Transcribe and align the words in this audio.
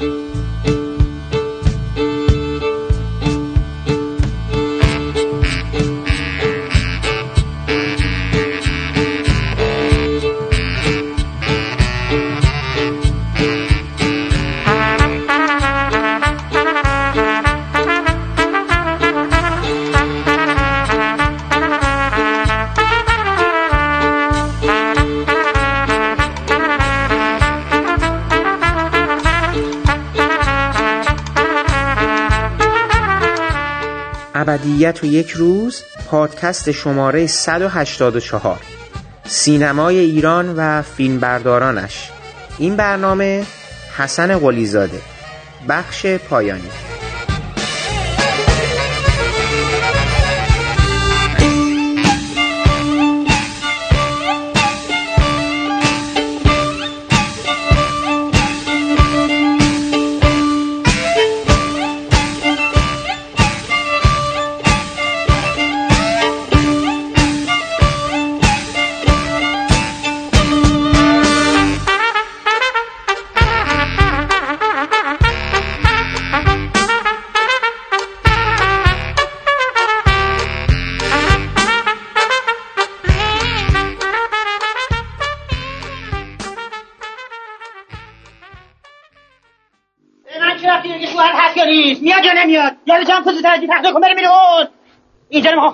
ابدیت 0.00 0.35
و 35.04 35.06
یک 35.06 35.30
روز 35.30 35.82
پادکست 36.06 36.70
شماره 36.70 37.26
184 37.26 38.60
سینمای 39.24 39.98
ایران 39.98 40.54
و 40.56 40.82
فیلمبردارانش. 40.82 42.10
این 42.58 42.76
برنامه 42.76 43.46
حسن 43.96 44.38
قلیزاده 44.38 45.00
بخش 45.68 46.06
پایانی. 46.06 46.85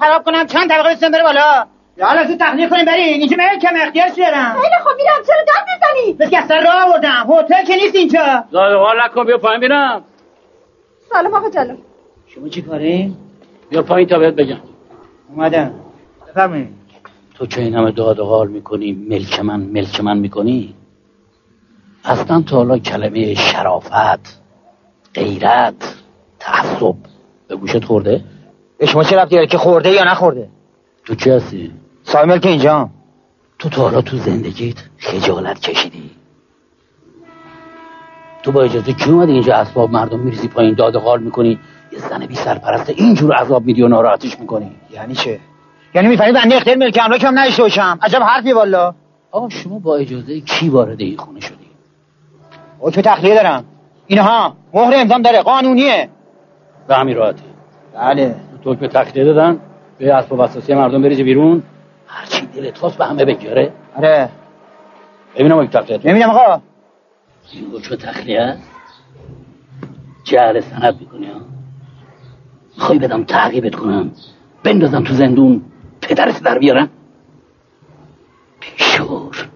خراب 0.03 0.25
کنم 0.25 0.47
چند 0.47 0.69
طبقه 0.69 0.95
بسیم 0.95 1.11
بره 1.11 1.23
بالا؟ 1.23 1.67
یا 1.97 2.07
حالا 2.07 2.25
تو 2.27 2.37
تخلیه 2.41 2.69
کنیم 2.69 2.85
بریم 2.85 3.21
اینجا 3.21 3.37
من 3.37 3.59
کم 3.59 3.75
اختیار 3.87 4.09
شدم 4.09 4.57
خیلی 4.63 4.75
خب 4.85 4.97
میرم. 4.97 5.27
چرا 5.27 5.37
داد 5.47 5.67
می‌زنی؟ 5.75 6.13
بس 6.13 6.31
که 6.31 6.39
اصلا 6.39 6.57
راه 6.59 6.85
آوردم. 6.89 7.27
هتل 7.29 7.65
که 7.65 7.77
نیست 7.77 7.95
اینجا. 7.95 8.45
زاده 8.51 8.77
حال 8.77 8.97
نکن 9.05 9.27
بیا 9.27 9.39
پایین 9.39 9.61
بینم. 9.61 10.03
سلام 11.13 11.35
آقا 11.35 11.51
جلو 11.51 11.77
شما 12.27 12.49
چی 12.49 12.63
کاره؟ 12.63 13.11
بیا 13.71 13.83
پایین 13.83 14.09
تا 14.09 14.19
بهت 14.19 14.35
بگم. 14.35 14.61
اومدم. 15.29 15.75
بفرمایید. 16.29 16.69
تو 17.35 17.47
که 17.47 17.61
این 17.61 17.75
همه 17.75 17.91
داد 17.93 18.21
حال 18.21 18.49
می‌کنی 18.49 18.93
ملک 18.93 19.41
من 19.41 19.61
ملک 19.61 20.01
من 20.01 20.19
می‌کنی؟ 20.19 20.75
اصلا 22.05 22.43
تا 22.43 22.57
حالا 22.57 22.79
کلمه 22.79 23.35
شرافت 23.35 24.43
غیرت 25.15 25.95
تعصب 26.39 26.95
به 27.49 27.57
گوشت 27.57 27.85
خورده؟ 27.85 28.25
به 28.83 28.89
شما 28.89 29.05
چه 29.05 29.17
رفتی 29.17 29.47
که 29.47 29.59
خورده 29.59 29.91
یا 29.91 30.05
نخورده؟ 30.05 30.49
تو 31.05 31.15
چی 31.15 31.31
هستی؟ 31.31 31.73
سایمل 32.03 32.39
که 32.39 32.49
اینجا. 32.49 32.89
تو 33.59 33.69
تا 33.69 33.83
حالا 33.83 34.01
تو 34.01 34.17
زندگیت 34.17 34.77
خجالت 34.99 35.61
کشیدی. 35.61 36.11
تو 38.43 38.53
با 38.53 38.63
اجازه 38.63 38.93
کی 38.93 39.11
اومدی 39.11 39.33
اینجا 39.33 39.55
اسباب 39.55 39.91
مردم 39.91 40.19
میریزی 40.19 40.49
پایین 40.49 40.75
داد 40.75 40.97
قال 40.97 41.23
می‌کنی؟ 41.23 41.59
یه 41.93 41.99
زن 41.99 42.27
بی 42.27 42.35
سرپرست 42.35 42.91
اینجور 42.91 43.35
عذاب 43.35 43.65
میدی 43.65 43.83
و 43.83 43.89
ناراحتش 43.89 44.41
می‌کنی. 44.41 44.71
یعنی 44.91 45.15
چه؟ 45.15 45.41
یعنی 45.95 46.09
می‌فهمی 46.09 46.33
بنده 46.33 46.57
اختیار 46.57 46.77
ملک 46.77 47.01
املاک 47.05 47.25
هم 47.25 47.39
نداشته 47.39 47.63
باشم؟ 47.63 47.99
عجب 48.03 48.23
حرفی 48.23 48.53
والا. 48.53 48.95
آقا 49.31 49.49
شما 49.49 49.79
با 49.79 49.97
اجازه 49.97 50.41
کی 50.41 50.69
وارد 50.69 51.01
این 51.01 51.17
خونه 51.17 51.41
شدی؟ 51.41 51.67
که 52.93 53.03
تخلیه 53.03 53.35
دارم. 53.35 53.65
اینها 54.07 54.57
مهر 54.75 54.93
امضام 54.95 55.23
داره 55.23 55.43
قانونیه. 55.43 56.09
به 56.89 56.97
همین 56.97 57.17
راحتی. 57.17 57.43
بله. 57.95 58.52
تو 58.65 58.75
به 58.75 58.89
تخلیه 58.89 59.25
دادن 59.25 59.61
به 59.99 60.15
اسباب 60.15 60.41
اساسی 60.41 60.75
مردم 60.75 61.03
بریزی 61.03 61.23
بیرون. 61.23 61.63
هرچی 62.07 62.47
دلت 62.47 62.79
خواست 62.79 62.99
به 62.99 63.05
همه 63.05 63.25
بگیاره 63.25 63.73
آره. 63.97 64.29
ببینم 65.37 65.59
اگه 65.59 65.71
تخلیه. 65.71 65.99
ببینم 65.99 66.31
آقا. 66.31 66.61
این 67.53 67.67
حکم 67.75 67.97
تخلیه 67.97 68.41
است 68.41 68.73
جهل 70.25 70.61
سند 70.61 71.01
می‌کنی 71.01 71.27
ها 71.27 71.41
می‌خوای 72.77 72.99
بدم 72.99 73.25
تعقیبت 73.25 73.75
کنم. 73.75 74.11
بندازم 74.65 75.05
تو 75.05 75.15
زندون. 75.15 75.63
پدرت 76.01 76.43
در 76.43 76.59
بیارم. 76.59 76.91
بیشور. 78.61 79.49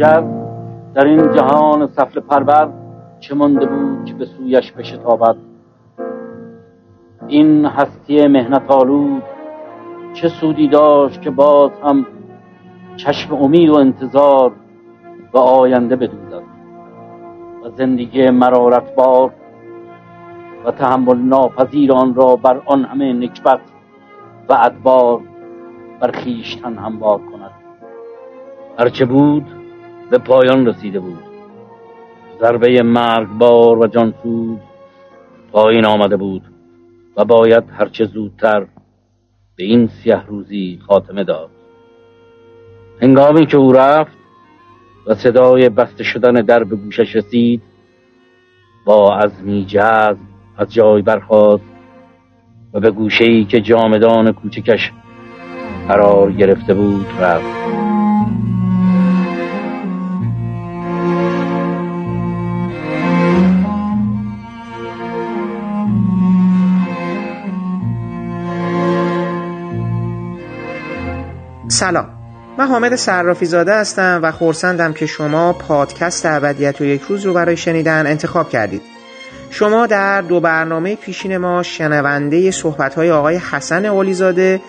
دیگر 0.00 0.24
در 0.94 1.04
این 1.04 1.32
جهان 1.32 1.86
سفل 1.86 2.20
پرور 2.20 2.72
چه 3.20 3.34
مانده 3.34 3.66
بود 3.66 4.04
که 4.04 4.14
به 4.14 4.24
سویش 4.24 4.72
بشتابد؟ 4.72 5.36
این 7.26 7.66
هستی 7.66 8.26
مهنت 8.26 8.70
آلود 8.70 9.22
چه 10.12 10.28
سودی 10.28 10.68
داشت 10.68 11.22
که 11.22 11.30
باز 11.30 11.70
هم 11.84 12.06
چشم 12.96 13.34
امید 13.34 13.70
و 13.70 13.78
انتظار 13.78 14.52
و 15.34 15.38
آینده 15.38 15.96
بدوزد 15.96 16.42
و 17.64 17.68
زندگی 17.68 18.30
مرارت 18.30 18.94
بار 18.94 19.30
و 20.64 20.70
تحمل 20.70 21.18
ناپذیر 21.18 21.92
آن 21.92 22.14
را 22.14 22.36
بر 22.36 22.62
آن 22.66 22.84
همه 22.84 23.12
نکبت 23.12 23.60
و 24.48 24.52
ادبار 24.52 25.20
بر 26.00 26.10
خیشتن 26.10 26.78
هموار 26.78 27.18
کند. 27.18 27.52
هرچه 28.78 29.04
بود 29.04 29.59
به 30.10 30.18
پایان 30.18 30.66
رسیده 30.66 31.00
بود. 31.00 31.22
ضربه 32.40 32.82
مرگبار 32.82 33.78
و 33.78 33.86
جانسوز 33.86 34.58
پایین 35.52 35.84
آمده 35.84 36.16
بود 36.16 36.42
و 37.16 37.24
باید 37.24 37.64
هرچه 37.72 38.04
زودتر 38.04 38.66
به 39.56 39.64
این 39.64 39.86
سیه 39.86 40.26
روزی 40.26 40.78
خاتمه 40.86 41.24
داد. 41.24 41.50
هنگامی 43.02 43.46
که 43.46 43.56
او 43.56 43.72
رفت 43.72 44.16
و 45.06 45.14
صدای 45.14 45.68
بسته 45.68 46.04
شدن 46.04 46.32
در 46.32 46.64
به 46.64 46.76
گوشش 46.76 47.16
رسید 47.16 47.62
با 48.86 49.16
عزمی 49.16 49.64
جذب 49.64 50.18
از 50.56 50.72
جای 50.72 51.02
برخاست 51.02 51.64
و 52.74 52.80
به 52.80 52.90
گوشه 52.90 53.24
ای 53.24 53.44
که 53.44 53.60
جامدان 53.60 54.32
کوچکش 54.32 54.92
قرار 55.88 56.32
گرفته 56.32 56.74
بود 56.74 57.06
رفت. 57.20 57.89
سلام. 71.80 72.08
من 72.58 72.66
حامد 72.66 72.94
صرافی 72.96 73.46
زاده 73.46 73.74
هستم 73.74 74.20
و 74.22 74.32
خورسندم 74.32 74.92
که 74.92 75.06
شما 75.06 75.52
پادکست 75.52 76.26
ابدیت 76.26 76.80
و 76.80 76.84
یک 76.84 77.02
روز 77.02 77.26
رو 77.26 77.34
برای 77.34 77.56
شنیدن 77.56 78.06
انتخاب 78.06 78.48
کردید. 78.48 78.82
شما 79.50 79.86
در 79.86 80.20
دو 80.20 80.40
برنامه 80.40 80.96
پیشین 80.96 81.36
ما 81.36 81.62
شنونده 81.62 82.50
صحبت‌های 82.50 83.10
آقای 83.10 83.36
حسن 83.36 83.86
اولیزاده 83.86 84.60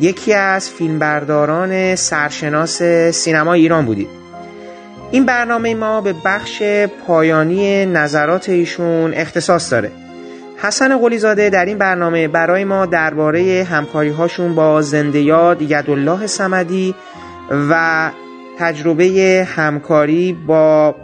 یکی 0.00 0.32
از 0.32 0.70
فیلمبرداران 0.70 1.94
سرشناس 1.96 2.82
سینما 3.12 3.52
ایران 3.52 3.86
بودید. 3.86 4.08
این 5.10 5.26
برنامه 5.26 5.74
ما 5.74 6.00
به 6.00 6.14
بخش 6.24 6.62
پایانی 7.06 7.86
نظرات 7.86 8.48
ایشون 8.48 9.14
اختصاص 9.14 9.72
داره. 9.72 9.90
حسن 10.64 10.98
قلیزاده 10.98 11.50
در 11.50 11.64
این 11.64 11.78
برنامه 11.78 12.28
برای 12.28 12.64
ما 12.64 12.86
درباره 12.86 13.66
همکاری 13.70 14.10
هاشون 14.10 14.54
با 14.54 14.82
زنده 14.82 15.20
یاد 15.20 15.62
یدالله 15.62 16.26
سمدی 16.26 16.94
و 17.70 18.10
تجربه 18.58 19.48
همکاری 19.56 20.32
با 20.32 20.94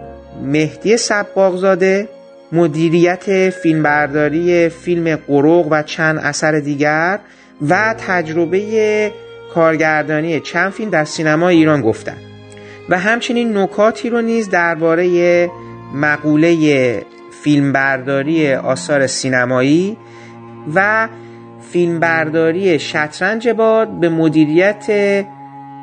مهدی 0.43 0.97
سباغزاده 0.97 2.09
مدیریت 2.53 3.51
فیلمبرداری 3.51 4.69
فیلم 4.69 5.17
قروق 5.17 5.69
و 5.71 5.83
چند 5.83 6.19
اثر 6.19 6.53
دیگر 6.53 7.19
و 7.69 7.95
تجربه 8.07 9.13
کارگردانی 9.55 10.41
چند 10.41 10.73
فیلم 10.73 10.91
در 10.91 11.05
سینما 11.05 11.49
ایران 11.49 11.81
گفتن. 11.81 12.17
و 12.89 12.99
همچنین 12.99 13.57
نکاتی 13.57 14.11
رو 14.11 14.21
نیز 14.21 14.51
درباره 14.51 15.51
مقوله 15.95 16.57
فیلمبرداری 17.43 18.55
آثار 18.55 19.07
سینمایی 19.07 19.97
و 20.75 21.09
فیلمبرداری 21.73 22.79
شطرنج 22.79 23.49
باد 23.49 24.01
به 24.01 24.09
مدیریت 24.09 24.87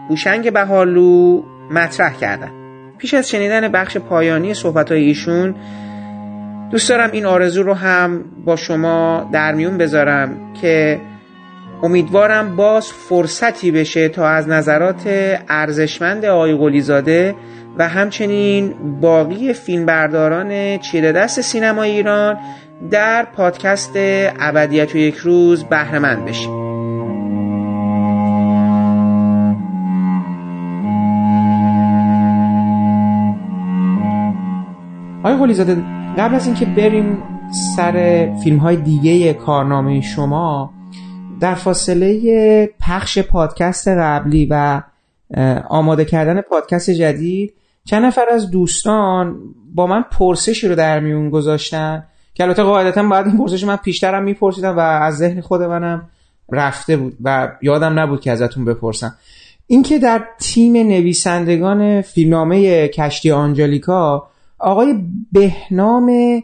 بوشنگ 0.10 0.54
بهالو 0.54 1.42
مطرح 1.72 2.14
کردن. 2.14 2.52
پیش 2.98 3.14
از 3.14 3.30
شنیدن 3.30 3.68
بخش 3.68 3.98
پایانی 3.98 4.54
صحبت 4.54 4.92
ایشون 4.92 5.56
دوست 6.72 6.90
دارم 6.90 7.10
این 7.12 7.26
آرزو 7.26 7.64
رو 7.64 7.74
هم 7.74 8.26
با 8.46 8.56
شما 8.56 9.30
در 9.32 9.54
میون 9.54 9.78
بذارم 9.78 10.54
که 10.62 11.02
امیدوارم 11.84 12.56
باز 12.56 12.88
فرصتی 12.92 13.72
بشه 13.72 14.10
تا 14.10 14.28
از 14.28 14.48
نظرات 14.48 15.02
ارزشمند 15.50 16.26
آقای 16.26 16.56
قلیزاده 16.56 17.36
و 17.80 17.88
همچنین 17.88 18.74
باقی 19.02 19.54
فیلمبرداران 19.54 20.78
چیره 20.78 21.12
دست 21.12 21.42
سینما 21.42 21.84
ایران 21.84 22.38
در 22.92 23.26
پادکست 23.26 23.92
ابدیت 23.96 24.96
و 24.96 24.98
یک 24.98 25.16
روز 25.16 25.64
بهرهمند 25.64 26.26
بشیم 26.26 26.52
آقای 35.24 35.38
قلیزاده 35.38 35.84
قبل 36.18 36.36
از 36.36 36.46
اینکه 36.46 36.66
بریم 36.66 37.18
سر 37.76 38.28
فیلم 38.44 38.58
های 38.58 38.76
دیگه 38.76 39.34
کارنامه 39.34 40.02
شما 40.02 40.74
در 41.40 41.56
فاصله 41.56 42.70
پخش 42.80 43.20
پادکست 43.20 43.88
قبلی 43.88 44.48
و 44.52 44.82
آماده 45.70 46.06
کردن 46.06 46.42
پادکست 46.42 46.90
جدید 46.90 47.54
چند 47.88 48.06
نفر 48.06 48.26
از 48.32 48.52
دوستان 48.52 49.40
با 49.74 49.88
من 49.88 50.06
پرسشی 50.12 50.68
رو 50.68 50.76
در 50.76 51.00
میون 51.00 51.30
گذاشتن 51.30 52.04
که 52.34 52.44
البته 52.44 52.64
قاعدتا 52.64 53.04
باید 53.04 53.28
این 53.28 53.38
پرسش 53.38 53.64
من 53.64 53.76
پیشترم 53.76 54.24
میپرسیدم 54.24 54.78
و 54.78 54.80
از 54.80 55.18
ذهن 55.18 55.42
خود 55.42 55.62
منم 55.62 56.10
رفته 56.52 56.98
بود 56.98 57.18
و 57.24 57.52
یادم 57.62 58.00
نبود 58.00 58.22
که 58.22 58.32
ازتون 58.32 58.66
بپرسم. 58.66 59.16
اینکه 59.68 60.00
در 60.00 60.24
تیم 60.40 60.74
نویسندگان 60.74 62.02
فیلمنامه 62.02 62.88
کشتی 62.88 63.32
آنجلیکا 63.32 64.28
آقای 64.60 64.96
بهنام 65.32 66.44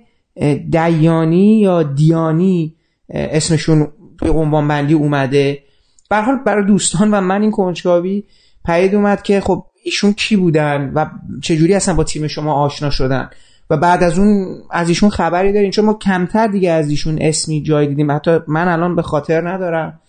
دیانی 0.69 1.59
یا 1.59 1.83
دیانی 1.83 2.75
اسمشون 3.09 3.87
توی 4.19 4.29
عنوان 4.29 4.67
بندی 4.67 4.93
اومده. 4.93 5.63
به 6.09 6.21
حال 6.21 6.35
برای 6.45 6.65
دوستان 6.65 7.13
و 7.13 7.21
من 7.21 7.41
این 7.41 7.51
کنجکاوی 7.51 8.23
پیدا 8.65 8.97
اومد 8.97 9.21
که 9.21 9.41
خب 9.41 9.65
ایشون 9.83 10.13
کی 10.13 10.35
بودن 10.35 10.91
و 10.95 11.05
چجوری 11.41 11.73
اصلا 11.73 11.93
با 11.93 12.03
تیم 12.03 12.27
شما 12.27 12.53
آشنا 12.53 12.89
شدن؟ 12.89 13.29
و 13.69 13.77
بعد 13.77 14.03
از 14.03 14.19
اون 14.19 14.61
از 14.71 14.89
ایشون 14.89 15.09
خبری 15.09 15.53
دارین؟ 15.53 15.71
چون 15.71 15.85
ما 15.85 15.93
کمتر 15.93 16.47
دیگه 16.47 16.71
از 16.71 16.89
ایشون 16.89 17.17
اسمی 17.21 17.63
جای 17.63 17.87
دیدیم. 17.87 18.11
حتی 18.11 18.39
من 18.47 18.67
الان 18.67 18.95
به 18.95 19.01
خاطر 19.01 19.49
ندارم. 19.49 19.99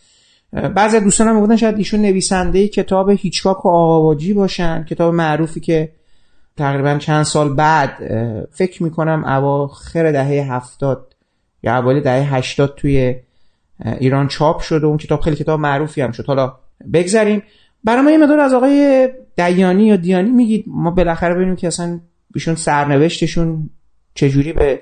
بعضی 0.75 1.01
دوستان 1.01 1.29
هم 1.29 1.41
بودن 1.41 1.57
شاید 1.57 1.79
ایشون 1.79 2.03
نویسنده 2.03 2.69
کتاب 2.69 3.11
هیچکاک 3.11 3.67
و 3.67 3.69
آقاواجی 3.69 4.33
باشن. 4.33 4.85
کتاب 4.85 5.15
معروفی 5.15 5.61
که 5.61 5.93
تقریبا 6.57 6.99
چند 6.99 7.23
سال 7.23 7.55
بعد 7.55 7.91
فکر 8.51 8.83
می‌کنم 8.83 9.25
اواخر 9.25 10.13
دهه 10.13 10.53
هفتاد 10.53 11.15
یا 11.63 11.77
اوایل 11.77 12.01
دهه 12.03 12.35
هشتاد 12.35 12.75
توی 12.77 13.17
ایران 13.99 14.29
چاپ 14.29 14.61
شد 14.61 14.85
و 14.85 14.87
اون 14.87 14.97
کتاب 14.97 15.21
خیلی 15.21 15.37
کتاب 15.37 15.61
معروفی 15.61 16.01
هم 16.01 16.13
شد. 16.13 16.27
حالا 16.27 16.53
بگذریم. 16.93 17.43
برای 17.85 18.03
ما 18.03 18.11
یه 18.11 18.19
مدار 18.19 18.41
از 18.41 18.55
آقای 18.55 19.09
دیانی 19.37 19.87
یا 19.87 19.97
دیانی 19.97 20.31
میگید. 20.31 20.65
ما 20.67 20.91
بالاخره 20.91 21.35
ببینیم 21.35 21.57
که 21.57 21.67
اصلا 21.67 22.01
بیشون 22.33 22.55
سرنوشتشون 22.55 23.71
چجوری 24.15 24.53
به 24.53 24.81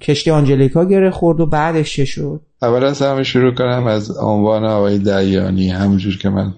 کشتی 0.00 0.30
آنجلیکا 0.30 0.84
گره 0.84 1.10
خورد 1.10 1.40
و 1.40 1.46
بعدش 1.46 1.96
چه 1.96 2.04
شد؟ 2.04 2.40
اول 2.62 2.84
از 2.84 3.02
همه 3.02 3.22
شروع 3.22 3.54
کنم 3.54 3.86
از 3.86 4.18
عنوان 4.18 4.64
آقای 4.64 4.98
دیانی. 4.98 5.70
همونجور 5.70 6.18
که 6.18 6.28
من 6.28 6.54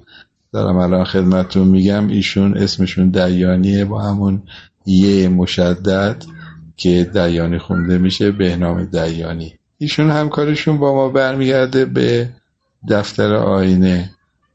دارم 0.52 0.76
الان 0.76 1.04
خدمتون 1.04 1.68
میگم 1.68 2.08
ایشون 2.08 2.56
اسمشون 2.56 3.10
دیانیه 3.10 3.84
با 3.84 4.02
همون 4.02 4.42
یه 4.86 5.28
مشدد 5.28 6.24
که 6.76 7.10
دیانی 7.12 7.58
خونده 7.58 7.98
میشه 7.98 8.30
به 8.30 8.56
نام 8.56 8.84
دیانی. 8.84 9.58
ایشون 9.78 10.10
همکارشون 10.10 10.78
با 10.78 10.94
ما 10.94 11.08
برمیگرده 11.08 11.84
به 11.84 12.28
دفتر 12.90 13.34
آینه. 13.34 14.10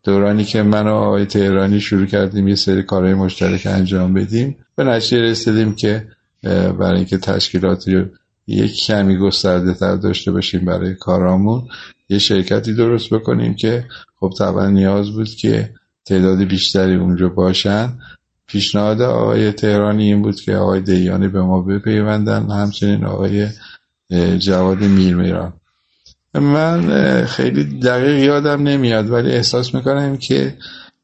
دورانی 0.10 0.44
که 0.44 0.64
من 0.64 0.88
و 0.88 0.94
آقای 0.94 1.26
تهرانی 1.26 1.80
شروع 1.80 2.06
کردیم 2.06 2.48
یه 2.48 2.56
سری 2.56 2.84
کارهای 2.84 3.14
مشترک 3.14 3.62
انجام 3.66 4.14
بدیم 4.14 4.58
به 4.76 4.84
نتیجه 4.84 5.22
رسیدیم 5.22 5.76
که 5.76 6.08
برای 6.80 6.96
اینکه 6.96 7.18
تشکیلاتی 7.18 8.06
یک 8.48 8.76
کمی 8.86 9.18
گسترده 9.18 9.74
تر 9.74 9.96
داشته 9.96 10.32
باشیم 10.32 10.66
برای 10.66 10.96
کارامون 10.96 11.68
یه 12.10 12.20
شرکتی 12.20 12.74
درست 12.74 13.10
بکنیم 13.10 13.56
که 13.56 13.86
خب 14.20 14.34
طبعا 14.38 14.70
نیاز 14.70 15.12
بود 15.12 15.30
که 15.30 15.74
تعداد 16.06 16.44
بیشتری 16.44 16.96
اونجا 16.96 17.30
باشن. 17.30 18.00
پیشنهاد 18.48 19.02
آقای 19.02 19.52
تهرانی 19.52 20.04
این 20.04 20.22
بود 20.22 20.42
که 20.42 20.56
آقای 20.56 20.82
دیانی 20.82 21.28
به 21.28 21.42
ما 21.42 21.62
بپیوندن 21.62 22.52
همچنین 22.52 23.06
آقای 23.06 23.48
جواد 24.40 24.82
میرمیران. 24.82 25.54
من 26.34 26.81
خیلی 27.26 27.80
دقیق 27.80 28.24
یادم 28.24 28.64
نمیاد 28.64 29.10
ولی 29.10 29.31
احساس 29.31 29.76
می‌کنم 29.76 30.18
که 30.18 30.58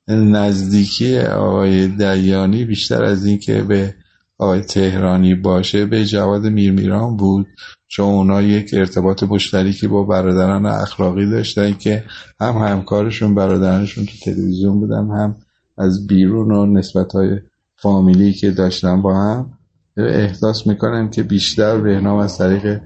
نزدیکی 0.07 1.19
آقای 1.19 1.87
دیانی 1.87 2.65
بیشتر 2.65 3.03
از 3.03 3.25
این 3.25 3.39
که 3.39 3.61
به 3.61 3.95
آقای 4.37 4.61
تهرانی 4.61 5.35
باشه 5.35 5.85
به 5.85 6.05
جواد 6.05 6.45
میرمیران 6.45 7.17
بود. 7.17 7.47
چون 7.87 8.05
اونا 8.05 8.41
یک 8.41 8.69
ارتباط 8.73 9.23
مشترکی 9.23 9.87
با 9.87 10.03
برادران 10.03 10.65
اخلاقی 10.65 11.29
داشتن 11.29 11.73
که 11.73 12.03
هم 12.39 12.53
همکارشون 12.53 13.35
برادرانشون 13.35 14.05
تو 14.05 14.11
تلویزیون 14.23 14.79
بودن 14.79 15.07
هم 15.07 15.35
از 15.77 16.07
بیرون 16.07 16.51
و 16.51 16.65
نسبت 16.65 17.11
های 17.11 17.39
فامیلی 17.75 18.33
که 18.33 18.51
داشتن 18.51 19.01
با 19.01 19.15
هم. 19.15 19.51
احساس 19.97 20.67
می‌کنم 20.67 21.09
که 21.09 21.23
بیشتر 21.23 21.77
بهنام 21.77 22.17
از 22.17 22.37
طریق 22.37 22.81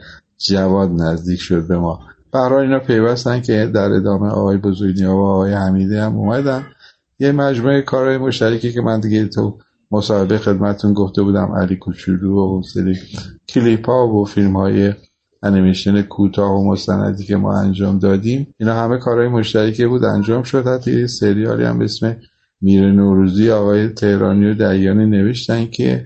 جواد 0.47 0.91
نزدیک 0.91 1.41
شد 1.41 1.67
به 1.67 1.77
ما. 1.77 1.99
برای 2.31 2.65
اینا 2.65 2.79
پیوستن 2.79 3.41
که 3.41 3.71
در 3.73 3.91
ادامه 3.91 4.29
آقای 4.29 4.57
بزرگنیا 4.57 5.15
و 5.15 5.19
آقای 5.19 5.53
حمیدی 5.53 5.95
هم 5.95 6.15
اومدن. 6.15 6.63
یه 7.19 7.31
مجموعه 7.31 7.81
کارهای 7.81 8.17
مشترکی 8.17 8.71
که 8.71 8.81
من 8.81 8.99
دیگه 8.99 9.27
تو 9.27 9.57
مصاحبه 9.91 10.37
خدمتون 10.37 10.93
گفته 10.93 11.21
بودم 11.21 11.51
علی 11.51 11.75
کوچولو 11.75 12.59
و 12.59 12.61
سری 12.61 12.97
کلیپ 13.49 13.89
ها 13.89 14.07
و 14.07 14.25
فیلم 14.25 14.57
های 14.57 14.93
انیمیشن 15.43 16.01
کوتاه 16.01 16.51
و 16.51 16.71
مستندی 16.71 17.23
که 17.23 17.35
ما 17.35 17.59
انجام 17.59 17.99
دادیم. 17.99 18.55
اینا 18.59 18.73
همه 18.73 18.97
کارهای 18.97 19.27
مشترکی 19.27 19.85
بود 19.85 20.03
انجام 20.03 20.43
شد. 20.43 20.67
حتی 20.67 20.99
یه 20.99 21.07
سریالی 21.07 21.63
هم 21.63 21.81
اسم 21.81 22.17
میر 22.61 22.91
نوروزی 22.91 23.51
آقای 23.51 23.87
تهرانی 23.87 24.45
و 24.45 24.53
دیانی 24.53 25.05
نوشتن 25.05 25.65
که 25.65 26.05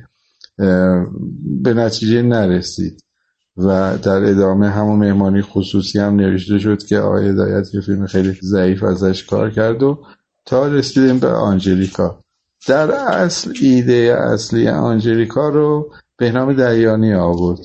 به 1.61 1.73
نتیجه 1.73 2.21
نرسید. 2.21 3.03
و 3.57 3.97
در 3.97 4.23
ادامه 4.23 4.69
همون 4.69 4.99
مهمانی 4.99 5.41
خصوصی 5.41 5.99
هم 5.99 6.15
نوشته 6.15 6.59
شد 6.59 6.83
که 6.83 6.99
آقای 6.99 7.27
هدایت 7.29 7.69
که 7.69 7.81
فیلم 7.81 8.07
خیلی 8.07 8.37
ضعیف 8.43 8.83
ازش 8.83 9.23
کار 9.23 9.51
کرد 9.51 9.83
و 9.83 9.99
تا 10.45 10.67
رسیدیم 10.67 11.19
به 11.19 11.27
آنجلیکا. 11.27 12.19
در 12.67 12.91
اصل 12.91 13.53
ایده 13.61 14.17
اصلی 14.19 14.67
آنجلیکا 14.67 15.49
رو 15.49 15.91
به 16.17 16.31
نام 16.31 16.53
دیانی 16.53 17.13
آورد. 17.13 17.59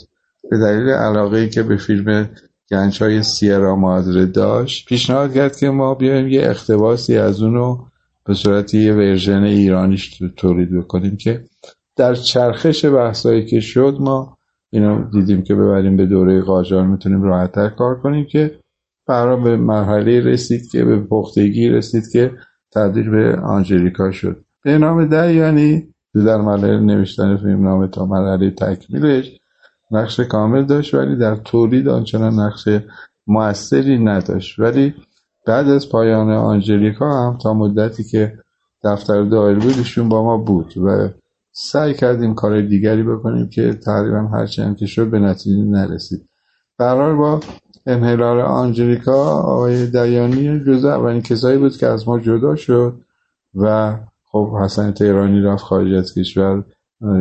به 0.50 0.59
دلیل 0.59 0.88
علاقه 0.88 1.49
که 1.49 1.62
به 1.62 1.76
فیلم 1.76 2.30
گنج 2.71 3.02
های 3.02 3.23
سیرا 3.23 3.76
مادره 3.76 4.26
داشت 4.26 4.88
پیشنهاد 4.88 5.35
کرد 5.35 5.57
که 5.57 5.71
ما 5.71 5.95
بیایم 5.95 6.28
یه 6.28 6.50
اختباسی 6.50 7.16
از 7.16 7.42
اونو 7.42 7.85
به 8.25 8.35
صورت 8.35 8.75
یه 8.75 8.95
ورژن 8.95 9.42
ایرانیش 9.42 10.23
تولید 10.37 10.78
بکنیم 10.78 11.16
که 11.16 11.45
در 11.97 12.14
چرخش 12.14 12.85
بحثایی 12.85 13.47
که 13.47 13.61
شد 13.61 13.97
ما 14.00 14.38
اینو 14.70 15.10
دیدیم 15.10 15.42
که 15.42 15.54
ببریم 15.54 15.96
به 15.96 16.06
دوره 16.06 16.40
قاجار 16.40 16.87
می‌تونیم 16.87 17.22
راحتتر 17.22 17.68
کار 17.68 18.00
کنیم 18.00 18.26
که 18.26 18.58
برای 19.06 19.42
به 19.42 19.56
مرحله 19.56 20.20
رسید 20.20 20.70
که 20.70 20.84
به 20.84 21.00
پختگی 21.00 21.68
رسید 21.68 22.08
که 22.12 22.32
تبدیل 22.72 23.10
به 23.10 23.37
آنجلیکا 23.37 24.10
شد. 24.10 24.44
به 24.64 24.78
نام 24.78 25.04
دیانی 25.04 25.88
در 26.14 26.37
مرحله 26.37 26.80
نوشتن 26.80 27.37
فیلم 27.37 27.62
نام 27.62 27.87
تا 27.87 28.06
مرحله 28.06 28.50
تکمیلش 28.50 29.40
نقش 29.90 30.20
کامل 30.20 30.64
داشت 30.64 30.94
ولی 30.94 31.16
در 31.16 31.37
تولید 31.37 31.88
آنچنان 31.88 32.40
نقش 32.40 32.68
موثری 33.26 33.98
نداشت. 33.98 34.58
ولی 34.58 34.94
بعد 35.46 35.68
از 35.68 35.88
پایان 35.88 36.30
آنجلیکا 36.30 37.26
هم 37.26 37.38
تا 37.38 37.54
مدتی 37.54 38.04
که 38.04 38.38
دفتر 38.84 39.22
دایر 39.22 39.58
بودشون 39.58 40.08
با 40.08 40.22
ما 40.22 40.37
بود 40.37 40.78
و 40.78 41.08
سعی 41.60 41.94
کردیم 41.94 42.34
کار 42.34 42.60
دیگری 42.60 43.02
بکنیم 43.02 43.48
که 43.48 43.74
تقریبا 43.74 44.18
هرچی 44.18 44.62
هم 44.62 44.74
که 44.74 44.86
شد 44.86 45.10
به 45.10 45.18
نتیجه 45.18 45.62
نرسید. 45.62 46.28
قرار 46.78 47.16
با 47.16 47.40
انحلال 47.86 48.40
آنجلیکا 48.40 49.24
آقای 49.40 49.86
دیانی 49.86 50.60
جز 50.60 50.84
اولین 50.84 51.22
کسایی 51.22 51.58
بود 51.58 51.76
که 51.76 51.86
از 51.86 52.08
ما 52.08 52.18
جدا 52.18 52.56
شد 52.56 53.00
و 53.54 53.96
خب 54.24 54.52
حسن 54.62 54.92
تهرانی 54.92 55.40
رفت 55.40 55.64
خارج 55.64 55.94
از 55.94 56.14
کشور 56.14 56.64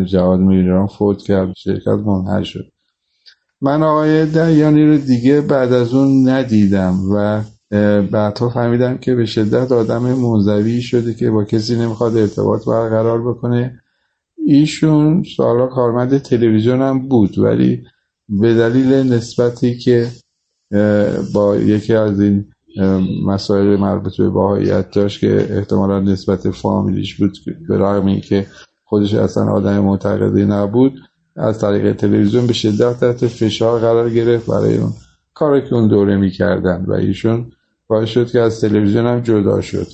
جواد 0.06 0.39
میران 0.39 0.88
فوت 0.88 1.17
کرد 1.17 1.53
شرکت 1.58 1.88
منحل 1.88 2.44
شد. 2.44 2.65
من 3.62 3.84
آقای 3.84 4.25
دیانی 4.25 4.86
رو 4.86 4.98
دیگه 4.98 5.41
بعد 5.41 5.74
از 5.74 5.94
اون 5.94 6.29
ندیدم 6.29 7.00
و 7.12 7.41
بعدها 8.12 8.50
فهمیدم 8.50 8.98
که 8.98 9.15
به 9.15 9.25
شدت 9.25 9.72
آدم 9.72 10.01
منزوی 10.01 10.82
شده 10.82 11.13
که 11.13 11.32
با 11.32 11.44
کسی 11.44 11.75
نمی‌خواد 11.75 12.17
ارتباط 12.17 12.65
برقرار 12.65 13.22
بکنه. 13.34 13.82
ایشون 14.50 15.24
سالا 15.38 15.68
کارمند 15.68 16.18
تلویزیون 16.18 16.82
هم 16.82 17.08
بود 17.08 17.39
ولی 17.39 17.84
به 18.30 18.56
دلیل 18.56 18.94
نسبتی 18.94 19.77
که 19.77 20.08
با 21.34 21.56
یکی 21.56 21.94
از 21.94 22.22
این 22.22 22.46
مسائل 23.25 23.80
مربوط 23.80 24.18
به 24.18 24.30
باهایت 24.30 24.92
داشت 24.92 25.20
که 25.20 25.48
احتمالا 25.58 26.00
نسبت 26.00 26.50
فامیلیش 26.50 27.16
بود 27.16 27.38
به 27.70 27.77
رغم 27.77 28.20
که 28.20 28.46
خودش 28.86 29.13
اصلا 29.13 29.51
آدم 29.51 29.80
معتقدی 29.80 30.46
نبود 30.46 30.94
از 31.36 31.60
طریق 31.60 31.96
تلویزیون 31.96 32.48
به 32.48 32.54
شدت 32.54 33.00
تحت 33.00 33.27
فشار 33.27 33.80
قرار 33.80 34.10
گرفت 34.10 34.50
برای 34.50 34.77
اون 34.77 34.94
کاری 35.34 35.62
که 35.70 35.74
اون 35.74 35.88
دوره 35.88 36.18
می‌کردن 36.18 36.86
و 36.88 36.94
ایشون 36.94 37.51
باعث 37.88 38.10
شد 38.10 38.32
که 38.32 38.39
از 38.39 38.62
تلویزیون 38.62 39.06
هم 39.06 39.20
جدا 39.20 39.62
شد 39.62 39.88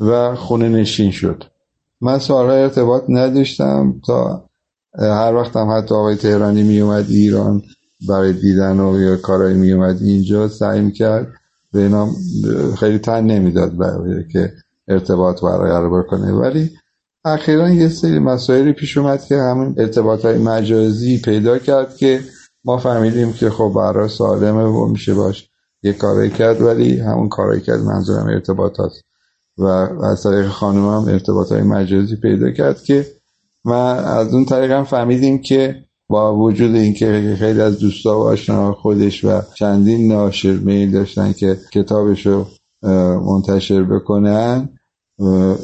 و 0.00 0.34
خونه 0.34 0.68
نشین 0.68 1.10
شد. 1.10 1.44
من 2.00 2.18
سالها 2.18 2.52
ارتباط 2.52 3.02
نداشتم 3.08 4.00
تا 4.06 4.48
هر 4.98 5.34
وقت 5.34 5.56
هم 5.56 5.78
حتی 5.78 5.94
آقای 5.94 6.16
تهرانی 6.16 6.62
میومد 6.62 7.06
ایران 7.08 7.62
برای 8.08 8.32
دیدن 8.32 8.80
و 8.80 9.00
یا 9.00 9.16
کارایی 9.16 9.56
میومد 9.56 10.02
اینجا 10.02 10.48
سعی 10.48 10.92
کرد 10.92 11.32
به 11.72 12.06
خیلی 12.78 12.98
تن 12.98 13.24
نمی‌داد 13.24 13.76
برای 13.76 14.28
که 14.28 14.52
ارتباط 14.88 15.42
برقرار 15.42 16.02
بکنه. 16.02 16.32
ولی 16.32 16.70
اخیرا 17.24 17.70
یه 17.70 17.88
سری 17.88 18.18
مسائلی 18.18 18.72
پیش 18.72 18.96
اومد 18.96 19.24
که 19.24 19.36
همون 19.36 19.74
ارتباط 19.78 20.24
های 20.24 20.38
مجازی 20.38 21.18
پیدا 21.18 21.58
کرد 21.58 21.96
که 21.96 22.20
ما 22.64 22.78
فهمیدیم 22.78 23.32
که 23.32 23.50
خب 23.50 23.72
برای 23.76 24.08
سالمه 24.08 24.64
و 24.64 24.86
میشه 24.86 25.14
باش 25.14 25.50
یه 25.82 25.92
کاری 25.92 26.30
کرد 26.30 26.62
ولی 26.62 27.00
همون 27.00 27.28
کاری 27.28 27.60
کرد 27.60 27.80
منظورم 27.80 28.26
ارتباط 28.26 28.80
هست 28.80 29.05
و 29.58 29.64
از 30.04 30.22
طریق 30.22 30.46
هم 30.46 31.08
ارتباط 31.08 31.52
های 31.52 31.62
مجازی 31.62 32.16
پیدا 32.16 32.50
کرد 32.50 32.82
که 32.82 33.06
من 33.64 33.98
از 34.04 34.34
اون 34.34 34.44
طریق 34.44 34.70
هم 34.70 34.84
فهمیدیم 34.84 35.42
که 35.42 35.84
با 36.08 36.36
وجود 36.36 36.74
اینکه 36.74 37.36
خیلی 37.38 37.60
از 37.60 37.78
دوستا 37.78 38.20
و 38.20 38.22
آشنا 38.22 38.72
خودش 38.72 39.24
و 39.24 39.40
چندین 39.54 40.12
ناشر 40.12 40.52
میل 40.52 40.90
داشتن 40.90 41.32
که 41.32 41.58
کتابش 41.72 42.26
رو 42.26 42.46
منتشر 43.26 43.82
بکنن 43.82 44.68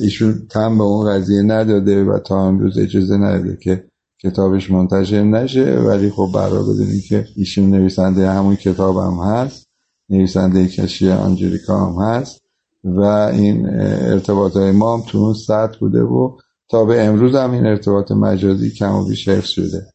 ایشون 0.01 0.47
تم 0.51 0.79
به 0.79 0.85
اون 0.85 1.11
قضیه 1.11 1.43
نداده 1.43 2.05
و 2.05 2.19
تا 2.19 2.47
امروز 2.47 2.79
اجازه 2.79 3.17
نداده 3.17 3.59
که 3.63 3.85
کتابش 4.23 4.71
منتشر 4.71 5.23
نشه. 5.23 5.79
ولی 5.79 6.11
خب 6.11 6.29
برای 6.35 6.63
بدونیم 6.63 7.03
که 7.09 7.27
ایشون 7.37 7.71
نویسنده 7.71 8.31
همون 8.31 8.57
کتاب 8.57 8.97
هم 8.97 9.15
هست 9.15 9.67
نویسنده 10.09 10.69
کشی 10.69 11.11
آنجلیکا 11.11 11.87
هم 11.87 12.03
هست. 12.05 12.42
و 12.85 13.01
این 13.01 13.67
ارتباط 14.13 14.57
های 14.57 14.73
ما 14.73 14.97
هم 14.97 15.03
تو 15.09 15.19
اون 15.19 15.35
سطح 15.35 15.79
بوده 15.81 16.03
و 16.03 16.37
تا 16.71 16.85
به 16.85 17.03
امروز 17.03 17.35
هم 17.35 17.51
این 17.51 17.67
ارتباط 17.67 18.13
مجازی 18.13 18.71
کم 18.71 18.95
و 18.95 19.05
بیش 19.05 19.29
حفظ 19.29 19.49
شده. 19.49 19.87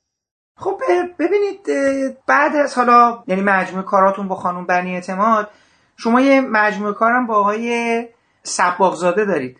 خب 0.58 0.78
ببینید 1.20 1.60
بعد 2.28 2.56
از 2.56 2.76
حالا 2.76 3.24
یعنی 3.28 3.42
مجموعه 3.42 3.86
کاراتون 3.86 4.28
با 4.28 4.36
خانم 4.36 4.66
بنی 4.66 4.96
اعتماد 4.96 5.50
شما 5.98 6.22
یه 6.22 6.42
مجموعه 6.42 6.94
کارم 6.94 7.28
با 7.28 7.36
آقای 7.36 8.02
سباقزاده 8.44 9.26
دارید 9.26 9.58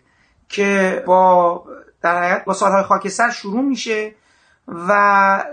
که 0.48 1.02
با 1.06 1.64
در 2.02 2.22
حقیقت 2.22 2.44
با 2.44 2.52
سالهای 2.52 2.82
خاکستر 2.82 3.30
شروع 3.30 3.60
میشه 3.62 4.12
و 4.88 5.44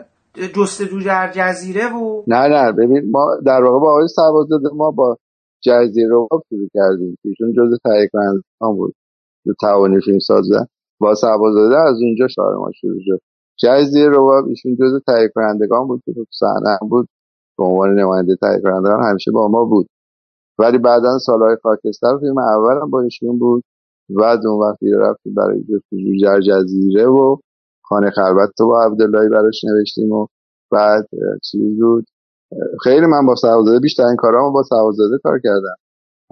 جستجو 0.56 1.04
در 1.04 1.32
جزیره 1.32 1.94
و 1.94 2.24
نه 2.28 2.48
نه 2.48 2.72
ببین 2.72 3.12
ما 3.12 3.38
در 3.46 3.64
واقع 3.64 3.80
با 3.80 3.92
آقای 3.92 4.08
سباقزاده 4.08 4.70
ما 4.76 4.92
با 4.92 5.18
جزیره 5.66 6.08
رو 6.08 6.28
شروع 6.50 6.68
کردیم 6.74 7.18
ایشون 7.24 7.54
جز 7.54 7.78
تهیه 7.84 8.10
کنندگان 8.14 8.76
بود. 8.78 8.96
تو 9.44 9.54
توانی 9.62 10.02
فیلم 10.02 10.20
سازه 10.20 10.68
با 11.00 11.16
سباقزاده 11.16 11.78
از 11.78 11.96
اونجا 12.02 12.28
شاعر 12.28 12.56
ما 12.56 12.72
شروع 12.82 13.00
شد. 13.06 13.20
جزیره 13.58 14.10
رو 14.10 14.46
ایشون 14.50 14.76
جز 14.76 15.02
تهیه 15.08 15.30
کنندگان 15.36 15.88
بود 15.88 16.02
که 16.06 16.14
تو 16.14 16.26
صحنه 16.40 16.78
بود. 16.90 17.08
به 17.58 17.64
عنوان 17.64 18.00
نماینده 18.00 18.36
تهیه 18.42 18.62
کنندگان 18.64 19.04
همیشه 19.04 19.32
با 19.32 19.48
ما 19.48 19.66
بود. 19.66 19.88
ولی 20.60 20.78
بعدا 20.78 21.18
سالهای 21.18 21.58
خاکستر 21.64 22.18
فیلم 22.20 22.38
اول 22.38 22.82
هم 22.82 22.90
با 22.90 23.02
ایشون 23.02 23.40
بود. 23.40 23.64
بعد 24.10 24.46
اون 24.46 24.70
وقتی 24.70 24.92
رفتیم 24.92 25.34
برای 25.34 25.64
جستجو 25.64 26.40
جزیره 26.40 27.06
و 27.08 27.38
خانه 27.84 28.10
خلوت 28.10 28.50
رو 28.60 28.68
با 28.68 28.84
عبداللهی 28.84 29.30
براش 29.30 29.62
نوشتیم 29.64 30.12
و 30.12 30.28
بعد 30.72 31.08
چیز 31.52 31.80
بود. 31.82 32.06
خیلی 32.84 33.06
من 33.06 33.26
با 33.26 33.36
سوازاده 33.36 33.80
بیشترین 33.80 34.16
کارامو 34.18 34.52
با 34.52 34.64
سوازاده 34.64 35.18
کار 35.24 35.40
کردم. 35.44 35.76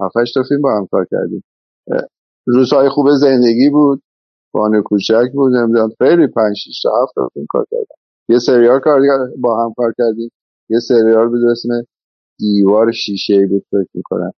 هفتش 0.00 0.32
تا 0.32 0.42
فیلم 0.48 0.62
با 0.62 0.76
هم 0.76 0.86
کار 0.90 1.06
کردیم. 1.10 1.44
روزهای 2.46 2.88
خوب 2.88 3.06
زندگی 3.10 3.70
بود 3.70 4.02
بانه 4.52 4.82
کوچک 4.82 5.32
بود 5.34 5.56
نمی‌دونم 5.56 5.90
خیلی 5.98 6.26
پنج 6.26 6.56
شیش 6.56 6.82
تا 6.82 7.02
هفت 7.02 7.14
تا 7.14 7.28
فیلم 7.34 7.46
کار 7.48 7.66
کردم. 7.70 7.96
یه 8.28 8.38
سریال 8.38 8.80
کار 8.80 9.00
با 9.40 9.64
هم 9.64 9.74
کار 9.76 9.94
کردیم. 9.98 10.30
یه 10.70 10.78
سریال 10.78 11.28
بود 11.28 11.44
اسم 11.50 11.68
دیوار 12.38 12.92
شیشه 12.92 13.34
ای 13.34 13.46
بود 13.46 13.62
فکر 13.70 13.90
می‌کنم. 13.94 14.32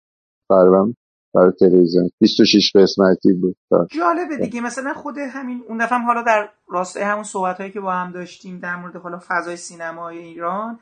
تقریبا 0.49 0.93
برای 1.35 1.53
تلویزیون. 1.61 2.11
26 2.21 2.73
قسمتی 2.77 3.33
بود 3.33 3.57
جالبه 3.71 4.37
دیگه. 4.43 4.61
مثلا 4.61 4.95
خود 4.95 5.19
همین 5.19 5.63
اون 5.69 5.79
دفعه 5.79 5.99
حالا 5.99 6.23
در 6.23 6.49
راستای 6.69 7.03
همون 7.03 7.25
صحبت 7.25 7.59
هایی 7.59 7.73
که 7.73 7.81
با 7.81 7.93
هم 7.93 8.13
داشتیم 8.13 8.59
در 8.63 8.77
مورد 8.77 8.97
حالا 8.97 9.19
فضای 9.29 9.57
سینمای 9.57 10.19
ایران 10.19 10.79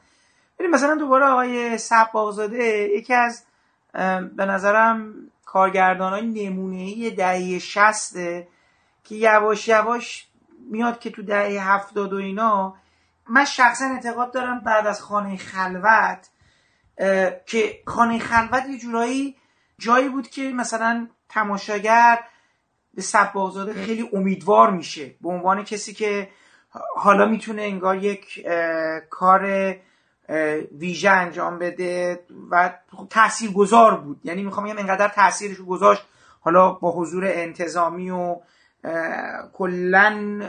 ببین 0.59 0.71
مثلا 0.71 0.95
دوباره 0.95 1.25
آقای 1.27 1.79
سباقزاده 1.79 2.65
یکی 2.97 3.15
از 3.15 3.45
به 4.37 4.47
نظرم 4.47 5.15
کارگردان 5.45 6.13
های 6.13 6.27
نمونه 6.27 6.77
ای 6.77 7.11
دهه 7.11 7.59
شسته 7.59 8.49
که 9.05 9.15
یواش 9.15 9.69
یواش 9.69 10.29
میاد 10.71 10.99
که 10.99 11.11
تو 11.11 11.23
دهه 11.23 11.73
هفتاد 11.73 12.13
و 12.13 12.17
اینا. 12.17 12.75
من 13.29 13.45
شخصا 13.45 13.85
اعتقاد 13.85 14.33
دارم 14.33 14.61
بعد 14.61 14.87
از 14.87 15.03
خانه 15.03 15.37
خلوت 15.37 16.29
که 17.47 17.83
خانه 17.87 18.19
خلوت 18.19 18.69
یه 18.69 18.79
جورایی 18.79 19.37
جایی 19.79 20.09
بود 20.09 20.29
که 20.29 20.43
مثلا 20.43 21.09
تماشاگر 21.29 22.19
به 22.95 23.03
سباقزاده 23.03 23.73
خیلی 23.73 24.11
امیدوار 24.13 24.71
میشه. 24.71 25.15
به 25.21 25.29
عنوان 25.29 25.65
کسی 25.65 25.95
که 25.95 26.29
حالا 26.97 27.27
می‌تونه 27.27 27.63
انگار 27.63 27.97
یک 27.97 28.47
کار 29.11 29.75
ویژه 30.79 31.11
انجام 31.11 31.59
بده 31.59 32.21
و 32.51 32.75
تأثیر 33.11 33.53
گذار 33.53 33.97
بود. 33.97 34.21
یعنی 34.25 34.43
می‌خوام 34.43 34.67
بگم 34.67 34.79
انقدر 34.79 35.09
تاثیرش 35.09 35.61
گذاشت. 35.61 36.03
حالا 36.41 36.71
با 36.71 36.93
حضور 36.93 37.25
انتظامی 37.27 38.11
و 38.11 38.37
کلا 39.53 40.41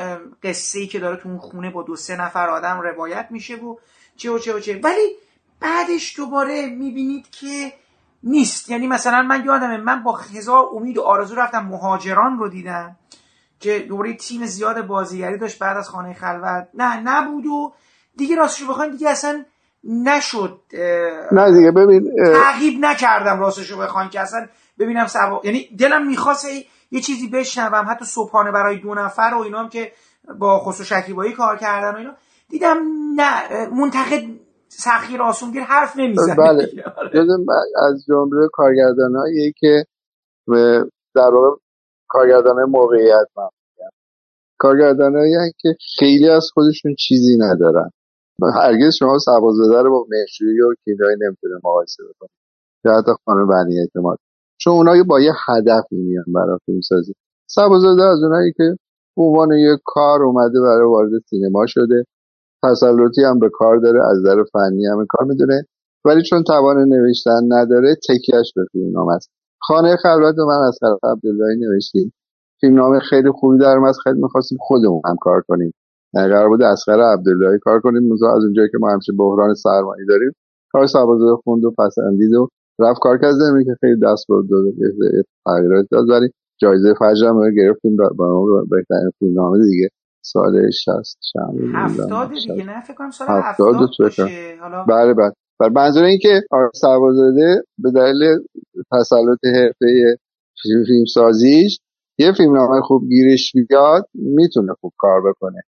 قصه 0.43 0.79
ای 0.79 0.87
که 0.87 0.99
داره 0.99 1.17
تو 1.17 1.29
اون 1.29 1.37
خونه 1.37 1.69
با 1.69 1.83
دو 1.83 1.95
سه 1.95 2.15
نفر 2.15 2.49
آدم 2.49 2.81
روایت 2.81 3.27
میشه 3.29 3.55
و 3.55 3.75
چه 4.17 4.31
و 4.31 4.39
چه 4.39 4.53
و 4.53 4.59
چه. 4.59 4.79
ولی 4.83 5.15
بعدش 5.59 6.17
دوباره 6.17 6.65
می‌بینید 6.65 7.29
که 7.29 7.73
نیست. 8.23 8.69
یعنی 8.69 8.87
مثلا 8.87 9.21
من 9.21 9.45
یادمه 9.45 9.77
من 9.77 10.03
با 10.03 10.15
هزار 10.15 10.65
امید 10.73 10.97
و 10.97 11.01
آرزو 11.01 11.35
رفتم 11.35 11.65
مهاجران 11.65 12.39
رو 12.39 12.47
دیدم 12.49 12.95
که 13.59 13.79
دوباره 13.79 14.13
تیم 14.13 14.45
زیاد 14.45 14.87
بازیگری 14.87 15.37
داشت 15.37 15.59
بعد 15.59 15.77
از 15.77 15.89
خانه 15.89 16.13
خلوت. 16.13 16.67
نه 16.73 16.99
نبود 16.99 17.45
و 17.45 17.73
دیگه 18.15 18.35
راستش 18.35 18.61
رو 18.61 18.67
بخواین 18.67 18.91
دیگه 18.91 19.09
اصلا 19.09 19.45
نشد 19.85 20.59
نه 21.31 21.51
دیگه 21.51 21.71
ببین 21.71 22.11
تعقیب 22.33 22.73
نکردم 22.79 23.39
راستش 23.39 23.71
رو 23.71 23.77
بخواین 23.77 24.09
که 24.09 24.19
اصلا 24.19 24.47
ببینم 24.79 25.07
سوا 25.07 25.41
یعنی 25.43 25.75
دلم 25.79 26.07
می‌خواست 26.07 26.47
یه 26.91 27.01
چیزی 27.01 27.29
بشنوم 27.29 27.85
حتی 27.89 28.05
صبحانه 28.05 28.51
برای 28.51 28.79
دو 28.79 28.93
نفر 28.93 29.33
و 29.37 29.41
اینا 29.41 29.59
هم 29.59 29.69
که 29.69 29.91
با 30.39 30.59
خسرو 30.59 30.85
شکیبایی 30.85 31.33
کار 31.33 31.57
کردن 31.57 31.95
و 31.95 31.97
اینا. 31.97 32.15
دیدم 32.49 32.77
نه 33.15 33.67
منتقد 33.69 34.23
سخیر 34.67 35.21
آسونگیر 35.21 35.63
حرف 35.63 35.97
نمی‌زنه. 35.97 36.35
بله. 36.35 36.69
از 37.87 38.05
جمله 38.07 38.47
کارگردانایی 38.53 39.53
که 39.57 39.85
در 41.15 41.29
واقع 41.33 41.57
کارگردان 42.07 42.63
موقعیت 42.63 43.27
من 43.37 43.49
کارگردانایی 44.57 45.33
که 45.59 45.69
خیلی 45.99 46.29
از 46.29 46.49
خودشون 46.53 46.95
چیزی 46.99 47.37
ندارن. 47.39 47.91
هرگز 48.43 48.95
شما 48.99 49.17
سبازده 49.19 49.81
رو 49.81 49.91
با 49.91 50.05
مهشوی 50.09 50.61
و 50.61 50.73
کیمیایی 50.85 51.17
نمی‌تونه 51.21 51.55
مقایسه 51.63 52.03
بکنید. 52.03 52.31
یا 52.85 52.97
حتی 52.97 53.11
خانم 53.25 53.47
بنی 53.47 53.79
اعتماد. 53.79 54.17
چون 54.61 54.73
اونایی 54.73 55.03
با 55.03 55.19
یه 55.21 55.31
هدفی 55.47 55.95
میان 55.95 56.25
برای 56.35 56.57
فیلم 56.65 56.81
سازی 56.81 57.13
سبازده 57.49 58.03
از 58.03 58.23
اونایی 58.23 58.53
که 58.57 58.75
عنوان 59.17 59.51
یه 59.51 59.77
کار 59.85 60.23
اومده 60.23 60.61
برای 60.61 60.87
وارد 60.87 61.11
سینما 61.29 61.65
شده. 61.67 62.03
تسلطی 62.63 63.23
هم 63.23 63.39
به 63.39 63.49
کار 63.53 63.77
داره 63.77 63.99
از 64.11 64.23
در 64.23 64.43
فنی 64.53 64.85
هم 64.85 65.05
کار 65.09 65.27
می‌دونه. 65.27 65.65
ولی 66.05 66.21
چون 66.29 66.43
توان 66.43 66.77
نوشتن 66.77 67.41
نداره 67.47 67.95
تکیهش 67.95 68.53
به 68.55 68.65
فیلمنامه 68.71 69.13
است. 69.13 69.29
خانه 69.61 69.95
خلوت 70.03 70.35
من 70.37 70.67
از 70.67 70.77
طرف 70.81 70.99
عبداللهی 71.03 71.57
نوشتیم. 71.59 72.13
فیلمنامه 72.61 72.99
خیلی 72.99 73.31
خوبی 73.31 73.57
در 73.57 73.77
اومد 73.77 73.95
خیلی 74.03 74.21
می‌خواستیم 74.21 74.57
خودمون 74.61 75.01
هم 75.05 75.15
کار 75.21 75.43
کنیم. 75.47 75.73
قرار 76.15 76.49
بود 76.49 76.61
اسقر 76.61 77.01
عبداللهی 77.13 77.59
کار 77.59 77.79
کنیم. 77.79 78.11
از 78.13 78.43
اونجایی 78.43 78.69
که 78.71 78.77
ما 78.79 78.91
همیشه 78.91 79.13
بحران 79.17 79.53
سرمایه 79.53 80.05
داریم 80.07 80.31
کار 80.71 80.87
سربازه 80.87 81.35
خوند 81.43 81.65
و 81.65 81.71
پسندید 81.71 82.33
و 82.33 82.47
رفت 82.79 82.99
کار 83.01 83.17
کرد. 83.17 83.31
زمین 83.31 83.63
که 83.63 83.75
خیلی 83.79 83.99
دست 84.03 84.25
برد 84.29 84.45
داد 84.49 84.63
تغییرات 85.45 85.85
داد 85.91 86.09
ولی 86.09 86.29
جایزه 86.61 86.93
فجر 86.93 87.27
هم 87.27 87.55
گرفتیم. 87.55 87.97
با 88.17 88.65
بهترین 88.71 89.11
فیلمنامه 89.19 89.65
دیگه. 89.65 89.89
سال 90.21 90.71
60 90.71 90.87
شهر 91.33 91.53
هفتاد 91.73 92.29
دیگه 92.29 92.65
نه؟ 92.65 92.81
فکر 92.81 92.93
کنم 92.93 93.11
سال 93.11 93.27
هفتاد 93.27 93.75
هفتاد 93.75 93.89
تو 93.97 94.03
باشه. 94.03 94.27
حالا 94.61 94.83
بله 94.83 95.13
بله. 95.13 95.31
بر 95.59 95.69
منظور 95.69 96.03
این 96.03 96.19
که 96.21 96.41
سربازاده 96.73 97.63
به 97.77 97.91
دلیل 97.91 98.37
تسلط 98.91 99.45
حرفه 99.55 100.17
فیلم 100.63 101.05
سازیش 101.13 101.79
یه 102.19 102.31
فیلمنامه 102.37 102.81
خوب 102.81 103.03
گیرش 103.09 103.51
بیاد 103.53 104.05
می‌تونه 104.13 104.73
خوب 104.81 104.93
کار 104.97 105.21
بکنه. 105.29 105.61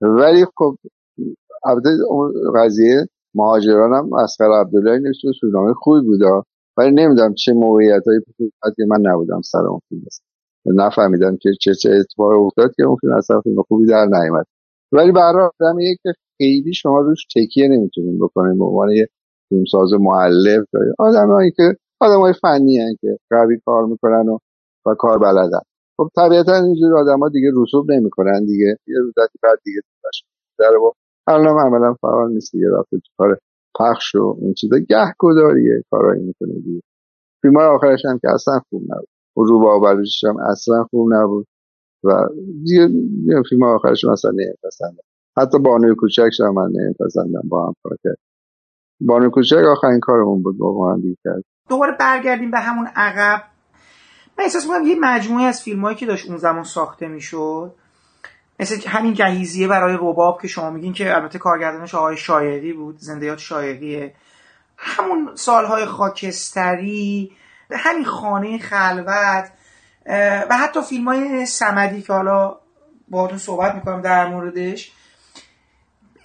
ولی 0.00 0.44
خب 0.56 0.76
البته 1.64 1.88
اون 2.08 2.32
قضیه 2.56 3.06
مهاجران 3.34 3.92
هم 3.92 4.12
اسقر 4.12 4.60
عبدالله 4.60 4.98
نوشته 4.98 5.28
فیلمنامه 5.40 5.74
خوبی 5.74 6.06
بوده. 6.06 6.26
ولی 6.76 6.90
نمی‌دونم 6.90 7.34
چه 7.34 7.52
موقعیت 7.52 8.02
هایی 8.06 8.20
که 8.76 8.84
من 8.88 9.00
نبودم 9.02 9.40
سر 9.40 9.58
اون 9.66 9.80
فیلم. 9.88 10.02
نفهمیدم 10.66 11.36
که 11.36 11.50
چه 11.60 11.74
چه 11.74 11.90
اتفاقی 11.90 12.36
افتاد 12.36 12.74
که 12.76 12.82
اون 12.84 12.96
فیلم 12.96 13.12
اصلا 13.14 13.40
فیلم 13.40 13.62
خوبی 13.62 13.86
در 13.86 14.06
نیامد 14.06 14.46
ولی 14.92 15.12
برای 15.12 15.50
آدمیه 15.60 15.96
که 16.02 16.12
خیلی 16.38 16.74
شما 16.74 17.00
روش 17.00 17.26
تکیه 17.36 17.68
نمی‌تونین 17.68 18.18
بکنین 18.18 18.58
به 18.58 18.64
عنوان 18.64 18.90
یه 18.90 19.06
فیلمساز 19.48 19.92
معلف 19.92 20.64
آدمایی 20.98 21.50
که 21.50 21.76
آدمای 22.00 22.32
فنی 22.42 22.78
هن 22.78 22.96
که 23.00 23.18
قوی 23.30 23.58
کار 23.66 23.86
می‌کنن 23.86 24.28
و, 24.28 24.38
و 24.86 24.94
کار 24.94 25.18
بلدن. 25.18 25.60
خب 25.96 26.08
طبیعتا 26.16 26.54
اینجور 26.54 26.98
آدما 26.98 27.28
دیگه 27.28 27.50
رسوب 27.62 27.90
نمی‌کنن 27.90 28.44
دیگه. 28.46 28.76
یه 28.86 28.96
مدتی 29.08 29.38
بعد 29.42 29.58
دیگه 29.64 29.80
در 30.58 30.78
با 30.80 30.92
الان 31.26 31.58
عملا 31.66 31.94
فعال 31.94 32.32
نیست 32.32 32.52
دیگه 32.52 32.66
رفته 32.78 32.96
تو 32.98 33.10
کار 33.18 33.38
پخش 33.78 34.14
و 34.14 34.36
این 34.40 34.54
چیزا. 34.54 34.76
گهگداریه 34.78 35.82
کارایی 35.90 36.22
می‌کنه 36.22 36.54
دیگه. 36.54 36.80
فیلم 37.42 37.56
آخرش 37.56 38.04
هم 38.04 38.18
که 38.18 38.28
اصلا 38.34 38.60
خوب 38.70 38.82
نبود. 38.82 39.08
و 39.36 39.42
رو 39.42 39.60
باورش 39.60 40.24
هم 40.24 40.36
اصلا 40.50 40.84
خوب 40.84 41.14
نبود. 41.14 41.46
و 42.04 42.28
دیگه 42.64 42.88
فیلم 43.48 43.62
آخرش 43.62 44.04
اصلا 44.04 44.30
نمیپسندم. 44.30 45.04
حتی 45.38 45.58
بانوی 45.58 45.94
کوچکش 45.94 46.40
هم 46.40 46.54
من 46.54 46.70
نمیپسندم 46.74 47.48
با 47.48 47.66
هم 47.66 47.74
کار 47.82 47.96
کرد 48.04 48.16
بانوی 49.00 49.30
کوچک 49.30 49.56
آخرین 49.72 50.00
کارمون 50.00 50.42
بود 50.42 50.58
با 50.58 50.92
هم 50.92 51.00
دیگه. 51.00 51.16
کرد 51.24 51.42
دوباره 51.68 51.96
برگردیم 52.00 52.50
به 52.50 52.58
همون 52.58 52.86
عقب. 52.96 53.53
من 54.38 54.44
احساس 54.44 54.64
می‌کنم 54.64 54.86
یه 54.86 54.96
مجموعه 55.00 55.44
از 55.44 55.62
فیلم 55.62 55.80
هایی 55.80 55.96
که 55.96 56.06
داشت 56.06 56.28
اون 56.28 56.36
زمان 56.36 56.64
ساخته 56.64 57.08
می‌شد 57.08 57.74
مثل 58.60 58.88
همین 58.88 59.14
جهیزیه 59.14 59.68
برای 59.68 59.96
رباب 60.00 60.42
که 60.42 60.48
شما 60.48 60.70
میگین 60.70 60.92
که 60.92 61.14
البته 61.14 61.38
کارگردانش 61.38 61.94
آقای 61.94 62.16
شایقی 62.16 62.72
بود 62.72 62.98
زندیات 62.98 63.38
شایقیه. 63.38 64.14
همون 64.76 65.30
سالهای 65.34 65.86
خاکستری 65.86 67.32
همین 67.70 68.04
خانه 68.04 68.58
خلوت 68.58 69.52
و 70.50 70.58
حتی 70.58 70.82
فیلم 70.82 71.08
های 71.08 71.46
سمدی 71.46 72.02
که 72.02 72.12
حالا 72.12 72.56
باهاتون 73.08 73.38
صحبت 73.38 73.74
می‌کنم 73.74 74.00
در 74.00 74.26
موردش. 74.26 74.92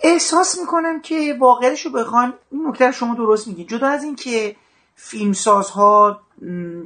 احساس 0.03 0.59
می‌کنم 0.59 1.01
که 1.01 1.37
واقعیتش 1.39 1.85
رو 1.85 1.91
بخوان 1.91 2.33
این 2.51 2.67
نکته 2.67 2.91
شما 2.91 3.15
درست 3.15 3.47
میگید 3.47 3.67
جدا 3.67 3.87
از 3.87 4.03
این 4.03 4.15
که 4.15 4.55
فیلمسازها 5.01 6.21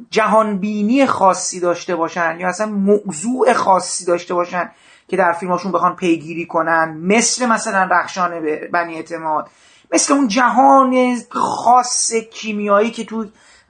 جهانبینی 0.10 1.06
خاصی 1.06 1.60
داشته 1.60 1.96
باشن 1.96 2.38
یا 2.40 2.48
اصلا 2.48 2.68
موضوع 2.68 3.54
خاصی 3.54 4.06
داشته 4.06 4.34
باشن 4.34 4.72
که 5.08 5.18
در 5.18 5.34
فیلماشون 5.34 5.72
بخوان 5.72 5.96
پیگیری 5.96 6.46
کنن. 6.46 6.98
مثل 7.02 7.46
مثلا 7.46 7.84
رخشان 7.92 8.32
بنی 8.74 8.96
اعتماد. 8.96 9.48
مثل 9.94 10.14
اون 10.14 10.28
جهان 10.28 11.18
خاص 11.30 12.14
کیمیایی 12.14 12.92
که 12.92 13.04
تو 13.04 13.26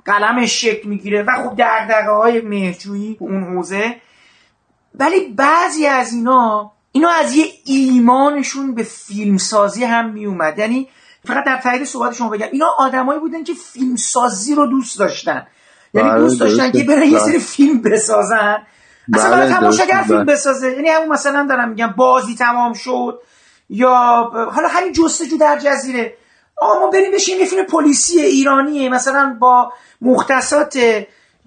قلمش 0.06 0.62
شکل 0.62 0.90
می‌گیره 0.90 1.24
و 1.24 1.32
خب 1.44 1.56
دقدقه 1.58 2.12
های 2.12 2.42
مهجویی 2.42 3.18
اون 3.20 3.44
حوزه. 3.44 3.96
ولی 4.96 5.28
بعضی 5.28 5.86
از 5.86 6.14
اینا 6.14 6.72
اینا 6.92 7.10
از 7.10 7.36
یه 7.36 7.46
ایمانشون 7.66 8.76
به 8.76 8.84
فیلمسازی 8.84 9.84
هم 9.84 10.10
میومد. 10.10 10.60
یعنی 10.60 10.88
فقط 11.26 11.46
در 11.46 11.58
تایید 11.58 11.84
صحبت 11.84 12.14
شما 12.14 12.30
بگم 12.30 12.48
اینا 12.52 12.68
آدمایی 12.78 13.20
بودن 13.20 13.44
که 13.44 13.54
فیلمسازی 13.54 14.56
رو 14.56 14.68
دوست 14.68 15.00
داشتن 15.00 15.48
یعنی 15.94 16.10
بله، 16.10 16.20
دوست 16.20 16.40
داشتن. 16.40 16.72
که 16.72 16.84
برن 16.84 17.04
یه 17.04 17.10
بله. 17.10 17.20
سری 17.20 17.40
فیلم 17.40 17.82
بسازن 17.82 18.58
اصلا 19.14 19.30
بله، 19.30 19.38
برای 19.38 19.54
تماشاگر. 19.54 20.04
فیلم. 20.08 20.26
بسازه 20.26 20.72
یعنی 20.72 20.90
همون 20.90 21.08
مثلا 21.08 21.46
دارم 21.50 21.70
میگم 21.70 21.88
بازی 21.98 22.36
تمام 22.36 22.74
شد 22.74 23.22
یا 23.70 23.94
حالا 24.34 24.68
همین 24.68 24.92
جستجو 24.92 25.38
در 25.38 25.60
جزیره 25.60 26.18
آقا 26.58 26.80
ما 26.80 26.88
بریم 26.88 27.12
بشیم 27.12 27.40
یه 27.40 27.46
فیلم 27.46 27.66
پلیسی 27.66 28.22
ایرانیه 28.22 28.90
مثلا 28.90 29.38
با 29.40 29.74
مختصات 30.02 30.78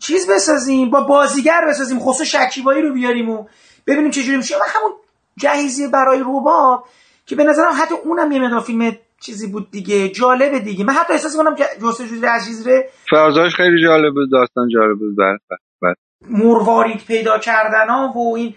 چیز 0.00 0.30
بسازیم 0.30 0.90
با 0.90 1.00
بازیگر 1.00 1.64
بسازیم 1.68 1.98
خصوص 1.98 2.26
شکیبایی 2.26 2.82
رو 2.82 2.94
بیاریم 2.94 3.30
و 3.30 3.46
ببینیم 3.86 4.10
چجوری 4.10 4.36
میشه 4.36 4.56
و 4.56 4.60
همون 4.66 4.92
جهیزیه 5.36 5.88
برای 5.88 6.20
رباب 6.20 6.84
که 7.26 7.36
به 7.36 7.44
نظرم 7.44 7.72
حتی 7.82 7.94
اونم 8.04 8.32
یه 8.32 8.40
مقدار 8.40 8.60
فیلم 8.60 8.96
چیزی 9.26 9.46
بود 9.46 9.70
دیگه 9.70 10.08
جالبه 10.08 10.58
دیگه. 10.58 10.84
من 10.84 10.92
حتی 10.92 11.12
احساس 11.12 11.36
کنم 11.36 11.54
جستجو 11.82 12.20
در 12.20 12.38
جزیره 12.38 12.88
فرازاش 13.10 13.54
خیلی 13.56 13.82
جالب 13.82 14.14
بود 14.14 14.30
داستان 14.32 14.68
جالب 14.68 14.98
بود 14.98 15.16
بله 15.18 15.38
بله، 15.50 15.58
بله. 15.82 15.94
مروارید 16.38 17.00
پیدا 17.06 17.38
کردن 17.38 17.88
ها 17.88 18.12
و 18.16 18.36
این 18.36 18.54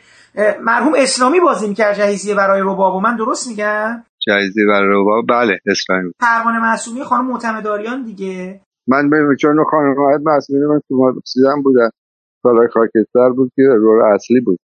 مرحوم 0.62 0.94
اسلامی 0.98 1.40
بازی 1.40 1.68
می‌کرد 1.68 1.96
جهیزیه 1.96 2.36
برای 2.36 2.62
رباب 2.62 2.96
و 2.96 3.00
من 3.00 3.16
درست 3.16 3.48
میگم؟ 3.48 4.04
جایزه 4.28 4.62
برای 4.68 4.90
رباب 4.92 5.26
بله 5.30 5.60
اسلامی. 5.68 6.12
پروانه 6.20 6.60
معصومی 6.60 7.04
خانم 7.04 7.28
معتمداریان 7.28 8.04
دیگه. 8.04 8.62
من 8.88 9.10
به 9.10 9.18
چون 9.40 9.66
خانم 9.72 9.96
مسئولی 10.26 10.66
من 10.66 10.80
تو 10.88 11.14
بودن 11.64 11.90
سالای 12.44 12.68
خاکستر 12.74 13.30
بود 13.30 13.52
که 13.56 13.62
رول 13.62 14.02
اصلی 14.14 14.42
بود. 14.42 14.60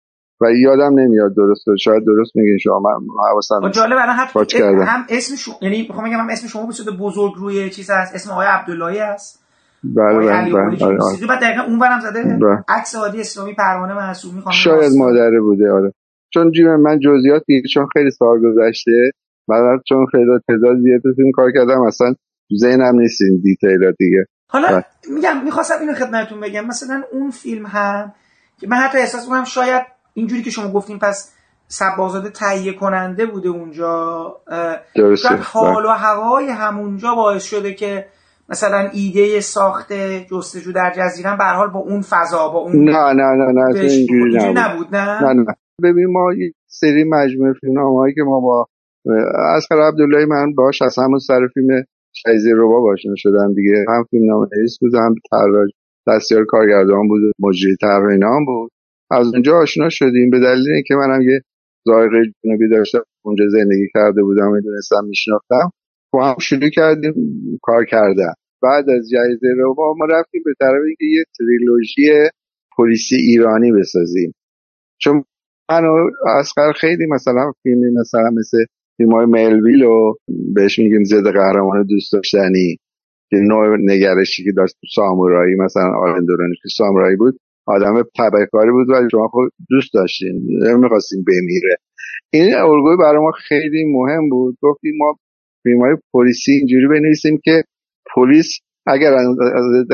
و 0.40 0.52
یادم 0.52 0.98
نمیاد 0.98 1.34
درست 1.34 1.64
شاید 1.80 2.04
درست 2.06 2.36
میگین 2.36 2.58
شما 2.58 2.78
من 2.80 2.90
حواسم 3.30 3.60
نیست. 3.64 3.74
جالب 3.74 3.96
الان 4.00 4.46
کردم. 4.46 4.82
هم 4.82 5.06
اسم 5.08 5.36
شما 5.36 5.54
یعنی 5.62 5.82
می‌خوام 5.88 6.04
بگم 6.04 6.20
هم 6.20 6.28
اسم 6.30 6.46
شما 6.48 6.66
بود 6.66 6.74
شده 6.74 6.90
بزرگ 6.90 7.32
روی 7.36 7.70
چیز 7.70 7.90
هست 7.90 8.14
اسم 8.14 8.30
آقای 8.30 8.46
عبداللهی 8.46 8.98
هست 8.98 9.40
بله 9.84 10.18
بله 10.18 10.52
بله 10.52 10.84
آره، 10.84 11.02
آره. 11.02 11.26
بعد 11.28 11.40
دقیقا 11.40 11.62
اونورم 11.62 12.00
زده 12.00 12.22
بله. 12.22 12.64
عکس 12.68 12.96
عادی 12.96 13.20
اسلامی 13.20 13.54
پروانه 13.54 13.94
معصومی 13.94 14.40
خانم 14.40 14.54
شاید. 14.56 14.92
مادره 14.98 15.40
بوده 15.40 15.72
آره 15.72 15.92
چون 16.34 16.52
جیم 16.52 16.76
من 16.76 16.98
جزئیات 16.98 17.42
دیگه 17.46 17.68
چون 17.74 17.86
خیلی 17.92 18.10
سال 18.10 18.38
گذشته 18.38 19.10
من 19.48 19.80
چون 19.88 20.06
خیلی 20.12 20.24
تعداد 20.48 20.78
زیاد 20.78 21.00
فیلم 21.16 21.30
کار 21.34 21.52
کردم 21.52 21.80
اصلا 21.80 22.14
ذهنم 22.60 23.00
نیست 23.00 23.22
این 23.22 23.40
دیتیلات 23.42 23.94
دیگه 23.98 24.26
حالا 24.48 24.68
بله. 24.68 24.84
میگم 25.14 25.44
می‌خواستم 25.44 25.74
اینو 25.80 25.92
خدمتتون 25.92 26.40
بگم 26.40 26.66
مثلا 26.66 27.02
اون 27.12 27.30
فیلم 27.30 27.66
هم 27.66 28.12
که 28.60 28.68
من 28.68 28.76
حتی 28.76 28.98
احساس 28.98 29.24
می‌کنم 29.24 29.44
شاید 29.44 29.82
اینجوری 30.20 30.42
که 30.42 30.50
شما 30.50 30.72
گفتیم 30.72 30.98
پس 30.98 31.34
سبازاده 31.68 32.30
تهیه 32.30 32.72
کننده 32.72 33.26
بوده 33.26 33.48
اونجا 33.48 33.92
درسته. 34.96 35.36
حال 35.36 35.84
و 35.84 35.88
هوای 35.88 36.50
همونجا 36.50 37.14
باعث 37.14 37.44
شده 37.44 37.74
که 37.74 38.06
مثلا 38.48 38.90
ایده 38.92 39.40
ساخت 39.40 39.92
جستجو 40.30 40.72
در 40.72 40.92
جزیره 40.96 41.36
به 41.36 41.44
حال 41.44 41.68
با 41.68 41.78
اون 41.78 42.00
فضا 42.00 42.48
با 42.48 42.58
اون 42.58 42.84
نه 42.84 43.12
نه 43.12 43.28
نه 43.40 43.52
نه 43.52 43.80
اینجوری 43.80 44.34
نبود. 44.34 44.58
نبود 44.58 44.96
نه؟ 44.96 45.22
نه 45.22 45.32
نه. 45.32 45.54
ببین 45.82 46.12
ما 46.12 46.32
یک 46.32 46.54
سری 46.66 47.04
مجموعه 47.04 47.52
فیلم 47.60 47.96
هایی 47.96 48.14
که 48.14 48.22
ما 48.22 48.40
با 48.40 48.66
اسقر 49.56 49.80
عبداللهی 49.88 50.24
من 50.24 50.54
باش 50.54 50.82
از 50.82 50.98
همون 50.98 51.18
سر 51.18 51.40
فیلم 51.54 51.84
شایزه 52.12 52.50
ربا 52.56 52.92
آشنا 52.92 53.14
شدم 53.16 53.54
دیگه. 53.54 53.84
هم 53.88 54.04
فیلم 54.10 54.30
نام 54.30 54.48
نویس 54.56 54.78
بود 54.80 54.94
هم 54.94 55.14
طراح 55.30 55.66
دستیار 56.08 56.44
کارگردان 56.44 57.08
بود 57.08 57.20
مجری 57.38 57.76
طراح 57.80 58.10
اینا 58.12 58.36
هم 58.36 58.44
بود. 58.44 58.70
از 59.10 59.26
اونجا 59.34 59.56
آشنا 59.56 59.88
شدیم. 59.88 60.30
به 60.30 60.40
دلیل 60.40 60.72
اینکه 60.74 60.94
منم 60.94 61.22
یه 61.22 61.40
ذائقه 61.88 62.22
جنوبی 62.44 62.68
داشتم 62.68 63.02
اونجا 63.24 63.44
زندگی 63.48 63.88
کرده 63.94 64.22
بودم 64.22 64.52
می‌دونستم 64.52 65.04
میشناختم. 65.08 65.70
با 66.12 66.28
هم 66.28 66.36
شروع 66.40 66.70
کردیم 66.70 67.12
کار 67.62 67.84
کردن. 67.84 68.32
بعد 68.62 68.90
از 68.90 69.10
جایزه 69.12 69.46
ربا 69.58 69.94
ما 69.98 70.04
رفتیم 70.04 70.42
به 70.44 70.52
طرف 70.60 70.82
اینکه 70.86 71.04
یه 71.04 71.24
تریلوژی 71.38 72.30
پلیسی 72.76 73.16
ایرانی 73.16 73.72
بسازیم. 73.72 74.32
چون 74.98 75.24
من 75.70 75.84
و 75.84 76.10
اسقر 76.38 76.72
خیلی 76.72 77.06
مثلا 77.06 77.52
فیلمی 77.62 77.90
مثلا 78.00 78.30
مثل 78.30 78.58
فیلم 78.96 79.12
های 79.12 79.26
ملویل 79.26 79.82
و 79.82 80.14
بهش 80.54 80.78
میگیم 80.78 81.04
ضد 81.04 81.32
قهرمان 81.32 81.86
دوست 81.86 82.12
داشتنی 82.12 82.76
که 83.30 83.36
نوع 83.36 83.76
نگرشی 83.80 84.44
که 84.44 84.52
داشت 84.56 84.76
سامورایی 84.94 85.54
مثلا 85.54 85.90
آرندورانی 85.96 86.54
که 86.62 86.68
سامورایی 86.76 87.16
بود 87.16 87.38
آدم 87.70 88.02
تبهکاری 88.18 88.70
بود 88.70 88.90
ولی 88.90 89.08
شما 89.10 89.28
خود 89.28 89.52
دوست 89.70 89.94
داشتین 89.94 90.42
نمی‌خواستین 90.62 91.24
بمیره. 91.24 91.76
این 92.32 92.54
الگوی 92.54 92.96
برای 92.96 93.22
ما 93.22 93.32
خیلی 93.48 93.84
مهم 93.92 94.28
بود. 94.30 94.56
گفتیم 94.62 94.92
ما 94.96 95.16
فیلم 95.62 95.80
های 95.80 95.96
پلیسی 96.12 96.52
اینجوری 96.52 96.88
بنویسیم 96.88 97.40
که 97.44 97.62
پلیس 98.14 98.58
اگر 98.86 99.14
از 99.14 99.26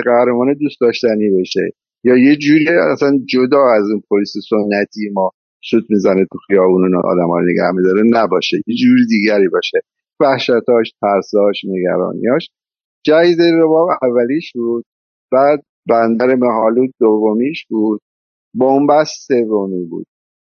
قهرمان 0.04 0.54
دوست 0.60 0.80
داشتنی 0.80 1.40
بشه 1.40 1.70
یا 2.04 2.16
یه 2.16 2.36
جوری 2.36 2.68
اصلا 2.92 3.18
جدا 3.28 3.62
از 3.76 3.90
اون 3.90 4.02
پلیس 4.10 4.32
سنتی 4.50 5.10
ما 5.12 5.30
شد 5.62 5.82
می‌زنه 5.88 6.26
تو 6.32 6.38
خیابون 6.46 6.96
آدم 6.96 7.28
ها 7.28 7.40
نگه 7.40 7.70
میداره 7.74 8.02
نباشه. 8.10 8.56
یه 8.66 8.76
جوری 8.76 9.06
دیگری 9.08 9.48
باشه. 9.48 9.78
وحشتاش 10.20 10.92
ترساش 11.00 11.64
نگرانیاش. 11.64 12.48
جهیز 13.04 13.40
رباب 13.40 13.88
اولیش 14.02 14.52
بود. 14.54 14.84
بعد 15.32 15.62
بندر 15.88 16.34
مهالود 16.34 16.90
دومیش 17.00 17.66
بود. 17.68 18.00
بومبست 18.54 19.26
سومی 19.28 19.84
بود. 19.84 20.06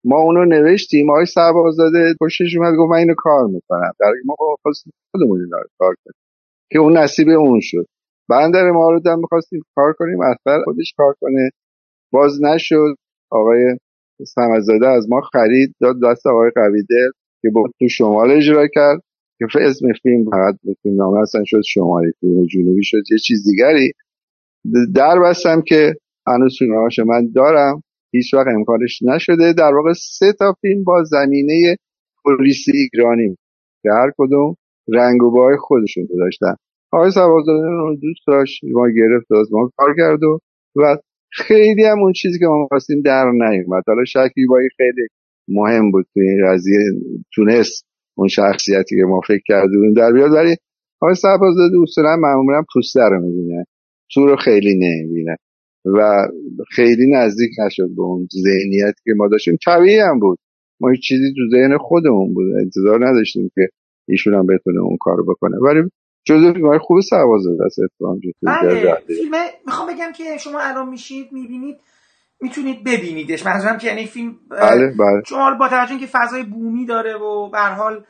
ما 0.03 0.17
اونو 0.17 0.45
نوشتیم. 0.45 1.09
آقای 1.09 1.25
سربازاده 1.25 2.15
پشتش 2.21 2.57
اومد 2.57 2.73
گفت 2.77 2.91
من 2.91 2.97
اینو 2.97 3.13
کار 3.17 3.45
می‌کنم. 3.45 3.91
در 3.99 4.11
ما 4.25 4.35
خواستیم 4.61 4.93
خودمون 5.11 5.39
اینو 5.39 5.57
کار 5.79 5.95
کنیم. 6.05 6.19
که 6.71 6.79
اون 6.79 6.97
نصیب 6.97 7.29
اون 7.29 7.59
شد. 7.61 7.85
بندر 8.29 8.71
مهالود 8.71 9.07
هم 9.07 9.19
می‌خواستیم 9.19 9.61
کار 9.75 9.93
کنیم. 9.93 10.21
اثر 10.21 10.63
خودش 10.63 10.93
کار 10.97 11.15
کنه. 11.21 11.49
باز 12.11 12.43
نشد. 12.43 12.95
آقای 13.31 13.77
سمزاده 14.27 14.87
از 14.87 15.09
ما 15.09 15.21
خرید 15.21 15.75
داد. 15.81 15.95
دست 16.03 16.27
آقای 16.27 16.51
قویده 16.55 17.11
که 17.41 17.49
با 17.49 17.69
تو 17.79 17.87
شمال 17.89 18.31
اجرا 18.31 18.67
کرد. 18.67 19.01
که 19.39 19.45
اسم 19.61 19.85
فیلم 20.03 20.29
فقط 20.31 20.55
فیلم 20.83 20.95
نامه 20.95 21.19
اصلا 21.19 21.41
شد 21.45 21.61
شمالی 21.61 22.11
فیلم 22.19 22.45
جنوبی 22.45 22.83
شد. 22.83 23.03
یه 23.11 23.17
چیز 23.17 23.49
دیگری. 23.49 23.91
در 24.95 25.19
بستم 25.19 25.61
که 25.61 25.93
هنوز 26.27 26.55
فیلمهاش 26.59 26.99
من 26.99 27.31
دارم. 27.35 27.83
هیچ 28.11 28.33
وقت 28.33 28.47
امکانش 28.47 28.99
نشده. 29.01 29.53
در 29.53 29.73
واقع 29.73 29.93
سه 29.93 30.33
تا 30.39 30.53
فیلم 30.61 30.83
با 30.83 31.03
زمینه 31.03 31.75
پلیسی 32.25 32.71
ایرانی 32.71 33.35
که 33.83 33.89
هر 33.91 34.11
کدوم 34.17 34.55
رنگ 34.87 35.23
و 35.23 35.31
بای 35.31 35.57
خودشون 35.57 36.07
داشتن. 36.19 36.55
آقای 36.91 37.11
سوازداده 37.11 37.67
رو 37.67 37.95
دوست 37.95 38.27
داشت 38.27 38.61
ما 38.63 38.89
گرفت 38.89 39.31
از 39.31 39.53
ما 39.53 39.71
کار 39.77 39.95
کرد 39.97 40.23
و 40.75 40.97
خیلی 41.31 41.85
هم 41.85 41.99
اون 41.99 42.13
چیزی 42.13 42.39
که 42.39 42.45
ما 42.45 42.67
خواستیم 42.67 43.01
در 43.01 43.31
نیومد. 43.31 43.83
حالا 43.87 44.05
شکیبایی 44.05 44.69
خیلی 44.77 45.07
مهم 45.47 45.91
بود 45.91 46.05
تو 46.13 46.19
این 46.19 46.47
قضیه. 46.47 46.79
تونست 47.35 47.85
اون 48.17 48.27
شخصیتی 48.27 48.95
که 48.95 49.03
ما 49.03 49.21
فکر 49.27 49.41
کرده 49.45 49.77
بودیم 49.77 49.93
در 49.93 50.11
بیاد. 50.11 50.31
ولی 50.31 50.55
آقای 51.01 51.15
سرباززاده 51.15 51.81
اصولا 51.81 52.15
معمولا 52.15 52.63
پوسته 52.73 52.99
رو 52.99 53.21
تو 54.13 54.25
رو 54.25 54.35
خیلی 54.35 54.75
نمی‌بینه. 54.75 55.35
و 55.85 56.27
خیلی 56.75 57.11
نزدیک 57.13 57.49
نشد 57.65 57.89
به 57.95 58.01
اون 58.01 58.27
ذهنیتی 58.33 59.01
که 59.03 59.11
ما 59.17 59.27
داشتیم. 59.27 59.57
طبیعی 59.65 59.99
هم 59.99 60.19
بود. 60.19 60.39
ما 60.81 60.89
هیچ 60.89 61.01
چیزی 61.01 61.33
تو 61.35 61.57
ذهن 61.57 61.77
خودمون 61.77 62.33
بود. 62.33 62.45
انتظار 62.63 63.07
نداشتیم 63.07 63.51
که 63.55 63.67
ایشون 64.07 64.33
هم 64.33 64.45
بتونه 64.45 64.81
اون 64.81 64.97
کارو 64.99 65.25
بکنه. 65.25 65.57
ولی 65.57 65.89
جزو 66.25 66.53
فیلم 66.53 66.67
های 66.67 66.79
خوب 66.79 66.99
سرباززاده 66.99 67.65
است 67.65 67.79
اتفاقا 67.79 68.19
بله 68.41 68.95
فیلم 69.07 69.31
می‌خوام 69.65 69.93
بگم 69.93 70.11
که 70.17 70.23
شما 70.39 70.59
الان 70.59 70.89
میشید 70.89 71.27
می‌بینید 71.31 71.75
می‌تونید 72.41 72.83
ببینیدش. 72.83 73.45
منظورم 73.45 73.77
که 73.77 73.87
یعنی 73.87 74.05
فیلم 74.05 74.35
بله 74.51 74.93
بله. 74.99 75.21
شما 75.27 75.57
با 75.59 75.67
توجه 75.69 75.97
که 75.99 76.05
فضای 76.05 76.43
بومی 76.43 76.85
داره 76.85 77.13
و 77.13 77.49
به 77.49 77.57
حال 77.57 78.03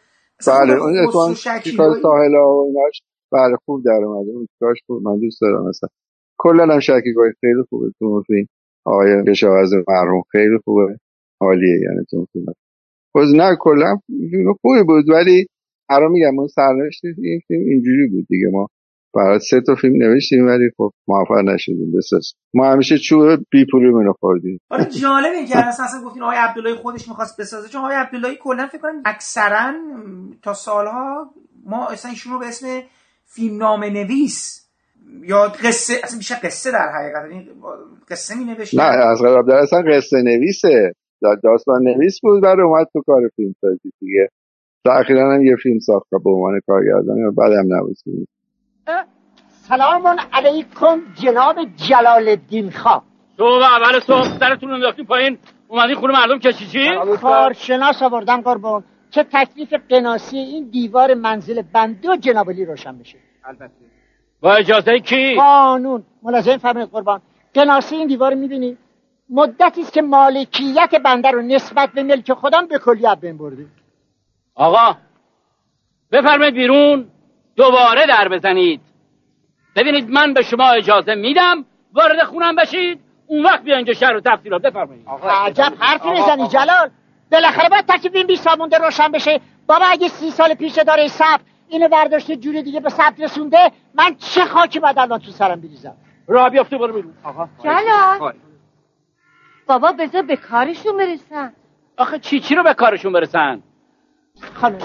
بله 0.47 0.73
اون 0.83 0.99
اتفاقا 0.99 1.33
ساحل 1.33 2.35
و 2.35 2.65
ایناش. 2.67 3.01
بله 3.31 3.55
خوب 3.65 3.83
در 3.85 3.91
اومده. 3.91 4.31
اون 4.31 4.47
کاش 4.59 4.77
خوب 4.87 5.03
من 5.03 5.19
دوست 5.19 5.41
دارم 5.41 5.69
مثلا 5.69 5.89
کلا 6.37 6.73
هم 6.73 6.79
شکیبایی 6.79 7.33
خیلی 7.41 7.63
خوبه 7.69 7.91
تو 7.99 8.23
فیلم. 8.27 8.47
آقای 8.85 9.23
کشاورز 9.27 9.73
مرحوم 9.73 10.23
خیلی 10.31 10.57
خوبه. 10.63 10.97
حالیه 11.41 11.79
یعنی 11.81 12.05
تو 12.09 12.27
فیلم. 12.33 12.53
باز 13.15 13.35
نه 13.35 13.57
کلا 13.59 13.97
خوبی 14.61 14.83
بود 14.83 15.09
ولی 15.09 15.47
هر 15.89 16.07
میگم 16.07 16.39
اون 16.39 16.47
سرنوشت 16.47 17.01
این 17.05 17.41
فیلم 17.47 17.65
اینجوری 17.65 18.07
بود 18.07 18.25
دیگه. 18.29 18.47
ما 18.51 18.67
برای 19.13 19.39
سه 19.39 19.61
تا 19.61 19.75
فیلم 19.75 20.03
نوشتیم 20.03 20.47
ولی 20.47 20.69
خب 20.77 20.91
موفق 21.07 21.37
نشدیم. 21.45 21.91
بساز 21.97 22.33
ما 22.53 22.71
همیشه 22.71 22.97
چوب 22.97 23.39
بی 23.51 23.65
پولی 23.71 23.89
منو 23.89 24.13
خوردیم. 24.19 24.59
آره 24.69 24.85
جالب 24.85 25.33
این 25.35 25.45
که 25.45 25.57
اصلا 25.57 25.85
گفتین 26.05 26.23
آقای 26.23 26.37
عبدالله 26.37 26.75
خودش 26.75 27.07
می‌خواست 27.07 27.41
بسازه. 27.41 27.69
چون 27.69 27.81
آقای 27.81 27.95
عبدالله 27.95 28.35
کلا 28.35 28.67
فکر 28.67 28.81
کنم 28.81 29.01
اکثرا 29.05 29.73
تا 30.41 30.53
سالها 30.53 31.33
ما 31.65 31.87
اصلا 31.87 32.11
ایشون 32.11 32.33
رو 32.33 32.39
به 32.39 32.47
اسم 32.47 32.67
فیلم 33.35 33.57
نامه 33.57 33.89
نویس. 33.89 34.69
یا 35.23 35.47
قصه 35.47 35.93
اصلا 36.03 36.17
بیشتر 36.17 36.35
قصه 36.43 36.71
در 36.71 36.91
حقیقت 36.95 37.31
یعنی 37.31 37.49
قصه 38.09 38.35
می 38.35 38.45
نوشت 38.45 38.75
نه 38.75 38.83
از 38.83 39.21
قرار 39.21 39.51
اصلا 39.51 39.81
قصه 39.81 40.17
نویسه. 40.21 40.93
داستان 41.43 41.83
نویس 41.83 42.19
بود 42.21 42.43
برای 42.43 42.65
اومد 42.65 42.87
تو 42.93 43.01
کار 43.05 43.21
فیلم 43.35 43.55
سازی 43.61 43.91
دیگه. 43.99 44.29
تا 44.85 44.91
هم 45.07 45.45
یه 45.45 45.55
فیلم 45.63 45.79
ساخت 45.79 46.07
به 46.23 46.29
عنوان 46.29 46.59
کارگردان 46.67 47.23
و 47.23 47.31
بعدم 47.31 47.75
نبود 47.75 47.95
سلام 49.67 50.07
علیکم 50.33 51.01
جناب 51.23 51.55
جلال 51.89 52.29
الدین 52.29 52.71
خان 52.71 53.01
صبح 53.37 53.63
اول 53.63 53.99
صبح 53.99 54.39
سرتون 54.39 54.71
انداختیم 54.71 55.05
پایین. 55.05 55.37
اومدین 55.67 55.95
خونه 55.95 56.13
مردم 56.13 56.39
کشیشی 56.39 56.85
کارشناس 57.21 58.01
آوردم 58.01 58.41
قربان 58.41 58.83
چه 59.11 59.23
تکلیف 59.23 59.73
قناسی 59.89 60.37
این 60.37 60.69
دیوار 60.69 61.13
منزل 61.13 61.61
بنده 61.61 62.11
و 62.11 62.15
جنابالی 62.15 62.65
روشن 62.65 62.97
بشه. 62.97 63.17
البته. 63.43 63.73
با 64.41 64.53
اجازه 64.53 64.99
کی؟ 64.99 65.35
قانون. 65.35 66.03
ملازم 66.23 66.57
فرمایید 66.57 66.89
قربان. 66.89 67.21
قناسی 67.53 67.95
این 67.95 68.07
دیوار 68.07 68.33
می‌بینی؟ 68.33 68.77
مدتی 69.29 69.81
است 69.81 69.93
که 69.93 70.01
مالکیت 70.01 70.95
بنده 71.05 71.31
رو 71.31 71.41
نسبت 71.41 71.89
به 71.89 72.03
ملک 72.03 72.33
خودم 72.33 72.67
به 72.67 72.79
کلیت 72.79 73.17
بین 73.21 73.37
برده. 73.37 73.65
آقا 74.55 74.97
بفرمایید 76.11 76.53
بیرون. 76.53 77.07
دوباره 77.55 78.05
در 78.07 78.29
بزنید. 78.29 78.81
ببینید 79.75 80.09
من 80.09 80.33
به 80.33 80.41
شما 80.41 80.69
اجازه 80.69 81.15
میدم 81.15 81.65
وارد 81.93 82.23
خونم 82.23 82.55
بشید. 82.55 82.99
اون 83.27 83.43
وقت 83.43 83.63
بیا 83.63 83.75
اینجا 83.75 83.93
شهر 83.93 84.11
رو 84.11 84.19
تفصیلات 84.19 84.61
بفرمایید. 84.61 85.05
عجب 85.29 85.73
حرفی 85.79 86.09
می‌زنی 86.09 86.47
جلال. 86.47 86.89
بالاخره 87.31 87.69
باید 87.69 87.85
تکلیف 87.85 88.15
این 88.15 88.27
بیست 88.27 88.43
سامونده 88.43 88.77
روشن 88.77 89.11
بشه. 89.11 89.41
بابا 89.67 89.85
اگه 89.85 90.07
سی 90.07 90.31
سال 90.31 90.53
پیش 90.53 90.73
داره 90.73 91.07
ثبت 91.07 91.41
اینو 91.69 91.87
برداشته 91.87 92.35
جوری 92.35 92.63
دیگه 92.63 92.79
به 92.79 92.89
ثبت 92.89 93.19
رسونده 93.19 93.71
من 93.93 94.15
چه 94.15 94.45
خاکی 94.45 94.79
باید 94.79 94.99
الان 94.99 95.19
تو 95.19 95.31
سرم 95.31 95.61
بریزم؟ 95.61 95.95
راه 96.27 96.49
بیافته 96.49 96.77
برو 96.77 96.93
بیرون. 96.93 97.13
آقا 97.23 97.49
جلال 97.63 98.33
بابا 99.67 99.91
بذار 99.91 100.21
به 100.21 100.35
کارشون 100.35 100.97
برسن. 100.97 101.53
آخه 101.97 102.19
چی 102.19 102.39
چی 102.39 102.55
رو 102.55 102.63
به 102.63 102.73
کارشون 102.73 103.13
برسن؟ 103.13 103.61
خانم 104.53 104.77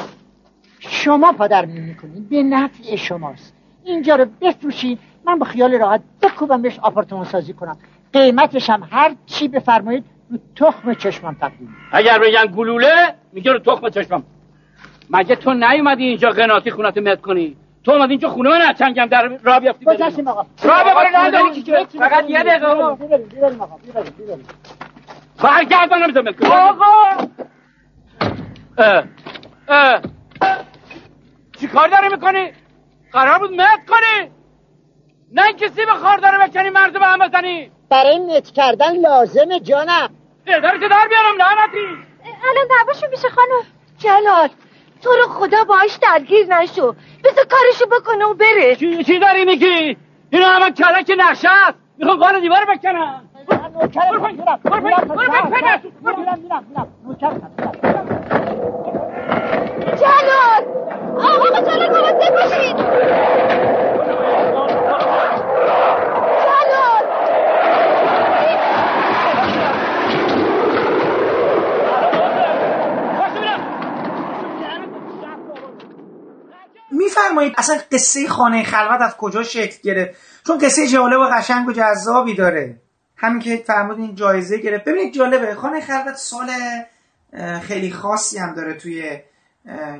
شما 0.79 1.33
پادر 1.33 1.65
می‌کنید 1.65 2.29
به 2.29 2.43
نفع 2.43 2.97
شماست. 2.97 3.55
اینجا 3.85 4.17
رو 4.17 4.27
بفروشید 4.41 4.99
من 5.25 5.39
با 5.39 5.47
خیال 5.47 5.75
راحت 5.75 6.03
بکوبم 6.23 6.63
بهش 6.63 6.79
آپارتمان 6.79 7.25
سازی 7.25 7.53
کنم. 7.53 7.79
قیمتش 8.13 8.71
هم 8.71 8.89
هر 8.91 9.15
چی 9.27 9.49
بفرمایید 9.49 10.05
تخم 10.57 10.95
چشمم 10.95 11.37
تقدیم. 11.41 11.77
اگر 11.93 12.19
بگن 12.19 12.47
گلوله 12.57 13.15
میگه 13.33 13.53
رو 13.53 13.59
تخم 13.59 13.89
چشمم. 13.89 14.23
مگه 15.11 15.37
تو 15.37 15.55
نیومدی 15.55 16.05
اینجا 16.05 16.31
قناتی 16.31 16.71
خونت 16.71 16.99
مت 16.99 17.21
کنی؟ 17.21 17.57
تو 17.85 17.91
اومدی 17.91 18.11
اینجا 18.13 18.29
خونه 18.29 18.51
من 18.51 18.73
چنگم 18.73 19.07
در 19.07 19.39
راه 19.43 19.61
بیافتی 19.61 19.85
گذاشتیم 19.85 20.29
آقا. 20.29 20.47
راه 20.63 20.83
ببر 20.85 21.51
فقط 21.99 22.25
یه 22.31 22.43
دقیقه 22.43 22.67
آقا. 22.67 22.99
برگردان 25.43 26.03
نمیزم 26.03 26.47
آقا! 26.51 27.29
اه 28.79 29.05
اه. 29.69 30.01
چی 31.61 31.67
کار 31.69 31.89
داره 31.89 32.09
می‌کنی؟ 32.09 32.53
قرار 33.13 33.39
بود 33.39 33.51
مت 33.53 33.87
کنی. 33.89 34.31
نه 35.33 35.53
کسی 35.53 35.85
به 35.87 35.93
خار 35.93 36.17
داره 36.17 36.49
بکنی 36.49 36.71
مرد 36.71 36.93
به 36.93 37.07
هم 37.07 37.19
بزنی 37.29 37.71
برای 37.95 38.19
نت 38.19 38.51
کردن 38.51 38.97
لازمه 38.97 39.61
جانم. 39.61 40.09
داره 40.47 40.79
که 40.79 40.89
در 40.89 41.09
بیارم 41.09 41.37
لعنتی. 41.39 41.87
الان 42.51 42.69
دعواشو 42.71 43.07
میشه 43.11 43.29
خانم. 43.29 43.65
جلال 43.99 44.49
تو 45.03 45.11
رو 45.11 45.29
خدا 45.29 45.65
باش 45.65 45.97
درگیر 46.03 46.47
نشو. 46.47 46.95
بذار 47.25 47.45
کارشو 47.45 47.87
بکنه 47.87 48.25
و 48.25 48.35
بره. 48.35 48.77
چی, 48.77 49.05
چی 49.05 49.19
داری 49.19 49.45
میگی؟ 49.45 49.97
اینو 50.31 50.47
همه 50.47 50.71
کلک 50.71 51.13
نقشه 51.19 51.49
است. 51.69 51.79
می‌خوام 51.99 52.19
قال 52.19 52.41
دیوار 52.41 52.65
بکنم. 52.65 53.21
جلال 59.97 60.65
آقا 61.17 61.61
جلال 61.61 61.91
مواظب 61.91 62.33
باشید 62.35 62.77
جلال 66.41 67.05
میفرمایید 77.05 77.55
اصلا 77.57 77.79
قصه 77.93 78.29
خانه 78.29 78.65
خلوت 78.65 79.01
از 79.01 79.17
کجا 79.17 79.43
شکل 79.43 79.77
گرفت؟ 79.83 80.21
چون 80.47 80.59
قصه 80.59 80.89
جالب 80.89 81.21
و 81.21 81.25
قشنگ 81.25 81.69
و 81.69 81.73
جذابی 81.73 82.35
داره. 82.35 82.77
همین 83.17 83.41
که 83.41 83.65
فرمودین 83.67 84.15
جایزه 84.15 84.59
گرفت. 84.59 84.85
ببینید 84.85 85.15
جالبه 85.15 85.55
خانه 85.55 85.81
خلوت 85.81 86.17
سال 86.17 86.51
خیلی 87.63 87.91
خاصی 87.91 88.39
هم 88.39 88.55
داره 88.55 88.75
توی 88.75 89.21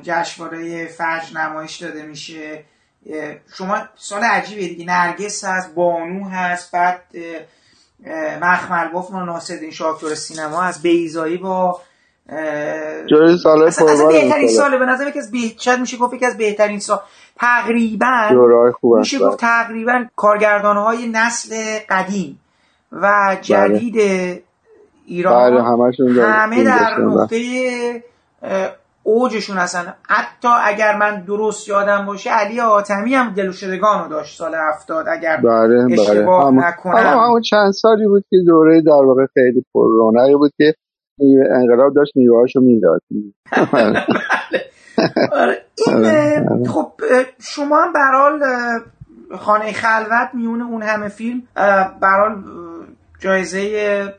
جشنواره 0.01 0.85
فجر 0.87 1.37
نمایش 1.37 1.75
داده 1.75 2.03
میشه. 2.03 2.63
شما 3.57 3.81
سال 3.95 4.23
عجیبه 4.23 4.61
دیگه. 4.61 4.85
نرگس 4.85 5.43
هست 5.43 5.73
بانو 5.73 6.29
هست 6.29 6.71
بعد 6.71 7.01
مخمل 8.41 8.91
گفت 8.91 9.11
ما 9.11 9.23
ناصر 9.23 9.69
شاکتور 9.71 10.15
سینما 10.15 10.61
هست 10.61 10.81
بیزایی 10.81 11.37
با 11.37 11.81
جای 13.05 13.37
سال 13.37 13.63
اصلا, 13.63 14.07
بهترین 14.07 14.47
ساله 14.47 14.77
به 14.77 14.85
نظر 14.85 15.11
از 15.17 15.31
شاید 15.59 15.79
میشه 15.79 15.97
گفت 15.97 16.13
یکی 16.13 16.25
از 16.25 16.37
بهترین 16.37 16.79
سال 16.79 16.99
تقریبا 17.37 18.29
میشه 18.83 19.19
گفت 19.19 19.39
تقریبا 19.39 20.05
کارگردان 20.15 20.77
های 20.77 21.07
نسل 21.13 21.55
قدیم 21.89 22.39
و 22.91 23.01
بله. 23.01 23.41
جدید 23.41 23.95
ایران 25.05 25.51
بله 25.51 25.63
همه 26.23 26.63
در 26.63 26.97
نقطه 26.99 27.37
اوجشون 29.03 29.57
هستن 29.57 29.93
حتی 30.03 30.47
اگر 30.63 30.97
من 30.97 31.21
درست 31.21 31.69
یادم 31.69 32.05
باشه 32.05 32.29
علی 32.29 32.59
آتمی 32.59 33.13
هم 33.13 33.33
دلوشدگان 33.33 34.03
رو 34.03 34.09
داشت 34.09 34.37
سال 34.37 34.51
هفتاد 34.55 35.05
اگر 35.07 35.37
بله, 35.37 35.85
بله. 35.85 36.01
اشتباه 36.01 36.51
بله. 36.51 36.67
نکنم 36.67 37.19
همون 37.19 37.41
چند 37.41 37.71
سالی 37.71 38.07
بود 38.07 38.23
که 38.29 38.37
دوره 38.45 38.81
در 38.81 38.91
واقع 38.91 39.25
خیلی 39.33 39.65
پر 39.73 39.87
بود 40.37 40.51
که 40.57 40.73
انقلاب 41.51 41.93
داشت 41.95 42.11
نیروهاشو 42.15 42.59
می‌داد. 42.61 43.01
آره، 45.31 45.65
این 45.87 46.67
خب 46.67 46.91
شما 47.39 47.81
هم 47.81 47.93
برال 47.93 48.43
خانه 49.37 49.71
خلوت 49.71 50.29
میونه 50.33 50.65
اون 50.65 50.83
همه 50.83 51.07
فیلم 51.07 51.43
برال 52.01 52.43
جایزه 53.19 54.13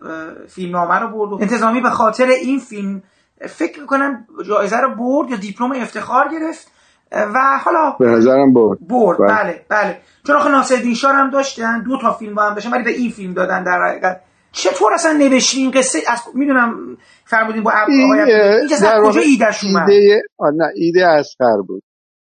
فیلمنامه 0.49 0.95
رو 0.99 1.09
برد 1.09 1.43
انتظامی 1.43 1.81
به 1.81 1.91
خاطر 1.91 2.27
این 2.27 2.59
فیلم 2.59 3.03
فکر 3.41 3.81
می‌کنم 3.81 4.27
جایزه 4.49 4.77
رو 4.77 4.95
برد 4.95 5.31
یا 5.31 5.37
دیپلم 5.37 5.73
افتخار 5.73 6.29
گرفت 6.29 6.73
و 7.13 7.59
حالا 7.65 7.97
به 7.99 8.07
نظرم 8.07 8.53
برد. 8.53 8.79
برد. 8.89 9.19
بله 9.19 9.65
بله. 9.69 9.99
چون 10.27 10.37
آخه 10.37 10.51
ناصر 10.51 10.93
شار 10.97 11.15
هم 11.15 11.31
داشتن 11.31 11.83
دو 11.83 11.99
تا 12.03 12.13
فیلم 12.13 12.35
با 12.35 12.43
هم 12.43 12.55
داشتن 12.55 12.71
ولی 12.71 12.85
به 12.85 12.91
این 12.91 13.11
فیلم 13.11 13.35
دادن 13.35 13.65
در 13.65 13.83
حقیقت. 13.89 14.21
چطور 14.57 14.95
اصلا 14.95 15.13
نوشتی 15.13 15.59
این 15.59 15.71
قصه 15.71 15.99
از 16.09 16.19
می‌دونم 16.35 16.97
فرمودین 17.25 17.63
با 17.63 17.73
آقای 17.83 17.95
این 17.95 18.67
در 18.83 19.03
کجا 19.05 19.21
ایدهش 19.21 19.65
اومد 19.65 19.91
ایده 19.91 20.23
نه 20.41 20.65
ایده 20.75 21.07
اسخر 21.07 21.63
بود. 21.69 21.83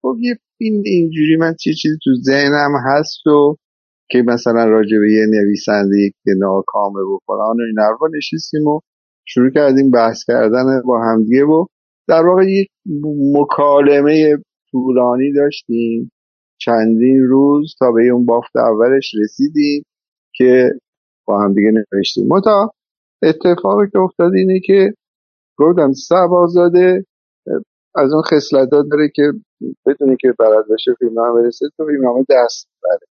خب 0.01 0.15
یه 0.19 0.35
فیلم 0.57 0.81
اینجوری 0.85 1.37
من 1.39 1.53
چه 1.59 1.73
چیزی 1.73 1.97
تو 2.03 2.11
ذهنم 2.25 2.71
هست 2.85 3.27
و 3.27 3.55
که 4.09 4.23
مثلا 4.27 4.65
راجع 4.65 4.97
به 4.99 5.11
یه 5.11 5.25
نویسنده 5.29 6.11
که 6.23 6.31
ناکامه 6.37 6.99
و 6.99 7.17
فلان 7.27 7.57
و 7.57 7.63
این 7.67 7.79
حرفا 7.79 8.05
نشستیم 8.17 8.67
و 8.67 8.79
شروع 9.25 9.49
کردیم 9.49 9.91
بحث 9.91 10.23
کردن 10.27 10.81
با 10.85 11.01
همدیگه 11.01 11.45
و 11.45 11.65
در 12.07 12.25
واقع 12.25 12.51
یک 12.51 12.67
مکالمه 13.33 14.37
طولانی 14.71 15.33
داشتیم. 15.33 16.11
چندین 16.57 17.23
روز 17.23 17.75
تا 17.79 17.91
به 17.91 18.07
اون 18.07 18.25
بافت 18.25 18.55
اولش 18.55 19.11
رسیدیم 19.23 19.83
که 20.35 20.71
با 21.25 21.41
هم 21.41 21.53
دیگه 21.53 21.71
نوشتیم. 21.71 22.27
متا 22.27 22.71
اتفاقی 23.23 23.89
که 23.91 23.99
افتاد 23.99 24.31
اینه 24.33 24.59
که 24.65 24.93
گفتم 25.59 25.91
سبازاده 25.93 27.05
از 27.95 28.13
اون 28.13 28.21
خصلت 28.21 28.69
داره 28.71 29.09
که 29.15 29.23
بدونی 29.85 30.17
که 30.19 30.33
برد 30.39 30.65
بشه 30.73 30.93
فیلم 30.99 31.15
برسه 31.35 31.65
تو 31.77 31.85
فیلم 31.85 32.25
دست 32.29 32.69
بره. 32.83 33.07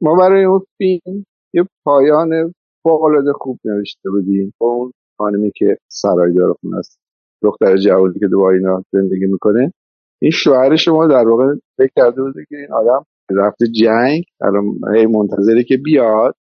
ما 0.00 0.16
برای 0.16 0.44
اون 0.44 0.60
فیلم 0.78 1.24
یه 1.54 1.64
پایان 1.84 2.54
فوقالعاده 2.82 3.32
خوب 3.32 3.58
نوشته 3.64 4.10
بودیم. 4.10 4.54
با 4.58 4.66
اون 4.66 4.92
خانمی 5.18 5.52
که 5.56 5.76
سرایدار 5.88 6.52
خونه 6.52 6.78
است 6.78 6.98
دختر 7.42 7.76
جوانی 7.76 8.18
که 8.20 8.26
دوباره 8.26 8.56
اینا 8.56 8.84
زندگی 8.92 9.26
می‌کنه. 9.26 9.72
این 10.22 10.30
شوهر 10.30 10.76
شما 10.76 11.06
در 11.06 11.28
واقع 11.28 11.54
فکر 11.78 11.92
کرده 11.96 12.22
بوده 12.22 12.44
که 12.48 12.56
این 12.56 12.72
آدم 12.72 13.04
رفته 13.30 13.66
جنگ 13.66 14.24
الان 14.40 14.64
هی 14.96 15.06
منتظره 15.06 15.64
که 15.64 15.76
بیاد. 15.76 16.34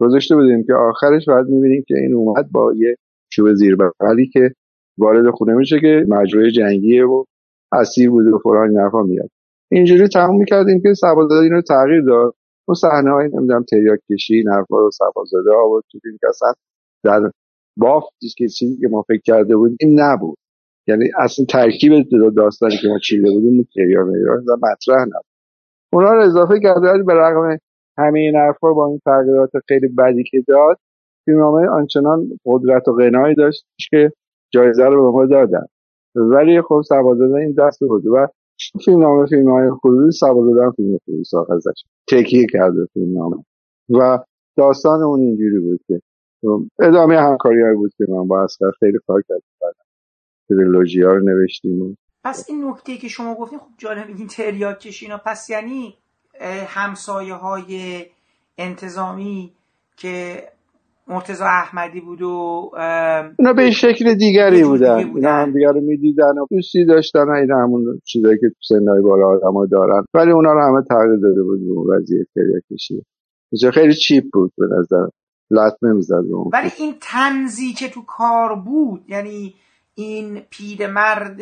گذاشته 0.00 0.34
بودیم 0.36 0.64
که 0.64 0.74
آخرش 0.74 1.28
بعد 1.28 1.46
می‌بینیم 1.48 1.84
که 1.88 1.94
این 1.94 2.14
اومد 2.14 2.52
با 2.52 2.72
یه 2.76 2.96
چوب 3.32 3.52
زیر 3.52 3.76
بغلی 3.76 4.26
که 4.32 4.50
وارد 4.98 5.30
خونه 5.30 5.54
میشه 5.54 5.80
که 5.80 6.04
مجروح 6.08 6.50
جنگیه 6.50 7.04
و 7.06 7.24
اسیر 7.72 8.10
بوده 8.10 8.30
و 8.30 8.38
فلان 8.38 8.70
نرفا 8.70 9.02
میاد. 9.02 9.28
اینجوری 9.70 10.08
تمام 10.08 10.38
می‌کردیم 10.38 10.82
که 10.82 10.94
سبازاده 10.94 11.42
این 11.42 11.52
رو 11.52 11.62
تغییر 11.62 12.00
داد. 12.00 12.34
اون 12.68 12.74
صحنه 12.74 13.10
های 13.10 13.28
نمی‌دونم 13.28 13.64
تریاک 13.70 14.00
کشی 14.12 14.34
این 14.34 14.48
حرفا 14.48 14.78
رو 14.78 14.90
سبازاده 14.90 15.50
آورد 15.64 15.84
تو 15.92 15.98
فیلم 15.98 16.18
در 17.04 17.30
بافتی 17.76 18.28
که 18.36 18.48
چیزی 18.48 18.76
که 18.80 18.88
ما 18.88 19.02
فکر 19.02 19.22
کرده 19.24 19.56
بودیم 19.56 19.88
نبود. 20.00 20.38
یعنی 20.88 21.04
اصلا 21.18 21.44
ترکیب 21.44 21.92
داستانی 22.36 22.76
که 22.82 22.88
ما 22.88 22.98
چیده 22.98 23.30
بودیم 23.30 23.60
متریال 23.60 24.08
و 24.08 24.56
مطرح 24.56 25.02
نبود. 25.02 25.34
اونا 25.92 26.12
رو 26.12 26.22
اضافه 26.22 26.60
کرده 26.60 27.02
به 27.06 27.14
رغم 27.14 27.58
همه 27.98 28.20
این 28.20 28.36
حرفا 28.36 28.72
با 28.72 28.86
این 28.86 29.00
تغییرات 29.04 29.50
خیلی 29.68 29.88
بدی 29.88 30.24
که 30.24 30.44
داد 30.48 30.78
فیلمنامه 31.24 31.68
آنچنان 31.68 32.28
قدرت 32.46 32.88
و 32.88 32.92
غنایی 32.92 33.34
داشت 33.34 33.66
که 33.90 34.12
جایزه 34.50 34.84
رو 34.84 35.02
به 35.02 35.18
ما 35.18 35.26
دادن. 35.26 35.66
ولی 36.14 36.62
خب 36.62 36.80
سوادزاده 36.88 37.34
این 37.34 37.54
دست 37.58 37.80
بود 37.80 38.06
و 38.06 38.26
فیلمنامه 38.84 39.26
فیلم 39.26 39.50
های 39.50 39.70
خروجی 39.70 40.10
سوادزاده 40.10 40.64
هم 40.64 40.72
فیلم 40.72 40.98
خوبی 41.04 41.24
ساخت 41.24 41.50
ازش. 41.50 41.84
تکیه 42.10 42.46
کرده 42.52 42.86
فیلمنامه. 42.92 43.36
و 43.90 44.18
داستان 44.56 45.02
اون 45.02 45.20
اینجوری 45.20 45.60
بود 45.60 45.80
که 45.86 46.00
ادامه 46.80 47.20
همکاری 47.20 47.74
بود 47.74 47.92
که 47.98 48.04
من 48.08 48.28
با 48.28 48.42
اسکر 48.42 48.70
خیلی 48.80 48.98
کار 49.06 49.22
کردم. 49.28 49.84
تریلوژی 50.48 51.02
ها 51.02 51.12
رو 51.12 51.20
نوشتیم 51.20 51.96
پس 52.24 52.46
این 52.48 52.64
نکته 52.64 52.96
که 52.96 53.08
شما 53.08 53.34
گفتین 53.34 53.58
خب 53.58 53.70
جالب 53.78 54.08
این 54.08 54.26
تریاک 54.26 54.78
کشینا. 54.78 55.20
پس 55.26 55.50
یعنی 55.50 55.94
همسایه 56.66 57.34
های 57.34 58.04
انتظامی 58.58 59.52
که 59.96 60.42
مرتزا 61.08 61.44
احمدی 61.44 62.00
بود 62.00 62.22
و 62.22 62.70
اینا 63.38 63.52
به 63.56 63.70
شکل 63.70 64.14
دیگری 64.14 64.64
بودن. 64.64 64.96
اینا 64.96 65.32
هم 65.32 65.52
دیگر 65.52 65.72
رو 65.72 65.80
می‌دیدن 65.80 66.38
و 66.38 66.46
دوستی 66.50 66.84
داشتن 66.84 67.28
اینا 67.30 67.62
همون 67.62 68.00
چیزایی 68.04 68.38
که 68.38 68.48
تو 68.48 68.60
سنهای 68.60 69.00
بالا 69.00 69.26
آدم 69.26 69.66
دارن. 69.66 70.04
ولی 70.14 70.30
اونا 70.30 70.52
رو 70.52 70.60
همه 70.60 70.82
تغییر 70.90 71.16
داده 71.22 71.42
بود 71.42 71.60
اون 71.68 71.96
وضعیت 71.96 72.26
کشی 72.72 73.02
خیلی 73.72 73.94
چیپ 73.94 74.24
بود 74.32 74.52
به 74.58 74.66
نظر. 74.78 75.06
لط 75.50 75.72
نمی‌زد 75.82 76.24
ولی 76.52 76.70
این 76.78 76.94
تنزی 77.00 77.72
که 77.72 77.88
تو 77.88 78.02
کار 78.02 78.54
بود 78.54 79.04
یعنی 79.08 79.54
این 79.94 80.42
پیرمرد 80.50 81.40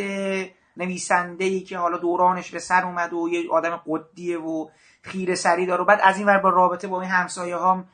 نویسنده 0.76 1.44
ای 1.44 1.60
که 1.60 1.78
حالا 1.78 1.98
دورانش 1.98 2.50
به 2.50 2.58
سر 2.58 2.84
اومد 2.84 3.12
و 3.12 3.28
یه 3.28 3.50
آدم 3.50 3.80
قدیه 3.86 4.38
و 4.38 4.68
خیر 5.02 5.34
سری 5.34 5.66
داره. 5.66 5.82
و 5.82 5.84
بعد 5.84 6.00
از 6.02 6.18
این 6.18 6.26
ور 6.26 6.38
با 6.38 6.48
رابطه 6.48 6.88
با 6.88 7.00
این 7.00 7.10
همسایه 7.10 7.56
هم 7.56 7.84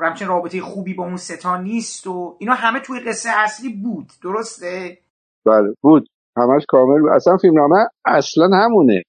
همچین 0.00 0.28
رابطه 0.28 0.60
خوبی 0.60 0.94
با 0.94 1.04
اون 1.04 1.16
ستا 1.16 1.56
نیست 1.56 2.06
و 2.06 2.36
اینا 2.38 2.54
همه 2.54 2.80
توی 2.80 3.00
قصه 3.00 3.30
اصلی 3.34 3.82
بود. 3.82 4.06
درسته؟ 4.22 4.98
بله 5.46 5.74
بود. 5.80 6.08
همش 6.36 6.62
کامل 6.68 7.00
بود. 7.00 7.10
اصلا 7.10 7.36
فیلمنامه 7.36 7.86
اصلا 8.04 8.48
همونه. 8.52 9.02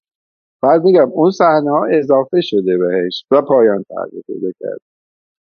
بعد 0.64 0.82
میگم 0.84 1.10
اون 1.12 1.32
صحنه 1.32 1.72
ها 1.72 1.86
اضافه 1.86 2.42
شده 2.42 2.78
بهش 2.78 3.24
و 3.32 3.42
پایان 3.42 3.84
تغییر 3.90 4.24
پیدا 4.28 4.48
کرد. 4.60 4.82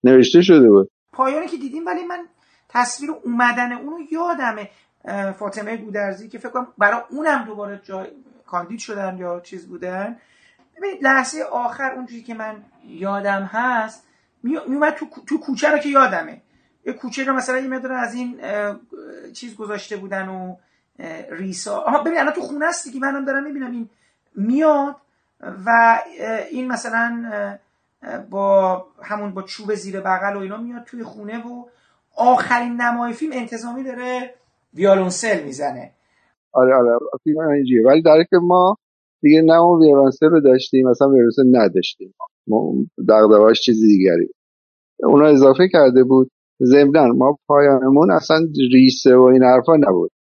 نوشته 0.04 0.42
شده 0.42 0.70
بود. 0.70 0.90
پایانی 1.14 1.48
که 1.48 1.58
دیدیم 1.58 1.86
ولی 1.86 2.04
من 2.04 2.26
تصویر 2.70 3.12
اومدن 3.26 3.72
اونو 3.72 3.98
یادمه. 4.12 4.70
فاطمه 5.40 5.78
گودرزی 5.78 6.28
که 6.30 6.40
فکر 6.40 6.50
کنم 6.50 6.68
برای 6.78 7.02
اونم 7.10 7.46
دوباره 7.46 7.82
جای 7.84 8.08
کاندید 8.48 8.80
شدن 8.80 9.18
یا 9.18 9.40
چیز 9.40 9.68
بودن. 9.68 10.18
ببینید 10.78 11.04
لحظه 11.04 11.42
آخر 11.44 11.92
اونجوری 11.92 12.24
که 12.24 12.34
من 12.34 12.64
یادم 12.84 13.44
هست 13.44 14.04
میومد 14.44 14.94
تو, 14.94 15.06
تو 15.28 15.38
کوچه 15.40 15.72
رو 15.72 15.78
که 15.78 15.90
یادمه. 15.90 16.42
یه 16.86 16.94
کوچه 16.94 17.24
رو 17.24 17.34
مثلا 17.34 17.58
یه 17.58 17.68
مدار 17.68 17.92
از 17.92 18.14
این 18.14 18.42
چیز 19.34 19.56
گذاشته 19.56 19.98
بودن 19.98 20.30
و 20.30 20.56
ریسا. 21.30 21.80
آها 21.80 22.04
ببین 22.04 22.20
الان 22.20 22.34
تو 22.34 22.42
خونه 22.42 22.66
است 22.66 22.84
دیگه 22.84 23.00
منم 23.00 23.26
دارم 23.26 23.44
می‌بینم 23.44 23.72
این 23.72 23.90
میاد 24.36 24.96
و 25.66 26.00
این 26.52 26.68
مثلا 26.68 27.58
با 28.30 28.88
همون 29.04 29.34
با 29.34 29.42
چوب 29.42 29.76
زیر 29.76 30.00
بغل 30.00 30.36
و 30.36 30.40
اینا 30.40 30.58
میاد 30.58 30.84
توی 30.84 31.04
خونه 31.04 31.48
و 31.48 31.66
آخرین 32.16 32.82
نمای 32.82 33.14
فیلم 33.14 33.34
انتظامی 33.34 33.84
داره 33.84 34.34
ویالونسل 34.74 35.46
می‌زنه. 35.46 35.92
آره 36.54 36.76
آره 36.76 37.00
فیلم 37.24 37.40
اینجوریه 37.40 37.86
ولی 37.86 38.02
در 38.02 38.24
که 38.30 38.38
ما 38.42 38.76
دیگه 39.22 39.42
نه 39.42 39.54
اون 39.54 39.84
ویالونسل 39.84 40.26
رو 40.26 40.42
داشتیم 40.42 40.90
مثلا 40.90 41.10
ویالونسل 41.10 41.44
نداشتیم. 41.52 42.14
ما 42.48 42.74
دغدغه‌اش 43.10 43.62
چیز 43.62 43.82
دیگری. 43.82 44.30
اونا 45.04 45.28
اضافه 45.28 45.68
کرده 45.72 46.04
بود. 46.04 46.32
ضمن 46.64 47.12
ما 47.18 47.38
پایانمون 47.48 48.12
اصلا 48.12 48.38
ریسه 48.74 49.16
و 49.16 49.22
این 49.22 49.44
حرفا 49.44 49.76
نبود. 49.76 50.12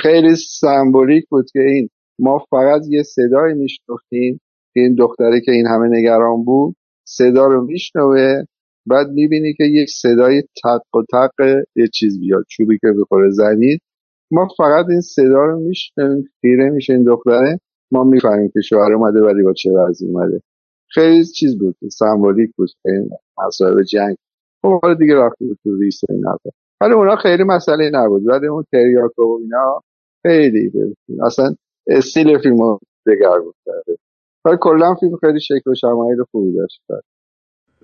خیلی 0.00 0.36
سمبولیک 0.36 1.24
بود 1.28 1.50
که 1.52 1.60
این 1.60 1.88
ما 2.18 2.38
فقط 2.50 2.80
یه 2.88 3.02
صدای 3.02 3.54
میشنفتیم 3.54 4.40
که 4.74 4.80
این 4.80 4.94
دختره 4.94 5.40
که 5.40 5.52
این 5.52 5.66
همه 5.66 5.88
نگران 5.88 6.44
بود 6.44 6.76
صدا 7.04 7.46
رو 7.46 7.64
میشنوه. 7.64 8.42
بعد 8.86 9.06
می‌بینی 9.08 9.54
که 9.54 9.64
یک 9.64 9.88
صدای 9.90 10.42
تق 10.64 10.96
و 10.96 11.02
تق 11.12 11.64
یه 11.76 11.86
چیز 11.94 12.20
بیاد 12.20 12.44
چوبی 12.48 12.78
که 12.78 12.88
بخوره 13.00 13.30
زنید 13.30 13.80
ما 14.30 14.48
فقط 14.58 14.86
این 14.90 15.00
صدا 15.00 15.44
رو 15.44 15.60
میشنویم 15.60 16.24
خیره 16.40 16.70
میشه 16.70 16.92
این 16.92 17.04
دختره. 17.04 17.58
ما 17.92 18.04
می‌فهمیم 18.04 18.50
که 18.54 18.60
شوهر 18.60 18.92
اومده 18.92 19.20
ولی 19.20 19.42
با 19.42 19.52
چه 19.52 19.70
وضعی 19.70 20.08
اومده. 20.08 20.40
خیلی 20.90 21.24
چیز 21.24 21.58
بود 21.58 21.76
سمبولیک 21.92 22.50
بود 22.56 22.68
خیلی 22.82 23.08
مسائل 23.46 23.82
جنگ. 23.82 24.16
خب 24.62 24.80
حالا 24.82 24.94
دیگه 24.94 25.14
رفته 25.16 25.44
بود 25.44 25.58
تو 25.62 25.76
ریس 25.76 26.00
این 26.08 26.24
ولی 26.80 26.94
اونا 26.94 27.16
خیلی 27.16 27.44
مسئله 27.44 27.90
نبود. 27.94 28.26
ولی 28.26 28.46
اون 28.46 28.64
تریاکو 28.72 29.22
و 29.22 29.38
اینا 29.40 29.80
خیلی 30.22 30.72
اصلا 31.26 31.54
استیل 31.86 32.38
فیلم 32.38 32.60
رو 32.60 32.78
دگرگون 33.06 33.52
کرده. 33.66 33.96
ولی 34.44 34.56
کلا 34.60 34.94
فیلم 34.94 35.16
خیلی 35.16 35.40
شکل 35.40 35.70
و 35.70 35.74
شمایل 35.74 36.22
خوبی 36.30 36.52
داشت. 36.52 36.80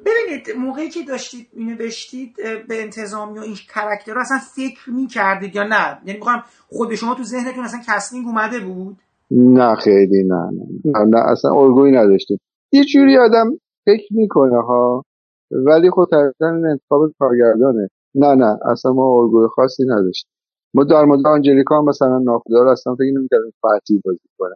ببینید 0.06 0.56
موقعی 0.58 0.88
که 0.88 1.00
داشتید 1.08 1.46
نوشتید 1.56 2.36
به 2.68 2.82
انتظامی 2.82 3.38
و 3.38 3.42
این 3.42 3.54
character 3.74 4.14
رو 4.14 4.20
اصلا 4.20 4.38
فکر 4.38 4.90
می‌کردید 4.90 5.56
یا 5.56 5.64
نه؟ 5.64 5.98
یعنی 6.04 6.18
می‌خوام 6.18 6.42
خود 6.68 6.94
شما 6.94 7.14
تو 7.14 7.22
ذهنتون 7.22 7.64
اصلا 7.64 7.80
casting 7.88 8.26
اومده 8.26 8.60
بود؟ 8.60 8.96
نه 9.30 9.74
خیلی 9.74 10.22
نه 10.22 10.50
نه, 10.84 11.04
نه, 11.04 11.18
اصلا 11.18 11.50
الگویی 11.50 11.92
نداشتیم. 11.96 12.40
یه 12.72 12.84
جوری 12.84 13.18
آدم 13.18 13.58
فکر 13.86 14.08
می‌کنه 14.10 14.62
ها 14.62 15.04
ولی 15.50 15.90
خود 15.90 16.08
طبیعتا 16.10 16.56
این 16.56 16.66
انتخاب 16.66 17.00
کارگردانه. 17.18 17.88
نه 18.14 18.34
نه 18.34 18.58
اصلا 18.70 18.92
ما 18.92 19.22
الگوی 19.22 19.48
خاصی 19.48 19.82
نداشتیم. 19.86 20.30
ما 20.74 20.84
در 20.84 21.04
مورد 21.04 21.26
آنجلیکا 21.26 21.82
مثلا 21.82 22.18
ناخدار 22.18 22.68
اصلا 22.68 22.94
فکر 22.94 23.12
نمی‌کردیم 23.16 23.52
فتی 23.60 24.02
بازی 24.04 24.28
کنه. 24.38 24.54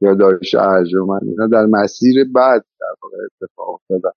یا 0.00 0.14
دارش 0.14 0.54
ارجمند 0.54 1.22
اینا 1.24 1.46
در 1.46 1.66
مسیر 1.66 2.24
بعد 2.34 2.64
در 2.80 2.94
واقع 3.02 3.16
اتفاق 3.24 3.68
افتادن 3.68 4.10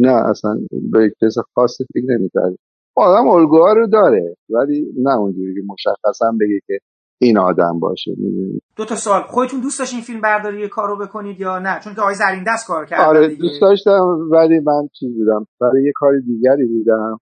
نه 0.00 0.12
اصلا 0.30 0.60
به 0.92 1.12
کس 1.22 1.34
خاصی 1.54 1.84
فکر 1.94 2.04
نمی‌کردیم 2.08 2.58
آدم 2.96 3.28
الگوها 3.28 3.72
رو 3.72 3.86
داره 3.86 4.36
ولی 4.50 4.86
نه 4.98 5.16
اونجوری 5.18 5.54
که 5.54 5.60
مشخصا 5.68 6.32
بگه 6.40 6.60
که 6.66 6.78
این 7.22 7.38
آدم 7.38 7.78
باشه 7.78 8.10
می‌دونی. 8.16 8.60
دو 8.76 8.84
تا 8.84 8.94
سال 8.94 9.22
خودتون 9.22 9.60
دوست 9.60 9.78
داشتین 9.78 10.00
فیلم 10.00 10.20
برداری 10.20 10.68
کارو 10.68 10.96
بکنید 10.96 11.40
یا 11.40 11.58
نه؟ 11.58 11.80
چون 11.84 11.94
که 11.94 12.00
آقای 12.00 12.14
زرین 12.14 12.44
دست 12.46 12.66
کار 12.66 12.86
کرد 12.86 13.00
آره 13.00 13.28
دوست 13.36 13.60
داشتم 13.60 14.28
ولی 14.30 14.60
من 14.60 14.88
چیز 14.98 15.18
بودم. 15.18 15.46
برای 15.60 15.84
یه 15.84 15.92
کار 15.94 16.18
دیگری 16.18 16.66
بودم. 16.66 17.18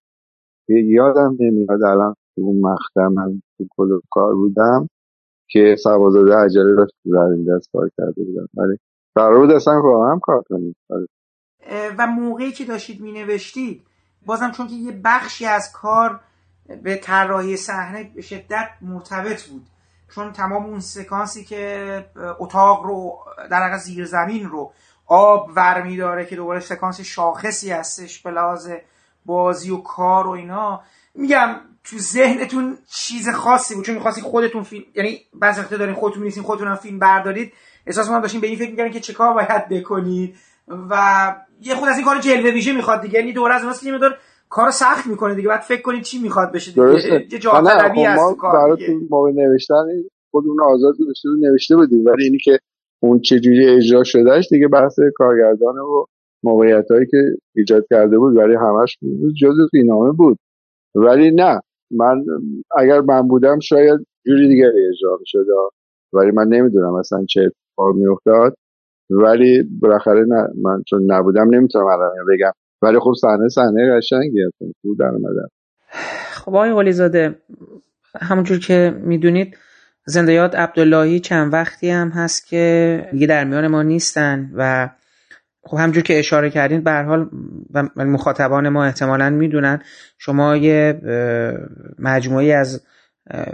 یادم 0.68 1.36
نمیاد 1.40 1.82
الان 1.82 2.14
اون 2.38 2.60
مقطع 2.60 3.06
من 3.14 3.42
تو 3.58 4.00
کار 4.10 4.34
بودم 4.34 4.88
که 5.50 5.76
سوازاده 5.82 6.34
عجله 6.34 6.74
داشت 6.76 6.94
زرین 7.04 7.44
دست 7.56 7.68
کار 7.72 7.90
کرده 7.98 8.24
بودم. 8.24 8.48
ولی 8.56 8.76
قرار 9.14 9.38
بود 9.40 9.50
اصلا 9.50 9.80
با 9.80 10.10
هم 10.12 10.20
کار 10.22 10.42
کنیم. 10.48 10.76
آره. 10.90 11.06
و 11.98 12.06
موقعی 12.06 12.52
که 12.52 12.64
داشتید 12.64 13.00
می 13.00 13.12
نوشتید 13.12 13.86
بازم 14.26 14.50
چون 14.50 14.66
که 14.66 14.74
یه 14.74 15.00
بخشی 15.04 15.46
از 15.46 15.72
کار 15.72 16.20
به 16.82 16.96
طراحی 16.96 17.56
صحنه 17.56 18.10
به 18.14 18.22
شدت 18.22 18.68
مرتبط 18.80 19.42
بود. 19.42 19.66
چون 20.14 20.32
تمام 20.32 20.64
اون 20.64 20.80
سکانسی 20.80 21.44
که 21.44 22.04
اتاق 22.38 22.84
رو 22.84 23.18
در 23.50 23.60
واقع 23.60 23.76
زیر 23.76 24.04
زمین 24.04 24.48
رو 24.48 24.72
آب 25.06 25.50
ور 25.56 25.96
داره 25.96 26.26
که 26.26 26.36
دوباره 26.36 26.60
سکانس 26.60 27.00
شاخصی 27.00 27.70
هستش 27.70 28.18
به 28.18 28.30
لحاظ 28.30 28.70
بازی 29.26 29.70
و 29.70 29.76
کار 29.76 30.26
و 30.26 30.30
اینا 30.30 30.82
میگم 31.14 31.56
تو 31.84 31.98
ذهنتون 31.98 32.78
چیز 32.88 33.28
خاصی 33.28 33.74
بود. 33.74 33.84
چون 33.84 33.94
می‌خواستی 33.94 34.20
خودتون 34.20 34.62
فیلم 34.62 34.84
یعنی 34.94 35.20
بعضی 35.34 35.60
وقتا 35.60 35.76
دارین 35.76 35.94
خودتون 35.94 36.18
می‌نویسین 36.18 36.42
خودتون 36.42 36.68
هم 36.68 36.76
فیلم 36.76 36.98
بردارید 36.98 37.52
احساس 37.86 38.06
می‌کنم 38.06 38.20
داشتین 38.20 38.40
به 38.40 38.46
این 38.46 38.58
فکر 38.58 38.70
می‌کردین 38.70 38.92
که 38.92 39.00
چه 39.00 39.12
کار 39.12 39.34
باید 39.34 39.68
بکنید 39.68 40.36
و 40.68 41.34
یه 41.60 41.74
خود 41.74 41.88
از 41.88 41.96
این 41.96 42.04
کار 42.04 42.18
جلوه 42.18 42.50
ویژه 42.50 42.72
می‌خواد 42.72 43.02
دیگه. 43.02 43.18
یعنی 43.18 43.32
دوره 43.32 43.54
از 43.54 43.62
اوناست 43.62 43.84
که 43.84 43.92
مقدار 43.92 44.18
کار 44.48 44.70
سخت 44.70 45.06
می‌کنه 45.06 45.34
دیگه. 45.34 45.48
بعد 45.48 45.60
فکر 45.60 45.82
کنید 45.82 46.02
چی 46.02 46.18
می‌خواد 46.22 46.52
بشه 46.52 46.70
دیگه. 46.70 47.26
یه 47.32 47.38
جا 47.38 47.50
طلبی 47.50 48.04
هست 48.04 48.22
خب 48.30 48.36
کار 48.36 48.78
موقع 49.10 49.30
نوشتن 49.30 49.84
خودمون 50.30 50.62
آزاد 50.62 50.94
داشته 51.06 51.28
نوشته 51.40 51.76
بودیم. 51.76 52.04
ولی 52.06 52.24
اینی 52.24 52.38
که 52.38 52.58
اون 53.02 53.20
چجوری 53.20 53.68
اجرا 53.68 54.04
شدهش 54.04 54.48
دیگه 54.50 54.68
بحث 54.68 54.98
کارگردان 55.14 55.78
و 55.78 56.04
موقعیت 56.42 56.90
هایی 56.90 57.06
که 57.10 57.18
ایجاد 57.56 57.86
کرده 57.90 58.18
بود 58.18 58.36
ولی 58.36 58.54
همش 58.54 58.98
جزء 59.42 59.66
فیلمنامه 59.70 60.12
بود. 60.12 60.38
ولی 60.94 61.30
نه 61.30 61.60
من 61.90 62.24
اگر 62.76 63.00
من 63.00 63.28
بودم 63.28 63.58
شاید 63.58 64.00
جوری 64.26 64.48
دیگه 64.48 64.66
اجرا 64.66 65.18
شده 65.24 65.52
ولی 66.12 66.30
من 66.30 66.48
نمی‌دونم 66.48 66.94
اصلا 66.94 67.24
چه 67.28 67.40
اتفاق 67.40 67.94
میافتاد. 67.94 68.56
ولی 69.10 69.62
بالاخره 69.80 70.24
نه 70.28 70.48
من 70.62 70.82
چون 70.86 71.12
نبودم 71.12 71.54
نمی‌تونم 71.54 71.86
الان 71.86 72.10
بگم. 72.34 72.52
ولی 72.82 72.98
خب 72.98 73.12
صحنه 73.20 73.48
صحنه 73.48 73.96
قشنگی 73.96 74.44
خوب 74.82 74.98
در 74.98 75.10
خب 76.32 76.54
آقای 76.54 76.72
قلیزاده 76.74 77.34
همونجور 78.20 78.58
که 78.58 78.94
می‌دونید 79.04 79.56
زندیات 80.06 80.54
عبداللهی 80.54 81.20
چند 81.20 81.52
وقتی 81.52 81.90
هم 81.90 82.08
هست 82.08 82.46
که 82.46 83.08
دیگه 83.12 83.26
در 83.26 83.44
میان 83.44 83.66
ما 83.66 83.82
نیستن 83.82 84.50
و 84.54 84.88
خب 85.62 85.76
همجور 85.76 86.02
که 86.02 86.18
اشاره 86.18 86.50
کردین 86.50 86.80
به 86.80 86.92
حال 86.92 87.30
و 87.74 87.88
مخاطبان 87.96 88.68
ما 88.68 88.84
احتمالا 88.84 89.30
می‌دونن 89.30 89.82
شما 90.18 90.56
یه 90.56 91.00
مجموعی 91.98 92.52
از 92.52 92.82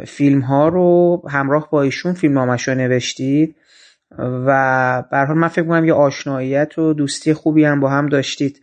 فیلم 0.06 0.40
ها 0.40 0.68
رو 0.68 1.22
همراه 1.30 1.68
با 1.70 1.82
ایشون 1.82 2.12
فیلم 2.12 2.34
نامش 2.34 2.68
نوشتید. 2.68 3.56
و 4.18 5.02
به 5.10 5.34
من 5.34 5.48
فکر 5.48 5.64
کنم 5.64 5.84
یه 5.84 5.92
آشناییت 5.92 6.78
و 6.78 6.94
دوستی 6.94 7.34
خوبی 7.34 7.64
هم 7.64 7.80
با 7.80 7.90
هم 7.90 8.08
داشتید. 8.08 8.60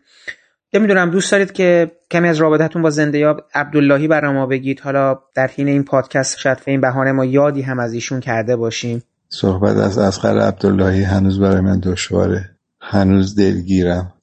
می‌دونم 0.74 1.10
دوست 1.10 1.32
دارید 1.32 1.52
که 1.52 1.92
کمی 2.12 2.28
از 2.28 2.38
رابطتون 2.38 2.82
با 2.82 2.90
زنده 2.90 3.18
یاب 3.18 3.42
عبداللهی 3.54 4.08
برای 4.08 4.34
ما 4.34 4.46
بگید. 4.46 4.80
حالا 4.80 5.20
در 5.36 5.48
حین 5.48 5.68
این 5.68 5.84
پادکست 5.84 6.38
شاید 6.38 6.58
این 6.66 6.82
بهانه 6.82 7.12
ما 7.12 7.26
یادی 7.26 7.62
هم 7.62 7.80
از 7.80 7.94
ایشون 7.94 8.20
کرده 8.20 8.56
باشیم. 8.56 9.04
صحبت 9.30 9.78
از 9.78 9.98
اسقر 9.98 10.40
عبداللهی 10.40 11.04
هنوز 11.04 11.40
برای 11.40 11.62
من 11.62 11.80
دشواره. 11.80 12.50
هنوز 12.82 13.36
دلگیرم. 13.36 14.14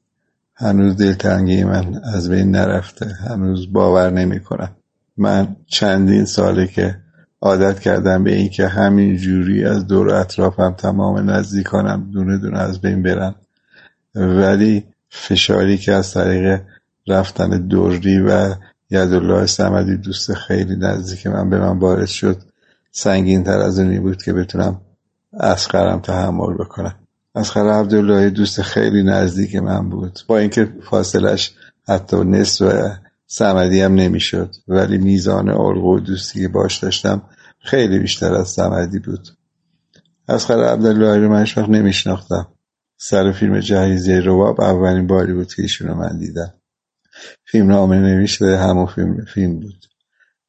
هنوز 0.55 0.97
دلتنگی 0.97 1.65
من 1.65 2.01
از 2.15 2.31
بین 2.31 2.51
نرفته. 2.51 3.07
هنوز 3.29 3.73
باور 3.73 4.11
نمی 4.11 4.41
کنم 4.41 4.77
من 5.17 5.57
چندین 5.67 6.25
ساله 6.25 6.67
که 6.67 6.95
عادت 7.41 7.81
کردم 7.81 8.25
به 8.25 8.35
اینکه 8.35 8.69
همین 8.69 9.17
جوری 9.17 9.65
از 9.65 9.87
دور 9.87 10.11
اطرافم 10.11 10.75
تمام 10.79 11.31
نزدیکانم 11.31 12.11
دونه 12.11 12.39
دونه 12.39 12.59
از 12.59 12.81
بین 12.81 13.03
برن 13.03 13.35
ولی 14.15 14.85
فشاری 15.09 15.79
که 15.79 15.93
از 15.93 16.15
طریق 16.15 16.61
رفتن 17.07 17.67
دوری 17.67 18.21
و 18.21 18.55
یدالله 18.91 19.47
سمدی 19.47 19.97
دوست 19.97 20.35
خیلی 20.35 20.77
نزدیک 20.77 21.27
من 21.27 21.51
به 21.51 21.59
من 21.59 21.79
وارد 21.79 22.07
شد 22.07 22.43
سنگین 22.91 23.45
تر 23.45 23.59
از 23.59 23.79
اونی 23.79 23.99
بود 23.99 24.23
که 24.23 24.33
بتونم 24.33 24.81
اسقرم 25.41 26.01
تحمل 26.01 26.55
بکنم. 26.55 26.95
اسقر 27.35 27.69
عبدالله 27.69 28.31
دوست 28.31 28.63
خیلی 28.63 29.03
نزدیک 29.03 29.57
من 29.57 29.89
بود. 29.89 30.19
با 30.27 30.39
اینکه 30.39 30.73
فاصلش 30.91 31.55
حتی 31.89 32.17
نصف 32.17 32.91
سمدی 33.31 33.81
هم 33.81 33.95
نمی‌شد. 33.95 34.55
ولی 34.69 34.99
میزان 34.99 35.49
علق 35.49 35.85
و 35.85 36.01
دوستی 36.01 36.41
که 36.41 36.49
باش 36.49 36.79
داشتم 36.79 37.23
خیلی 37.59 37.99
بیشتر 37.99 38.35
از 38.35 38.49
سمدی 38.49 38.99
بود. 38.99 39.29
اسقر 40.29 40.65
عبدالله 40.65 41.17
رو 41.17 41.29
من 41.29 41.47
وقت 41.57 41.69
نمیشناختم. 41.69 42.49
سر 42.97 43.33
فیلم 43.33 43.61
جهیزیه 43.61 44.21
رواب 44.21 44.61
اولین 44.61 45.07
باری 45.07 45.33
بود 45.33 45.55
که 45.55 45.63
ایشون 45.63 45.93
من 45.93 46.19
دیدم. 46.19 46.55
فیلم 47.45 47.69
نامه 47.69 47.99
نوشته 47.99 48.59
همون 48.59 48.87
فیلم, 48.87 49.25
فیلم 49.35 49.61
بود. 49.61 49.85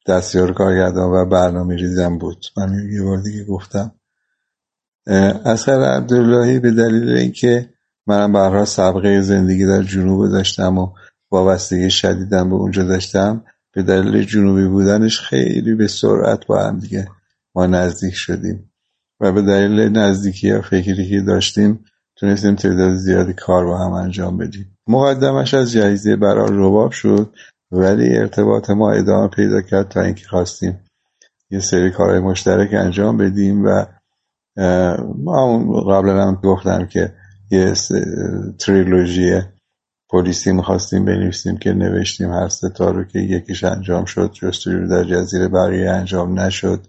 دستیار 0.06 0.52
کارگردان 0.52 1.10
و 1.10 1.24
برنامه 1.26 1.76
ریزم 1.76 2.18
بود. 2.18 2.46
من 2.56 2.88
یه 2.92 3.02
بار 3.02 3.22
دیگه 3.22 3.44
گفتم 3.44 3.92
اصغر 5.44 5.82
عبداللهی 5.82 6.58
به 6.58 6.70
دلیل 6.70 7.08
اینکه 7.08 7.70
منم 8.06 8.32
برها 8.32 8.64
سابقه 8.64 9.20
زندگی 9.20 9.66
در 9.66 9.82
جنوب 9.82 10.28
داشتم 10.28 10.78
و 10.78 10.92
وابستگی 11.30 11.90
شدیدم 11.90 12.50
به 12.50 12.54
اونجا 12.54 12.82
داشتم 12.82 13.44
به 13.72 13.82
دلیل 13.82 14.22
جنوبی 14.22 14.66
بودنش 14.66 15.20
خیلی 15.20 15.74
به 15.74 15.88
سرعت 15.88 16.46
با 16.46 16.62
هم 16.62 16.78
دیگه 16.78 17.08
ما 17.54 17.66
نزدیک 17.66 18.14
شدیم. 18.14 18.72
و 19.20 19.32
به 19.32 19.42
دلیل 19.42 19.88
نزدیکی 19.88 20.48
یا 20.48 20.62
فکری 20.62 21.08
که 21.08 21.20
داشتیم 21.20 21.84
تونستیم 22.16 22.54
تعداد 22.54 22.94
زیادی 22.94 23.32
کار 23.32 23.66
با 23.66 23.78
هم 23.78 23.92
انجام 23.92 24.38
بدیم. 24.38 24.78
مقدمش 24.88 25.54
از 25.54 25.72
جایزه 25.72 26.16
برای 26.16 26.48
رباب 26.52 26.92
شد 26.92 27.34
ولی 27.72 28.16
ارتباط 28.16 28.70
ما 28.70 28.92
ادامه 28.92 29.28
پیدا 29.28 29.60
کرد 29.62 29.88
تا 29.88 30.00
اینکه 30.00 30.28
خواستیم 30.28 30.80
یه 31.50 31.60
سری 31.60 31.90
کارهای 31.90 32.20
مشترک 32.20 32.74
انجام 32.74 33.16
بدیم 33.16 33.64
و 33.64 33.84
ما 35.16 35.58
قبلا 35.82 36.26
هم 36.26 36.34
گفتم 36.34 36.86
که 36.86 37.14
یه 37.50 37.74
تریلوژی 38.58 39.40
پلیسی 40.10 40.52
می‌خواستیم 40.52 41.04
بنویسیم 41.04 41.56
که 41.56 41.72
نوشتیم 41.72 42.32
هر 42.32 42.48
ستا 42.48 42.90
رو 42.90 43.04
که 43.04 43.18
یکیش 43.18 43.64
انجام 43.64 44.04
شد 44.04 44.32
جستجو 44.32 44.86
در 44.86 45.04
جزیره 45.04 45.48
بقیه 45.48 45.90
انجام 45.90 46.40
نشد. 46.40 46.80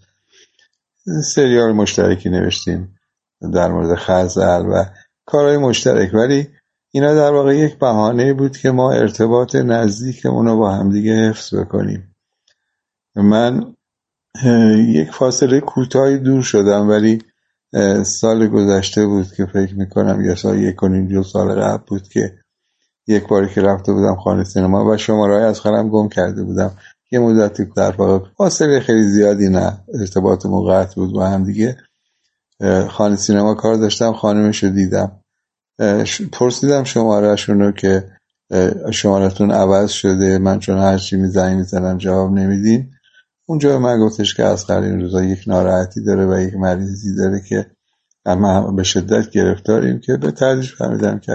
سریال 1.24 1.72
مشترکی 1.72 2.30
نوشتیم 2.30 3.00
در 3.54 3.72
مورد 3.72 3.96
خزل 3.96 4.66
و 4.66 4.86
کارهای 5.26 5.58
مشترک. 5.58 6.14
ولی 6.14 6.48
اینا 6.92 7.14
در 7.14 7.32
واقع 7.32 7.56
یک 7.56 7.80
بهانه 7.80 8.34
بود 8.34 8.58
که 8.58 8.72
ما 8.72 8.92
ارتباط 8.92 9.56
نزدیکمون 9.56 10.46
رو 10.46 10.58
با 10.58 10.72
همدیگه 10.72 11.30
حفظ 11.30 11.56
بکنیم. 11.56 12.16
من 13.16 13.76
یک 14.88 15.12
فاصله 15.12 15.60
کوتاهی 15.60 16.18
دور 16.18 16.42
شدم 16.42 16.90
ولی 16.90 17.22
سال 18.04 18.48
گذشته 18.48 19.06
بود 19.06 19.34
که 19.34 19.46
فکر 19.46 19.76
می‌کنم 19.76 20.26
یا 20.26 20.36
سال 20.36 20.60
یک 20.60 20.84
و 20.84 20.88
دو 20.88 21.24
سال 21.24 21.62
قبل 21.62 21.84
بود 21.88 22.08
که 22.08 22.41
یک 23.08 23.28
باری 23.28 23.50
که 23.50 23.62
رفته 23.62 23.94
بودم 23.94 24.16
خانه 24.16 24.44
سینما 24.44 24.86
و 24.86 24.98
شماره 24.98 25.44
از 25.44 25.60
خانم 25.60 25.90
گم 25.90 26.10
کرده 26.10 26.44
بودم. 26.44 26.72
یه 27.12 27.20
مدتی 27.20 27.66
در 27.66 27.92
واقع 27.92 28.26
فاصله 28.38 28.80
خیلی 28.80 29.04
زیادی 29.04 29.50
نه. 29.50 29.78
ارتباط 30.00 30.46
قطع 30.46 30.96
بود 30.96 31.14
با 31.14 31.28
هم 31.28 31.44
دیگه. 31.44 31.78
خانه 32.90 33.16
سینما 33.16 33.54
کار 33.54 33.76
داشتم 33.76 34.14
خانمش 34.14 34.64
رو 34.64 34.70
دیدم 34.70 35.12
پرسیدم 36.32 36.84
شمارهشون 36.84 37.60
رو 37.60 37.72
که 37.72 38.08
شمارتون 38.92 39.52
عوض 39.52 39.90
شده 39.90 40.38
من 40.38 40.60
چون 40.60 40.78
هرچی 40.78 41.18
می‌زنی 41.18 41.56
می‌زنم 41.56 41.98
جواب 41.98 42.32
نمیدین 42.32 42.92
اونجا 43.46 43.70
به 43.70 43.78
من 43.78 44.00
گفتش 44.00 44.34
که 44.34 44.44
از 44.44 44.70
این 44.70 45.02
روزا 45.02 45.24
یک 45.24 45.44
ناراحتی 45.48 46.04
داره 46.04 46.26
و 46.26 46.40
یک 46.40 46.56
مریضی 46.56 47.16
داره 47.16 47.42
که 47.50 47.66
اما 48.26 48.72
به 48.72 48.84
شدت 48.84 49.30
گرفتاریم 49.30 50.00
که 50.00 50.18
به 50.18 50.32
ترجیح 50.32 50.72
فهمیدم 50.78 51.20
که 51.20 51.34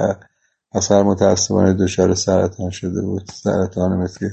اثر 0.76 1.02
متاسفانه 1.02 1.72
دچار 1.72 2.14
سرطان 2.14 2.70
شده 2.70 3.02
بود. 3.02 3.30
سرطان 3.34 3.96
مثل 3.96 4.28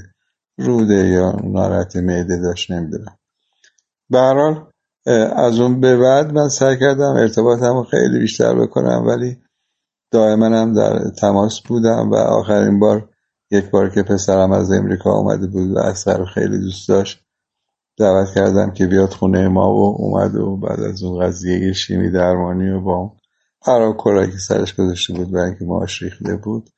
روده 0.58 1.08
یا 1.08 1.32
ناراحتی 1.44 2.00
معده 2.00 2.36
داشت 2.36 2.70
نمی‌دونم. 2.70 3.16
به 4.10 4.18
از 5.36 5.60
اون 5.60 5.80
به 5.80 5.96
بعد 5.96 6.32
من 6.32 6.48
سعی 6.48 6.78
کردم 6.78 7.16
ارتباطم 7.16 7.82
خیلی 7.82 8.18
بیشتر 8.18 8.54
بکنم 8.54 9.06
ولی 9.06 9.36
دائما 10.10 10.46
هم 10.46 10.74
در 10.74 11.10
تماس 11.10 11.60
بودم 11.60 12.10
و 12.10 12.14
آخرین 12.14 12.78
بار 12.78 13.08
یک 13.50 13.70
بار 13.70 13.90
که 13.90 14.02
پسرم 14.02 14.52
از 14.52 14.72
امریکا 14.72 15.12
آمده 15.12 15.46
بود 15.46 15.76
و 15.76 15.78
اثر 15.78 16.24
خیلی 16.24 16.58
دوست 16.58 16.88
داشت 16.88 17.20
دعوت 17.98 18.34
کردم 18.34 18.70
که 18.70 18.86
بیاد 18.86 19.10
خونه 19.10 19.48
ما 19.48 19.74
و 19.74 19.96
اومد 19.98 20.34
و 20.34 20.56
بعد 20.56 20.80
از 20.80 21.02
اون 21.02 21.26
قضیه 21.26 21.72
شیمی 21.72 22.10
درمانی 22.10 22.70
و 22.70 22.80
با 22.80 23.12
اون 23.66 24.30
که 24.30 24.38
سرش 24.38 24.74
گذاشته 24.74 25.12
بود 25.12 25.34
و 25.34 25.38
اینکه 25.38 25.64
ماش 25.64 26.02
ریخته 26.02 26.36
بود. 26.36 26.70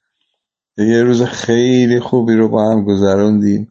یه 0.79 1.03
روز 1.03 1.23
خیلی 1.23 2.01
خوبی 2.01 2.35
رو 2.35 2.49
با 2.49 2.71
هم 2.71 2.85
گذروندیم 2.85 3.69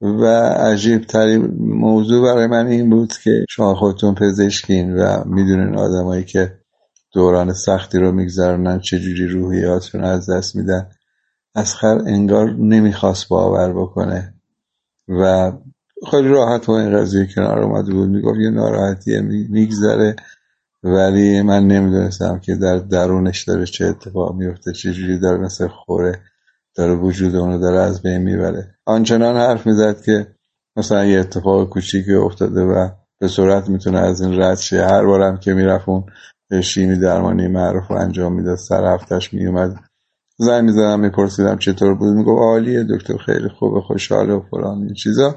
و 0.00 0.24
عجیب 0.50 1.04
ترین 1.04 1.46
موضوع 1.58 2.22
برای 2.22 2.46
من 2.46 2.66
این 2.66 2.90
بود 2.90 3.12
که 3.24 3.44
شما 3.48 3.74
خودتون 3.74 4.14
پزشکین 4.14 4.96
و 4.96 5.24
می‌دونین 5.26 5.76
آدمایی 5.76 6.24
که 6.24 6.60
دوران 7.12 7.52
سختی 7.52 7.98
رو 7.98 8.12
میگذرونن 8.12 8.80
چجوری 8.80 9.26
روحیاتون 9.26 10.04
از 10.04 10.30
دست 10.30 10.56
میدن. 10.56 10.88
اسخر 11.54 11.98
انگار 12.06 12.50
نمی‌خواست 12.50 13.28
باور 13.28 13.72
بکنه 13.72 14.34
و 15.08 15.52
خیلی 16.10 16.28
راحت 16.28 16.66
با 16.66 16.80
این 16.80 16.98
قضیه 16.98 17.28
کنار 17.34 17.58
اومده 17.62 17.92
بود. 17.92 18.08
می‌گفت 18.08 18.40
یه 18.40 18.50
ناراحتی 18.50 19.20
میگذره. 19.50 20.16
ولی 20.82 21.42
من 21.42 21.66
نمی‌دونستم 21.66 22.38
که 22.38 22.54
در 22.54 22.78
درونش 22.78 23.44
داره 23.44 23.64
چه 23.64 23.86
اتفاق 23.86 24.34
میفته 24.34 24.72
چجوری 24.72 25.18
داره 25.18 25.38
مثل 25.38 25.68
خوره 25.68 26.22
داره 26.74 26.94
وجود 26.94 27.36
اونو 27.36 27.58
داره 27.58 27.78
از 27.78 28.02
بین 28.02 28.18
می‌بره. 28.18 28.74
آنچنان 28.86 29.36
حرف 29.36 29.66
می‌زد 29.66 30.02
که 30.02 30.26
مثلا 30.76 31.04
یه 31.04 31.20
اتفاق 31.20 31.68
کوچیکی 31.68 32.14
افتاده 32.14 32.60
و 32.60 32.88
به 33.20 33.28
صورت 33.28 33.68
می‌تونه 33.68 33.98
از 33.98 34.20
این 34.20 34.40
رد 34.40 34.58
شه. 34.58 34.86
هر 34.86 35.04
بارم 35.04 35.36
که 35.36 35.54
می‌رفت 35.54 35.88
اون 35.88 36.04
شیمی 36.62 36.98
درمانی 36.98 37.48
معروف 37.48 37.86
رو 37.86 37.96
انجام 37.96 38.32
می‌داد 38.32 38.56
سر 38.56 38.94
هفتش 38.94 39.34
میومد 39.34 39.80
زن 40.38 40.64
می‌زدم 40.64 41.00
میپرسیدم 41.00 41.58
چطور 41.58 41.94
بود؟ 41.94 42.16
می‌گفت 42.16 42.40
عالیه 42.40 42.84
دکتر 42.84 43.16
خیلی 43.16 43.48
خوبه 43.48 43.80
خوشحاله 43.80 44.32
و 44.32 44.40
فلان 44.50 44.78
این 44.78 44.94
چیزا. 44.94 45.34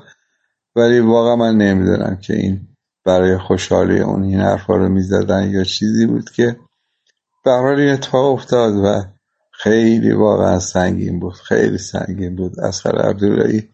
ولی 0.75 0.99
واقعا 0.99 1.35
من 1.35 1.57
نمی‌دونم 1.57 2.17
که 2.21 2.33
این 2.33 2.67
برای 3.05 3.37
خوشحالی 3.37 3.99
اون 3.99 4.23
این 4.23 4.39
حرفا 4.39 4.75
رو 4.75 4.89
می‌زدن 4.89 5.49
یا 5.49 5.63
چیزی 5.63 6.05
بود 6.05 6.29
که 6.29 6.57
به 7.45 7.51
حال 7.51 7.79
این 7.79 7.93
اتفاق 7.93 8.33
افتاد 8.33 8.73
و 8.75 9.03
خیلی 9.51 10.11
واقعا 10.11 10.59
سنگین 10.59 11.19
بود 11.19 11.33
خیلی 11.33 11.77
سنگین 11.77 12.35
بود. 12.35 12.59
اسخر 12.59 12.95
عبداللهی 12.95 13.69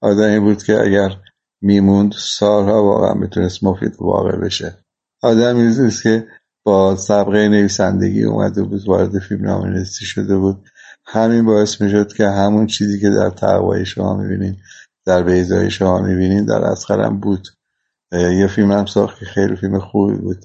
آدمی 0.00 0.40
بود 0.40 0.62
که 0.62 0.80
اگر 0.80 1.16
میموند 1.62 2.12
سالها 2.18 2.84
واقعا 2.84 3.14
می‌تونست 3.14 3.64
مفید 3.64 3.96
واقع 4.00 4.36
بشه. 4.36 4.78
آدمی 5.22 5.62
نیست 5.62 6.02
که 6.02 6.26
با 6.64 6.96
سبقه 6.96 7.48
نویسندگی 7.48 8.24
اومده 8.24 8.62
بود 8.62 8.88
وارد 8.88 9.18
فیلم 9.18 9.44
نامنویسی 9.46 10.04
شده 10.04 10.36
بود. 10.36 10.64
همین 11.06 11.44
باعث 11.44 11.80
می‌شد 11.80 12.12
که 12.12 12.28
همون 12.28 12.66
چیزی 12.66 13.00
که 13.00 13.10
در 13.10 13.30
تقوای 13.30 13.86
شما 13.86 14.14
می‌بینین 14.14 14.56
در 15.06 15.22
بیزای 15.22 15.70
شما 15.70 16.00
می‌بینین 16.00 16.44
در 16.44 16.64
اسخرم 16.64 17.20
بود. 17.20 17.48
یه 18.14 18.46
فیلم 18.46 18.72
هم 18.72 18.86
ساخت 18.86 19.18
که 19.18 19.26
خیلی 19.26 19.56
فیلم 19.56 19.78
خوبی 19.78 20.16
بود 20.16 20.44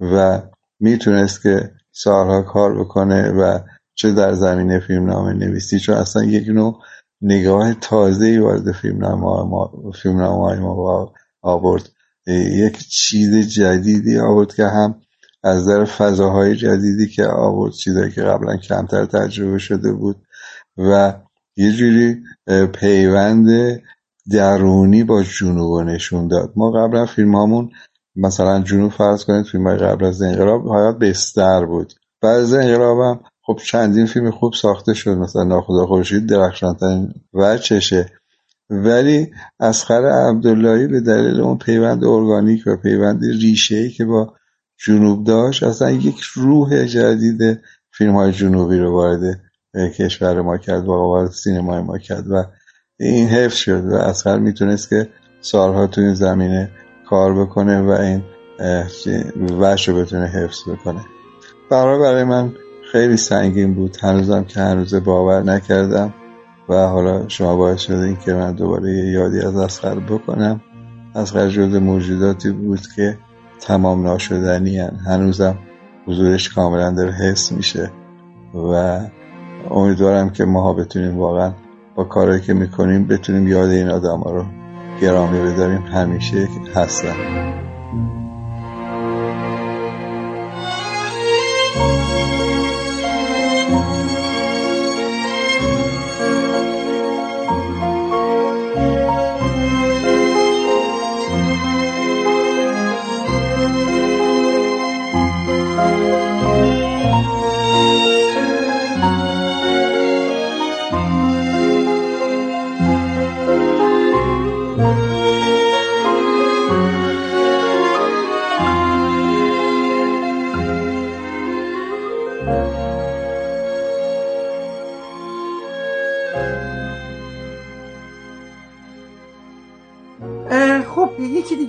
و 0.00 0.42
می‌تونست 0.80 1.42
که 1.42 1.72
سالها 1.92 2.42
کار 2.42 2.80
بکنه 2.80 3.30
و 3.30 3.58
چه 3.94 4.12
در 4.12 4.32
زمینه 4.32 4.80
فیلم 4.80 5.06
نامه 5.06 5.32
نویسی 5.32 5.78
چون 5.78 5.94
اصلا 5.94 6.24
یک 6.24 6.48
نوع 6.48 6.80
نگاه 7.22 7.74
تازه 7.74 8.26
ای 8.26 8.38
وارد 8.38 8.72
فیلم 8.72 8.98
ما, 8.98 9.72
فیلم 10.02 10.16
ما 10.16 11.12
آورد. 11.42 11.88
یک 12.26 12.78
چیز 12.88 13.36
جدیدی 13.36 14.18
آورد 14.18 14.54
که 14.54 14.64
هم 14.66 15.00
از 15.42 15.68
در 15.68 15.84
فضاهای 15.84 16.56
جدیدی 16.56 17.06
که 17.06 17.26
آورد 17.26 17.72
چیزایی 17.72 18.12
که 18.12 18.22
قبلا 18.22 18.56
کمتر 18.56 19.06
تجربه 19.06 19.58
شده 19.58 19.92
بود 19.92 20.16
و 20.76 21.14
یه 21.56 21.72
جوری 21.72 22.22
پیوند 22.72 23.46
درونی 24.32 25.04
با 25.04 25.22
جنوب 25.22 25.80
نشون 25.80 26.28
داد. 26.28 26.52
ما 26.56 26.70
قبلا 26.70 27.06
فیلم 27.06 27.34
همون 27.34 27.70
مثلا 28.16 28.60
جنوب 28.62 28.92
فرض 28.92 29.24
کنید 29.24 29.46
فیلم 29.46 29.66
های 29.66 29.76
قبل 29.76 30.04
از 30.04 30.22
انقلاب 30.22 30.76
حیات 30.76 30.98
بستر 30.98 31.64
بود. 31.66 31.92
بعد 32.22 32.40
از 32.40 32.54
انقلاب 32.54 32.98
هم 33.00 33.20
خب 33.42 33.58
چندین 33.64 34.06
فیلم 34.06 34.30
خوب 34.30 34.52
ساخته 34.54 34.94
شد. 34.94 35.10
مثلا 35.10 35.44
ناخدا 35.44 35.86
خورشید 35.86 36.26
درخشانترین 36.26 37.14
چشه 37.62 38.06
ولی 38.70 39.30
اسخر 39.60 40.04
عبداللهی 40.04 40.86
به 40.86 41.00
دلیل 41.00 41.40
اون 41.40 41.58
پیوند 41.58 42.04
ارگانیک 42.04 42.62
و 42.66 42.76
پیوند 42.76 43.24
ریشه 43.24 43.88
که 43.88 44.04
با 44.04 44.34
جنوب 44.86 45.24
داشت 45.24 45.62
اصلا 45.62 45.90
یک 45.90 46.20
روح 46.20 46.84
جدید 46.84 47.60
فیلم 47.90 48.16
های 48.16 48.32
جنوبی 48.32 48.78
رو 48.78 48.92
وارد 48.92 49.40
کشور 49.74 50.40
ما 50.40 50.58
کرد 50.58 50.84
و 50.88 50.92
وارد 50.92 51.30
سینمای 51.30 51.82
ما 51.82 51.98
کرد 51.98 52.30
و 52.30 52.44
این 53.00 53.28
حفظ 53.28 53.56
شد 53.56 53.84
و 53.84 53.94
اسخر 53.94 54.38
می‌تونست 54.38 54.90
که 54.90 55.08
سالها 55.40 55.86
تو 55.86 56.00
این 56.00 56.14
زمینه 56.14 56.70
کار 57.08 57.40
بکنه 57.40 57.80
و 57.80 57.90
این 57.90 58.22
وش 59.60 59.88
رو 59.88 59.94
بتونه 59.94 60.26
حفظ 60.26 60.68
بکنه. 60.68 61.00
برای 61.70 61.98
برای 61.98 62.24
من 62.24 62.52
خیلی 62.92 63.16
سنگین 63.16 63.74
بود. 63.74 63.96
هنوزم 64.02 64.44
که 64.44 64.60
هنوز 64.60 64.94
باور 64.94 65.42
نکردم 65.42 66.14
و 66.68 66.86
حالا 66.86 67.28
شما 67.28 67.56
باعث 67.56 67.80
شده 67.80 68.16
که 68.24 68.34
من 68.34 68.52
دوباره 68.52 68.90
یادی 68.92 69.40
از 69.40 69.56
اسخر 69.56 69.94
بکنم. 69.94 70.60
اسخر 71.14 71.48
جز 71.48 71.74
موجوداتی 71.74 72.50
بود 72.50 72.80
که 72.96 73.18
تمام 73.60 74.02
ناشدنی 74.02 74.78
هن. 74.78 74.96
هنوزم 75.06 75.58
حضورش 76.06 76.54
کاملا 76.54 76.90
داره 76.90 77.12
حس 77.12 77.52
میشه 77.52 77.90
و 78.54 79.00
امیدوارم 79.70 80.30
که 80.30 80.44
ماها 80.44 80.72
بتونیم 80.72 81.18
واقعا 81.18 81.52
کارهایی 82.04 82.40
که 82.40 82.54
می‌کنیم 82.54 83.06
بتونیم 83.06 83.48
یاد 83.48 83.70
این 83.70 83.88
آدم 83.88 84.18
ها 84.20 84.30
رو 84.30 84.44
گرامی 85.00 85.40
بداریم 85.40 85.82
همیشه 85.82 86.48
هستن. 86.74 87.14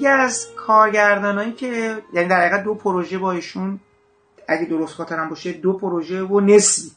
از 0.08 0.47
کارگردانایی 0.56 1.52
که 1.52 1.97
یعنی 2.14 2.28
در 2.28 2.39
حقیقت 2.41 2.64
دو 2.64 2.76
پروژه 2.76 3.18
با 3.18 3.32
ایشون 3.32 3.80
اگه 4.47 4.66
درست 4.66 4.95
خاطرم 4.95 5.30
باشه 5.30 5.52
دو 5.52 5.74
پروژه 5.74 6.22
و 6.24 6.39
نصفی. 6.39 6.91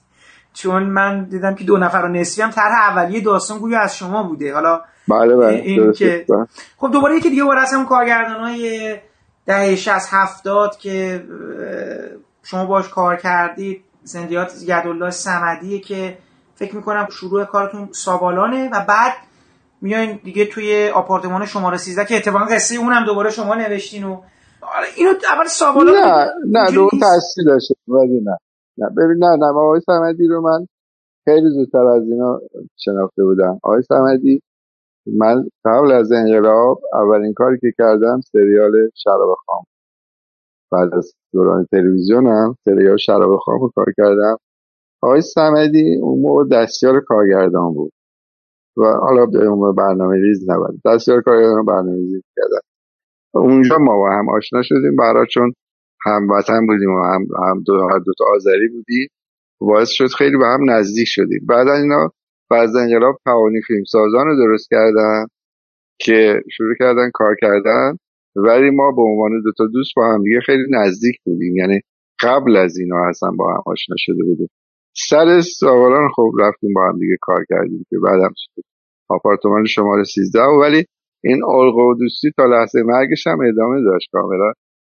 چون 0.52 0.82
من 0.82 1.24
دیدم 1.24 1.54
که 1.54 1.64
دو 1.64 1.76
نفر 1.76 1.98
و 1.98 2.08
نصفی 2.08 2.42
هم 2.42 2.50
طرح 2.50 2.90
اولیه 2.90 3.20
داستان 3.20 3.58
گویا 3.58 3.80
از 3.80 3.96
شما 3.96 4.22
بوده. 4.22 4.54
حالا 4.54 4.82
بله 5.08 5.36
بله. 5.36 5.54
این 5.54 5.92
که 5.92 6.26
خب 6.76 6.90
دوباره 6.92 7.16
یکی 7.16 7.30
دیگه 7.30 7.58
از 7.58 7.72
هم 7.72 7.86
کارگردان 7.86 8.40
های 8.40 8.96
دهه 9.46 9.76
60 9.76 10.08
70 10.10 10.76
که 10.76 11.24
شما 12.42 12.66
باش 12.66 12.88
کار 12.88 13.16
کردید 13.16 13.84
زندیات 14.02 14.62
یدالله 14.62 15.10
سمدیه 15.10 15.80
که 15.80 16.18
فکر 16.54 16.76
می‌کنم 16.76 17.08
شروع 17.10 17.44
کارتون 17.44 17.88
سابالانه 17.92 18.70
و 18.72 18.84
بعد 18.88 19.12
میاین 19.84 20.20
دیگه 20.24 20.46
توی 20.46 20.88
آپارتمان 20.88 21.46
شماره 21.46 21.76
13 21.76 22.04
که 22.04 22.16
اتفاقا 22.16 22.44
قصه 22.44 22.74
اونم 22.76 23.06
دوباره 23.06 23.30
شما 23.30 23.54
نوشتین 23.54 24.04
و 24.04 24.12
آره 24.62 24.86
اینو 24.96 25.10
اول 25.34 25.44
سابالان 25.46 25.94
نه 25.94 26.26
نه 26.46 26.74
رو 26.74 26.90
تحصیل 26.90 27.44
داشته. 27.46 27.74
ولی 27.88 28.20
نه. 28.20 28.36
نه 28.78 28.88
ببین 28.90 29.24
نه 29.24 29.36
نه 29.36 29.46
آقای 29.46 29.80
سمدی 29.80 30.26
رو 30.26 30.40
من 30.40 30.66
خیلی 31.24 31.50
زودتر 31.50 31.86
از 31.86 32.02
اینا 32.02 32.40
شناخته 32.76 33.24
بودم. 33.24 33.60
آقای 33.62 33.82
سمدی 33.82 34.42
من 35.06 35.44
قبل 35.64 35.92
از 35.92 36.12
انقلاب 36.12 36.80
اولین 36.92 37.34
کاری 37.34 37.58
که 37.60 37.72
کردم 37.78 38.20
سریال 38.32 38.72
شراب 38.94 39.38
خام. 39.46 39.64
بعد 40.72 40.94
از 40.94 41.12
دوران 41.32 41.66
تلویزیون 41.72 42.26
هم 42.26 42.56
سریال 42.64 42.96
شراب 42.96 43.36
خام 43.36 43.60
رو 43.60 43.72
کار 43.74 43.86
کردم. 43.96 44.36
آقای 45.02 45.20
سمدی 45.20 45.98
اون 46.02 46.20
موقع 46.20 46.44
دستیار 46.52 47.00
کارگردان 47.00 47.74
بود. 47.74 47.92
و 48.76 48.84
حالا 48.84 49.26
برنامه 49.76 50.16
ریز 50.16 50.50
نبود 50.50 50.80
دستیار 50.84 51.22
کارگردان 51.22 51.64
برنامه 51.64 51.96
ریز 51.96 52.22
کردن 52.36 52.60
اونجا 53.34 53.78
ما 53.78 53.96
با 53.96 54.10
هم 54.10 54.28
آشنا 54.28 54.62
شدیم 54.62 54.96
برای 54.98 55.26
چون 55.26 55.52
هموطن 56.06 56.66
بودیم 56.66 56.90
و 56.90 57.02
هم, 57.02 57.26
هم 57.48 57.62
دو, 57.66 57.88
دو 58.06 58.12
تا 58.18 58.24
آذری 58.34 58.68
بودیم 58.68 59.08
باعث 59.60 59.88
شد 59.90 60.06
خیلی 60.18 60.36
به 60.36 60.46
هم 60.46 60.70
نزدیک 60.70 61.06
شدیم. 61.08 61.40
بعد 61.48 61.68
اینا 61.68 62.10
بعد 62.50 62.76
انقلاب 62.76 63.16
فیلم 63.24 63.60
فیلمسازان 63.66 64.26
رو 64.26 64.36
درست 64.36 64.68
کردن 64.70 65.26
که 66.00 66.42
شروع 66.56 66.74
کردن 66.78 67.10
کار 67.14 67.36
کردن. 67.40 67.96
ولی 68.36 68.70
ما 68.70 68.92
به 68.92 69.02
عنوان 69.02 69.30
دو 69.44 69.52
تا 69.58 69.66
دوست 69.66 69.90
با 69.96 70.14
هم 70.14 70.22
دیگه 70.22 70.40
خیلی 70.40 70.64
نزدیک 70.70 71.16
بودیم. 71.24 71.56
یعنی 71.56 71.80
قبل 72.22 72.56
از 72.56 72.78
اینا 72.78 73.08
اصلا 73.08 73.30
با 73.30 73.54
هم 73.54 73.62
آشنا 73.66 73.96
شده 73.98 74.24
بودیم. 74.24 74.48
سر 74.96 75.40
سوالان 75.40 76.08
خب 76.16 76.30
رفتیم 76.40 76.72
با 76.74 76.88
هم 76.88 76.98
دیگه 76.98 77.16
کار 77.20 77.44
کردیم 77.48 77.86
که 77.90 77.96
بعدم 78.04 78.34
آپارتمان 79.08 79.64
شماره 79.64 80.04
13 80.04 80.40
ولی 80.40 80.84
این 81.24 81.44
علق 81.44 81.76
و 81.76 81.94
دوستی 81.94 82.30
تا 82.36 82.44
لحظه 82.44 82.82
مرگش 82.82 83.26
هم 83.26 83.38
ادامه 83.40 83.82
داشت. 83.82 84.08
کاملا 84.12 84.52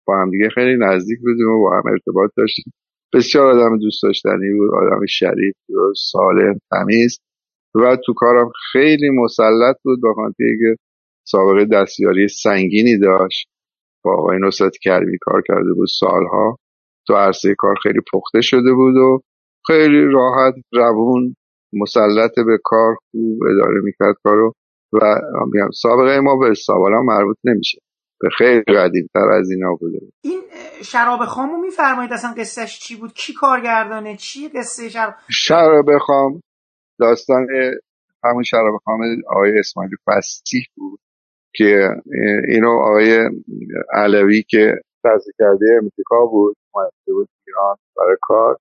با 0.07 0.21
هم 0.21 0.31
دیگه 0.31 0.49
خیلی 0.49 0.77
نزدیک 0.79 1.19
بودیم 1.19 1.47
و 1.47 1.61
با 1.63 1.77
هم 1.77 1.91
ارتباط 1.91 2.31
داشتیم. 2.37 2.73
بسیار 3.13 3.47
آدم 3.47 3.77
دوست 3.77 4.03
داشتنی 4.03 4.53
بود 4.57 4.71
آدم 4.75 5.05
شریف 5.05 5.55
و 5.69 5.93
سالم 6.11 6.59
تمیز. 6.71 7.19
و 7.75 7.97
تو 8.05 8.13
کارم 8.13 8.51
خیلی 8.71 9.09
مسلط 9.09 9.75
بود 9.83 10.01
با 10.01 10.31
که 10.37 10.75
سابقه 11.27 11.65
دستیاری 11.65 12.27
سنگینی 12.27 12.99
داشت. 12.99 13.49
با 14.03 14.13
آقای 14.13 14.37
نصرت 14.41 14.77
کربی 14.81 15.17
کار 15.21 15.41
کرده 15.47 15.73
بود 15.73 15.87
سالها. 15.99 16.57
تو 17.07 17.13
عرصه 17.13 17.55
کار 17.57 17.75
خیلی 17.83 17.99
پخته 18.13 18.41
شده 18.41 18.73
بود 18.73 18.95
و 18.95 19.21
خیلی 19.67 20.11
راحت 20.13 20.53
روون 20.73 21.35
مسلط 21.73 22.35
به 22.35 22.57
کار 22.63 22.95
خوب 23.11 23.39
اداره 23.43 23.81
می‌کرد 23.83 24.15
کارو 24.23 24.53
و 24.93 24.99
میگم 25.53 25.69
سابقه 25.71 26.19
ما 26.19 26.37
به 26.37 26.53
سابقه 26.53 27.01
مربوط 27.03 27.37
نمیشه. 27.43 27.81
به 28.21 28.29
خیلی 28.37 28.63
قدیم 28.67 29.09
تر 29.13 29.29
از 29.29 29.49
اینا 29.51 29.75
بوده. 29.75 29.99
این 30.23 30.41
شراب 30.83 31.25
خامو 31.25 31.61
میفرمایید 31.61 32.13
اصلا 32.13 32.33
قصهش 32.37 32.79
چی 32.79 32.95
بود؟ 32.95 33.13
کی 33.13 33.33
کارگردانه؟ 33.33 34.15
چی 34.17 34.49
قصه 34.49 34.89
شراب؟ 34.89 35.13
شراب 35.29 35.97
خام 35.97 36.41
داستان 36.99 37.47
همون 38.23 38.43
شراب 38.43 38.81
خام 38.85 38.99
آقای 39.29 39.59
اسماعیل 39.59 39.91
فسیح 40.05 40.63
بود 40.75 40.99
که 41.55 41.89
اینو 42.47 42.69
آقای 42.69 43.29
علوی 43.93 44.43
که 44.43 44.75
تحصیل 45.03 45.33
کرده 45.39 45.65
امریکا 45.77 46.25
بود 46.25 46.57
بود 47.07 47.29
ایران 47.47 47.75
برای 47.97 48.17
کار. 48.21 48.57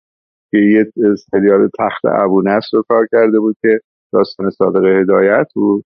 که 0.57 0.63
یه 0.63 1.15
سریال 1.31 1.69
تخت 1.79 2.05
ابو 2.05 2.43
رو 2.73 2.83
کار 2.89 3.07
کرده 3.13 3.39
بود 3.41 3.57
که 3.63 3.81
داستان 4.13 4.51
صادق 4.51 4.85
هدایت 4.85 5.47
بود. 5.55 5.85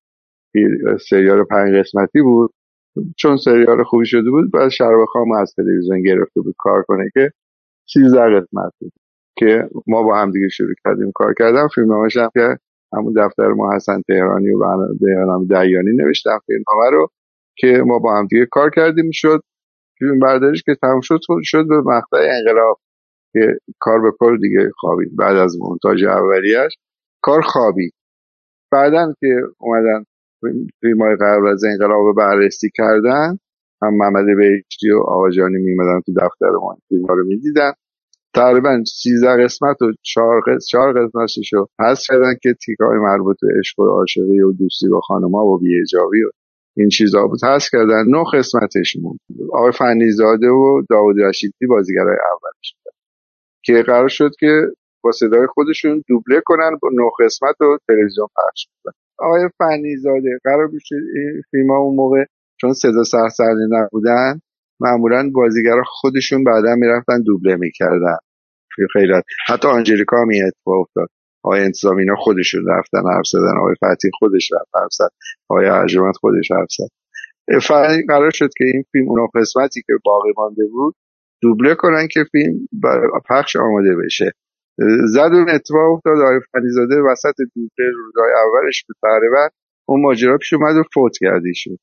سریال 1.10 1.44
پنج 1.44 1.74
قسمتی 1.74 2.22
بود. 2.22 2.50
چون 3.16 3.36
سریال 3.36 3.82
خوبی 3.82 4.06
شده 4.06 4.30
بود 4.30 4.50
بعد 4.52 4.68
شراب 4.68 5.04
خام 5.04 5.32
از 5.32 5.54
تلویزیون 5.56 6.02
گرفته 6.02 6.40
بود 6.40 6.54
کار 6.58 6.82
کنه 6.82 7.10
که 7.14 7.30
سیزده 7.86 8.40
قسمت 8.40 8.72
بود 8.80 8.92
که 9.38 9.68
ما 9.86 10.02
با 10.02 10.16
هم 10.16 10.30
دیگه 10.30 10.48
شروع 10.48 10.74
کردیم 10.84 11.12
کار 11.14 11.34
کردم 11.38 11.68
فیلم 11.74 11.92
هم 11.92 12.30
که 12.34 12.58
همون 12.92 13.12
دفتر 13.16 13.48
ما 13.48 13.74
حسن 13.76 14.02
تهرانی 14.08 14.50
و 14.50 14.58
برنامه 15.00 15.46
دیانی 15.46 15.96
نوشتم 15.96 16.38
فیلم 16.46 16.64
رو 16.92 17.08
که 17.56 17.82
ما 17.86 17.98
با 17.98 18.18
هم 18.18 18.26
دیگه 18.26 18.46
کار 18.50 18.70
کردیم. 18.70 19.10
شد 19.12 19.42
فیلم 19.98 20.18
بردارش 20.18 20.62
که 20.62 20.74
تموم 20.82 21.00
شد 21.00 21.20
شد 21.44 21.68
به 21.68 21.76
مقطع 21.76 22.18
انقلاب. 22.38 22.78
که 23.32 23.58
کار 23.78 24.00
به 24.00 24.12
کل 24.20 24.38
دیگه 24.38 24.70
خوابید 24.76 25.16
بعد 25.16 25.36
از 25.36 25.56
مونتاژ 25.60 26.04
اولیش 26.04 26.72
کار 27.22 27.40
خوابید. 27.40 27.92
بعدا 28.72 29.14
که 29.20 29.36
اومدن 29.58 30.04
فیلم 30.80 31.02
های 31.02 31.16
قبل 31.20 31.46
از 31.46 31.64
انقلاب 31.64 32.16
بررسی 32.16 32.70
کردن 32.74 33.38
هم 33.82 33.96
محمد 33.96 34.24
بهشتی 34.36 34.90
و 34.90 34.98
آقاجانی 34.98 35.58
میمدن 35.58 36.00
تو 36.00 36.12
دفتر 36.12 36.50
ما 36.50 36.76
فیلم 36.88 37.06
رو 37.06 37.26
می‌دیدن. 37.26 37.72
تقریبا 38.34 38.82
13 38.84 39.44
قسمت 39.44 39.82
و 39.82 39.92
4 40.02 40.40
قسمت 40.40 40.60
4 40.70 41.06
قسمتش 41.06 41.52
رو 41.52 41.68
حذف 41.80 42.06
کردن 42.08 42.34
که 42.42 42.54
تیکای 42.64 42.98
مربوط 42.98 43.36
به 43.42 43.48
عشق 43.58 43.78
و 43.78 43.86
عاشقی 43.86 44.40
و 44.40 44.52
دوستی 44.52 44.88
با 44.88 45.00
خانم‌ها 45.00 45.44
و 45.46 45.58
بی‌حجابی 45.58 46.22
و 46.22 46.30
این 46.76 46.88
چیزا 46.88 47.26
بود. 47.26 47.44
حذف 47.44 47.68
کردن 47.72 48.04
نه 48.08 48.24
قسمتش 48.34 48.96
بود 49.02 49.20
آقای 49.52 49.72
فنیزاده 49.72 50.48
و 50.48 50.82
داوود 50.90 51.20
رشیدی 51.20 51.66
بازیگرای 51.68 52.16
اولش. 52.32 52.74
که 53.64 53.82
قرار 53.86 54.08
شد 54.08 54.30
که 54.40 54.62
با 55.02 55.12
صدای 55.12 55.46
خودشون 55.46 56.04
دوبله 56.08 56.42
کنن 56.44 56.78
با 56.82 56.88
نه 56.92 57.10
قسمت 57.24 57.60
و 57.60 57.78
تلویزیون 57.88 58.28
پخش 58.36 58.66
کنن. 58.84 58.92
آقای 59.18 59.48
فنیزاده 59.58 60.38
قرار 60.44 60.66
بود 60.66 60.80
این 60.92 61.42
فیلم 61.50 61.70
ها 61.70 61.78
اون 61.78 61.96
موقع 61.96 62.24
چون 62.60 62.72
صدا 62.72 63.04
سرسرده 63.04 63.66
نبودن 63.70 64.40
معمولا 64.80 65.30
بازیگرا 65.34 65.82
خودشون 65.86 66.44
بعدا 66.44 66.74
می‌رفتن 66.74 67.22
دوبله 67.22 67.56
می‌کردن. 67.56 68.16
خیلی 68.92 69.12
حتی 69.46 69.68
آنجلیکا 69.68 70.16
هم 70.22 70.28
این 70.28 70.44
اتفاق 70.46 70.80
افتاد. 70.80 71.08
آقای 71.44 71.60
انتظامینا 71.60 72.16
خودشون 72.16 72.66
رفتن 72.68 73.02
حرف 73.12 73.26
زدن. 73.26 73.58
آقای 73.58 73.74
فتی 73.74 74.10
خودش 74.18 74.52
رفت 74.52 74.76
حرف 74.76 74.92
زد. 74.92 75.10
آقای 75.48 75.66
ارجمند 75.66 76.14
خودش 76.20 76.52
حرف 76.52 76.68
زد. 76.78 76.88
قرار 78.08 78.30
شد 78.30 78.50
که 78.56 78.64
این 78.64 78.84
فیلم 78.92 79.10
اون 79.10 79.28
قسمتی 79.34 79.82
که 79.86 79.92
باقی 80.04 80.32
مانده 80.36 80.66
بود 80.72 80.94
دوبله 81.42 81.74
کنن 81.74 82.08
که 82.10 82.24
فیلم 82.32 82.68
پخش 83.28 83.56
آماده 83.56 83.96
بشه. 83.96 84.32
زد 85.06 85.30
اون 85.32 85.50
اتفاق 85.50 85.92
افتاد. 85.92 86.18
آقای 86.18 86.40
فنیزاده 86.52 87.00
وسط 87.12 87.34
دوبله 87.54 87.90
روزهای 87.96 88.32
اولش 88.32 88.84
به 88.88 88.94
تقریبا 89.02 89.48
اون 89.88 90.02
ماجرا 90.02 90.38
پیش 90.38 90.52
اومد 90.52 90.76
و 90.76 90.82
فوت 90.94 91.12
کردی 91.20 91.54
شد. 91.54 91.78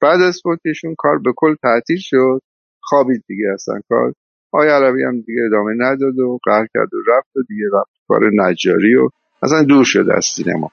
بعد 0.00 0.20
از 0.20 0.40
فوتشون 0.42 0.94
کار 0.98 1.18
به 1.18 1.32
کل 1.36 1.54
تعطیل 1.62 1.98
شد. 2.00 2.40
خوابید 2.82 3.24
دیگه 3.26 3.44
اصلا 3.54 3.80
کار. 3.88 4.12
آقای 4.52 4.68
عربی 4.68 5.02
هم 5.02 5.20
دیگه 5.20 5.42
ادامه 5.46 5.74
نداد 5.78 6.18
و 6.18 6.38
قهر 6.44 6.66
کرد 6.74 6.94
و 6.94 7.12
رفت 7.12 7.36
و 7.36 7.40
دیگه 7.48 7.64
رفت 7.74 7.90
کار 8.08 8.30
نجاری 8.34 8.94
و 8.94 9.08
اصلا 9.42 9.62
دور 9.62 9.84
شد 9.84 10.06
از 10.10 10.24
سینما. 10.24 10.70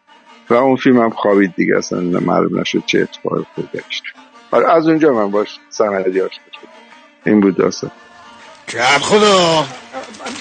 و 0.49 0.53
اون 0.53 0.75
فیلم 0.75 0.97
هم 0.97 1.09
خوابید 1.09 1.55
دیگه 1.55 1.77
اصلا 1.77 2.01
معلوم 2.01 2.59
نشد 2.59 2.83
چه 2.85 2.99
اتفاقی 2.99 3.45
گشت 3.73 4.03
آره 4.51 4.71
از 4.71 4.87
اونجا 4.87 5.13
من 5.13 5.31
باش 5.31 5.59
سمدی 5.69 6.21
آشنا 6.21 6.43
این 7.25 7.39
بود 7.39 7.55
داستان. 7.55 7.91
کرد 8.67 9.01
خدا. 9.01 9.67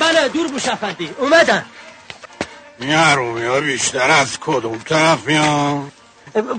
بله 0.01 0.29
دور 0.29 0.49
بوش 0.49 0.69
افندی 0.69 1.11
اومدن 1.19 1.65
این 2.81 2.93
حرومی 2.93 3.45
ها 3.45 3.61
بیشتر 3.61 4.11
از 4.11 4.39
کدوم 4.41 4.79
طرف 4.79 5.27
میان؟ 5.27 5.93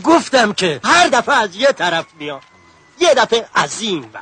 گفتم 0.04 0.54
که 0.54 0.80
هر 0.84 1.08
دفعه 1.08 1.36
از 1.36 1.56
یه 1.56 1.72
طرف 1.72 2.06
میان. 2.20 2.42
یه 3.00 3.14
دفعه 3.14 3.46
از 3.56 3.82
این 3.82 4.06
و 4.14 4.18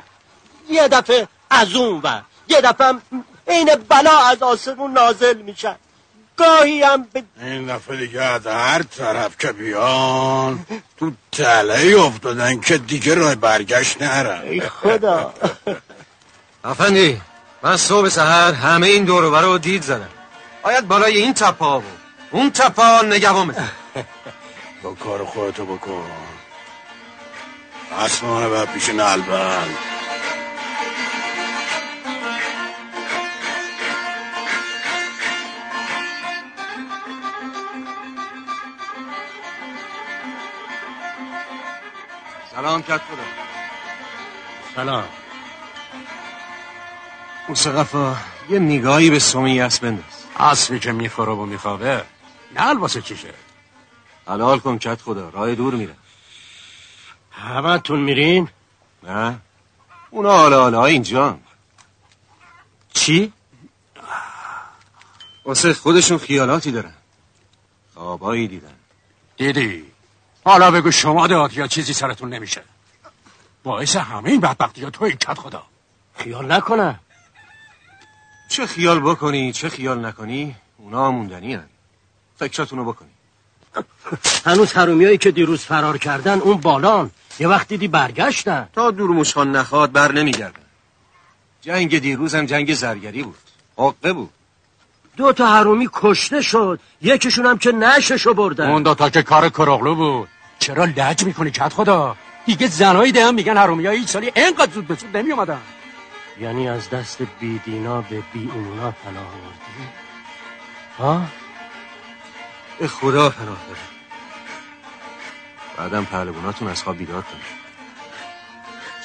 یه 0.70 0.88
دفعه 0.88 1.28
از 1.50 1.74
اون 1.74 2.00
و 2.04 2.20
یه 2.48 2.60
دفعه 2.60 2.94
عین 3.48 3.74
بلا 3.88 4.18
از 4.18 4.42
آسمون 4.42 4.92
نازل 4.92 5.42
میشن. 5.42 5.76
گاهی 6.36 6.82
هم 6.82 7.06
به 7.12 7.22
این 7.40 7.66
دفعه 7.66 7.96
دیگه 7.96 8.22
از 8.22 8.46
هر 8.46 8.82
طرف 8.82 9.38
که 9.38 9.52
بیان 9.52 10.66
تو 10.96 11.12
تله 11.32 12.00
افتادن 12.00 12.60
که 12.60 12.78
دیگه 12.78 13.14
راه 13.14 13.34
برگشت 13.34 14.02
نرن 14.02 14.42
ای 14.42 14.60
خدا. 14.60 15.34
افندی. 16.64 17.20
من 17.62 17.76
صبح 17.76 18.08
سهر 18.08 18.52
همه 18.52 18.86
این 18.86 19.04
دورو 19.04 19.36
رو 19.36 19.58
دید 19.58 19.82
زدم. 19.82 20.08
باید 20.62 20.88
بالای 20.88 21.16
این 21.16 21.34
تپا 21.34 21.78
بود 21.78 21.98
اون 22.30 22.50
تپا 22.50 23.02
نگوامه 23.02 23.54
با 24.82 24.94
کار 24.94 25.24
خودتو 25.24 25.66
بکن. 25.66 26.10
اسمانه 27.98 28.46
و 28.46 28.66
پیش 28.66 28.88
نلبند 28.88 29.76
سلام 42.54 42.82
کت 42.82 43.00
سلام. 44.74 45.04
مصقفا 47.48 48.16
یه 48.48 48.58
نگاهی 48.58 49.10
به 49.10 49.18
سومی 49.18 49.60
اسب 49.60 49.82
بنداز. 49.82 50.04
اسبی 50.36 50.78
که 50.78 50.92
می‌خوره 50.92 51.32
و 51.32 51.46
میخوابه 51.46 52.04
نه 52.54 52.74
واسه 52.74 53.02
چیشه. 53.02 53.34
حلال 54.28 54.58
کن 54.58 54.78
کت 54.78 55.02
خدا 55.02 55.28
راه 55.28 55.54
دور 55.54 55.74
میره. 55.74 55.94
همتون 57.30 58.00
میرین؟ 58.00 58.48
نه. 59.02 59.38
اونا 60.10 60.36
حالا 60.36 60.62
حالا 60.62 60.84
اینجا. 60.84 61.38
چی؟ 62.92 63.32
واسه 65.44 65.74
خودشون 65.74 66.18
خیالاتی 66.18 66.72
دارن. 66.72 66.94
خوابایی 67.94 68.48
دیدن. 68.48 68.74
دیدی؟ 69.36 69.84
حالا 70.44 70.70
بگو 70.70 70.90
شما 70.90 71.26
داد 71.26 71.52
یا 71.52 71.66
چیزی 71.66 71.92
سرتون 71.92 72.28
نمیشه. 72.34 72.62
باعث 73.62 73.96
همه 73.96 74.30
این 74.30 74.40
بدبختی 74.40 74.82
ها 74.84 74.90
توی 74.90 75.12
کت 75.12 75.38
خدا. 75.38 75.62
خیال 76.14 76.52
نکنم. 76.52 77.00
چه 78.48 78.66
خیال 78.66 79.00
بکنی 79.00 79.52
چه 79.52 79.68
خیال 79.68 80.06
نکنی؟ 80.06 80.54
اونا 80.78 81.10
موندنی 81.10 81.54
هن. 81.54 81.64
فکراتونو 82.38 82.84
بکنی. 82.84 83.08
هنوز 84.46 84.72
حرومیایی 84.72 85.18
که 85.18 85.30
دیروز 85.30 85.60
فرار 85.60 85.98
کردن 85.98 86.40
اون 86.40 86.56
بالان. 86.56 87.10
یه 87.38 87.48
وقت 87.48 87.68
دیدی 87.68 87.88
برگشتن. 87.88 88.68
تا 88.72 88.90
دور 88.90 89.10
مشخان 89.10 89.56
نخواد 89.56 89.92
بر 89.92 90.12
نمیگردن. 90.12 90.60
جنگ 91.62 91.98
دیروز 91.98 92.34
هم 92.34 92.46
جنگ 92.46 92.74
زرگری 92.74 93.22
بود. 93.22 93.36
حقه 93.76 94.12
بود. 94.12 94.30
دو 95.16 95.32
تا 95.32 95.46
حرومی 95.46 95.88
کشته 95.92 96.42
شد. 96.42 96.80
یکیشون 97.02 97.46
هم 97.46 97.58
که 97.58 97.72
نششو 97.72 98.34
بردن. 98.34 98.70
اون 98.70 98.82
دوتا 98.82 99.10
که 99.10 99.22
کار 99.22 99.48
کروغلو 99.48 99.94
بود. 99.94 100.28
چرا 100.58 100.84
لج 100.84 101.24
می‌کنی 101.24 101.50
کت 101.50 101.72
خدا؟ 101.72 102.16
دیگه 102.46 102.66
زنایی 102.66 103.12
ده 103.12 103.26
هم 103.26 103.34
میگن 103.34 103.56
حرومی 103.56 103.86
های 103.86 104.06
سالی 104.06 104.32
اینقدر 104.36 104.72
زود 104.72 104.86
به 104.86 104.94
زود 104.94 105.16
نمی 105.16 105.32
اومدن 105.32 105.58
یعنی 106.40 106.68
از 106.68 106.90
دست 106.90 107.22
بی 107.22 107.58
دینا 107.58 108.00
به 108.00 108.22
بی 108.32 108.50
اونا 108.54 108.90
پناه 108.90 109.26
آوردی؟ 109.26 109.88
ها؟ 110.98 111.22
به 112.78 112.88
خدا 112.88 113.30
پناه 113.30 113.58
بره 113.66 113.96
بعدم 115.76 116.04
پهلواناتون 116.04 116.68
از 116.68 116.82
خواب 116.82 116.96
بیدار 116.96 117.22
کنید 117.22 117.66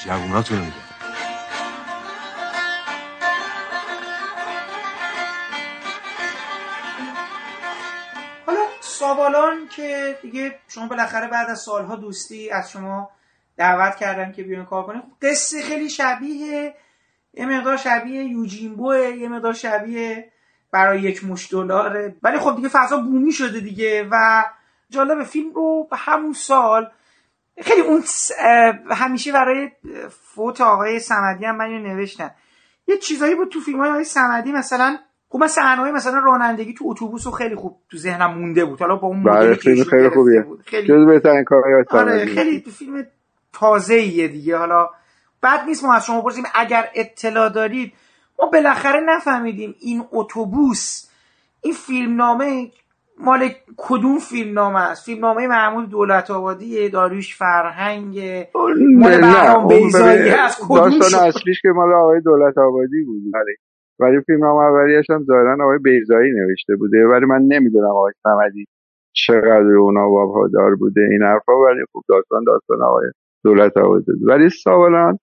جووناتون 0.04 0.58
رو 0.58 0.64
میگم 0.64 0.76
حالا 8.46 8.60
سابالان 8.80 9.68
که 9.68 10.18
دیگه 10.22 10.58
شما 10.68 10.86
بالاخره 10.86 11.28
بعد 11.28 11.50
از 11.50 11.60
سالها 11.60 11.96
دوستی 11.96 12.50
از 12.50 12.70
شما 12.70 13.10
دعوت 13.56 13.96
کردن 13.96 14.32
که 14.32 14.42
بیان 14.42 14.66
کار 14.66 14.86
کنید. 14.86 15.02
قصه 15.22 15.62
خیلی 15.62 15.90
شبیه 15.90 16.74
یه 17.34 17.46
مقدار 17.46 17.76
شبیه 17.76 18.24
یوجینبوه 18.24 18.96
یه 18.96 19.28
مقدار 19.28 19.52
شبیه 19.52 20.32
برای 20.72 21.00
یک 21.00 21.24
مش 21.24 21.52
دلاره 21.52 22.16
ولی 22.22 22.38
خب 22.38 22.56
دیگه 22.56 22.68
فضا 22.68 22.96
بومی 22.96 23.32
شده 23.32 23.60
دیگه 23.60 24.08
و 24.10 24.44
جالب 24.90 25.24
فیلم 25.24 25.52
رو 25.54 25.88
به 25.90 25.96
همون 25.96 26.32
سال 26.32 26.90
خیلی 27.62 27.80
اون 27.80 28.02
همیشه 28.90 29.32
برای 29.32 29.70
فوت 30.10 30.60
آقای 30.60 30.98
سمدی 30.98 31.44
هم 31.44 31.56
من 31.56 31.64
اینو 31.64 31.94
نوشتم 31.94 32.30
یه 32.86 32.96
چیزایی 32.96 33.34
بود 33.34 33.48
تو 33.48 33.60
فیلم 33.60 33.80
های 33.80 33.90
آقای 33.90 34.04
سمدی 34.04 34.52
مثلا 34.52 34.98
خب 35.28 35.38
من 35.38 35.46
صحنه‌های 35.46 35.92
مثلا 35.92 36.18
رانندگی 36.18 36.74
تو 36.74 36.84
اتوبوس 36.88 37.26
رو 37.26 37.32
خیلی 37.32 37.54
خوب 37.54 37.76
تو 37.90 37.96
ذهنم 37.96 38.34
مونده 38.34 38.64
بود 38.64 38.80
حالا 38.80 38.96
با 38.96 39.08
اون 39.08 39.22
بله 39.22 39.48
ایشون 39.48 39.74
خیلی 39.74 39.84
گرفته 39.84 40.10
خوبیه 40.10 40.42
بود. 40.42 40.62
خیلی 40.66 41.06
بهترین 41.06 41.44
کارهای 41.44 41.84
آره. 41.90 42.26
خیلی 42.26 42.60
تو 42.60 42.70
فیلم 42.70 43.06
تازه 43.52 43.94
ایه 43.94 44.28
دیگه 44.28 44.56
حالا 44.56 44.90
بد 45.42 45.64
نیست 45.66 45.84
ما 45.84 45.94
از 45.94 46.06
شما 46.06 46.22
پرسیم 46.22 46.44
اگر 46.54 46.84
اطلاع 46.94 47.48
دارید. 47.48 47.92
ما 48.38 48.46
بالاخره 48.46 49.00
نفهمیدیم 49.00 49.74
این 49.80 50.04
اتوبوس 50.12 51.10
این 51.62 51.74
فیلمنامه 51.74 52.70
مال 53.18 53.48
کدوم 53.76 54.18
فیلمنامه 54.18 54.80
است؟ 54.80 55.04
فیلمنامه 55.06 55.46
محمود 55.46 55.90
دولت 55.90 56.30
آبادی 56.30 56.88
داریوش 56.88 57.36
فرهنگ 57.36 58.18
مال 58.94 59.20
بهرام 59.20 59.68
ببین، 59.68 60.34
از 60.44 60.56
کدوم 60.60 60.98
داستان 60.98 61.28
اصلیش 61.28 61.62
که 61.62 61.68
مال 61.68 61.92
آقای 61.92 62.20
دولت 62.20 62.58
آبادی 62.58 63.04
بود. 63.04 63.22
ولی 63.34 63.54
ولی 63.98 64.20
فیلم 64.26 64.44
نام 64.44 64.56
اولیش 64.56 65.10
هم 65.10 65.24
ظاهرا 65.24 65.64
آقای 65.64 65.78
بیزایی 65.78 66.30
نوشته 66.32 66.76
بوده. 66.76 67.06
ولی 67.06 67.26
من 67.26 67.42
نمی‌دونم 67.42 67.90
آقای 67.90 68.12
صمدی 68.22 68.64
چقدر 69.12 69.76
اونا 69.78 70.10
وفادار 70.10 70.74
بوده 70.74 71.00
این 71.10 71.22
حرفا. 71.22 71.52
ولی 71.52 71.80
خب 71.92 72.00
داستان 72.08 72.44
داستان 72.46 72.82
آقای 72.82 73.06
دولت 73.44 73.76
آبادی 73.76 74.12
ولی 74.26 74.50
سابالان 74.50 75.18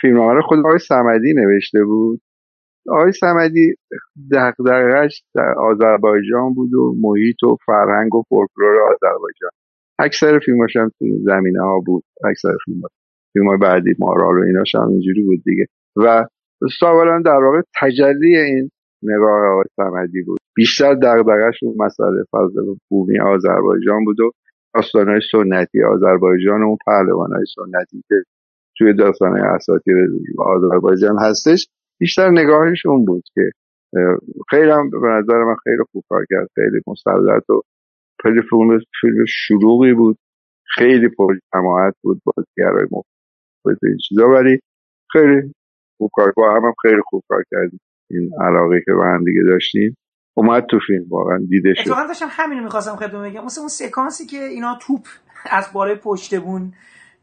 فیلم 0.00 0.16
رو 0.16 0.42
خود 0.42 0.58
آقای 0.58 0.78
صمدی 0.78 1.34
نوشته 1.34 1.84
بود. 1.84 2.20
آقای 2.88 3.12
صمدی 3.12 3.74
دغدغه‌اش 4.32 5.22
در 5.34 5.54
آذربایجان 5.58 6.54
بود 6.54 6.74
و 6.74 6.94
محیط 7.00 7.42
و 7.42 7.56
فرهنگ 7.66 8.14
و 8.14 8.22
فولکلور 8.28 8.76
آذربایجان. 8.82 9.50
اکثر 9.98 10.38
فیلماش 10.38 10.76
هم 10.76 10.90
تو 10.98 11.04
زمینه 11.24 11.62
ها 11.62 11.80
بود. 11.86 12.04
اکثر 12.24 12.56
فیلم 12.64 12.80
فیلم 13.32 13.48
های 13.48 13.58
بعدی 13.58 13.94
مارال 13.98 14.38
و 14.38 14.42
ایناش 14.42 14.74
هم 14.74 14.88
اینجوری 14.88 15.22
بود 15.22 15.42
دیگه. 15.44 15.66
و 15.96 16.26
سابقا 16.80 17.22
در 17.24 17.38
واقع 17.44 17.60
تجلی 17.80 18.36
این 18.36 18.70
نگاه 19.02 19.46
آقای 19.46 19.64
صمدی 19.76 20.22
بود. 20.22 20.38
بیشتر 20.56 20.94
دغدغه‌ش 20.94 21.62
اون 21.62 21.74
مسئله 21.78 22.24
فضل 22.32 22.74
بومی 22.90 23.20
آذربایجان 23.20 24.04
بود 24.04 24.20
و 24.20 24.30
داستانهای 24.74 25.20
سنتی 25.32 25.82
آذربایجان 25.82 26.62
و 26.62 26.66
اون 26.66 26.78
پهلوانهای 26.86 27.44
سنتی 27.54 28.02
که 28.08 28.14
توی 28.78 28.94
داستانهای 28.94 29.42
اساطیر 29.42 29.96
آذربایجان 30.38 31.18
هستش. 31.18 31.66
بیشتر 32.00 32.30
نگاهش 32.30 32.86
اون 32.86 33.04
بود 33.04 33.22
که 33.34 33.50
خیلی 34.50 34.70
هم 34.70 34.90
به 34.90 35.08
نظر 35.08 35.44
من 35.44 35.56
خیلی 35.64 35.82
خوب 35.92 36.04
کار 36.08 36.24
کرد. 36.30 36.48
خیلی 36.54 36.80
مستعدت 36.86 37.50
و 37.50 37.62
خیلی 38.22 38.40
فیلم 39.00 39.24
شلوغی 39.28 39.92
بود. 39.92 40.18
خیلی 40.74 41.08
پر 41.08 41.34
جماعت 41.54 41.94
بود 42.02 42.20
بازیگرای 42.24 42.84
مختلف 42.84 43.78
این 43.82 43.98
چیزا. 44.08 44.28
ولی 44.28 44.60
خیلی 45.12 45.52
خوب 45.98 46.10
کار 46.14 46.32
با 46.36 46.54
هم, 46.54 46.64
هم 46.64 46.74
خیلی 46.82 47.00
خوب 47.06 47.22
کار 47.28 47.44
کردیم. 47.50 47.80
این 48.10 48.30
علاقه 48.40 48.82
که 48.86 48.92
به 48.92 49.04
هم 49.04 49.24
دیگه 49.24 49.40
داشتیم. 49.48 49.96
اومد 50.36 50.66
تو 50.70 50.78
فیلم 50.86 51.04
واقعا 51.08 51.38
دیده 51.48 51.74
شد. 51.74 51.80
اتفاقا 51.80 52.06
داشتم 52.06 52.26
همینو 52.30 52.62
می‌خواستم 52.62 52.96
خدمت 52.96 53.30
بگم. 53.30 53.44
مثل 53.44 53.60
اون 53.60 53.68
سکانسی 53.68 54.26
که 54.26 54.36
اینا 54.36 54.78
توپ 54.82 55.06
از 55.50 55.72
بالای 55.74 55.96
پشت 56.02 56.40
بون 56.40 56.72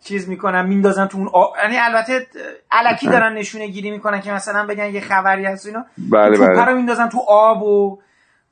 چیز 0.03 0.29
می‌کنن 0.29 0.65
میندازن 0.65 1.07
تو 1.07 1.17
اون 1.17 1.27
آ... 1.33 1.45
یعنی 1.63 1.77
البته 1.77 2.27
علکی 2.71 3.07
دارن 3.07 3.33
نشونه 3.33 3.67
گیری 3.67 3.91
می‌کنن 3.91 4.21
که 4.21 4.31
مثلا 4.31 4.65
بگن 4.65 4.93
یه 4.93 5.01
خبری 5.01 5.45
هست 5.45 5.65
و 5.65 5.69
اینا 5.69 5.85
بله 6.11 6.37
بله 6.37 6.65
رو 6.65 6.75
میندازن 6.75 7.09
تو 7.09 7.19
آب 7.27 7.63
و 7.63 7.99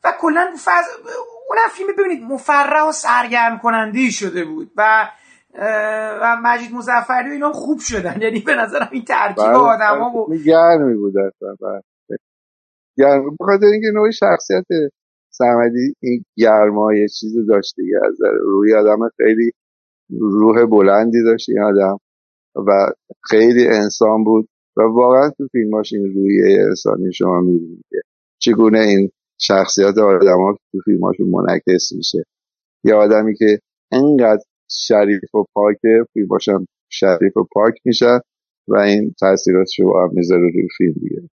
و 0.03 0.13
کلا 0.19 0.47
فض... 0.65 0.85
اونم 1.49 1.69
فیلم 1.71 1.89
ببینید 1.99 2.23
مفرح 2.23 2.83
و 2.87 2.91
سرگرم 2.91 3.57
کننده 3.57 4.09
شده 4.09 4.45
بود 4.45 4.71
و 4.77 5.09
و 6.21 6.37
مجید 6.43 6.73
مظفری 6.73 7.29
و 7.29 7.31
اینا 7.31 7.51
خوب 7.51 7.79
شدن 7.79 8.21
یعنی 8.21 8.39
به 8.39 8.55
نظرم 8.55 8.89
این 8.91 9.05
ترکیب 9.05 9.43
بله 9.43 9.57
آدما 9.57 10.17
و 10.17 10.27
بله. 10.27 10.37
گرمی 10.37 10.95
بود 10.95 11.13
اصلا 11.17 11.55
بله. 11.61 12.17
گرم 12.97 13.29
به 13.39 13.45
خاطر 13.45 13.65
اینکه 13.65 13.87
نوع 13.93 14.11
شخصیت 14.11 14.65
سمدی 15.29 15.95
این 15.99 16.25
گرمای 16.37 17.09
چیز 17.09 17.47
داشت 17.47 17.73
دیگه 17.77 17.95
از 18.05 18.17
روی 18.41 18.75
آدم 18.75 19.09
خیلی 19.17 19.51
روح 20.19 20.65
بلندی 20.65 21.23
داشت 21.25 21.49
این 21.49 21.61
آدم 21.61 21.97
و 22.55 22.91
خیلی 23.29 23.67
انسان 23.67 24.23
بود 24.23 24.47
و 24.77 24.81
واقعا 24.81 25.29
تو 25.29 25.47
فیلماش 25.51 25.93
این 25.93 26.13
رویه 26.13 26.61
انسانی 26.67 27.13
شما 27.13 27.41
می‌بینید 27.41 27.85
چگونه 28.41 28.79
این 28.79 29.09
شخصیت 29.39 29.97
آدم 29.97 30.37
ها 30.37 30.57
تو 30.71 30.79
فیلماشون 30.85 31.29
منعکس 31.29 31.91
میشه. 31.91 32.23
یه 32.83 32.93
آدمی 32.93 33.35
که 33.35 33.59
انقدر 33.91 34.43
شریف 34.69 35.35
و 35.35 35.45
پاکه 35.53 36.05
فیلماش 36.13 36.49
هم 36.49 36.65
شریف 36.89 37.37
و 37.37 37.47
پاک 37.51 37.73
میشه 37.85 38.19
و 38.67 38.77
این 38.77 39.13
تاثیراتش 39.19 39.79
رو 39.79 39.99
هم 39.99 40.09
می‌ذاره 40.13 40.41
روی 40.41 40.67
فیلم 40.77 40.93
دیگه. 40.93 41.29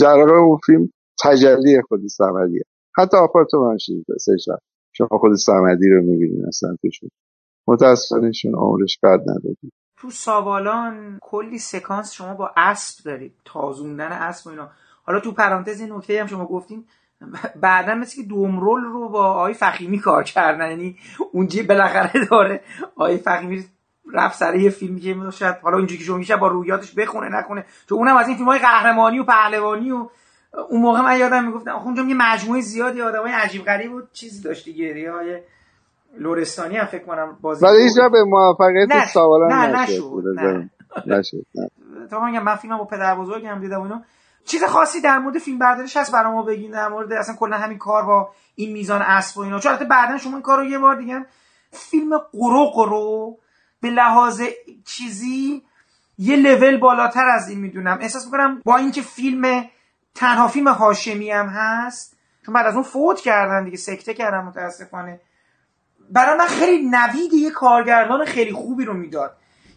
در 0.00 0.20
اون 0.20 0.58
فیلم 0.66 0.88
تجلی 1.24 1.82
خود 1.88 2.06
سمدیه. 2.06 2.62
حتی 2.96 3.16
آپارتمان 3.16 3.78
شید 3.78 4.04
سشن 4.20 4.56
شما 4.92 5.18
خود 5.20 5.34
سمدی 5.34 5.88
رو 5.88 6.02
می‌بینید 6.02 6.44
اصلا 6.48 6.76
توشون 6.82 7.08
متاسفانهشون 7.66 8.54
عمرش 8.54 8.98
قد 9.02 9.20
ندادی 9.20 9.72
تو 9.96 10.10
سابالان 10.10 11.18
کلی 11.20 11.58
سکانس 11.58 12.12
شما 12.12 12.34
با 12.34 12.50
اسب 12.56 13.04
دارید 13.04 13.34
تازوندن 13.44 14.12
اسب 14.12 14.46
و 14.46 14.50
اینا. 14.50 14.70
حالا 15.04 15.20
تو 15.20 15.32
پرانتز 15.32 15.80
این 15.80 15.92
نکته 15.92 16.20
هم 16.20 16.26
شما 16.26 16.46
گفتین 16.46 16.84
بعدا 17.60 17.94
مثل 17.94 18.22
که 18.22 18.28
دومرول 18.28 18.84
رو 18.84 19.08
با 19.08 19.24
آقای 19.24 19.54
فخیمی 19.54 19.98
کار 19.98 20.22
کردن 20.22 20.70
یعنی 20.70 20.96
اونجا 21.32 21.62
بالاخره 21.68 22.26
داره 22.30 22.60
آقای 22.96 23.16
فخیمی 23.16 23.64
رفت 24.12 24.38
سر 24.38 24.54
یه 24.54 24.70
فیلمی 24.70 25.00
که 25.00 25.16
شاید 25.30 25.56
حالا 25.62 25.78
اینجوری 25.78 25.98
که 25.98 26.04
شما 26.04 26.36
با 26.36 26.48
رویاتش 26.48 26.94
بخونه 26.94 27.28
نکنه. 27.28 27.64
تو 27.88 27.94
اونم 27.94 28.16
از 28.16 28.28
این 28.28 28.36
فیلم 28.36 28.48
های 28.48 28.58
قهرمانی 28.58 29.18
و 29.18 29.24
پهلوانی 29.24 29.92
و 29.92 30.08
اون 30.70 30.80
موقع 30.80 31.00
من 31.00 31.18
یادم 31.18 31.44
می‌گفتم 31.44 31.76
اونجا 31.76 32.02
یه 32.02 32.14
مجموعه 32.14 32.60
زیادی 32.60 33.02
آدمای 33.02 33.32
عجیب 33.32 33.64
غریب 33.64 33.92
و 33.92 34.02
چیزی 34.12 34.42
داشت 34.42 34.64
دیگه 34.64 35.12
های 35.12 35.40
لورستانی 36.18 36.76
هم 36.76 36.86
فکر 36.86 37.04
کنم 37.04 37.38
بازی 37.40 37.66
ولی 37.66 37.82
هیچ 37.82 37.96
جا 37.96 38.08
به 38.08 38.24
موفقیت 38.24 38.92
نه 38.92 39.06
سوالان 39.06 39.52
نه 39.52 39.82
نشد 39.82 40.22
نه. 40.36 40.70
نشد 41.06 41.46
نه. 41.54 41.68
تا 42.10 42.24
میگم 42.24 42.42
من 42.42 42.56
فیلمم 42.56 42.78
با 42.78 42.84
پدر 42.84 43.14
بزرگم 43.14 43.60
دیدم 43.60 43.82
اینو. 43.82 44.00
چیز 44.44 44.64
خاصی 44.64 45.00
در 45.00 45.18
مورد 45.18 45.38
فیلم 45.38 45.58
برداریش 45.58 45.96
هست 45.96 46.12
برای 46.12 46.32
ما 46.32 46.42
بگین 46.42 46.70
در 46.70 46.88
مورد 46.88 47.12
اصلا 47.12 47.34
کلا 47.38 47.56
همین 47.56 47.78
کار 47.78 48.02
با 48.02 48.30
این 48.54 48.72
میزان 48.72 49.02
اسب 49.02 49.38
و 49.38 49.40
اینا. 49.40 49.58
چون 49.58 49.72
البته 49.72 49.84
بعدا 49.84 50.18
شما 50.18 50.32
این 50.32 50.42
کارو 50.42 50.64
یه 50.64 50.78
بار 50.78 50.96
دیگه 50.96 51.26
فیلم 51.70 52.18
قروق 52.18 52.78
رو 52.78 53.38
به 53.80 53.90
لحاظ 53.90 54.42
چیزی 54.84 55.62
یه 56.18 56.36
لول 56.36 56.80
بالاتر 56.80 57.24
از 57.28 57.48
این 57.48 57.60
می‌دونم. 57.60 57.98
احساس 58.00 58.24
می‌کنم 58.24 58.60
با 58.64 58.76
اینکه 58.76 59.02
فیلم 59.02 59.64
تنها 60.14 60.48
فیلم 60.48 60.68
هاشمی 60.68 61.30
هم 61.30 61.46
هست 61.46 62.16
چون 62.46 62.54
بعد 62.54 62.66
از 62.66 62.74
اون 62.74 62.82
فوت 62.82 63.20
کردن 63.20 63.64
دیگه 63.64 63.76
سکته 63.76 64.14
کردن 64.14 64.38
متاسفانه. 64.38 65.20
برای 66.14 66.38
من 66.38 66.46
خیلی 66.46 66.90
نوید 66.90 67.32
یه 67.32 67.50
کارگردان 67.50 68.24
خیلی 68.24 68.52
خوبی 68.52 68.84
رو 68.84 68.94
می‌داد. 68.94 69.30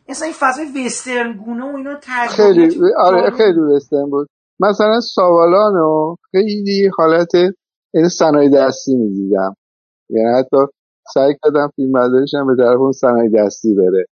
مثلا 0.09 0.25
این 0.25 0.35
فضای 0.39 0.85
وسترن 0.85 1.33
گونه 1.45 1.71
و 1.71 1.75
اینا 1.75 1.99
خیلی 2.29 2.79
آره 2.97 3.29
خیلی 3.29 3.59
وسترن 3.59 4.09
بود. 4.09 4.27
مثلا 4.59 4.99
سوالانو 4.99 6.15
خیلی 6.31 6.89
حالت 6.97 7.31
این 7.93 8.09
صنایع 8.09 8.49
دستی 8.49 8.95
می‌دیدم. 8.95 9.55
یعنی 10.09 10.39
حتی 10.39 10.57
سعی 11.13 11.33
کردم 11.43 11.71
فیلم 11.75 11.91
برداریشم 11.91 12.47
به 12.47 12.63
طرف 12.63 12.79
اون 12.79 12.91
صنایع 12.91 13.29
دستی 13.29 13.75
بره. 13.75 14.05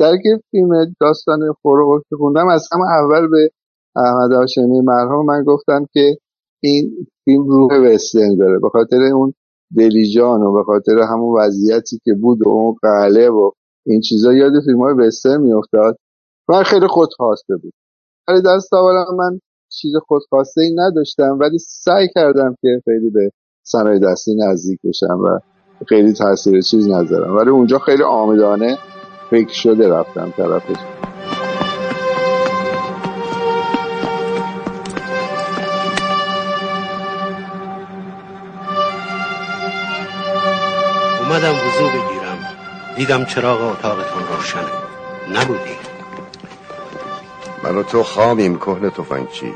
در 0.00 0.12
که 0.22 0.40
فیلم 0.50 0.94
داستان 1.00 1.38
فروغ 1.62 2.02
که 2.08 2.16
خوندم 2.16 2.48
از 2.48 2.68
همه 2.72 2.84
اول 2.84 3.28
به 3.28 3.50
احمد 3.96 4.32
هاشمی 4.32 4.80
مرحوم 4.80 5.26
من 5.26 5.44
گفتم 5.44 5.86
که 5.92 6.16
این 6.62 7.06
فیلم 7.24 7.46
روح 7.46 7.72
وسترن 7.74 8.36
داره. 8.36 8.58
به 8.58 8.68
خاطر 8.68 8.96
اون 9.14 9.34
دلیجان 9.76 10.42
و 10.42 10.52
به 10.52 10.64
خاطر 10.64 10.98
همون 10.98 11.40
وضعیتی 11.40 12.00
که 12.04 12.14
بود 12.22 12.46
و 12.46 12.48
اون 12.48 12.76
قله 12.82 13.28
و 13.28 13.50
این 13.86 14.00
چیزا 14.00 14.32
یاد 14.32 14.52
فیلم 14.64 14.80
های 14.82 14.94
وسترن 14.94 15.40
میافتاد 15.40 15.96
و 16.48 16.62
خیلی 16.62 16.86
خودخواسته 16.86 17.56
بود. 17.56 17.72
ولی 18.28 18.42
در 18.42 18.58
من 19.18 19.40
چیز 19.68 19.92
خودخواسته 20.06 20.60
ای 20.60 20.74
نداشتم 20.74 21.38
ولی 21.40 21.58
سعی 21.58 22.08
کردم 22.14 22.54
که 22.60 22.82
خیلی 22.84 23.10
به 23.10 23.30
صنایع 23.62 23.98
دستی 23.98 24.34
نزدیک 24.36 24.80
بشم 24.84 25.20
و 25.24 25.38
خیلی 25.88 26.12
تاثیر 26.12 26.60
چیز 26.60 26.88
نذارم. 26.88 27.36
ولی 27.36 27.50
اونجا 27.50 27.78
خیلی 27.78 28.02
آمدانه 28.02 28.78
فکر 29.30 29.52
شده 29.52 29.88
رفتم 29.88 30.32
طرفش. 30.36 30.95
وضو 41.76 41.88
بگیرم. 41.88 42.38
دیدم 42.96 43.24
چراغ 43.24 43.62
اتاقتون 43.62 44.22
روشنه. 44.36 44.72
نبودی. 45.34 45.76
من 47.62 47.76
و 47.76 47.82
تو 47.82 48.02
خامیم 48.02 48.58
کهن 48.58 48.90
تفنگچی 48.90 49.52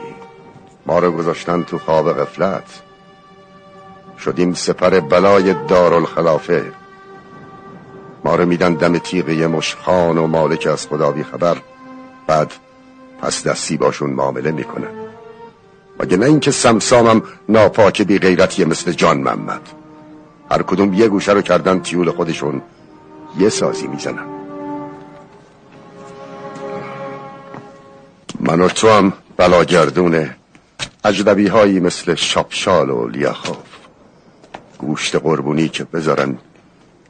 ما 0.87 0.99
رو 0.99 1.13
گذاشتن 1.13 1.63
تو 1.63 1.79
خواب 1.79 2.13
غفلت. 2.13 2.83
شدیم 4.25 4.55
سپر 4.55 5.01
بلای 5.01 5.55
دارالخلافه. 5.55 6.73
ما 8.25 8.35
رو 8.35 8.47
میدن 8.47 8.75
دم 8.75 8.99
تیغه 8.99 9.47
مشخان 9.47 10.19
و 10.19 10.27
مالک 10.27 10.67
از 10.67 10.87
خدا 10.87 11.11
بی 11.11 11.25
خبر. 11.25 11.57
بعد 12.27 12.53
پس 13.23 13.47
دستی 13.47 13.77
باشون 13.77 14.11
معامله 14.11 14.51
می‌کنن. 14.51 14.91
مگه 16.01 16.17
نه 16.17 16.27
اینکه 16.27 16.51
سمسامم 16.51 17.23
ناپاک 17.49 18.03
بی 18.03 18.19
غیرتی 18.19 18.65
مثل 18.65 18.93
جان 18.93 19.19
محمد. 19.19 19.80
هر 20.51 20.63
کدوم 20.63 20.95
یه 20.95 21.09
گوشه 21.09 21.33
رو 21.33 21.43
کردن 21.43 21.81
تیول 21.81 22.11
خودشون. 22.11 22.63
یه 23.39 23.49
سازی 23.49 23.87
می‌زنن. 23.87 24.27
من 28.41 28.61
و 28.61 28.69
تو 28.69 28.91
هم 28.91 29.13
بلاگردونه. 29.37 30.37
اجدبی 31.05 31.47
هایی 31.47 31.81
مثل 31.81 32.15
شاپشال 32.15 32.91
و 32.91 33.09
لیاخوف. 33.09 33.57
گوشت 34.79 35.17
قربونی 35.17 35.69
که 35.69 35.85
بذارن 35.85 36.39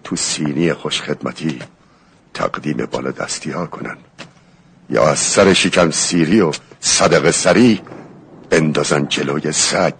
تو 0.04 0.16
سینی 0.16 0.72
خوشخدمتی 0.72 1.58
تقدیم 2.34 2.86
بالا 2.86 3.10
دستی 3.10 3.50
ها 3.50 3.66
کنن. 3.66 3.96
یا 4.90 5.08
از 5.08 5.18
سر 5.18 5.52
شکم 5.52 5.90
سیری 5.90 6.40
و 6.40 6.52
صدق 6.80 7.30
سری 7.30 7.80
بندازن 8.50 9.06
جلوی 9.08 9.52
سگ. 9.52 9.94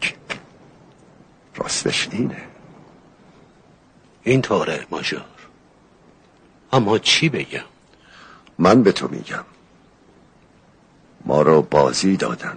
راستش 1.57 2.09
اینه. 2.12 2.49
این 4.23 4.43
طوره 4.43 4.87
ماجور 4.91 5.21
اما 6.73 6.99
چی 6.99 7.29
بگم؟ 7.29 7.64
من 8.59 8.83
به 8.83 8.93
تو 8.93 9.09
میگم. 9.09 9.45
ما 11.25 11.43
رو 11.43 11.62
بازی 11.62 12.16
دادن. 12.16 12.57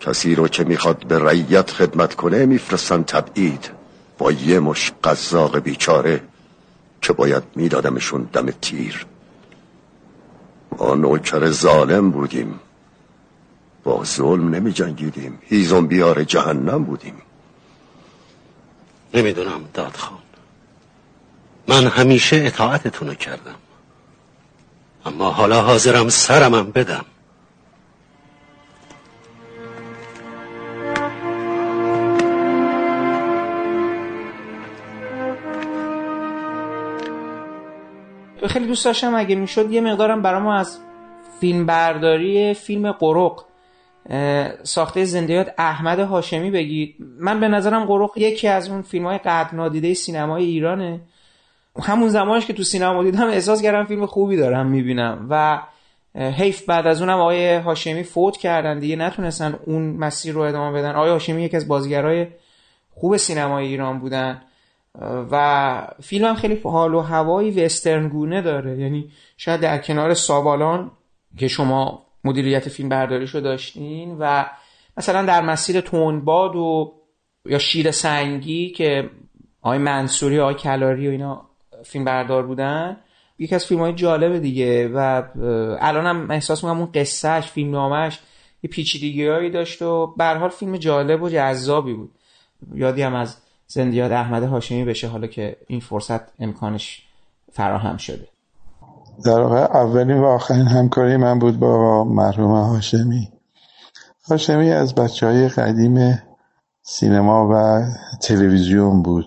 کسی 0.00 0.34
رو 0.34 0.48
که 0.48 0.64
می‌خواد 0.64 1.06
به 1.06 1.18
رعیت 1.18 1.70
خدمت 1.70 2.14
کنه 2.14 2.46
میفرستن 2.46 3.02
تبعید. 3.02 3.70
با 4.18 4.32
یه 4.32 4.60
مش 4.60 4.92
قزاق 5.04 5.58
بیچاره 5.58 6.22
که 7.02 7.12
باید 7.12 7.42
میدادمشون 7.56 8.28
دم 8.32 8.50
تیر. 8.50 9.06
ما 10.78 10.94
نوکر 10.94 11.50
ظالم 11.50 12.10
بودیم. 12.10 12.60
با 13.84 14.04
ظلم 14.04 14.54
نمی 14.54 14.72
جنگیدیم 14.72 15.38
هیزم 15.42 15.86
بیار 15.86 16.24
جهنم 16.24 16.84
بودیم. 16.84 17.14
نمی‌دونم 19.14 19.68
دادخان 19.74 20.18
من 21.68 21.86
همیشه 21.86 22.36
اطاعتتونو 22.36 23.14
کردم. 23.14 23.54
اما 25.06 25.30
حالا 25.30 25.62
حاضرم 25.62 26.08
سرمم 26.08 26.70
بدم. 26.70 27.04
خیلی 38.48 38.66
دوست 38.66 38.84
داشتم 38.84 39.14
اگه 39.14 39.34
می‌شد 39.34 39.70
یه 39.70 39.80
مقدارم 39.80 40.22
برای 40.22 40.40
ما 40.42 40.54
از 40.54 40.78
فیلم 41.40 41.66
برداری 41.66 42.54
فیلم 42.54 42.92
قرق 42.92 43.44
ساخته 44.62 45.04
زندیات 45.04 45.54
احمد 45.58 45.98
هاشمی 45.98 46.50
بگید. 46.50 46.96
من 47.18 47.40
به 47.40 47.48
نظرم 47.48 47.84
قرق 47.84 48.10
یکی 48.16 48.48
از 48.48 48.68
اون 48.68 48.82
فیلم 48.82 49.06
های 49.06 49.18
قدر 49.18 49.54
نادیده 49.54 49.94
سینمای 49.94 50.44
ایرانه. 50.44 51.00
همون 51.82 52.08
زمانش 52.08 52.46
که 52.46 52.52
تو 52.52 52.62
سینما 52.62 53.02
دیدم 53.02 53.28
احساس 53.28 53.62
کردم 53.62 53.84
فیلم 53.84 54.06
خوبی 54.06 54.36
دارم 54.36 54.66
می‌بینم. 54.66 55.26
و 55.30 55.62
حیف 56.14 56.64
بعد 56.64 56.86
از 56.86 57.02
اونم 57.02 57.18
آقای 57.18 57.56
هاشمی 57.56 58.02
فوت 58.02 58.36
کردن. 58.36 58.78
دیگه 58.78 58.96
نتونستن 58.96 59.58
اون 59.66 59.82
مسیر 59.82 60.34
رو 60.34 60.40
ادامه 60.40 60.78
بدن. 60.78 60.94
آقای 60.94 61.10
هاشمی 61.10 61.42
یکی 61.42 61.56
از 61.56 61.68
بازیگرای 61.68 62.26
خوب 62.90 63.16
سینمای 63.16 63.66
ایران 63.66 63.98
بودن. 63.98 64.42
و 65.30 65.86
فیلم 66.02 66.24
هم 66.24 66.34
خیلی 66.34 66.60
حال 66.64 66.94
و 66.94 67.00
هوایی 67.00 67.50
وسترن 67.50 68.08
گونه 68.08 68.42
داره. 68.42 68.78
یعنی 68.78 69.10
شاید 69.36 69.60
در 69.60 69.78
کنار 69.78 70.14
سابالان 70.14 70.90
که 71.38 71.48
شما 71.48 72.03
مدیریت 72.24 72.68
فیلم 72.68 72.88
برداریشو 72.88 73.40
داشتین 73.40 74.16
و 74.18 74.46
مثلا 74.96 75.24
در 75.24 75.42
مسیر 75.42 75.80
تونباد 75.80 76.56
و 76.56 76.92
یا 77.46 77.58
شیر 77.58 77.90
سنگی 77.90 78.70
که 78.70 79.10
آقای 79.62 79.78
منصوری 79.78 80.40
آقای 80.40 80.54
کلاری 80.54 81.08
و 81.08 81.10
اینا 81.10 81.46
فیلم 81.84 82.04
بردار 82.04 82.46
بودن 82.46 82.96
یکی 83.38 83.54
از 83.54 83.66
فیلم 83.66 83.80
های 83.80 83.92
جالب 83.92 84.38
دیگه 84.38 84.88
و 84.88 85.22
الان 85.80 86.06
هم 86.06 86.30
احساس 86.30 86.64
می‌کنم 86.64 86.78
اون 86.78 86.92
قصهش 86.94 87.46
فیلم 87.46 87.70
نامش 87.70 88.20
یه 88.62 88.70
پیچیدگی 88.70 89.26
هایی 89.26 89.50
داشت 89.50 89.82
و 89.82 90.14
حال 90.18 90.48
فیلم 90.48 90.76
جالب 90.76 91.22
و 91.22 91.28
جذابی 91.28 91.94
بود. 91.94 92.10
یادی 92.74 93.02
هم 93.02 93.14
از 93.14 93.36
زندیات 93.66 94.12
احمد 94.12 94.42
هاشمی 94.42 94.84
بشه 94.84 95.08
حالا 95.08 95.26
که 95.26 95.56
این 95.66 95.80
فرصت 95.80 96.40
امکانش 96.40 97.02
فراهم 97.52 97.96
شده. 97.96 98.28
در 99.24 99.40
واقع 99.40 99.76
اولین 99.76 100.18
و 100.18 100.24
آخرین 100.24 100.66
همکاری 100.66 101.16
من 101.16 101.38
بود 101.38 101.58
با 101.58 102.04
مرحوم 102.04 102.50
هاشمی. 102.50 103.32
هاشمی 104.28 104.70
از 104.70 104.94
بچه 104.94 105.26
های 105.26 105.48
قدیم 105.48 106.22
سینما 106.82 107.48
و 107.52 107.82
تلویزیون 108.20 109.02
بود. 109.02 109.26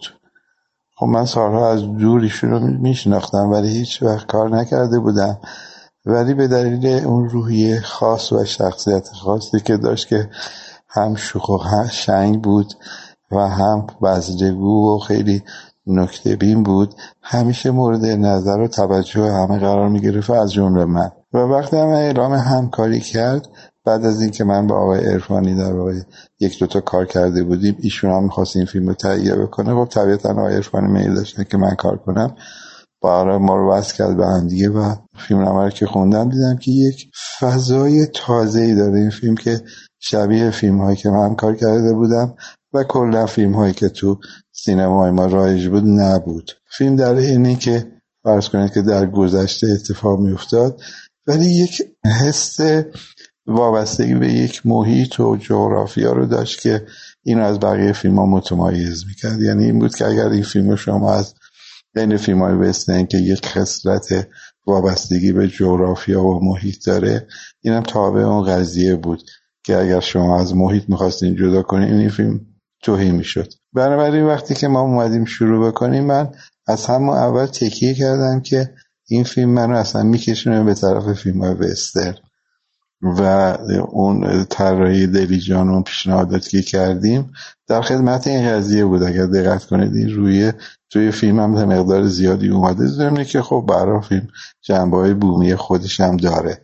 خب 0.96 1.06
من 1.06 1.26
سالها 1.26 1.72
از 1.72 1.82
دور 1.82 2.22
ایشون 2.22 2.50
رو 2.50 2.60
میشناختم 2.60 3.52
ولی 3.52 3.70
هیچ 3.70 4.04
وقت 4.04 4.28
کار 4.28 4.50
نکرده 4.50 5.00
بودم. 5.00 5.38
ولی 6.06 6.34
به 6.34 6.48
دلیل 6.48 7.06
اون 7.06 7.30
روحیه 7.30 7.82
خاص 7.82 8.32
و 8.32 8.46
شخصیت 8.46 9.10
خاصی 9.14 9.60
که 9.60 9.78
داشت 9.78 10.08
که 10.08 10.30
هم 10.88 11.16
شوخ 11.16 11.50
و 11.50 11.88
شنگ 11.92 12.42
بود 12.42 12.74
و 13.32 13.48
هم 13.48 13.88
وزدگو 14.02 14.96
و 14.96 15.00
خیلی 15.00 15.44
نکته 15.88 16.36
بین 16.36 16.64
بود 16.64 16.94
همیشه 17.22 17.72
مورد 17.72 18.06
نظر 18.06 18.60
و 18.60 18.68
توجه 18.68 19.32
همه 19.32 19.60
قرار 19.60 19.90
می 19.90 20.22
از 20.30 20.54
جمله 20.54 20.86
من. 20.86 21.12
و 21.34 21.38
وقتی 21.38 21.78
هم 21.78 21.88
اعلام 21.88 22.34
همکاری 22.34 23.00
کرد 23.00 23.48
بعد 23.86 24.06
از 24.06 24.22
اینکه 24.22 24.44
من 24.44 24.68
با 24.68 24.76
آقای 24.76 25.08
ارفانی 25.08 25.56
در 25.56 25.74
واقع 25.74 25.94
یک 26.40 26.60
دوتا 26.60 26.82
کار 26.82 27.06
کرده 27.06 27.44
بودیم 27.44 27.78
ایشون 27.80 28.12
هم 28.12 28.24
می‌خواست 28.24 28.56
این 28.56 28.66
فیلم 28.66 28.88
رو 28.88 28.94
تهیه 28.94 29.36
بکنه. 29.36 29.74
خب 29.74 29.90
طبیعتا 29.90 30.30
آقای 30.30 30.56
ارفانی 30.56 30.88
میل 30.88 31.14
داشتن 31.14 31.44
که 31.44 31.58
من 31.58 31.76
کار 31.76 31.98
کنم. 31.98 32.36
برای 33.04 33.38
ما 33.38 33.56
رو 33.56 33.72
وصل 33.72 33.96
کرد 33.96 34.18
به 34.18 34.26
هم 34.26 34.48
دیگه 34.48 34.70
و 34.70 34.96
فیلم 35.18 35.40
رو 35.40 35.70
که 35.70 35.86
خوندم 35.86 36.30
دیدم 36.30 36.58
که 36.58 36.72
یک 36.72 37.12
فضای 37.40 38.06
تازه 38.06 38.62
ای 38.62 38.76
داره 38.76 39.00
این 39.00 39.10
فیلم 39.10 39.36
که 39.36 39.62
شبیه 40.00 40.50
فیلم 40.50 40.82
هایی 40.82 40.98
که 40.98 41.10
من 41.10 41.36
کار 41.36 41.56
کرده 41.56 41.94
بودم 41.94 42.34
و 42.74 42.84
کلا 42.84 43.26
فیلم 43.26 43.54
هایی 43.54 43.74
که 43.74 43.90
تو 43.90 44.20
سینمای 44.60 45.12
ما 45.12 45.26
رایج 45.26 45.68
بود 45.68 45.84
نبود. 45.86 46.52
فیلم 46.78 46.96
در 46.96 47.16
اینی 47.16 47.56
که 47.56 47.92
فرض 48.24 48.50
کنید 48.50 48.74
که 48.74 48.82
در 48.82 49.06
گذشته 49.06 49.68
اتفاق 49.68 50.20
می 50.20 50.32
افتاد 50.32 50.82
ولی 51.28 51.46
یک 51.46 51.82
حس 52.22 52.60
وابستگی 53.48 54.16
به 54.16 54.34
یک 54.34 54.66
محیط 54.66 55.20
و 55.20 55.38
جغرافیا 55.38 56.12
رو 56.12 56.26
داشت 56.26 56.62
که 56.62 56.86
اینو 57.24 57.44
از 57.44 57.60
بقیه 57.60 57.92
فیلم 57.94 58.16
ها 58.16 58.26
متمایز 58.26 59.06
می‌کرد. 59.08 59.42
یعنی 59.42 59.64
این 59.64 59.80
بود 59.80 59.96
که 59.96 60.08
اگر 60.08 60.28
این 60.30 60.44
فیلم 60.44 60.76
شما 60.76 61.14
از 61.14 61.34
بین 61.94 62.18
فیلم 62.18 62.42
های 62.42 62.54
وسترن 62.54 63.06
که 63.06 63.18
یک 63.18 63.46
خصلت 63.46 64.28
وابستگی 64.68 65.32
به 65.32 65.48
جغرافیا 65.48 66.24
و 66.24 66.46
محیط 66.46 66.86
داره 66.86 67.28
اینم 67.62 67.84
تابع 67.84 68.22
اون 68.22 68.44
قضیه 68.44 68.96
بود 68.96 69.24
که 69.64 69.78
اگر 69.78 70.00
شما 70.00 70.40
از 70.40 70.56
محیط 70.56 70.84
می‌خواستین 70.88 71.36
جدا 71.36 71.62
کنین 71.62 71.94
این 71.94 72.10
فیلم 72.10 72.46
توهی 72.88 73.12
می‌شد. 73.12 73.54
بنابراین 73.74 74.24
وقتی 74.24 74.56
که 74.56 74.68
ما 74.68 74.82
اومدیم 74.82 75.26
شروع 75.26 75.68
بکنیم 75.68 76.04
من 76.04 76.30
از 76.68 76.86
همون 76.86 77.18
اول 77.18 77.46
تکیه 77.46 77.94
کردم 77.94 78.42
که 78.42 78.74
این 79.08 79.24
فیلم 79.24 79.50
منو 79.50 79.76
اصلا 79.76 80.04
میکشونه 80.04 80.64
به 80.64 80.74
طرف 80.74 81.14
فیلم 81.14 81.44
های 81.44 81.54
وستر 81.54 82.16
و 83.02 83.22
اون 83.92 84.44
طراحی 84.44 85.08
دلیجان 85.08 85.70
و 85.70 85.82
پیشنهاداتی 85.82 86.50
که 86.50 86.62
کردیم 86.62 87.32
در 87.68 87.82
خدمت 87.82 88.28
این 88.28 88.50
قضیه 88.50 88.86
بود. 88.86 89.04
اگر 89.04 89.26
دقت 89.26 89.66
کنید 89.66 89.96
این 89.96 90.16
روی 90.16 90.54
توی 90.90 91.12
فیلم 91.12 91.40
هم 91.40 91.52
مقدار 91.52 92.08
زیادی 92.08 92.50
اومده. 92.50 92.88
زمینه 92.88 93.26
که 93.26 93.42
خب 93.42 93.66
برای 93.70 94.02
فیلم 94.02 94.28
جنبه 94.62 94.98
های 94.98 95.14
بومی 95.14 95.56
خودش 95.56 96.00
هم 96.00 96.18
داره. 96.18 96.62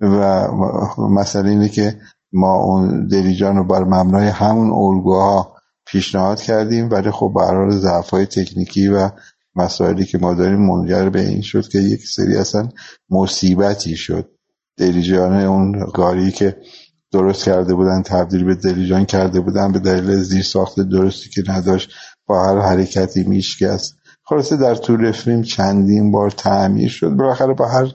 و 0.00 0.48
مسئله 0.98 1.50
اینه 1.50 1.68
که 1.68 2.00
ما 2.32 2.54
اون 2.54 3.06
دلیجان 3.06 3.56
رو 3.56 3.64
بر 3.64 3.84
مبنای 3.84 4.28
همون 4.28 4.70
الگوها 4.70 5.54
پیشنهاد 5.86 6.40
کردیم 6.40 6.90
ولی 6.90 7.10
خب 7.10 7.32
برای 7.36 7.78
ضعف 7.78 8.10
های 8.10 8.26
تکنیکی 8.26 8.88
و 8.88 9.10
مسائلی 9.54 10.04
که 10.04 10.18
ما 10.18 10.34
داریم 10.34 10.58
منجر 10.58 11.08
به 11.08 11.20
این 11.20 11.40
شد 11.40 11.68
که 11.68 11.78
یک 11.78 12.06
سری 12.06 12.36
اصلا 12.36 12.68
مصیبتی 13.10 13.96
شد. 13.96 14.30
دلیجان 14.76 15.34
اون 15.34 15.86
گاری 15.94 16.30
که 16.30 16.56
درست 17.12 17.44
کرده 17.44 17.74
بودن 17.74 18.02
تبدیل 18.02 18.44
به 18.44 18.54
دلیجان 18.54 19.04
کرده 19.04 19.40
بودن 19.40 19.72
به 19.72 19.78
دلیل 19.78 20.16
زیر 20.16 20.42
ساخت 20.42 20.80
درستی 20.80 21.30
که 21.30 21.42
نداشت 21.48 21.90
با 22.26 22.44
هر 22.44 22.58
حرکتی 22.58 23.24
میشکست. 23.24 23.94
خلاصه 24.24 24.56
در 24.56 24.74
طول 24.74 25.12
فیلم 25.12 25.42
چندین 25.42 26.12
بار 26.12 26.30
تعمیر 26.30 26.88
شد. 26.88 27.10
بالاخره 27.10 27.54
با 27.54 27.68
هر 27.68 27.92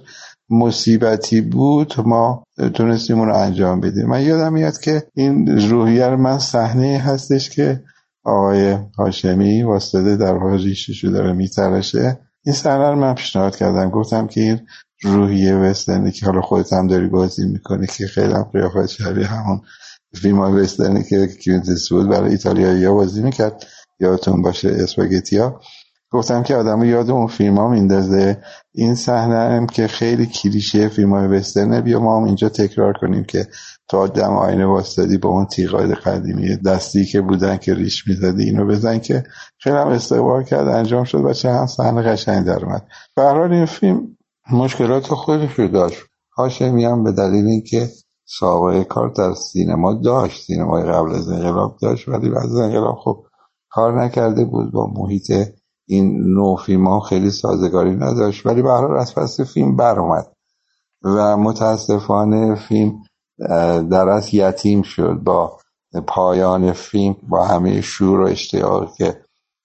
مصیبتی 0.50 1.41
بود 1.41 1.94
ما 2.06 2.44
تونستیم 2.74 3.20
اون 3.20 3.28
رو 3.28 3.36
انجام 3.38 3.80
بدیم. 3.80 4.06
من 4.06 4.22
یادم 4.22 4.54
میاد 4.54 4.80
که 4.80 5.04
این 5.16 5.60
روحیه 5.70 6.16
من 6.16 6.39
صحنه 6.39 6.98
هستش 6.98 7.50
که 7.50 7.84
آقای 8.26 8.78
هاشمی 8.98 9.64
واسطه 9.64 10.18
در 10.18 10.34
واقع 10.34 10.58
ریششو 10.58 11.08
داره 11.08 11.34
میترشه. 11.34 12.20
این 12.46 12.56
صحنه 12.56 12.89
رو 12.89 12.96
من 12.96 13.16
پیشنهاد 13.16 13.56
کردم. 13.56 13.89
گفتم 13.89 14.28
که 14.28 14.41
این 14.41 14.60
روحیه 15.04 15.56
وسترنی 15.56 16.12
که 16.12 16.26
حالا 16.26 16.41
خودت 16.41 16.74
هم 16.74 16.88
داری 16.88 17.08
بازی 17.08 17.48
می‌کنی 17.48 17.88
که 17.88 18.08
خیلی 18.08 18.34
هم 18.34 18.44
قیافت 18.44 18.86
شبیه 18.86 19.28
همون 19.28 19.62
فیلم 20.22 20.39
های 20.39 20.54
وسترنی 20.54 21.04
که 21.04 21.28
کیونتس 21.28 21.89
بود 21.89 22.10
برای 22.10 22.32
ایتالیایی 22.32 22.86
ها 22.86 22.94
بازی 22.94 23.24
می‌کرد. 23.24 23.66
یادتون 24.00 24.41
باشه 24.41 24.70
اسپاگتیا 24.70 25.60
گفتم 26.12 26.44
که 26.44 26.56
آدم 26.56 26.84
یاد 26.84 27.10
اون 27.10 27.28
فیلم 27.28 27.58
ها 27.58 27.68
میندازه. 27.68 28.41
این 28.76 28.95
صحنه 28.95 29.36
هم 29.36 29.67
که 29.67 29.88
خیلی 29.88 30.26
کلیشه 30.26 30.88
فیلم 30.88 31.13
های 31.13 31.28
وسترنه 31.28 31.82
بیا 31.82 31.99
ما 31.99 32.17
هم 32.17 32.24
اینجا 32.24 32.49
تکرار 32.49 32.93
کنیم 32.93 33.24
که 33.24 33.47
تا 33.88 34.07
دم 34.07 34.34
آینه 34.38 34.65
واسطادی 34.65 35.17
با 35.17 35.30
اون 35.30 35.45
تیغای 35.45 35.95
قدیمی 35.95 36.55
دستی 36.55 37.05
که 37.05 37.21
بودن 37.21 37.57
که 37.57 37.74
ریش 37.74 38.07
می‌زدی 38.07 38.43
اینو 38.43 38.67
بزن 38.67 38.99
که 38.99 39.24
خیلی 39.57 39.76
هم 39.76 39.88
استقبال 39.88 40.43
کرد 40.43 40.67
انجام 40.67 41.03
شد 41.03 41.26
و 41.26 41.34
چه 41.34 41.51
هم 41.51 41.65
صحنه 41.65 42.01
قشنگ 42.01 42.45
در 42.45 42.65
اومد. 42.65 42.88
به 43.15 43.51
این 43.51 43.65
فیلم 43.65 44.17
مشکلات 44.51 45.07
خودش 45.07 45.53
رو 45.53 45.67
داشت. 45.67 46.01
هاشمی 46.38 46.86
هم 46.86 47.03
به 47.03 47.11
دلیل 47.11 47.45
اینکه 47.45 47.89
سابقه 48.26 48.84
کار 48.84 49.09
در 49.09 49.34
سینما 49.34 49.93
داشت 49.93 50.41
سینمای 50.41 50.84
قبل 50.84 51.15
از 51.15 51.30
انقلاب 51.30 51.78
داشت 51.82 52.07
ولی 52.07 52.30
بعد 52.30 52.45
از 52.45 52.55
انقلاب 52.55 52.95
خب 52.95 53.26
کار 53.69 54.03
نکرده 54.03 54.45
بود 54.45 54.71
با 54.71 54.88
محیط 54.93 55.32
این 55.88 56.34
نوع 56.34 56.58
فیلم 56.58 56.88
ها 56.88 57.00
خیلی 57.00 57.32
سازگاری 57.32 57.96
نداشت. 57.96 58.46
ولی 58.46 58.62
به 58.62 58.72
از 58.72 59.16
پس 59.16 59.42
فیلم 59.42 59.76
بر 59.76 60.00
اومد 60.00 60.28
و 61.04 61.38
متاسفانه 61.38 62.56
فیلم 62.56 62.94
در 63.90 64.10
از 64.10 64.34
یتیم 64.34 64.82
شد. 64.82 65.20
با 65.24 65.60
پایان 66.08 66.72
فیلم 66.72 67.16
با 67.30 67.46
همه 67.46 67.82
شور 67.82 68.20
و 68.20 68.28
اشتیاق 68.28 68.94
که 68.94 69.22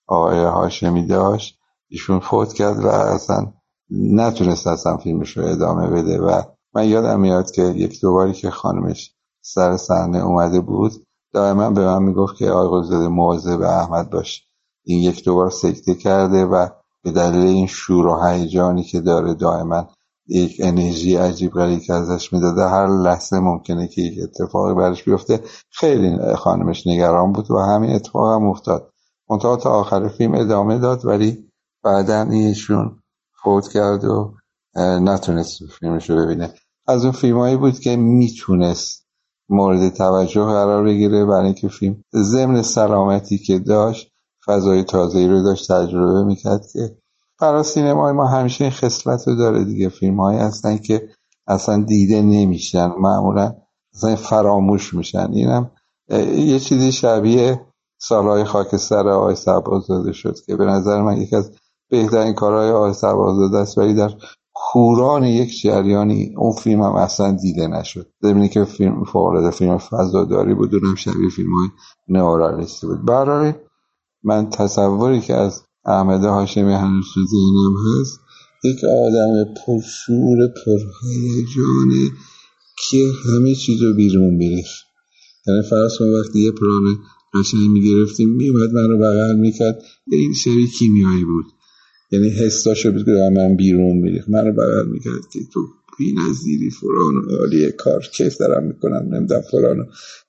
آقای 0.07 0.39
هاشمی 0.39 1.07
داشت 1.07 1.59
ایشون 1.89 2.19
فوت 2.19 2.53
کرد 2.53 2.85
و 2.85 2.87
اصلا 2.87 3.53
نتونست 3.91 4.67
اصلا 4.67 4.97
فیلمش 4.97 5.37
رو 5.37 5.45
ادامه 5.45 5.87
بده. 5.87 6.19
و 6.19 6.41
من 6.73 6.87
یادم 6.87 7.19
میاد 7.19 7.51
که 7.51 7.61
یک 7.61 8.01
دوباری 8.01 8.33
که 8.33 8.49
خانمش 8.49 9.15
سر 9.41 9.77
صحنه 9.77 10.25
اومده 10.25 10.61
بود 10.61 10.91
دائما 11.33 11.69
به 11.69 11.85
من 11.85 12.03
می‌گفت 12.03 12.35
که 12.35 12.49
آقای 12.49 12.81
قلزاده 12.81 13.07
مواظب 13.07 13.61
احمد 13.61 14.09
باش. 14.09 14.48
این 14.83 15.03
یک 15.03 15.23
دوبار 15.23 15.49
سکته 15.49 15.95
کرده 15.95 16.45
و 16.45 16.67
به 17.03 17.11
دلیل 17.11 17.47
این 17.47 17.67
شور 17.67 18.07
و 18.07 18.25
هیجانی 18.25 18.83
که 18.83 18.99
داره 18.99 19.33
دائما 19.33 19.87
یک 20.27 20.55
انرژی 20.59 21.15
عجیب 21.15 21.51
غریبی 21.51 21.85
که 21.85 21.93
ازش 21.93 22.33
می‌داده 22.33 22.67
هر 22.67 22.87
لحظه 22.87 23.39
ممکنه 23.39 23.87
که 23.87 24.01
یک 24.01 24.19
اتفاقی 24.23 24.73
برش 24.73 25.03
بیفته. 25.03 25.43
خیلی 25.69 26.35
خانمش 26.35 26.87
نگران 26.87 27.31
بود 27.31 27.51
و 27.51 27.57
همین 27.57 27.91
اتفاق 27.91 28.41
هم 28.41 28.47
افتاد. 28.47 28.93
منتها 29.29 29.55
تا 29.55 29.69
آخر 29.69 30.07
فیلم 30.07 30.33
ادامه 30.33 30.77
داد 30.77 31.05
ولی 31.05 31.49
بعدا 31.83 32.21
ایشون 32.21 32.99
فوت 33.43 33.67
کرد 33.67 34.03
و 34.03 34.33
نتونست 34.77 35.59
فیلمش 35.79 36.09
رو 36.09 36.25
ببینه. 36.25 36.53
از 36.87 37.03
اون 37.03 37.11
فیلمایی 37.11 37.57
بود 37.57 37.79
که 37.79 37.95
می‌تونست 37.95 39.07
مورد 39.49 39.89
توجه 39.89 40.45
قرار 40.45 40.83
بگیره 40.83 41.25
برای 41.25 41.45
اینکه 41.45 41.67
فیلم 41.67 42.03
ضمن 42.15 42.61
سلامتی 42.61 43.37
که 43.37 43.59
داشت 43.59 44.11
فضای 44.49 44.83
تازه‌ای 44.83 45.27
رو 45.27 45.43
داشت 45.43 45.71
تجربه 45.71 46.23
می‌کرد 46.23 46.67
که 46.73 46.97
برای 47.41 47.63
سینمای 47.63 48.13
ما 48.13 48.27
همیشه 48.27 48.63
این 48.63 48.73
خصلت 48.73 49.27
رو 49.27 49.35
داره 49.35 49.63
دیگه. 49.63 49.89
فیلم 49.89 50.19
هایی 50.19 50.39
هستن 50.39 50.77
که 50.77 51.09
اصلا 51.47 51.83
دیده 51.83 52.21
نمیشن 52.21 52.91
معمولا 52.97 53.55
اصلا 53.93 54.15
فراموش 54.15 54.93
میشن. 54.93 55.31
اینم 55.33 55.71
یه 56.35 56.59
چیزی 56.59 56.91
شبیه 56.91 57.65
سالهای 57.97 58.43
خاکستر 58.43 59.09
آقای 59.09 59.35
سبازاده 59.35 60.11
شد 60.11 60.35
که 60.45 60.55
به 60.55 60.65
نظر 60.65 61.01
من 61.01 61.17
یکی 61.17 61.35
از 61.35 61.51
بهترین 61.89 62.33
کارهای 62.33 62.71
آقای 62.71 62.93
سبازاده 62.93 63.57
است 63.57 63.77
ولی 63.77 63.93
در 63.93 64.11
کوران 64.53 65.23
یک 65.23 65.61
جریانی 65.61 66.33
اون 66.37 66.51
فیلم 66.51 66.81
هم 66.81 66.95
اصلا 66.95 67.31
دیده 67.31 67.67
نشد. 67.67 68.07
زمینی 68.21 68.49
که 68.49 68.63
فیلم 68.63 69.03
فوق 69.03 69.49
فیلم 69.49 69.77
فضاداری 69.77 70.53
بود 70.53 70.75
اونم 70.75 70.95
شبیه 70.95 71.29
فیلم 71.29 71.53
های 71.53 71.69
نئورالیستی 72.07 72.87
بود. 72.87 73.05
برای 73.05 73.53
من 74.23 74.49
تصوری 74.49 75.21
که 75.21 75.33
از 75.33 75.63
احمد 75.85 76.23
هاشمی 76.23 76.73
هنوز 76.73 77.05
تو 77.13 77.25
ذهنم 77.25 77.75
هست 77.87 78.19
یک 78.63 78.83
آدم 78.83 79.53
پرشور 79.53 80.37
پرهیجانه 80.65 82.11
که 82.89 83.11
همه 83.25 83.55
چیز 83.55 83.81
رو 83.81 83.93
بیرون 83.93 84.37
بریخت 84.37 84.85
یعنی 85.47 85.61
فرض 85.61 85.97
کن 85.97 86.05
وقتی 86.05 86.39
یه 86.39 86.51
پران 86.51 86.97
قشنگ 87.33 87.69
می‌گرفتیم 87.69 88.29
میومد 88.29 88.73
من 88.73 88.89
رو 88.89 88.97
بغل 88.97 89.35
می‌کرد. 89.35 89.81
این 90.11 90.33
سری 90.33 90.67
کیمیایی 90.67 91.25
بود. 91.25 91.45
یعنی 92.11 92.29
حساشو 92.29 92.91
بود 92.91 93.05
که 93.05 93.11
من 93.35 93.55
بیرون 93.55 93.97
میریخت. 93.97 94.29
من 94.29 94.45
رو 94.45 94.51
بغل 94.53 94.87
می‌کرد. 94.87 95.29
که 95.33 95.39
تو 95.53 95.67
بی 95.99 96.13
نظیری 96.13 96.69
فران 96.69 97.39
عالیه 97.39 97.71
کار 97.71 98.01
کیف 98.01 98.37
دارم 98.37 98.63
می‌کنم 98.63 99.15
نمی‌دونم 99.15 99.41
فرانو 99.51 99.83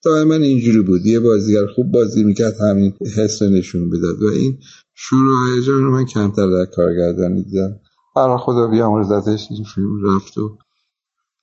دائما 0.04 0.34
اینجوری 0.34 0.82
بود. 0.82 1.06
یه 1.06 1.20
بازیگر 1.20 1.66
خوب 1.74 1.92
بازی 1.92 2.24
می‌کرد 2.24 2.60
همین 2.60 2.94
حس 3.16 3.42
نشون 3.42 3.90
بداد 3.90 4.22
و 4.22 4.26
این 4.26 4.58
شروع 4.94 5.54
هیجان 5.54 5.82
من 5.82 6.04
کمتر 6.04 6.50
در 6.50 6.64
کارگردانی 6.64 7.42
دیدم. 7.42 7.80
برای 8.16 8.38
خدا 8.38 8.66
بیامرزتش 8.66 9.46
این 9.50 9.64
فیلم 9.74 10.16
رفت 10.16 10.38
و 10.38 10.58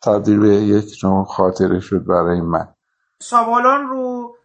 تبدیل 0.04 0.40
به 0.40 0.50
یک 0.50 1.00
نوع 1.04 1.26
خاطره 1.26 1.80
شد 1.80 2.06
برای 2.06 2.42
من. 2.42 2.68
سابالان 3.20 3.88
رو 3.90 4.36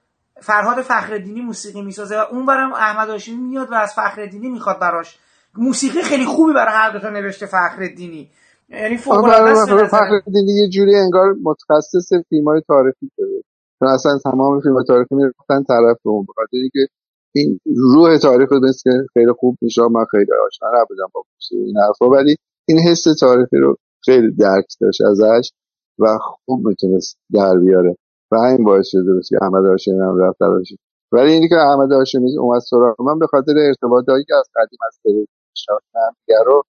فرهاد 0.43 0.83
فخردینی 0.83 1.41
موسیقی 1.41 1.83
می‌سازه 1.83 2.16
و 2.16 2.24
اون 2.30 2.47
برم 2.47 2.72
احمد 2.72 3.09
هاشمی 3.09 3.37
میاد 3.37 3.70
و 3.70 3.74
از 3.74 3.93
فخردینی 3.93 4.49
می‌خواد 4.49 4.78
براش 4.80 5.18
موسیقی 5.55 6.03
خیلی 6.03 6.24
خوبی 6.24 6.53
برای 6.53 6.74
هر 6.74 6.91
دوتا 6.93 7.11
نوشته 7.11 7.47
فخردینی 7.47 8.30
یعنی 8.73 8.97
فوق 8.97 9.25
العاده 9.25 9.87
فخردینی 9.87 10.53
یه 10.53 10.68
جوری 10.68 10.97
انگار 10.97 11.37
متخصص 11.43 12.12
فیلم 12.29 12.45
های 12.45 12.62
تاریخی 12.68 13.11
شده 13.16 13.43
چون 13.79 13.89
اصلا 13.89 14.18
تمام 14.25 14.61
فیلم 14.61 14.83
تاریخی 14.83 15.14
می‌رفتن 15.14 15.62
طرف 15.62 15.97
اون 16.03 16.27
بخاطر 16.29 16.57
اینکه 16.57 16.87
این 17.35 17.61
روح 17.77 18.18
تاریخ 18.18 18.53
رو 18.53 18.61
که 18.85 18.91
خیلی 19.12 19.33
خوب 19.33 19.59
میشه 19.62 19.83
من 19.83 20.05
خیلی 20.11 20.33
آشنا 20.47 20.68
نبودم 20.81 21.09
با 21.14 21.23
این 21.51 21.77
حرفا. 21.77 22.07
ولی 22.07 22.37
این 22.68 22.79
حس 22.79 23.05
تاریخی 23.20 23.57
رو 23.57 23.77
خیلی 24.05 24.33
درک 24.37 24.66
داشت 24.81 25.01
ازش 25.03 25.51
و 25.99 26.18
خوب 26.20 26.68
می‌تونست 26.68 27.18
در 27.33 27.59
بیاره. 27.59 27.97
و 28.33 28.37
همین 28.37 28.64
باعث 28.64 28.87
شده 28.89 29.12
بود 29.12 29.27
که 29.29 29.39
احمد 29.43 29.66
هاشمی 29.66 30.01
هم 30.01 30.18
رفت 30.18 30.41
داشت 30.41 30.75
ولی 31.12 31.33
اینی 31.33 31.49
که 31.49 31.57
احمد 31.57 31.93
هاشمی 31.93 32.39
اومد 32.39 32.61
سراغ 32.61 33.03
من 33.03 33.18
به 33.18 33.27
خاطر 33.27 33.53
ارتباطی 33.59 34.25
که 34.29 34.35
از 34.35 34.49
قدیم 34.55 34.79
از 34.87 34.99
تلویزیون 35.03 36.47
رو 36.47 36.62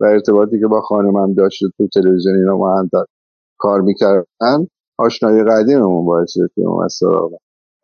و 0.00 0.04
ارتباطی 0.04 0.60
که 0.60 0.66
با 0.66 0.80
خانمم 0.80 1.34
داشت 1.34 1.60
تو 1.78 1.88
تلویزیون 1.94 2.36
اینا 2.36 2.56
ما 2.56 2.78
هم 2.78 2.90
کار 3.58 3.80
می‌کردن 3.80 4.66
آشنایی 4.98 5.44
قدیممون 5.44 6.06
باعث 6.06 6.30
شد 6.30 6.50
که 6.54 6.62
سراغ. 6.90 7.32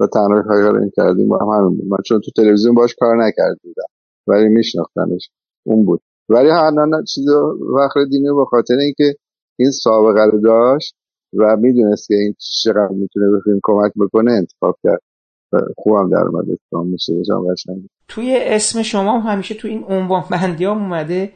و 0.01 0.07
تنها 0.07 0.43
کاری 0.43 0.63
رو 0.63 0.91
کردیم 0.97 1.29
با 1.29 1.39
هم 1.39 1.49
همین 1.49 1.77
بود. 1.77 1.87
من 1.87 1.99
چون 2.07 2.21
تو 2.21 2.31
تلویزیون 2.37 2.75
باش 2.75 2.95
کار 3.01 3.17
نکرده 3.27 3.59
بودم 3.63 3.87
ولی 4.27 4.49
میشناختنش 4.49 5.31
اون 5.67 5.85
بود. 5.85 6.01
ولی 6.29 6.49
حنان 6.49 7.05
چیز 7.05 7.29
وقت 7.77 7.95
دینه 8.11 8.35
به 8.35 8.45
خاطر 8.45 8.75
اینکه 8.75 9.19
این 9.59 9.71
سابقه 9.71 10.25
رو 10.33 10.41
داشت 10.41 10.95
و 11.39 11.57
می‌دونست 11.57 12.09
که 12.09 12.15
این 12.15 12.35
چقدر 12.63 12.93
می‌تونه 12.93 13.31
به 13.31 13.41
فیلم 13.45 13.61
کمک 13.63 13.93
بکنه 14.01 14.33
انتخاب 14.33 14.77
کرد. 14.83 15.01
خوبم 15.77 16.11
در 16.11 16.23
اومد. 16.23 16.45
میشه 16.85 17.13
توی 18.09 18.37
اسم 18.41 18.83
شما 18.83 19.21
همیشه 19.21 19.55
تو 19.55 19.69
این 19.69 19.85
عنوان 19.89 20.25
بندی 20.31 20.67
اومده 20.67 21.33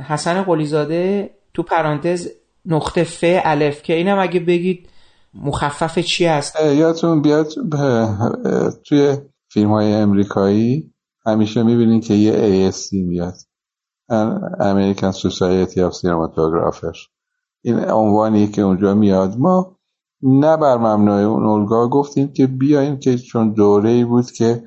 حسن 0.00 0.42
قلیزاده 0.42 1.30
تو 1.54 1.62
پرانتز 1.62 2.28
نقطه 2.66 3.04
ف 3.04 3.24
الف 3.24 3.82
که 3.82 3.92
اینم 3.92 4.18
اگه 4.18 4.40
بگید 4.40 4.88
مخفف 5.34 5.98
چی 5.98 6.24
هست 6.24 6.60
یادتون 6.60 7.22
بیاد 7.22 7.48
توی 8.84 9.16
فیلم 9.48 9.70
های 9.70 9.92
امریکایی 9.92 10.94
همیشه 11.26 11.62
می‌بینین 11.62 12.00
که 12.00 12.14
یه 12.14 12.70
ASC 12.70 12.92
میاد. 12.92 13.34
American 14.60 15.12
Society 15.12 15.80
of 15.86 15.92
Cinematographers. 15.98 17.08
این 17.62 17.78
عنوانی 17.90 18.48
که 18.48 18.62
اونجا 18.62 18.94
میاد. 18.94 19.38
ما 19.38 19.76
نه 20.22 20.56
بر 20.56 20.76
مبنای 20.76 21.24
اون 21.24 21.44
الگاه 21.46 21.90
گفتیم 21.90 22.32
که 22.32 22.46
بیایم 22.46 22.98
که 22.98 23.18
چون 23.18 23.52
دوره 23.52 23.90
ای 23.90 24.04
بود 24.04 24.30
که 24.30 24.62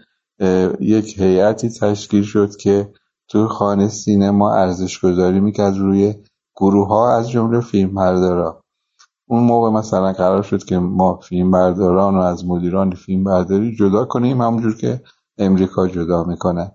یک 0.79 1.19
هیئتی 1.19 1.69
تشکیل 1.69 2.23
شد 2.23 2.55
که 2.55 2.91
تو 3.27 3.47
خانه 3.47 3.87
سینما 3.87 4.53
ارزش 4.53 4.99
گذاری 4.99 5.39
می‌کرد 5.39 5.77
روی 5.77 6.15
گروه 6.55 6.87
ها 6.87 7.17
از 7.17 7.29
جمله 7.29 7.61
فیلم 7.61 7.95
بردارا 7.95 8.63
اون 9.29 9.43
موقع 9.43 9.69
مثلا 9.69 10.13
قرار 10.13 10.41
شد 10.41 10.63
که 10.63 10.77
ما 10.77 11.15
فیلم 11.17 11.51
برداران 11.51 12.15
و 12.15 12.19
از 12.19 12.45
مدیران 12.45 12.91
فیلم 12.91 13.23
برداری 13.23 13.75
جدا 13.75 14.05
کنیم 14.05 14.41
همونجور 14.41 14.75
که 14.77 15.01
امریکا 15.37 15.87
جدا 15.87 16.23
می‌کنه. 16.23 16.71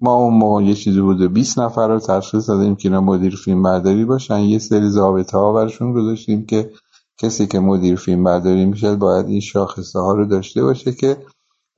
ما 0.00 0.14
اون 0.14 0.34
موقع 0.34 0.62
یه 0.62 0.74
چیزی 0.74 1.00
بوده 1.00 1.28
20 1.28 1.58
نفر 1.58 1.88
رو 1.88 2.00
تشخیص 2.00 2.48
دادیم 2.48 2.76
که 2.76 2.88
اینا 2.88 3.00
مدیر 3.00 3.36
فیلم 3.36 3.62
برداری 3.62 4.04
باشن. 4.04 4.38
یه 4.38 4.58
سری 4.58 4.88
ضابطه 4.88 5.38
ها 5.38 5.52
برشون 5.52 5.92
گذاشتیم 5.92 6.46
که 6.46 6.70
کسی 7.18 7.46
که 7.46 7.60
مدیر 7.60 7.96
فیلم 7.96 8.24
برداری 8.24 8.64
میشه 8.64 8.96
باید 8.96 9.26
این 9.26 9.40
شاخصه 9.40 9.98
ها 9.98 10.14
رو 10.14 10.24
داشته 10.24 10.62
باشه 10.62 10.92
که 10.92 11.16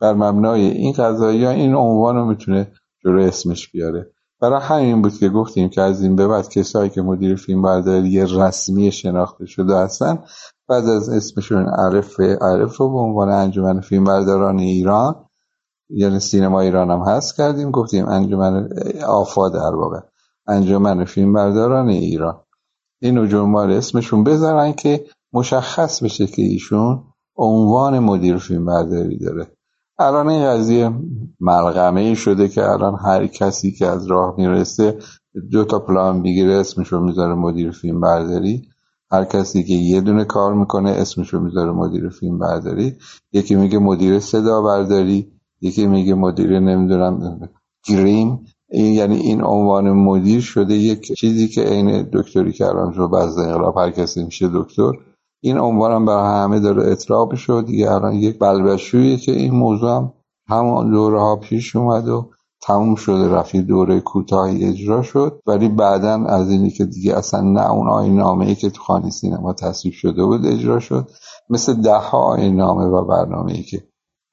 بر 0.01 0.15
مبنای 0.15 0.61
این 0.61 0.93
قضایی 0.93 1.45
ها 1.45 1.51
این 1.51 1.75
عنوان 1.75 2.17
رو 2.17 2.25
می‌تونه 2.25 2.73
جلو 3.07 3.23
اسمش 3.23 3.71
بیاره. 3.71 4.11
برای 4.41 4.61
همین 4.63 5.03
بود 5.03 5.19
که 5.19 5.29
گفتیم 5.29 5.69
که 5.69 5.83
از 5.83 6.03
این 6.03 6.17
به 6.17 6.29
بعد 6.29 6.49
کسایی 6.49 6.91
که 6.91 7.03
مدیر 7.03 7.37
فیلم 7.37 7.63
برداری 7.63 8.21
رسمی 8.21 8.93
شناخته 8.93 9.47
شده 9.47 9.77
هستن 9.77 10.19
بعد 10.69 10.89
از 10.89 11.09
اسمشون 11.09 11.67
عرف 11.67 12.21
عرف 12.21 12.77
رو 12.77 12.91
به 12.91 12.99
عنوان 12.99 13.29
انجمن 13.29 13.81
فیلم 13.81 14.05
برداران 14.05 14.59
ایران 14.59 15.27
یعنی 15.91 16.21
سینما 16.21 16.61
ایران 16.61 16.91
هم 16.91 17.01
هست 17.01 17.37
کردیم. 17.37 17.71
گفتیم 17.71 18.07
انجمن 18.09 18.69
آفا 19.07 19.49
در 19.49 19.75
واقع 19.75 20.01
انجمن 20.47 21.05
فیلم 21.05 21.33
برداران 21.33 21.89
ایران. 21.89 22.41
اینو 23.01 23.27
جمال 23.27 23.73
اسمشون 23.73 24.25
بذارن 24.25 24.73
که 24.73 25.07
مشخص 25.33 26.03
بشه 26.03 26.27
که 26.27 26.43
ایشون 26.43 27.05
عنوان 27.37 27.99
مدیر 27.99 28.39
فیلم 28.39 28.65
برداری 28.65 29.19
داره. 29.19 29.56
الان 29.99 30.29
این 30.29 30.47
قضیه 30.47 30.91
ملغمه 31.41 32.15
شده 32.15 32.49
که 32.49 32.71
الان 32.71 32.99
هر 33.05 33.27
کسی 33.27 33.73
که 33.73 33.87
از 33.87 34.07
راه 34.07 34.35
می‌رسه 34.39 34.99
دو 35.51 35.65
تا 35.65 35.79
پلان 35.79 36.23
بگیره 36.23 36.55
اسمشو 36.55 37.01
می‌ذاره 37.01 37.35
مدیر 37.35 37.71
فیلم 37.71 38.01
برداری. 38.01 38.69
هر 39.11 39.25
کسی 39.25 39.65
که 39.65 39.75
یه 39.75 40.01
دونه 40.01 40.25
کار 40.25 40.55
می‌کنه 40.55 40.91
اسمشو 40.91 41.41
می‌ذاره 41.41 41.73
مدیر 41.73 42.09
فیلم 42.09 42.39
برداری. 42.39 42.97
یکی 43.33 43.55
میگه 43.55 43.79
مدیر 43.79 44.21
صدا 44.21 44.63
برداری 44.63 45.33
یکی 45.61 45.87
میگه 45.87 46.15
مدیر 46.15 46.61
نمی‌دونم 46.61 47.49
گریم 47.89 48.41
یعنی 48.73 49.17
این 49.17 49.43
عنوان 49.43 49.91
مدیر 49.91 50.41
شده 50.41 50.75
یک 50.75 51.13
چیزی 51.13 51.49
که 51.49 51.63
عین 51.63 52.03
دکتری 52.13 52.53
که 52.53 52.67
الان 52.67 52.93
رو 52.93 53.09
بعد 53.09 53.29
انقلاب 53.29 53.79
هر 53.79 53.91
کسی 53.91 54.25
میشه 54.25 54.49
دکتر. 54.55 54.93
این 55.41 55.59
عنوان 55.59 55.93
هم 55.93 56.05
برای 56.05 56.45
همه 56.45 56.61
داره 56.61 56.93
اطلاع 56.93 57.35
شد 57.35 57.67
دیگه 57.67 57.93
الان 57.93 58.15
یک 58.15 58.39
بلبشویه 58.39 59.17
که 59.17 59.33
این 59.33 59.55
موضوع 59.55 59.91
هم 59.91 60.13
همون 60.49 60.91
دوره 60.91 61.21
ها 61.21 61.37
پیش 61.37 61.77
اومد 61.77 62.09
و 62.09 62.31
تموم 62.63 62.95
شده 62.95 63.29
رفی 63.29 63.63
دوره 63.63 64.01
کوتاهی 64.01 64.65
اجرا 64.65 65.03
شد. 65.03 65.41
ولی 65.47 65.69
بعدا 65.69 66.25
از 66.27 66.51
اینی 66.51 66.71
که 66.71 66.85
دیگه 66.85 67.17
اصلا 67.17 67.41
نه 67.41 67.71
اون 67.71 67.89
آین 67.89 68.17
نامه 68.17 68.47
ای 68.47 68.55
که 68.55 68.71
تو 68.71 68.83
خانه 68.83 69.11
سینما 69.11 69.53
تصویب 69.53 69.95
شده 69.95 70.25
بود 70.25 70.47
اجرا 70.47 70.81
شد. 70.81 71.11
مثل 71.51 71.75
ده 71.75 71.97
ها 71.97 72.19
آین 72.19 72.57
نامه 72.57 72.85
و 72.85 73.05
برنامه 73.05 73.53
ای 73.53 73.63
که 73.63 73.83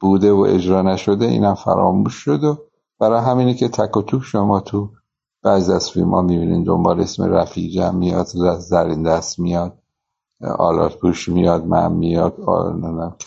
بوده 0.01 0.31
و 0.31 0.39
اجرا 0.39 0.81
نشده 0.81 1.25
اینم 1.25 1.53
فراموش 1.53 2.13
شد 2.13 2.43
و 2.43 2.57
برای 2.99 3.21
همینی 3.21 3.53
که 3.53 3.67
تک 3.67 3.97
و 3.97 4.01
توک 4.01 4.23
شما 4.23 4.59
تو 4.59 4.89
بعضی 5.43 5.71
از 5.71 5.91
فیلم 5.91 6.13
ها 6.13 6.21
می‌بینین 6.21 6.63
دنبال 6.63 6.99
اسم 6.99 7.23
رفیع 7.23 7.69
جمع 7.69 7.97
میاد 7.97 8.25
زرین 8.59 9.03
دست 9.03 9.39
میاد. 9.39 9.82
آلات 10.43 10.99
پوش 10.99 11.29
میاد 11.29 11.65
من 11.65 11.91
میاد 11.91 12.37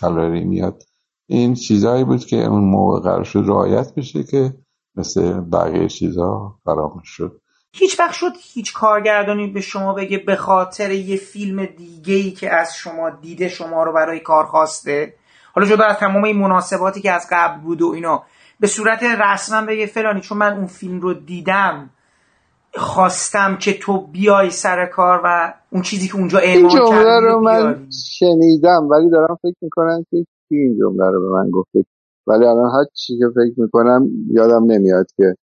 کالری 0.01 0.43
میاد. 0.43 0.83
این 1.29 1.53
چیزهایی 1.53 2.03
بود 2.03 2.25
که 2.25 2.45
اون 2.45 2.63
موقع 2.63 2.99
قرار 2.99 3.23
شد 3.23 3.43
رعایت 3.47 3.95
بشه 3.95 4.23
که 4.23 4.53
مثل 4.95 5.39
بقیه 5.39 5.87
چیزها 5.87 6.59
فراموش 6.65 7.09
شد. 7.09 7.41
هیچ 7.73 7.99
وقت 7.99 8.13
شد 8.13 8.31
هیچ 8.53 8.73
کارگردانی 8.73 9.47
به 9.47 9.61
شما 9.61 9.93
بگه 9.93 10.17
به 10.17 10.35
خاطر 10.35 10.91
یه 10.91 11.17
فیلم 11.17 11.65
دیگه 11.65 12.13
ای 12.13 12.31
که 12.31 12.53
از 12.53 12.75
شما 12.75 13.09
دیده 13.09 13.49
شما 13.49 13.83
رو 13.83 13.93
برای 13.93 14.19
کار 14.19 14.45
خواسته. 14.45 15.13
حالا 15.53 15.67
جدا 15.67 15.83
از 15.83 15.97
تمام 15.97 16.23
این 16.23 16.37
مناسباتی 16.37 17.01
که 17.01 17.11
از 17.11 17.27
قبل 17.31 17.61
بود 17.61 17.81
و 17.81 17.91
اینا 17.91 18.23
به 18.59 18.67
صورت 18.67 19.03
رسما 19.03 19.61
بگه 19.61 19.85
فلانی 19.85 20.21
چون 20.21 20.37
من 20.37 20.57
اون 20.57 20.67
فیلم 20.67 20.99
رو 20.99 21.13
دیدم. 21.13 21.89
خواستم 22.77 23.57
که 23.61 23.79
تو 23.81 24.07
بیای 24.07 24.49
سر 24.49 24.85
کار 24.85 25.21
و 25.23 25.53
اون 25.71 25.81
چیزی 25.81 26.07
که 26.07 26.15
اونجا 26.15 26.39
این 26.39 26.67
جمله 26.67 27.19
رو 27.19 27.41
من 27.41 27.87
شنیدم 28.19 28.87
ولی 28.91 29.09
دارم 29.09 29.37
فکر 29.41 29.55
می‌کنم 29.61 30.03
که 30.09 30.25
کی 30.49 30.55
این 30.55 30.77
جمله 30.79 31.11
رو 31.11 31.21
به 31.21 31.29
من 31.29 31.49
گفته 31.49 31.85
ولی 32.27 32.45
الان 32.45 32.71
هر 32.71 32.85
چی 32.93 33.17
که 33.17 33.25
فکر 33.35 33.61
می‌کنم 33.61 34.09
یادم 34.31 34.71
نمیاد 34.71 35.05
که 35.17 35.35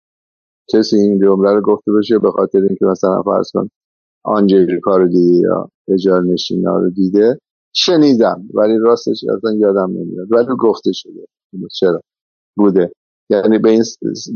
کسی 0.74 0.96
این 0.96 1.20
جمله 1.20 1.54
رو 1.54 1.62
گفته 1.62 1.92
باشه 1.92 2.20
به 2.20 2.32
خاطر 2.32 2.60
اینکه 2.60 2.86
مثلا 2.86 3.22
فرض 3.22 3.52
کن 3.54 3.70
آنجلیکا 4.24 4.98
رو 4.98 5.08
دیدی 5.08 5.42
یا 5.44 5.70
اجار 5.88 6.24
نشینا 6.24 6.78
رو 6.78 6.90
دیده. 6.90 7.40
شنیدم 7.76 8.44
ولی 8.54 8.78
راستش 8.78 9.24
اصلا 9.38 9.54
یادم 9.58 9.92
نمیاد. 9.92 10.28
ولی 10.32 10.48
گفته 10.60 10.92
شده. 10.94 11.26
چرا؟ 11.80 12.02
بوده. 12.58 12.92
یعنی 13.30 13.60
به 13.60 13.70
این, 13.70 13.84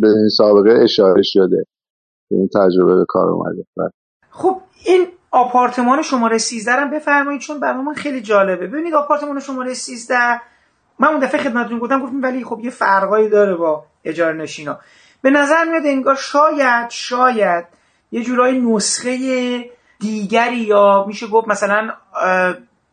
به 0.02 0.08
این 0.08 0.30
سابقه 0.30 0.84
اشاره 0.84 1.22
شده. 1.24 1.64
این 2.32 2.48
تجربه 2.48 2.96
به 2.96 3.06
کار 3.08 3.30
اومده. 3.30 3.66
بله. 3.78 3.90
خب 4.30 4.62
این 4.86 5.08
آپارتمان 5.32 6.02
شماره 6.02 6.38
13 6.38 6.76
رو 6.76 6.90
بفرمایید 6.90 7.42
چون 7.42 7.60
برای 7.60 7.96
خیلی 7.96 8.22
جالبه. 8.22 8.68
ببینید 8.68 8.94
آپارتمان 8.94 9.40
شماره 9.40 9.74
13 9.74 10.42
من 11.00 11.08
اون 11.08 11.20
دفعه 11.20 11.42
خدمتتون 11.42 11.80
گفتم 11.80 12.02
گفتم 12.02 12.22
ولی 12.22 12.44
خب 12.44 12.60
یه 12.64 12.70
فرقایی 12.70 13.30
داره 13.30 13.56
با 13.56 13.86
اجاره 14.06 14.38
نشینا 14.38 14.80
به 15.22 15.30
نظر 15.30 15.64
میاد 15.64 15.86
انگار 15.86 16.16
شاید 16.16 16.90
شاید 16.90 17.66
یه 18.12 18.24
جورایی 18.24 18.60
نسخه 18.60 19.70
دیگری 20.00 20.58
یا 20.58 21.06
میشه 21.08 21.28
گفت 21.28 21.48
مثلا 21.48 21.94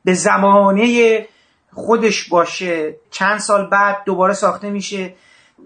به 0.04 0.14
زمانه 0.14 1.26
خودش 1.72 2.28
باشه. 2.28 2.96
چند 3.10 3.38
سال 3.38 3.66
بعد 3.66 3.96
دوباره 4.06 4.34
ساخته 4.34 4.70
میشه. 4.70 5.14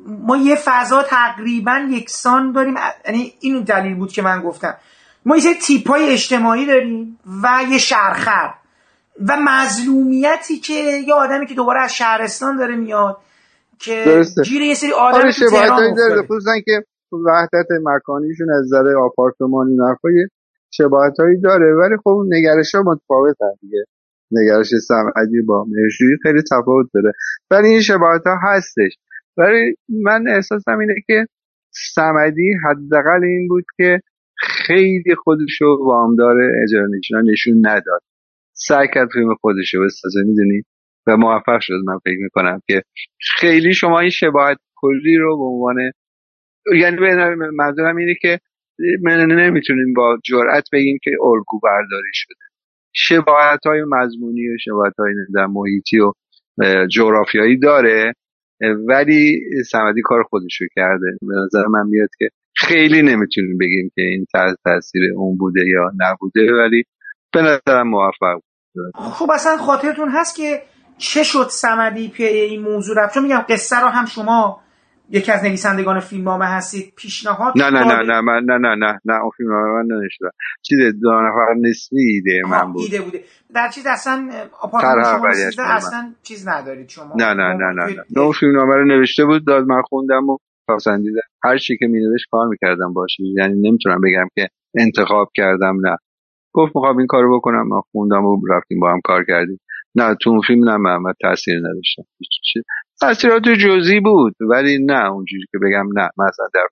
ما 0.06 0.36
یه 0.36 0.56
فضا 0.64 1.02
تقریبا 1.02 1.88
یکسان 1.90 2.52
داریم. 2.52 2.74
یعنی 3.06 3.32
این 3.40 3.62
دلیل 3.62 3.94
بود 3.94 4.12
که 4.12 4.22
من 4.22 4.42
گفتم. 4.42 4.74
ما 5.26 5.36
یه 5.36 5.54
تیپ 5.62 5.88
های 5.88 6.12
اجتماعی 6.12 6.66
داریم 6.66 7.18
و 7.42 7.48
یه 7.70 7.78
شرخر 7.78 8.54
و 9.28 9.36
مظلومیتی 9.44 10.58
که 10.58 10.74
یه 11.06 11.14
آدمی 11.14 11.46
که 11.46 11.54
دوباره 11.54 11.82
از 11.82 11.94
شهرستان 11.94 12.56
داره 12.56 12.76
میاد 12.76 13.16
که 13.78 14.02
درسته. 14.06 14.42
گیر 14.42 14.62
یه 14.62 14.74
سری 14.74 14.92
آدم 14.92 15.18
آره 15.18 15.32
داره 15.96 16.62
که 16.66 16.84
وحدت 17.12 17.66
مکانیشون 17.82 18.50
از 18.50 18.64
نظر 18.64 18.96
آپارتمانی 18.96 19.76
نرفای 19.76 20.28
شباهت 20.70 21.20
هایی 21.20 21.40
داره. 21.40 21.74
ولی 21.74 21.96
خب 22.04 22.22
نگرش 22.28 22.74
ها 22.74 22.82
متفاوت 22.82 23.36
دیگه. 23.60 23.84
نگرش 24.30 24.68
سمعدی 24.88 25.42
با 25.46 25.64
مرشوی 25.68 26.16
خیلی 26.22 26.42
تفاوت 26.42 26.86
داره. 26.94 27.12
ولی 27.50 27.68
این 27.68 27.80
شباهت 27.80 28.26
ها 28.26 28.36
هستش. 28.42 28.92
ولی 29.38 29.74
من 29.88 30.28
احساسم 30.28 30.78
اینه 30.78 30.94
که 31.06 31.26
سمدی 31.70 32.52
حداقل 32.64 33.24
این 33.24 33.48
بود 33.48 33.64
که 33.76 34.00
خیلی 34.38 35.14
خودشو 35.14 35.64
وامدار 35.64 36.36
اجاره 36.62 36.88
نشون 37.24 37.66
نداد. 37.66 38.02
سعی 38.52 38.88
کرد 38.94 39.08
فیلم 39.12 39.34
خودشو 39.34 39.84
بسازه 39.84 40.20
می‌دونی؟ 40.26 40.62
و 41.06 41.16
موفق 41.16 41.60
شد 41.60 41.74
من 41.86 41.98
فکر 41.98 42.18
می‌کنم 42.18 42.60
که 42.66 42.82
خیلی 43.20 43.74
شما 43.74 44.00
این 44.00 44.10
شباهت 44.10 44.58
کلی 44.76 45.16
رو 45.16 45.36
به 45.38 45.44
عنوان 45.44 45.90
یعنی 46.80 46.96
منظورم 47.52 47.96
اینه 47.96 48.14
که 48.22 48.38
من 49.02 49.26
نمی‌تونیم 49.26 49.94
با 49.94 50.18
جرأت 50.24 50.64
بگیم 50.72 50.98
که 51.02 51.10
الگو 51.22 51.60
برداری 51.62 52.10
شده. 52.12 52.34
شباهت 52.92 53.66
های 53.66 53.84
مضمونی 53.84 54.48
و 54.48 54.56
شباهت 54.64 54.94
های 54.98 55.14
محیطی 55.48 56.00
و 56.00 56.12
جغرافیایی 56.86 57.58
داره. 57.58 58.12
ولی 58.88 59.40
سمدی 59.70 60.02
کار 60.02 60.22
خودشو 60.22 60.64
کرده. 60.76 61.06
به 61.22 61.34
نظر 61.44 61.66
من 61.66 61.86
میاد 61.86 62.08
که 62.18 62.28
خیلی 62.56 63.02
نمی‌تونیم 63.02 63.58
بگیم 63.58 63.90
که 63.94 64.02
این 64.02 64.26
تاثیر 64.64 65.02
اون 65.16 65.36
بوده 65.36 65.60
یا 65.66 65.92
نبوده 65.98 66.52
ولی 66.54 66.84
به 67.32 67.42
نظرم 67.42 67.88
موفق 67.88 68.34
بود. 68.34 68.92
خب 68.94 69.30
اصلا 69.34 69.56
خاطرتون 69.56 70.08
هست 70.08 70.36
که 70.36 70.62
چه 70.98 71.22
شد 71.22 71.46
سمدی 71.50 72.08
پی 72.08 72.24
این 72.24 72.60
موضوع 72.62 72.96
رفت؟ 72.98 73.14
چون 73.14 73.22
میگم 73.22 73.44
قصه 73.48 73.80
رو 73.80 73.86
هم 73.86 74.06
شما 74.06 74.60
یکی 75.10 75.32
از 75.32 75.44
نویسندگان 75.44 76.00
فیلمنامه 76.00 76.46
هستید. 76.46 76.92
پیشنهاد 76.96 77.52
نه 77.56 77.70
نه 77.70 77.84
نه 77.84 78.02
نه 78.02 78.20
من 78.20 78.42
نه 78.44 78.58
نه 78.58 78.74
نه 78.74 79.00
نه 79.04 79.20
اون 79.20 79.30
فیلم 79.36 79.50
من 79.50 79.84
ننوشتم. 79.86 80.30
چیز 80.62 80.78
دو 81.02 81.10
نفر 81.10 81.54
نصفی 81.60 81.96
ایده 81.96 82.42
من 82.50 82.72
بود. 82.72 82.82
ایده 82.82 83.00
بوده. 83.00 83.24
در 83.54 83.68
چیز 83.68 83.86
اصلا 83.86 84.30
آپارتمان 84.60 85.34
شما 85.52 85.64
اصلا 85.64 86.14
چیز 86.22 86.48
ندارید 86.48 86.88
شما. 86.88 87.14
نه 87.18 87.34
نه 87.34 87.54
نه 87.54 87.72
نه 87.72 87.94
نه. 87.96 88.04
نه 88.16 88.22
اون 88.22 88.32
فیلمنامه 88.32 88.74
رو 88.74 88.84
نوشته 88.84 89.24
بود 89.24 89.46
داد 89.46 89.64
من 89.64 89.82
خوندم 89.82 90.28
و 90.28 90.38
پسندیدم 90.68 91.20
هر 91.44 91.58
چی 91.58 91.76
که 91.76 91.86
مینوشت 91.86 92.24
کار 92.30 92.48
می‌کردم 92.48 92.92
باشه 92.92 93.22
یعنی 93.22 93.68
نمی‌تونم 93.68 94.00
بگم 94.00 94.28
که 94.34 94.48
انتخاب 94.74 95.28
کردم 95.34 95.76
نه. 95.86 95.96
گفت 96.52 96.76
می‌خوام 96.76 96.98
این 96.98 97.06
کارو 97.06 97.38
بکنم. 97.38 97.68
من 97.68 97.80
خوندم 97.92 98.24
و 98.24 98.40
رفتیم 98.50 98.80
با 98.80 98.92
هم 98.92 99.00
کار 99.04 99.24
کردیم. 99.24 99.60
نه 99.94 100.14
تو 100.22 100.30
اون 100.30 100.40
فیلم 100.46 100.68
نه 100.70 100.76
من 100.76 101.12
تاثیر 101.22 101.58
نداشتم. 101.58 102.02
تاثیرات 103.00 103.42
جزئی 103.42 104.00
بود 104.00 104.34
ولی 104.50 104.86
نه 104.86 105.10
اونجوری 105.10 105.44
که 105.52 105.58
بگم 105.58 106.00
نه. 106.00 106.10
مثلا 106.18 106.46
در 106.54 106.66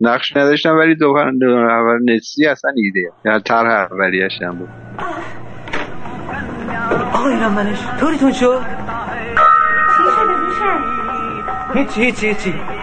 نقش 0.00 0.36
نداشتم 0.36 0.76
ولی 0.76 0.94
دو 0.94 1.06
اول 1.06 2.14
نسی 2.14 2.46
اصلا 2.46 2.72
ایده 2.76 3.12
یعنی 3.24 3.40
طرح 3.40 3.92
اولیش 3.92 4.42
هم 4.42 4.58
بود. 4.58 4.68
آقا 7.14 7.28
اینا 7.28 7.48
منش 7.48 7.78
طوریتون 8.00 8.32
شد؟ 8.32 8.60
چی 9.96 10.02
شده 10.16 11.80
هیچی 11.80 12.02
هیچی 12.02 12.26
هیچی 12.26 12.79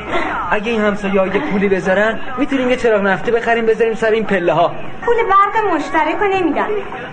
اگه 0.52 0.72
این 0.72 0.82
همسایه 0.82 1.36
یه 1.36 1.52
پولی 1.52 1.70
بذارن 1.70 2.20
می‌تونیم 2.38 2.70
یه 2.70 2.76
چراغ 2.76 3.02
نفتی 3.02 3.32
بخریم 3.32 3.66
بذاریم 3.66 3.93
سر 3.93 4.12
این 4.12 4.24
پله 4.26 4.54
ها. 4.54 4.72
پول 5.06 5.16
برق 5.16 5.76
مشترک 5.76 6.16
رو 6.20 6.28
نمیدن. 6.28 6.68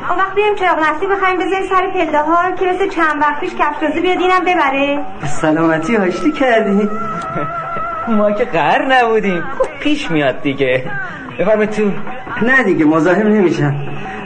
اون 0.09 0.19
وقت 0.19 0.35
بیایم 0.35 0.55
چراغ 0.55 0.79
نفتی 0.79 1.07
بخریم 1.07 1.37
بذاریم 1.37 1.67
سر 1.69 1.91
پله 1.95 2.19
ها 2.19 2.51
که 2.51 2.67
مثل 2.67 2.89
چند 2.89 3.21
وقت 3.21 3.41
پیش 3.41 3.51
کفتازی 3.59 4.01
بیاد 4.01 4.19
اینم 4.19 4.41
ببره. 4.41 5.05
سلامتی 5.27 5.97
هاشتی 5.97 6.33
کردی؟ 6.33 6.89
ما 8.09 8.33
که 8.33 8.45
قهر 8.45 8.83
نبودیم. 8.83 9.45
پیش 9.81 10.11
میاد 10.11 10.43
دیگه. 10.43 10.85
بفرمه 11.39 11.67
تو. 11.67 11.91
نه 12.43 12.63
دیگه 12.63 12.85
مزاحم 12.85 13.27
نمیشن 13.27 13.75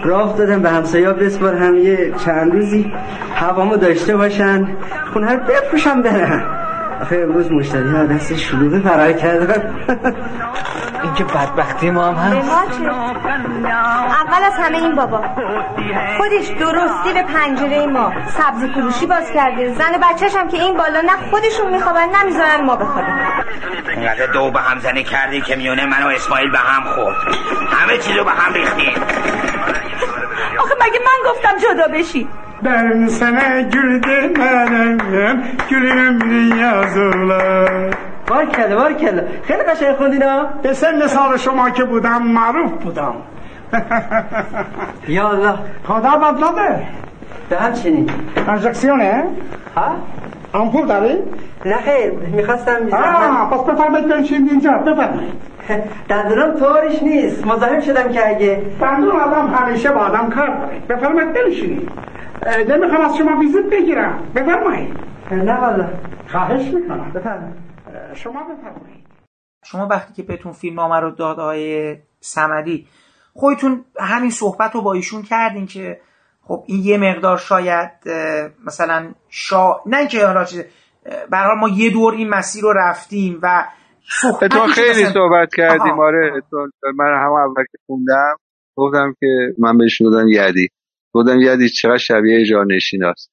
راه 0.05 0.37
دادم 0.39 0.63
به 0.63 0.71
همسایه 0.71 1.13
بسپار 1.13 1.55
هم 1.55 1.77
یه 1.77 2.13
چند 2.25 2.53
روزی. 2.53 2.93
هوامو 3.35 3.77
داشته 3.77 4.17
باشن. 4.17 4.69
خونه 5.13 5.33
رو 5.33 5.41
بپوشم 5.41 6.03
برن. 6.03 6.68
آخه 7.03 7.17
امروز 7.17 7.53
مشتری 7.53 7.91
ها 7.91 8.05
دست 8.07 8.37
شلوغی 8.37 8.81
فرار 8.81 9.13
کردن. 9.13 9.75
این 11.03 11.15
که 11.15 11.25
بدبختی 11.25 11.91
ما 11.91 12.13
هم 12.13 12.15
هست. 12.15 12.51
اول 14.27 14.45
از 14.47 14.53
همه 14.59 14.77
این 14.77 14.95
بابا. 14.95 15.25
خودش 16.17 16.49
درستی 16.49 17.13
به 17.15 17.23
پنجره 17.23 17.87
ما. 17.87 18.13
سبزی 18.27 18.69
فروشی 18.75 19.07
باز 19.07 19.31
کرده. 19.35 19.75
زن 19.75 19.95
و 19.95 19.99
بچهش 19.99 20.37
هم 20.37 20.49
که 20.49 20.57
این 20.57 20.77
بالا 20.77 21.01
نه 21.01 21.31
خودشون 21.31 21.71
میخوابن 21.73 22.09
نمی‌ذارن 22.23 22.65
ما 22.65 22.77
بخوابیم. 22.77 23.15
اینقدر 23.89 24.27
دو 24.27 24.51
به 24.51 24.61
هم 24.61 24.79
زنی 24.79 25.05
کردی 25.05 25.41
که 25.41 25.57
میونه 25.57 25.87
من 25.87 26.03
و 26.03 26.07
اسماعیل 26.09 26.51
به 26.51 26.59
هم 26.59 26.85
خورد. 26.85 27.17
همه 27.71 27.99
چیزو 27.99 28.25
به 28.25 28.31
هم 28.31 28.55
ریختیم. 28.55 29.03
آخه 30.59 30.75
مگه 30.81 30.99
من 31.05 31.31
گفتم 31.31 31.59
جدا 31.59 31.99
بشی؟ 31.99 32.29
Ben 32.65 33.07
sana 33.07 33.61
gül 33.61 34.03
demeden 34.03 35.43
gülüm 35.71 36.59
yazılar. 36.59 37.95
بار 38.29 38.45
کله 38.47 38.75
بار 38.77 38.93
کله 38.93 39.23
خیلی 39.43 39.63
قشنگ 39.63 39.95
خوندین 39.97 40.23
ها 40.23 40.47
به 40.63 40.73
سن 40.73 41.07
سال 41.07 41.37
شما 41.37 41.71
که 41.71 41.85
بودم 41.85 42.23
معروف 42.23 42.73
بودم 42.73 43.15
یا 45.09 45.29
الله 45.29 45.55
خدا 45.85 46.11
بدلاده 46.23 46.87
به 47.51 47.57
همچنین 47.57 48.11
انجکسیونه 48.49 49.25
ها 49.77 49.89
آمپول 50.53 50.87
داری؟ 50.87 51.19
نه 51.67 51.77
خیر 51.77 52.11
می‌خواستم 52.11 52.79
آه 52.93 53.51
پس 53.51 53.61
بفرمایید 53.61 54.09
بنشین 54.09 54.49
اینجا 54.51 54.73
بفرمایید 54.73 55.35
دندونم 56.09 56.55
طورش 56.55 57.03
نیست 57.03 57.47
مزاحم 57.47 57.81
شدم 57.81 58.09
که 58.09 58.29
اگه 58.29 58.63
دندون 58.81 59.17
آدم 59.17 59.55
همیشه 59.55 59.91
با 59.91 60.01
آدم 60.01 60.31
کار 60.31 60.47
داره 60.47 60.79
بفرمایید 60.89 61.33
بنشینید 61.33 62.08
نمی‌خوام 62.47 63.01
از 63.01 63.17
شما 63.17 63.39
ویزیت 63.39 63.65
بگیرم. 63.73 64.33
بفرمایید. 64.35 64.95
نه 65.31 65.61
والا. 65.61 65.89
خواهش 66.27 66.75
می‌کنم. 66.75 67.13
بفرمایید. 67.13 67.57
شما 68.15 68.43
بفرمایید. 68.43 69.05
شما 69.65 69.87
وقتی 69.87 70.13
که 70.13 70.23
بهتون 70.23 70.53
فیلم 70.53 70.81
نامه 70.81 71.01
رو 71.01 71.11
داد 71.11 71.41
آقای 71.41 71.97
سمدی 72.21 72.87
خودتون 73.35 73.85
همین 74.01 74.31
صحبت 74.31 74.75
رو 74.75 74.83
با 74.83 74.93
ایشون 74.93 75.23
کردین 75.23 75.67
که 75.67 76.01
خب 76.43 76.65
این 76.67 76.81
یه 76.85 76.99
مقدار 76.99 77.37
شاید 77.37 77.91
مثلا 78.67 79.13
شا... 79.29 79.77
نه 79.87 80.07
که 80.07 80.27
حالا 80.27 80.45
چیز 80.45 80.65
برای 81.31 81.57
ما 81.61 81.69
یه 81.69 81.91
دور 81.91 82.15
این 82.15 82.29
مسیر 82.29 82.63
رو 82.63 82.73
رفتیم 82.73 83.39
و 83.43 83.65
صحبت 84.09 84.51
تو 84.51 84.67
خیلی 84.67 85.05
صحبت 85.05 85.49
کردیم. 85.57 86.01
آره 86.01 86.43
من 86.97 87.25
هم 87.25 87.33
اول 87.33 87.65
که 87.73 87.79
خوندم 87.87 88.37
گفتم 88.77 89.15
که 89.21 89.27
من 89.59 89.79
بهش 89.79 90.03
بودم 90.03 90.29
یدی. 90.29 90.69
گفتم 91.15 91.41
یدی 91.41 91.69
چقدر 91.69 91.99
شبیه 91.99 92.45
جانشین 92.45 93.05
است 93.05 93.31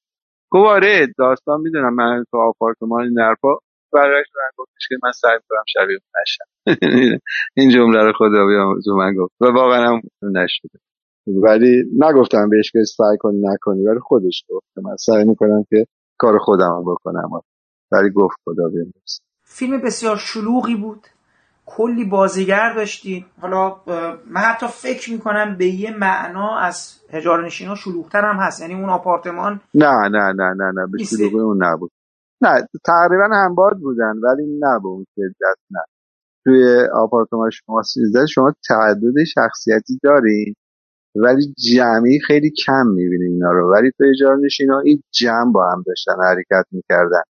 گفت 0.50 0.66
آره 0.66 1.06
داستان 1.18 1.60
می‌دونم. 1.60 1.94
من 1.94 2.24
تو 2.30 2.36
آپارتمان 2.38 3.02
این 3.02 3.18
نرفا 3.18 3.48
برایش 3.92 4.26
من 4.36 4.50
گفتش 4.56 4.88
که 4.88 4.94
من 5.02 5.12
سعی 5.12 5.38
کنم 5.48 5.62
شبیه 5.66 5.98
نشم. 6.22 6.44
این 7.56 7.70
جمله 7.70 8.04
رو 8.04 8.12
خدا 8.12 8.46
بیامرزه 8.46 8.92
من 8.92 9.14
گفت. 9.14 9.34
و 9.40 9.44
واقعا 9.44 9.86
هم 9.88 10.00
نشده. 10.22 10.78
ولی 11.26 11.84
نگفتم 11.98 12.48
بهش 12.48 12.70
که 12.72 12.84
سعی 12.84 13.16
کنی 13.20 13.40
نکنی 13.42 13.86
ولی 13.86 13.98
خودش 14.00 14.44
گفت. 14.48 14.66
من 14.82 14.96
سعی 14.96 15.24
می‌کنم 15.24 15.64
که 15.70 15.86
کار 16.18 16.38
خودم 16.38 16.84
بکنم. 16.86 17.30
ولی 17.92 18.10
گفت 18.10 18.36
خدا 18.44 18.68
بیامرزه. 18.68 19.20
فیلم 19.44 19.80
بسیار 19.80 20.16
شلوغی 20.16 20.74
بود. 20.74 21.06
کلی 21.66 22.04
بازیگر 22.04 22.74
داشتید 22.74 23.26
حالا 23.40 23.76
من 24.30 24.40
حتی 24.40 24.66
فکر 24.66 25.12
می‌کنم 25.12 25.56
به 25.58 25.66
یه 25.66 25.96
معنا 25.96 26.58
از 26.58 27.00
هجار 27.10 27.46
نشینا 27.46 27.74
شلوغتر 27.74 28.24
هم 28.24 28.36
هست. 28.36 28.60
یعنی 28.60 28.74
اون 28.74 28.88
آپارتمان 28.88 29.60
نه 29.74 30.08
نه 30.08 30.32
نه 30.32 30.54
نه 30.54 30.72
نه 30.74 30.86
به 30.92 31.04
شلوغی 31.04 31.38
اون 31.38 31.64
نبود. 31.64 31.90
نه 32.40 32.68
تقریبا 32.84 33.28
همباد 33.32 33.78
بودن 33.80 34.14
ولی 34.22 34.46
نه 34.46 34.78
به 34.82 34.88
اون 34.88 35.06
شدت 35.14 35.58
نه. 35.70 35.80
توی 36.44 36.88
آپارتمان 36.94 37.50
شما 37.50 37.82
سیزده 37.82 38.26
شما 38.26 38.52
تعدد 38.68 39.24
شخصیتی 39.34 39.98
دارین 40.02 40.54
ولی 41.16 41.54
جمعی 41.74 42.20
خیلی 42.26 42.50
کم 42.66 42.86
می‌بینین 42.86 43.32
اینا 43.32 43.50
رو. 43.52 43.72
ولی 43.72 43.90
تو 43.98 44.04
اجاره 44.14 44.38
نشینا 44.44 44.80
این 44.80 45.02
جمع 45.14 45.52
با 45.52 45.70
هم 45.72 45.82
داشتن 45.86 46.12
حرکت 46.24 46.66
می‌کردن. 46.72 47.22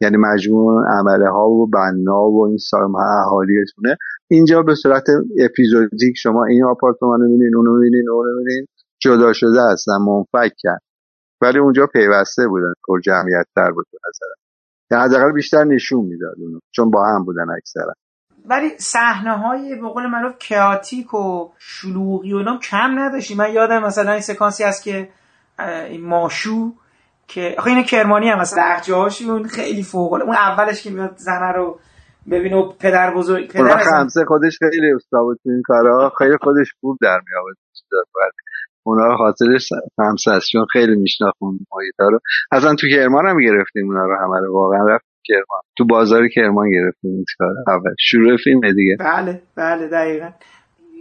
یعنی 0.00 0.16
مجموع 0.16 0.84
عمله 0.98 1.30
ها 1.30 1.48
و 1.48 1.66
بنا 1.66 2.22
و 2.30 2.46
این 2.46 2.56
سالم 2.56 2.96
اهالیتونه. 2.96 3.96
اینجا 4.30 4.62
به 4.62 4.74
صورت 4.74 5.04
اپیزودیک 5.44 6.14
شما 6.16 6.44
این 6.44 6.64
آپارتمان 6.64 7.20
رو 7.20 7.26
می‌بینین 7.28 7.56
اونو 7.56 7.72
می‌بینین 7.72 8.10
اونو 8.10 8.38
می‌بینین. 8.38 8.66
جدا 9.00 9.32
شده 9.32 9.60
هستن 9.72 9.92
منفک 10.06 10.52
کرد. 10.58 10.80
ولی 11.40 11.58
اونجا 11.58 11.86
پیوسته 11.92 12.48
بودن 12.48 12.72
پر 12.88 13.00
جمعیت 13.00 13.46
تر 13.56 13.70
بود 13.70 13.86
به 13.92 13.98
نظرم 14.08 14.36
یعنی 14.90 15.04
حداقل 15.04 15.32
بیشتر 15.32 15.64
نشون 15.64 16.04
می‌داد 16.04 16.34
اونو. 16.38 16.58
چون 16.70 16.90
با 16.90 17.06
هم 17.06 17.24
بودن 17.24 17.46
اکثرا. 17.56 17.92
ولی 18.48 18.68
صحنه 18.78 19.38
های 19.38 19.74
به 19.80 19.88
قول 19.88 20.06
معروف 20.06 20.38
کیاتیک 20.38 21.14
و 21.14 21.48
شلوغی 21.58 22.32
و 22.32 22.36
اینا 22.36 22.58
کم 22.58 22.98
نداشتی 22.98 23.34
من 23.34 23.52
یادم 23.52 23.82
مثلا 23.84 24.12
این 24.12 24.20
سکانسی 24.20 24.64
هست 24.64 24.82
که 24.82 25.08
این 25.88 26.06
ماشو 26.06 26.72
که 27.28 27.54
آخه 27.58 27.70
اینا 27.70 27.82
کرمانی 27.82 28.28
هم 28.28 28.38
مثلا 28.38 28.62
لهجه 28.62 29.48
خیلی 29.48 29.82
فوق 29.82 30.12
اون 30.12 30.34
اولش 30.34 30.82
که 30.82 30.90
میاد 30.90 31.16
زنه 31.16 31.52
رو 31.52 31.78
ببینه 32.30 32.56
و 32.56 32.72
پدر 32.72 33.14
بزرگ 33.14 33.52
پدر 33.52 33.78
خمسه 33.78 34.24
خودش 34.24 34.58
خیلی 34.58 34.92
استاد 34.92 35.36
تو 35.42 35.50
این 35.50 35.62
کارا. 35.64 36.12
خیلی 36.18 36.36
خودش 36.40 36.66
خوب 36.80 36.98
در 37.02 37.16
می 37.16 37.40
آورد 37.40 37.56
اونا 38.82 39.16
خاطرش 39.16 39.68
خمسه 39.96 40.30
است 40.30 40.48
چون 40.52 40.66
خیلی 40.72 40.96
میشناخت 40.96 41.36
اون 41.38 41.58
محیطا 41.72 42.08
رو. 42.08 42.18
اصلا 42.52 42.74
تو 42.74 42.86
کرمان 42.88 43.26
هم 43.26 43.40
گرفتیم 43.40 43.86
اونا 43.86 44.04
رو 44.04 44.16
همه 44.16 44.40
رو. 44.40 44.54
واقعا 44.54 44.86
رفت 44.86 45.04
کرمان. 45.24 45.60
تو 45.78 45.84
بازار 45.84 46.28
کرمان 46.28 46.70
گرفتیم 46.70 47.10
این 47.10 47.24
کار 47.38 47.48
اول. 47.68 47.94
شروع 47.98 48.36
فیلم 48.44 48.72
دیگه. 48.72 48.96
بله 49.00 49.42
بله 49.56 49.88
دقیقا. 49.88 50.30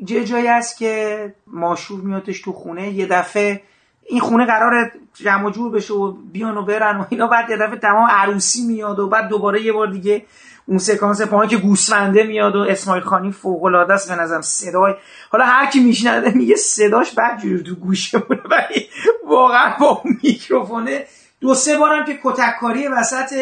یه 0.07 0.23
جایی 0.23 0.47
هست 0.47 0.77
که 0.77 1.33
ماشور 1.47 2.01
میادش 2.01 2.41
تو 2.41 2.51
خونه. 2.51 2.89
یه 2.89 3.07
دفعه 3.07 3.61
این 4.05 4.19
خونه 4.19 4.45
قرار 4.45 4.91
جمع 5.13 5.51
جور 5.51 5.71
بشه 5.71 5.93
و 5.93 6.11
بیان 6.11 6.57
و 6.57 6.65
برن 6.65 6.97
و 6.97 7.05
اینا. 7.09 7.27
بعد 7.27 7.49
یه 7.49 7.57
دفعه 7.57 7.75
تمام 7.79 8.09
عروسی 8.09 8.61
میاد 8.61 8.99
و 8.99 9.09
بعد 9.09 9.27
دوباره 9.27 9.61
یه 9.61 9.73
بار 9.73 9.87
دیگه 9.87 10.25
اون 10.67 10.77
سکانس 10.77 11.21
پایین 11.21 11.49
که 11.49 11.57
گوسفنده 11.57 12.23
میاد 12.23 12.55
و 12.55 12.59
اسماعیل 12.59 13.03
خانی 13.03 13.31
فوق 13.31 13.63
العاده 13.63 13.93
است 13.93 14.09
به 14.09 14.15
نظرم 14.21 14.41
صدای 14.41 14.93
حالا 15.29 15.45
هر 15.45 15.65
کی 15.65 15.79
میشنوه 15.79 16.29
میگه 16.29 16.55
صداش 16.55 17.15
جور 17.43 17.59
تو 17.59 17.75
گوشه 17.75 18.17
ولی 18.29 18.89
واقعا 19.27 19.73
با 19.79 20.01
میکروفونه. 20.23 21.05
دو 21.41 21.53
سه 21.53 21.77
بارم 21.77 22.05
که 22.05 22.19
کتککاری 22.23 22.87
وسط 22.87 23.33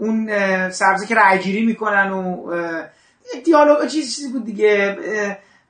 اون 0.00 0.30
سبزی 0.70 1.06
که 1.06 1.14
رعیگیری 1.14 1.66
می‌کنن 1.66 2.10
و 2.10 2.52
دیالوگ 3.44 3.86
چیز 3.86 4.16
چیزی 4.16 4.32
بود 4.32 4.44
دیگه 4.44 4.98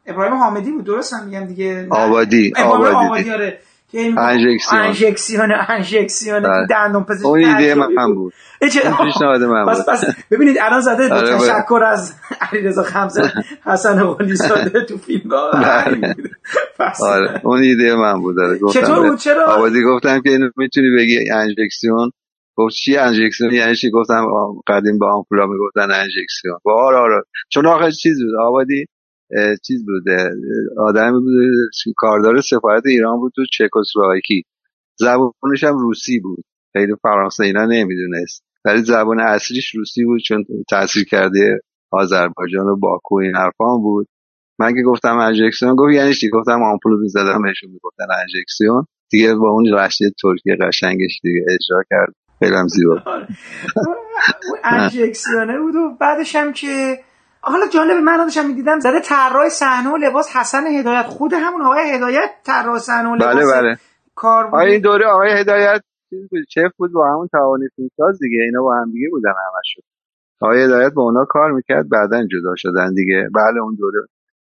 ابراهیم 0.06 0.34
حامدی 0.34 0.70
بود 0.70 0.84
درست 0.84 1.12
هم 1.12 1.26
میگم 1.26 1.46
دیگه؟ 1.46 1.86
آبادی 1.90 2.52
آبادی, 2.56 2.94
آبادی 2.94 3.30
آره. 3.30 3.58
انژکسیون. 3.94 4.82
انژکسیون 4.82 5.52
انژکسیون 5.68 6.42
بله. 6.42 6.66
دندون 6.70 7.04
پزشکی 7.04 7.28
اون 7.28 7.44
ایده 7.44 7.74
من 7.74 8.14
بود. 8.14 8.32
پیشنهاد 8.60 9.42
من 9.42 9.64
بود. 9.64 9.84
پس 9.88 10.04
ببینید 10.30 10.56
الان 10.60 10.80
زده 10.80 11.08
با 11.08 11.14
آره، 11.16 11.38
تشکر 11.38 11.80
از 11.86 12.14
علیرضا 12.40 12.82
خمسه 12.82 13.32
حسن 13.64 14.04
قلی 14.04 14.34
زاده 14.34 14.84
تو 14.84 14.96
فیلم 14.98 15.28
بله. 15.28 16.14
آره 17.00 17.40
اون 17.44 17.62
ایده 17.62 17.94
من 17.96 18.20
بود. 18.20 18.36
داره 18.36 18.58
گفتم 18.58 18.80
چطور 18.80 19.10
بود؟ 19.10 19.18
چرا؟ 19.18 19.46
آبادی 19.46 19.82
گفتم 19.82 20.20
که 20.20 20.30
اینو 20.30 20.50
می‌تونی 20.56 20.96
بگی 20.98 21.18
انژکسیون. 21.32 22.10
گفت 22.56 22.74
چی 22.74 22.96
انژکسیون؟ 22.96 23.52
یعنی 23.52 23.76
چی؟ 23.76 23.90
گفتم 23.90 24.26
قدیم 24.66 24.98
با 24.98 25.12
آمپولا 25.12 25.46
می‌گفتن 25.46 25.90
انژکسیون. 25.94 26.54
گفت 26.64 26.76
آره. 26.78 26.96
آره 26.96 27.22
چون 27.48 27.66
آخه 27.66 27.90
چیز 27.92 28.22
بود؟ 28.22 28.40
آبادی 28.40 28.86
چیز 29.66 29.86
بوده 29.86 30.30
آدمی 30.78 31.20
بوده 31.20 31.46
کاردار 31.96 32.40
سفارت 32.40 32.82
ایران 32.86 33.18
بود 33.18 33.32
تو 33.36 33.42
چکسلواکی. 33.52 34.42
زبانش 34.98 35.64
هم 35.64 35.78
روسی 35.78 36.20
بود. 36.20 36.44
خیلی 36.72 36.92
فرانسه 37.02 37.44
اینا 37.44 37.66
نمی‌دونست. 37.66 38.44
ولی 38.64 38.82
زبان 38.82 39.20
اصلیش 39.20 39.74
روسی 39.74 40.04
بود 40.04 40.20
چون 40.20 40.44
تاثیر 40.70 41.04
کرده 41.04 41.60
آذربایجان 41.90 42.68
و 42.68 42.76
باکو 42.76 43.14
این 43.14 43.36
حرفا 43.36 43.76
بود. 43.76 44.06
من 44.58 44.74
که 44.74 44.82
گفتم 44.82 45.18
انژکسیون 45.18 45.76
گفت 45.76 45.94
یعنی 45.94 46.14
چی؟ 46.14 46.30
گفتم 46.30 46.62
آمپول 46.62 47.00
می‌زدم 47.00 47.42
بهشون 47.42 47.70
می‌گفتن 47.70 48.04
انژکسیون. 48.20 48.84
دیگه 49.10 49.34
با 49.34 49.50
اون 49.50 49.66
رشته 49.72 50.04
ترکی 50.22 50.56
قشنگش 50.60 51.20
دیگه 51.22 51.40
اجرا 51.54 51.82
کرد. 51.90 52.14
خیلی 52.38 52.54
زیبا. 52.68 53.02
اون 53.76 54.58
انژکسیونه 54.64 55.58
بود 55.58 55.74
و 55.74 55.96
بعدش 56.00 56.36
هم 56.36 56.52
که 56.52 56.98
حالا 57.42 57.66
جالب 57.66 57.96
من 57.96 58.16
داشتم 58.16 58.46
می‌دیدم 58.46 58.78
زده 58.80 59.00
طراح 59.00 59.48
صحنه 59.48 59.90
و 59.92 59.96
لباس 59.96 60.36
حسن 60.36 60.66
هدایت. 60.66 61.06
خود 61.06 61.32
همون 61.32 61.62
آقای 61.62 61.90
هدایت 61.94 62.30
طراح 62.46 62.78
صحنه 62.78 63.08
و 63.08 63.14
لباس 63.14 63.34
بله. 63.34 63.60
بله 63.60 63.76
کار 64.14 64.46
بود. 64.46 64.60
این 64.60 64.80
دوره 64.80 65.06
آقای 65.06 65.40
هدایت 65.40 65.82
چیز 66.10 66.28
بود 66.30 66.40
چف 66.48 66.76
بود 66.76 66.92
با 66.92 67.08
همون 67.12 67.28
توانی 67.32 67.68
فیلمساز 67.76 68.18
دیگه 68.18 68.38
اینا 68.42 68.62
با 68.62 68.74
هم 68.74 68.90
دیگه 68.92 69.08
بودن 69.10 69.30
همشون. 69.30 69.84
آقای 70.40 70.62
هدایت 70.64 70.92
با 70.92 71.02
اونا 71.02 71.24
کار 71.24 71.52
می‌کرد 71.52 71.88
بعدا 71.88 72.22
جدا 72.26 72.54
شدن 72.56 72.94
دیگه. 72.94 73.28
بله 73.34 73.60
اون 73.62 73.74
دوره 73.74 73.98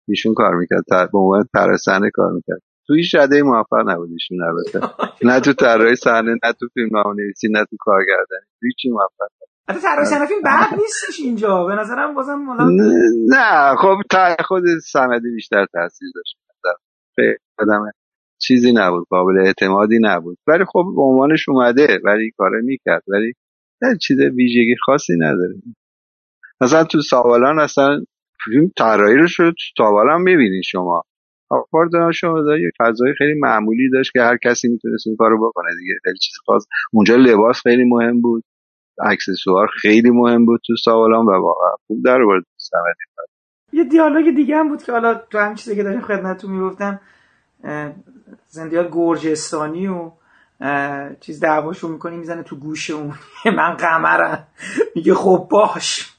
ایشون 0.07 0.33
کار 0.33 0.55
می‌کرد 0.55 0.83
تر... 0.89 1.05
به 1.05 1.17
عنوان 1.17 1.45
طراح 1.53 1.77
صحنه 1.77 2.09
کار 2.13 2.31
می‌کرد. 2.31 2.61
تو 2.87 2.93
هیچ 2.93 3.15
رده 3.15 3.43
موفق 3.43 3.89
نبود 3.89 4.09
ایشون 4.11 4.37
البته. 4.43 4.79
نه 5.29 5.39
تو 5.39 5.53
طراحی 5.53 5.95
صحنه 5.95 6.31
نه 6.31 6.53
تو 6.59 6.67
فیلمنامه‌نویسی 6.73 7.47
نه 7.51 7.65
تو 7.65 7.75
کارگردانی 7.79 8.45
هیچی 8.61 8.89
موفق 8.89 9.31
حتی 9.69 9.79
طراح 9.79 10.05
صحنه 10.05 10.25
فیلم 10.25 10.41
بد 10.41 10.79
نیستش 10.81 11.19
اینجا. 11.19 11.65
به 11.65 11.75
نظرم 11.75 12.13
بازم 12.13 12.45
حالا 12.45 12.69
نه, 13.27 13.75
خب 13.75 13.95
تا 14.09 14.35
خود 14.45 14.63
سندی 14.85 15.31
بیشتر 15.35 15.65
تاثیر 15.65 16.09
داشت. 16.15 16.37
آدم 17.59 17.91
چیزی 18.41 18.73
نبود 18.73 19.07
قابل 19.09 19.37
اعتمادی 19.37 19.99
نبود. 20.01 20.37
ولی 20.47 20.65
خب 20.65 20.83
به 20.95 21.01
عنوانش 21.01 21.49
اومده 21.49 21.99
ولی 22.03 22.31
کاره 22.37 22.61
می‌کرد. 22.61 23.03
ولی 23.07 23.33
نه 23.81 23.97
چیز 24.01 24.19
ویژگی 24.19 24.75
خاصی 24.85 25.13
نداره. 25.17 25.55
مثلا 26.61 26.83
تو 26.83 27.01
ساوالان 27.01 27.59
اصلا 27.59 28.03
فیلم 28.43 28.71
طراحی 28.77 29.15
رو 29.15 29.27
شد 29.27 29.51
تو 29.51 29.83
ساوالان 29.83 30.21
می‌بینید 30.21 30.63
شما. 30.63 31.03
آپارتمان 31.49 32.11
شما 32.11 32.41
داره 32.41 32.61
یه 32.61 32.71
فضای 32.79 33.13
خیلی 33.17 33.39
معمولی 33.39 33.89
داشت 33.89 34.11
که 34.11 34.21
هر 34.21 34.37
کسی 34.37 34.67
می‌تونست 34.67 35.07
این 35.07 35.15
کارو 35.15 35.49
بکنه 35.49 35.69
دیگه. 35.79 35.93
خیلی 36.03 36.17
چیز 36.17 36.35
خاص. 36.45 36.65
اونجا 36.93 37.15
لباس 37.15 37.61
خیلی 37.61 37.83
مهم 37.83 38.21
بود. 38.21 38.43
اکسسوار 38.99 39.67
خیلی 39.81 40.09
مهم 40.09 40.45
بود 40.45 40.61
تو 40.65 40.75
ساوالان 40.75 41.25
و 41.25 41.31
واقعا 41.31 41.71
خوب 41.87 42.05
در 42.05 42.21
آورد 42.21 42.43
یه 43.73 43.83
دیالوگ 43.83 44.35
دیگه 44.35 44.57
هم 44.57 44.69
بود 44.69 44.83
که 44.83 44.91
حالا 44.91 45.13
تو 45.13 45.39
هم 45.39 45.55
چیزی 45.55 45.75
که 45.75 45.83
داشتم 45.83 46.01
خدمتتون 46.01 46.51
می‌گفتم 46.51 46.99
زندیات 48.47 48.89
گرجستانی 48.91 49.87
و 49.87 50.11
چیز 51.19 51.39
دعواشو 51.39 51.87
می‌کنی 51.87 52.17
می‌زنه 52.17 52.43
تو 52.43 52.55
گوش 52.55 52.89
اون. 52.89 53.13
من 53.57 53.73
قمرم. 53.73 54.47
میگه 54.95 55.13
خب 55.13 55.47
باش. 55.51 56.13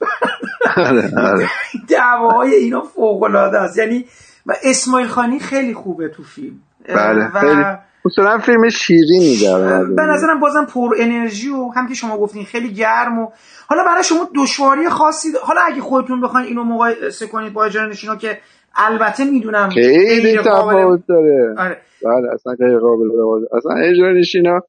آره 0.76 1.10
آره. 1.16 1.48
دعواهای 1.90 2.54
اینا 2.54 2.80
فوق 2.80 3.22
العاده 3.22 3.58
است. 3.58 3.78
یعنی 3.78 4.04
و 4.46 4.54
اسماعیل 4.64 5.08
خانی 5.08 5.38
خیلی 5.38 5.74
خوبه 5.74 6.08
تو 6.08 6.22
فیلم. 6.22 6.60
بله 6.88 7.30
و 7.34 7.40
خیلی. 7.40 7.93
اصولا 8.06 8.38
فیلم 8.38 8.68
شیرینی 8.68 9.36
داره. 9.42 9.94
به 9.94 10.02
نظرم 10.02 10.40
بازم 10.40 10.64
پر 10.64 10.94
انرژی 10.98 11.48
و 11.48 11.68
هم 11.76 11.88
که 11.88 11.94
شما 11.94 12.18
گفتین 12.18 12.44
خیلی 12.44 12.74
گرم 12.74 13.18
و 13.18 13.28
حالا 13.66 13.84
برای 13.84 14.04
شما 14.04 14.28
دشواری 14.36 14.88
خاصی 14.88 15.28
حالا 15.42 15.60
اگه 15.66 15.80
خودتون 15.80 16.20
بخواین 16.20 16.46
اینو 16.46 16.64
مقایسه 16.64 17.26
کنید 17.26 17.52
با 17.52 17.64
اجرا 17.64 17.86
نشینا 17.86 18.16
که 18.16 18.38
البته 18.76 19.24
می‌دونم 19.24 19.68
خیلی 19.68 20.38
تفاوت 20.38 21.06
داره. 21.08 21.54
آره. 21.58 21.76
بله 22.04 22.32
اصلا 22.34 22.54
غیر 22.54 22.78
قابل 22.78 23.06
اصلا 23.56 23.72
اجرا 23.72 24.12
نشینا 24.12 24.60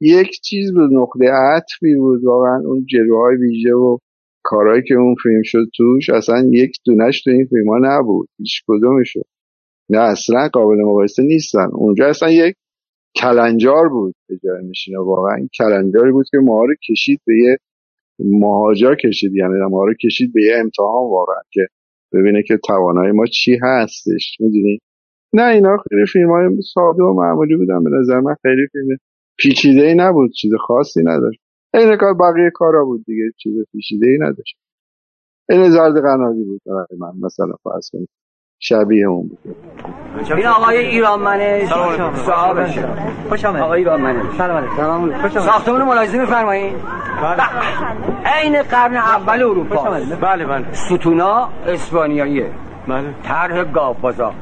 یک 0.00 0.40
چیز 0.40 0.72
بود 0.74 0.90
نقطه 0.92 1.32
عطفی 1.32 1.96
بود 1.96 2.24
واقعا 2.24 2.60
اون 2.66 2.86
جلوهای 2.90 3.36
ویژه 3.36 3.72
و 3.72 3.98
کارهایی 4.42 4.82
که 4.82 4.94
اون 4.94 5.14
فیلم 5.22 5.42
شد 5.44 5.66
توش 5.76 6.10
اصلا 6.10 6.44
یک 6.50 6.72
دونش 6.84 7.22
تو 7.22 7.30
این 7.30 7.46
فیلم 7.46 7.68
ها 7.68 7.78
نبود. 7.82 8.28
هیچ 8.38 8.62
کدومشون. 8.68 9.22
نه 9.90 9.98
اصلا 9.98 10.48
قابل 10.52 10.76
مقایسه 10.84 11.22
نیستن. 11.22 11.68
اونجا 11.72 12.08
اصلا 12.08 12.30
یک 12.30 12.54
کلنجار 13.16 13.88
بود 13.88 14.14
اجرا 14.30 14.60
نشینا 14.60 15.04
واقعا 15.04 15.48
کلنجاری 15.58 16.12
بود 16.12 16.26
که 16.30 16.38
ما 16.38 16.64
رو 16.64 16.74
کشید 16.88 17.20
به 17.26 17.34
یه 17.38 17.56
مهاجر 18.18 18.94
کشید 18.94 19.34
یعنی 19.34 19.54
ما 19.70 19.84
رو 19.84 19.94
کشید 19.94 20.32
به 20.32 20.42
یه 20.42 20.56
امتحان 20.56 21.10
واقعا 21.10 21.42
که 21.50 21.66
ببینه 22.12 22.42
که 22.42 22.56
توانایی 22.56 23.12
ما 23.12 23.26
چی 23.26 23.58
هستش. 23.62 24.36
می‌دونی؟ 24.40 24.78
نه 25.32 25.42
اینا 25.42 25.76
خیلی 25.76 26.06
فیلم 26.06 26.30
های 26.30 26.62
ساده 26.74 27.02
و 27.02 27.12
معمولی 27.12 27.56
بودن. 27.56 27.84
به 27.84 27.90
نظر 27.90 28.20
من 28.20 28.34
خیلی 28.42 28.66
فیلم 28.72 28.96
پیچیده 29.38 29.82
ای 29.82 29.94
نبود 29.94 30.30
چیز 30.32 30.52
خاصی 30.54 31.00
نداشت. 31.04 31.40
این 31.74 31.96
کار 31.96 32.14
بقیه 32.14 32.50
کارا 32.54 32.84
بود 32.84 33.04
دیگه 33.06 33.22
چیز 33.36 33.52
پیچیده 33.72 34.06
ای 34.06 34.18
نداشت. 34.18 34.56
این 35.48 35.70
زرد 35.70 36.02
قنادی 36.02 36.44
بود 36.44 36.60
برای 36.66 36.98
من 36.98 37.12
مثلا 37.26 37.54
فرض 37.62 37.90
کنید. 37.92 38.08
شبیه 38.64 39.06
اون 39.06 39.28
بود 39.28 39.56
این 40.36 40.46
آقای 40.46 40.76
ایرانمنه 40.76 41.66
صاحبشه 42.14 42.84
خوش 43.28 43.44
آمد 43.44 43.60
آقای 43.62 43.78
ایرانمنه 43.78 44.20
سلام 44.38 44.56
علیکم 44.56 45.22
خوش 45.22 45.36
آمد 45.36 45.46
ساختمون 45.46 45.82
ملاحظه 45.82 46.18
میفرمایید 46.18 46.72
عین 48.24 48.62
قرن 48.62 48.96
اول 48.96 49.42
اروپا 49.42 49.90
بله 50.20 50.46
بله 50.46 50.64
ستونا 50.72 51.48
اسپانیاییه 51.66 52.50
بله 52.88 53.04
طرح 53.24 53.64
گاو 53.64 53.94
بازا 53.94 54.32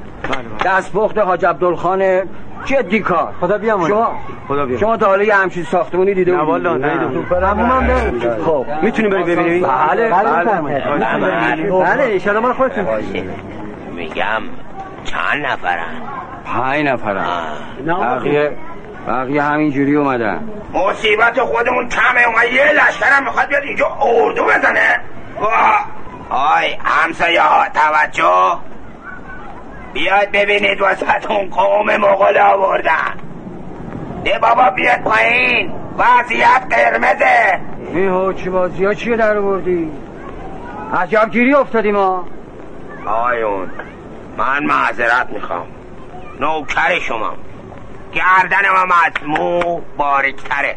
دستپخت 0.64 1.18
حاج 1.18 1.46
عبدالخان 1.46 2.22
جدی 2.64 3.00
کار 3.00 3.32
خدا 3.40 3.58
بیامونه. 3.58 3.88
شما 3.88 4.12
خدا 4.48 4.54
بیامونه. 4.56 4.78
شما 4.78 4.96
تا 4.96 5.06
حالا 5.06 5.24
یه 5.24 5.34
همچین 5.34 5.62
ساختمونی 5.64 6.14
دیده 6.14 6.32
نه 6.32 6.44
بودید؟ 6.44 6.66
والا 6.66 6.76
ندیدم. 6.76 7.44
همون 7.44 7.70
هم 7.70 8.20
خب 8.44 8.66
می‌تونیم 8.82 9.10
بریم 9.10 9.24
ببینیم 9.26 9.62
بله 9.62 10.10
بله. 10.10 10.34
بله 11.70 12.20
ان 12.26 12.38
مال 12.38 12.52
خودتون 12.52 12.86
میگم 14.00 14.42
چند 15.04 15.46
نفرن؟ 15.46 16.02
پنج 16.44 16.86
نفرن. 16.86 17.26
بقیه 17.86 18.56
بقیه 19.06 19.42
همینجوری 19.42 19.96
اومدن. 19.96 20.48
مصیبت 20.72 21.40
خودمون 21.40 21.88
کمه. 21.88 22.26
اونقدر 22.26 22.52
یه 22.52 22.72
لشکرم 22.72 23.24
می‌خواد 23.24 23.48
بیاد 23.48 23.62
اینجا 23.62 23.86
اردو 24.00 24.44
بزنه. 24.44 25.00
واه. 25.40 25.86
آی 26.30 26.78
همسایه 26.84 27.42
ها 27.42 27.64
توجه. 27.74 28.58
بیاد 29.92 30.30
ببینید 30.32 30.80
وسطون 30.80 31.50
قوم 31.50 31.96
مغول 31.96 32.38
آوردن. 32.38 33.14
ده 34.24 34.38
بابا 34.38 34.70
بیاد 34.70 35.00
پایین. 35.00 35.72
وضعیت 35.98 36.62
قرمزه. 36.70 37.60
این 37.94 38.08
هوچی 38.08 38.50
بازی 38.50 38.84
ها؟ 38.84 38.94
چیه 38.94 39.16
در 39.16 39.36
آوردی؟ 39.36 39.92
عجب 41.02 41.30
گیری 41.30 41.54
افتادیم 41.54 41.94
ما 41.94 42.24
آیون 43.06 43.70
من 44.36 44.64
معذرت 44.64 45.26
می‌خوام. 45.30 45.66
نوکر 46.40 46.98
شما. 46.98 47.36
گردن 48.14 48.70
من 48.70 48.96
از 49.06 49.12
مو 49.26 49.80
باریکتره. 49.96 50.76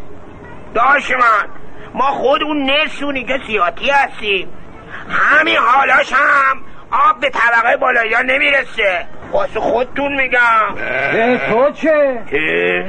داشت 0.75 1.11
من 1.11 1.47
ما 1.93 2.11
خود 2.11 2.43
اون 2.43 2.71
نسونی 2.71 3.23
که 3.23 3.39
سیاتی 3.47 3.89
هستیم. 3.89 4.49
همین 5.09 5.57
حالاش 5.57 6.13
هم 6.13 6.57
آب 6.91 7.19
به 7.19 7.29
طبقه 7.29 7.77
بالایی 7.77 8.15
نمی‌رسه. 8.25 9.07
واسه 9.31 9.59
خودتون 9.59 10.15
میگم. 10.15 10.75
به 11.11 11.41
تو 11.49 11.71
چه؟ 11.71 12.21
چه؟ 12.31 12.85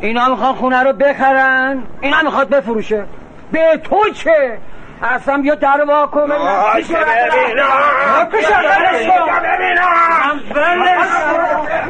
اینا 0.00 0.28
می‌خوان 0.28 0.54
خونه 0.54 0.82
رو 0.82 0.92
بخرن. 0.92 1.82
اینا 2.00 2.22
می‌خواد 2.22 2.48
بفروشه. 2.48 3.06
به 3.52 3.80
تو 3.84 4.10
چه؟ 4.10 4.58
اصلا 5.04 5.38
بیا 5.42 5.54
در 5.54 5.84
وا 5.88 6.06
کن 6.06 6.26
باشه 6.26 6.94
ببینم. 6.94 7.64
باشه 8.32 8.54
ببینم. 10.54 11.04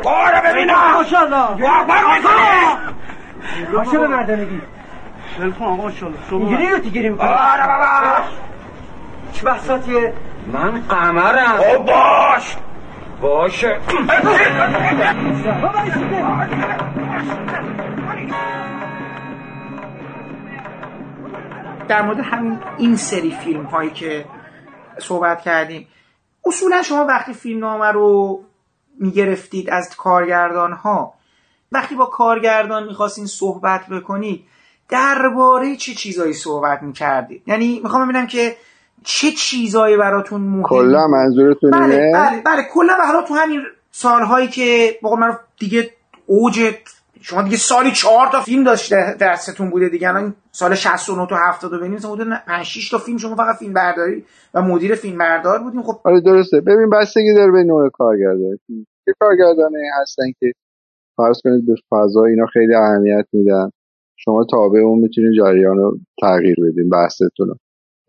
بارو 0.03 0.41
ببینم. 0.45 0.75
باشه 3.73 3.99
به 3.99 4.07
مردانگی 4.07 4.61
کن 5.59 5.65
آقا 5.65 5.91
شالله 5.91 6.17
اینجوری 6.31 6.69
رو 6.69 6.79
تیگیری 6.79 7.09
می‌کنی. 7.09 7.29
آره 7.29 7.67
بابا. 7.67 8.25
چه 9.33 9.45
بحثاتیه؟ 9.47 10.13
من 10.53 10.83
قمرم. 10.89 11.57
خب 11.59 11.85
باش. 11.85 12.57
باشه. 13.21 13.79
در 21.89 22.03
مورد 22.03 22.21
همین 22.21 22.59
این 22.79 22.97
سری 22.97 23.31
فیلم 23.31 23.63
هایی 23.63 23.91
که 23.91 24.25
صحبت 24.99 25.41
کردیم 25.41 25.89
اصولا 26.47 26.83
شما 26.83 27.05
وقتی 27.05 27.33
فیلم 27.35 27.61
نامه 27.61 27.87
رو 27.87 28.41
می‌گرفتید 29.01 29.71
از 29.71 29.97
کارگردان 29.97 30.73
ها 30.73 31.15
وقتی 31.73 31.95
با 31.95 32.07
کارگردان 32.07 32.85
می‌خواستین 32.87 33.27
صحبت 33.27 33.87
بکنید 33.87 34.45
درباره 34.89 35.77
چه 35.77 35.95
چیزایی 35.95 36.33
صحبت 36.33 36.83
می‌کردید؟ 36.83 37.43
یعنی 37.47 37.81
می‌خوام 37.83 38.09
ببینم 38.09 38.27
که 38.27 38.57
چه 39.05 39.31
چیزایی 39.31 39.97
براتون 39.97 40.41
مهم 40.41 40.63
کلا 40.63 41.07
منظورتون 41.07 41.71
بله 41.71 41.95
اینه؟ 41.95 42.13
بله 42.15 42.43
بله 42.43 42.63
کلا 42.63 43.23
تو 43.29 43.35
همین 43.35 43.63
سالهایی 43.91 44.49
که 44.49 44.99
بقول 45.03 45.19
من 45.19 45.39
دیگه 45.59 45.91
اوج 46.27 46.75
شما 47.27 47.43
دیگه 47.43 47.57
سالی 47.57 47.91
چهار 47.93 48.27
تا 48.33 48.41
فیلم 48.41 48.65
داشته 48.65 49.17
دستتون 49.21 49.71
بوده 49.71 49.89
دیگه. 49.89 50.09
الان 50.09 50.35
سال 50.53 50.75
69 50.75 51.27
تا 51.31 51.37
70 51.37 51.73
ببینید 51.73 51.99
مثلا 51.99 52.11
حدود 52.13 52.29
5 52.47 52.65
6 52.65 52.91
تا 52.91 52.99
فیلم 52.99 53.19
شما 53.19 53.35
فقط 53.37 53.57
فیلم 53.57 53.73
برداری 53.73 54.25
و 54.55 54.63
مدیر 54.63 54.95
فیلم 54.95 55.19
بردار 55.19 55.59
بودین 55.63 55.83
خب 55.83 56.01
آره 56.05 56.21
درسته. 56.21 56.61
ببین 56.61 56.91
بستگی 56.91 57.35
داره 57.35 57.53
به 57.53 57.63
نوع 57.63 57.91
کارگردان 57.91 58.59
یه 59.07 59.15
کارگردانی 59.21 59.89
هستن 60.03 60.25
که 60.41 60.53
فرض 61.17 61.37
کنید 61.45 61.67
به 61.67 61.75
فضا 61.91 62.25
اینا 62.25 62.47
خیلی 62.47 62.75
اهمیت 62.75 63.27
میدن. 63.33 63.71
شما 64.17 64.47
تابع 64.51 64.79
اون 64.79 64.99
می‌تونید 64.99 65.33
جریان 65.39 65.77
رو 65.77 65.99
تغییر 66.21 66.57
بدین 66.57 66.89
بحثتون 66.89 67.55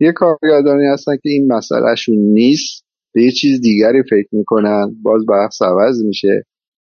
یه 0.00 0.12
کارگردانی 0.12 0.86
هستن 0.86 1.16
که 1.16 1.28
این 1.28 1.52
مسئلهشون 1.52 2.16
نیست 2.18 2.84
به 3.14 3.22
یه 3.22 3.30
چیز 3.30 3.60
دیگری 3.60 4.02
فکر 4.02 4.28
می‌کنن 4.32 4.96
باز 5.02 5.22
بحث 5.28 5.62
عوض 5.62 6.04
میشه. 6.04 6.44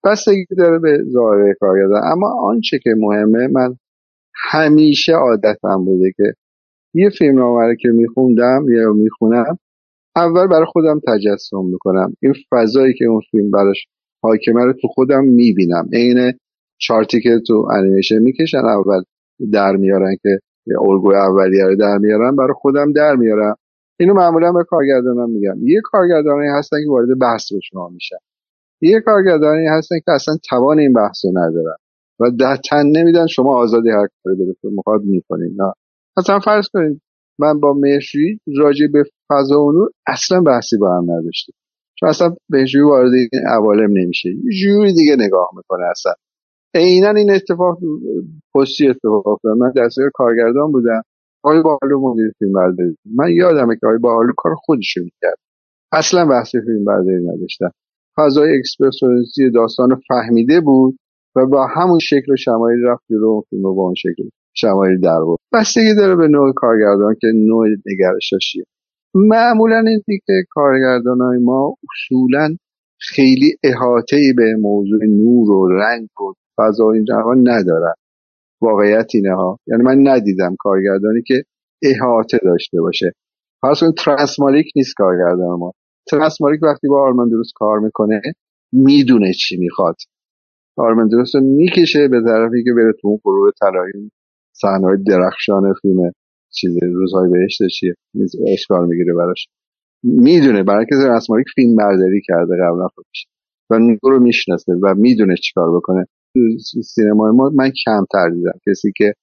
بستگی 0.05 0.47
داره 0.59 0.79
به 0.79 0.99
ظاهره 1.13 1.55
کارگردان 1.61 2.03
اما 2.13 2.35
آنچه 2.41 2.79
که 2.79 2.91
مهمه 2.99 3.47
من 3.47 3.77
همیشه 4.35 5.13
عادتم 5.13 5.85
بوده 5.85 6.13
که 6.17 6.35
یه 6.95 7.11
فیلم 7.19 7.39
رو 7.39 7.75
که 7.81 7.89
میخوندم 7.89 8.67
یا 8.69 8.93
می‌خونم 8.93 9.59
اول 10.17 10.47
برای 10.47 10.67
خودم 10.67 11.01
تجسم 11.09 11.65
می‌کنم. 11.65 12.15
این 12.23 12.35
فضایی 12.51 12.95
که 12.95 13.05
اون 13.05 13.21
فیلم 13.31 13.51
براش 13.51 13.87
حاکمه 14.23 14.65
رو 14.65 14.73
تو 14.73 14.89
خودم 14.89 15.25
می‌بینم. 15.25 15.89
عین 15.93 16.33
چارتی 16.79 17.21
که 17.21 17.41
تو 17.47 17.69
انیمیشن 17.73 18.19
می‌کشن 18.19 18.59
اول 18.59 19.03
در 19.53 19.77
میارن 19.77 20.17
که 20.23 20.39
الگوی 20.81 21.15
اولیه 21.17 21.65
رو 21.65 21.77
در 21.77 21.99
میارن 21.99 22.37
برای 22.37 22.55
خودم 22.57 22.93
در 22.93 23.17
میارم. 23.17 23.57
اینو 24.01 24.15
معمولا 24.15 24.53
به 24.53 24.65
کارگردانم 24.65 25.31
میگم. 25.31 25.57
یه 25.63 25.81
کارگردانی 25.85 26.49
هستن 26.59 26.77
که 26.85 26.91
وارد 26.91 27.19
بحث 27.21 27.53
به 27.53 27.61
شما 27.63 27.89
میشن. 27.89 28.17
یه 28.85 29.01
کارگردانی 29.01 29.67
هستن 29.67 29.97
که 30.05 30.13
اصلا 30.13 30.37
توان 30.49 30.79
این 30.79 30.93
بحث 30.93 31.25
رو 31.25 31.31
ندارن 31.31 31.77
و 32.21 32.31
در 32.41 32.57
تن 32.71 32.87
نمیدن 32.87 33.27
شما 33.27 33.57
آزادی 33.57 33.91
هر 33.91 34.09
کاری 34.25 34.37
دلتون 34.37 34.73
می‌خواد 34.75 35.01
می‌کنین 35.05 35.57
نه. 35.59 35.73
مثلا 36.17 36.39
فرض 36.39 36.69
کنید 36.73 37.01
من 37.39 37.61
با 37.61 37.73
مهشوی 37.73 38.39
راجع 38.57 38.87
به 38.93 39.05
فضا 39.29 39.65
و 39.65 39.73
نور 39.73 39.91
اصلا 40.07 40.41
بحثی 40.41 40.77
با 40.79 40.97
هم 40.97 41.11
نداشتیم. 41.11 41.55
چون 42.01 42.09
اصلا 42.09 42.35
مهشوی 42.51 42.83
وارد 42.83 43.13
این 43.13 43.47
عوالم 43.49 43.99
نمیشه. 43.99 44.29
جوری 44.63 44.95
دیگه 44.95 45.17
نگاه 45.19 45.51
می‌کنه 45.57 45.85
اصلا. 45.91 46.13
عینا 46.75 47.11
این 47.11 47.31
اتفاق 47.31 47.79
پستی 48.55 48.89
اتفاق 48.89 49.29
افتاد. 49.29 49.57
من 49.57 49.73
دستیار 49.77 50.11
کارگردان 50.15 50.73
بودم. 50.73 51.03
آقای 51.43 51.63
بالو 51.63 52.01
مدیر 52.01 52.33
فیلم 52.39 52.53
برداری. 52.53 52.97
من 53.15 53.31
یادمه 53.31 53.77
که 53.77 53.87
آقای 53.87 53.99
بالو 53.99 54.33
کار 54.37 54.55
خودش 54.55 54.97
می‌کرد. 54.97 55.39
اصلا 55.93 56.27
بحث 56.27 56.51
فیلم 56.51 56.85
برداری 56.85 57.27
نداشتن 57.27 57.71
فضای 58.17 58.59
اکسپرسیونیستی 58.59 59.51
داستان 59.51 59.91
رو 59.91 59.97
فهمیده 60.09 60.61
بود 60.61 60.97
و 61.37 61.47
با 61.47 61.67
همون 61.67 61.99
شکل 61.99 62.33
و 62.33 62.37
شمایل 62.37 62.85
رفت 62.85 63.03
جلو 63.11 63.43
فیلم 63.51 63.63
رو 63.63 63.75
با 63.75 63.83
اون 63.83 63.95
شکل 63.95 64.29
شمایل 64.57 65.01
در 65.01 65.21
بود 65.25 65.39
بستگی 65.53 65.95
داره 65.97 66.17
به 66.17 66.29
نوع 66.29 66.53
کارگردان 66.57 67.17
که 67.21 67.27
نوع 67.35 67.67
نگرشش 67.87 68.53
چیه. 68.53 68.65
معمولا 69.15 69.85
این 69.87 70.03
که 70.27 70.33
کارگردان 70.51 71.21
های 71.21 71.39
ما 71.39 71.77
اصولا 71.91 72.57
خیلی 73.01 73.57
احاطه 73.63 74.17
به 74.37 74.57
موضوع 74.61 75.05
نور 75.05 75.51
و 75.51 75.69
رنگ 75.69 76.09
و 76.21 76.33
فضا 76.57 76.91
این 76.91 77.05
ندارن. 77.49 77.95
واقعیت 78.61 79.11
اینه 79.15 79.35
ها. 79.35 79.59
یعنی 79.67 79.83
من 79.83 80.09
ندیدم 80.09 80.57
کارگردانی 80.59 81.23
که 81.27 81.43
احاطه 81.83 82.39
داشته 82.43 82.81
باشه. 82.81 83.13
فرض 83.61 83.83
ترانسمالیک 84.05 84.67
نیست 84.77 84.95
کارگردان 84.97 85.59
ما. 85.59 85.73
ترانسمالیک 86.11 86.63
وقتی 86.63 86.89
با 86.89 87.03
آرمان 87.03 87.29
درست 87.29 87.53
کار 87.55 87.79
می‌کنه 87.79 88.21
می‌دونه 88.73 89.33
چی 89.33 89.57
می‌خواد. 89.57 89.97
آرمان 90.77 91.09
درست 91.09 91.35
رو 91.35 91.41
می‌کشه 91.41 92.09
به 92.09 92.23
طرفی 92.27 92.65
که 92.65 92.71
بره 92.77 92.93
تو 93.01 93.09
اون 93.09 93.21
غروب 93.25 93.51
طلایی 93.61 94.11
صحنه‌های 94.53 94.97
درخشان 95.07 95.75
فیلم 95.83 96.13
چیز 96.55 96.83
روزهای 96.83 97.31
بهشت 97.31 97.59
چیه 97.67 97.95
اشکال 98.53 98.89
می‌گیره 98.89 99.15
براش. 99.15 99.49
می‌دونه 100.03 100.63
برای 100.63 100.85
که 100.85 100.95
ترانسمالیک 101.03 101.47
فیلم 101.55 101.77
برداری 101.77 102.21
کرده 102.27 102.55
قبلا 102.55 102.89
خودش. 102.89 103.27
و 103.71 103.79
نور 103.79 103.99
رو 104.03 104.21
می‌شناسه 104.21 104.73
و 104.83 104.95
می‌دونه 104.95 105.37
چیکار 105.37 105.77
بکنه. 105.77 106.07
سینمای 106.85 107.33
ما 107.33 107.51
من 107.55 107.71
کمتر 107.85 108.31
دیدم 108.31 108.59
کسی 108.69 108.93
که 108.97 109.15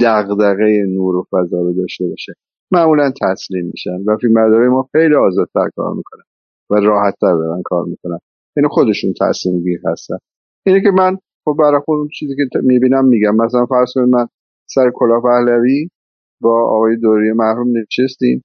دغدغه 0.00 0.84
نور 0.88 1.16
و 1.16 1.26
فضا 1.30 1.60
رو 1.60 1.72
داشته 1.72 2.08
باشه. 2.08 2.32
معمولا 2.74 3.12
تسلیم 3.22 3.66
میشن 3.66 3.98
و 4.06 4.16
فیلم 4.16 4.68
ما 4.68 4.88
خیلی 4.92 5.14
آزادتر 5.14 5.68
کار 5.76 5.94
می‌کنن 5.94 6.22
و 6.70 6.74
راحتتر 6.74 7.34
دارن 7.34 7.62
کار 7.64 7.84
می‌کنن 7.84 8.18
اینو 8.56 8.68
خودشون 8.68 9.14
تصمیم 9.20 9.62
گیر 9.62 9.80
هستن. 9.84 10.16
اینه 10.66 10.80
که 10.80 10.90
من 10.90 11.16
خب 11.44 11.56
برای 11.58 11.80
خودم 11.84 12.08
چیزی 12.08 12.34
که 12.36 12.58
می‌بینم 12.62 13.04
میگم. 13.04 13.36
مثلا 13.36 13.66
فرض 13.66 13.92
کنید 13.94 14.08
من 14.08 14.26
سر 14.66 14.90
کلاه 14.94 15.22
پهلوی 15.22 15.88
با 16.40 16.68
آقای 16.68 16.96
دوری 16.96 17.32
مرحوم 17.32 17.72
نشستیم. 17.78 18.42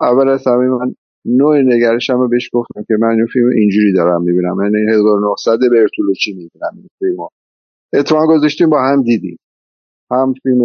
اول 0.00 0.28
از 0.28 0.46
همه 0.46 0.68
من 0.68 0.94
نوع 1.24 1.60
نگرشم 1.62 2.18
رو 2.18 2.28
بهش 2.28 2.50
گفتم 2.52 2.84
که 2.88 2.94
من 3.00 3.08
این 3.08 3.26
فیلم 3.32 3.48
اینجوری 3.48 3.92
دارم 3.92 4.22
می‌بینم. 4.22 4.56
یعنی 4.62 4.92
1900 4.92 5.58
برتولوچی 5.72 6.32
می‌بینم 6.32 6.72
این 6.76 6.88
فیلم 6.98 7.16
اتفاقا 7.94 8.26
گذاشتیم 8.26 8.70
با 8.70 8.82
هم 8.82 9.02
دیدیم. 9.02 9.38
هم 10.10 10.34
فیلم 10.42 10.64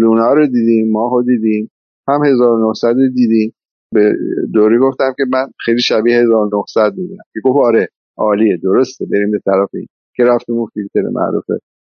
لونا 0.00 0.32
رو 0.32 0.46
دیدیم 0.46 0.92
ماه 0.92 1.10
رو 1.10 1.22
دیدیم. 1.22 1.70
هم 2.08 2.24
1900 2.24 2.88
رو 2.88 3.08
دیدیم. 3.08 3.54
به 3.94 4.16
دوری 4.54 4.78
گفتم 4.78 5.14
که 5.16 5.24
من 5.32 5.46
خیلی 5.64 5.80
شبیه 5.80 6.16
1900 6.16 6.94
می‌بینم. 6.96 7.24
که 7.32 7.40
گفت 7.44 7.58
آره 7.58 7.88
عالیه 8.16 8.56
درسته 8.62 9.06
بریم 9.06 9.30
به 9.30 9.38
طرف 9.44 9.68
این. 9.74 9.86
که 10.16 10.24
رفتیم 10.24 10.56
اون 10.56 10.66
فیلتر 10.74 11.08
معروف 11.08 11.44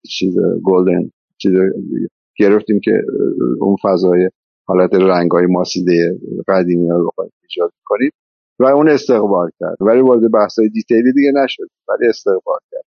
چیز 0.09 0.35
گلدن 0.63 1.09
چیز 1.37 1.51
گرفتیم 2.37 2.79
که 2.83 3.01
اون 3.59 3.75
فضای 3.83 4.29
حالت 4.67 4.93
رنگ 4.93 5.31
های 5.31 5.45
ماسیده 5.45 6.19
قدیمی 6.47 6.89
رو 6.89 7.07
بخواهیم 7.07 7.33
ایجاد 7.41 7.71
کنیم. 7.85 8.11
و 8.59 8.65
اون 8.65 8.89
استقبال 8.89 9.49
کرد. 9.59 9.77
ولی 9.81 10.01
وارد 10.01 10.31
بحث 10.31 10.59
های 10.59 10.69
دیتیلی 10.69 11.13
دیگه 11.13 11.31
نشد. 11.43 11.67
ولی 11.89 12.09
استقبال 12.09 12.59
کرد. 12.71 12.85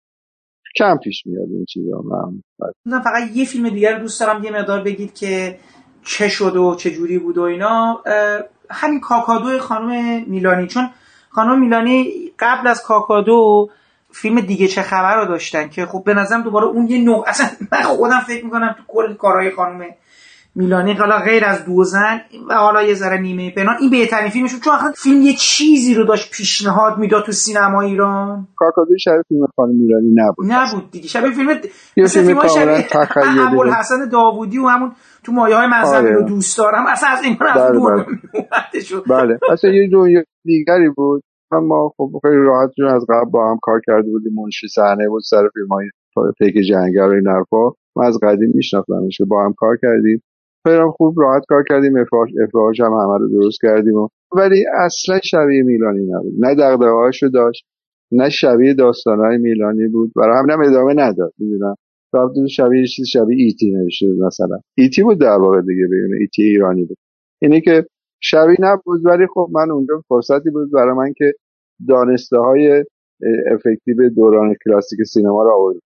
کم 0.77 0.99
پیش 1.05 1.27
میاد 1.27 1.49
این 1.51 1.65
چیزا. 1.69 2.03
من 2.87 3.01
فقط 3.01 3.37
یه 3.37 3.45
فیلم 3.45 3.69
دیگر 3.69 3.99
دوست 3.99 4.21
دارم. 4.21 4.45
یه 4.45 4.53
مقدار 4.53 4.85
بگید 4.85 5.15
که 5.15 5.57
چه 6.09 6.29
شد 6.29 6.57
و 6.57 6.75
چه 6.75 6.91
جوری 6.91 7.19
بود 7.19 7.39
و 7.39 7.43
اینا 7.43 8.03
همین 8.71 9.01
کاکادو 9.01 9.59
خانم 9.59 10.25
میلانی. 10.27 10.67
چون 10.67 10.91
خانم 11.31 11.59
میلانی 11.61 12.13
قبل 12.39 12.67
از 12.67 12.83
کاکادو 12.83 13.71
فیلم 14.13 14.41
دیگه 14.41 14.69
چه 14.69 14.83
خبر 14.83 15.17
رو 15.17 15.25
داشتن 15.25 15.69
که 15.69 15.87
خب 15.87 16.03
به 16.05 16.15
نظرم 16.15 16.43
دوباره 16.43 16.67
اون 16.67 16.89
یه 16.89 16.99
نوع 16.99 17.25
اصلا 17.27 17.47
من 17.73 17.83
خودم 17.83 18.21
فکر 18.21 18.45
می‌کنم 18.45 18.77
تو 18.79 18.83
کل 18.89 19.15
کارهای 19.15 19.51
خانم 19.51 19.87
میلانی 20.59 20.93
حالا 20.93 21.19
غیر 21.19 21.45
از 21.45 21.65
دوزن 21.65 22.21
و 22.51 22.55
حالا 22.55 22.83
یه 22.83 22.95
ذره 22.95 23.21
نیمه 23.21 23.51
پنهان 23.51 23.77
این 23.81 23.91
بهترین 23.91 24.31
فیلمش 24.31 24.61
چون 24.61 24.73
آخه 24.73 24.87
فیلم 24.97 25.23
یه 25.23 25.33
چیزی 25.33 25.95
رو 25.95 26.05
داشت 26.05 26.31
پیشنهاد 26.31 26.99
می‌داد 26.99 27.25
تو 27.25 27.33
سینما 27.33 27.81
ایران. 27.81 28.49
کاکادوی 28.57 28.99
شبیه 28.99 29.23
فیلم 29.29 29.47
خانم 29.57 29.75
میلانی 29.75 30.15
نبود. 30.15 30.47
نبود 30.49 30.91
دیگه. 30.91 31.09
شبیه 31.09 31.31
فیلم 31.31 31.49
یه 31.97 32.07
فیلم 32.07 32.39
ابوالحسن 33.49 34.09
داوودی 34.13 34.59
و 34.59 34.67
همون 34.67 34.93
تو 35.25 35.33
مایه 35.33 35.57
های 35.57 35.67
منزل 35.67 35.97
آره. 35.97 36.11
رو 36.11 36.23
دوست 36.23 36.59
دارم. 36.59 36.87
اصلا 36.87 37.09
از 37.09 37.25
این 37.25 37.37
بله، 37.41 37.59
از 37.59 37.73
دور 37.73 37.95
بله. 37.95 38.07
میومده 38.33 38.81
شد 38.81 39.05
بله. 39.11 39.39
اصلا 39.53 39.71
یه 39.71 39.89
دنیا 39.93 40.23
دیگری 40.45 40.89
بود. 40.97 41.23
اما 41.53 41.93
خب 41.97 42.11
خیلی 42.23 42.37
راحت 42.37 42.71
جون 42.77 42.89
از 42.89 43.07
قبل 43.09 43.31
با 43.31 43.51
هم 43.51 43.59
کار 43.63 43.81
کرده 43.87 44.11
بودیم. 44.11 44.33
منشی 44.35 44.69
صحنه 44.69 45.09
بود 45.09 45.23
سر 45.31 45.49
فیلم 45.55 45.69
های 45.69 45.87
پیک 46.39 46.55
جنگر 46.69 47.09
و 47.09 47.13
این 47.13 47.29
حرفا. 47.29 47.75
ما 47.97 48.05
از 48.05 48.19
قدیم 48.23 48.53
میشناختمش. 48.55 49.21
با 49.29 49.45
هم 49.45 49.55
کار 49.57 49.79
کردیم. 49.83 50.23
خیلی 50.67 50.77
هم 50.77 50.91
خوب 50.91 51.21
راحت 51.21 51.43
کار 51.49 51.65
کردیم 51.69 51.97
افراش 51.97 52.81
هم 52.81 52.93
همه 52.93 53.19
رو 53.19 53.29
درست 53.29 53.59
کردیم 53.63 53.95
و 53.95 54.09
ولی 54.37 54.65
اصلا 54.85 55.21
شبیه 55.25 55.63
میلانی 55.63 56.07
نبود. 56.07 56.33
نه 56.39 56.55
دغدغه‌هاشو 56.55 57.29
داشت 57.29 57.67
نه 58.13 58.29
شبیه 58.29 58.75
داستانهای 58.75 59.39
میلانی 59.39 59.89
بود. 59.89 60.13
برای 60.17 60.39
همین 60.39 60.51
هم 60.51 60.61
ادامه 60.61 60.95
نداد 60.97 61.33
می‌دونم. 61.39 61.75
رفت 62.15 62.47
شبیه 62.51 62.81
یه 62.81 62.87
چیز 62.87 63.07
شبیه 63.07 63.45
ایتی 63.45 63.71
نوشته 63.71 64.07
بود 64.07 64.23
مثلا. 64.23 64.59
ایتی 64.79 65.03
بود 65.03 65.21
در 65.21 65.39
واقع 65.39 65.61
دیگه 65.61 65.87
ببین 65.87 66.19
ایتی 66.21 66.43
ایرانی 66.43 66.85
بود. 66.85 66.97
اینی 67.43 67.61
که 67.61 67.87
شبیه 68.23 68.57
نبود 68.61 69.07
ولی 69.07 69.27
خب 69.35 69.49
من 69.53 69.71
اونجا 69.71 70.03
فرصتی 70.09 70.51
بود 70.51 70.71
برای 70.73 70.95
من 70.95 71.13
که 71.17 71.33
دانسته 71.89 72.39
های 72.39 72.85
افکتیو 73.53 74.09
دوران 74.09 74.55
کلاسیک 74.65 75.03
سینما 75.03 75.43
رو 75.43 75.51
آوردم. 75.51 75.81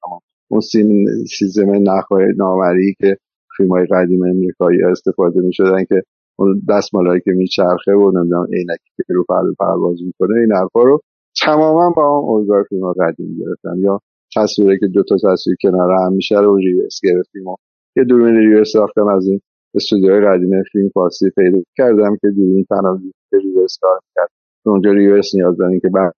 اون 0.51 0.61
سین 0.61 1.07
سیزم 1.39 1.70
نخواه 1.70 2.23
نامری 2.36 2.94
که 3.01 3.16
فیلم 3.57 3.70
های 3.70 3.87
قدیم 3.87 4.23
امریکایی 4.23 4.83
استفاده 4.83 5.41
می 5.41 5.53
شدن 5.53 5.85
که 5.85 6.03
اون 6.39 6.62
دستمالایی 6.69 7.20
که 7.24 7.31
میچرخه 7.31 7.93
و 7.93 8.19
نمی‌دونم 8.19 8.47
عینکی 8.53 8.91
که 8.97 9.15
رو 9.15 9.24
پرده 9.29 9.55
پرواز 9.59 9.99
می‌کنه 10.07 10.41
این 10.41 10.53
حرفا 10.53 10.83
رو 10.83 11.01
تماما 11.45 11.91
با 11.97 12.07
اون 12.07 12.41
اوزار 12.41 12.62
فیلم 12.69 12.83
ها 12.83 12.93
قدیم 12.93 13.37
گرفتم 13.41 13.83
یا 13.83 14.01
تصویری 14.37 14.79
که 14.79 14.87
دو 14.87 15.03
تا 15.03 15.16
تصویر 15.16 15.57
کنار 15.62 15.93
هم 15.93 16.12
میشه 16.12 16.41
رو 16.41 16.57
ریوس 16.57 17.01
گرفتیم 17.03 17.47
و 17.47 17.57
یه 17.97 18.05
دوربین 18.05 18.37
ریوس 18.37 18.73
ساختم 18.73 19.07
از 19.07 19.27
این 19.27 19.41
استودیوهای 19.74 20.20
قدیم 20.20 20.62
فیلم 20.73 20.89
فارسی 20.89 21.31
پیدا 21.31 21.59
کردم 21.77 22.16
که 22.20 22.29
دوربین 22.37 22.65
تنها 22.70 23.01
ریوس 23.33 23.79
کار 23.81 24.01
کرد 24.15 24.29
اونجا 24.66 24.93
ریوس 24.93 25.35
نیاز 25.35 25.57
دارین 25.57 25.81
که 25.81 25.89
بعد 25.89 26.15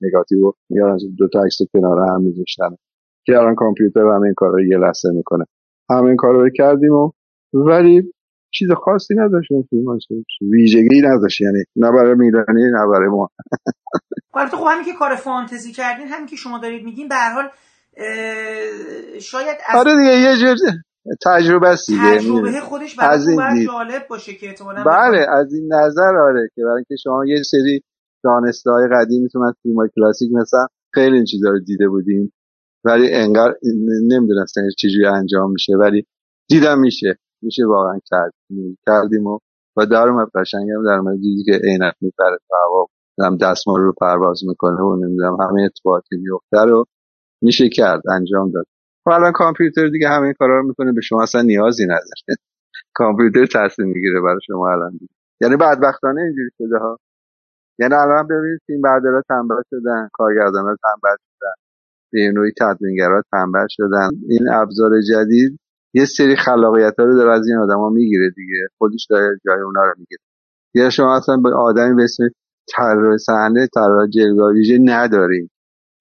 نگاتیو 0.00 0.52
یا 0.70 0.96
دو 1.18 1.28
تا 1.28 1.42
عکس 1.42 1.58
کنار 1.72 1.98
هم 2.08 2.22
میذاشتن. 2.22 2.76
که 3.26 3.38
الان 3.38 3.54
کامپیوتر 3.54 4.00
همه 4.00 4.22
این 4.24 4.34
کارا 4.34 4.60
یه 4.60 4.78
لحظه 4.78 5.08
می‌کنه. 5.14 5.44
همه 5.90 6.06
این 6.06 6.16
کارا 6.16 6.42
رو 6.42 6.50
کردیم 6.50 6.92
و 6.92 7.10
ولی 7.52 8.12
چیز 8.54 8.68
خاصی 8.84 9.14
نداشت 9.14 9.52
اون 9.52 9.62
فیلم 9.70 9.98
ویژگی 10.52 11.00
نداشت. 11.04 11.40
یعنی 11.40 11.64
نه 11.76 11.90
برای 11.90 12.14
میلانی 12.14 12.62
نه 12.72 12.86
برای 12.92 13.08
ما. 13.08 13.28
البته 14.34 14.56
خب 14.56 14.66
همین 14.70 14.84
که 14.84 14.92
کار 14.92 15.14
فانتزی 15.14 15.72
کردین 15.72 16.06
همین 16.06 16.26
که 16.26 16.36
شما 16.36 16.58
دارید 16.58 16.84
میگین 16.84 17.08
به 17.08 17.14
هر 17.14 17.32
حال 17.32 17.48
شاید 19.20 19.56
از 19.68 19.86
آره 19.86 19.96
دیگه 19.96 20.18
یه 20.18 20.36
جور 20.36 20.56
تجربه 21.26 21.68
است 21.68 21.86
دیگه 21.86 22.18
تجربه 22.18 22.60
خودش 22.60 22.96
برای 22.96 23.14
از 23.14 23.28
این. 23.28 23.66
جالب 23.66 24.08
باشه 24.08 24.34
که 24.34 24.46
احتمالاً 24.46 24.84
بله 24.84 25.26
از 25.30 25.54
این 25.54 25.74
نظر 25.74 26.16
آره 26.16 26.48
که 26.54 26.62
برای 26.62 26.76
اینکه 26.76 26.96
شما 27.02 27.26
یه 27.26 27.42
سری 27.42 27.82
دانسته 28.24 28.70
های 28.70 28.88
قدیمیتون 28.92 29.44
از 29.46 29.54
فیلم 29.62 29.76
های 29.76 29.88
کلاسیک 29.96 30.32
مثلا 30.32 30.66
خیلی 30.94 31.16
این 31.16 31.24
چیزا 31.24 31.50
رو 31.50 31.58
دیده 31.58 31.88
بودیم. 31.88 32.32
ولی 32.84 33.14
انگار 33.14 33.58
نمی‌دونستن 34.08 34.62
چجوری 34.78 35.06
انجام 35.06 35.50
میشه 35.52 35.72
ولی 35.76 36.06
دیدم 36.48 36.80
میشه. 36.80 37.18
میشه 37.42 37.66
واقعا 37.66 37.98
کرد. 38.06 38.32
کردیم 38.86 39.26
و 39.26 39.38
و 39.76 39.86
در 39.86 40.08
اومد 40.08 40.28
قشنگ 40.34 40.70
هم 40.70 40.84
در 40.84 40.92
اومد 40.98 41.20
دیدی 41.20 41.44
که 41.44 41.52
عینک 41.64 41.94
میپره 42.00 42.38
تو 42.48 42.56
هوا 42.56 42.86
هم 43.20 43.36
دستمال 43.36 43.80
رو 43.80 43.92
پرواز 44.00 44.40
می‌کنه 44.48 44.80
و 44.82 44.96
نمی‌دونم 44.96 45.36
همه 45.40 45.62
اتفاقاتی 45.62 46.16
میفته 46.16 46.58
رو 46.58 46.84
میشه 47.42 47.68
کرد 47.68 48.02
انجام 48.10 48.50
داد. 48.50 48.66
و 49.06 49.10
الان 49.10 49.32
کامپیوتر 49.32 49.88
دیگه 49.88 50.08
همه 50.08 50.24
این 50.24 50.32
کارا 50.38 50.60
رو 50.60 50.66
می‌کنه 50.68 50.92
به 50.92 51.00
شما 51.00 51.22
اصلا 51.22 51.42
نیازی 51.42 51.84
نداره. 51.84 52.02
کامپیوتر 52.94 53.46
تصمیم 53.46 53.88
می‌گیره 53.88 54.20
برای 54.20 54.40
شما 54.46 54.72
الان. 54.72 54.92
دیگه. 54.92 55.12
یعنی 55.40 55.56
بدبختانه 55.56 56.22
اینجوری 56.22 56.50
شده 56.58 56.78
ها. 56.78 56.98
یعنی 57.78 57.94
الان 57.94 58.26
ببینید 58.26 58.60
فیلم 58.66 58.80
بردارا 58.82 59.22
تنبل 59.28 59.62
شدن 59.70 60.08
کارگردانا 60.12 60.76
تنبل 60.82 61.16
شدن. 61.16 61.61
به 62.12 62.32
نوعی 62.34 62.52
تدوینگرا 62.60 63.22
تنبل 63.32 63.66
شدن. 63.70 64.08
این 64.28 64.48
ابزار 64.52 64.90
جدید 65.00 65.58
یه 65.94 66.04
سری 66.04 66.36
خلاقیت 66.36 66.94
ها 66.98 67.04
رو 67.04 67.16
داره 67.16 67.32
از 67.32 67.46
این 67.46 67.56
آدما 67.56 67.90
می‌گیره 67.90 68.30
دیگه. 68.36 68.68
خودش 68.78 69.06
داره 69.10 69.38
جای 69.46 69.60
اونا 69.60 69.82
رو 69.84 69.94
می‌گیره. 69.98 70.20
یا 70.74 70.90
شما 70.90 71.16
اصلا 71.16 71.36
به 71.36 71.54
آدمی 71.54 71.94
به 71.94 72.04
اسم 72.04 72.24
طراح 72.76 73.16
صحنه 73.16 73.68
طراح 73.74 74.06
جلوه 74.06 74.52
نداریم 74.84 75.50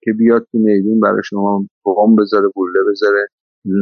که 0.04 0.14
بیاد 0.14 0.48
تو 0.52 0.58
میدون 0.58 1.00
برای 1.00 1.22
شما 1.26 1.66
بوم 1.84 2.16
بذاره 2.16 2.50
بوله 2.56 2.80
بذاره 2.92 3.28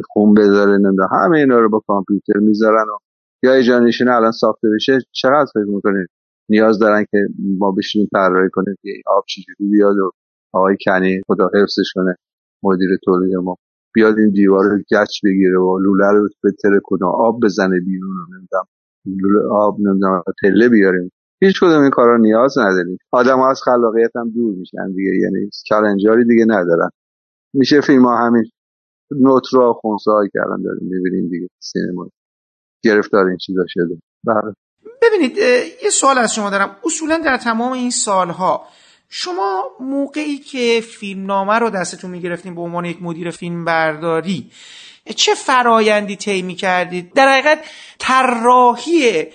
خون 0.10 0.34
بذاره 0.34 0.72
نمی‌دونم. 0.72 1.10
همه 1.12 1.38
اینا 1.38 1.60
رو 1.60 1.70
با 1.70 1.82
کامپیوتر 1.88 2.40
می‌ذارن 2.40 2.84
و 2.84 2.98
یا 3.44 3.54
ایجانشون 3.54 4.10
الان 4.10 4.32
ساخته 4.32 4.68
بشه 4.76 5.00
چقدر 5.12 5.46
فکر 5.54 5.66
می‌کنید 5.68 6.08
نیاز 6.50 6.80
دارن 6.80 7.06
که 7.12 7.18
ما 7.58 7.72
بشینیم 7.72 8.10
طراحی 8.14 8.50
کنیم؟ 8.54 8.76
که 8.82 8.90
آب 9.08 9.24
چجوری 9.28 9.70
بیاد 9.72 9.98
و 9.98 10.12
آقای 10.54 10.78
کنی 10.86 11.22
خدا 11.28 11.50
حفظش 11.56 11.92
کنه 11.96 12.16
مدیر 12.64 12.90
تولید 13.06 13.36
ما. 13.36 13.56
بیاد 13.94 14.18
این 14.18 14.30
دیوار 14.30 14.64
رو 14.64 14.78
گچ 14.78 15.20
بگیره 15.26 15.60
و 15.60 15.80
لوله 15.80 16.12
رو 16.12 16.30
بتره 16.44 16.80
کنه. 16.84 17.06
آب 17.06 17.40
بزنه 17.44 17.80
بیرون 17.80 18.12
رو 18.18 18.38
نمی‌دونم. 18.38 18.66
لوله 19.06 19.50
آب 19.52 19.80
نمی‌دونم 19.80 20.24
تله 20.42 20.70
بیاریم. 20.70 21.12
هیچ 21.42 21.60
کدوم 21.60 21.82
این 21.82 21.90
کارا 21.90 22.18
نیاز 22.18 22.58
نداریم. 22.58 22.98
آدم 23.12 23.42
از 23.42 23.62
خلاقیت 23.66 24.16
هم 24.16 24.30
دور 24.30 24.56
میشن 24.56 24.92
دیگه 24.96 25.12
یعنی 25.24 25.50
چالنجاری 25.66 26.26
دیگه 26.26 26.46
ندارن. 26.46 26.90
میشه 27.54 27.82
فیلم 27.82 28.06
ها 28.06 28.18
همین 28.18 28.44
نوترا 29.12 29.74
خونسا 29.74 30.12
های 30.12 30.30
کردن 30.34 30.64
داریم 30.64 30.88
می‌بینیم 30.90 31.30
دیگه 31.30 31.48
سینما. 31.60 32.10
گرفتار 32.84 33.28
این 33.28 33.38
چیزا 33.38 33.64
شده. 33.68 34.02
بله. 34.24 34.54
ببینید 35.02 35.38
یه 35.84 35.90
سوال 35.90 36.18
از 36.18 36.34
شما 36.34 36.50
دارم. 36.50 36.76
اصولا 36.86 37.22
در 37.26 37.38
تمام 37.38 37.72
این 37.72 37.90
سالها 37.90 38.64
شما 39.10 39.64
موقعی 39.80 40.38
که 40.38 40.82
فیلمنامه 40.82 41.60
رو 41.60 41.70
دستتون 41.70 42.12
می‌گرفتین 42.12 42.56
به 42.56 42.62
عنوان 42.62 42.86
یک 42.86 42.98
مدیر 43.02 43.30
فیلم 43.30 43.66
برداری 43.66 44.52
چه 45.16 45.36
فرایندی 45.36 46.16
طی 46.16 46.42
می‌کردید؟ 46.42 47.14
در 47.14 47.28
حقیقت 47.28 47.60
طراحی 48.00 49.28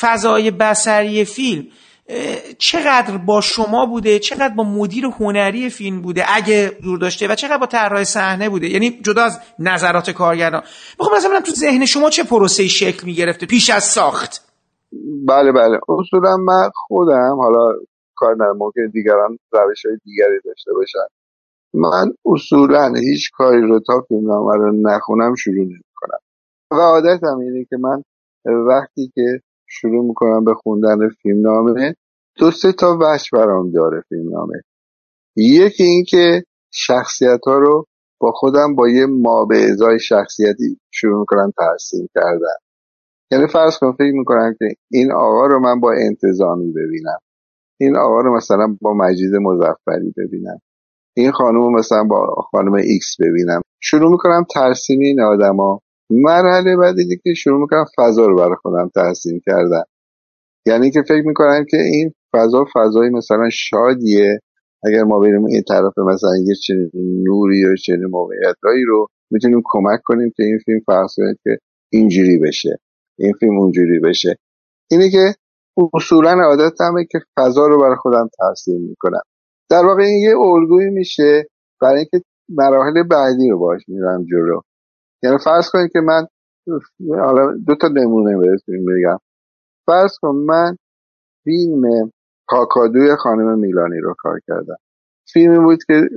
فضای 0.00 0.50
بسری 0.50 1.24
فیلم 1.24 1.66
چقدر 2.58 3.16
با 3.16 3.40
شما 3.40 3.86
بوده؟ 3.86 4.18
چقدر 4.18 4.54
با 4.54 4.64
مدیر 4.64 5.06
هنری 5.06 5.70
فیلم 5.70 6.02
بوده؟ 6.02 6.24
اگه 6.28 6.72
دور 6.82 6.98
داشته 6.98 7.28
و 7.28 7.34
چقدر 7.34 7.58
با 7.58 7.66
طراح 7.66 8.04
صحنه 8.04 8.48
بوده؟ 8.48 8.68
یعنی 8.68 8.90
جدا 8.90 9.22
از 9.22 9.40
نظرات 9.58 10.10
کارگردان. 10.10 10.62
بخوام 10.98 11.16
مثلا 11.16 11.40
تو 11.40 11.52
ذهن 11.52 11.86
شما 11.86 12.10
چه 12.10 12.24
پروسه 12.24 12.68
شکل 12.68 13.06
می‌گرفته 13.06 13.46
پیش 13.46 13.70
از 13.70 13.84
ساخت؟ 13.84 14.46
بله 15.28 15.52
بله. 15.52 15.78
اصولا 15.88 16.36
من 16.36 16.70
خودم 16.74 17.36
حالا 17.36 17.72
کار 18.20 18.34
ندارم. 18.34 18.56
ممکن 18.56 18.86
دیگران 18.92 19.38
روش 19.52 19.86
های 19.86 19.98
دیگری 20.04 20.40
داشته 20.44 20.72
باشن. 20.72 21.06
من 21.74 22.12
اصولا 22.26 22.92
هیچ 22.94 23.30
کاری 23.34 23.60
رو 23.60 23.80
تا 23.86 24.00
فیلمنامه 24.08 24.56
رو 24.56 24.72
نخونم 24.82 25.34
شروع 25.34 25.64
نمی‌کنم. 25.64 26.18
و 26.70 26.74
عادتم 26.74 27.38
اینه 27.38 27.64
که 27.64 27.76
من 27.76 28.02
وقتی 28.68 29.12
که 29.14 29.40
شروع 29.66 30.04
می‌کنم 30.04 30.44
به 30.44 30.54
خوندن 30.54 31.08
فیلمنامه 31.08 31.94
دو 32.38 32.50
سه 32.50 32.72
تا 32.72 32.98
وجه 33.00 33.28
برام 33.32 33.70
داره 33.70 34.02
فیلمنامه 34.08 34.62
یکی 35.36 35.84
اینکه 35.84 36.42
شخصیت 36.72 37.40
ها 37.46 37.58
رو 37.58 37.86
با 38.20 38.32
خودم 38.32 38.74
با 38.74 38.88
یه 38.88 39.06
ما 39.06 39.44
به 39.44 39.56
ازای 39.70 40.00
شخصیتی 40.00 40.78
شروع 40.90 41.20
می‌کنم 41.20 41.52
ترسیم 41.58 42.08
کردن. 42.14 42.56
یعنی 43.32 43.46
فرض 43.46 43.78
کن 43.78 43.92
فکر 43.92 44.12
می‌کنم 44.12 44.54
که 44.58 44.66
این 44.90 45.12
آقا 45.12 45.46
رو 45.46 45.60
من 45.60 45.80
با 45.80 45.92
انتظامی 45.92 46.72
ببینم. 46.72 47.18
این 47.80 47.96
آقا 47.96 48.20
رو 48.20 48.36
مثلا 48.36 48.76
با 48.80 48.94
مجید 48.94 49.34
مظفری 49.34 50.14
ببینم. 50.16 50.58
این 51.16 51.30
خانم 51.30 51.60
رو 51.60 51.78
مثلا 51.78 52.04
با 52.04 52.26
خانم 52.50 52.72
ایکس 52.72 53.16
ببینم. 53.20 53.60
شروع 53.82 54.10
می‌کنم 54.10 54.44
ترسیم 54.54 55.00
این 55.00 55.20
آدما. 55.20 55.80
مرحله 56.10 56.76
بعد 56.76 56.94
که 57.24 57.34
شروع 57.34 57.60
می‌کنم 57.60 57.84
فضا 57.98 58.26
رو 58.26 58.36
برای 58.36 58.56
خودم 58.62 58.90
ترسیم 58.94 59.40
کردن. 59.46 59.82
یعنی 60.66 60.90
که 60.90 61.02
فکر 61.02 61.22
می‌کنم 61.26 61.64
که 61.70 61.76
این 61.76 62.12
فضا 62.32 62.66
فضای 62.74 63.10
مثلا 63.10 63.48
شادیه. 63.52 64.40
اگر 64.84 65.02
ما 65.02 65.18
بریم 65.18 65.44
این 65.44 65.62
طرف 65.68 65.98
مثلا 65.98 66.36
یه 66.46 66.54
چنین 66.54 66.90
نوری 67.22 67.58
یا 67.58 67.74
چنین 67.74 68.06
موقعیتهایی 68.10 68.84
رو 68.84 69.06
می‌تونیم 69.30 69.62
کمک 69.64 70.00
کنیم 70.04 70.32
که 70.36 70.42
این 70.42 70.58
فیلم 70.64 70.80
فرض 70.86 71.14
که 71.44 71.58
اینجوری 71.92 72.38
بشه. 72.38 72.78
این 73.18 73.32
فیلم 73.40 73.58
اونجوری 73.58 74.00
بشه. 74.00 74.36
اینه 74.90 75.10
که 75.10 75.34
اصولا 75.94 76.36
عادتمه 76.44 77.04
که 77.10 77.18
فضا 77.36 77.66
رو 77.66 77.80
برای 77.80 77.96
خودم 77.96 78.28
ترسیم 78.38 78.80
می‌کنم. 78.88 79.22
در 79.70 79.86
واقع 79.86 80.02
این 80.02 80.24
یه 80.24 80.38
الگویی 80.38 80.90
میشه 80.90 81.48
برای 81.80 81.96
اینکه 81.96 82.26
مراحل 82.48 83.02
بعدی 83.02 83.50
رو 83.50 83.58
باش 83.58 83.80
میرم 83.88 84.24
جلو. 84.24 84.60
یعنی 85.22 85.38
فرض 85.44 85.70
کنید 85.72 85.92
که 85.92 86.00
من 86.00 86.26
حالا 87.24 87.56
دو 87.66 87.74
تا 87.74 87.88
نمونه 87.88 88.38
بهتون 88.38 88.84
بگم 88.84 89.18
فرض 89.86 90.18
کن 90.22 90.36
من 90.36 90.76
فیلم 91.44 91.82
کاکادوی 92.46 93.16
خانم 93.16 93.58
میلانی 93.58 93.98
رو 93.98 94.14
کار 94.18 94.40
کردم. 94.46 94.76
فیلمی 95.32 95.58
بود 95.58 95.78
که 95.86 96.08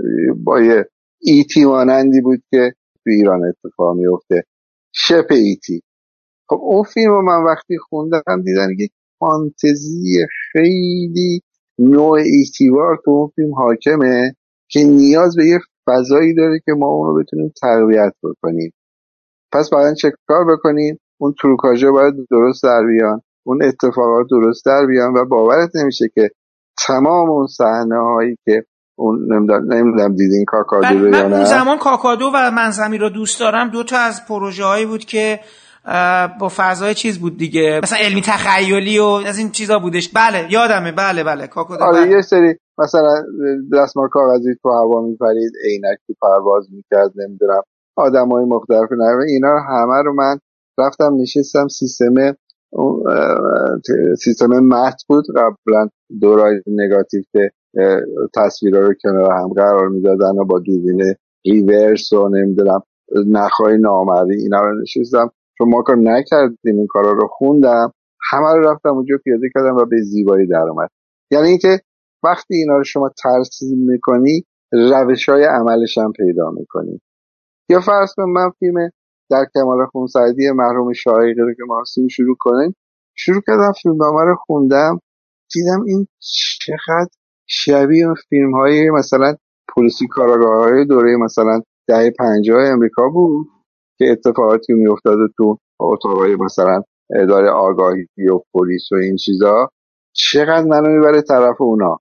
با 0.43 0.61
یه 0.61 0.89
ایتی 1.21 1.65
مانندی 1.65 2.21
بود 2.21 2.39
که 2.51 2.73
تو 3.03 3.09
ایران 3.09 3.41
اتفاق 3.45 3.95
میفته 3.95 4.43
شپ 4.91 5.27
ایتی. 5.29 5.81
خب 6.49 6.59
اون 6.61 6.83
فیلم 6.83 7.11
رو 7.11 7.21
من 7.21 7.43
وقتی 7.43 7.77
خوندم 7.77 8.41
دیدم 8.43 8.67
یک 8.79 8.91
فانتزی 9.23 10.27
خیلی 10.51 11.41
نوع 11.79 12.19
ایتیوار 12.25 12.99
تو 13.05 13.11
اون 13.11 13.31
فیلم 13.35 13.53
حاکمه 13.55 14.35
که 14.69 14.83
نیاز 14.83 15.35
به 15.35 15.45
یه 15.45 15.59
فضایی 15.87 16.33
داره 16.33 16.59
که 16.65 16.71
ما 16.73 16.87
اون 16.87 17.07
رو 17.07 17.23
بتونیم 17.23 17.53
تقویت 17.61 18.13
بکنیم. 18.23 18.73
پس 19.51 19.69
باید 19.69 19.95
چه 19.95 20.11
کار 20.27 20.45
بکنیم؟ 20.53 20.99
اون 21.17 21.33
تروکاژه 21.41 21.91
باید 21.91 22.13
درست 22.31 22.63
در 22.63 22.83
بیان 22.87 23.21
اون 23.45 23.63
اتفاقات 23.63 24.27
درست 24.31 24.65
در 24.65 24.85
بیان 24.87 25.13
و 25.13 25.25
باورت 25.25 25.69
نمیشه 25.75 26.05
که 26.15 26.29
تمام 26.87 27.29
اون 27.29 27.47
صحنه 27.47 27.97
هایی 27.97 28.37
که 28.45 28.65
اون 28.95 29.33
نمی‌دونم 29.33 30.15
دیدین 30.15 30.45
کاکادو 30.47 30.99
رو 30.99 31.09
من 31.09 31.33
اون 31.33 31.45
زمان 31.45 31.77
کاکادو 31.77 32.25
و 32.33 32.51
منظمی 32.51 32.97
رو 32.97 33.09
دوست 33.09 33.39
دارم. 33.39 33.69
دو 33.69 33.83
تا 33.83 33.97
از 33.97 34.25
پروژه 34.27 34.63
هایی 34.63 34.85
بود 34.85 35.05
که 35.05 35.39
با 36.39 36.51
فضای 36.57 36.93
چیز 36.93 37.19
بود 37.19 37.37
دیگه. 37.37 37.79
مثلا 37.83 37.99
علمی 37.99 38.21
تخیلی 38.21 38.99
و 38.99 39.03
از 39.03 39.37
این 39.37 39.51
چیزا 39.51 39.79
بودش. 39.79 40.09
بله 40.09 40.47
یادمه. 40.51 40.91
بله 40.91 41.23
بله. 41.23 41.47
کاکادو 41.47 41.83
آره 41.83 42.01
بله. 42.01 42.11
یه 42.11 42.21
سری 42.21 42.55
مثلا 42.77 43.23
دستمال 43.73 44.07
کاغذی 44.07 44.55
تو 44.63 44.69
هوا 44.69 45.01
میپرید 45.01 45.51
عینک 45.65 45.97
تو 46.07 46.13
پرواز 46.21 46.67
می‌کرد 46.71 47.11
نمی‌دونم. 47.15 47.61
آدم 47.95 48.29
های 48.29 48.45
مختلف 48.45 48.91
نه 48.91 49.23
اینا 49.27 49.59
همه 49.59 50.01
رو 50.05 50.13
من 50.13 50.37
رفتم 50.77 51.15
نشستم 51.21 51.67
سیستم 51.67 52.35
سیستم 54.17 54.47
مت 54.47 55.03
بود. 55.07 55.25
قبلا 55.35 55.89
دورای 56.21 56.61
نگاتیو 56.67 57.21
که 57.31 57.51
تصویرها 58.35 58.81
رو 58.81 58.93
کنار 59.03 59.31
هم 59.31 59.53
قرار 59.53 59.87
می‌دادن 59.89 60.39
و 60.39 60.45
با 60.45 60.59
دوربین 60.59 61.15
ریورس 61.45 62.13
و 62.13 62.29
نمی‌دونم 62.29 62.83
نخهای 63.27 63.77
نامری 63.77 64.41
اینا 64.41 64.61
رو 64.61 64.81
نشستم. 64.81 65.31
چون 65.57 65.69
ما 65.69 65.81
کار 65.81 65.95
نکردیم 65.97 66.77
این 66.77 66.87
کارا 66.87 67.11
رو 67.11 67.27
خوندم 67.27 67.93
همه 68.31 68.53
رو 68.53 68.69
رفتم 68.69 68.89
اونجا 68.89 69.15
پیاده 69.23 69.47
کردم 69.55 69.75
و 69.75 69.85
به 69.85 70.01
زیبایی 70.01 70.47
در 70.47 70.67
اومد. 70.69 70.89
یعنی 71.31 71.47
اینکه 71.47 71.79
وقتی 72.23 72.55
اینا 72.55 72.77
رو 72.77 72.83
شما 72.83 73.09
ترسیم 73.23 73.77
می‌کنی 73.79 74.45
روش 74.71 75.29
های 75.29 75.43
عملش 75.43 75.97
هم 75.97 76.11
پیدا 76.11 76.51
می‌کنی. 76.51 77.01
یا 77.69 77.79
فرض 77.79 78.13
کن 78.17 78.23
من 78.23 78.49
فیلم 78.59 78.89
در 79.29 79.45
کمال 79.53 79.85
خونسردی 79.85 80.51
محروم 80.51 80.93
شایقی 80.93 81.33
رو 81.33 81.53
که 81.53 81.63
ما 81.67 81.83
شروع 82.09 82.35
کنیم 82.39 82.75
شروع 83.15 83.41
کردم 83.47 83.71
فیلم 83.83 83.97
رو 84.03 84.35
خوندم 84.35 84.99
دیدم 85.53 85.83
این 85.87 86.07
چقدر 86.61 87.09
شبیه 87.47 88.07
فیلم 88.29 88.55
های 88.55 88.89
مثلا 88.89 89.35
پلیسی 89.75 90.07
کاراگاه 90.07 90.63
های 90.63 90.85
دوره 90.85 91.17
مثلا 91.17 91.61
دهه 91.87 92.11
پنجاه 92.19 92.63
امریکا 92.63 93.09
بود. 93.09 93.47
که 94.03 94.11
اتفاقاتی 94.11 94.73
میافتاده 94.73 95.23
تو 95.37 95.57
اتاقای 95.79 96.35
مثلا 96.35 96.81
اداره 97.15 97.49
آگاهی 97.49 98.07
و 98.33 98.39
پلیس 98.53 98.91
و 98.91 98.95
این 98.95 99.15
چیزا 99.15 99.69
چقدر 100.15 100.63
منو 100.63 100.89
می‌بره 100.89 101.21
طرف 101.21 101.61
اونا؟ 101.61 101.99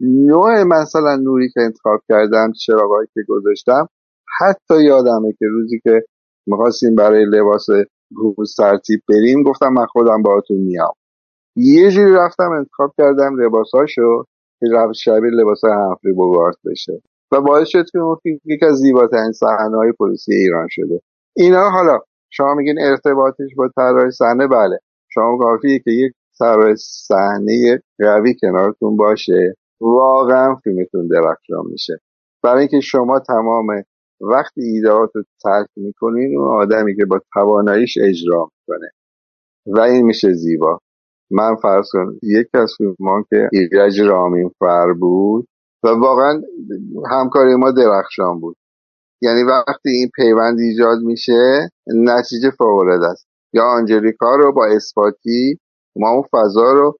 نوع 0.00 0.62
مثلا 0.62 1.16
نوری 1.16 1.48
که 1.54 1.60
انتخاب 1.60 2.00
کردم 2.08 2.52
چراغایی 2.52 3.08
که 3.14 3.20
گذاشتم 3.28 3.88
حتی 4.40 4.84
یادمه 4.84 5.32
که 5.38 5.46
روزی 5.50 5.80
که 5.84 6.02
می‌خواستیم 6.46 6.94
برای 6.94 7.24
لباس 7.24 7.66
روز 8.16 8.54
ترتیب 8.58 9.00
بریم 9.08 9.42
گفتم 9.42 9.72
من 9.72 9.86
خودم 9.86 10.22
باهاتون 10.22 10.56
میام. 10.56 10.92
یه 11.56 11.90
جوری 11.90 12.12
رفتم 12.12 12.50
انتخاب 12.50 12.92
کردم 12.98 13.40
لباساشو 13.40 14.24
که 14.60 14.66
شبیه 14.94 15.30
لباس 15.30 15.64
همفری 15.64 16.12
بوگارت 16.12 16.56
بشه. 16.64 17.02
و 17.32 17.40
باعث 17.40 17.68
شد 17.68 17.84
که 17.92 17.98
اون 17.98 18.16
یکی 18.24 18.66
از 18.66 18.74
زیباترین 18.74 19.32
صحنه‌های 19.32 19.92
پلیسی 19.98 20.34
ایران 20.34 20.66
شده. 20.70 21.00
اینا 21.36 21.70
حالا 21.70 21.98
شما 22.30 22.54
میگین 22.54 22.76
ارتباطش 22.80 23.54
با 23.56 23.68
طراح 23.76 24.10
صحنه 24.10 24.46
بله. 24.46 24.78
شما 25.08 25.38
کافیه 25.38 25.78
که 25.78 25.90
یک 25.90 26.12
طراح 26.38 26.74
صحنه 26.74 27.82
قوی 27.98 28.34
کنارتون 28.40 28.96
باشه. 28.96 29.54
واقعا 29.80 30.54
فیلمتون 30.54 31.08
درخشان 31.08 31.64
میشه. 31.70 31.98
برای 32.42 32.58
اینکه 32.58 32.80
شما 32.80 33.18
تمام 33.18 33.66
وقتی 34.20 34.60
ایدهات 34.60 35.10
رو 35.14 35.22
ترک 35.42 35.68
می‌کنین 35.76 36.38
اون 36.38 36.48
آدمی 36.48 36.96
که 36.96 37.04
با 37.04 37.20
تواناییش 37.32 37.98
اجرا 38.08 38.48
می‌کنه. 38.58 38.90
و 39.66 39.80
این 39.80 40.06
میشه 40.06 40.32
زیبا. 40.32 40.78
من 41.30 41.56
فرض 41.62 41.86
کن 41.92 42.18
یکی 42.22 42.58
از 42.58 42.74
فیلم 42.78 43.24
که 43.30 43.48
ایرج 43.52 44.00
رامین 44.00 44.50
فر 44.58 44.92
بود 45.00 45.46
و 45.84 45.88
واقعا 45.88 46.42
همکاری 47.10 47.54
ما 47.54 47.70
درخشان 47.70 48.40
بود. 48.40 48.56
یعنی 49.22 49.42
وقتی 49.42 49.90
این 49.90 50.10
پیوند 50.14 50.58
ایجاد 50.60 50.98
میشه 50.98 51.70
نتیجه 51.86 52.50
فوق 52.50 52.86
است. 53.10 53.26
یا 53.52 53.64
آنجلیکا 53.64 54.36
رو 54.36 54.52
با 54.52 54.66
اثباتی 54.66 55.58
ما 55.96 56.10
اون 56.10 56.22
فضا 56.32 56.72
رو 56.72 56.96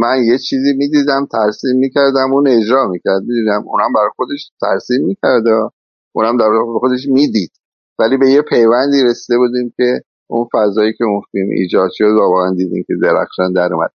من 0.00 0.24
یه 0.24 0.38
چیزی 0.38 0.72
می‌دیدم 0.76 1.26
ترسیم 1.32 1.76
می‌کردم 1.78 2.32
اون 2.32 2.48
اجرا 2.48 2.88
می‌کرد. 2.88 3.22
می‌دیدم 3.22 3.64
اونم 3.66 3.92
برای 3.94 4.10
خودش 4.16 4.50
ترسیم 4.60 5.06
می‌کرد 5.06 5.72
اونم 6.12 6.36
در 6.36 6.44
خودش 6.80 7.06
می‌دید. 7.08 7.50
ولی 7.98 8.16
به 8.16 8.30
یه 8.30 8.42
پیوندی 8.42 9.02
رسیده 9.02 9.38
بودیم 9.38 9.72
که 9.76 10.00
اون 10.30 10.48
فضایی 10.54 10.92
که 10.92 11.04
اون 11.04 11.20
فیلم 11.32 11.48
ایجاد 11.50 11.90
شد 11.92 12.04
واقعا 12.04 12.54
دیدیم 12.54 12.84
که 12.86 12.94
درخشان 13.02 13.52
در 13.52 13.72
اومد. 13.72 13.90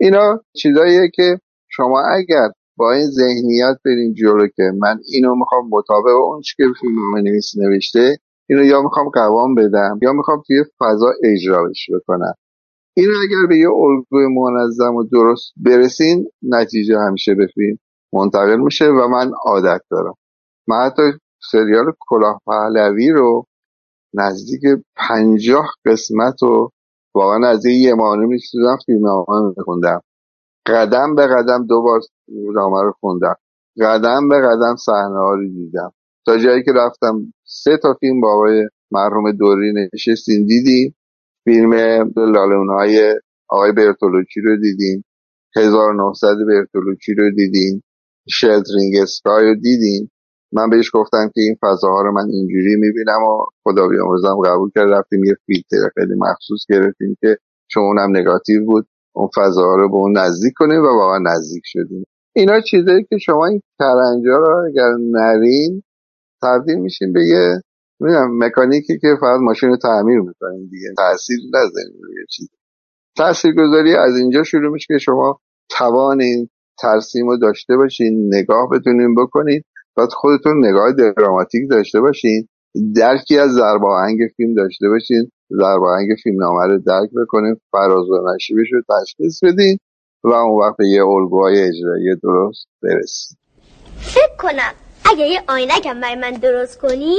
اینا 0.00 0.40
چیزاییه 0.56 1.10
که 1.14 1.38
شما 1.68 2.02
اگر 2.16 2.48
با 2.76 2.92
این 2.92 3.06
ذهنیت 3.06 3.78
بریم 3.84 4.12
جلو 4.12 4.46
که 4.46 4.62
من 4.78 5.00
اینو 5.12 5.34
می‌خوام 5.34 5.68
مطابق 5.68 6.16
اون 6.22 6.42
که 6.56 6.64
فیلم 6.80 7.16
نویس 7.16 7.52
نوشته 7.56 8.16
اینو 8.48 8.64
یا 8.64 8.82
می‌خوام 8.82 9.08
قوام 9.08 9.54
بدم 9.54 9.98
یا 10.02 10.12
می‌خوام 10.12 10.42
توی 10.46 10.64
فضا 10.78 11.12
اجرایش 11.24 11.90
بکنم. 11.94 12.34
این 12.96 13.08
اگر 13.22 13.46
به 13.48 13.58
یه 13.58 13.70
الگوی 13.70 14.26
منظم 14.26 14.94
و 14.94 15.02
درست 15.02 15.52
برسین 15.56 16.26
نتیجه 16.42 16.98
همیشه 16.98 17.34
به 17.34 17.46
فیلم 17.54 17.78
منتقل 18.12 18.56
میشه 18.56 18.84
و 18.84 19.08
من 19.08 19.32
عادت 19.44 19.80
دارم. 19.90 20.14
من 20.68 20.86
حتی 20.86 21.02
سریال 21.50 21.92
کلاه 22.08 22.40
پهلوی 22.46 23.10
رو 23.10 23.46
نزدیک 24.14 24.60
پنجاه 24.96 25.66
قسمت 25.84 26.42
و 26.42 26.70
واقعا 27.14 27.48
از 27.48 27.66
یه 27.66 27.94
مانو 27.94 28.26
میشیدم 28.26 28.76
فیلم 28.86 29.02
میخوندم 29.56 30.00
قدم 30.66 31.14
به 31.14 31.26
قدم 31.26 31.66
دو 31.66 31.82
بار 31.82 32.00
نامه 32.28 32.82
رو 32.82 32.92
خوندم. 33.00 33.34
قدم 33.80 34.28
به 34.28 34.36
قدم 34.40 34.76
صحنه 34.76 35.18
ها 35.18 35.34
رو 35.34 35.48
دیدم. 35.48 35.92
تا 36.26 36.38
جایی 36.38 36.62
که 36.62 36.72
رفتم 36.72 37.32
سه 37.44 37.76
تا 37.82 37.94
فیلم 38.00 38.20
با 38.20 38.32
آقای 38.32 38.68
مرحوم 38.90 39.32
دوری 39.32 39.72
نشستیم 39.94 40.46
دیدیم. 40.46 40.96
فیلم 41.44 41.72
لالون 42.16 42.68
های 42.68 43.20
آقای 43.48 43.72
برتولوچی 43.72 44.40
رو 44.40 44.56
دیدیم. 44.56 45.04
1900 45.56 46.36
برتولوچی 46.48 47.14
رو 47.14 47.30
دیدیم. 47.30 47.82
شلترینگ 48.28 48.96
اسکای 49.02 49.44
رو 49.48 49.54
دیدیم. 49.54 50.10
من 50.52 50.70
بهش 50.70 50.90
گفتم 50.94 51.30
که 51.34 51.40
این 51.40 51.56
فضاها 51.62 52.02
رو 52.02 52.12
من 52.12 52.28
اینجوری 52.30 52.76
می‌بینم 52.76 53.22
و 53.22 53.44
خدا 53.64 53.88
بیامرزم 53.88 54.36
قبول 54.44 54.70
کرد. 54.74 54.90
رفتیم 54.90 55.24
یه 55.24 55.34
فیلتر 55.46 55.90
خیلی 55.94 56.14
مخصوص 56.18 56.60
گرفتیم 56.68 57.16
که 57.20 57.38
چون 57.68 57.82
اونم 57.82 58.16
نگاتیو 58.16 58.64
بود 58.64 58.86
اون 59.14 59.28
فضاها 59.36 59.76
رو 59.76 59.88
به 59.88 59.94
اون 59.94 60.18
نزدیک 60.18 60.52
کنیم 60.56 60.80
و 60.80 60.86
واقعا 60.86 61.18
نزدیک 61.18 61.62
شدیم. 61.64 62.04
اینا 62.36 62.60
چیزایی 62.60 63.04
که 63.04 63.18
شما 63.18 63.46
این 63.46 63.60
ترنجا 63.78 64.36
رو 64.36 64.64
اگر 64.68 64.90
نرین 65.00 65.82
تبدیل 66.42 66.78
میشین 66.78 67.12
به 67.12 67.20
یه 67.26 67.62
مکانیکی 68.30 68.98
که 68.98 69.08
فقط 69.20 69.40
ماشین 69.40 69.68
رو 69.68 69.76
تعمیر 69.76 70.20
می‌کنین 70.20 70.68
دیگه 70.70 70.88
تاثیر 70.96 71.38
نزنین 71.54 72.02
روی 72.02 72.24
چیز. 72.30 72.48
تاثیرگذاری 73.16 73.94
از 73.94 74.16
اینجا 74.16 74.42
شروع 74.42 74.72
میشه 74.72 74.86
که 74.88 74.98
شما 74.98 75.40
توان 75.70 76.20
این 76.20 76.48
ترسیم 76.82 77.26
رو 77.26 77.36
داشته 77.36 77.76
باشین 77.76 78.34
نگاه 78.34 78.68
بتونین 78.72 79.14
بکنین 79.14 79.62
باید 79.96 80.10
خودتون 80.12 80.66
نگاه 80.66 80.92
دراماتیک 80.92 81.70
داشته 81.70 82.00
باشین 82.00 82.48
درکی 82.96 83.38
از 83.38 83.50
زرباهنگ 83.50 84.18
فیلم 84.36 84.54
داشته 84.54 84.88
باشین 84.88 85.30
زرباهنگ 85.50 86.08
فیلم 86.22 86.42
نامه 86.42 86.66
رو 86.66 86.78
درک 86.78 87.10
بکنین 87.22 87.56
فراز 87.72 88.08
و 88.10 88.34
نشیبش 88.34 88.66
رو 88.72 88.82
تشخیص 88.88 89.44
بدین. 89.44 89.78
و 90.24 90.28
اون 90.28 90.66
وقت 90.66 90.76
به 90.76 90.88
یه 90.88 91.04
الگوهای 91.04 91.60
اجرایی 91.60 92.16
درست 92.22 92.68
برسید 92.82 93.38
فکر 94.00 94.36
کنم 94.38 94.72
اگه 95.04 95.26
یه 95.26 95.42
آینکم 95.48 96.00
برای 96.00 96.14
من 96.14 96.30
درست 96.30 96.78
کنی 96.78 97.16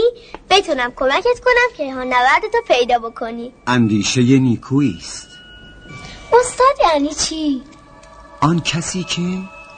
بتونم 0.50 0.92
کمکت 0.96 1.40
کنم 1.46 1.78
که 1.78 1.94
ها 1.94 2.04
تو 2.52 2.74
پیدا 2.74 3.00
بکنی. 3.00 3.54
اندیشه 3.68 4.22
نیکویست 4.22 5.28
استاد 6.34 6.92
یعنی 6.94 7.10
چی؟ 7.10 7.62
آن 8.42 8.60
کسی 8.60 9.04
که 9.04 9.22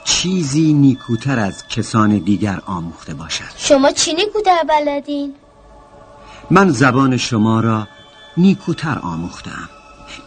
چیزی 0.04 0.74
نیکوتر 0.74 1.40
از 1.40 1.68
کسان 1.68 2.18
دیگر 2.18 2.60
آموخته 2.66 3.14
باشد. 3.14 3.44
شما 3.58 3.92
چی 3.92 4.14
نیکوتر 4.14 4.64
بلدین؟ 4.70 5.36
من 6.52 6.70
زبان 6.70 7.18
شما 7.18 7.60
را 7.60 7.88
نیکوتر 8.38 9.00
آموختم. 9.04 9.70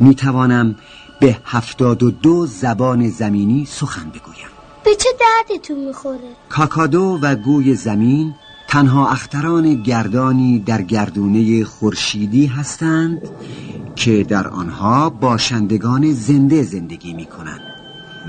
می 0.00 0.14
توانم 0.14 0.76
به 1.22 1.36
هفتاد 1.44 2.02
و 2.02 2.10
دو 2.10 2.46
زبان 2.46 3.08
زمینی 3.08 3.66
سخن 3.66 4.10
بگویم. 4.10 4.48
به 4.84 4.94
چه 4.94 5.08
دردتون 5.20 5.84
می‌خوره؟ 5.84 6.18
کاکادو 6.48 7.18
و 7.22 7.34
گوی 7.34 7.74
زمین 7.74 8.34
تنها 8.68 9.08
اختران 9.08 9.74
گردانی 9.74 10.58
در 10.58 10.82
گردونه 10.82 11.64
خورشیدی 11.64 12.46
هستند 12.46 13.30
که 13.96 14.24
در 14.24 14.48
آنها 14.48 15.10
باشندگان 15.10 16.12
زنده 16.12 16.62
زندگی 16.62 17.14
می 17.14 17.26
کنند 17.26 17.60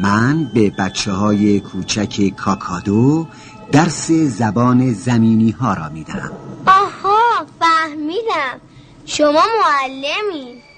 من 0.01 0.51
به 0.53 0.69
بچه 0.69 1.11
های 1.11 1.59
کوچک 1.59 2.29
کاکادو 2.37 3.27
درس 3.71 4.11
زبان 4.11 4.93
زمینی 4.93 5.51
ها 5.51 5.73
را 5.73 5.89
می 5.89 6.03
دهم 6.03 6.31
آها 6.67 7.45
فهمیدم. 7.59 8.59
شما 9.05 9.43
معلمی. 9.63 10.72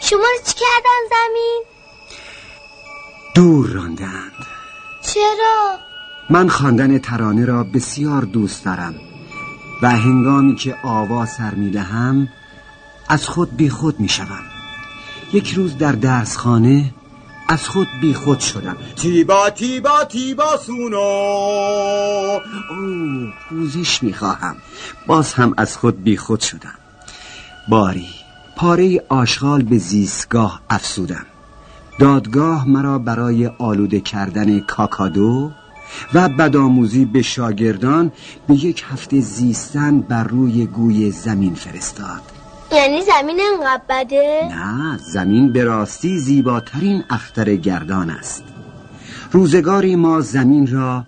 شما 0.00 0.18
رو 0.18 0.44
چی 0.46 0.54
کردن 0.54 1.00
زمین؟ 1.10 1.62
دور 3.34 3.66
راندند 3.66 4.46
چرا؟ 5.02 5.78
من 6.30 6.48
خواندن 6.48 6.98
ترانه 6.98 7.44
را 7.44 7.64
بسیار 7.64 8.22
دوست 8.22 8.64
دارم 8.64 8.94
و 9.82 9.90
هنگامی 9.90 10.56
که 10.56 10.76
آوا 10.82 11.26
سر 11.26 11.54
می 11.54 11.70
دهم 11.70 12.28
از 13.08 13.28
خود 13.28 13.56
بی 13.56 13.70
خود 13.70 14.00
می 14.00 14.08
شدم. 14.08 14.44
یک 15.32 15.52
روز 15.52 15.78
در 15.78 15.92
درس 15.92 16.36
خانه 16.36 16.94
از 17.48 17.68
خود 17.68 17.88
بی 18.00 18.14
خود 18.14 18.40
شدم 18.40 18.76
تیبا 18.96 19.50
تیبا 19.50 20.04
تیبا 20.04 20.56
سونو 20.56 20.98
او 22.70 23.26
پوزش 23.48 24.02
می 24.02 24.12
خواهم 24.12 24.56
باز 25.06 25.34
هم 25.34 25.54
از 25.56 25.76
خود 25.76 26.02
بی 26.02 26.16
خود 26.16 26.40
شدم 26.40 26.74
باری 27.68 28.23
پاره 28.56 29.02
آشغال 29.08 29.62
به 29.62 29.78
زیستگاه 29.78 30.60
افسودم 30.70 31.26
دادگاه 32.00 32.68
مرا 32.68 32.98
برای 32.98 33.46
آلوده 33.46 34.00
کردن 34.00 34.60
کاکادو 34.60 35.50
و 36.14 36.28
بدآموزی 36.28 37.04
به 37.04 37.22
شاگردان 37.22 38.12
به 38.48 38.54
یک 38.54 38.84
هفته 38.92 39.20
زیستن 39.20 40.00
بر 40.00 40.24
روی 40.24 40.66
گوی 40.66 41.10
زمین 41.10 41.54
فرستاد. 41.54 42.20
یعنی 42.72 43.02
زمین 43.02 43.40
انقدر 43.52 43.82
بده؟ 43.88 44.48
نه 44.50 44.98
زمین 44.98 45.52
به 45.52 45.64
راستی 45.64 46.18
زیباترین 46.18 47.04
اختر 47.10 47.56
گردان 47.56 48.10
است. 48.10 48.44
روزگاری 49.32 49.96
ما 49.96 50.20
زمین 50.20 50.66
را 50.66 51.04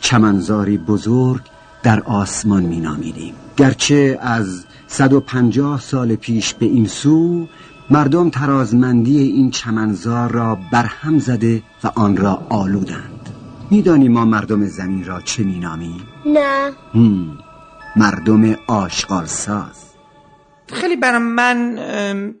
چمنزاری 0.00 0.78
بزرگ 0.78 1.40
در 1.82 2.00
آسمان 2.00 2.62
می 2.62 2.80
نامیدیم 2.80 3.34
گرچه 3.56 4.18
از 4.22 4.64
150 4.88 5.80
سال 5.80 6.16
پیش 6.16 6.54
به 6.54 6.66
این 6.66 6.86
سو 6.86 7.46
مردم 7.90 8.30
ترازمندی 8.30 9.18
این 9.18 9.50
چمنزار 9.50 10.30
را 10.30 10.58
برهم 10.72 11.18
زده 11.18 11.62
و 11.84 11.90
آن 11.94 12.16
را 12.16 12.46
آلودند. 12.48 13.28
میدانی 13.70 14.08
ما 14.08 14.24
مردم 14.24 14.64
زمین 14.64 15.04
را 15.04 15.20
چه 15.20 15.42
مینامیم؟ 15.42 16.06
نه. 16.26 16.72
مردم 17.96 18.56
آشغال 18.66 19.26
ساز 19.26 19.84
خیلی 20.72 20.96
برای 20.96 21.18
من 21.18 21.78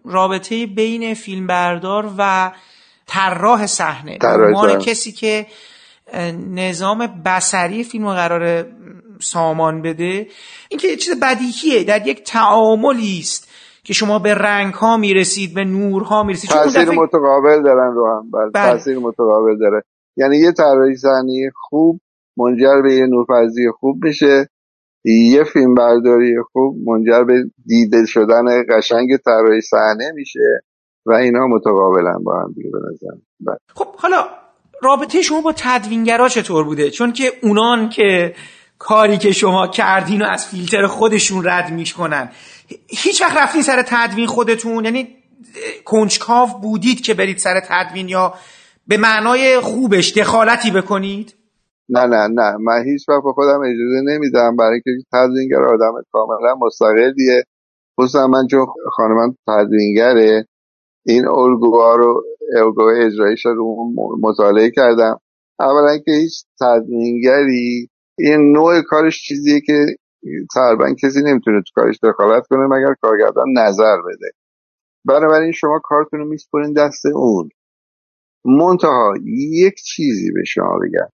رابطه 0.04 0.66
بین 0.66 1.14
فیلمبردار 1.14 2.14
و 2.18 2.52
طراح 3.06 3.66
صحنه. 3.66 4.18
عنوان 4.22 4.78
کسی 4.78 5.12
که 5.12 5.46
نظام 6.50 7.22
بسری 7.24 7.84
فیلم 7.84 8.04
رو 8.04 8.12
قرار 8.12 8.66
سامان 9.20 9.82
بده. 9.82 10.26
این 10.68 10.80
که 10.80 10.96
چیز 10.96 11.20
بدیهیه. 11.20 11.84
در 11.84 12.06
یک 12.06 12.22
تعاملی 12.22 13.18
است 13.18 13.48
که 13.84 13.94
شما 13.94 14.18
به 14.18 14.34
رنگ 14.34 14.74
ها 14.74 14.96
می‌رسید 14.96 15.54
به 15.54 15.64
نور 15.64 16.02
ها 16.02 16.22
می‌رسید 16.22 16.50
تاثیر 16.50 16.84
دفعه... 16.84 16.98
متقابل 16.98 17.62
دارن 17.62 17.94
رو 17.94 18.06
هم. 18.06 18.30
بله. 18.30 18.50
بله. 18.54 18.72
تاثیر 18.72 18.98
متقابل 18.98 19.58
داره. 19.58 19.82
یعنی 20.16 20.36
یه 20.36 20.52
طراحی 20.52 20.96
صحنه 20.96 21.50
خوب 21.54 22.00
منجر 22.36 22.82
به 22.82 22.94
یه 22.94 23.06
نورپردازی 23.06 23.70
خوب 23.80 24.04
میشه 24.04 24.48
یه 25.04 25.44
فیلم 25.44 25.74
برداری 25.74 26.42
خوب 26.52 26.76
منجر 26.88 27.24
به 27.24 27.34
دیده 27.66 28.06
شدن 28.06 28.44
قشنگ 28.70 29.16
طراحی 29.16 29.60
صحنه 29.60 30.12
میشه 30.14 30.62
و 31.06 31.12
اینا 31.12 31.46
متقابلا 31.46 32.18
با 32.24 32.40
هم 32.40 32.52
دیگه 32.52 32.70
بله. 33.40 33.56
خب 33.74 33.96
حالا 33.96 34.24
رابطه 34.82 35.22
شما 35.22 35.40
با 35.40 35.54
تدوینگرا 35.56 36.28
چطور 36.28 36.64
بوده؟ 36.64 36.90
چون 36.90 37.12
که 37.12 37.32
اونان 37.42 37.88
که 37.88 38.34
کاری 38.78 39.18
که 39.18 39.32
شما 39.32 39.66
کردین 39.66 40.22
و 40.22 40.26
از 40.30 40.46
فیلتر 40.46 40.86
خودشون 40.86 41.44
رد 41.44 41.72
می‌کنن. 41.72 42.30
هیچ 42.88 43.22
وقت 43.22 43.36
رفتین 43.36 43.62
سر 43.62 43.84
تدوین 43.86 44.26
خودتون 44.26 44.84
یعنی 44.84 45.08
کنجکاو 45.84 46.48
بودید 46.62 47.00
که 47.00 47.14
برید 47.14 47.38
سر 47.38 47.60
تدوین 47.68 48.08
یا 48.08 48.34
به 48.86 48.96
معنای 48.96 49.60
خوبش 49.60 50.12
دخالتی 50.12 50.70
بکنید؟ 50.70 51.34
نه 51.88 52.06
نه 52.06 52.28
نه. 52.28 52.56
من 52.60 52.84
هیچ 52.84 53.08
وقت 53.08 53.22
به 53.24 53.32
خودم 53.32 53.60
اجازه 53.60 54.00
نمیدم. 54.04 54.56
برای 54.56 54.80
اینکه 54.86 55.04
تدوینگر 55.12 55.64
آدم 55.64 55.92
کاملا 56.12 56.54
مستقلیه. 56.54 57.44
خصوصا 58.00 58.26
من 58.26 58.46
چون 58.50 58.66
خانمان 58.92 59.36
تدوینگره 59.46 60.46
این 61.06 61.28
الگوها 61.28 61.96
رو 61.96 62.22
الگوهای 62.56 63.04
اجرایش 63.04 63.46
رو 63.46 63.92
مطالعه 64.22 64.70
کردم. 64.70 65.20
اولا 65.60 65.98
که 65.98 66.12
هیچ 66.12 66.44
تدوینگری 66.60 67.88
این 68.18 68.52
نوع 68.52 68.82
کارش 68.82 69.22
چیزیه 69.22 69.60
که 69.60 69.86
تقریبا 70.54 70.94
کسی 71.02 71.20
نمی‌تونه 71.22 71.62
تو 71.62 71.72
کارش 71.74 71.98
دخالت 72.02 72.46
کنه 72.46 72.66
مگر 72.66 72.94
کارگردان 73.00 73.46
نظر 73.58 73.96
بده. 73.96 74.30
بنابراین 75.04 75.52
شما 75.52 75.80
کارتون 75.84 76.20
رو 76.20 76.28
میسپرین 76.28 76.72
دست 76.72 77.06
اون. 77.06 77.48
منتها 78.44 79.14
یک 79.52 79.74
چیزی 79.74 80.32
به 80.32 80.44
شما 80.46 80.78
بگم. 80.78 81.08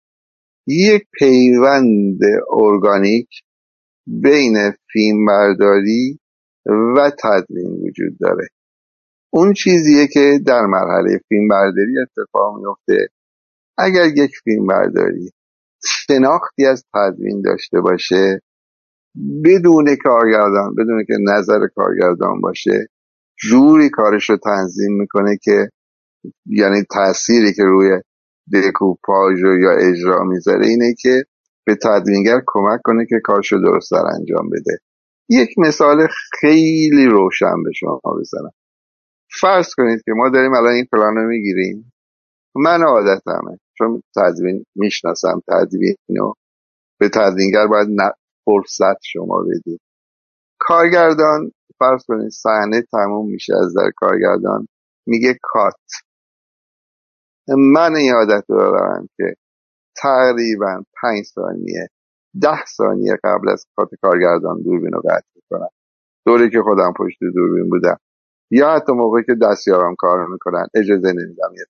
یک 0.67 1.03
پیوند 1.13 2.19
ارگانیک 2.53 3.29
بین 4.07 4.55
فیلم 4.93 5.25
برداری 5.25 6.19
و 6.97 7.11
تدوین 7.23 7.71
وجود 7.71 8.17
داره. 8.19 8.47
اون 9.33 9.53
چیزیه 9.53 10.07
که 10.07 10.39
در 10.45 10.61
مرحله 10.61 11.19
فیلم 11.29 11.47
برداری 11.47 11.93
اتفاق 12.01 12.57
میفته 12.57 13.07
اگر 13.77 14.05
یک 14.05 14.31
فیلم 14.43 14.67
برداری 14.67 15.31
شناختی 15.85 16.65
از 16.65 16.85
تدوین 16.93 17.41
داشته 17.41 17.81
باشه 17.81 18.41
بدون 19.45 19.95
کارگردان 20.03 20.75
بدون 20.75 21.05
که 21.07 21.13
نظر 21.19 21.67
کارگردان 21.75 22.41
باشه 22.41 22.87
جوری 23.49 23.89
کارش 23.89 24.29
رو 24.29 24.37
تنظیم 24.37 24.93
می‌کنه 24.93 25.37
که 25.43 25.69
یعنی 26.45 26.83
تأثیری 26.91 27.53
که 27.53 27.63
روی 27.63 28.01
دکوپاژ 28.53 29.39
یا 29.39 29.71
اجرا 29.71 30.23
می‌ذاره 30.23 30.67
اینه 30.67 30.95
که 30.99 31.23
به 31.65 31.75
تدوینگر 31.75 32.41
کمک 32.45 32.79
کنه 32.83 33.05
که 33.09 33.15
کارش 33.23 33.51
رو 33.51 33.61
درست 33.61 33.91
در 33.91 34.05
انجام 34.19 34.49
بده. 34.49 34.79
یک 35.29 35.49
مثال 35.57 36.07
خیلی 36.39 37.05
روشن 37.11 37.63
به 37.63 37.71
شما 37.75 38.01
بزنم. 38.19 38.51
فرض 39.41 39.75
کنید 39.77 40.01
که 40.05 40.11
ما 40.11 40.29
داریم 40.29 40.53
الان 40.53 40.73
این 40.73 40.87
پلان 40.91 41.15
رو 41.15 41.27
می‌گیریم. 41.27 41.93
من 42.55 42.83
عادتمه. 42.83 43.59
چون 43.77 44.03
تدوین 44.15 44.65
می‌شناسم 44.75 45.41
تدوین 45.47 45.95
رو 46.17 46.33
به 46.99 47.09
تدوینگر 47.09 47.67
باید 47.67 47.87
فرصت 48.45 48.99
شما 49.03 49.43
بدید. 49.43 49.81
کارگردان 50.59 51.51
فرض 51.79 52.05
کنید 52.07 52.29
صحنه 52.29 52.81
تموم 52.91 53.31
میشه 53.31 53.53
از 53.63 53.73
در 53.77 53.91
کارگردان 53.95 54.67
میگه 55.07 55.37
کات. 55.41 55.81
من 57.47 57.95
این 57.95 58.13
عادت 58.13 58.45
دارم 58.49 59.07
که 59.17 59.35
تقریبا 59.97 60.83
پنج 61.01 61.25
ثانیه 61.25 61.87
ده 62.41 62.65
ثانیه 62.77 63.17
قبل 63.23 63.49
از 63.49 63.65
کات 63.75 63.89
کارگردان 64.01 64.61
دوربین 64.61 64.91
رو 64.91 65.01
قطع 65.01 65.27
می‌کنم. 65.35 65.69
دوری 66.25 66.49
که 66.49 66.61
خودم 66.63 66.93
پشت 66.99 67.17
دوربین 67.35 67.69
بودم. 67.69 67.97
یا 68.51 68.75
حتی 68.75 68.93
موقعی 68.93 69.23
که 69.23 69.35
دستیارم 69.41 69.95
کار 69.95 70.27
می‌کنن 70.27 70.67
اجازه 70.75 71.07
نمیدم 71.07 71.53
یه 71.57 71.65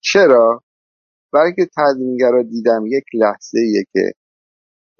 چرا؟ 0.00 0.62
برای 1.32 1.52
که 1.56 1.66
تدوینگرا 1.76 2.42
دیدم 2.42 2.84
یک 2.86 3.04
لحظه 3.14 3.58
که 3.92 4.12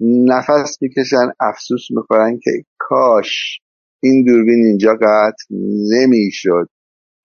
نفس 0.01 0.77
می‌کشن 0.81 1.31
افسوس 1.39 1.81
می‌خورن 1.91 2.39
که 2.43 2.51
کاش 2.77 3.59
این 4.03 4.25
دوربین 4.25 4.65
اینجا 4.65 4.93
قطع 5.01 5.55
نمی‌شد. 5.91 6.69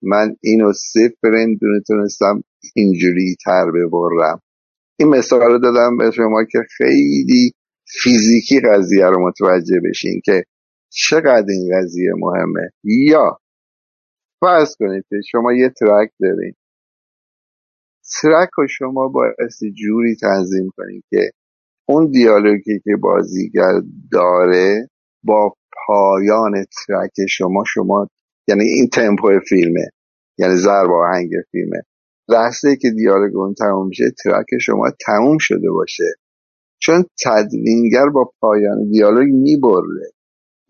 من 0.01 0.35
اینو 0.41 0.73
صفر 0.73 1.29
نمی‌تونستم 1.29 2.43
اینجوری 2.75 3.35
تر 3.45 3.65
ببرم. 3.71 4.41
این 4.99 5.09
مثال 5.09 5.41
رو 5.41 5.59
دادم 5.59 5.97
به 5.97 6.11
شما 6.11 6.43
که 6.51 6.59
خیلی 6.77 7.51
فیزیکی 8.03 8.59
قضیه 8.59 9.05
رو 9.05 9.27
متوجه 9.27 9.79
بشین 9.89 10.21
که 10.25 10.43
چقدر 10.89 11.45
این 11.49 11.69
قضیه 11.77 12.11
مهمه. 12.17 12.69
یا 12.83 13.39
فرض 14.39 14.75
کنید 14.79 15.05
که 15.09 15.15
شما 15.31 15.53
یه 15.53 15.69
ترک 15.79 16.11
دارین. 16.19 16.53
ترک 18.21 18.49
رو 18.57 18.67
شما 18.67 19.07
باید 19.07 19.35
جوری 19.77 20.15
تنظیم 20.21 20.69
کنید 20.77 21.03
که 21.09 21.31
اون 21.89 22.11
دیالوگی 22.11 22.79
که 22.83 22.91
بازیگر 23.01 23.71
داره 24.11 24.89
با 25.23 25.53
پایان 25.87 26.51
ترک 26.87 27.27
شما 27.29 27.63
شما 27.67 28.07
یعنی 28.47 28.63
این 28.63 28.87
تمپو 28.93 29.39
فیلمه 29.49 29.87
یعنی 30.37 30.55
ضرب 30.55 30.91
آهنگ 30.91 31.29
فیلمه. 31.51 31.81
لحظه 32.29 32.75
که 32.75 32.89
دیالوگ 32.89 33.35
اون 33.35 33.53
تموم 33.53 33.87
میشه 33.87 34.03
ترک 34.23 34.45
شما 34.61 34.91
تموم 35.05 35.37
شده 35.37 35.71
باشه. 35.71 36.03
چون 36.81 37.05
تدوینگر 37.25 38.09
با 38.13 38.31
پایان 38.41 38.89
دیالوگ 38.91 39.27
می‌بره. 39.33 40.11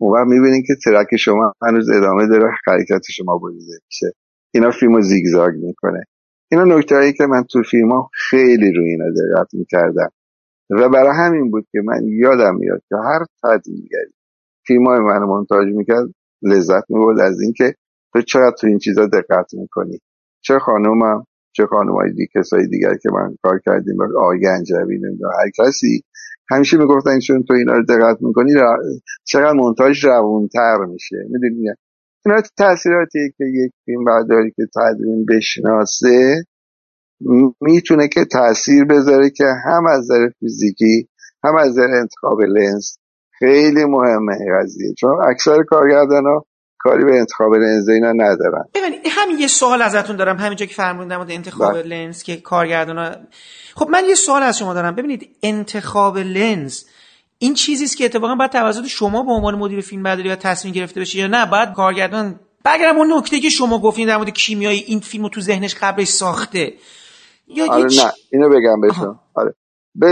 اون 0.00 0.12
وقت 0.18 0.26
می‌بینین 0.28 0.62
که 0.66 0.74
ترک 0.84 1.16
شما 1.16 1.52
هنوز 1.62 1.90
ادامه 1.90 2.26
داره 2.28 2.50
حرکت 2.66 3.02
شما 3.10 3.38
بریده 3.38 3.78
میشه. 3.86 4.12
اینا 4.54 4.70
فیلم 4.70 4.94
رو 4.94 5.02
زیگزاگ 5.02 5.54
می‌کنه. 5.54 6.04
اینا 6.52 6.64
نکته 6.64 7.12
که 7.12 7.26
من 7.26 7.42
تو 7.50 7.62
فیلم 7.62 8.08
خیلی 8.12 8.72
روی 8.72 8.90
اینا 8.90 9.04
دقت 9.10 9.54
می‌کردم. 9.54 10.10
و 10.70 10.88
برای 10.88 11.12
همین 11.16 11.50
بود 11.50 11.66
که 11.72 11.78
من 11.84 12.00
یادم 12.08 12.56
میاد 12.56 12.82
که 12.88 12.96
هر 12.96 13.24
تدوینگری 13.42 14.12
فیلم 14.66 14.86
های 14.86 15.00
من 15.00 15.18
منتاج 15.18 15.68
می‌کرد 15.74 16.06
لذت 16.42 16.84
می‌برد 16.88 17.20
از 17.20 17.40
اینکه 17.40 17.74
تو 18.12 18.22
چقدر 18.22 18.54
تو 18.60 18.66
این 18.66 18.78
چیزا 18.78 19.06
دقت 19.06 19.54
می‌کنی. 19.54 19.98
چه 20.40 20.58
خانومم 20.58 21.24
چه 21.52 21.66
خانم 21.66 21.92
های 21.92 22.12
دی 22.12 22.26
کسایی 22.34 22.68
دیگر 22.68 22.94
که 23.02 23.10
من 23.12 23.36
کار 23.42 23.60
کردیم 23.66 24.02
آقای 24.18 24.40
گنجوی 24.40 24.98
نمی‌دونم 24.98 25.32
هر 25.40 25.50
کسی. 25.64 26.04
همیشه 26.50 26.78
می‌گفتن 26.78 27.18
چون 27.18 27.42
تو 27.42 27.54
اینا 27.54 27.72
رو 27.72 27.82
دقت 27.82 28.22
می‌کنی 28.22 28.52
چقدر 29.24 29.52
منتاج 29.52 30.04
روونتر 30.04 30.76
میشه. 30.88 31.16
می‌دونی؟ 31.30 31.68
اینا 32.26 32.42
تاثیراتی 32.58 33.18
که 33.38 33.44
یک 33.44 33.72
فیلم 33.84 34.04
برداری 34.04 34.50
که 34.56 34.62
تدوین 34.76 35.26
بشناسه 35.26 36.44
می‌تونه 37.60 38.08
که 38.08 38.24
تاثیر 38.24 38.84
بذاره 38.84 39.30
که 39.30 39.44
هم 39.64 39.86
از 39.86 39.98
نظر 39.98 40.28
فیزیکی 40.40 41.08
هم 41.44 41.56
از 41.56 41.68
نظر 41.68 41.88
انتخاب 42.00 42.40
لنز 42.40 42.86
خیلی 43.38 43.84
مهمه 43.84 44.38
قضیه. 44.60 44.94
چون 44.98 45.10
اکثر 45.30 45.62
کارگردان 45.62 46.26
ها 46.26 46.46
کاری 46.78 47.04
به 47.04 47.18
انتخاب 47.18 47.54
لنز 47.54 47.88
اینا 47.88 48.12
ندارن. 48.12 48.64
ببینید 48.74 49.00
همین 49.10 49.38
یه 49.38 49.46
سوال 49.46 49.82
ازتون 49.82 50.16
دارم. 50.16 50.36
همینجا 50.36 50.66
که 50.66 50.74
فرمودن 50.74 51.16
انتخاب 51.16 51.72
بله. 51.72 51.82
لنز 51.82 52.22
که 52.22 52.36
کارگردان 52.36 52.98
ها... 52.98 53.16
خب 53.74 53.88
من 53.88 54.04
یه 54.08 54.14
سوال 54.14 54.42
از 54.42 54.58
شما 54.58 54.74
دارم. 54.74 54.94
ببینید 54.94 55.36
انتخاب 55.42 56.18
لنز 56.18 56.84
این 57.42 57.54
چیزی 57.54 57.84
است 57.84 57.96
که 57.96 58.04
اتفاقا 58.04 58.34
باید 58.34 58.50
توسط 58.50 58.86
شما 58.86 59.22
به 59.22 59.32
عنوان 59.32 59.54
مدیر 59.54 59.80
فیلم 59.80 60.02
برداری 60.02 60.28
و 60.28 60.36
تصمیم 60.36 60.74
گرفته 60.74 61.00
بشه 61.00 61.18
یا 61.18 61.26
نه 61.26 61.46
باید 61.46 61.72
کارگردان 61.72 62.40
بگرم 62.64 62.96
اون 62.96 63.12
نکته 63.12 63.40
که 63.40 63.48
شما 63.48 63.78
گفتین 63.78 64.08
در 64.08 64.16
مورد 64.16 64.30
کیمیایی 64.30 64.80
این 64.80 65.00
فیلمو 65.00 65.28
تو 65.28 65.40
ذهنش 65.40 65.74
قبلش 65.74 66.08
ساخته. 66.08 66.72
یا 67.46 67.72
آره 67.72 67.84
نه 67.84 68.12
اینو 68.32 68.48
بگم 68.48 68.80
بهشون 68.80 69.18
آره. 69.34 69.54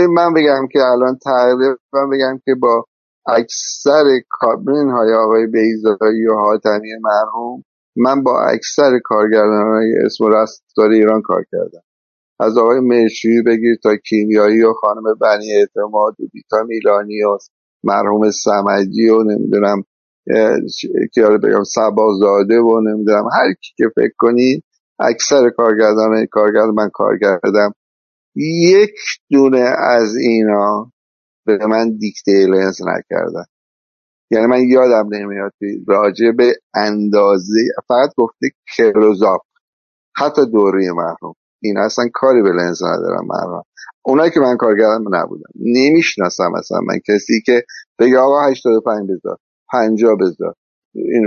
من 0.09 0.33
بگم 0.33 0.67
که 0.71 0.79
الان 0.79 1.17
تقریبا 1.23 2.07
بگم 2.13 2.39
که 2.45 2.55
با 2.55 2.85
اکثر 3.27 4.03
کابرین 4.29 4.89
های 4.89 5.13
آقای 5.13 5.47
بیزایی 5.47 6.27
و 6.27 6.35
حاتمی 6.35 6.89
مرحوم 7.01 7.63
من 7.95 8.23
با 8.23 8.45
اکثر 8.53 8.99
کارگردان 9.03 9.67
های 9.67 9.93
اسم 10.05 10.23
و 10.23 10.29
رستار 10.29 10.89
ایران 10.89 11.21
کار 11.21 11.45
کردم. 11.51 11.81
از 12.39 12.57
آقای 12.57 12.79
مرشوی 12.79 13.41
بگیر 13.41 13.75
تا 13.83 13.95
کیمیایی 13.95 14.63
و 14.63 14.73
خانم 14.73 15.03
بنی 15.21 15.51
اعتماد 15.59 16.21
و 16.21 16.27
بیتا 16.33 16.63
میلانی 16.67 17.23
و 17.23 17.37
مرحوم 17.83 18.31
سمجی 18.31 19.09
و 19.09 19.23
نمی‌دونم 19.23 19.83
که 21.13 21.21
بگم 21.43 21.63
سبازاده 21.63 22.59
و 22.59 22.81
نمی‌دونم 22.81 23.25
هر 23.33 23.53
کی 23.53 23.73
که 23.77 23.85
فکر 23.95 24.13
کنید 24.17 24.63
اکثر 24.99 25.49
کارگردان 25.49 26.25
کارگردان 26.31 26.75
من 26.75 26.89
کار 26.93 27.17
کردم 27.21 27.73
یک 28.35 28.95
دونه 29.31 29.73
از 29.79 30.15
اینا 30.15 30.91
به 31.45 31.67
من 31.67 31.97
دیکته 31.97 32.31
لنز 32.31 32.81
نکردن. 32.81 33.45
یعنی 34.31 34.45
من 34.45 34.61
یادم 34.61 35.09
نمیاد 35.11 35.53
راجع 35.87 36.31
به 36.37 36.53
اندازه 36.73 37.61
فقط 37.87 38.09
گفته 38.17 38.47
close-up 38.77 39.41
حتی 40.17 40.45
دوره 40.51 40.91
مرحوم 40.91 41.35
این 41.61 41.77
اصلا 41.77 42.05
کاری 42.13 42.41
به 42.41 42.49
لنز 42.49 42.83
ندارم 42.83 43.25
مرحوم 43.27 43.63
اونایی 44.05 44.31
که 44.31 44.39
من 44.39 44.57
کار 44.57 44.75
کردم 44.77 45.15
نبودم 45.15 45.49
نمی‌شناسم 45.55 46.53
اصلا 46.57 46.79
من 46.79 46.99
کسی 47.07 47.41
که 47.45 47.63
بگه 47.99 48.17
آقا 48.17 48.47
85 48.47 49.09
بذار 49.09 49.37
50 49.71 50.15
بذار. 50.15 50.53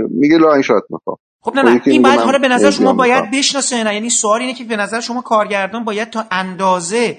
میگه 0.09 0.37
long 0.37 0.61
shot 0.61 0.83
می‌خوام. 0.89 1.17
خب 1.41 1.55
نه 1.55 1.63
نه. 1.63 1.81
این 1.85 2.01
باید 2.01 2.19
حالا 2.19 2.39
به 2.39 2.47
نظر 2.47 2.71
شما 2.71 2.93
باید 2.93 3.23
بشناسه 3.33 3.83
نه؟ 3.83 3.93
یعنی 3.93 4.09
سوال 4.09 4.41
اینه 4.41 4.53
که 4.53 4.63
به 4.63 4.75
نظر 4.77 4.99
شما 4.99 5.21
کارگردان 5.21 5.83
باید 5.83 6.09
تا 6.09 6.25
اندازه 6.31 7.17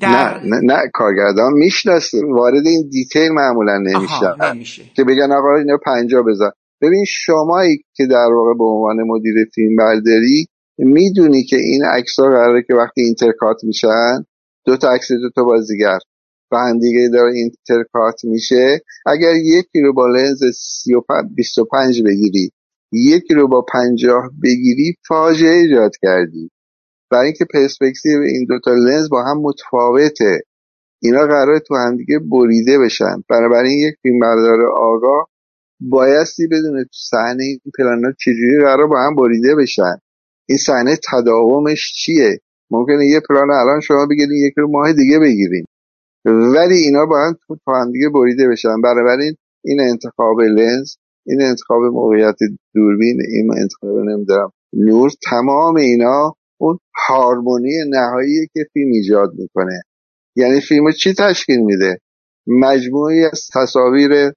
در... 0.00 0.40
نه, 0.40 0.40
نه, 0.44 0.74
نه. 0.74 0.90
کارگردان 0.94 1.52
می‌شناسه. 1.52 2.18
وارد 2.30 2.66
این 2.66 2.88
detail 2.92 3.32
معمولا 3.32 3.78
نمیشه. 3.78 4.82
که 4.96 5.04
بگن 5.04 5.32
آقا 5.32 5.56
اینا 5.56 5.78
پنجا 5.86 6.22
بذار. 6.22 6.52
ببین 6.82 7.04
شمایی 7.08 7.84
که 7.94 8.06
در 8.06 8.28
واقع 8.34 8.54
به 8.58 8.64
عنوان 8.64 8.96
مدیر 9.06 9.34
فیلم 9.54 9.76
برداری 9.76 10.46
می‌دونی 10.84 11.44
که 11.44 11.56
این 11.56 11.84
عکس 11.84 12.18
ها 12.18 12.24
قراره 12.24 12.62
که 12.62 12.74
وقتی 12.74 13.00
intercut 13.00 13.64
میشن 13.64 14.24
دو 14.66 14.76
تا 14.76 14.90
عکس 14.90 15.12
دو 15.12 15.30
تا 15.34 15.44
بازیگر 15.44 15.98
و 16.52 16.56
هم 16.56 16.78
دیگه 16.78 17.08
داره 17.12 17.32
intercut 17.32 18.24
میشه. 18.24 18.80
اگر 19.06 19.34
یکی 19.34 19.80
رو 19.80 19.92
با 19.92 20.06
لنز 20.06 20.40
25 21.36 22.02
بگیری 22.02 22.50
یکی 22.92 23.34
رو 23.34 23.48
با 23.48 23.64
پنجاه 23.72 24.30
بگیری 24.42 24.94
فاجعه 25.08 25.54
ایجاد 25.54 25.92
کردی. 26.02 26.50
برای 27.10 27.24
اینکه 27.24 27.44
پرسپکتیو 27.54 28.20
این 28.20 28.46
دوتا 28.48 28.70
لنز 28.74 29.08
با 29.08 29.24
هم 29.24 29.38
متفاوته. 29.38 30.40
اینا 31.02 31.26
قرار 31.26 31.58
تو 31.58 31.74
هم 31.74 31.96
دیگه 31.96 32.18
بریده 32.18 32.78
بشن. 32.78 33.22
بنابراین 33.28 33.78
یک 33.78 33.94
فیلمبردار 34.02 34.66
آگاه 34.66 35.28
بایستی 35.80 36.46
بدونه 36.46 36.84
تو 36.84 36.98
صحنه 37.10 37.42
این 37.44 37.60
پلانا 37.78 38.12
چجوری 38.20 38.58
قرار 38.64 38.86
با 38.86 39.00
هم 39.00 39.14
بریده 39.14 39.54
بشن. 39.54 39.96
این 40.52 40.58
صحنه 40.58 40.98
تداومش 41.12 41.92
چیه؟ 41.96 42.38
ممکنه 42.70 43.06
یه 43.06 43.20
پلان 43.28 43.50
الان 43.50 43.80
شما 43.80 44.06
بگیرین 44.10 44.46
یک 44.46 44.54
رو 44.56 44.70
ماه 44.70 44.92
دیگه 44.92 45.18
بگیریم 45.18 45.64
ولی 46.24 46.74
اینا 46.74 47.06
با 47.06 47.26
هم 47.26 47.34
تو 47.48 47.72
هم 47.72 47.92
دیگه 47.92 48.08
بریده 48.08 48.48
بشن. 48.48 48.80
بنابراین 48.84 49.34
این 49.64 49.80
انتخاب 49.80 50.40
لنز 50.40 50.94
این 51.26 51.42
انتخاب 51.42 51.82
موقعیت 51.82 52.36
دوربین 52.74 53.18
این 53.28 53.50
انتخاب 53.62 53.98
نمی‌دونم 53.98 54.50
نور 54.72 55.10
تمام 55.30 55.76
اینا 55.76 56.34
اون 56.60 56.78
هارمونی 57.08 57.72
نهایی 57.88 58.46
که 58.54 58.60
فیلم 58.72 58.90
ایجاد 58.92 59.32
می‌کنه. 59.38 59.82
یعنی 60.36 60.60
فیلم 60.60 60.92
چی 60.92 61.14
تشکیل 61.14 61.60
میده؟ 61.60 61.98
مجموعی 62.46 63.24
از 63.24 63.48
تصاویر 63.54 64.32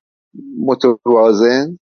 متوازن 0.59 1.77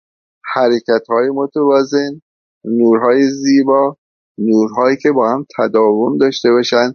حرکت 0.54 1.06
های 1.08 1.30
متوازن 1.30 2.20
نورهای 2.64 3.30
زیبا 3.30 3.96
نورهایی 4.40 4.96
که 4.96 5.12
با 5.12 5.30
هم 5.30 5.46
تداوم 5.58 6.18
داشته 6.18 6.50
باشن. 6.50 6.92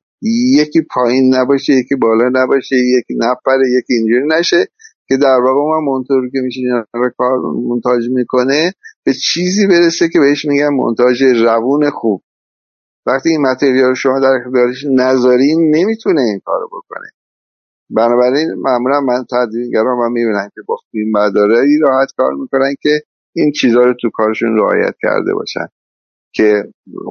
یکی 0.53 0.81
پایین 0.81 1.35
نباشه 1.35 1.73
یکی 1.73 1.95
بالا 1.95 2.29
نباشه 2.33 2.75
یکی 2.75 3.15
نپره 3.17 3.69
یکی 3.77 3.93
اینجوری 3.93 4.27
نشه 4.27 4.67
که 5.07 5.17
در 5.17 5.39
واقع 5.43 5.61
ما 5.61 5.93
منطور 5.93 6.29
که 6.29 6.39
میشه 6.43 6.61
کار 7.17 7.39
منتاج 7.69 8.09
می‌کنه 8.09 8.73
به 9.05 9.13
چیزی 9.13 9.67
برسه 9.67 10.09
که 10.09 10.19
بهش 10.19 10.45
میگن 10.45 10.69
منتاج 10.73 11.23
روون 11.23 11.89
خوب. 11.89 12.21
وقتی 13.05 13.29
این 13.29 13.41
متریال 13.41 13.93
شما 13.93 14.19
در 14.19 14.33
اختیارش 14.45 14.85
نذارین 14.91 15.75
نمی‌تونه 15.75 16.21
این 16.21 16.39
کارو 16.45 16.67
بکنه. 16.67 17.09
بنابراین 17.89 18.53
معمولا 18.53 19.01
من 19.01 19.25
تدوینگران 19.31 19.97
من 19.97 20.11
می‌بینم 20.11 20.49
که 20.55 20.61
با 20.67 20.77
فیلم 20.91 21.15
ای 21.15 21.77
راحت 21.81 22.07
کار 22.17 22.33
می‌کنن 22.33 22.75
که 22.81 23.01
این 23.35 23.51
چیزها 23.51 23.81
رو 23.81 23.93
تو 24.01 24.09
کارشون 24.13 24.57
رعایت 24.57 24.95
کرده 25.01 25.33
باشن. 25.33 25.67
که 26.35 26.63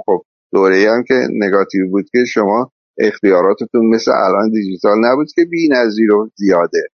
خب 0.07 0.23
دوره 0.53 0.91
هم 0.91 1.05
که 1.09 1.15
نگاتیو 1.31 1.91
بود 1.91 2.05
که 2.13 2.25
شما 2.25 2.71
اختیاراتتون 2.99 3.87
مثل 3.87 4.11
الان 4.11 4.51
دیجیتال 4.51 4.99
نبود 5.05 5.29
که 5.35 5.45
بی 5.45 5.69
نظیر 5.69 6.13
و 6.13 6.31
زیاده. 6.35 6.89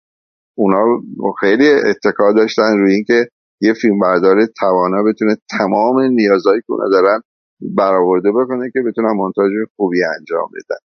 اونا 0.58 1.02
خیلی 1.40 1.70
اتکا 1.70 2.34
داشتن 2.34 2.78
روی 2.78 2.94
اینکه 2.94 3.28
یه 3.62 3.74
فیلم 3.74 4.00
بردار 4.00 4.46
توانا 4.46 5.04
بتونه 5.04 5.38
تمام 5.58 6.02
نیازهایی 6.02 6.62
که 6.62 6.72
اونا 6.72 6.90
دارن 6.90 7.22
برآورده 7.62 8.32
بکنه 8.32 8.72
که 8.74 8.80
بتونن 8.88 9.12
مونتاژ 9.16 9.52
خوبی 9.76 10.04
انجام 10.04 10.50
بدن. 10.54 10.80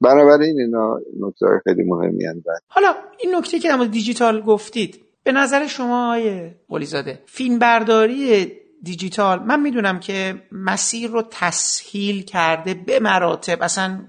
بنابراین 0.00 0.60
اینا 0.60 0.98
نکته 1.20 1.46
خیلی 1.64 1.82
مهمی 1.82 2.24
هستن. 2.24 2.52
حالا 2.68 2.94
این 3.18 3.34
نکته 3.36 3.58
که 3.58 3.68
در 3.68 3.84
دیجیتال 3.84 4.40
گفتید 4.40 5.00
به 5.24 5.32
نظر 5.32 5.66
شما 5.66 6.12
آیه 6.12 6.54
قلیزاده 6.68 7.18
فیلم 7.26 7.58
برداری 7.58 8.46
دیجیتال 8.82 9.42
من 9.42 9.60
می‌دونم 9.60 10.00
که 10.00 10.42
مسیر 10.52 11.10
رو 11.10 11.22
تسهیل 11.30 12.22
کرده 12.22 12.74
به 12.74 13.00
مراتب 13.00 13.62
اصلا 13.62 14.04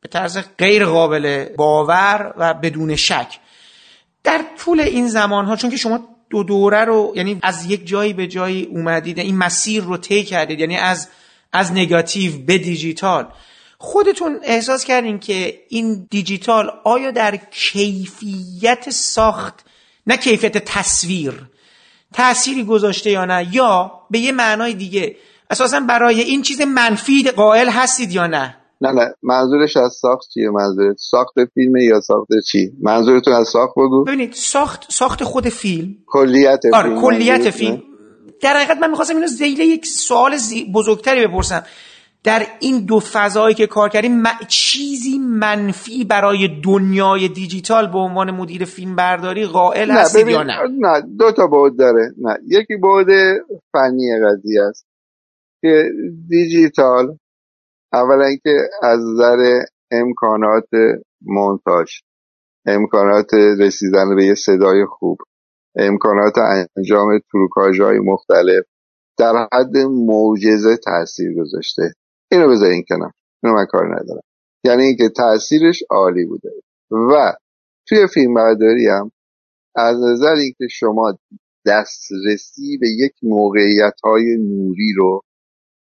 به 0.00 0.08
طرز 0.08 0.38
غیر 0.58 0.84
قابل 0.84 1.44
باور 1.56 2.34
و 2.36 2.54
بدون 2.54 2.96
شک. 2.96 3.38
در 4.24 4.44
طول 4.58 4.80
این 4.80 5.08
زمان 5.08 5.46
ها 5.46 5.56
چون 5.56 5.70
که 5.70 5.76
شما 5.76 6.08
دو 6.30 6.42
دوره 6.42 6.84
رو 6.84 7.12
یعنی 7.16 7.38
از 7.42 7.64
یک 7.66 7.86
جایی 7.86 8.12
به 8.12 8.26
جایی 8.26 8.64
اومدید 8.64 9.18
این 9.18 9.36
مسیر 9.36 9.82
رو 9.82 9.96
طی 9.96 10.24
کردید 10.24 10.60
یعنی 10.60 10.76
از 10.76 11.08
از 11.52 11.72
نگاتیو 11.72 12.32
به 12.46 12.58
دیجیتال. 12.58 13.28
خودتون 13.78 14.40
احساس 14.42 14.84
کردین 14.84 15.18
که 15.18 15.62
این 15.68 16.06
دیجیتال 16.10 16.70
آیا 16.84 17.10
در 17.10 17.36
کیفیت 17.36 18.90
ساخت؟ 18.90 19.64
نه 20.06 20.16
کیفیت 20.16 20.58
تصویر. 20.58 21.34
تأثیری 22.14 22.64
گذاشته 22.64 23.10
یا 23.10 23.24
نه 23.24 23.48
یا 23.52 23.92
به 24.10 24.18
یه 24.18 24.32
معنای 24.32 24.74
دیگه. 24.74 25.16
اساسا 25.50 25.80
برای 25.80 26.20
این 26.20 26.42
چیز 26.42 26.60
منفی 26.60 27.22
قائل 27.36 27.68
هستید 27.68 28.12
یا 28.12 28.26
نه؟ 28.26 28.56
نه 28.80 28.92
نه. 28.92 29.14
منظورش 29.22 29.76
از 29.76 29.92
ساخت 30.00 30.28
چیه؟ 30.34 30.50
منظورت 30.50 30.96
ساخت 30.98 31.34
فیلم 31.54 31.76
یا 31.76 32.00
ساخت 32.00 32.28
چی؟ 32.52 32.70
منظورتون 32.82 33.32
از 33.34 33.48
ساخت 33.48 33.72
بگو. 33.72 34.04
ببینید 34.04 34.32
ساخت 34.32 34.84
ساخت 34.92 35.24
خود 35.24 35.48
فیلم. 35.48 35.94
کلیت 36.06 36.60
آره 36.72 36.88
فیلم. 36.88 37.00
کلیت 37.00 37.32
منظورت 37.36 37.50
فیلم. 37.50 37.72
نه؟ 37.74 37.82
در 38.42 38.56
حقیقت 38.56 38.76
من 38.78 38.90
می‌خواستم 38.90 39.14
اینو 39.14 39.26
زیل 39.26 39.60
یک 39.60 39.86
سوال 39.86 40.36
زی- 40.36 40.72
بزرگتری 40.74 41.26
بپرسم. 41.26 41.62
در 42.24 42.46
این 42.60 42.84
دو 42.84 43.00
فضایی 43.00 43.54
که 43.54 43.66
کار 43.66 43.88
کردیم 43.88 44.22
م- 44.22 44.44
چیزی 44.48 45.18
منفی 45.18 46.04
برای 46.04 46.60
دنیای 46.64 47.28
دیجیتال 47.28 47.86
به 47.92 47.98
عنوان 47.98 48.30
مدیر 48.30 48.64
فیلم 48.64 48.96
برداری 48.96 49.46
قائل 49.46 49.90
هستید 49.90 50.28
یا 50.28 50.42
نه؟ 50.42 50.54
نه 50.78 51.00
دو 51.18 51.32
تا 51.32 51.46
بعد 51.46 51.76
داره. 51.78 52.14
نه 52.18 52.38
یکی 52.46 52.76
بعد 52.76 53.06
فنی 53.72 54.10
قضیه 54.24 54.62
است 54.62 54.86
که 55.60 55.90
دیجیتال 56.28 57.18
اولا 57.92 58.36
که 58.42 58.58
از 58.82 59.00
نظر 59.00 59.60
امکانات 59.90 60.68
مونتاژ 61.22 61.90
امکانات 62.66 63.34
رسیدن 63.34 64.16
به 64.16 64.24
یه 64.26 64.34
صدای 64.34 64.84
خوب 64.88 65.18
امکانات 65.76 66.34
انجام 66.38 67.18
تروکاژ 67.32 67.80
های 67.80 67.98
مختلف 67.98 68.64
در 69.18 69.48
حد 69.52 69.76
معجزه 69.76 70.76
تاثیر 70.76 71.34
گذاشته. 71.40 71.82
اینو 72.32 72.48
بذارین 72.48 72.84
کنار. 72.88 73.12
اینو 73.42 73.56
من 73.56 73.66
کار 73.66 73.86
ندارم. 73.86 74.22
یعنی 74.64 74.82
اینکه 74.82 75.08
تاثیرش 75.08 75.82
عالی 75.90 76.26
بوده. 76.26 76.50
و 76.90 77.32
توی 77.88 78.06
فیلم 78.14 78.34
برداری 78.34 78.88
هم 78.88 79.10
از 79.76 79.96
نظر 80.02 80.34
اینکه 80.34 80.66
شما 80.70 81.18
دسترسی 81.66 82.78
به 82.80 82.88
یک 82.88 83.12
موقعیت 83.22 83.94
های 84.04 84.36
نوری 84.36 84.92
رو 84.96 85.22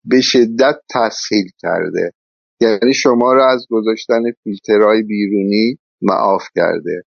به 0.04 0.20
شدت 0.20 0.76
تسهیل 0.94 1.50
کرده 1.58 2.12
یعنی 2.60 2.94
شما 2.94 3.32
رو 3.32 3.42
از 3.42 3.66
گذاشتن 3.70 4.22
فیلترهای 4.44 5.02
بیرونی 5.02 5.78
معاف 6.02 6.42
کرده 6.56 7.02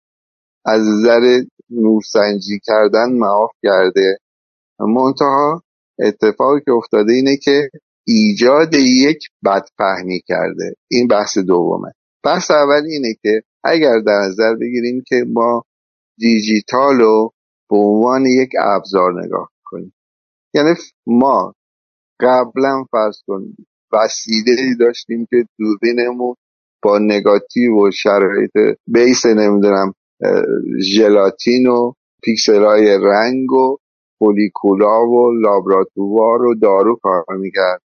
از 0.66 0.80
نظر 0.80 1.40
نورسنجی 1.70 2.60
کردن 2.64 3.12
معاف 3.12 3.50
کرده. 3.62 4.18
منتها 4.80 5.62
اتفاقی 5.98 6.60
که 6.64 6.72
افتاده 6.72 7.12
اینه 7.12 7.36
که 7.36 7.70
ایجاد 8.12 8.74
یک 8.74 9.18
بدفهمی 9.44 10.20
کرده. 10.26 10.74
این 10.90 11.06
بحث 11.08 11.38
دومه. 11.38 11.92
بحث 12.24 12.50
اول 12.50 12.82
اینه 12.86 13.14
که 13.22 13.42
اگر 13.64 13.98
در 14.06 14.20
نظر 14.26 14.54
بگیریم 14.54 15.02
که 15.06 15.24
ما 15.32 15.64
دیجیتال 16.18 17.00
رو 17.00 17.32
به 17.70 17.76
عنوان 17.76 18.26
یک 18.26 18.50
ابزار 18.60 19.24
نگاه 19.24 19.50
کنیم. 19.64 19.94
یعنی 20.54 20.74
ما 21.06 21.54
قبلا 22.20 22.84
فرض 22.90 23.16
کنیم 23.26 23.66
وسیله 23.92 24.74
داشتیم 24.80 25.26
که 25.30 25.36
دوربینمون 25.58 26.34
با 26.82 26.98
نگاتیو 26.98 27.88
و 27.88 27.90
شرایط 27.90 28.78
بیس 28.86 29.26
نمی‌دونم 29.26 29.94
ژلاتین 30.82 31.66
و 31.66 31.92
پیکسل 32.22 32.64
های 32.64 32.98
رنگ 33.02 33.52
و 33.52 33.76
پولیکولا 34.18 35.06
و 35.06 35.32
لابراتوار 35.32 36.42
و 36.42 36.54
دارو 36.54 36.98
کار 37.02 37.24
می‌کرد. 37.38 37.82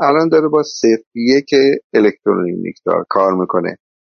الان 0.00 0.28
داره 0.28 0.48
با 0.48 0.62
صفر 0.62 1.04
یک 1.14 1.50
الکترونیک 1.94 2.76
کار 3.08 3.34
می‌کنه. 3.34 3.76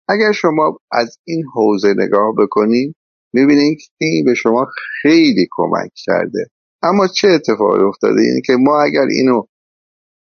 اگر 0.08 0.32
شما 0.32 0.78
از 0.92 1.18
این 1.24 1.44
حوزه 1.54 1.94
نگاه 1.98 2.34
بکنید 2.38 2.96
می‌بینید 3.32 3.78
که 3.78 4.04
این 4.04 4.24
به 4.24 4.34
شما 4.34 4.66
خیلی 5.02 5.48
کمک 5.50 5.90
کرده. 5.94 6.46
اما 6.82 7.06
چه 7.06 7.28
اتفاقی 7.28 7.82
افتاده؟ 7.82 8.20
اینه 8.20 8.40
که 8.46 8.52
ما 8.60 8.82
اگر 8.82 9.06
اینو 9.18 9.42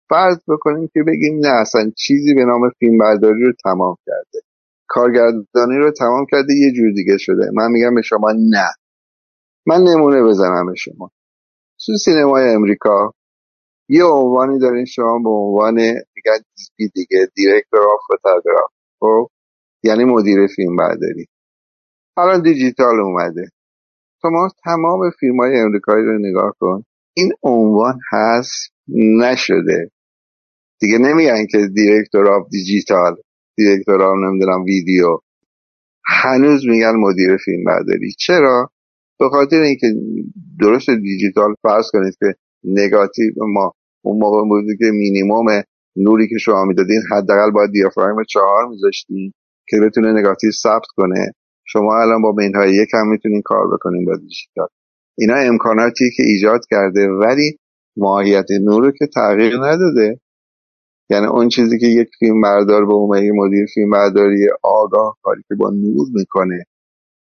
فرض 0.08 0.38
بکنیم 0.48 0.88
که 0.94 1.00
بگیم 1.06 1.38
نه 1.38 1.48
اصلا 1.48 1.92
چیزی 1.96 2.34
به 2.34 2.44
نام 2.44 2.70
فیلم 2.78 2.98
برداری 2.98 3.44
رو 3.44 3.52
تمام 3.64 3.96
کرده. 4.06 4.40
کارگردانی 4.88 5.76
رو 5.78 5.90
تمام 5.90 6.26
کرده 6.32 6.54
یه 6.54 6.72
جور 6.72 6.92
دیگه 6.92 7.18
شده. 7.18 7.50
من 7.54 7.70
میگم 7.70 7.94
به 7.94 8.02
شما 8.02 8.32
نه. 8.32 8.68
من 9.66 9.82
نمونه 9.82 10.22
بزنم 10.22 10.66
به 10.66 10.74
شما. 10.76 11.10
تو 11.86 11.96
سینمای 12.04 12.54
امریکا 12.54 13.12
یه 13.88 14.04
عنوانی 14.04 14.58
دارین 14.58 14.84
شما 14.84 15.18
به 15.18 15.30
عنوان 15.30 15.74
میگن 15.74 16.38
دی 16.76 16.88
دیگه 16.94 17.28
دیرکتور 17.34 17.80
آف 17.80 18.00
فوتوگراف 18.08 18.70
خب؟ 19.00 19.28
یعنی 19.82 20.04
مدیر 20.04 20.46
فیلم 20.56 20.76
برداری. 20.76 21.26
الان 22.16 22.42
دیجیتال 22.42 23.00
اومده. 23.00 23.48
شما 24.22 24.48
تمام 24.64 25.10
فیلم 25.20 25.40
های 25.40 25.60
امریکایی 25.60 26.04
رو 26.04 26.18
نگاه 26.18 26.52
کن. 26.60 26.82
این 27.14 27.32
عنوان 27.42 27.98
عوض 28.12 28.72
نشده. 28.88 29.90
دیگه 30.80 30.98
نمیگن 30.98 31.46
که 31.46 31.58
director 31.74 32.28
of 32.28 32.48
digital 32.50 33.16
director 33.56 34.02
of 34.02 34.16
نمی‌دونم 34.16 34.64
ویدیو. 34.64 35.18
هنوز 36.04 36.66
میگن 36.66 36.92
مدیر 36.96 37.36
فیلم 37.44 37.64
برداری. 37.64 38.12
چرا؟ 38.18 38.70
به 39.18 39.28
خاطر 39.28 39.60
اینکه 39.60 39.86
درست 40.60 40.90
دیجیتال 40.90 41.54
فرض 41.62 41.90
کنید 41.92 42.14
که 42.18 42.34
نگاتیو 42.64 43.32
ما 43.54 43.72
اون 44.04 44.18
موقع 44.18 44.48
بودی 44.48 44.76
که 44.78 44.84
مینیموم 44.84 45.46
نوری 45.96 46.28
که 46.28 46.38
شما 46.40 46.64
می‌دادین 46.64 47.02
حداقل 47.12 47.50
باید 47.50 47.70
دیافراگم 47.70 48.22
چهار 48.28 48.68
میذاشتین 48.68 49.32
که 49.68 49.76
بتونه 49.80 50.12
نگاتیو 50.20 50.50
ثبت 50.62 50.86
کنه. 50.96 51.32
شما 51.64 52.00
الان 52.02 52.22
با 52.22 52.32
بینهای 52.32 52.74
یک 52.74 52.88
هم 52.94 53.08
می‌تونین 53.08 53.42
کار 53.44 53.66
بکنین 53.74 54.04
با 54.04 54.16
دیجیتال. 54.16 54.68
اینا 55.18 55.34
امکاناتی 55.36 56.10
که 56.16 56.22
ایجاد 56.22 56.60
کرده 56.70 57.08
ولی 57.08 57.58
ماهیت 57.96 58.46
نور 58.60 58.84
رو 58.84 58.90
که 58.90 59.06
تغییر 59.14 59.56
نداده. 59.56 60.20
یعنی 61.10 61.26
اون 61.26 61.48
چیزی 61.48 61.78
که 61.78 61.86
یک 61.86 62.08
فیلم 62.18 62.40
بردار 62.40 62.86
به 62.86 63.22
یک 63.22 63.32
مدیر 63.34 63.66
فیلم 63.74 63.90
برداری 63.90 64.46
آگاه 64.62 65.16
کاری 65.22 65.42
که 65.48 65.54
با 65.54 65.70
نور 65.70 66.06
می‌کنه. 66.14 66.64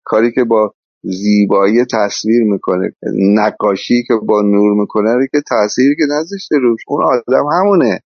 کاری 0.04 0.32
که 0.32 0.44
با 0.44 0.74
زیبایی 1.06 1.86
تصویر 1.94 2.44
می‌کنه. 2.44 2.96
نقاشی 3.14 4.04
که 4.08 4.14
با 4.28 4.42
نور 4.42 4.74
می‌کنه 4.82 5.14
رو 5.14 5.26
که 5.32 5.42
تاثیری 5.50 5.96
که 5.96 6.04
نذاشته 6.10 6.58
روش. 6.58 6.82
اون 6.88 7.04
آدم 7.04 7.46
همونه. 7.52 8.00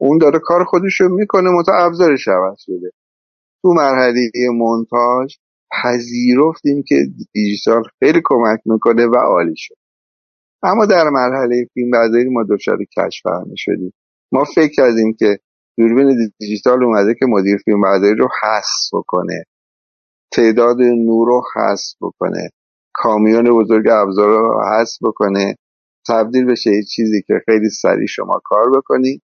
اون 0.00 0.18
داره 0.18 0.38
کار 0.38 0.64
خودش 0.64 1.00
رو 1.00 1.16
می‌کنه 1.16 1.50
متا 1.50 1.72
ابزارش 1.72 2.28
عوض 2.28 2.56
شده 2.58 2.90
تو 3.62 3.68
مرحله 3.68 4.30
مونتاژ 4.52 5.34
پذیرفتیم 5.82 6.82
که 6.88 6.96
دیجیتال 7.32 7.82
خیلی 7.98 8.20
کمک 8.24 8.60
می‌کنه 8.64 9.06
و 9.06 9.14
عالی 9.14 9.54
شد. 9.56 9.74
اما 10.62 10.86
در 10.86 11.08
مرحله 11.08 11.66
فیلم 11.74 11.90
برداری 11.90 12.28
ما 12.30 12.44
دچار 12.50 12.78
کشف 12.98 13.22
شدیم. 13.56 13.92
ما 14.32 14.44
فکر 14.44 14.72
کردیم 14.72 15.14
که 15.18 15.38
دوربین 15.78 16.32
دیجیتال 16.38 16.84
اومده 16.84 17.14
که 17.14 17.26
مدیر 17.28 17.56
فیلم 17.64 17.80
برداری 17.80 18.14
رو 18.14 18.28
حذف 18.42 19.04
کنه. 19.06 19.44
تعداد 20.32 20.80
نور 20.80 21.28
رو 21.28 21.42
حذف 21.54 21.94
بکنه. 22.00 22.50
کامیون 22.94 23.58
بزرگ 23.58 23.88
ابزار 23.88 24.28
رو 24.28 24.62
حذف 24.72 24.98
بکنه. 25.02 25.54
تبدیل 26.08 26.44
بشه 26.44 26.70
یه 26.70 26.82
چیزی 26.82 27.22
که 27.26 27.34
خیلی 27.46 27.70
سریع 27.70 28.06
شما 28.06 28.40
کار 28.44 28.70
بکنی. 28.70 29.20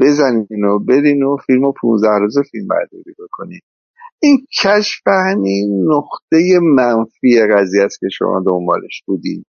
بزنین 0.00 0.64
و 0.64 0.78
برین 0.78 1.22
و 1.22 1.36
فیلم 1.46 1.64
و 1.64 1.72
15 1.82 2.08
روز 2.08 2.38
فیلم 2.50 2.68
برداری 2.68 3.14
بکنین 3.18 3.60
این 4.22 4.46
کشف 4.62 5.02
همین 5.06 5.86
نقطه 5.88 6.58
منفی 6.62 7.40
قضیه 7.52 7.84
است 7.84 8.00
که 8.00 8.06
شما 8.12 8.42
دنبالش 8.46 9.02
بودین. 9.06 9.44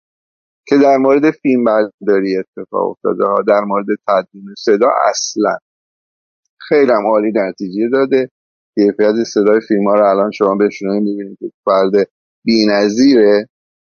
که 0.67 0.77
در 0.77 0.97
مورد 0.97 1.31
فیلم 1.31 1.63
برداری 1.63 2.37
اتفاق 2.37 2.89
افتاده. 2.89 3.25
ها 3.25 3.41
در 3.47 3.61
مورد 3.67 3.85
تدوین 4.07 4.45
صدا 4.57 4.87
اصلا. 5.09 5.57
خیلی 6.69 6.91
عالی 6.91 7.31
نتیجه 7.35 7.89
داده. 7.91 8.29
کیفیت 8.75 9.23
صدای 9.33 9.59
فیلم 9.67 9.87
ها 9.87 9.93
رو 9.95 10.05
الان 10.05 10.31
شما 10.31 10.55
بشنوید 10.55 11.03
می‌بینید. 11.03 11.37
که 11.39 11.51
فرد 11.65 12.09
بی‌نظیره. 12.45 13.47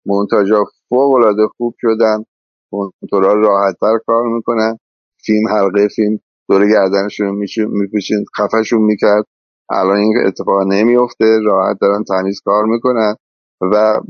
مونتاژا 0.07 0.65
فوق 0.89 1.15
العاده 1.15 1.47
خوب 1.57 1.75
شدن. 1.81 2.25
کنترل 2.71 3.45
راحتتر 3.45 3.99
کار 4.07 4.27
می‌کنن. 4.37 4.79
فیلم 5.27 5.49
حلقه 5.49 5.89
فیلم 5.89 6.19
دور 6.49 6.69
گردنشون 6.69 7.45
میپیچین 7.69 8.25
خفشون 8.39 8.83
می‌کرد. 8.83 9.25
الان 9.71 9.97
این 9.97 10.15
اتفاق 10.27 10.63
نمیفته 10.73 11.39
راحت 11.45 11.77
دارن 11.81 12.05
تمیز 12.05 12.41
کار 12.45 12.65
می‌کنن. 12.65 13.15
و 13.61 14.01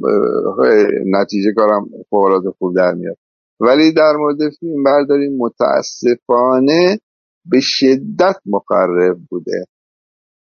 نتیجه 1.07 1.53
کارم 1.57 1.87
فوق 2.11 2.23
العاده 2.23 2.51
خوب 2.59 2.77
در 2.77 2.93
میاد. 2.95 3.17
ولی 3.61 3.93
در 3.93 4.13
مورد 4.17 4.37
فیلم 4.61 4.83
برداری 4.83 5.29
متاسفانه 5.39 6.99
به 7.45 7.61
شدت 7.61 8.37
مقرب 8.47 9.19
بوده. 9.31 9.65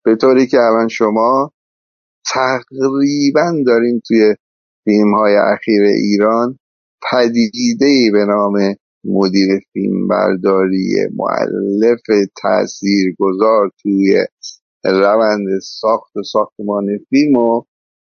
به 0.07 0.17
طوری 0.17 0.47
که 0.47 0.57
الان 0.57 0.89
شما 0.89 1.53
تقریبا 2.35 3.63
دارین 3.67 4.01
توی 4.07 4.35
فیلم 4.85 5.15
های 5.15 5.37
اخیر 5.37 5.83
ایران 5.83 6.59
پدیده 7.11 7.87
ای 7.87 8.11
به 8.11 8.25
نام 8.25 8.75
مدیر 9.05 9.61
فیلم 9.73 10.09
برداری 10.09 10.95
معلف 11.17 12.01
تأثیر 12.43 13.15
گذار 13.19 13.71
توی 13.83 14.27
روند 14.85 15.59
ساخت 15.63 16.17
و 16.17 16.23
ساختمان 16.23 16.87
فیلم 17.11 17.37
و 17.37 17.63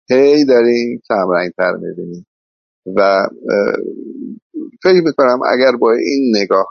هی 0.09 0.45
داریم 0.45 1.01
کمرنگتر 1.07 1.71
می‌بینیم 1.71 2.27
و 2.95 3.27
فکر 4.83 5.01
می‌کنم 5.05 5.39
اگر 5.53 5.77
با 5.77 5.91
این 5.91 6.35
نگاه 6.35 6.67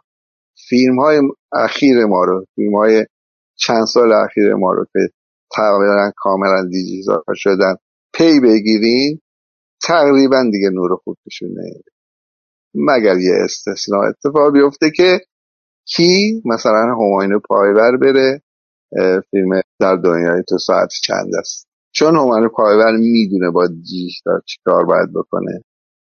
فیلم 0.68 1.00
های 1.00 1.20
اخیر 1.52 2.04
ما 2.04 2.24
رو 2.24 2.46
فیلم 2.54 2.76
های 2.76 3.06
چند 3.56 3.84
سال 3.84 4.12
اخیر 4.12 4.54
ما 4.54 4.72
رو 4.72 4.84
که 4.92 4.98
تقریبا 5.56 6.12
کاملا 6.16 6.68
دیجیتال 6.70 7.22
شدن. 7.34 7.74
پی 8.14 8.40
بگیرین 8.40 9.20
تقریبا 9.82 10.44
دیگه 10.52 10.70
نور 10.70 10.96
خوب 11.04 11.16
مگر 12.74 13.16
یه 13.18 13.34
استثناء 13.44 14.08
اتفاق 14.08 14.52
بیفته 14.52 14.90
که 14.90 15.20
کی 15.84 16.42
مثلا 16.44 16.94
همایون 17.00 17.40
پایور 17.48 17.96
بره 17.96 18.42
فیلم 19.30 19.60
در 19.80 19.96
دنیای 19.96 20.42
تو 20.48 20.58
ساعت 20.58 20.88
چند 21.02 21.34
است؟ 21.38 21.68
چون 21.92 22.16
همایون 22.16 22.48
پایور 22.48 22.96
می‌دونه 22.96 23.50
با 23.50 23.66
دیجیتال 23.66 24.40
چیکار 24.46 24.84
باید 24.84 25.08
بکنه 25.14 25.64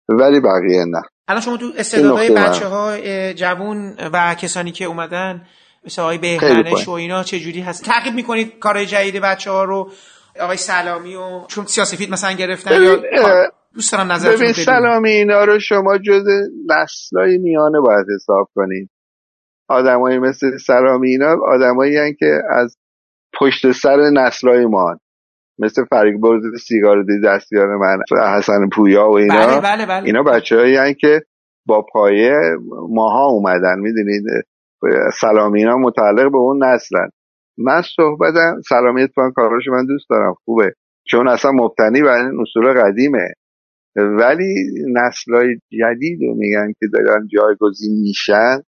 ولی 0.10 0.40
بقیه 0.40 0.86
نه. 0.86 1.02
الان 1.28 1.41
شما 1.41 1.57
تو 1.57 1.72
استعدادهای 1.78 2.30
بچه 2.30 2.66
ها 2.66 2.98
جوون 3.34 3.95
و 4.14 4.36
کسانی 4.36 4.72
که 4.72 4.86
اومدن 4.86 5.41
مثل 5.85 6.01
آقای 6.01 6.18
بهمنش 6.18 6.88
و 6.88 6.91
اینا 6.91 7.23
چجوری 7.23 7.61
هست؟ 7.61 7.85
تعقیب 7.85 8.14
می‌کنید 8.14 8.60
کارهای 8.60 8.85
جدید 8.85 9.22
بچه 9.22 9.51
ها 9.51 9.64
رو؟ 9.64 9.91
آقای 10.41 10.57
سلامی 10.57 11.15
و 11.15 11.45
چون 11.47 11.65
سیاسفید 11.65 12.11
مثلا 12.11 12.31
گرفتن 12.31 12.81
یا 12.81 13.01
دوست 13.73 13.91
دارم 13.91 14.11
نظرتون 14.11 14.39
ببین 14.39 14.53
سلامی 14.53 15.10
اینا 15.10 15.43
رو 15.43 15.60
شما 15.60 15.97
جز 15.97 16.23
نسلای 16.69 17.38
میانه 17.38 17.80
باید 17.80 18.06
حساب 18.15 18.49
کنید 18.56 18.89
آدمایی 19.69 20.19
مثل 20.19 20.57
سلامی 20.57 21.10
اینا 21.10 21.35
آدمایی 21.47 22.15
که 22.19 22.41
از 22.49 22.77
پشت 23.39 23.72
سر 23.72 23.97
نسلای 24.14 24.65
ما 24.65 24.99
مثل 25.60 25.85
فریق 25.85 26.15
برز 26.22 26.41
سیگار 26.68 27.03
دی 27.03 27.22
دستیار 27.26 27.77
من 27.77 27.97
حسن 28.38 28.69
پویا 28.73 29.10
و 29.10 29.18
اینا. 29.18 29.47
بله 29.47 29.61
بله 29.61 29.85
بله. 29.85 30.06
اینا 30.06 30.23
بچه 30.23 30.56
هایی 30.56 30.95
که 30.95 31.22
با 31.65 31.85
پایه 31.93 32.34
ماها 32.89 33.26
اومدن 33.26 33.80
می‌دونید؟ 33.80 34.23
سلامی 35.22 35.60
اینا 35.60 35.77
متعلق 35.77 36.31
به 36.31 36.38
اون 36.38 36.64
نسلن. 36.64 37.10
من 37.57 37.81
صحبتم 37.95 38.61
سلامی 38.69 39.03
اتفاقا 39.03 39.31
کاراش 39.31 39.68
من 39.68 39.85
دوست 39.85 40.10
دارم. 40.10 40.35
خوبه. 40.45 40.73
چون 41.07 41.27
اصلا 41.27 41.51
مبتنی 41.51 42.01
بر 42.01 42.26
این 42.26 42.41
اصول 42.41 42.73
قدیمه. 42.73 43.34
ولی 43.95 44.56
نسلای 44.93 45.56
جدید 45.56 46.19
رو 46.22 46.35
میگن 46.35 46.73
که 46.80 46.88
دارن 46.93 47.27
جایگزین 47.27 48.01
میشن 48.01 48.61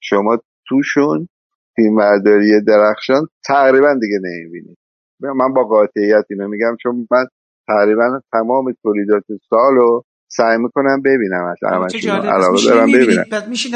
شما 0.00 0.38
توشون 0.68 1.28
فیلمبرداری 1.76 2.62
درخشان 2.66 3.28
تقریبا 3.46 3.94
دیگه 4.00 4.18
نمی‌بینید 4.24 4.78
من 5.20 5.52
با 5.54 5.64
قاطعیت 5.64 6.24
اینو 6.30 6.48
میگم 6.48 6.76
چون 6.82 7.06
من 7.10 7.26
تقریبا 7.68 8.20
تمام 8.32 8.72
تولیدات 8.82 9.24
سال 9.50 9.74
رو 9.74 10.04
سعی 10.28 10.58
می‌کنم 10.58 11.02
ببینم 11.04 11.44
از 11.44 11.56
علاقه 11.62 12.64
دارم 12.64 12.92
ببینم. 12.92 13.24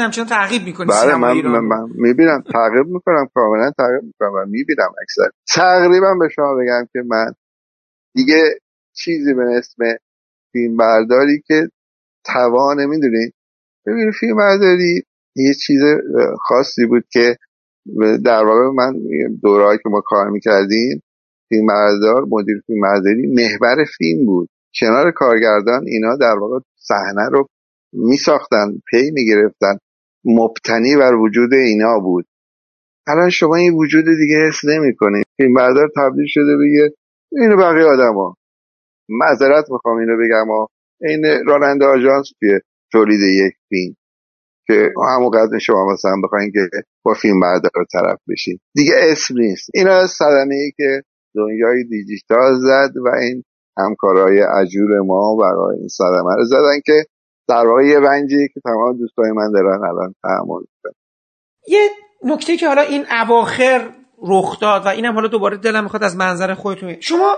همچنان 0.05 0.27
تعقیب 0.27 0.61
می‌کنید 0.65 0.89
بله 0.89 1.15
من, 1.15 1.41
من, 1.41 1.59
من 1.59 1.89
می‌بینم 1.95 2.43
تعقیب 2.53 2.87
می‌کنم 2.87 3.27
کاملا 3.33 3.71
تعقیب 3.77 4.03
می‌کنم 4.03 4.31
و 4.33 4.45
می‌بینم 4.45 4.91
اکثر. 5.01 5.29
تقریبا 5.55 6.15
به 6.19 6.29
شما 6.35 6.55
بگم 6.55 6.87
که 6.93 6.99
من 7.07 7.33
دیگه 8.15 8.43
چیزی 8.95 9.33
به 9.33 9.43
اسم 9.57 9.83
فیلم 10.51 10.77
برداری 10.77 11.41
که 11.47 11.69
توان 12.25 12.85
می‌دونی؟ 12.85 13.31
ببین 13.85 14.11
فیلم 14.19 14.37
برداری 14.37 15.03
یه 15.35 15.53
چیز 15.53 15.81
خاصی 16.39 16.85
بود 16.85 17.03
که 17.11 17.37
در 18.25 18.43
واقع 18.45 18.75
من 18.75 18.93
دورهایی 19.43 19.79
که 19.83 19.89
ما 19.89 20.01
کار 20.05 20.29
می‌کردیم 20.29 21.03
فیلم 21.49 21.67
بردار 21.67 22.25
مدیر 22.29 22.61
فیلم 22.67 22.81
برداری 22.81 23.27
محور 23.27 23.85
فیلم 23.97 24.25
بود. 24.25 24.49
کنار 24.79 25.11
کارگردان 25.11 25.83
اینا 25.87 26.15
در 26.15 26.35
واقع 26.39 26.59
صحنه 26.75 27.29
رو 27.31 27.47
میساختن 27.93 28.67
پی 28.87 29.11
می‌گرفتن. 29.11 29.77
مبتنی 30.25 30.95
بر 30.95 31.13
وجود 31.13 31.53
اینا 31.53 31.99
بود. 31.99 32.25
الان 33.07 33.29
شما 33.29 33.55
این 33.55 33.73
وجود 33.73 34.05
دیگه 34.05 34.35
حس 34.47 34.65
نمی‌کنید. 34.65 35.25
فیلم 35.37 35.53
بردار 35.53 35.89
تبدیل 35.95 36.25
شده 36.27 36.57
بگه 36.57 36.95
اینو 37.31 37.57
بقیه 37.57 37.85
آدما 37.85 38.35
معذرت 39.09 39.65
می‌خوام 39.71 39.97
اینو 39.97 40.17
بگم 40.17 40.49
و 40.49 40.67
این 41.01 41.45
راننده 41.47 41.85
آژانس 41.85 42.31
توی 42.39 42.59
تولید 42.91 43.19
یک 43.21 43.53
فیلم 43.69 43.95
که 44.67 44.93
همون 45.13 45.59
شما 45.59 45.93
مثلا 45.93 46.15
بخواین 46.23 46.51
که 46.51 46.69
با 47.03 47.13
فیلم 47.13 47.39
بردار 47.39 47.85
طرف 47.93 48.19
بشین. 48.29 48.59
دیگه 48.75 48.93
اسم 48.97 49.37
نیست. 49.37 49.69
اینا 49.73 50.07
صدمه 50.07 50.55
ای 50.55 50.71
که 50.77 51.01
دنیای 51.35 51.83
دیجیتال 51.83 52.59
زد 52.59 52.97
و 53.05 53.07
این 53.15 53.43
همکارای 53.79 54.41
عجور 54.41 54.99
ما 55.05 55.35
برای 55.35 55.77
این 55.79 55.87
صدمه 55.87 56.35
رو 56.35 56.45
زدن 56.45 56.79
که 56.85 57.03
در 57.47 57.67
واقع 57.67 57.83
یه 57.83 57.99
رنجی 57.99 58.47
که 58.53 58.61
تمام 58.63 58.97
دوستای 58.97 59.31
من 59.31 59.51
دارن 59.51 59.83
الان 59.83 60.15
تحمل 60.23 60.63
یه 61.67 61.89
نکته 62.23 62.57
که 62.57 62.67
حالا 62.67 62.81
این 62.81 63.05
اواخر 63.21 63.89
رخ 64.23 64.59
داد 64.59 64.85
و 64.85 64.87
اینم 64.87 65.13
حالا 65.13 65.27
دوباره 65.27 65.57
دلم 65.57 65.83
می‌خواد 65.83 66.03
از 66.03 66.15
منظر 66.17 66.53
خودتون 66.53 66.95
شما 66.99 67.37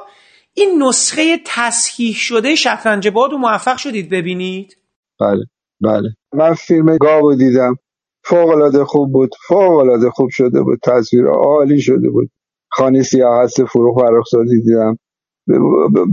این 0.53 0.83
نسخه 0.83 1.37
تصحیح 1.45 2.15
شده 2.15 2.55
شطرنج 2.55 3.07
باد 3.07 3.33
و 3.33 3.37
موفق 3.37 3.77
شدید 3.77 4.09
ببینید؟ 4.09 4.77
بله 5.19 5.45
بله. 5.81 6.09
من 6.33 6.53
فیلم 6.53 6.97
گاو 6.97 7.35
دیدم. 7.35 7.75
فوق 8.23 8.49
العاده 8.49 8.85
خوب 8.85 9.11
بود 9.11 9.29
فوق 9.47 9.77
العاده 9.77 10.09
خوب 10.09 10.29
شده 10.29 10.61
بود. 10.61 10.79
تصویر 10.83 11.27
عالی 11.27 11.81
شده 11.81 12.09
بود. 12.09 12.29
خانه 12.71 13.03
سیاه 13.03 13.43
هست 13.43 13.65
فروغ 13.65 14.01
فرخزادی 14.01 14.61
دیدم. 14.61 14.97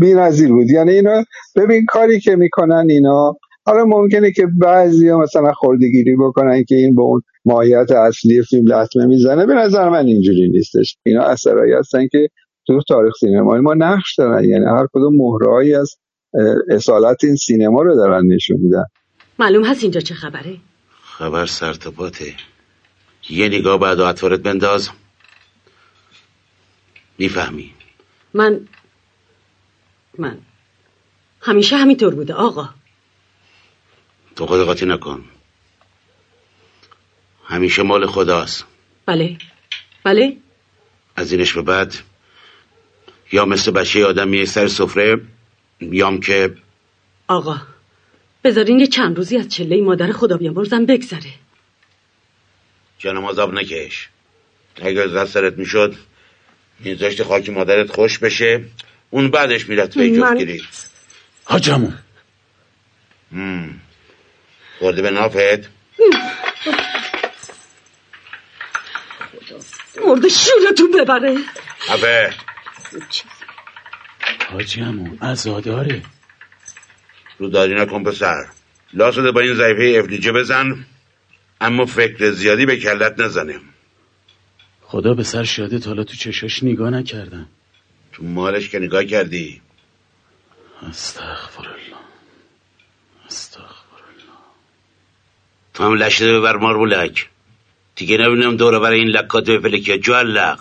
بی 0.00 0.14
نظیر 0.14 0.48
بود. 0.48 0.70
یعنی 0.70 0.90
اینا 0.90 1.24
ببین 1.56 1.86
کاری 1.88 2.20
که 2.20 2.36
می‌کنن 2.36 2.86
اینا 2.90 3.36
حالا 3.66 3.84
ممکنه 3.84 4.32
که 4.32 4.46
بعضی 4.46 5.08
ها 5.08 5.18
مثلا 5.18 5.52
خوردگیری 5.52 6.16
بکنن 6.16 6.64
که 6.64 6.74
این 6.74 6.94
به 6.94 7.02
اون 7.02 7.22
ماهیت 7.44 7.90
اصلی 7.90 8.42
فیلم 8.42 8.72
لطمه 8.72 9.06
می‌زنه. 9.06 9.46
به 9.46 9.54
نظر 9.54 9.88
من 9.88 10.06
اینجوری 10.06 10.48
نیستش. 10.48 10.96
اینا 11.06 11.22
اثرایی 11.22 11.72
هستن 11.72 12.08
که 12.08 12.28
تو 12.66 12.80
تاریخ 12.88 13.14
سینمایی 13.20 13.62
ما 13.62 13.74
نقش 13.74 14.14
دارن. 14.18 14.44
یعنی 14.44 14.64
هر 14.64 14.86
کدوم 14.92 15.16
مهرهایی 15.16 15.74
از 15.74 15.96
اصالت 16.70 17.24
این 17.24 17.36
سینما 17.36 17.82
رو 17.82 17.96
دارن 17.96 18.26
نشون 18.26 18.56
میدن. 18.60 18.84
معلوم 19.38 19.64
هست 19.64 19.82
اینجا 19.82 20.00
چه 20.00 20.14
خبره؟ 20.14 20.56
خبر 21.02 21.46
سرتباته 21.46 22.24
یه 23.30 23.48
نگاه 23.48 23.80
بعد 23.80 24.00
و 24.00 24.36
بنداز. 24.38 24.88
می‌فهمی. 27.18 27.70
من 28.34 28.60
من. 30.18 30.38
همیشه 31.40 31.76
همینطور 31.76 32.14
بوده 32.14 32.34
آقا. 32.34 32.68
تو 34.36 34.46
خود 34.46 34.64
قاطی 34.64 34.86
نکن. 34.86 35.24
همیشه 37.44 37.82
مال 37.82 38.06
خداست. 38.06 38.64
بله. 39.06 39.38
بله. 40.04 40.36
از 41.16 41.32
اینش 41.32 41.52
به 41.52 41.62
بعد 41.62 41.94
یا 43.32 43.44
مثل 43.44 43.70
بچه 43.70 44.06
آدم 44.06 44.28
میه 44.28 44.44
سر 44.44 44.68
سفره 44.68 45.20
یام 45.80 46.20
که 46.20 46.54
آقا 47.28 47.60
بذارین 48.44 48.80
یه 48.80 48.86
چند 48.86 49.16
روزی 49.16 49.36
از 49.36 49.48
چله 49.48 49.82
مادر 49.82 50.12
خدا 50.12 50.36
بیامرزم 50.36 50.86
بگذره. 50.86 51.32
جانم 52.98 53.24
عذاب 53.24 53.54
نکش. 53.54 54.08
اگر 54.82 55.18
از 55.18 55.30
سرت 55.30 55.58
می‌شد 55.58 55.94
میذاشت 56.80 57.22
خاک 57.22 57.50
مادرت 57.50 57.90
خوش 57.90 58.18
بشه. 58.18 58.64
اون 59.10 59.30
بعدش 59.30 59.68
میرد 59.68 59.90
توی 59.90 60.16
جفتگیری. 60.16 60.62
حاجمون 61.44 61.94
خورده 64.78 65.02
به 65.02 65.10
نافت. 65.10 65.70
مرده 70.06 70.28
شورتون 70.28 70.90
ببره. 70.90 71.36
حفه 71.88 72.34
حاجی 74.52 74.80
همون 74.80 75.18
ازاداره 75.20 76.02
رو 77.38 77.48
داری 77.48 77.74
نکن 77.74 78.04
پسر. 78.04 78.46
لاسده 78.92 79.30
با 79.32 79.40
این 79.40 79.54
ضعیفه 79.54 79.98
افلیجه 79.98 80.32
بزن 80.32 80.86
اما 81.60 81.86
فکر 81.86 82.30
زیادی 82.30 82.66
به 82.66 82.76
کلت 82.76 83.20
نزنه. 83.20 83.60
خدا 84.82 85.14
به 85.14 85.22
سر 85.22 85.44
شاده 85.44 85.78
حالا 85.86 86.04
تو 86.04 86.16
چشاش 86.16 86.62
نگاه 86.62 86.90
نکردم. 86.90 87.48
تو 88.18 88.24
مالش 88.24 88.68
که 88.68 88.78
نگاه 88.78 89.04
کردی؟ 89.04 89.60
استغفر 90.90 91.68
الله 91.68 91.96
استغفر 93.26 94.02
الله 94.08 94.38
تو 95.74 95.84
هم 95.84 95.94
لشده 95.94 96.38
ببر 96.38 96.56
مار 96.56 96.76
بولک 96.78 97.28
دیگه 97.96 98.16
نبینم 98.16 98.56
دوره 98.56 98.78
برای 98.78 98.98
این 98.98 99.08
لکات 99.08 99.44
به 99.44 99.58
فلکیه 99.58 99.98
جو 99.98 100.14
لق. 100.14 100.60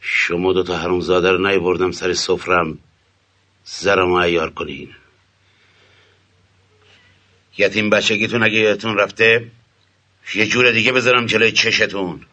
شما 0.00 0.52
دوتا 0.52 0.76
حروم 0.76 1.00
زاده 1.00 1.30
رو 1.30 1.60
بردم 1.60 1.92
سر 1.92 2.14
سفرم. 2.14 2.78
زرم 3.64 4.12
ایار 4.12 4.50
کنین. 4.50 4.94
یتیم 7.58 7.90
بچگیتون 7.90 8.42
اگه 8.42 8.58
یادتون 8.58 8.98
رفته 8.98 9.50
یه 10.34 10.46
جور 10.46 10.70
دیگه 10.70 10.92
بذارم 10.92 11.26
جلوی 11.26 11.52
چشتون. 11.52 12.26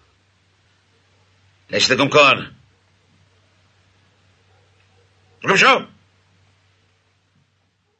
نشته 1.71 1.95
کن 1.95 2.07
کار. 2.07 2.56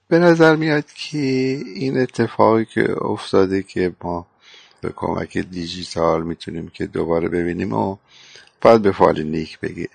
به 0.07 0.19
نظر 0.19 0.55
میاد 0.55 0.85
که 0.85 1.17
این 1.75 1.97
اتفاقی 1.97 2.65
که 2.65 3.03
افتاده 3.03 3.63
که 3.63 3.95
ما 4.03 4.27
به 4.81 4.89
کمک 4.95 5.37
دیجیتال 5.37 6.23
می‌تونیم 6.23 6.67
که 6.67 6.85
دوباره 6.85 7.29
ببینیم 7.29 7.73
و 7.73 7.97
باید 8.61 8.81
به 8.81 8.91
فال 8.91 9.23
نیک 9.23 9.59
بگیر 9.59 9.89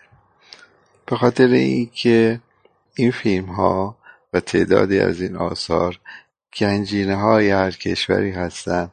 به 1.06 1.16
خاطر 1.16 1.47
اینکه 1.47 2.40
این 2.94 3.10
فیلم 3.10 3.47
ها 3.47 3.97
و 4.32 4.40
تعدادی 4.40 5.01
از 5.01 5.20
این 5.20 5.36
آثار 5.36 6.01
گنجینه 6.59 7.16
های 7.16 7.51
هر 7.51 7.70
کشوری 7.70 8.31
هستن 8.31 8.90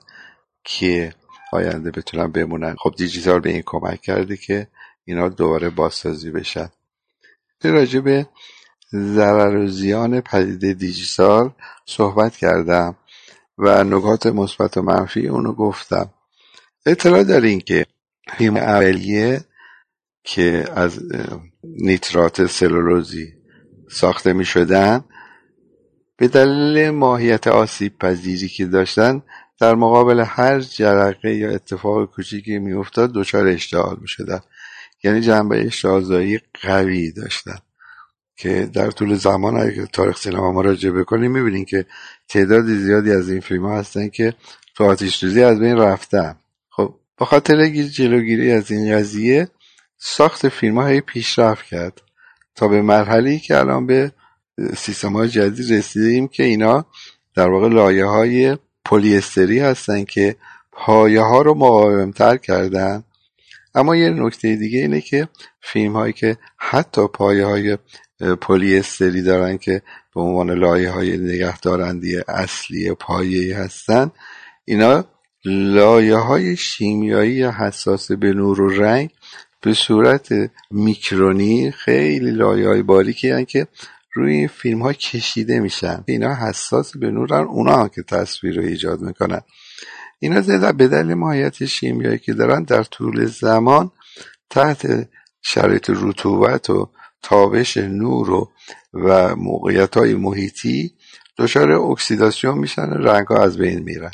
که 0.63 1.13
آینده 1.51 1.91
بتونن 1.91 2.31
بمونن. 2.31 2.75
خب 2.79 2.93
دیجیتال 2.97 3.39
به 3.39 3.49
این 3.49 3.63
کمک 3.65 4.01
کرده 4.01 4.37
که 4.37 4.67
اینا 5.05 5.29
دوباره 5.29 5.69
بازسازی 5.69 6.31
بشن. 6.31 6.69
راجع 7.63 7.99
به 7.99 8.27
ضرر 8.93 9.57
و 9.57 9.67
زیان 9.67 10.21
پدیده 10.21 10.73
دیجیتال 10.73 11.51
صحبت 11.85 12.37
کردم 12.37 12.95
و 13.57 13.83
نکات 13.83 14.27
مثبت 14.27 14.77
و 14.77 14.81
منفی 14.81 15.27
اونو 15.27 15.53
گفتم. 15.53 16.09
اطلاع 16.85 17.23
دارین 17.23 17.59
که 17.59 17.85
فیلم 18.37 18.57
اولیه 18.57 19.41
که 20.23 20.65
از 20.75 20.99
نیترات 21.63 22.45
سلولوزی 22.45 23.33
ساخته 23.89 24.33
می 24.33 24.45
شدن 24.45 25.03
به 26.17 26.27
دلیل 26.27 26.89
ماهیت 26.89 27.47
آسیب 27.47 27.97
پذیری 27.97 28.47
که 28.47 28.65
داشتن 28.65 29.21
در 29.59 29.75
مقابل 29.75 30.19
هر 30.19 30.59
جرقه 30.59 31.35
یا 31.35 31.51
اتفاق 31.51 32.05
کوچیکی 32.05 32.59
میافتاد 32.59 33.11
دچار 33.13 33.47
اشتعال 33.47 33.97
می 34.01 34.07
شدن 34.07 34.39
یعنی 35.03 35.21
جنبه 35.21 35.65
اشتعالزایی 35.65 36.39
قوی 36.61 37.11
داشتن 37.11 37.57
که 38.37 38.69
در 38.73 38.91
طول 38.91 39.15
زمان 39.15 39.57
اگه 39.57 39.85
تاریخ 39.85 40.17
سینما 40.17 40.51
ما 40.51 40.61
راجع 40.61 40.89
بکنیم 40.89 41.31
می‌بینیم 41.31 41.65
که 41.65 41.85
تعداد 42.27 42.65
زیادی 42.65 43.11
از 43.11 43.29
این 43.29 43.39
فیلم 43.39 43.65
ها 43.65 43.79
هستن 43.79 44.09
که 44.09 44.33
تو 44.75 44.83
آتیش 44.83 45.23
روزی 45.23 45.43
از 45.43 45.59
بین 45.59 45.77
رفتن. 45.77 46.35
خب 46.69 46.95
با 47.17 47.25
خاطر 47.25 47.69
جلوگیری 47.69 48.51
از 48.51 48.71
این 48.71 48.95
قضیه 48.95 49.47
ساخت 49.97 50.49
فیلم 50.49 50.79
های 50.79 51.01
پیشرفت 51.01 51.65
کرد 51.65 52.01
تا 52.55 52.67
به 52.67 52.81
مرحله 52.81 53.39
که 53.39 53.57
الان 53.57 53.87
به 53.87 54.11
سیستم 54.77 55.13
های 55.13 55.29
جدید 55.29 55.73
رسیدیم 55.73 56.27
که 56.27 56.43
اینا 56.43 56.85
در 57.35 57.49
واقع 57.49 57.67
لایه 57.67 58.05
های 58.05 58.57
پلیستری 58.85 59.59
هستن 59.59 60.03
که 60.03 60.35
پایه 60.71 61.21
ها 61.21 61.41
رو 61.41 61.53
مقاومتر 61.53 62.37
کردن 62.37 63.03
اما 63.75 63.95
یه 63.95 64.09
نکته 64.09 64.55
دیگه 64.55 64.79
اینه 64.79 65.01
که 65.01 65.27
فیلم 65.61 65.93
هایی 65.93 66.13
که 66.13 66.37
حتی 66.57 67.07
پایه 67.07 67.45
های 67.45 67.77
پلیستری 68.41 69.21
دارن 69.21 69.57
که 69.57 69.81
به 70.15 70.21
عنوان 70.21 70.51
لایه 70.51 70.89
های 70.91 71.17
اصلی 72.27 72.93
پایه 72.93 73.57
هستن 73.57 74.11
اینا 74.65 75.05
لایه 75.45 76.15
های 76.15 76.57
شیمیایی 76.57 77.43
حساس 77.43 78.11
به 78.11 78.33
نور 78.33 78.61
و 78.61 78.69
رنگ 78.69 79.09
به 79.61 79.73
صورت 79.73 80.29
میکرونی 80.71 81.71
خیلی 81.71 82.31
لایه 82.31 82.67
های 82.67 82.81
باریکی 82.81 83.29
هن 83.29 83.45
که 83.45 83.67
روی 84.13 84.33
این 84.33 84.47
فیلم 84.47 84.81
ها 84.81 84.93
کشیده 84.93 85.59
میشن. 85.59 86.03
اینا 86.07 86.35
حساس 86.35 86.97
به 86.97 87.11
نورن 87.11 87.43
اونا 87.43 87.75
هم 87.75 87.89
که 87.89 88.03
تصویر 88.03 88.55
رو 88.55 88.63
ایجاد 88.63 89.01
می‌کنن. 89.01 89.41
اینا 90.19 90.71
به 90.71 90.87
دلیل 90.87 91.13
ماهیت 91.13 91.65
شیمیایی 91.65 92.19
که 92.19 92.33
دارن 92.33 92.63
در 92.63 92.83
طول 92.83 93.25
زمان 93.25 93.91
تحت 94.49 95.09
شرایط 95.41 95.91
رطوبت 95.93 96.69
و 96.69 96.89
تابش 97.21 97.77
نور 97.77 98.29
و, 98.29 98.51
و 98.93 99.35
موقعیت 99.35 99.97
های 99.97 100.13
محیطی 100.13 100.93
دچار 101.37 101.71
اکسیداسیون 101.71 102.57
میشن 102.57 102.89
رنگ 102.89 103.27
ها 103.27 103.43
از 103.43 103.57
بین 103.57 103.79
میرن. 103.79 104.11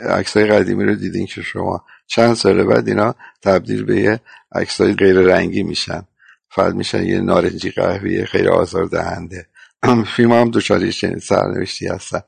عکس 0.00 0.36
های 0.36 0.46
قدیمی 0.46 0.84
رو 0.84 0.94
دیدین 0.94 1.26
که 1.26 1.42
شما 1.42 1.84
چند 2.06 2.34
سال 2.34 2.64
بعد 2.64 2.88
اینا 2.88 3.14
تبدیل 3.42 3.84
به 3.84 4.00
یه 4.00 4.20
عکس 4.52 4.80
های 4.80 4.92
غیر 4.92 5.20
رنگی 5.20 5.62
میشن. 5.62 6.02
فقط 6.50 6.74
میشن 6.74 7.06
یه 7.06 7.20
نارنجی 7.20 7.70
قهوی 7.70 8.26
خیلی 8.26 8.48
آزار 8.48 8.86
دهنده 8.86 9.46
فیلم 10.16 10.32
هم 10.32 10.50
دوچاری 10.50 10.92
چنین 10.92 11.18
سرنوشتی 11.18 11.86
هستن. 11.86 12.20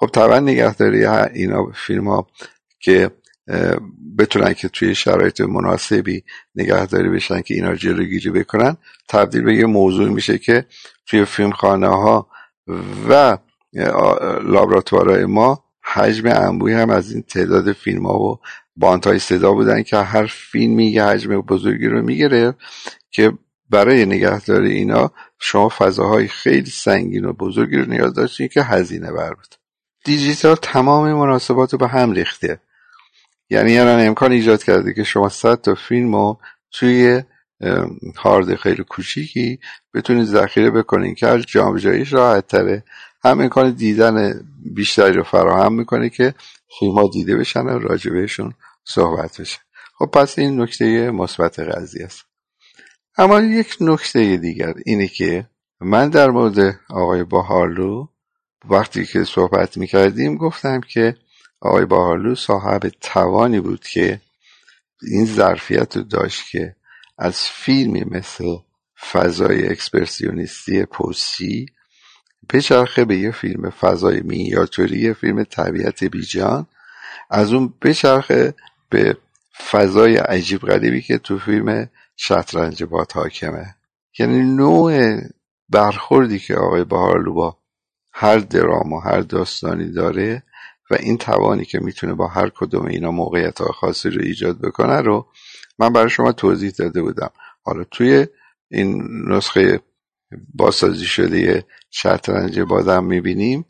خب 0.00 0.06
طبعا 0.06 0.40
نگهداری 0.40 1.06
اینا 1.06 1.72
فیلم 1.74 2.08
ها 2.08 2.26
که 2.80 3.10
بتونن 4.18 4.54
که 4.54 4.68
توی 4.68 4.94
شرایط 4.94 5.40
مناسبی 5.40 6.24
نگهداری 6.54 7.08
بشن 7.08 7.40
که 7.40 7.54
اینا 7.54 7.74
جلوگیری 7.74 8.30
بکنن 8.30 8.76
تبدیل 9.08 9.42
به 9.42 9.54
یه 9.54 9.66
موضوع 9.66 10.08
میشه 10.08 10.38
که 10.38 10.64
توی 11.06 11.24
فیلم 11.24 11.50
خانه 11.50 11.88
ها 11.88 12.30
و 13.08 13.38
لابراتوارهای 14.42 15.24
ما 15.24 15.64
حجم 15.82 16.28
انبوی 16.28 16.72
هم 16.72 16.90
از 16.90 17.12
این 17.12 17.22
تعداد 17.22 17.72
فیلم 17.72 18.06
ها 18.06 18.18
و 18.18 18.40
بانت 18.76 19.06
های 19.06 19.18
صدا 19.18 19.52
بودن 19.52 19.82
که 19.82 19.96
هر 19.96 20.26
فیلمی 20.26 20.86
یه 20.86 21.04
حجم 21.04 21.40
بزرگی 21.40 21.86
رو 21.86 22.02
می‌گیره 22.02 22.54
که 23.10 23.32
برای 23.70 24.06
نگهداری 24.06 24.72
اینا 24.72 25.12
شما 25.38 25.68
فضاهای 25.68 26.28
خیلی 26.28 26.70
سنگین 26.70 27.24
و 27.24 27.32
بزرگی 27.32 27.76
رو 27.76 27.84
نیاز 27.84 28.14
داشتین 28.14 28.48
که 28.48 28.62
هزینه 28.62 29.12
بر 29.12 29.34
بود 29.34 29.54
دیجیتال 30.04 30.54
تمام 30.54 31.12
مناسبات 31.12 31.72
رو 31.72 31.78
به 31.78 31.88
هم 31.88 32.12
ریخته. 32.12 32.60
یعنی 33.50 33.78
الان 33.78 34.06
امکان 34.06 34.32
ایجاد 34.32 34.62
کرده 34.62 34.94
که 34.94 35.04
شما 35.04 35.28
صد 35.28 35.54
تا 35.54 35.74
فیلم 35.74 36.14
رو 36.14 36.40
توی 36.72 37.22
هارد 38.16 38.54
خیلی 38.54 38.84
کوچیکی 38.84 39.60
بتونید 39.94 40.24
ذخیره 40.24 40.70
بکنید 40.70 41.16
که 41.16 41.26
هر 41.26 41.38
جایش 41.78 42.12
راحت 42.12 42.46
تره. 42.46 42.84
هم 43.24 43.40
امکان 43.40 43.70
دیدن 43.70 44.46
بیشتری 44.74 45.12
رو 45.12 45.22
فراهم 45.22 45.74
می‌کنه 45.74 46.08
که 46.10 46.34
فیلم 46.78 46.92
ها 46.92 47.08
دیده 47.12 47.36
بشن 47.36 47.60
و 47.60 47.78
راجع 47.78 48.10
بهشون 48.10 48.54
صحبت 48.84 49.40
بشه. 49.40 49.58
خب 49.98 50.06
پس 50.06 50.38
این 50.38 50.60
نکته 50.60 51.10
مثبت 51.10 51.60
قضیه 51.60 52.04
است. 52.04 52.24
اما 53.16 53.40
یک 53.40 53.76
نکته 53.80 54.36
دیگر 54.36 54.74
اینه 54.86 55.08
که 55.08 55.46
من 55.80 56.08
در 56.08 56.30
مورد 56.30 56.80
آقای 56.90 57.24
باهارلو 57.24 58.08
وقتی 58.70 59.06
که 59.06 59.24
صحبت 59.24 59.76
می‌کردیم 59.76 60.36
گفتم 60.36 60.80
که 60.80 61.16
آقای 61.60 61.84
باهارلو 61.84 62.34
صاحب 62.34 62.88
توانی 63.00 63.60
بود 63.60 63.80
که 63.80 64.20
این 65.02 65.26
ظرفیت 65.26 65.96
رو 65.96 66.02
داشت 66.02 66.50
که 66.50 66.76
از 67.18 67.40
فیلمی 67.40 68.04
مثل 68.10 68.56
فضای 69.12 69.68
اکسپرسیونیستی 69.68 70.84
پوسی 70.84 71.66
بچرخه 72.52 73.04
به 73.04 73.16
یه 73.16 73.30
فیلم 73.30 73.70
فضای 73.70 74.20
مینیاتوری 74.20 74.98
یه 75.00 75.12
فیلم 75.12 75.44
طبیعت 75.44 76.04
بیجان 76.04 76.66
از 77.30 77.52
اون 77.52 77.74
بچرخه 77.82 78.54
به 78.90 79.16
فضای 79.70 80.16
عجیب 80.16 80.60
غریبی 80.60 81.02
که 81.02 81.18
تو 81.18 81.38
فیلم 81.38 81.90
شطرنج 82.16 82.84
باد 82.84 83.12
حاکمه 83.12 83.74
یعنی 84.18 84.42
نوع 84.42 85.20
برخوردی 85.68 86.38
که 86.38 86.56
آقای 86.56 86.84
بهارلو 86.84 87.34
با 87.34 87.57
هر 88.20 88.38
درام 88.38 88.92
و 88.92 89.00
هر 89.00 89.20
داستانی 89.20 89.92
داره 89.92 90.42
و 90.90 90.94
این 90.94 91.18
توانی 91.18 91.64
که 91.64 91.78
می‌تونه 91.80 92.14
با 92.14 92.26
هر 92.26 92.48
کدوم 92.48 92.86
اینا 92.86 93.10
موقعیت 93.10 93.62
خاصی 93.62 94.10
رو 94.10 94.22
ایجاد 94.22 94.60
بکنه 94.60 95.00
رو 95.00 95.26
من 95.78 95.92
برای 95.92 96.10
شما 96.10 96.32
توضیح 96.32 96.70
داده 96.70 97.02
بودم. 97.02 97.30
حالا 97.62 97.84
توی 97.84 98.26
این 98.70 99.02
نسخه 99.28 99.80
بازسازی 100.54 101.04
شده 101.04 101.64
شطرنج 101.90 102.60
بادم 102.60 103.04
می‌بینیم. 103.04 103.64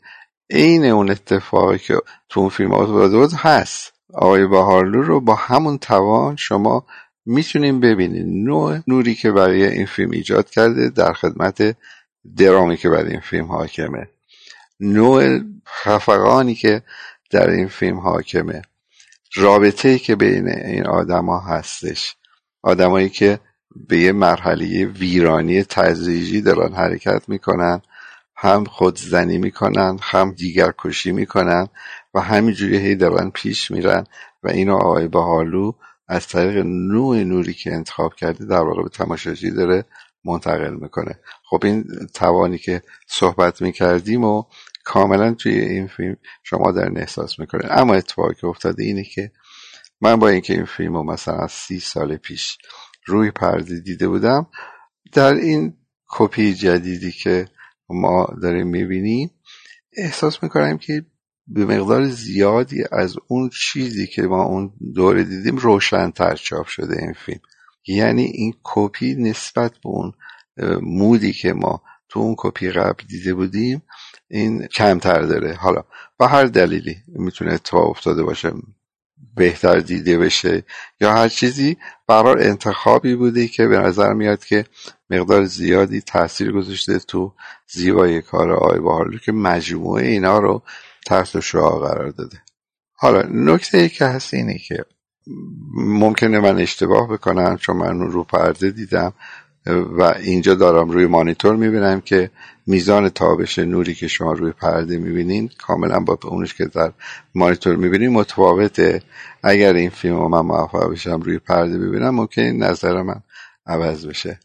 عین 0.49 0.85
اون 0.85 1.11
اتفاقی 1.11 1.77
که 1.77 1.97
تو 2.29 2.39
اون 2.39 2.49
فیلم 2.49 2.69
بود 2.69 3.33
هست. 3.33 3.93
آقای 4.13 4.47
بهارلو 4.47 5.01
رو 5.01 5.19
با 5.19 5.35
همون 5.35 5.77
توان 5.77 6.35
شما 6.35 6.85
می‌تونیم 7.25 7.79
ببینیم 7.79 8.43
نوع 8.43 8.79
نوری 8.87 9.15
که 9.15 9.31
برای 9.31 9.65
این 9.65 9.85
فیلم 9.85 10.11
ایجاد 10.11 10.49
کرده 10.49 10.89
در 10.89 11.13
خدمت 11.13 11.77
درامی 12.37 12.77
که 12.77 12.89
برای 12.89 13.11
این 13.11 13.19
فیلم 13.19 13.45
حاکمه. 13.45 14.09
نوع 14.79 15.39
خفقانی 15.67 16.55
که 16.55 16.81
در 17.31 17.49
این 17.49 17.67
فیلم 17.67 17.99
حاکمه. 17.99 18.61
رابطه 19.35 19.99
که 19.99 20.15
بین 20.15 20.49
این 20.49 20.87
آدما 20.87 21.39
هستش. 21.39 22.15
آدمایی 22.61 23.09
که 23.09 23.39
به 23.87 23.97
یه 23.99 24.11
مرحله 24.11 24.85
ویرانی 24.85 25.63
تدریجی 25.63 26.41
دارن 26.41 26.73
حرکت 26.73 27.29
می‌کنن 27.29 27.81
هم 28.35 28.63
خودزنی 28.63 29.37
می‌کنن 29.37 29.97
هم 30.01 30.31
دیگر 30.31 30.73
کشی 30.77 31.11
می‌کنن 31.11 31.67
و 32.13 32.19
همینجوری 32.19 32.77
هی 32.77 32.95
دارن 32.95 33.29
پیش 33.29 33.71
میرن 33.71 34.03
و 34.43 34.49
اینو 34.49 34.75
آقای 34.75 35.07
بهالو 35.07 35.71
از 36.07 36.27
طریق 36.27 36.57
نوع 36.65 37.23
نوری 37.23 37.53
که 37.53 37.73
انتخاب 37.73 38.13
کرده 38.15 38.45
در 38.45 38.61
واقع 38.61 38.83
به 38.83 38.89
تماشاچی 38.89 39.51
داره 39.51 39.85
منتقل 40.25 40.73
می‌کنه. 40.73 41.19
خب 41.49 41.61
این 41.63 41.85
توانی 42.13 42.57
که 42.57 42.81
صحبت 43.07 43.61
می‌کردیم 43.61 44.23
و 44.23 44.43
کاملا 44.89 45.33
توی 45.33 45.53
این 45.53 45.87
فیلم 45.87 46.17
شما 46.43 46.71
در 46.71 46.91
احساس 46.95 47.39
می‌کنه 47.39 47.61
اما 47.71 47.95
اتفاقی 47.95 48.35
که 48.41 48.47
افتاده 48.47 48.83
اینه 48.83 49.03
که 49.03 49.31
من 50.01 50.15
با 50.15 50.29
اینکه 50.29 50.53
این 50.53 50.65
فیلم 50.65 50.93
رو 50.93 51.03
مثلا 51.03 51.47
سی 51.47 51.79
سال 51.79 52.17
پیش 52.17 52.57
روی 53.05 53.31
پرده 53.31 53.79
دیده 53.79 54.07
بودم 54.07 54.47
در 55.13 55.33
این 55.33 55.73
کپی 56.09 56.53
جدیدی 56.53 57.11
که 57.11 57.45
ما 57.89 58.27
داریم 58.41 58.67
می‌بینیم 58.67 59.31
احساس 59.97 60.43
می‌کنم 60.43 60.77
که 60.77 61.05
به 61.47 61.65
مقدار 61.65 62.05
زیادی 62.05 62.83
از 62.91 63.15
اون 63.27 63.49
چیزی 63.49 64.07
که 64.07 64.21
ما 64.21 64.43
اون 64.43 64.73
دوره 64.95 65.23
دیدیم 65.23 65.57
روشنتر 65.57 66.35
چاپ 66.35 66.67
شده 66.67 66.97
این 66.99 67.13
فیلم. 67.13 67.41
یعنی 67.87 68.23
این 68.23 68.53
کپی 68.63 69.15
نسبت 69.15 69.71
به 69.71 69.89
اون 69.89 70.13
مودی 70.81 71.33
که 71.33 71.53
ما 71.53 71.81
تو 72.09 72.19
اون 72.19 72.35
کپی 72.37 72.71
قبل 72.71 73.03
دیده 73.07 73.33
بودیم 73.33 73.81
این 74.29 74.67
کمتر 74.67 75.21
داره. 75.21 75.53
حالا 75.53 75.83
با 76.17 76.27
هر 76.27 76.45
دلیلی 76.45 76.97
می‌تونه 77.07 77.53
اتفاق 77.53 77.89
افتاده 77.89 78.23
باشه 78.23 78.51
بهتر 79.35 79.79
دیده 79.79 80.17
بشه 80.17 80.63
یا 81.01 81.13
هر 81.13 81.27
چیزی 81.27 81.77
برار 82.07 82.39
انتخابی 82.39 83.15
بوده 83.15 83.47
که 83.47 83.67
به 83.67 83.77
نظر 83.79 84.13
میاد 84.13 84.45
که 84.45 84.65
مقدار 85.09 85.45
زیادی 85.45 86.01
تاثیر 86.01 86.51
گذاشته 86.51 86.99
تو 86.99 87.33
زیبایی 87.67 88.21
کار 88.21 88.51
آقای 88.51 88.79
باحالو 88.79 89.17
که 89.17 89.31
مجموعه 89.31 90.07
اینا 90.07 90.39
رو 90.39 90.63
تحت 91.05 91.39
شعا 91.39 91.79
قرار 91.79 92.09
داده. 92.09 92.41
حالا 92.93 93.21
نکته 93.31 93.77
ای 93.77 93.89
که 93.89 94.05
هست 94.05 94.33
اینه 94.33 94.57
که 94.57 94.85
ممکنه 95.75 96.39
من 96.39 96.59
اشتباه 96.59 97.07
بکنم 97.07 97.57
چون 97.57 97.77
من 97.77 97.99
رو 97.99 98.23
پرده 98.23 98.71
دیدم 98.71 99.13
و 99.97 100.03
اینجا 100.03 100.55
دارم 100.55 100.89
روی 100.89 101.05
مانیتور 101.05 101.55
می‌بینم 101.55 102.01
که 102.01 102.31
میزان 102.69 103.09
تابش 103.09 103.59
نوری 103.59 103.93
که 103.95 104.07
شما 104.07 104.33
روی 104.33 104.51
پرده 104.51 104.97
می‌بینین 104.97 105.49
کاملا 105.57 105.99
با 105.99 106.17
اونش 106.23 106.53
که 106.53 106.65
در 106.65 106.91
مانیتور 107.35 107.75
می‌بینین 107.75 108.09
متفاوته. 108.09 109.01
اگر 109.43 109.73
این 109.73 109.89
فیلم 109.89 110.15
رو 110.15 110.27
من 110.27 110.39
موفق 110.39 110.91
بشم 110.91 111.21
روی 111.21 111.39
پرده 111.39 111.77
ببینم 111.77 112.15
ممکن 112.15 112.41
نظر 112.41 113.01
من 113.01 113.21
عوض 113.65 114.05
بشه. 114.05 114.39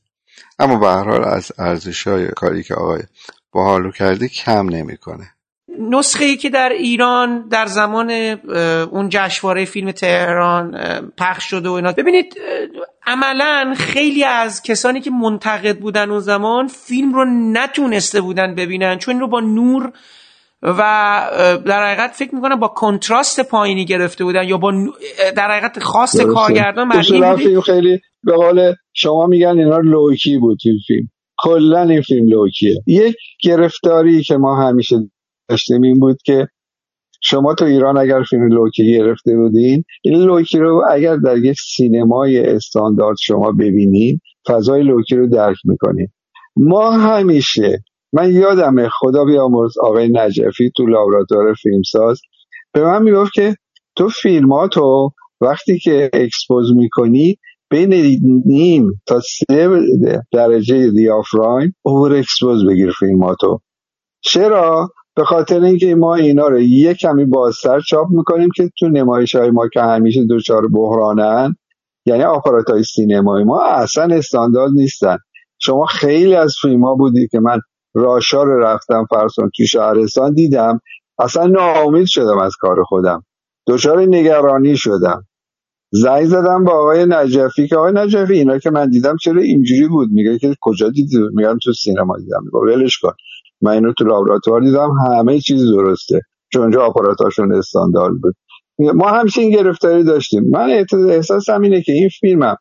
اما 0.58 0.76
به 0.76 0.86
هر 0.86 1.04
حال 1.04 1.24
از 1.24 1.52
ارزش 1.58 2.06
های 2.06 2.28
کاری 2.28 2.62
که 2.62 2.74
آقای 2.74 3.02
باحالو 3.52 3.90
کرده 3.90 4.28
کم 4.28 4.68
نمی‌کنه. 4.68 5.33
نسخه 5.78 6.24
ای 6.24 6.36
که 6.36 6.50
در 6.50 6.68
ایران 6.68 7.48
در 7.48 7.66
زمان 7.66 8.10
اون 8.90 9.08
جشنواره 9.08 9.64
فیلم 9.64 9.90
تهران 9.90 10.76
پخش 11.18 11.44
شده 11.44 11.68
و 11.68 11.72
اینا. 11.72 11.92
ببینید 11.92 12.34
عملا 13.06 13.74
خیلی 13.76 14.24
از 14.24 14.62
کسانی 14.62 15.00
که 15.00 15.10
منتقد 15.10 15.78
بودن 15.78 16.10
اون 16.10 16.20
زمان 16.20 16.66
فیلم 16.66 17.14
رو 17.14 17.24
نتونسته 17.52 18.20
بودن 18.20 18.54
ببینن 18.54 18.98
چون 18.98 19.14
این 19.14 19.20
رو 19.20 19.28
با 19.28 19.40
نور 19.40 19.92
و 20.62 20.78
در 21.66 21.86
حقیقت 21.86 22.10
فکر 22.10 22.34
می‌کنم 22.34 22.60
با 22.60 22.68
کنتراست 22.68 23.40
پایینی 23.40 23.84
گرفته 23.84 24.24
بودن 24.24 24.48
یا 24.48 24.58
با 24.58 24.72
در 25.36 25.50
حقیقت 25.50 25.78
خاص 25.78 26.20
کارگردان 26.20 27.02
فیلم 27.02 27.60
خیلی 27.60 28.00
به 28.22 28.32
قول 28.32 28.74
شما 28.92 29.26
میگن 29.26 29.58
اینا 29.58 29.78
low 29.78 30.08
key 30.08 30.38
بود 30.38 30.58
این 30.64 30.78
فیلم. 30.86 31.08
کلا 31.38 31.82
این 31.82 32.02
فیلم 32.02 32.28
low 32.28 32.45
key 32.45 32.63
ه. 32.63 32.74
یک 32.86 33.16
گرفتاری 33.42 34.22
که 34.22 34.36
ما 34.36 34.68
همیشه 34.68 34.96
داشتیم 35.48 35.82
این 35.82 36.00
بود 36.00 36.16
که 36.24 36.48
شما 37.22 37.54
تو 37.54 37.64
ایران 37.64 37.98
اگر 37.98 38.22
فیلم 38.30 38.48
low 38.48 38.70
key 38.70 38.92
گرفته 38.92 39.36
بودین 39.36 39.84
این 40.02 40.22
low 40.22 40.40
key 40.40 40.58
رو 40.58 40.82
اگر 40.90 41.16
در 41.16 41.36
یک 41.38 41.56
سینمای 41.76 42.46
استاندارد 42.46 43.16
شما 43.20 43.52
ببینید 43.52 44.20
فضای 44.46 44.82
low 44.82 44.99
key 44.99 45.16
رو 45.16 45.26
درک 45.26 45.56
می‌کنید 45.64 46.10
ما 46.56 46.90
همیشه 46.90 47.84
من 48.12 48.32
یادمه 48.32 48.88
خدا 48.88 49.24
بیامرز 49.24 49.78
آقای 49.78 50.08
نجفی 50.12 50.70
تو 50.76 50.86
لابراتوار 50.86 51.54
فیلمساز 51.54 52.20
به 52.72 52.84
من 52.84 53.02
می‌گفت 53.02 53.32
که 53.32 53.56
تو 53.96 54.08
فیلماتو 54.08 55.10
وقتی 55.40 55.78
که 55.78 56.10
expose 56.12 56.72
می‌کنی 56.76 57.38
بین 57.70 57.94
نیم 58.46 59.02
تا 59.06 59.20
سه 59.20 59.68
درجه 60.32 60.90
دیافراگم 60.90 61.76
over 61.82 62.12
expose 62.12 62.66
بگیر 62.66 62.90
فیلماتو. 62.98 63.60
چرا؟ 64.20 64.88
به 65.16 65.24
خاطر 65.24 65.60
اینکه 65.62 65.94
ما 65.94 66.14
اینا 66.14 66.48
رو 66.48 66.60
یه 66.60 66.94
کمی 66.94 67.24
بازتر 67.24 67.80
چاپ 67.80 68.06
می‌کنیم 68.10 68.48
که 68.56 68.70
تو 68.78 68.88
نمایش 68.88 69.34
های 69.34 69.50
ما 69.50 69.68
که 69.68 69.80
همیشه 69.82 70.26
دچار 70.30 70.68
بحرانن 70.68 71.56
یعنی 72.06 72.22
آپارات 72.22 72.70
های 72.70 72.82
سینمایی 72.82 73.44
ما 73.44 73.62
اصلا 73.64 74.14
استاندارد 74.14 74.72
نیستن. 74.72 75.16
شما 75.58 75.86
خیلی 75.86 76.34
از 76.34 76.54
فیلم 76.62 76.96
بودی 76.96 77.28
که 77.28 77.40
من 77.40 77.60
راشا 77.94 78.42
رو 78.42 78.60
رفتم 78.60 79.06
فرسون 79.10 79.50
تو 79.56 79.64
شهرستان 79.64 80.34
دیدم 80.34 80.80
اصلا 81.18 81.46
ناامید 81.46 82.06
شدم 82.06 82.38
از 82.38 82.56
کار 82.60 82.82
خودم. 82.84 83.24
دچار 83.66 84.00
نگرانی 84.00 84.76
شدم. 84.76 85.24
زنگ 85.92 86.24
زدم 86.24 86.64
با 86.64 86.72
آقای 86.72 87.06
نجفی 87.08 87.68
که 87.68 87.76
آقای 87.76 87.92
نجفی 87.94 88.32
اینا 88.34 88.58
که 88.58 88.70
من 88.70 88.90
دیدم 88.90 89.16
چرا 89.16 89.40
اینجوری 89.42 89.88
بود؟ 89.88 90.08
میگه 90.12 90.38
که 90.38 90.54
کجا 90.60 90.90
دیدی؟ 90.90 91.18
میگم 91.34 91.58
تو 91.62 91.72
سینما 91.72 92.16
دیدم. 92.18 92.40
میگه 92.44 92.76
ولش 92.76 92.98
کن. 92.98 93.12
من 93.64 93.70
اینو 93.70 93.92
تو 93.98 94.04
لابراتوار 94.04 94.60
دیدم 94.60 94.90
همه 94.90 95.40
چیز 95.40 95.72
درسته. 95.72 96.20
چون 96.52 96.62
اونجا 96.62 96.82
آپاراتاشون 96.82 97.54
استاندارد 97.54 98.14
بود. 98.22 98.34
ما 98.78 99.08
همچین 99.08 99.42
این 99.42 99.52
گرفتاری 99.52 100.04
داشتیم. 100.04 100.44
من 100.50 100.84
احساسم 101.08 101.60
اینه 101.60 101.82
که 101.82 101.92
این 101.92 102.08
فیلمم 102.08 102.56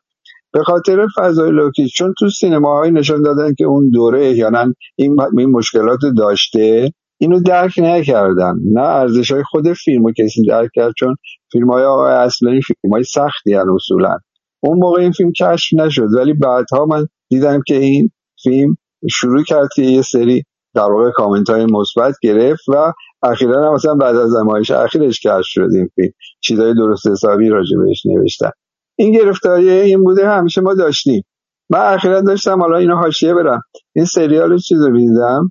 به 0.54 0.62
خاطر 0.62 1.06
فضای 1.16 1.50
لوکی 1.50 1.88
چون 1.88 2.14
تو 2.18 2.28
سینماهایی 2.30 2.92
نشان 2.92 3.22
دادن 3.22 3.54
که 3.54 3.64
اون 3.64 3.90
دوره 3.90 4.26
احیانا 4.26 4.74
این, 4.96 5.16
این 5.38 5.50
مشکلات 5.50 6.00
داشته 6.16 6.90
اینو 7.18 7.40
درک 7.40 7.78
نکردن. 7.78 8.54
نه 8.72 8.80
ارزش 8.80 9.32
های 9.32 9.42
خود 9.42 9.72
فیلمو 9.72 10.12
کسی 10.18 10.46
درک 10.46 10.70
کرد 10.74 10.92
چون 10.98 11.16
فیلم 11.52 11.70
های 11.70 11.84
آقای 11.84 12.12
اصلانی 12.12 12.60
فیلم 12.62 12.92
های 12.92 13.04
سختی 13.04 13.54
هن 13.54 13.70
اصولا. 13.74 14.18
اون 14.60 14.78
موقع 14.78 15.00
این 15.00 15.12
فیلم 15.12 15.32
کشف 15.32 15.74
نشد. 15.74 16.08
ولی 16.16 16.32
بعدها 16.32 16.86
من 16.86 17.06
دیدم 17.30 17.62
که 17.66 17.76
این 17.76 18.10
فیلم 18.42 18.76
شروع 19.10 19.42
کرد 19.42 19.68
که 19.76 19.82
یه 19.82 20.02
سری 20.02 20.44
در 20.74 20.90
واقع 20.90 21.10
کامنت 21.10 21.50
های 21.50 21.66
مثبت 21.66 22.14
گرفت 22.22 22.68
و 22.68 22.92
اخیرا 23.22 23.66
هم 23.68 23.74
مثلا 23.74 23.94
بعد 23.94 24.16
از 24.16 24.36
نمایش 24.36 24.70
اخیرش 24.70 25.20
کشف 25.20 25.46
شد 25.46 25.68
این 25.74 25.88
فیلم 25.94 26.12
چیزای 26.40 26.74
درست 26.74 27.06
حسابی 27.06 27.48
راجع 27.48 27.76
بهش 27.78 28.06
نوشتن. 28.06 28.50
این 28.98 29.12
گرفتاری 29.12 29.70
این 29.70 30.04
بوده 30.04 30.28
همیشه 30.28 30.60
ما 30.60 30.74
داشتیم. 30.74 31.22
من 31.70 31.78
اخیرا 31.94 32.20
داشتم 32.20 32.60
حالا 32.60 32.76
اینو 32.76 32.96
حاشیه 32.96 33.34
برم. 33.34 33.60
این 33.96 34.04
سریال 34.04 34.58
چیز 34.58 34.82
رو 34.82 34.98
دیدم 34.98 35.50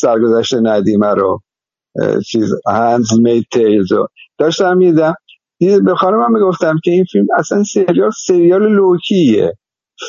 سرگذشت 0.00 0.54
ندیمه 0.62 1.14
رو. 1.14 1.40
چیز 2.26 2.50
هنز 2.66 3.20
مید 3.20 3.44
تیلز 3.52 3.92
رو. 3.92 4.08
داشتم 4.38 4.76
میدم 4.76 5.14
به 5.60 5.94
خانمم 5.94 6.32
می‌گفتم 6.32 6.78
که 6.84 6.90
این 6.90 7.04
فیلم 7.12 7.26
اصلا 7.38 7.62
سریال 7.62 8.10
سریال 8.26 8.72
لوکیه. 8.72 9.52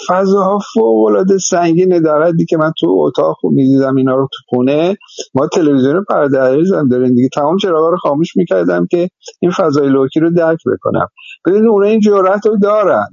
فضاها 0.07 0.59
فوق 0.73 1.05
العاده 1.05 1.37
سنگینه 1.37 1.99
در 1.99 2.23
حدی 2.23 2.45
که 2.45 2.57
من 2.57 2.71
تو 2.79 2.87
اتاق 3.07 3.35
می‌دیدم 3.43 3.95
اینا 3.95 4.15
رو 4.15 4.27
تو 4.33 4.37
خونه. 4.47 4.97
ما 5.35 5.47
تلویزیون 5.47 6.05
پرده 6.09 6.39
هم 6.77 6.89
داریم 6.89 7.15
دیگه. 7.15 7.29
تمام 7.33 7.57
چراغا 7.57 7.89
رو 7.89 7.97
خاموش 7.97 8.35
می‌کردم 8.35 8.87
که 8.91 9.09
این 9.41 9.51
فضای 9.51 9.89
لوکی 9.89 10.19
رو 10.19 10.29
درک 10.29 10.59
بکنم. 10.73 11.07
ببینید 11.47 11.69
اون 11.69 11.83
این 11.83 11.99
جرأت 11.99 12.45
رو 12.45 12.57
دارن. 12.57 13.07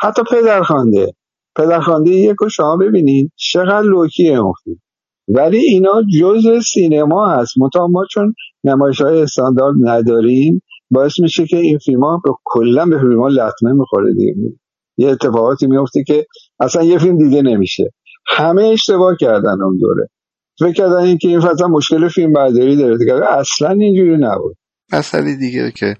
حتی 0.00 0.22
پدرخوانده. 0.30 1.12
پدرخوانده 1.56 2.10
یک 2.10 2.36
رو 2.40 2.48
شما 2.48 2.76
ببینید 2.76 3.32
چقدر 3.36 3.82
لوکی 3.82 4.36
مفید. 4.36 4.80
ولی 5.28 5.58
اینا 5.58 6.02
جزء 6.20 6.60
سینما 6.60 7.26
هست. 7.26 7.52
متا 7.58 7.86
ما 7.86 8.04
چون 8.10 8.34
نمایش 8.64 9.00
های 9.00 9.22
استاندارد 9.22 9.74
نداریم 9.80 10.62
باعث 10.90 11.20
میشه 11.20 11.46
که 11.46 11.56
این 11.56 11.78
فیلم 11.78 12.04
ها 12.04 12.22
کلا 12.44 12.86
به 12.86 12.98
فیلم 12.98 13.20
ها 13.20 13.28
لطمه 13.28 13.72
می‌خوره 13.72 14.14
دیگه. 14.14 14.34
یه 15.02 15.10
اتفاقاتی 15.10 15.66
میفته 15.66 16.04
که 16.04 16.26
اصلا 16.60 16.82
یه 16.82 16.98
فیلم 16.98 17.18
دیده 17.18 17.42
نمیشه. 17.42 17.92
همه 18.36 18.64
اشتباه 18.64 19.16
کردن 19.20 19.62
اون 19.62 19.78
دوره. 19.78 20.08
فکر 20.58 20.72
کردن 20.72 20.96
این 20.96 21.18
که 21.18 21.28
این 21.28 21.40
فضا 21.40 21.68
مشکل 21.68 22.08
فیلم 22.08 22.32
برداری 22.32 22.76
داره. 22.76 23.26
اصلا 23.38 23.70
اینجوری 23.70 24.16
نبود. 24.16 24.56
مسئله 24.92 25.36
دیگه 25.36 25.70
که 25.70 25.96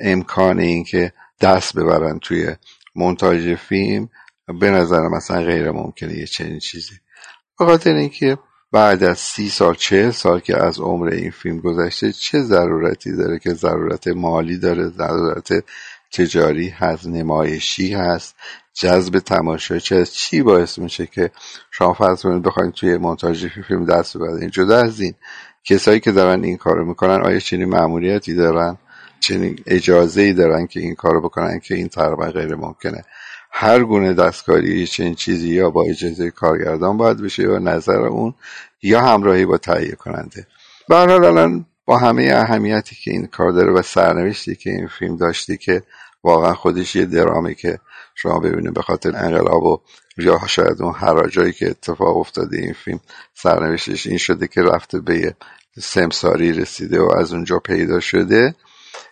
امکان 0.00 0.60
این 0.60 0.84
که 0.84 1.12
دست 1.40 1.76
ببرن 1.76 2.18
توی 2.18 2.46
مونتاژ 2.94 3.48
فیلم 3.48 4.08
به 4.60 4.70
نظر 4.70 5.08
مثلا 5.08 5.42
غیر 5.42 5.70
ممکنه 5.70 6.18
یه 6.18 6.26
چنین 6.26 6.58
چیزی. 6.58 6.94
به 7.58 7.64
خاطر 7.64 7.90
اینکه 7.90 8.38
بعد 8.72 9.04
از 9.04 9.18
سی 9.18 9.48
سال 9.48 9.74
چه 9.74 10.10
سال 10.10 10.40
که 10.40 10.64
از 10.64 10.80
عمر 10.80 11.08
این 11.08 11.30
فیلم 11.30 11.60
گذشته 11.60 12.12
چه 12.12 12.40
ضرورتی 12.40 13.16
داره 13.16 13.38
که 13.38 13.54
ضرورت 13.54 14.08
مالی 14.08 14.58
داره 14.58 14.88
ضرورت 14.88 15.52
تجاری 16.14 16.68
هست 16.68 17.06
نمایشی 17.06 17.94
هست 17.94 18.34
جذب 18.74 19.18
تماشا. 19.18 19.78
چه 19.78 20.04
چی 20.04 20.42
باعث 20.42 20.78
میشه 20.78 21.06
که 21.06 21.30
شما 21.70 21.92
فرض 21.92 22.22
کنید 22.22 22.42
بخواید 22.42 22.72
توی 22.72 22.96
مونتاژ 22.96 23.46
فیلم 23.46 23.84
دست 23.84 24.16
ببرید؟ 24.16 24.50
جدا 24.50 24.78
از 24.78 25.00
این. 25.00 25.14
کسایی 25.64 26.00
که 26.00 26.12
دارن 26.12 26.44
این 26.44 26.56
کارو 26.56 26.84
می‌کنن 26.84 27.22
آیا 27.22 27.38
چنین 27.38 27.68
مأموریتی 27.68 28.34
دارن؟ 28.34 28.78
چنین 29.20 29.58
اجازه 29.66 30.22
ای 30.22 30.32
دارن 30.32 30.66
که 30.66 30.80
این 30.80 30.94
کارو 30.94 31.20
بکنن 31.20 31.58
که 31.58 31.74
این 31.74 31.88
تقریبا 31.88 32.26
غیر 32.26 32.54
ممکنه؟ 32.54 33.04
هر 33.52 33.84
گونه 33.84 34.14
دستکاری 34.14 34.86
چنین 34.86 35.14
چیزی 35.14 35.48
یا 35.48 35.70
با 35.70 35.84
اجازه 35.84 36.30
کارگردان 36.30 36.96
باید 36.96 37.22
بشه 37.22 37.42
یا 37.42 37.58
نظر 37.58 38.00
اون 38.00 38.34
یا 38.82 39.00
همراهی 39.00 39.46
با 39.46 39.58
تهیه 39.58 39.92
کننده. 39.92 40.46
به 40.88 40.96
الان 40.96 41.66
با 41.84 41.98
همه 41.98 42.30
اهمیتی 42.32 42.96
که 42.96 43.10
این 43.10 43.26
کار 43.26 43.52
داره 43.52 43.72
و 43.72 43.82
سرنوشتی 43.82 44.56
که 44.56 44.70
این 44.70 44.88
فیلم 44.98 45.16
داشتی 45.16 45.56
که 45.56 45.82
واقعا 46.24 46.54
خودش 46.54 46.96
یه 46.96 47.04
درامه 47.04 47.54
که 47.54 47.78
شما 48.14 48.38
ببینید 48.38 48.74
به 48.74 48.82
خاطر 48.82 49.16
انقلاب 49.16 49.62
و 49.62 49.80
یا 50.16 50.40
شاید 50.46 50.82
اون 50.82 50.94
حراجایی 50.94 51.52
که 51.52 51.70
اتفاق 51.70 52.16
افتاده 52.16 52.56
این 52.56 52.72
فیلم 52.72 53.00
سرنوشتش 53.34 54.06
این 54.06 54.18
شده 54.18 54.46
که 54.46 54.62
رفته 54.62 55.00
به 55.00 55.34
سمساری 55.80 56.52
رسیده 56.52 57.00
و 57.00 57.12
از 57.18 57.32
اونجا 57.32 57.58
پیدا 57.58 58.00
شده. 58.00 58.54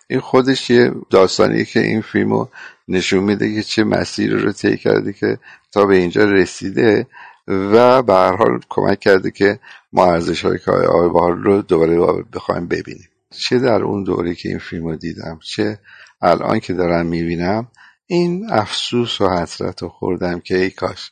این 0.07 0.19
خودش 0.19 0.69
یه 0.69 0.91
داستانی 1.09 1.65
که 1.65 1.79
این 1.79 2.01
فیلم 2.01 2.33
رو 2.33 2.49
نشون 2.87 3.23
میده 3.23 3.55
که 3.55 3.63
چه 3.63 3.83
مسیر 3.83 4.35
رو 4.35 4.51
طی 4.51 4.77
کرده 4.77 5.13
که 5.13 5.37
تا 5.71 5.85
به 5.85 5.95
اینجا 5.95 6.23
رسیده 6.23 7.07
و 7.47 8.01
به 8.03 8.13
هر 8.13 8.35
حال 8.35 8.59
کمک 8.69 8.99
کرده 8.99 9.31
که 9.31 9.59
ما 9.93 10.05
ارزش 10.05 10.45
های 10.45 10.59
بهار 11.13 11.35
رو 11.35 11.61
دوباره 11.61 12.23
بخوایم 12.33 12.67
ببینیم. 12.67 13.09
چه 13.29 13.59
در 13.59 13.83
اون 13.83 14.03
دوره 14.03 14.35
که 14.35 14.49
این 14.49 14.59
فیلم 14.59 14.85
رو 14.85 14.95
دیدم 14.95 15.39
چه 15.43 15.79
الان 16.23 16.59
که 16.59 16.73
دارم 16.73 17.05
می‌بینم 17.05 17.67
این 18.05 18.51
افسوس 18.51 19.21
و 19.21 19.29
حسرت 19.29 19.83
رو 19.83 19.89
خوردم 19.89 20.39
که 20.39 20.57
ای 20.57 20.69
کاش. 20.69 21.11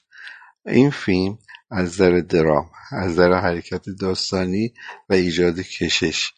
این 0.65 0.89
فیلم 0.89 1.37
از 1.71 1.83
نظر 1.83 2.19
درام 2.19 2.69
از 2.91 3.11
نظر 3.11 3.33
حرکت 3.33 3.85
داستانی 3.89 4.73
و 5.09 5.13
ایجاد 5.13 5.59
کشش. 5.59 6.31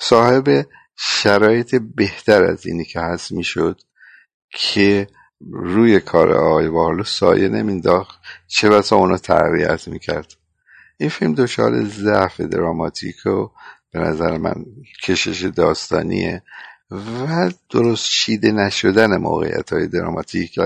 صاحب 0.00 0.66
شرایط 0.96 1.74
بهتر 1.94 2.44
از 2.44 2.66
اینی 2.66 2.84
که 2.84 3.00
هست 3.00 3.32
می‌شد 3.32 3.80
که 4.50 5.06
روی 5.50 6.00
کار 6.00 6.32
آقای 6.32 6.68
بارلو 6.68 7.04
سایه 7.04 7.48
نمینداخت 7.48 8.20
چه 8.46 8.68
بسا 8.68 8.96
اونو 8.96 9.16
تقویت 9.16 9.88
می‌کرد. 9.88 10.34
این 10.98 11.08
فیلم 11.08 11.34
دچار 11.34 11.84
ضعف 11.84 12.40
دراماتیک 12.40 13.26
و 13.26 13.48
به 13.92 13.98
نظر 13.98 14.36
من 14.38 14.64
کشش 15.04 15.44
داستانیه. 15.44 16.42
و 16.90 17.50
درست 17.70 18.10
چیده 18.10 18.52
نشدن 18.52 19.16
موقعیت 19.16 19.72
های 19.72 19.86
دراماتیک 19.86 20.58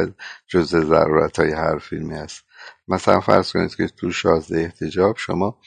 جز 0.46 0.76
ضرورت 0.76 1.38
های 1.38 1.52
هر 1.52 1.78
فیلمی 1.78 2.14
است 2.14 2.44
مثلا 2.88 3.20
فرض 3.20 3.52
کنید 3.52 3.74
که 3.74 3.88
تو 3.88 4.12
شازده 4.12 4.60
احتجاب 4.60 5.16
شما 5.18 5.58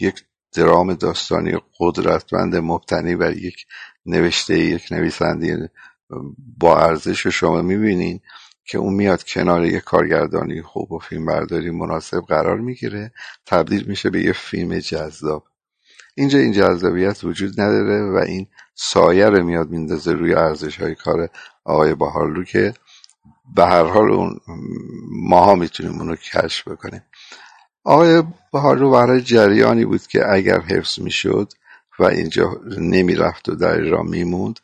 یک 0.00 0.24
درام 0.52 0.94
داستانی 0.94 1.58
قدرتمند 1.78 2.56
مبتنی 2.56 3.16
بر 3.16 3.36
یک 3.36 3.66
نوشته 4.06 4.58
یک 4.58 4.92
نویسنده 4.92 5.70
با 6.58 6.78
ارزش 6.78 7.26
شما 7.26 7.62
می‌بینین 7.62 8.20
که 8.64 8.78
اون 8.78 8.94
میاد 8.94 9.24
کنار 9.24 9.64
یک 9.64 9.84
کارگردانی 9.84 10.62
خوب 10.62 10.92
و 10.92 10.98
فیلم 10.98 11.26
برداری 11.26 11.70
مناسب 11.70 12.20
قرار 12.20 12.58
می‌گیره 12.60 13.12
تبدیل 13.46 13.84
میشه 13.84 14.10
به 14.10 14.22
یه 14.22 14.32
فیلم 14.32 14.78
جذاب. 14.78 15.49
اینجا 16.20 16.38
این 16.38 16.52
جذابیت 16.52 17.24
وجود 17.24 17.60
نداره 17.60 18.10
و 18.10 18.16
این 18.16 18.46
سایه 18.74 19.26
رو 19.26 19.44
میاد 19.44 19.70
میندازه 19.70 20.12
روی 20.12 20.34
ارزش 20.34 20.80
های 20.80 20.94
کار 20.94 21.28
آقای 21.64 21.94
بهارلو 21.94 22.44
که 22.44 22.74
به 23.56 23.66
هر 23.66 23.84
حال 23.84 24.12
اون 24.12 24.40
ماها 25.10 25.54
می‌تونیم 25.54 25.98
اونو 25.98 26.16
کشف 26.16 26.68
بکنیم. 26.68 27.02
آقای 27.84 28.22
بهارلو 28.52 28.90
برای 28.90 29.20
جریانی 29.20 29.84
بود 29.84 30.06
که 30.06 30.32
اگر 30.32 30.60
حفظ 30.60 30.98
می‌شد 30.98 31.52
و 31.98 32.04
اینجا 32.04 32.60
نمی‌رفت 32.78 33.48
و 33.48 33.54
در 33.54 33.80
ایران 33.80 34.06
میموند 34.06 34.60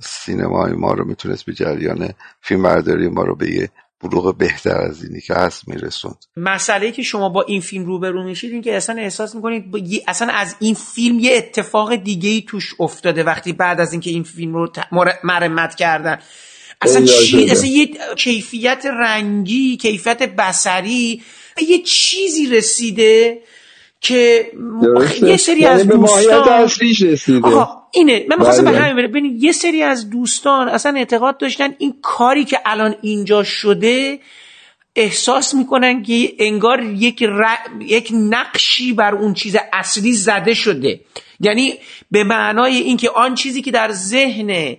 سینمای 0.00 0.72
ما 0.72 0.92
رو 0.92 1.04
می‌تونست 1.04 1.44
به 1.44 1.52
جریان 1.52 2.08
فیلم 2.40 2.62
برداری 2.62 3.08
ما 3.08 3.22
رو 3.22 3.36
به 3.36 3.50
یه 3.50 3.70
بلوغ 4.02 4.38
بهتر 4.38 4.80
از 4.80 5.04
اینی 5.04 5.20
که 5.20 5.34
هست 5.34 5.68
میرسوند. 5.68 6.24
مسئله 6.36 6.92
که 6.92 7.02
شما 7.02 7.28
با 7.28 7.42
این 7.42 7.60
فیلم 7.60 7.84
روبرو 7.84 8.24
میشید 8.24 8.52
این 8.52 8.62
که 8.62 8.76
اصلا 8.76 8.96
احساس 9.00 9.34
می‌کنید 9.34 9.64
اصلا 10.08 10.32
از 10.32 10.56
این 10.60 10.74
فیلم 10.74 11.18
یه 11.18 11.36
اتفاق 11.36 11.96
دیگه 11.96 12.30
ای 12.30 12.42
توش 12.42 12.74
افتاده 12.80 13.22
وقتی 13.22 13.52
بعد 13.52 13.80
از 13.80 13.92
اینکه 13.92 14.10
این 14.10 14.22
فیلم 14.22 14.54
رو 14.54 14.70
مرمت 15.24 15.74
کردن. 15.74 16.18
اصلا 16.80 17.06
چی 17.06 17.50
اصلا 17.50 17.66
یه 17.68 17.90
کیفیت 18.16 18.86
رنگی 18.86 19.76
کیفیت 19.76 20.22
بسری 20.22 21.22
یه 21.68 21.82
چیزی 21.82 22.46
رسیده 22.46 23.42
که 24.00 24.52
یه 25.22 25.36
سری 25.36 25.60
یعنی 25.60 25.74
از 25.74 25.88
دوستان 25.88 26.68
آها 27.42 27.88
اینه. 27.92 28.26
من 28.28 28.36
می‌خواستم 28.38 28.64
به 28.64 28.70
بله. 28.70 28.80
همین 28.80 29.06
ببینید 29.06 29.44
یه 29.44 29.52
سری 29.52 29.82
از 29.82 30.10
دوستان 30.10 30.68
اصلا 30.68 30.94
اعتقاد 30.96 31.38
داشتن 31.38 31.74
این 31.78 31.94
کاری 32.02 32.44
که 32.44 32.58
الان 32.64 32.94
اینجا 33.02 33.42
شده 33.44 34.18
احساس 34.96 35.54
می‌کنن 35.54 36.02
که 36.02 36.32
انگار 36.38 36.82
یک, 36.82 37.22
ر- 37.22 37.82
یک 37.82 38.10
نقشی 38.14 38.92
بر 38.92 39.14
اون 39.14 39.34
چیز 39.34 39.56
اصلی 39.72 40.12
زده 40.12 40.54
شده. 40.54 41.00
یعنی 41.40 41.74
به 42.10 42.24
معنای 42.24 42.76
اینکه 42.76 43.10
آن 43.10 43.34
چیزی 43.34 43.62
که 43.62 43.70
در 43.70 43.92
ذهن 43.92 44.76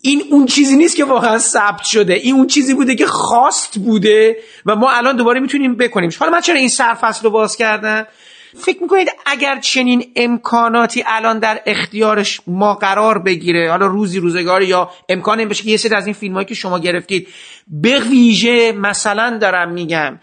این 0.00 0.22
اون 0.30 0.46
چیزی 0.46 0.76
نیست 0.76 0.96
که 0.96 1.04
واقعا 1.04 1.38
ثبت 1.38 1.84
شده. 1.84 2.14
این 2.14 2.34
اون 2.34 2.46
چیزی 2.46 2.74
بوده 2.74 2.94
که 2.94 3.06
خواست 3.06 3.78
بوده 3.78 4.36
و 4.66 4.76
ما 4.76 4.90
الان 4.90 5.16
دوباره 5.16 5.40
می‌تونیم 5.40 5.76
بکنیم 5.76 6.10
حالا 6.18 6.32
من 6.32 6.40
چرا 6.40 6.56
این 6.56 6.68
سرفصل 6.68 7.22
رو 7.24 7.30
باز 7.30 7.56
کردم؟ 7.56 8.06
فکر 8.54 8.82
می‌کنید 8.82 9.08
اگر 9.26 9.60
چنین 9.60 10.12
امکاناتی 10.16 11.04
الان 11.06 11.38
در 11.38 11.60
اختیارش 11.66 12.40
ما 12.46 12.74
قرار 12.74 13.18
بگیره 13.18 13.70
حالا 13.70 13.86
روزی 13.86 14.18
روزگاری 14.18 14.66
یا 14.66 14.90
امکان 15.08 15.38
این 15.38 15.48
بشه 15.48 15.64
که 15.64 15.70
یه 15.70 15.76
سری 15.76 15.94
از 15.94 16.06
این 16.06 16.14
فیلم 16.14 16.34
هایی 16.34 16.46
که 16.46 16.54
شما 16.54 16.78
گرفتید 16.78 17.28
به 17.66 18.00
ویژه 18.00 18.72
مثلا 18.72 19.38
دارم 19.38 19.72
میگم 19.72 20.18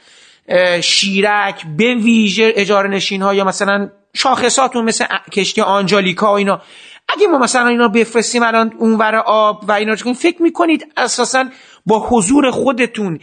شیرک 0.81 1.65
به 1.77 1.95
ویژه 1.95 2.53
اجاره 2.55 2.89
نشین 2.89 3.21
ها 3.21 3.33
یا 3.33 3.43
مثلا 3.43 3.89
شاخصاتون 4.13 4.85
مثل 4.85 5.05
کشتی 5.31 5.61
آنجالیکا 5.61 6.27
و 6.31 6.35
اینا 6.35 6.61
اگه 7.09 7.27
ما 7.27 7.37
مثلا 7.37 7.67
اینا 7.67 7.87
بفرستیم 7.87 8.43
الان 8.43 8.73
اونور 8.77 9.15
آب 9.15 9.63
و 9.67 9.71
اینا 9.71 9.95
کنیم، 9.95 10.15
فکر 10.15 10.41
می‌کنید 10.41 10.87
اساسا 10.97 11.45
با 11.85 12.07
حضور 12.09 12.51
خودتون 12.51 13.19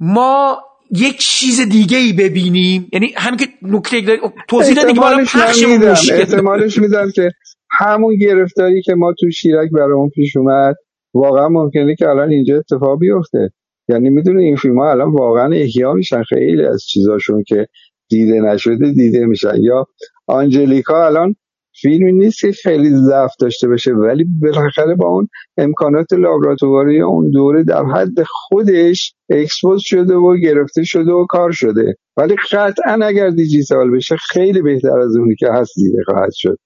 ما 0.00 0.62
یک 0.90 1.18
چیز 1.18 1.60
دیگه 1.68 1.96
ای 1.98 2.12
ببینیم. 2.12 2.88
یعنی 2.92 3.12
همین 3.16 3.36
که 3.36 3.46
نکته 3.62 4.00
داری- 4.00 4.20
توضیح 4.48 4.74
دادی 4.74 4.92
که 4.92 5.00
بالا 5.00 5.16
پخشمون 5.24 5.72
میدم 5.72 5.90
مشکل. 5.90 6.14
احتمالش 6.14 6.78
میدم 6.78 7.10
که 7.10 7.30
همون 7.70 8.16
گرفتاری 8.16 8.82
که 8.82 8.94
ما 8.94 9.12
تو 9.20 9.30
شیرک 9.30 9.70
برامون 9.70 10.08
پیش 10.08 10.36
اومد 10.36 10.74
واقعا 11.14 11.48
ممکنه 11.48 11.94
که 11.94 12.08
الان 12.08 12.30
اینجا 12.30 12.56
اتفاق 12.56 12.98
بیفته. 12.98 13.50
یعنی 13.88 14.10
می‌دونه 14.10 14.42
این 14.42 14.56
فیلم 14.56 14.78
ها 14.78 14.90
الان 14.90 15.12
واقعا 15.12 15.52
احیا 15.54 15.92
میشن. 15.92 16.22
خیلی 16.22 16.64
از 16.64 16.82
چیزاشون 16.88 17.44
که 17.48 17.66
دیده 18.08 18.40
نشده 18.40 18.92
دیده 18.92 19.26
میشن. 19.26 19.54
یا 19.62 19.86
آنجلیکا 20.26 21.06
الان 21.06 21.36
فیلمی 21.80 22.12
نیست 22.12 22.40
که 22.40 22.52
خیلی 22.52 22.90
ضعف 22.90 23.32
داشته 23.40 23.68
باشه 23.68 23.92
ولی 23.92 24.24
بالاخره 24.42 24.94
با 24.94 25.08
اون 25.08 25.28
امکانات 25.58 26.12
لابراتواری 26.12 27.00
اون 27.00 27.30
دوره 27.30 27.64
در 27.64 27.84
حد 27.84 28.22
خودش 28.26 29.14
expose 29.30 29.80
شده 29.84 30.14
و 30.14 30.36
گرفته 30.36 30.84
شده 30.84 31.12
و 31.12 31.26
کار 31.28 31.52
شده. 31.52 31.94
ولی 32.16 32.36
قطعا 32.52 32.98
اگر 33.02 33.30
دیجیتال 33.30 33.90
بشه 33.90 34.16
خیلی 34.16 34.62
بهتر 34.62 34.98
از 34.98 35.16
اونی 35.16 35.34
که 35.34 35.46
هست 35.52 35.72
دیده 35.76 35.98
خواهد 36.06 36.32
شد. 36.32 36.58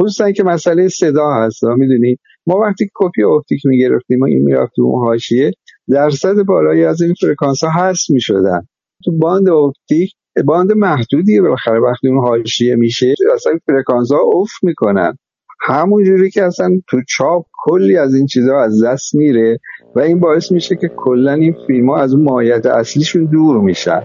خصوصا 0.00 0.32
که 0.32 0.44
مسئله 0.44 0.88
صدا 0.88 1.30
هست 1.34 1.64
می‌دونی؟ 1.64 2.16
ما 2.46 2.58
وقتی 2.58 2.88
کپی 2.94 3.22
اپتیک 3.22 3.60
می‌گرفتیم 3.64 4.20
و 4.20 4.24
این 4.24 4.42
می‌رفت 4.42 4.72
تو 4.76 4.82
اون 4.82 5.06
حاشیه 5.06 5.52
درصد 5.88 6.42
بالایی 6.42 6.84
از 6.84 7.02
این 7.02 7.14
فرکانس 7.20 7.64
ها 7.64 7.70
هست 7.70 8.10
می‌شدن. 8.10 8.60
تو 9.04 9.12
باند 9.18 9.48
اپتیک 9.48 10.12
باند 10.44 10.72
محدودیه 10.72 11.42
بالاخره 11.42 11.80
وقتی 11.80 12.08
اون 12.08 12.18
حاشیه 12.18 12.76
میشه 12.76 13.14
اصلا 13.34 13.52
فرکانس 13.66 14.12
ها 14.12 14.18
افت 14.34 14.56
می‌کنن. 14.62 15.18
همون 15.66 16.04
جوری 16.04 16.30
که 16.30 16.42
اصلا 16.42 16.70
تو 16.88 17.00
چاپ 17.08 17.46
کلی 17.64 17.96
از 17.96 18.14
این 18.14 18.26
چیزها 18.26 18.64
از 18.64 18.84
دست 18.84 19.14
میره 19.14 19.58
و 19.96 20.00
این 20.00 20.20
باعث 20.20 20.52
میشه 20.52 20.76
که 20.76 20.90
کلا 20.96 21.32
این 21.32 21.54
فیلم 21.66 21.90
ها 21.90 21.96
از 21.96 22.14
اون 22.14 22.24
ماهیت 22.24 22.66
اصلیشون 22.66 23.24
دور 23.24 23.60
میشن. 23.60 24.02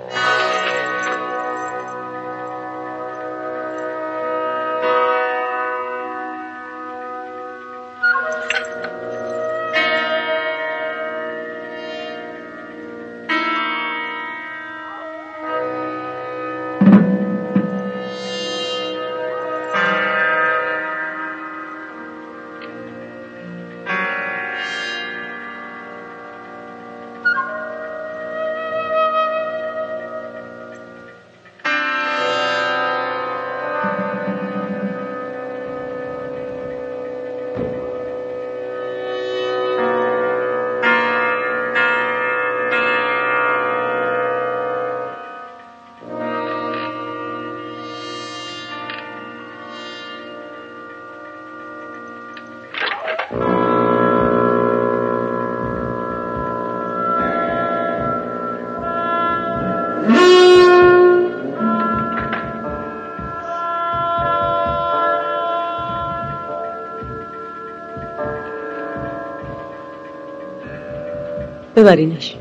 ببرینش. 71.82 72.36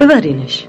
ببرینش. 0.00 0.66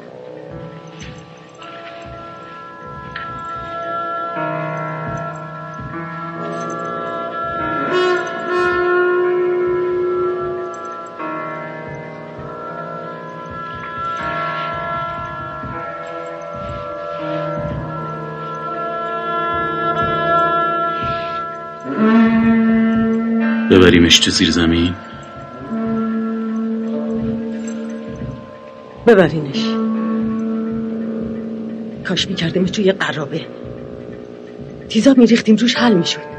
ببریمش 23.72 24.20
تو 24.20 24.32
زیر 24.32 24.52
زمین؟ 24.52 25.07
ببرینش. 29.08 29.66
کاش 32.08 32.28
میکردیمش 32.28 32.72
توی 32.72 32.92
قرابه. 32.92 33.48
تیزاب 34.90 35.18
میریختیم 35.18 35.56
روش 35.56 35.76
حل 35.76 35.94
می‌شد. 35.94 36.38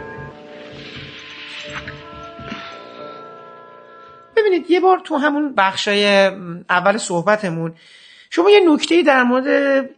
ببینید 4.36 4.70
یه 4.70 4.80
بار 4.80 5.00
تو 5.04 5.16
همون 5.16 5.54
بخشای 5.56 6.06
اول 6.70 6.96
صحبتمون 6.96 7.74
شما 8.30 8.50
یه 8.50 8.60
نکته 8.72 9.02
در 9.02 9.22
مورد 9.22 9.46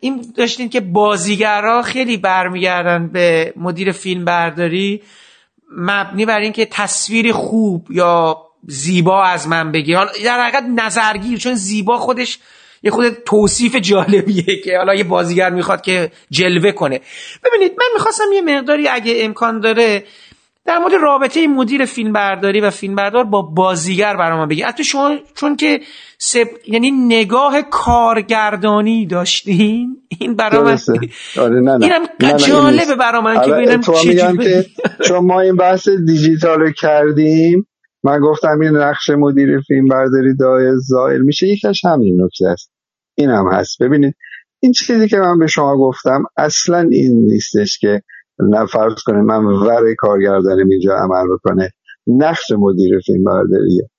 این 0.00 0.24
داشتین 0.36 0.68
که 0.68 0.80
بازیگرها 0.80 1.82
خیلی 1.82 2.16
برمیگردن 2.16 3.08
به 3.08 3.52
مدیر 3.56 3.92
فیلم 3.92 4.24
برداری 4.24 5.02
مبنی 5.76 6.26
بر 6.26 6.40
اینکه 6.40 6.66
تصویر 6.66 7.32
خوب 7.32 7.86
یا 7.90 8.36
زیبا 8.66 9.24
از 9.24 9.48
من 9.48 9.72
بگیر. 9.72 9.96
حالا 9.96 10.10
در 10.24 10.42
حقیقت 10.42 10.64
نظرگیر 10.76 11.38
چون 11.38 11.54
زیبا 11.54 11.98
خودش 11.98 12.38
یه 12.82 12.90
خود 12.90 13.08
توصیف 13.08 13.76
جالبیه 13.76 14.56
که 14.64 14.76
حالا 14.78 14.94
یه 14.94 15.04
بازیگر 15.04 15.50
می‌خواد 15.50 15.80
که 15.80 16.12
جلوه 16.30 16.72
کنه 16.72 17.00
ببینید 17.44 17.72
من 17.78 17.86
می‌خواستم 17.94 18.24
یه 18.34 18.42
مقداری 18.42 18.88
اگه 18.88 19.14
امکان 19.16 19.60
داره 19.60 20.04
در 20.66 20.78
مورد 20.78 20.92
رابطه 21.02 21.46
مدیر 21.46 21.84
فیلم 21.84 22.12
برداری 22.12 22.60
و 22.60 22.70
فیلم 22.70 22.94
بردار 22.94 23.24
با 23.24 23.42
بازیگر 23.42 24.16
برام 24.16 24.48
بگی 24.48 24.62
حتی 24.62 24.84
شما 24.84 25.16
چون 25.34 25.56
که 25.56 25.80
سب... 26.18 26.46
یعنی 26.66 26.90
نگاه 26.90 27.62
کارگردانی 27.62 29.06
داشتین 29.06 29.96
این 30.18 30.34
برای 30.36 30.62
من 30.62 30.78
آره 31.38 31.60
نه 31.60 31.76
نه. 31.76 31.84
اینم 31.84 32.06
نه 32.20 32.32
جالبه. 32.32 32.94
برای 32.94 33.22
من 33.22 33.44
که 33.44 33.50
ببینم 33.50 33.80
چون 35.08 35.26
ما 35.26 35.40
این 35.40 35.56
بحث 35.56 35.88
دیجیتال 35.88 36.60
رو 36.60 36.72
کردیم 36.72 37.66
من 38.04 38.20
گفتم 38.20 38.60
این 38.60 38.76
نقش 38.76 39.10
مدیر 39.10 39.60
فیلم 39.60 39.88
برداری 39.88 40.36
دای 40.36 40.72
زائل 40.76 41.20
میشه 41.20 41.46
یکیش 41.46 41.84
همین 41.84 42.22
نکته 42.22 42.48
است. 42.48 42.72
این 43.14 43.30
هم 43.30 43.48
هست. 43.52 43.82
ببینید 43.82 44.14
این 44.60 44.72
چیزی 44.72 45.08
که 45.08 45.16
من 45.16 45.38
به 45.38 45.46
شما 45.46 45.76
گفتم 45.76 46.22
اصلا 46.36 46.78
این 46.78 47.26
نیستش 47.26 47.78
که 47.78 48.02
فرض 48.72 49.02
کنه 49.06 49.22
من 49.22 49.44
ور 49.44 49.94
کارگردانم 49.98 50.68
اینجا 50.68 50.94
عمل 50.96 51.34
بکنه. 51.34 51.70
نقش 52.06 52.52
مدیر 52.58 53.00
فیلم 53.06 53.24
برداریه. 53.24 53.90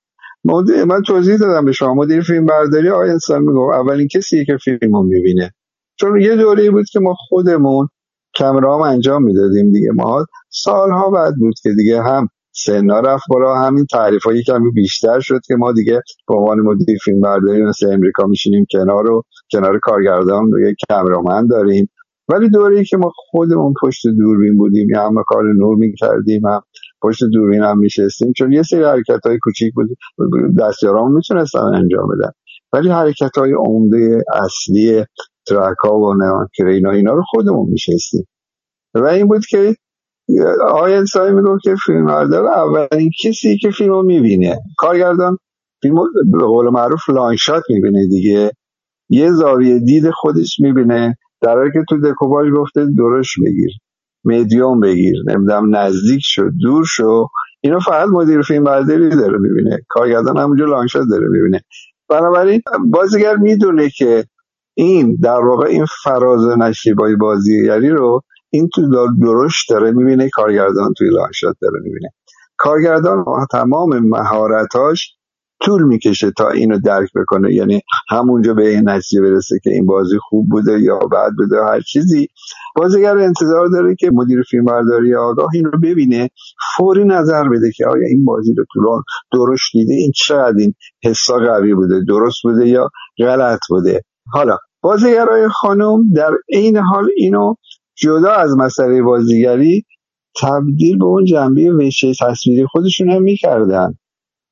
مدیر 0.45 0.84
من 0.84 1.02
توضیح 1.02 1.38
دادم 1.38 1.65
به 1.65 1.72
شما. 1.72 1.94
مدیر 1.94 2.22
فیلم 2.22 2.45
برداری 2.45 2.90
آقای 2.90 3.10
انسان 3.10 3.41
می‌گفت 3.41 3.76
اولین 3.76 4.07
کسی 4.07 4.45
که 4.45 4.57
فیلم 4.64 4.95
رو 4.95 5.03
می‌بینه. 5.03 5.52
چون 5.99 6.22
یه 6.22 6.36
دوره 6.36 6.72
بود 6.72 6.86
که 6.91 6.99
ما 6.99 7.14
خودمون 7.14 7.88
کمرام 8.36 8.82
انجام 8.82 9.23
می‌دادیم 9.23 9.72
دیگه. 9.72 9.91
ما 9.95 10.26
سالها 10.49 11.10
بعد 11.10 11.34
بود 11.40 11.53
که 11.64 11.69
دیگه 11.78 12.03
هم 12.03 12.28
سنا 12.52 12.99
رفت 12.99 13.23
بالا 13.30 13.56
همین 13.56 13.86
تعریف 13.86 14.23
هایی 14.23 14.44
کمی 14.44 14.72
بیشتر 14.72 15.19
شد 15.19 15.40
که 15.48 15.56
ما 15.56 15.72
دیگه 15.72 16.02
به 16.28 16.36
عنوان 16.36 16.60
مدیر 16.60 16.98
فیلم 17.06 17.22
برداری 17.22 17.64
مثل 17.64 17.94
امریکا 17.94 18.26
میشینیم 18.28 18.65
کنار 18.72 19.11
و 19.11 19.23
کنار 19.52 19.80
کارگردان 19.80 20.45
دیگه 20.45 20.76
کمرامند 20.90 21.49
داریم. 21.49 21.90
ولی 22.30 22.49
دوره 22.49 22.84
که 22.84 22.98
ما 22.98 23.11
خودمون 23.15 23.73
پشت 23.82 24.07
دوربین 24.07 24.57
بودیم 24.57 24.90
یا 24.90 25.07
هم 25.07 25.23
کار 25.28 25.44
نور 25.53 25.76
می‌کردیم 25.76 26.45
هم 26.45 26.61
پشت 27.02 27.23
دوربین 27.34 27.61
هم 27.61 27.78
میشستیم 27.78 28.34
چون 28.38 28.52
یه 28.52 28.64
سری 28.64 28.84
حرکت 28.84 29.19
های 29.26 29.38
کوچیک 29.41 29.73
بود 29.73 29.90
دستیاران 30.60 31.11
می‌تونستن 31.11 31.60
انجام 31.60 32.07
بدن. 32.07 32.32
ولی 32.73 32.90
حرکت 32.90 33.38
های 33.38 33.53
عمده 33.53 34.23
اصلی 34.34 35.06
ترک 35.48 35.78
ها 35.84 35.99
و 35.99 36.15
کرین 36.57 36.88
اینا 36.88 37.14
رو 37.14 37.23
خودمون 37.28 37.69
میشستیم. 37.69 38.28
و 38.95 39.06
این 39.06 39.28
بود 39.28 39.45
که 39.45 39.76
آقای 40.68 40.94
انصاری 40.94 41.34
می‌گفت 41.36 41.64
که 41.64 41.76
فیلم 41.86 42.06
بردار 42.06 42.48
اولین 42.48 43.12
کسی 43.24 43.58
که 43.58 43.72
فیلم 43.72 43.91
رو 43.91 44.03
می‌بینه. 44.03 44.60
کارگردان 44.78 45.38
فیلم 45.82 45.95
به 46.32 46.45
قول 46.45 46.70
معروف 46.70 47.10
لانشات 47.10 47.64
می‌بینه 47.70 48.08
دیگه. 48.08 48.52
یه 49.10 49.32
زاویه 49.32 49.80
دید 49.80 50.10
خودش 50.10 50.60
می‌بینه. 50.60 51.18
در 51.41 51.56
حالی 51.56 51.72
که 51.74 51.80
تو 51.90 51.98
دکوپاژ 52.02 52.52
گفته 52.52 52.86
درش 52.98 53.36
بگیر 53.45 53.72
مدیوم 54.26 54.80
بگیر 54.80 55.16
نمی‌دونم 55.28 55.76
نزدیک 55.76 56.22
شو 56.24 56.49
دور 56.62 56.86
شو. 56.86 57.28
اینو 57.62 57.80
فقط 57.80 58.08
مدیر 58.10 58.41
فیلم 58.41 58.64
برداری 58.64 59.10
داره 59.10 59.38
می‌بینه. 59.38 59.80
کارگردان 59.90 60.38
همونجا 60.38 60.66
لانشات 60.66 61.03
داره 61.10 61.28
می‌بینه. 61.28 61.62
بنابراین 62.10 62.62
بازیگر 62.91 63.36
می‌دونه 63.36 63.90
که 63.90 64.26
این 64.74 65.18
در 65.24 65.40
واقع 65.40 65.68
این 65.68 65.86
فراز 66.03 66.45
و 66.45 66.56
نشیبای 66.56 67.16
بازیگری 67.16 67.90
رو 67.90 68.22
این 68.52 68.69
تو 68.76 68.82
درشت 69.22 69.69
داره 69.69 69.91
می‌بینه 69.91 70.30
کارگردان 70.30 70.94
توی 70.98 71.10
لانشات 71.10 71.56
داره 71.61 71.80
می‌بینه. 71.84 72.10
کارگردان 72.57 73.26
تمام 73.52 73.99
مهارتاش 73.99 75.18
طول 75.65 75.84
می‌کشه 75.84 76.32
تا 76.32 76.49
اینو 76.49 76.80
درک 76.80 77.10
بکنه. 77.15 77.53
یعنی 77.53 77.82
همونجا 78.10 78.53
به 78.53 78.69
این 78.69 78.90
نتیجه 78.90 79.22
برسه 79.22 79.60
که 79.64 79.69
این 79.69 79.86
بازی 79.86 80.18
خوب 80.22 80.49
بوده 80.49 80.80
یا 80.80 80.98
بد 80.98 81.32
بوده 81.38 81.64
هر 81.64 81.82
چیزی. 81.82 82.28
بازیگر 82.76 83.18
انتظار 83.18 83.68
داره 83.68 83.95
که 83.95 84.10
مدیر 84.14 84.44
فیلم 84.49 84.65
برداری 84.65 85.15
آگاه 85.15 85.49
این 85.53 85.65
رو 85.65 85.80
ببینه 85.80 86.30
فوری 86.78 87.06
نظر 87.06 87.44
بده 87.49 87.72
که 87.76 87.86
آیا 87.86 88.07
این 88.07 88.26
بازی 88.26 88.53
رو 88.53 88.65
طولان 88.73 89.03
درست 89.34 89.72
دیده؟ 89.73 89.94
این 89.94 90.11
چقدر 90.15 90.57
این 90.57 90.73
حسا 91.03 91.38
قوی 91.38 91.73
بوده؟ 91.73 92.03
درست 92.07 92.38
بوده 92.44 92.68
یا 92.68 92.90
غلط 93.18 93.60
بوده؟ 93.69 94.02
حالا 94.34 94.57
بازیگرای 94.82 95.49
خانم 95.49 96.14
در 96.15 96.32
عین 96.53 96.78
حال 96.78 97.10
اینو 97.18 97.56
جدا 98.02 98.32
از 98.32 98.57
مسئله 98.57 99.02
بازیگری 99.02 99.86
تبدیل 100.41 100.98
به 100.98 101.06
اون 101.06 101.26
جنبه 101.26 101.72
وشه 101.72 102.14
تصویری 102.19 102.65
خودشون 102.65 103.10
هم 103.10 103.22
می‌کردن. 103.22 103.94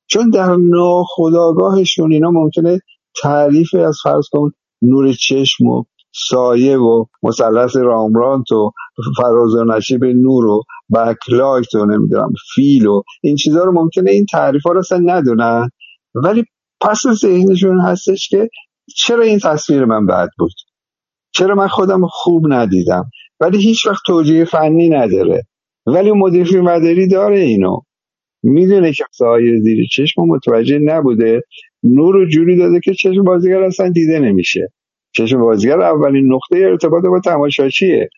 چون 0.06 0.30
در 0.30 0.56
ناخداگاهشون 0.56 2.12
اینا 2.12 2.30
ممکنه 2.30 2.80
تعریف 3.22 3.74
از 3.74 3.98
فرض 4.02 4.24
کن 4.32 4.50
نور 4.82 5.12
چشم 5.12 5.66
و 5.66 5.84
سایه 6.14 6.78
و 6.78 7.04
مثلث 7.22 7.76
رامرانت 7.76 8.52
و 8.52 8.72
فراز 9.16 9.54
و 9.54 9.64
نشیب 9.64 10.04
نور 10.04 10.46
و 10.46 10.62
بکلایت 10.94 11.74
و 11.74 11.86
نمی‌دونم 11.86 12.32
فیل 12.54 12.86
و 12.86 13.02
این 13.22 13.36
چیزها 13.36 13.64
رو 13.64 13.72
ممکنه 13.72 14.10
این 14.10 14.26
تعریف 14.32 14.62
ها 14.62 14.72
رو 14.72 14.78
اصلا 14.78 14.98
ندونن. 14.98 15.70
ولی 16.14 16.44
پس 16.80 17.02
ذهنشون 17.06 17.80
هستش 17.80 18.28
که 18.28 18.48
چرا 18.96 19.22
این 19.22 19.38
تصویر 19.38 19.84
من 19.84 20.06
بد 20.06 20.28
بود؟ 20.38 20.52
چرا 21.32 21.54
من 21.54 21.68
خودم 21.68 22.06
خوب 22.06 22.44
ندیدم؟ 22.48 23.10
ولی 23.40 23.58
هیچ 23.58 23.86
وقت 23.86 24.02
توجیه 24.06 24.44
فنی 24.44 24.88
نداره. 24.88 25.42
ولی 25.86 26.12
مدیر 26.12 26.44
فیلم 26.44 26.64
برداری 26.64 27.08
داره 27.08 27.38
اینو. 27.38 27.80
می‌دونه 28.42 28.92
که 28.92 29.04
سایه 29.12 29.60
زیر 29.60 29.86
چشم 29.92 30.22
متوجه 30.22 30.78
نبوده. 30.78 31.42
نور 31.82 32.14
رو 32.14 32.28
جوری 32.28 32.56
داده 32.56 32.80
که 32.84 32.94
چشم 32.94 33.24
بازیگر 33.24 33.62
اصلا 33.62 33.88
دیده 33.88 34.18
نمیشه. 34.18 34.68
چشم 35.12 35.40
بازیگر 35.40 35.80
اولین 35.80 36.32
نقطه 36.32 36.66
ارتباط 36.66 37.04
با 37.04 37.20
تماشاچیه. 37.24 38.08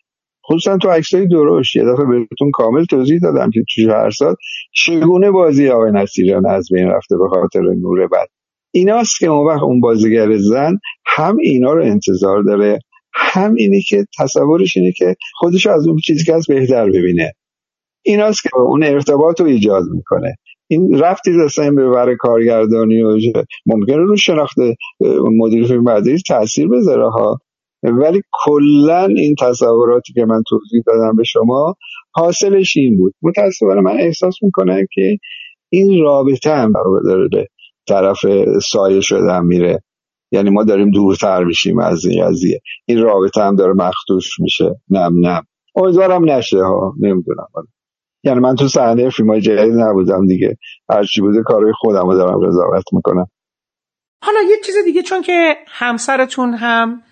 خصوصا 0.46 0.78
تو 0.78 0.88
عکسای 0.88 1.26
درشت. 1.26 1.76
یه 1.76 1.82
دفعه 1.82 2.04
بهتون 2.04 2.50
کامل 2.52 2.84
توضیح 2.84 3.18
دادم 3.22 3.50
که 3.50 3.60
تو 3.60 3.82
شهرزاد 3.82 4.36
چگونه 4.72 5.30
بازی 5.30 5.68
آقای 5.68 5.92
نصیریان 5.92 6.46
از 6.46 6.68
بین 6.72 6.86
رفته 6.86 7.16
به 7.18 7.28
خاطر 7.28 7.60
نور 7.60 8.06
بد. 8.06 8.26
ایناست 8.74 9.18
که 9.18 9.26
اون 9.26 9.46
وقت 9.46 9.62
اون 9.62 9.80
بازیگر 9.80 10.36
زن 10.36 10.78
هم 11.06 11.36
اینا 11.40 11.72
رو 11.72 11.84
انتظار 11.84 12.42
داره 12.42 12.78
هم 13.14 13.54
اینی 13.54 13.82
که 13.82 14.06
تصورش 14.18 14.76
اینه 14.76 14.92
که 14.92 15.16
خودش 15.34 15.66
از 15.66 15.88
اون 15.88 15.96
چیزی 15.96 16.24
که 16.24 16.34
از 16.34 16.46
بهتر 16.46 16.90
ببینه. 16.90 17.32
ایناست 18.04 18.42
که 18.42 18.56
اون 18.56 18.84
ارتباط 18.84 19.40
رو 19.40 19.46
ایجاد 19.46 19.82
می‌کنه. 19.94 20.36
این 20.70 20.98
رفتی 20.98 21.30
اصلا 21.44 21.70
به 21.70 21.90
ور 21.90 22.14
کارگردانی 22.14 23.02
و 23.02 23.18
ممکنه 23.66 23.96
رو 23.96 24.16
شناخت 24.16 24.56
مدیر 25.38 25.66
فیلم 25.66 25.84
برداری 25.84 26.18
تاثیر 26.28 26.68
بذاره 26.68 27.10
ها. 27.10 27.38
ولی 27.82 28.22
کلا 28.32 29.04
این 29.04 29.34
تصوراتی 29.40 30.12
که 30.12 30.24
من 30.24 30.42
توضیح 30.48 30.82
دادم 30.86 31.16
به 31.16 31.24
شما 31.24 31.74
حاصلش 32.14 32.76
این 32.76 32.96
بود. 32.96 33.14
متاسفانه 33.22 33.80
من 33.80 34.00
احساس 34.00 34.34
می‌کنم 34.42 34.80
که 34.92 35.18
این 35.72 36.02
رابطه 36.02 36.54
هم 36.54 36.72
داره 37.04 37.28
به 37.32 37.48
طرف 37.88 38.18
سایه 38.62 39.00
شدن 39.00 39.44
میره. 39.44 39.82
یعنی 40.32 40.50
ما 40.50 40.64
داریم 40.64 40.90
دورتر 40.90 41.44
میشیم 41.44 41.78
از 41.78 42.04
این 42.04 42.24
قضیه. 42.26 42.60
این 42.86 43.02
رابطه 43.02 43.42
هم 43.42 43.56
داره 43.56 43.72
مخدوش 43.72 44.40
میشه. 44.40 44.80
نم 44.90 45.26
نم. 45.26 45.42
امیدوارم 45.76 46.30
نشه 46.30 46.58
ها. 46.58 46.94
نمی‌دونم. 47.00 47.46
یعنی 48.24 48.40
من 48.40 48.54
تو 48.54 48.68
صحنه 48.68 49.10
فیلم 49.10 49.30
های 49.30 49.40
جدید 49.40 49.74
نبودم 49.74 50.26
دیگه. 50.26 50.56
هرچی 50.90 51.20
بوده 51.20 51.42
کارهای 51.42 51.72
خودم 51.76 52.06
رو 52.06 52.14
دارم 52.14 52.46
قضاوت 52.46 52.84
می‌کنم. 52.92 53.26
حالا 54.24 54.38
یه 54.50 54.56
چیز 54.66 54.74
دیگه 54.84 55.02
چون 55.02 55.22
که 55.22 55.56
همسرتون 55.68 56.54
هم 56.54 57.02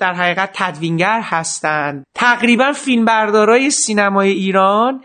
در 0.00 0.12
حقیقت 0.12 0.50
تدوینگر 0.54 1.20
هستند 1.22 2.04
تقریبا 2.14 2.72
فیلمبردارای 2.72 3.70
سینمای 3.70 4.30
ایران. 4.30 5.02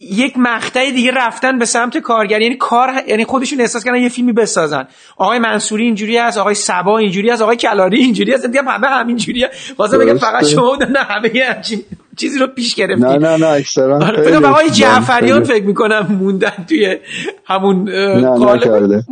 یک 0.00 0.32
مقطع 0.38 0.90
دیگه 0.90 1.10
رفتن 1.10 1.58
به 1.58 1.64
سمت 1.64 1.98
کارگری 1.98 2.44
یعنی 2.44 2.56
کار 2.56 2.88
یعنی 3.08 3.24
خودشون 3.24 3.60
احساس 3.60 3.84
کردن 3.84 3.98
یه 3.98 4.08
فیلمی 4.08 4.32
بسازن. 4.32 4.88
آقای 5.16 5.38
منصوری 5.38 5.84
اینجوری 5.84 6.18
است 6.18 6.38
آقای 6.38 6.54
سبا 6.54 6.98
اینجوری 6.98 7.30
است 7.30 7.42
آقای 7.42 7.56
کلاری 7.56 7.98
اینجوری 7.98 8.34
است 8.34 8.46
دیگه 8.46 8.62
همه 8.62 8.86
همینجوری 8.86 9.46
واسه 9.78 9.98
بگم 9.98 10.18
فقط 10.18 10.44
شما 10.44 10.78
نه 10.90 10.98
همه 10.98 11.30
همچین 11.54 11.80
چیزی 12.16 12.38
رو 12.38 12.46
پیش 12.46 12.74
گرفتید. 12.74 13.04
نه 13.04 13.18
نه 13.18 13.36
نه 13.36 13.46
اکثرا 13.46 14.00
فکر 14.00 14.46
آقای 14.46 14.70
جعفریان 14.70 15.44
فکر 15.44 15.64
می‌کنم 15.64 16.06
موندن 16.20 16.64
توی 16.68 16.98
همون 17.46 17.88
نکرده. 17.88 19.04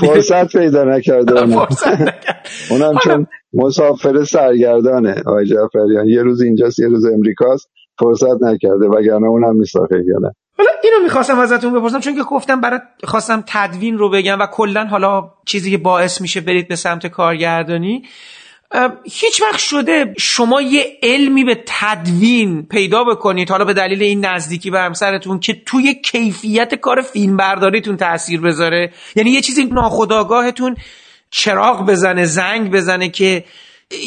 فرصت 0.00 0.56
پیدا 0.56 0.84
نکرده 0.84 1.40
اونم 2.70 2.98
چون 3.04 3.26
مسافر 3.54 4.24
سرگردانه 4.24 5.14
آقای 5.26 5.46
جعفریان. 5.46 6.08
یه 6.08 6.22
روز 6.22 6.42
اینجاست 6.42 6.78
یه 6.78 6.88
روز 6.88 7.04
امریکاست. 7.04 7.68
فرصت 8.00 8.42
نکرده 8.42 8.86
وگرنه 8.86 9.26
اونم 9.26 9.56
میساخه 9.56 9.86
کنه 9.86 10.34
حالا 10.58 10.70
اینو 10.84 11.02
می‌خواستم 11.02 11.38
ازتون 11.38 11.72
بپرسم 11.72 12.00
چون 12.00 12.14
که 12.14 12.22
گفتم 12.22 12.60
برای 12.60 12.80
خواستم 13.04 13.44
تدوین 13.46 13.98
رو 13.98 14.10
بگم 14.10 14.38
و 14.40 14.46
کلا 14.46 14.84
حالا 14.84 15.30
چیزی 15.46 15.70
که 15.70 15.78
باعث 15.78 16.20
میشه 16.20 16.40
برید 16.40 16.68
به 16.68 16.76
سمت 16.76 17.06
کارگردانی 17.06 18.02
هیچ 19.04 19.42
وقت 19.42 19.58
شده 19.58 20.14
شما 20.18 20.62
یه 20.62 20.98
علمی 21.02 21.44
به 21.44 21.64
تدوین 21.66 22.66
پیدا 22.66 23.04
بکنید 23.04 23.50
حالا 23.50 23.64
به 23.64 23.74
دلیل 23.74 24.02
این 24.02 24.26
نزدیکی 24.26 24.70
به 24.70 24.78
همسرتون 24.78 25.38
که 25.38 25.56
توی 25.66 25.94
کیفیت 25.94 26.74
کار 26.74 27.00
فیلم 27.00 27.36
برداریتون 27.36 27.96
تاثیر 27.96 28.40
بذاره. 28.40 28.92
یعنی 29.16 29.30
یه 29.30 29.40
چیزی 29.40 29.64
ناخداگاهتون 29.64 30.76
چراغ 31.30 31.86
بزنه 31.86 32.24
زنگ 32.24 32.70
بزنه 32.72 33.08
که 33.08 33.44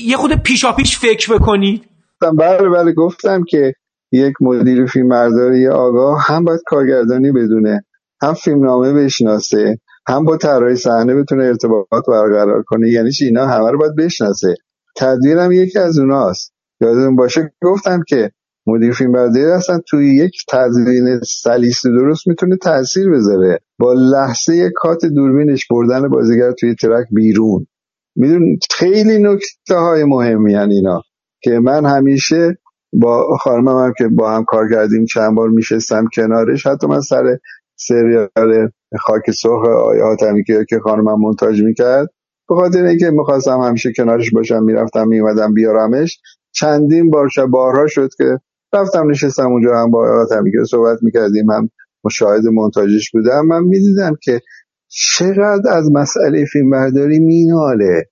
یه 0.03 0.17
خود 0.17 0.43
پیشا 0.43 0.71
پیش 0.71 0.97
فکر 0.99 1.33
بکنید. 1.33 1.85
بله 2.21 2.69
بله 2.69 2.93
گفتم 2.93 3.43
که 3.49 3.73
یک 4.13 4.33
مدیر 4.41 4.85
فیلم 4.85 5.09
برداری 5.09 5.67
آگاه 5.67 6.23
هم 6.27 6.45
باید 6.45 6.61
کارگردانی 6.65 7.31
بدونه 7.31 7.85
هم 8.21 8.33
فیلمنامه 8.33 8.93
بشناسه 8.93 9.79
هم 10.07 10.25
با 10.25 10.37
طراحی 10.37 10.75
صحنه 10.75 11.15
بتونه 11.15 11.43
ارتباطات 11.43 12.03
برقرار 12.07 12.63
کنه. 12.67 12.89
یعنی 12.89 13.11
چی؟ 13.11 13.25
اینا 13.25 13.45
همه 13.45 13.71
رو 13.71 13.77
باید 13.77 13.95
بشناسه. 13.95 14.55
تدوینم 14.97 15.51
یکی 15.51 15.79
از 15.79 15.99
اوناست. 15.99 16.53
یادتون 16.81 17.15
باشه 17.15 17.53
گفتم 17.61 18.03
که 18.07 18.31
مدیر 18.67 18.91
فیلم 18.91 19.11
برداری 19.11 19.45
اصلا 19.45 19.79
توی 19.89 20.15
یک 20.15 20.33
تدوین 20.49 21.19
سلیس 21.19 21.85
درست 21.85 22.27
می‌تونه 22.27 22.57
تاثیر 22.57 23.09
بذاره. 23.09 23.59
با 23.79 23.93
لحظه 23.93 24.71
کات 24.75 25.05
دوربینش 25.05 25.67
بردن 25.67 26.09
بازیگر 26.09 26.51
توی 26.51 26.75
ترک 26.75 27.07
بیرون. 27.11 27.67
میدون 28.15 28.57
خیلی 28.71 29.23
نکته 29.23 29.75
های 29.75 30.03
مهمی 30.03 30.55
اینا. 30.55 31.01
که 31.41 31.59
من 31.59 31.85
همیشه 31.85 32.57
با 32.93 33.37
خانمم 33.37 33.85
هم 33.85 33.93
که 33.97 34.07
با 34.07 34.31
هم 34.31 34.43
کار 34.43 34.69
کردیم 34.69 35.05
چند 35.05 35.35
بار 35.35 35.49
میشستم 35.49 36.05
کنارش. 36.15 36.67
حتی 36.67 36.87
من 36.87 37.01
سر 37.01 37.37
سریال 37.75 38.69
خاک 38.99 39.31
سرخ 39.31 39.65
آیا 39.65 40.05
حاتمی 40.05 40.43
که 40.43 40.79
خانمم 40.83 41.21
منتاج 41.21 41.63
می‌کرد 41.63 42.07
به 42.49 42.55
خاطر 42.55 42.83
اینکه 42.85 43.09
می‌خواستم 43.09 43.59
همیشه 43.59 43.93
کنارش 43.93 44.31
باشم 44.31 44.63
می‌رفتم 44.63 45.07
میومدم 45.07 45.53
بیارمش 45.53 46.19
چندین 46.51 47.09
بار 47.09 47.29
شب 47.29 47.45
بارها 47.45 47.87
شد 47.87 48.09
که 48.17 48.39
رفتم 48.73 49.09
نشستم 49.09 49.47
اونجا 49.47 49.77
هم 49.77 49.91
با 49.91 50.07
حاتمی 50.07 50.51
که 50.51 50.57
صحبت 50.69 50.97
می‌کردیم 51.01 51.51
هم 51.51 51.69
مشاهد 52.03 52.45
منتاجش 52.45 53.11
بودم. 53.11 53.45
من 53.47 53.63
می‌دیدم 53.63 54.15
که 54.21 54.39
چقدر 54.87 55.71
از 55.71 55.91
مسئله 55.93 56.45
فیلم 56.45 56.69
برداری 56.69 57.19
میناله 57.19 58.05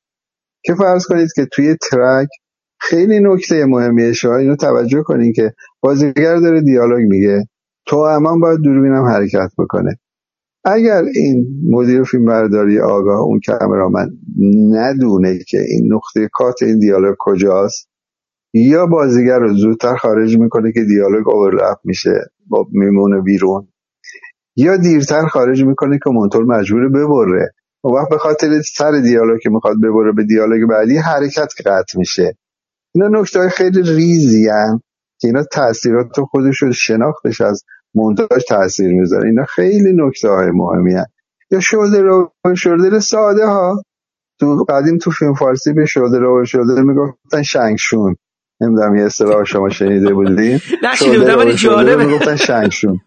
که 0.63 0.75
فرض 0.75 1.05
کنید 1.05 1.29
که 1.35 1.47
توی 1.51 1.75
ترک 1.91 2.27
خیلی 2.81 3.19
نکته 3.19 3.65
مهمیه 3.65 4.13
شما 4.13 4.35
اینو 4.35 4.55
توجه 4.55 5.03
کنین 5.03 5.33
که 5.33 5.53
بازیگر 5.81 6.35
داره 6.35 6.61
دیالوگ 6.61 7.05
میگه. 7.07 7.47
تو 7.85 7.97
امان 7.97 8.39
باید 8.39 8.59
دوربینم 8.61 9.05
حرکت 9.05 9.51
بکنه. 9.57 9.99
اگر 10.65 11.03
این 11.15 11.47
مدیر 11.69 12.03
فیلم 12.03 12.25
برداری 12.25 12.79
آگاه 12.79 13.19
اون 13.19 13.39
کامرامن 13.47 14.09
ندونه 14.71 15.39
که 15.47 15.57
این 15.67 15.93
نقطه 15.93 16.29
کات 16.33 16.63
این 16.63 16.79
دیالوگ 16.79 17.15
کجاست 17.19 17.89
یا 18.53 18.85
بازیگر 18.85 19.39
رو 19.39 19.53
زودتر 19.53 19.95
خارج 19.95 20.37
می‌کنه 20.37 20.71
که 20.71 20.83
دیالوگ 20.83 21.29
اوورلپ 21.29 21.77
میشه 21.83 22.13
با 22.47 22.67
میمونه 22.71 23.21
بیرون 23.21 23.67
یا 24.55 24.77
دیرتر 24.77 25.25
خارج 25.27 25.63
می‌کنه 25.63 25.99
که 26.03 26.09
منطور 26.09 26.43
مجبور 26.43 26.89
ببره. 26.89 27.51
و 27.83 27.87
وقت 27.87 28.09
به 28.09 28.17
خاطر 28.17 28.61
سر 28.61 28.91
دیالوگ 29.03 29.39
که 29.39 29.49
می‌خواد 29.49 29.77
ببره 29.83 30.11
به 30.11 30.23
دیالوگ 30.23 30.69
بعدی 30.69 30.97
حرکت 30.97 31.53
قطع 31.65 31.97
میشه. 31.97 32.37
اینا 32.95 33.21
نکته 33.21 33.39
های 33.39 33.49
خیلی 33.49 33.81
ریزی 33.81 34.49
هم 34.49 34.81
که 35.21 35.27
اینا 35.27 35.43
تاثیرات 35.51 36.07
خودش 36.31 36.57
رو 36.57 36.71
شناختش 36.71 37.41
از 37.41 37.63
مونتاژ 37.95 38.43
تاثیر 38.49 38.93
می‌ذاره. 38.93 39.29
اینا 39.29 39.45
خیلی 39.45 39.93
نکته 39.95 40.29
های 40.29 40.51
مهمی 40.51 40.93
هن. 40.93 41.05
یا 41.51 41.59
شولدر 41.59 42.01
رو 42.01 42.31
شولدر 42.57 42.99
ساده 42.99 43.45
ها. 43.45 43.83
تو 44.39 44.65
قدیم 44.69 44.97
تو 44.97 45.11
فیلم 45.11 45.33
فارسی 45.33 45.73
به 45.73 45.85
شولدر 45.85 46.19
رو 46.19 46.45
شولدر 46.45 46.81
می‌گفتن 46.81 47.41
شنگشون. 47.41 48.15
نمی‌دونم 48.61 48.95
یه 48.95 49.03
اصطلاح 49.03 49.43
شما 49.43 49.69
شنیده 49.69 50.13
بودین. 50.13 50.59
نشیده 50.91 51.19
بودم 51.19 51.37
ولی 51.37 51.53
جالبه. 51.53 52.05
می‌گفتن 52.05 52.35
شنگشون. 52.35 52.99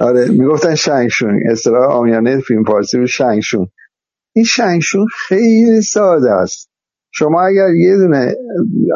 آره 0.00 0.28
می‌گفتن 0.28 0.74
شنگشون. 0.74 1.40
اصطلاح 1.50 1.90
آمیانه 1.90 2.40
فیلم 2.40 2.64
فارسی 2.64 2.98
رو 2.98 3.06
شنگشون. 3.06 3.66
این 4.36 4.44
شنگشون 4.44 5.06
خیلی 5.28 5.82
ساده 5.82 6.30
است. 6.32 6.70
شما 7.16 7.46
اگر 7.46 7.74
یه 7.74 7.96
دونه 7.96 8.34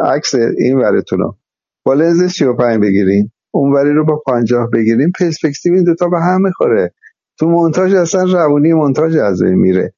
عکس 0.05 0.35
این 0.35 0.79
ورتون 0.79 1.19
رو 1.19 1.37
با 1.85 1.95
لنز 1.95 2.23
35 2.33 2.83
بگیرین 2.83 3.31
اونوری 3.51 3.93
رو 3.93 4.05
با 4.05 4.23
50 4.27 4.69
بگیرین 4.73 5.13
پرسپکتیو 5.21 5.75
این 5.75 5.85
دوتا 5.85 6.09
به 6.09 6.21
هم 6.21 6.43
می‌خوره. 6.43 6.95
تو 7.39 7.47
مونتاژ 7.49 7.95
اصلا 7.95 8.23
روونی 8.23 8.73
مونتاژ 8.73 9.17
از 9.17 9.43
میره. 9.43 9.95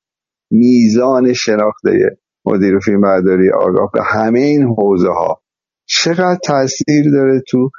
میزان 0.50 1.32
شناخته 1.32 2.18
مدیر 2.44 2.78
فیلم 2.78 3.00
برداری 3.00 3.50
آگاه 3.50 3.90
به 3.94 4.00
همه 4.04 4.40
این 4.40 4.62
حوزه 4.62 5.08
ها 5.08 5.42
چقدر 5.86 6.38
تاثیر 6.44 7.10
داره 7.12 7.42
تو 7.48 7.70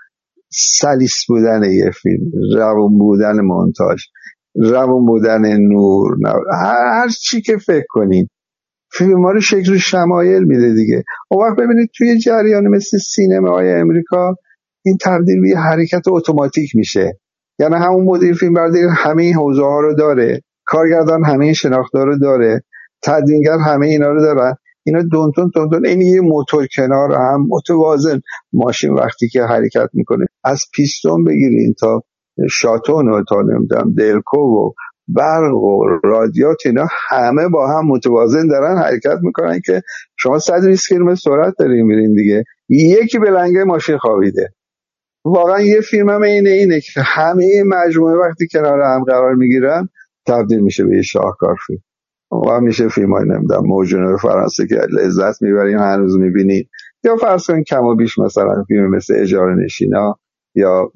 سلیس 0.51 1.26
بودن 1.27 1.63
یه 1.63 1.91
فیلم 2.01 2.31
روون 2.55 2.97
بودن 2.97 3.41
مونتاژ 3.41 4.01
روون 4.55 5.05
بودن 5.05 5.57
نور 5.57 6.18
هر 6.51 7.09
چی 7.09 7.41
که 7.41 7.57
فکر 7.57 7.85
کنین. 7.89 8.27
فیلم 8.93 9.26
ها 9.26 9.31
رو 9.31 9.41
شکل 9.41 9.77
شمایل 9.77 10.43
میده 10.43 10.73
دیگه. 10.73 11.03
اون 11.31 11.47
وقت 11.47 11.55
ببینید 11.57 11.89
توی 11.97 12.19
جریان 12.19 12.68
مثل 12.68 12.97
سینما 12.97 13.49
های 13.49 13.72
امریکا 13.72 14.35
این 14.85 14.97
تبدیل 15.01 15.41
به 15.41 15.59
حرکت 15.59 16.07
اتوماتیک 16.07 16.76
میشه. 16.76 17.19
یعنی 17.59 17.76
همون 17.76 18.05
مدیر 18.05 18.34
فیلم 18.34 18.53
برداری 18.53 18.88
همه 18.97 19.23
این 19.23 19.34
حوزه 19.35 19.63
ها 19.63 19.80
رو 19.80 19.95
داره. 19.95 20.41
کارگردان 20.65 21.26
همه 21.26 21.45
این 21.45 21.53
شناخته 21.53 21.99
رو 21.99 22.18
داره. 22.18 22.63
تدوینگر 23.03 23.57
همه 23.57 23.88
اینا 23.88 24.11
رو 24.11 24.22
دارن 24.22 24.55
اینا 24.85 25.01
دونتون 25.01 25.51
دونتون 25.55 25.85
این 25.85 26.01
یه 26.01 26.22
موتور 26.22 26.68
کنار 26.76 27.11
هم 27.11 27.47
متوازن 27.49 28.22
ماشین 28.53 28.93
وقتی 28.93 29.27
که 29.30 29.43
حرکت 29.43 29.89
می‌کنه. 29.93 30.26
از 30.43 30.65
پیستون 30.73 31.23
بگیرین 31.23 31.73
تا 31.80 32.03
شاتون 32.51 33.09
و 33.09 33.23
تا 33.30 33.41
نمی‌دونم 33.41 33.93
دلکو 33.93 34.38
و 34.38 34.72
برق 35.15 35.53
و 35.53 35.99
رادیات 36.03 36.57
اینا 36.65 36.88
همه 37.09 37.47
با 37.47 37.67
هم 37.67 37.88
متوازن 37.88 38.47
دارن 38.47 38.77
حرکت 38.77 39.17
می‌کنن 39.21 39.59
که 39.65 39.81
شما 40.17 40.39
120 40.39 40.88
کیلومتر 40.88 41.15
سرعت 41.15 41.53
دارین 41.59 41.85
میرین 41.85 42.13
دیگه. 42.13 42.43
یکی 42.69 43.19
به 43.19 43.29
لنگه 43.29 43.63
ماشین 43.63 43.97
خوابیده. 43.97 44.53
واقعا 45.25 45.61
یه 45.61 45.81
فیلم 45.81 46.09
هم 46.09 46.21
اینه 46.21 46.49
اینه 46.49 46.79
که 46.79 47.01
همه 47.01 47.63
مجموعه 47.65 48.15
وقتی 48.15 48.47
کنار 48.51 48.81
هم 48.81 49.03
قرار 49.03 49.35
می‌گیرن 49.35 49.89
تبدیل 50.27 50.59
میشه 50.59 50.83
به 50.83 50.95
یه 50.95 51.01
شاهکار 51.01 51.55
فیلم. 51.67 51.79
و 52.31 52.61
میشه 52.61 52.88
فیلم 52.88 53.13
های 53.13 53.25
نمی‌دونم 53.25 53.65
موجونه 53.65 54.17
فرانسه 54.17 54.67
که 54.67 54.75
لذت 54.75 55.41
می‌برین 55.41 55.77
هنوز 55.77 56.17
می‌بینید 56.17 56.69
یا 57.03 57.15
فرض 57.15 57.51
کم 57.67 57.83
و 57.83 57.95
بیش 57.95 58.19
مثلا 58.19 58.63
فیلم 58.67 58.95
مثل 58.95 59.13
اجاره 59.17 59.55
نشینا 59.55 60.15
یا 60.55 60.91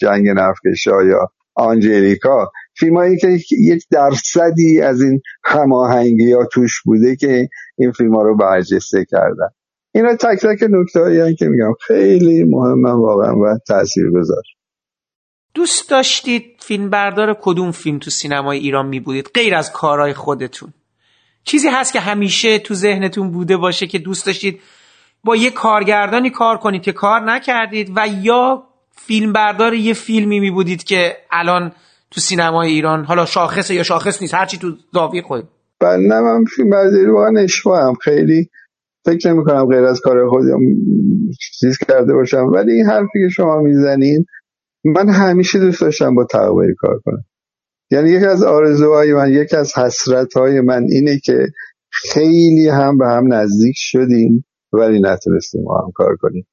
جنگ 0.00 0.28
نفکشا 0.28 1.02
یا 1.02 1.28
آنجلیکا 1.54 2.50
فیلم 2.78 2.96
هایی 2.96 3.18
که 3.18 3.28
یک 3.50 3.84
درصدی 3.90 4.80
از 4.80 5.02
این 5.02 5.20
هماهنگی 5.44 6.32
ها 6.32 6.46
توش 6.52 6.82
بوده 6.82 7.16
که 7.16 7.48
این 7.78 7.92
فیلم 7.92 8.14
ها 8.14 8.22
رو 8.22 8.36
برجسته 8.36 9.04
کردن. 9.10 9.48
اینا 9.94 10.16
تک 10.16 10.38
تک 10.42 10.62
نکته 10.70 11.00
هایی 11.00 11.34
که 11.34 11.46
میگم. 11.46 11.72
خیلی 11.86 12.44
مهمه 12.44 12.90
واقعا 12.90 13.36
و 13.36 13.58
تاثیر 13.66 14.10
گذار 14.10 14.42
دوست 15.54 15.90
داشتید 15.90 16.44
فیلم 16.58 16.90
بردار 16.90 17.36
کدوم 17.42 17.70
فیلم 17.70 17.98
تو 17.98 18.10
سینمای 18.10 18.58
ایران 18.58 18.86
می 18.86 19.00
بودید 19.00 19.30
غیر 19.34 19.54
از 19.54 19.72
کارهای 19.72 20.14
خودتون. 20.14 20.72
چیزی 21.44 21.68
هست 21.68 21.92
که 21.92 22.00
همیشه 22.00 22.58
تو 22.58 22.74
ذهنتون 22.74 23.30
بوده 23.30 23.56
باشه 23.56 23.86
که 23.86 23.98
دوست 23.98 24.26
داشتید 24.26 24.60
با 25.24 25.36
یه 25.36 25.50
کارگردانی 25.50 26.30
کار 26.30 26.58
کنید 26.58 26.82
که 26.82 26.92
کار 26.92 27.20
نکردید 27.20 27.92
و 27.96 28.08
یا 28.22 28.62
فیلم 28.96 29.32
بردار 29.32 29.74
یه 29.74 29.94
فیلمی 29.94 30.40
می 30.40 30.50
بودید 30.50 30.84
که 30.84 31.16
الان 31.30 31.72
تو 32.14 32.20
سینمای 32.20 32.68
ایران 32.68 33.04
حالا 33.04 33.26
شاخصه 33.26 33.74
یا 33.74 33.82
شاخص 33.82 34.22
نیست 34.22 34.34
هرچی 34.34 34.58
تو 34.58 34.72
زاویه 34.92 35.22
خود 35.22 35.48
بله 35.80 36.20
من 36.20 36.44
فیلم 36.56 36.70
برداری 36.70 37.06
هم 37.66 37.94
خیلی 37.94 38.50
فکر 39.04 39.32
نمی 39.32 39.44
کنم 39.44 39.66
غیر 39.66 39.84
از 39.84 40.00
کار 40.00 40.28
خودم 40.28 40.58
چیز 41.60 41.78
کرده 41.78 42.14
باشم. 42.14 42.46
ولی 42.54 42.72
این 42.72 42.86
حرفی 42.86 43.18
که 43.24 43.28
شما 43.28 43.60
می‌زنین 43.60 44.24
من 44.84 45.08
همیشه 45.08 45.58
دوست 45.58 45.80
داشتم 45.80 46.14
با 46.14 46.24
تقوی 46.24 46.74
کار 46.78 47.00
کنم. 47.04 47.24
یعنی 47.90 48.10
یکی 48.10 48.26
از 48.26 48.42
آرزوهای 48.42 49.14
من 49.14 49.32
یکی 49.32 49.56
از 49.56 49.78
حسرتهای 49.78 50.60
من 50.60 50.82
اینه 50.90 51.18
که 51.24 51.46
خیلی 51.90 52.68
هم 52.68 52.98
به 52.98 53.06
هم 53.06 53.34
نزدیک 53.34 53.74
شدیم 53.76 54.44
ولی 54.72 55.00
نتونستیم 55.00 55.64
با 55.64 55.80
هم 55.84 55.90
کار 55.94 56.16
کنیم. 56.16 56.46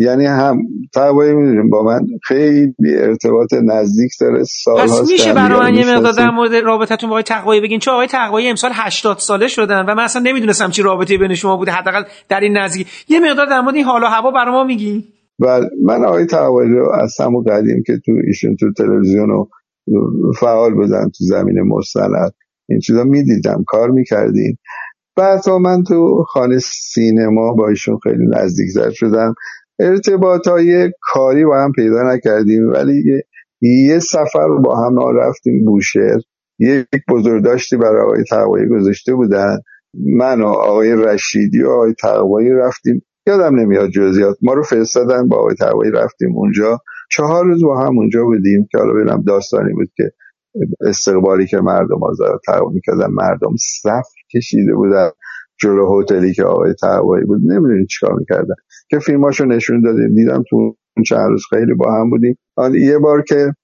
یعنی 0.00 0.26
هم 0.26 0.58
تقوی 0.94 1.34
می‌دونیم 1.34 1.70
با 1.70 1.82
من 1.82 2.00
خیلی 2.22 2.96
ارتباط 2.98 3.54
نزدیک 3.64 4.10
داره 4.20 4.44
سال 4.44 4.82
پس 4.82 5.10
میشه 5.10 5.32
برای 5.32 5.60
من 5.60 5.74
یه 5.74 5.96
مقدار 5.96 6.12
در 6.12 6.30
مورد 6.30 6.54
رابطتون 6.54 7.10
با 7.10 7.14
آقای 7.14 7.22
تقوی 7.22 7.60
بگین 7.60 7.78
چون 7.78 7.94
آقای 7.94 8.06
تقوی 8.06 8.48
امسال 8.48 8.70
80 8.74 9.18
ساله 9.18 9.48
شدن 9.48 9.86
و 9.86 9.94
من 9.94 10.02
اصلا 10.04 10.22
نمی‌دونستم 10.22 10.70
چی 10.70 10.82
رابطه 10.82 11.18
بین 11.18 11.34
شما 11.34 11.56
بوده 11.56 11.72
حداقل 11.72 12.02
در 12.28 12.40
این 12.40 12.58
نزدیک. 12.58 12.86
یه 13.08 13.20
مقدار 13.20 13.46
در 13.46 13.60
مورد 13.60 13.74
این 13.74 13.84
حال 13.84 14.02
و 14.02 14.06
هوا 14.06 14.30
برای 14.30 14.52
ما 14.52 14.64
میگین. 14.64 15.04
بله 15.38 15.70
من 15.84 16.04
آقای 16.04 16.26
تقوی 16.26 16.68
رو 16.68 16.92
از 17.02 17.16
همون 17.20 17.44
قدیم 17.44 17.82
که 17.86 17.92
تو 18.06 18.12
ایشون 18.26 18.56
تو 18.56 18.72
تلویزیون 18.72 19.30
و 19.30 19.46
فعال 20.40 20.74
بودن 20.74 21.04
تو 21.04 21.24
زمین 21.24 21.62
مستند 21.62 22.32
این 22.68 22.80
چیزا 22.80 23.04
می‌دیدم 23.04 23.64
کار 23.66 23.90
می‌کردیم. 23.90 24.58
بعد 25.16 25.48
من 25.48 25.82
تو 25.82 26.24
خانه 26.28 26.58
سینما 26.58 27.52
با 27.52 27.68
ایشون 27.68 27.98
خیلی 28.02 28.26
نزدیک 28.36 28.68
شدم 28.94 29.34
ارتباط 29.80 30.48
های 30.48 30.92
کاری 31.00 31.44
با 31.44 31.64
هم 31.64 31.72
پیدا 31.72 32.12
نکردیم 32.12 32.68
ولی 32.68 33.22
یه 33.60 33.98
سفر 33.98 34.48
با 34.64 34.76
هم 34.76 35.18
رفتیم 35.18 35.64
بوشهر. 35.64 36.20
یک 36.58 36.86
بزرگداشتی 37.08 37.76
برای 37.76 38.02
آقای 38.02 38.24
تقوایی 38.30 38.68
گذاشته 38.68 39.14
بودن. 39.14 39.58
من 39.94 40.40
و 40.40 40.46
آقای 40.46 40.92
رشیدی 40.96 41.62
و 41.62 41.70
آقای 41.70 41.94
تقوایی 42.02 42.50
رفتیم. 42.50 43.02
یادم 43.26 43.60
نمیاد 43.60 43.88
جزئیات. 43.90 44.36
ما 44.42 44.54
رو 44.54 44.62
فرستادن 44.62 45.28
با 45.28 45.36
آقای 45.36 45.54
تقوایی 45.54 45.90
رفتیم 45.90 46.36
اونجا. 46.36 46.78
چهار 47.10 47.44
روز 47.44 47.64
با 47.64 47.80
هم 47.84 47.98
اونجا 47.98 48.24
بودیم 48.24 48.68
که 48.70 48.78
حالا 48.78 48.92
ببینم 48.92 49.22
داستانی 49.26 49.72
بود 49.72 49.88
که 49.96 50.12
استقبالی 50.80 51.46
که 51.46 51.56
مردم 51.56 52.02
آزاد 52.02 52.40
تقوایی 52.46 52.74
می‌کردن 52.74 53.10
مردم 53.10 53.54
صف 53.82 54.08
کشیده 54.34 54.74
بودن. 54.74 55.10
جلو 55.60 56.00
هتلی 56.00 56.34
که 56.34 56.44
آقای 56.44 56.74
تقوایی 56.74 57.24
بود 57.24 57.40
نمی‌دونی 57.40 57.86
چیکار 57.86 58.14
می‌کردن. 58.18 58.54
که 58.90 58.98
فیلماشو 58.98 59.44
نشون 59.44 59.82
دادیم 59.82 60.14
دیدم 60.14 60.44
تو 60.50 60.76
چند 61.06 61.30
روز 61.30 61.42
خیلی 61.50 61.74
با 61.74 61.92
هم 61.92 62.10
بودیم. 62.10 62.38
یه 62.74 62.98
بار 62.98 63.22
که 63.22 63.54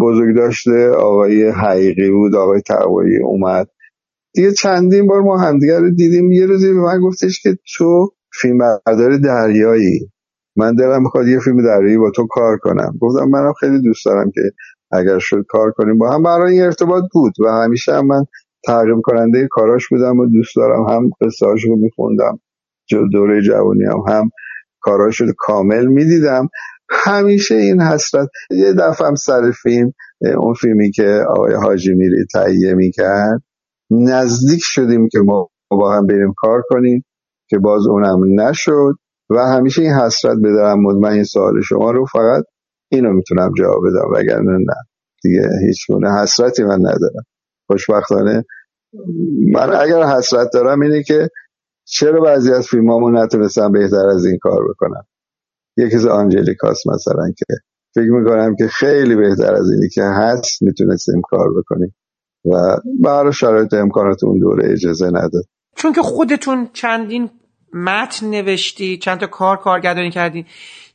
بزرگ 0.00 0.36
داشته 0.36 0.88
آقای 0.90 1.48
حقیقی 1.48 2.10
بود 2.10 2.34
آقای 2.34 2.60
تقوایی 2.60 3.18
اومد. 3.22 3.68
دیگه 4.34 4.52
چندین 4.52 5.06
بار 5.06 5.22
ما 5.22 5.38
همدیگر 5.38 5.80
رو 5.80 5.90
دیدیم. 5.90 6.32
یه 6.32 6.46
روزی 6.46 6.72
به 6.72 6.80
من 6.80 7.00
گفتش 7.00 7.42
که 7.42 7.56
تو 7.76 8.08
فیلم 8.40 8.58
بردار 8.58 9.16
دریایی. 9.16 10.10
من 10.56 10.74
دلم 10.74 11.02
می‌خواد 11.02 11.28
یه 11.28 11.38
فیلم 11.38 11.62
دریایی 11.62 11.98
با 11.98 12.10
تو 12.10 12.26
کار 12.26 12.58
کنم. 12.58 12.98
گفتم 13.00 13.28
منم 13.28 13.52
خیلی 13.60 13.82
دوست 13.82 14.06
دارم 14.06 14.30
که 14.30 14.40
اگر 14.92 15.18
شد 15.18 15.44
کار 15.48 15.70
کنیم. 15.70 15.98
با 15.98 16.10
هم 16.10 16.22
برای 16.22 16.52
این 16.52 16.62
ارتباط 16.62 17.04
بود 17.12 17.32
و 17.40 17.48
همیشه 17.48 17.92
هم 17.92 18.06
من 18.06 18.24
تعقیب 18.66 19.00
کننده 19.02 19.48
کاراش 19.50 19.88
بودم 19.88 20.18
و 20.18 20.26
دوست 20.26 20.56
دارم 20.56 20.88
هم 20.88 21.10
قصه 21.20 21.46
رو 21.46 21.76
میخوندم. 21.76 22.40
دوره 23.12 23.42
جوانی 23.42 23.84
هم 23.84 24.02
هم 24.08 24.30
کاراش 24.80 25.20
رو 25.20 25.26
کامل 25.38 25.86
می‌دیدم. 25.86 26.48
همیشه 26.90 27.54
این 27.54 27.80
حسرت 27.80 28.28
یه 28.50 28.72
دفعه 28.72 29.06
هم 29.08 29.14
سر 29.14 29.50
فیلم 29.62 29.92
اون 30.38 30.54
فیلمی 30.54 30.90
که 30.90 31.24
آقای 31.28 31.54
حاجی 31.54 31.94
میری 31.94 32.26
تهیه 32.34 32.74
می‌کرد 32.74 33.42
نزدیک 33.90 34.60
شدیم 34.62 35.08
که 35.08 35.18
ما 35.18 35.48
با 35.70 35.96
هم 35.96 36.06
بریم 36.06 36.34
کار 36.36 36.62
کنیم 36.68 37.04
که 37.48 37.58
باز 37.58 37.86
اونم 37.86 38.40
نشد 38.40 38.94
و 39.30 39.38
همیشه 39.38 39.82
این 39.82 39.92
حسرت 39.92 40.38
بدارم 40.44 40.80
مطمئن 40.80 41.12
این 41.12 41.24
سوال 41.24 41.60
شما 41.60 41.90
رو 41.90 42.06
فقط 42.06 42.44
اینو 42.92 43.12
می‌تونم 43.12 43.52
جواب 43.58 43.82
بدم 43.86 44.08
وگرنه 44.14 44.58
نه. 44.58 44.74
دیگه 45.22 45.42
هیچ 45.66 45.86
گونه 45.88 46.22
حسرتی 46.22 46.64
من 46.64 46.78
ندارم. 46.78 47.24
خوشبختانه. 47.70 48.44
من 49.52 49.72
اگر 49.74 50.02
حسرت 50.02 50.48
دارم 50.52 50.80
اینه 50.80 51.02
که 51.02 51.28
چرا 51.84 52.20
بعضی 52.20 52.52
از 52.52 52.66
فیلمامو 52.66 53.10
نتونستم 53.10 53.72
بهتر 53.72 54.08
از 54.14 54.24
این 54.24 54.38
کار 54.42 54.60
بکنم؟ 54.70 55.06
یکی 55.76 55.96
از 55.96 56.06
آنجلیکاس 56.06 56.86
مثلا 56.86 57.30
که 57.38 57.44
فکر 57.94 58.10
می‌کنم 58.10 58.56
که 58.58 58.66
خیلی 58.68 59.16
بهتر 59.16 59.54
از 59.54 59.70
اینی 59.70 59.88
که 59.88 60.02
هست 60.02 60.62
می‌تونستیم 60.62 61.20
کار 61.30 61.48
بکنیم. 61.58 61.94
و 62.44 62.76
برای 63.00 63.32
شرایط 63.32 63.74
امکانات 63.74 64.24
اون 64.24 64.38
دوره 64.38 64.72
اجازه 64.72 65.06
نداد. 65.06 65.44
چون 65.76 65.92
که 65.92 66.02
خودتون 66.02 66.68
چندین 66.72 67.30
متن 67.72 68.26
نوشتی 68.26 68.98
چند 68.98 69.20
تا 69.20 69.26
کار 69.26 69.56
کارگردانی 69.56 70.10
کردی 70.10 70.46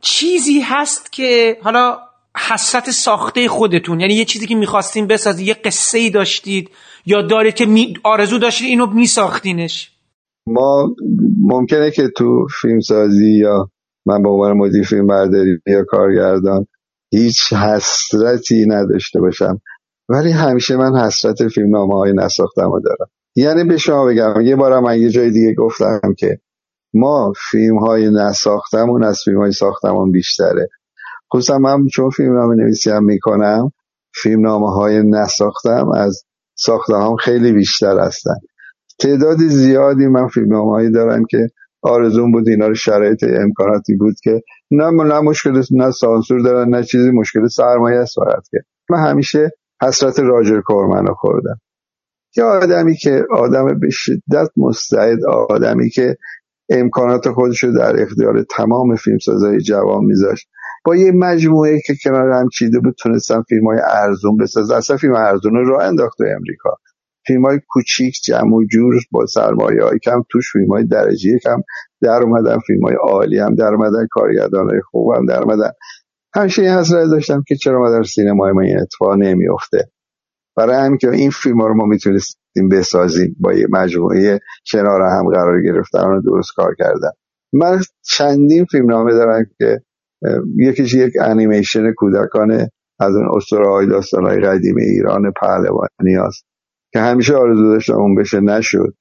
چیزی 0.01 0.59
هست 0.59 1.11
که 1.11 1.57
حالا 1.61 1.97
حسرت 2.35 2.91
ساخته 2.91 3.47
خودتون. 3.47 3.99
یعنی 3.99 4.13
یه 4.13 4.25
چیزی 4.25 4.47
که 4.47 4.55
می‌خواستین 4.55 5.07
بسازید 5.07 5.47
یه 5.47 5.53
قصه 5.53 5.97
ای 5.97 6.09
داشتید 6.09 6.69
یا 7.05 7.21
دارید 7.21 7.55
که 7.55 7.67
آرزو 8.03 8.37
داشتید 8.37 8.67
اینو 8.67 8.85
میساختینش. 8.85 9.91
ما 10.47 10.95
ممکنه 11.41 11.91
که 11.91 12.07
تو 12.17 12.47
فیلم 12.61 12.79
سازی 12.79 13.31
یا 13.31 13.69
من 14.05 14.23
به 14.23 14.29
عنوان 14.29 14.57
مدیر 14.57 14.83
فیلم 14.83 15.07
برداری 15.07 15.57
یا 15.67 15.83
کارگردان 15.87 16.67
هیچ 17.11 17.53
حسرتی 17.53 18.65
نداشته 18.67 19.19
باشم. 19.19 19.61
ولی 20.09 20.31
همیشه 20.31 20.75
من 20.75 20.99
حسرت 21.05 21.47
فیلم 21.47 21.69
نامه 21.69 21.93
های 21.93 22.13
نساختم 22.13 22.71
رو 22.71 22.81
دارم. 22.85 23.09
یعنی 23.35 23.63
به 23.63 23.77
شما 23.77 24.05
بگم 24.05 24.41
یه 24.41 24.55
بارم 24.55 24.83
من 24.83 25.01
یه 25.01 25.09
جای 25.09 25.31
دیگه 25.31 25.53
گفتم 25.53 26.13
که 26.17 26.39
ما 26.93 27.33
فیلم 27.51 27.77
های 27.77 28.09
نساختمون 28.09 29.03
از 29.03 29.21
فیلم 29.25 29.41
های 29.41 29.51
ساختمون 29.51 30.11
بیشتره. 30.11 30.69
خصوصا 31.35 31.57
من 31.57 31.87
چون 31.87 32.09
فیلم 32.09 32.33
نامه 32.33 32.55
نویسی 32.55 32.89
هم 32.89 33.03
می‌کنم 33.03 33.71
فیلم 34.13 34.41
نامه 34.41 34.69
های 34.69 35.03
نساختم 35.03 35.91
از 35.95 36.23
ساختم 36.57 37.15
خیلی 37.15 37.51
بیشتر 37.51 37.99
هستن. 37.99 38.35
تعداد 38.99 39.37
زیادی 39.37 40.07
من 40.07 40.27
فیلم 40.27 40.55
هایی 40.55 40.91
دارم 40.91 41.25
که 41.29 41.47
آرزون 41.81 42.31
بود 42.31 42.47
اینا 42.49 42.67
رو 42.67 42.73
شرایط 42.73 43.23
امکاناتی 43.23 43.95
بود 43.95 44.15
که 44.23 44.41
نه 44.71 44.91
نه 44.91 45.19
مشکل 45.19 45.61
نه 45.71 45.91
سانسور 45.91 46.39
دارن 46.39 46.69
نه 46.69 46.83
چیزی 46.83 47.11
مشکل 47.11 47.47
سرمایه 47.47 47.99
است 47.99 48.15
فقط 48.15 48.43
که. 48.51 48.57
من 48.89 49.09
همیشه 49.09 49.51
حسرت 49.81 50.19
راجر 50.19 50.61
کورمن 50.61 51.05
رو 51.05 51.13
خوردم. 51.13 51.59
یه 52.37 52.43
آدمی 52.43 52.95
که 52.95 53.23
آدم 53.31 53.79
به 53.79 53.89
شدت 53.91 54.49
مستعد 54.57 55.25
آدمی 55.49 55.89
که 55.89 56.17
امکانات 56.69 57.29
خودش 57.29 57.63
رو 57.63 57.77
در 57.77 58.01
اختیار 58.01 58.43
تمام 58.49 58.95
فیلمسازهای 58.95 59.59
جوان 59.59 60.05
میذاشت 60.05 60.47
با 60.85 60.95
یه 60.95 61.11
مجموعه 61.11 61.81
که 61.85 61.93
کنار 62.03 62.31
هم 62.31 62.49
چیده 62.49 62.79
بود 62.79 62.95
تونستم 62.99 63.43
فیلم 63.49 63.67
های 63.67 63.79
ارزون 63.83 64.37
بسازه 64.37 64.75
اصلا 64.75 64.97
فیلم 64.97 65.15
ارزون 65.15 65.53
رو 65.53 65.69
راه 65.69 65.83
انداخت 65.83 66.17
امریکا. 66.21 66.69
فیلم 67.27 67.45
های 67.45 67.59
کوچیک 67.67 68.15
جمع 68.25 68.55
و 68.55 68.63
جور 68.71 68.95
با 69.11 69.25
سرمایه 69.25 69.83
های 69.83 69.99
کم 69.99 70.23
توش 70.29 70.51
فیلم 70.51 70.67
های 70.67 70.83
درجه 70.83 71.39
کم 71.43 71.61
در 72.01 72.23
اومدن. 72.23 72.59
فیلم 72.67 72.83
های 72.83 72.95
عالی 72.95 73.39
هم 73.39 73.55
در 73.55 73.73
اومدن 73.73 74.07
کارگردان 74.11 74.69
های 74.69 74.81
خوب 74.81 75.15
هم 75.15 75.25
در 75.25 75.43
اومدن. 75.43 75.71
همیشه 76.35 76.61
این 76.61 76.83
داشتم 77.11 77.43
که 77.47 77.55
چرا 77.55 77.79
ما 77.79 77.91
در 77.91 78.03
سینمای 78.03 78.51
ما 78.51 78.61
این 78.61 78.79
اتفاق 78.79 79.13
نمیفته 79.13 79.89
برای 80.57 80.75
همین 80.75 80.97
که 80.97 81.09
این 81.09 81.29
فیلم 81.29 81.61
ها 81.61 81.67
رو 81.67 81.75
ما 81.75 81.85
می‌تونستیم 81.85 82.69
بسازیم 82.71 83.35
با 83.39 83.53
یه 83.53 83.67
مجموعه 83.69 84.39
کنار 84.71 85.01
هم 85.01 85.29
قرار 85.29 85.61
گرفتن 85.61 86.07
رو 86.07 86.21
درست 86.21 86.49
کار 86.55 86.75
کردن. 86.79 87.11
من 87.53 87.79
چندین 88.03 88.65
فیلم 88.65 88.91
نامه 88.91 89.13
دارم 89.13 89.45
که 89.57 89.81
یکیش 90.57 90.93
یک 90.93 91.13
انیمیشن 91.21 91.93
کودکانه 91.93 92.71
از 92.99 93.15
اون 93.15 93.29
اسطوره 93.35 93.67
های 93.67 93.87
داستان 93.87 94.25
های 94.25 94.39
قدیم 94.39 94.75
ایران 94.77 95.31
پهلوانی 95.41 96.15
هست 96.27 96.45
که 96.93 96.99
همیشه 96.99 97.35
آرزو 97.35 97.63
داشتم 97.63 97.93
اون 97.93 98.15
بشه 98.15 98.39
نشد. 98.39 98.93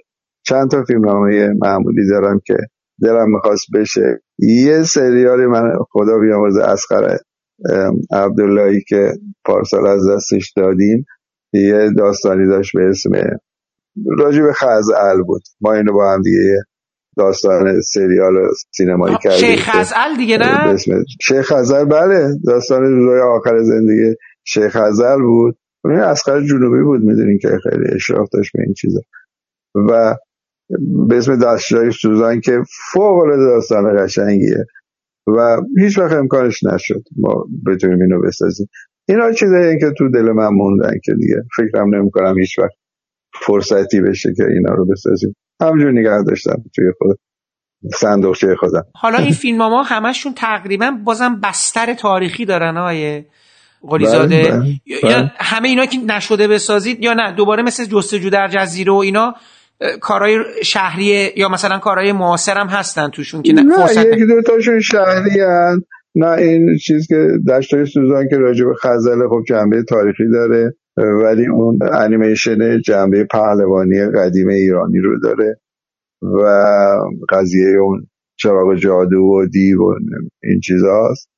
چند 0.46 0.70
تا 0.70 0.84
فیلم 0.84 1.06
نامه 1.06 1.48
معمولی 1.62 2.08
دارم 2.08 2.40
که 2.46 2.56
دلم 3.02 3.30
می‌خواست 3.30 3.66
بشه. 3.74 4.22
یه 4.38 4.82
سریالی 4.82 5.46
من 5.46 5.72
خدا 5.90 6.18
بیامرزه 6.18 6.62
اسخر 6.62 7.18
عبداللهی 8.12 8.80
که 8.88 9.12
پارسال 9.44 9.86
از 9.86 10.08
دستش 10.08 10.52
دادیم. 10.56 11.04
یه 11.52 11.90
داستانی 11.96 12.46
داشت 12.46 12.76
به 12.76 12.88
اسم 12.88 13.10
راجب 14.18 14.52
خزعل 14.52 15.22
بود. 15.22 15.42
ما 15.60 15.72
اینو 15.72 15.92
با 15.92 16.12
هم 16.12 16.22
دیگه 16.22 16.62
داستان 17.16 17.80
سریال 17.80 18.34
سینمایی 18.70 19.16
کردیم 19.22 19.38
شیخ 19.38 19.70
خزعل 19.70 20.16
دیگه 20.16 20.38
نه؟ 20.38 20.76
شیخ 21.22 21.52
خزعل 21.52 21.84
بله. 21.84 22.28
داستان 22.46 22.82
روزای 22.82 23.20
آخر 23.20 23.58
زندگی 23.62 24.14
شیخ 24.44 24.76
خزعل 24.76 25.18
بود. 25.22 25.56
اون 25.84 25.94
اسقر 25.94 26.40
جنوبی 26.40 26.82
بود 26.82 27.00
می‌دونین 27.00 27.38
که 27.38 27.48
خیلی 27.62 27.94
اشراف 27.94 28.28
داشت 28.32 28.50
به 28.54 28.62
این 28.62 28.74
چیزا. 28.74 29.00
و 29.74 30.16
به 31.08 31.16
اسم 31.16 31.36
دستجای 31.36 31.90
سوزان 31.90 32.40
که 32.40 32.62
فوق 32.92 33.18
العاده 33.18 33.44
داستان 33.44 34.04
قشنگیه. 34.04 34.64
و 35.26 35.60
هیچ 35.78 35.98
وقت 35.98 36.12
امکانش 36.12 36.64
نشد 36.64 37.02
ما 37.16 37.44
بتونیم 37.66 38.00
اینو 38.00 38.20
بسازیم. 38.20 38.66
اینا 39.08 39.32
چیزایی 39.32 39.78
که 39.78 39.90
تو 39.98 40.10
دل 40.10 40.32
من 40.32 40.48
موندن 40.48 40.94
که 41.04 41.14
دیگه. 41.14 41.42
فکرم 41.56 41.94
نمی 41.94 42.10
کنم 42.10 42.38
هیچ 42.38 42.58
وقت 42.58 42.72
فرصتی 43.46 44.00
بشه 44.00 44.32
که 44.36 44.44
اینا 44.44 44.74
رو 44.74 44.86
بسازیم. 44.86 45.34
همجور 45.60 45.92
نگه 45.92 46.22
داشتم 46.26 46.62
توی 46.74 46.84
خود 46.98 47.18
صندوقچه 47.92 48.56
خودم 48.60 48.82
حالا 48.94 49.18
این 49.18 49.32
فیلم 49.32 49.62
ها 49.62 49.82
همشون 49.82 50.34
تقریبا 50.34 50.90
بازم 51.04 51.40
بستر 51.40 51.94
تاریخی 51.94 52.44
دارن 52.44 52.76
های 52.76 53.24
قلیزاده 53.88 54.42
بله، 54.42 54.50
بله، 54.50 54.80
یا 54.86 55.00
بله. 55.02 55.32
همه 55.36 55.68
اینا 55.68 55.86
که 55.86 55.98
نشده 55.98 56.48
بسازید 56.48 57.02
یا 57.02 57.14
نه 57.14 57.32
دوباره 57.36 57.62
مثل 57.62 57.84
جستجو 57.84 58.30
در 58.30 58.48
جزیره 58.48 58.92
و 58.92 58.96
اینا 58.96 59.34
کارهای 60.00 60.38
شهری 60.62 61.32
یا 61.36 61.48
مثلا 61.48 61.78
کارهای 61.78 62.12
معاصر 62.12 62.54
هم 62.54 62.66
هستن 62.66 63.08
توشون 63.08 63.42
که 63.42 63.52
نه 63.52 63.62
نه 63.62 63.76
فرصت 63.76 64.06
یکی 64.06 64.26
دو 64.26 64.42
تاشون 64.42 64.80
شهری 64.80 65.40
هن. 65.40 65.82
نه 66.14 66.26
این 66.26 66.78
چیز 66.82 67.06
که 67.08 67.28
دشتای 67.48 67.86
سوزان 67.86 68.28
که 68.28 68.36
راجب 68.36 68.66
خزل 68.82 69.28
خب 69.28 69.42
جنبه 69.48 69.82
تاریخی 69.88 70.24
داره 70.32 70.74
ولی 70.96 71.46
اون 71.46 71.78
انیمیشن 71.92 72.80
جنبه 72.80 73.24
پهلوانی 73.24 74.06
قدیم 74.14 74.48
ایرانی 74.48 74.98
رو 74.98 75.20
داره 75.20 75.60
و 76.22 76.46
قضیه 77.28 77.78
اون 77.78 78.06
چراغ 78.36 78.74
جادو 78.74 79.16
و 79.16 79.46
دیو 79.46 79.78
و 79.78 79.94
این 80.42 80.60
چیزاست. 80.60 81.28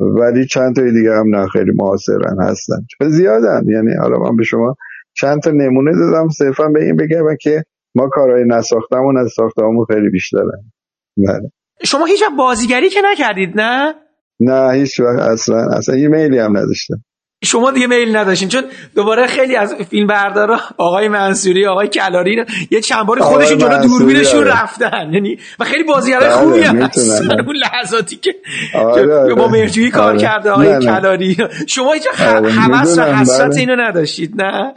ولی 0.00 0.46
چند 0.46 0.76
تا 0.76 0.82
دیگه 0.82 1.12
هم 1.12 1.36
نه 1.36 1.46
خیلی 1.46 1.72
معاصرن 1.74 2.36
هستن. 2.40 2.76
زیادن. 3.08 3.62
یعنی 3.68 3.94
حالا 4.00 4.18
من 4.18 4.36
به 4.36 4.44
شما 4.44 4.74
چند 5.16 5.42
تا 5.42 5.50
نمونه 5.50 5.92
دادم 5.92 6.28
صرفا 6.28 6.68
به 6.68 6.84
این 6.84 6.96
بگم 6.96 7.36
که 7.40 7.64
ما 7.94 8.08
کارهای 8.08 8.44
نساختمون 8.46 9.18
از 9.18 9.32
ساختمون 9.36 9.84
خیلی 9.88 10.10
بیشترن 10.10 10.72
بله. 11.16 11.50
شما 11.84 12.04
هیچ 12.04 12.22
بازیگری 12.38 12.88
که 12.88 13.00
نکردید 13.04 13.60
نه؟ 13.60 13.94
نه 14.40 14.72
هیچ 14.74 15.00
وقت 15.00 15.18
اصلا 15.18 15.68
اصلا 15.76 15.96
یه 15.96 16.08
میلی 16.08 16.38
هم 16.38 16.56
نداشتم. 16.56 17.04
شما 17.44 17.70
دیگه 17.70 17.86
میل 17.86 18.16
نداشتین 18.16 18.48
چون 18.48 18.62
دوباره 18.94 19.26
خیلی 19.26 19.56
از 19.56 19.74
فیلم 19.74 20.06
بردارا 20.06 20.58
آقای 20.76 21.08
منصوری 21.08 21.66
آقای 21.66 21.88
کلاری 21.88 22.44
یه 22.70 22.80
چند 22.80 23.00
آقای 23.00 23.20
خودشون 23.20 23.58
جلو 23.58 23.82
دوربینشون 23.82 24.40
آره. 24.40 24.62
رفتن 24.62 25.10
یعنی 25.12 25.38
و 25.60 25.64
خیلی 25.64 25.84
بازیگرای 25.84 26.28
بله، 26.28 26.36
خوبی. 26.36 26.60
هستن 26.60 27.40
اون 27.46 27.56
لحظاتی 27.56 28.16
که 28.16 28.34
آره، 28.74 29.14
آره. 29.14 29.34
با 29.34 29.48
مهرجویی 29.48 29.90
کار 29.90 30.08
آره. 30.08 30.18
کرده 30.18 30.50
آقای. 30.50 30.78
کلاری 30.80 31.36
شما 31.66 31.92
هیچ 31.92 32.06
حوس 32.06 32.98
و 32.98 33.02
حسرت 33.02 33.50
بله. 33.50 33.60
اینو 33.60 33.76
نداشتید 33.76 34.42
نه 34.42 34.74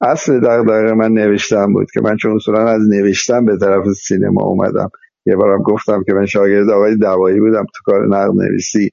اصل 0.00 0.40
دقیقه 0.40 0.94
من 0.94 1.12
نوشتم 1.12 1.72
بود 1.72 1.86
که 1.94 2.00
من 2.00 2.16
چون 2.16 2.36
اصولا 2.36 2.68
از 2.68 2.80
نوشتم 2.88 3.44
به 3.44 3.56
طرف 3.60 3.84
سینما 3.88 4.42
اومدم 4.42 4.90
یه 5.26 5.36
بارم 5.36 5.62
گفتم 5.62 6.02
که 6.06 6.12
من 6.12 6.26
شاگرد 6.26 6.70
آقای 6.70 6.96
دوایی 6.96 7.40
بودم 7.40 7.64
تو 7.64 7.92
کار 7.92 8.06
نقد 8.06 8.34
نویسی 8.34 8.90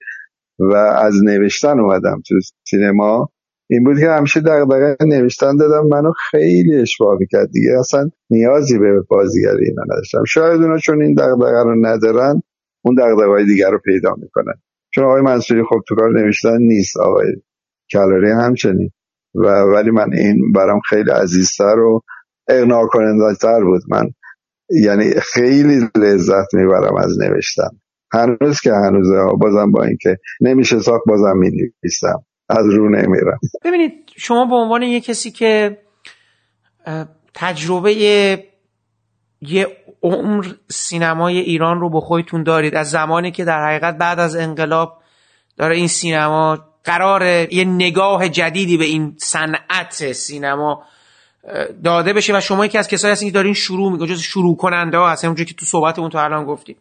و 0.59 0.73
از 0.75 1.13
نوشتن 1.23 1.79
اومدم 1.79 2.21
تو 2.27 2.35
سینما. 2.69 3.29
این 3.69 3.83
بود 3.83 3.99
که 3.99 4.09
همیشه 4.09 4.39
دقیقه 4.39 4.97
نوشتن 5.07 5.57
دادم. 5.57 5.87
منو 5.87 6.11
خیلی 6.31 6.75
اشباه 6.75 7.17
می‌کرد 7.19 7.51
دیگه. 7.51 7.79
اصلا 7.79 8.09
نیازی 8.29 8.77
به 8.79 9.01
بازیگری 9.09 9.65
اینا 9.65 9.83
نداشتم. 9.83 10.23
شاید 10.27 10.61
اونا 10.61 10.77
چون 10.77 11.01
این 11.01 11.13
دقیقه 11.13 11.63
رو 11.63 11.75
ندارن 11.85 12.41
اون 12.85 12.95
دقیقه 12.95 13.45
دیگر 13.45 13.71
رو 13.71 13.79
پیدا 13.85 14.15
می‌کنن. 14.17 14.53
چون 14.93 15.03
آقای 15.03 15.21
منصوری 15.21 15.63
خب 15.63 15.79
تو 15.87 15.95
کار 15.95 16.21
نوشتن 16.21 16.57
نیست 16.57 16.97
آقای 16.97 17.27
کلاری 17.91 18.31
همچنین. 18.31 18.89
و 19.35 19.47
ولی 19.47 19.91
من 19.91 20.13
این 20.13 20.51
برام 20.55 20.79
خیلی 20.89 21.11
عزیزتر 21.11 21.79
و 21.79 22.01
اقناع 22.47 22.87
کننده 22.87 23.35
تر 23.41 23.63
بود. 23.63 23.81
من 23.89 24.09
یعنی 24.69 25.13
خیلی 25.33 25.89
لذت 25.97 26.53
می‌برم 26.53 26.95
از 26.95 27.19
نوشتن. 27.19 27.69
هنوز 28.13 28.61
که 28.61 28.71
هنوزه 28.71 29.15
بازم 29.39 29.71
با 29.71 29.83
اینکه 29.83 30.17
نمیشه 30.41 30.79
ساخت 30.79 31.03
بازم 31.07 31.37
می‌نویسم. 31.37 32.23
از 32.49 32.65
رو 32.69 32.89
نمیرم. 32.89 33.39
ببینید 33.63 33.93
شما 34.15 34.45
به 34.45 34.55
عنوان 34.55 34.83
یه 34.83 35.01
کسی 35.01 35.31
که 35.31 35.77
تجربه 37.33 37.93
یه 39.41 39.67
عمر 40.03 40.45
سینمای 40.69 41.37
ایران 41.37 41.79
رو 41.79 41.89
به 41.89 41.99
خودتون 41.99 42.43
دارید 42.43 42.75
از 42.75 42.89
زمانی 42.89 43.31
که 43.31 43.45
در 43.45 43.65
حقیقت 43.65 43.97
بعد 43.97 44.19
از 44.19 44.35
انقلاب 44.35 45.01
داره 45.57 45.75
این 45.75 45.87
سینما 45.87 46.59
قرار 46.83 47.23
یه 47.53 47.65
نگاه 47.65 48.29
جدیدی 48.29 48.77
به 48.77 48.85
این 48.85 49.15
صنعت 49.17 50.11
سینما 50.11 50.83
داده 51.83 52.13
بشه 52.13 52.37
و 52.37 52.41
شما 52.41 52.65
یکی 52.65 52.77
از 52.77 52.87
کسایی 52.87 53.11
هستین 53.11 53.29
که 53.29 53.33
دارین 53.33 53.53
شروع 53.53 53.91
می‌کنید 53.91 54.11
جز 54.11 54.19
شروع 54.19 54.57
کننده 54.57 54.97
ها 54.97 55.09
هستین 55.09 55.27
اونجوری 55.27 55.49
که 55.49 55.55
تو 55.55 55.65
صحبتمون 55.65 56.09
تو 56.09 56.17
الان 56.17 56.45
گفتید 56.45 56.77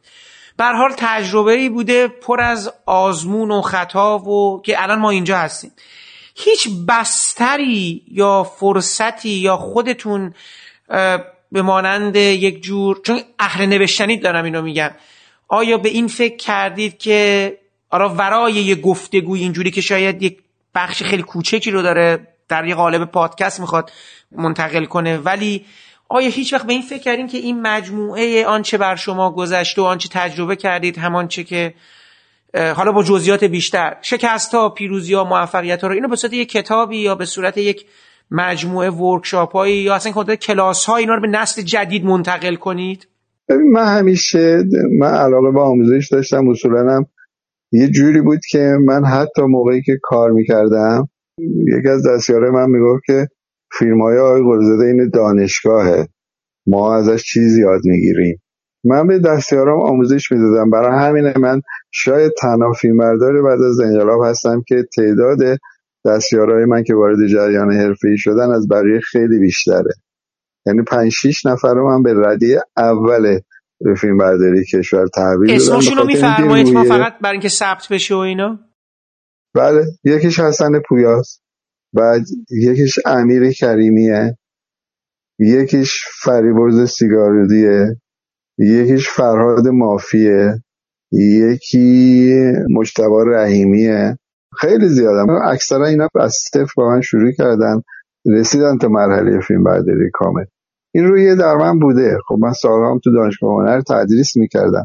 به 0.57 0.65
هر 0.65 0.73
حال 0.73 0.93
تجربه 0.97 1.53
ای 1.53 1.69
بوده 1.69 2.09
پر 2.09 2.41
از 2.41 2.73
آزمون 2.87 3.51
و 3.51 3.61
خطا 3.61 4.19
و 4.19 4.63
که 4.63 4.83
الان 4.83 4.99
ما 4.99 5.11
اینجا 5.11 5.39
هستیم. 5.39 5.73
هیچ 6.35 6.69
بستری 6.89 8.03
یا 8.09 8.43
فرصتی 8.43 9.29
یا 9.29 9.57
خودتون 9.57 10.35
به 11.53 11.63
مانند 11.63 12.17
یک 12.17 12.63
جور 12.63 13.01
چون 13.05 13.21
اهل 13.39 13.67
نوشتنید 13.67 14.23
دارم 14.23 14.45
اینو 14.45 14.63
میگم. 14.63 14.91
آیا 15.49 15.79
به 15.79 15.89
این 15.89 16.09
فکر 16.09 16.37
کردید 16.37 16.99
که 16.99 17.59
آرا 17.91 18.09
ورای 18.09 18.53
یه 18.53 18.75
گفتگوی 18.75 19.41
اینجوری 19.41 19.71
که 19.71 19.81
شاید 19.81 20.23
یک 20.23 20.39
بخش 20.75 21.03
خیلی 21.03 21.23
کوچکی 21.23 21.71
رو 21.71 21.83
داره 21.83 22.29
در 22.49 22.65
یه 22.65 22.75
قالب 22.75 23.05
پادکست 23.05 23.61
می‌خواد 23.61 23.93
منتقل 24.33 24.85
کنه 24.85 25.19
ولی 25.19 25.65
آیا 26.09 26.29
هیچ 26.29 26.53
وقت 26.53 26.67
به 26.67 26.73
این 26.73 26.83
فکر 26.83 27.03
کردین 27.03 27.27
که 27.27 27.39
این 27.39 27.63
مجموعه 27.63 28.47
آنچه 28.47 28.79
بر 28.79 28.97
شما 28.97 29.31
گذشته 29.31 29.83
و 29.83 29.85
آنچه 29.85 30.09
تجربه 30.13 30.57
کردید 30.57 30.99
همانچه 30.99 31.45
که 31.45 31.75
حالا 32.55 32.93
با 32.93 33.03
جزئیات 33.03 33.45
بیشتر. 33.45 33.97
شکست 34.03 34.55
ها 34.55 34.69
پیروزی 34.69 35.15
ها 35.15 35.25
موفقیت 35.25 35.83
ها 35.83 35.89
رو 35.89 35.95
اینو 35.95 36.09
به 36.09 36.17
صورت 36.17 36.33
یک 36.33 36.49
کتابی 36.49 36.97
یا 36.97 37.15
به 37.15 37.25
صورت 37.25 37.59
یک 37.59 37.87
مجموعه 38.31 38.91
ورکشاپ 38.91 39.53
هایی 39.53 39.77
یا 39.77 39.95
اصلا 39.95 40.13
کلا 40.13 40.37
کلاس 40.37 40.85
ها 40.85 40.97
اینا 40.97 41.15
رو 41.15 41.21
به 41.21 41.29
نسل 41.29 41.63
جدید 41.63 42.05
منتقل 42.05 42.55
کنید؟ 42.55 43.09
من 43.73 43.99
همیشه 43.99 44.65
من 44.99 45.15
علاقه 45.15 45.51
به 45.51 45.61
آموزش 45.61 46.09
داشتم 46.13 46.49
اصولا 46.49 47.05
یه 47.73 47.89
جوری 47.89 48.21
بود 48.21 48.41
که 48.51 48.73
من 48.85 49.05
حتی 49.05 49.43
موقعی 49.43 49.83
که 49.83 49.93
کار 50.03 50.31
می‌کردم 50.31 51.09
یکی 51.79 51.89
از 51.89 52.07
دستیاره 52.07 52.51
من 52.51 52.71
می‌گفت 52.71 53.05
که 53.07 53.27
فیلم 53.73 54.03
های 54.03 54.19
آقای 54.19 54.43
قرزاده 54.43 54.85
این 54.85 55.11
دانشگاهه. 55.15 56.09
ما 56.67 56.97
ازش 56.97 57.23
چیزی 57.23 57.61
یاد 57.61 57.81
می‌گیریم. 57.85 58.43
من 58.85 59.07
به 59.07 59.19
دستیارام 59.19 59.81
آموزش 59.81 60.33
می‌دادم. 60.33 60.71
برای 60.71 60.99
همین 61.07 61.33
من 61.39 61.61
شاید 61.93 62.33
تنها 62.41 62.73
فیلمبردار 62.73 63.43
بعد 63.43 63.63
از 63.63 63.81
انقلاب 63.81 64.21
هستم 64.25 64.63
که 64.69 64.85
تعداد 64.97 65.39
دستیارهای 66.07 66.65
من 66.65 66.83
که 66.83 66.95
وارد 66.95 67.27
جریان 67.27 67.73
حرفه‌ای 67.73 68.19
شدن 68.19 68.51
از 68.51 68.69
بقیه 68.69 69.01
خیلی 69.01 69.39
بیشتره. 69.39 69.95
یعنی 70.67 70.83
پنج 70.83 71.13
شیش 71.13 71.47
نفر 71.47 71.75
رو 71.75 71.89
من 71.89 72.03
به 72.03 72.15
ردیه 72.27 72.61
اول 72.77 73.39
فیلم 74.01 74.19
برداری 74.19 74.65
کشور 74.65 75.07
تحویل 75.07 75.59
دادم. 75.59 75.77
اسمشون 75.77 75.99
رو 75.99 76.07
میفرمایید؟ 76.07 76.69
ما 76.69 76.85
فقط 76.85 77.13
برای 77.23 77.33
اینکه 77.33 77.49
ثبت 77.49 77.89
بشه 77.91 78.15
و 78.15 78.19
اینا؟ 78.19 78.59
بله 79.55 79.85
یکیش 80.05 80.41
حسن 80.41 80.73
پویاست 80.89 81.46
بعد 81.97 82.23
یکیش 82.51 82.99
امیر 83.07 83.51
کریمیه 83.51 84.39
یکیش 85.39 86.05
فریبرز 86.23 86.91
سیگارودیه 86.91 87.97
یکیش 88.59 89.09
فرهاد 89.09 89.69
مافیه 89.69 90.63
یکی 91.13 92.35
مجتبا 92.71 93.23
رحیمیه. 93.23 94.19
خیلی 94.57 94.89
زیادم 94.89 95.27
اکثرا 95.45 95.87
اینا 95.87 96.09
از 96.21 96.33
صفر 96.33 96.73
با 96.77 96.89
من 96.89 97.01
شروع 97.01 97.33
کردن. 97.33 97.83
رسیدن 98.27 98.79
تا 98.79 98.89
مرحله 98.89 99.41
فیلم 99.41 99.65
برداری 99.65 100.11
کامل. 100.13 100.45
این 100.95 101.05
روی 101.05 101.37
در 101.37 101.55
من 101.55 101.79
بوده. 101.79 102.19
خب 102.29 102.37
من 102.41 102.53
سالها 102.53 102.91
هم 102.91 102.99
تو 103.05 103.13
دانشگاه 103.13 103.51
هنر 103.51 103.81
تدریس 103.81 104.37
می‌کردم. 104.37 104.85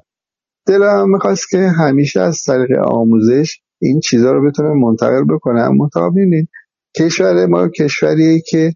دلم 0.67 1.11
می‌خواست 1.11 1.49
که 1.49 1.57
همیشه 1.57 2.21
از 2.21 2.43
طریق 2.47 2.71
آموزش 2.85 3.59
این 3.81 3.99
چیزها 3.99 4.31
رو 4.31 4.49
بتونم 4.49 4.79
منتقل 4.79 5.23
بکنم. 5.29 5.77
ببینید 5.95 6.49
کشور 6.97 7.45
ما 7.45 7.67
کشوریه 7.67 8.41
که 8.47 8.73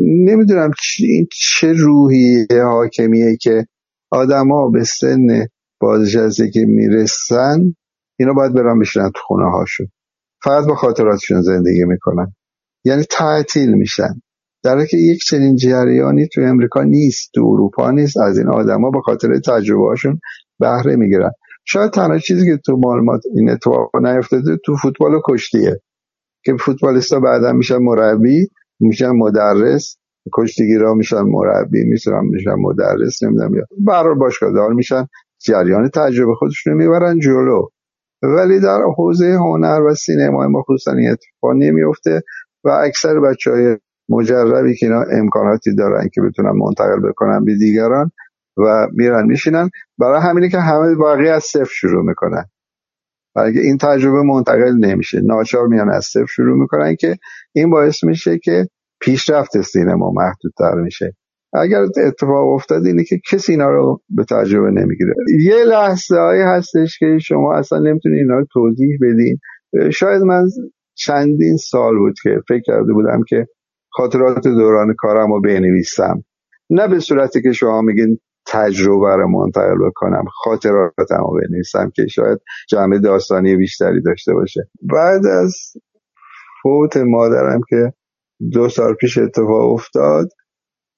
نمی‌دونم 0.00 0.70
این 0.98 1.26
چه 1.32 1.72
روحی 1.72 2.46
حاکمیه 2.62 3.36
که 3.36 3.66
آدما 4.10 4.68
به 4.68 4.84
سن 4.84 5.46
بازنشسته 5.80 6.50
که 6.50 6.60
می‌رسن 6.68 7.74
اینا 8.18 8.32
باید 8.32 8.54
برن 8.54 8.78
بشینن 8.78 9.10
تو 9.14 9.20
خونه 9.26 9.50
هاشون 9.50 9.86
فقط 10.44 10.66
با 10.66 10.74
خاطراتشون 10.74 11.42
زندگی 11.42 11.84
می‌کنن. 11.84 12.34
یعنی 12.84 13.02
تعطیل 13.10 13.74
میشن. 13.74 14.20
در 14.64 14.86
که 14.86 14.96
یک 14.96 15.20
چنین 15.24 15.56
جریانی 15.56 16.28
تو 16.28 16.40
امریکا 16.40 16.82
نیست 16.82 17.30
تو 17.34 17.40
اروپا 17.40 17.90
نیست 17.90 18.16
از 18.18 18.38
این 18.38 18.48
آدما 18.48 18.90
به 18.90 19.00
خاطر 19.00 19.38
تجربه 19.38 19.84
هاشون 19.84 20.20
بهره 20.58 20.96
می‌گیرن. 20.96 21.30
شاید 21.64 21.90
تنها 21.90 22.18
چیزی 22.18 22.46
که 22.46 22.56
تو 22.66 22.76
معلومات 22.76 23.20
این 23.36 23.50
اتفاق 23.50 23.96
نیفتاده 24.02 24.56
تو 24.64 24.76
فوتبال 24.76 25.14
و 25.14 25.20
کشتیه. 25.28 25.80
که 26.44 26.56
فوتبالیستا 26.60 27.20
بعدا 27.20 27.52
میشن 27.52 27.76
مربی 27.76 28.48
میشن 28.80 29.10
مدرس 29.10 29.96
کشتیگیرا 30.34 30.94
میشن 30.94 31.22
مربی 31.22 31.84
میشن 31.84 32.20
میشن 32.30 32.54
مدرس 32.58 33.22
نمی‌دونم 33.22 33.54
یا 33.54 33.62
برای 33.86 34.14
باشگاه 34.14 34.52
دار 34.52 34.72
میشن. 34.72 35.06
جریان 35.44 35.88
تجربه 35.88 36.34
خودشون 36.34 36.74
می‌برن 36.74 37.18
جلو. 37.18 37.66
ولی 38.22 38.60
در 38.60 38.80
حوزه 38.96 39.32
هنر 39.32 39.82
و 39.82 39.94
سینما 39.94 40.48
ما 40.48 40.62
خصوصا 40.62 40.92
این 40.92 41.10
اتفاق 41.10 41.52
نمیفته 41.56 42.22
و 42.64 42.68
اکثر 42.68 43.20
بچه 43.20 43.50
های 43.50 43.76
مجربی 44.08 44.74
که 44.74 44.86
اینا 44.86 45.04
امکاناتی 45.12 45.74
دارن 45.74 46.08
که 46.14 46.20
بتونن 46.20 46.50
منتقل 46.50 47.08
بکنن 47.08 47.44
به 47.44 47.54
دیگران 47.54 48.10
و 48.56 48.86
میرن 48.92 49.26
میشینن. 49.26 49.70
برای 49.98 50.20
همینه 50.20 50.48
که 50.48 50.58
همه 50.58 50.94
باقی 50.94 51.28
از 51.28 51.42
صفر 51.42 51.70
شروع 51.72 52.04
می‌کنن. 52.04 52.44
برای 53.34 53.58
این 53.58 53.78
تجربه 53.78 54.22
منتقل 54.22 54.74
نمیشه 54.80 55.20
ناچار 55.24 55.66
میان 55.66 55.90
از 55.90 56.04
صفر 56.04 56.26
شروع 56.26 56.58
می‌کنن 56.60 56.96
که 56.96 57.16
این 57.54 57.70
باعث 57.70 58.04
میشه 58.04 58.38
که 58.38 58.66
پیشرفت 59.00 59.60
سینما 59.60 60.10
محدودتر 60.10 60.74
میشه. 60.82 61.16
اگر 61.52 61.82
اتفاق 62.06 62.48
افتاد 62.48 62.86
اینه 62.86 63.04
که 63.04 63.20
کسی 63.30 63.52
اینا 63.52 63.70
رو 63.70 64.00
به 64.08 64.24
تجربه 64.24 64.70
نمی‌گیره. 64.70 65.14
یه 65.40 65.64
لحظه 65.64 66.16
هایی 66.16 66.42
هستش 66.42 66.98
که 66.98 67.18
شما 67.22 67.54
اصلا 67.54 67.78
نمی‌تونید 67.78 68.18
اینا 68.18 68.38
رو 68.38 68.46
توضیح 68.52 68.98
بدین. 69.02 69.38
شاید 69.92 70.22
من 70.22 70.46
چندین 70.94 71.56
سال 71.56 71.98
بود 71.98 72.14
که 72.22 72.30
فکر 72.48 72.62
کرده 72.66 72.92
بودم 72.92 73.22
که 73.28 73.46
خاطرات 73.92 74.48
دوران 74.48 74.94
کارم 74.98 75.32
رو 75.32 75.40
بنویسم. 75.40 76.24
نه 76.70 76.88
به 76.88 76.98
صورتی 76.98 77.42
که 77.42 77.52
شما 77.52 77.80
میگین 77.82 78.18
تجربه 78.50 79.16
رو 79.16 79.28
منتقل 79.28 79.88
بکنم. 79.88 80.24
خاطراتم 80.44 81.24
رو 81.24 81.40
بنویسم 81.40 81.90
که 81.94 82.06
شاید 82.06 82.38
جمع 82.68 82.98
داستانی 82.98 83.56
بیشتری 83.56 84.02
داشته 84.02 84.34
باشه. 84.34 84.68
بعد 84.82 85.26
از 85.26 85.56
فوت 86.62 86.96
مادرم 86.96 87.60
که 87.68 87.92
دو 88.52 88.68
سال 88.68 88.94
پیش 88.94 89.18
اتفاق 89.18 89.72
افتاد 89.72 90.28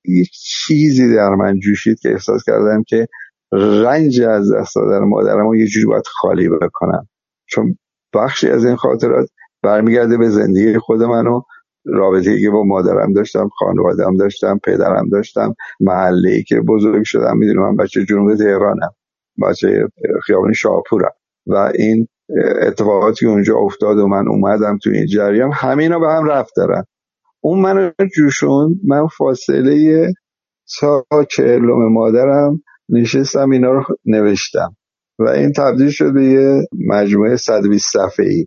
یه 0.05 0.25
چیزی 0.33 1.15
در 1.15 1.35
من 1.35 1.59
جوشید 1.59 2.01
که 2.01 2.09
احساس 2.13 2.43
کردم 2.47 2.83
که 2.89 3.09
رنج 3.53 4.21
از 4.21 4.53
دست 4.53 4.77
دادن 4.77 5.05
مادرم 5.05 5.47
رو 5.47 5.57
یه 5.57 5.67
جوری 5.67 5.87
باید 5.87 6.07
خالی 6.07 6.49
بکنم. 6.49 7.09
چون 7.47 7.79
بخشی 8.15 8.49
از 8.49 8.65
این 8.65 8.77
خاطرات 8.77 9.29
برمیگرده 9.63 10.19
به 10.19 10.29
زندگی 10.29 10.79
خود 10.79 11.03
منو 11.03 11.43
رابطه 11.85 12.41
که 12.41 12.51
با 12.51 12.65
مادرم 12.65 13.13
داشتم 13.13 13.49
خانوادم 13.59 14.17
داشتم 14.17 14.61
پدرم 14.65 15.09
داشتم 15.09 15.55
محله 15.81 16.31
ای 16.31 16.43
که 16.43 16.61
بزرگ 16.61 17.03
شدم 17.05 17.37
می‌دونم 17.39 17.63
من 17.71 17.77
بچه 17.77 18.05
جنوب 18.05 18.35
تهرانم 18.37 18.91
بچه 19.43 19.89
خیابان 20.27 20.53
شاپورم 20.53 21.13
و 21.47 21.73
این 21.75 22.09
اتفاقاتی 22.63 23.27
اونجا 23.27 23.57
افتاد 23.57 23.99
و 23.99 24.07
من 24.09 24.29
اومدم 24.29 24.79
تو 24.83 24.91
این 24.91 25.07
جریان 25.07 25.53
همینا 25.55 25.99
به 25.99 26.09
هم 26.09 26.25
رفت 26.25 26.53
دارن. 26.57 26.85
اون 27.41 27.61
منو 27.61 27.91
جوشون 28.17 28.81
من 28.89 29.07
فاصله 29.07 30.13
تا 30.81 31.05
چهلم 31.31 31.93
مادرم 31.93 32.63
نشستم 32.89 33.51
اینا 33.51 33.73
رو 33.73 33.85
نوشتم. 34.07 34.77
و 35.19 35.29
این 35.29 35.53
تبدیل 35.53 35.91
شد 35.91 36.13
به 36.15 36.25
یه 36.25 36.69
مجموعه 36.89 37.37
120 37.37 37.93
صفحه 37.93 38.27
ای 38.27 38.47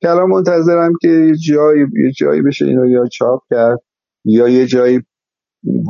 که 0.00 0.10
الان 0.10 0.30
منتظرم 0.30 0.92
که 1.00 1.08
یه 1.08 1.34
جایی, 1.34 1.80
یه 1.80 2.12
جایی 2.18 2.42
بشه 2.42 2.64
اینو 2.64 2.86
یا 2.86 3.06
چاپ 3.06 3.40
کرد 3.50 3.78
یا 4.24 4.48
یه 4.48 4.66
جایی 4.66 5.00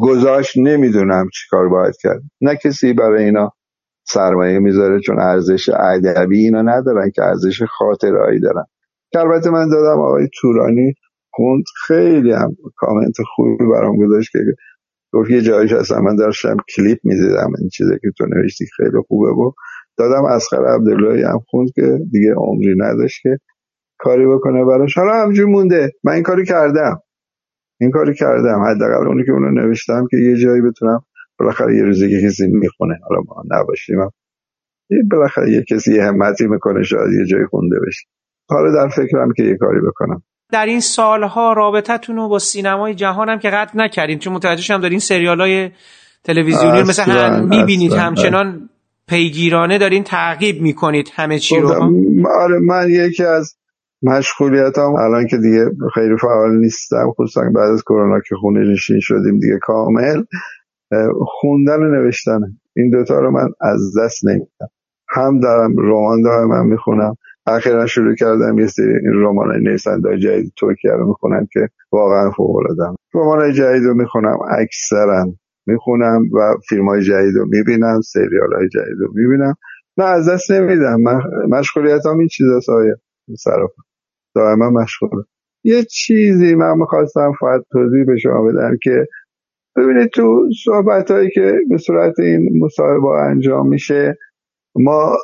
گذاشت 0.03 0.59
نمی‌دونم 0.59 1.29
چی 1.35 1.49
کار 1.51 1.69
باید 1.69 1.95
کرد. 2.03 2.23
نه 2.41 2.57
کسی 2.57 2.93
برای 2.93 3.25
اینا 3.25 3.53
سرمایه 4.07 4.59
می‌ذاره 4.59 5.01
چون 5.01 5.21
ارزش 5.21 5.69
ادبی 5.69 6.39
اینا 6.39 6.63
ندارن 6.63 7.11
که 7.11 7.23
ارزش 7.23 7.63
خاطرهایی 7.63 8.41
دارن. 8.41 8.65
که 9.13 9.19
البته 9.19 9.51
من 9.51 9.69
دادم 9.69 10.01
آقای 10.01 10.29
تورانی 10.41 10.95
خوند 11.31 11.65
خیلی 11.87 12.33
هم 12.33 12.57
کامنت 12.77 13.15
خوبی 13.35 13.67
برام 13.73 13.97
گذاشت 13.97 14.33
که 14.33 14.39
گفت 15.13 15.31
یه 15.31 15.41
جایش 15.41 15.73
اصلا 15.73 16.01
من 16.01 16.17
داشتم 16.17 16.57
کلیپ 16.77 16.99
می‌دیدم 17.05 17.53
این 17.59 17.69
چیزی 17.69 17.91
که 18.03 18.09
تو 18.19 18.27
نوشتی 18.27 18.65
خیلی 18.77 19.03
خوبه. 19.09 19.33
بود 19.33 19.55
دادم 19.99 20.25
اسخر 20.25 20.65
عبداللهی 20.67 21.23
هم 21.23 21.41
خوند 21.49 21.69
که 21.75 21.99
دیگه 22.13 22.35
عمری 22.37 22.75
نداشت 22.79 23.23
که 23.23 23.39
کاری 23.99 24.27
بکنه 24.27 24.65
براش. 24.65 24.99
حالا 24.99 25.23
همجور 25.23 25.47
مونده. 25.47 25.93
من 26.05 26.13
این 26.13 26.23
کاری 26.23 26.45
کردم. 26.45 27.03
این 27.81 27.91
کاری 27.91 28.15
کردم. 28.15 28.63
حداقل 28.63 29.09
اونی 29.09 29.25
که 29.25 29.33
اونو 29.33 29.51
نوشتم 29.51 30.07
که 30.11 30.17
یه 30.17 30.37
جایی 30.37 30.63
بتونم 30.63 31.01
بالاخره 31.39 31.77
یه 31.77 31.83
روزی 31.83 32.09
که 32.09 32.27
کسی 32.27 32.47
می‌خونه. 32.47 32.95
حالا 33.09 33.21
ما 33.29 33.43
نباشیم. 33.51 33.97
یه 34.91 34.99
بالاخره 35.11 35.53
یه 35.53 35.65
کسی 35.71 35.95
یه 35.95 36.05
همتی 36.05 36.47
می‌کنه 36.47 36.83
شاید 36.83 37.13
یه 37.21 37.27
جایی 37.27 37.47
خونده 37.47 37.77
بشه. 37.87 38.07
حالا 38.49 38.73
در 38.73 38.89
فکرم 38.89 39.33
که 39.37 39.43
یه 39.43 39.57
کاری 39.57 39.81
بکنم. 39.81 40.23
در 40.53 40.67
این 40.67 40.81
سالها 40.81 41.53
رابطتون 41.53 42.17
رو 42.17 42.29
با 42.29 42.39
سینمای 42.39 42.95
جهان 42.95 43.29
هم 43.29 43.39
که 43.39 43.51
قطع 43.51 43.79
نکردین. 43.79 44.19
چون 44.19 44.33
متوجه 44.33 44.75
هم 44.75 44.81
دارین 44.81 44.99
سریال 44.99 45.41
های 45.41 45.71
تلویزیونی 46.25 46.83
مثل 46.83 47.03
هم 47.03 47.49
می‌بینید. 47.49 47.93
همچنان 47.93 48.69
پیگیرانه 49.09 49.79
دارین 49.79 50.05
تعقیب 50.05 50.63
می‌کنید 50.63 51.11
همه 51.15 51.39
چی 51.39 51.61
رو. 51.61 51.69
آره 52.41 52.59
من 52.59 52.87
یکی 52.91 53.25
از 53.25 53.58
مشغولیت 54.03 54.79
هم 54.79 54.95
الان 54.95 55.27
که 55.27 55.37
دیگه 55.37 55.71
خیلی 55.95 56.17
فعال 56.17 56.59
نیستم. 56.59 57.11
خصوصا 57.11 57.41
بعد 57.41 57.71
از 57.71 57.83
کرونا 57.83 58.21
که 58.21 58.35
خونه 58.41 58.73
نشین 58.73 59.01
شدیم 59.01 59.39
دیگه 59.39 59.59
کامل. 59.63 60.23
خوندن 61.41 61.83
و 61.83 61.89
نوشتن. 61.89 62.41
این 62.77 62.91
دوتا 62.91 63.21
رو 63.21 63.31
من 63.31 63.49
از 63.61 63.99
دست 63.99 64.27
نمیدم. 64.27 64.69
هم 65.09 65.41
دارم 65.41 65.75
رمان 65.79 66.23
دارم 66.23 66.49
من 66.49 66.67
می‌خونم. 66.67 67.15
اخیرا 67.47 67.87
شروع 67.87 68.15
کردم 68.15 68.59
یه 68.59 68.67
سری 68.67 68.91
این 68.91 69.13
رمان 69.15 69.67
های 70.05 70.19
جدید 70.19 70.53
ترکیه 70.61 70.93
رو 70.93 71.09
می‌خونم 71.09 71.47
که 71.53 71.69
واقعا 71.93 72.31
فوق 72.31 72.57
العاده 72.57 72.97
رمان 73.15 73.53
جدید 73.53 73.85
رو 73.85 73.95
می‌خونم 73.95 74.39
اکثرا. 74.51 75.27
می‌خونم 75.67 76.23
و 76.35 76.55
فیلم 76.69 76.89
های 76.89 77.03
جدید 77.03 77.37
رو 77.37 77.47
می‌بینم 77.49 78.01
سریال 78.01 78.55
های 78.57 78.69
جدید 78.69 78.99
رو 79.01 79.13
می‌بینم. 79.15 79.55
نه 79.97 80.05
از 80.05 80.29
دست 80.29 80.51
نمیدم. 80.51 80.97
مشغولیت 81.51 82.07
هم 82.07 82.19
این 82.19 82.29
چیز 82.29 82.47
های 82.69 82.95
صرف 83.39 83.71
دائما 84.35 84.71
مشغول 84.71 85.23
یه 85.65 85.85
چیزی 85.85 86.55
من 86.55 86.79
می‌خواستم 86.79 87.33
فقط 87.41 87.61
توضیح 87.71 88.05
به 88.07 88.19
شما 88.19 88.43
بدم 88.43 88.77
که 88.83 89.07
ببینید 89.77 90.09
تو 90.09 90.49
صحبت 90.65 91.11
هایی 91.11 91.31
که 91.35 91.55
به 91.71 91.79
صورت 91.79 92.21
این 92.21 92.65
مصاحبه 92.65 93.09
انجام 93.09 93.69
میشه 93.69 94.19
ما 94.75 95.17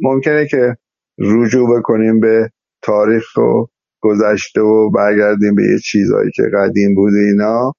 ممکنه 0.00 0.46
که 0.46 0.76
رجوع 1.18 1.78
بکنیم 1.78 2.20
به 2.20 2.50
تاریخ 2.82 3.36
و 3.36 3.64
گذشته 4.00 4.60
و 4.60 4.90
برگردیم 4.90 5.54
به 5.54 5.62
یه 5.62 5.78
چیزهایی 5.78 6.30
که 6.34 6.42
قدیم 6.54 6.94
بوده 6.94 7.18
اینا 7.18 7.72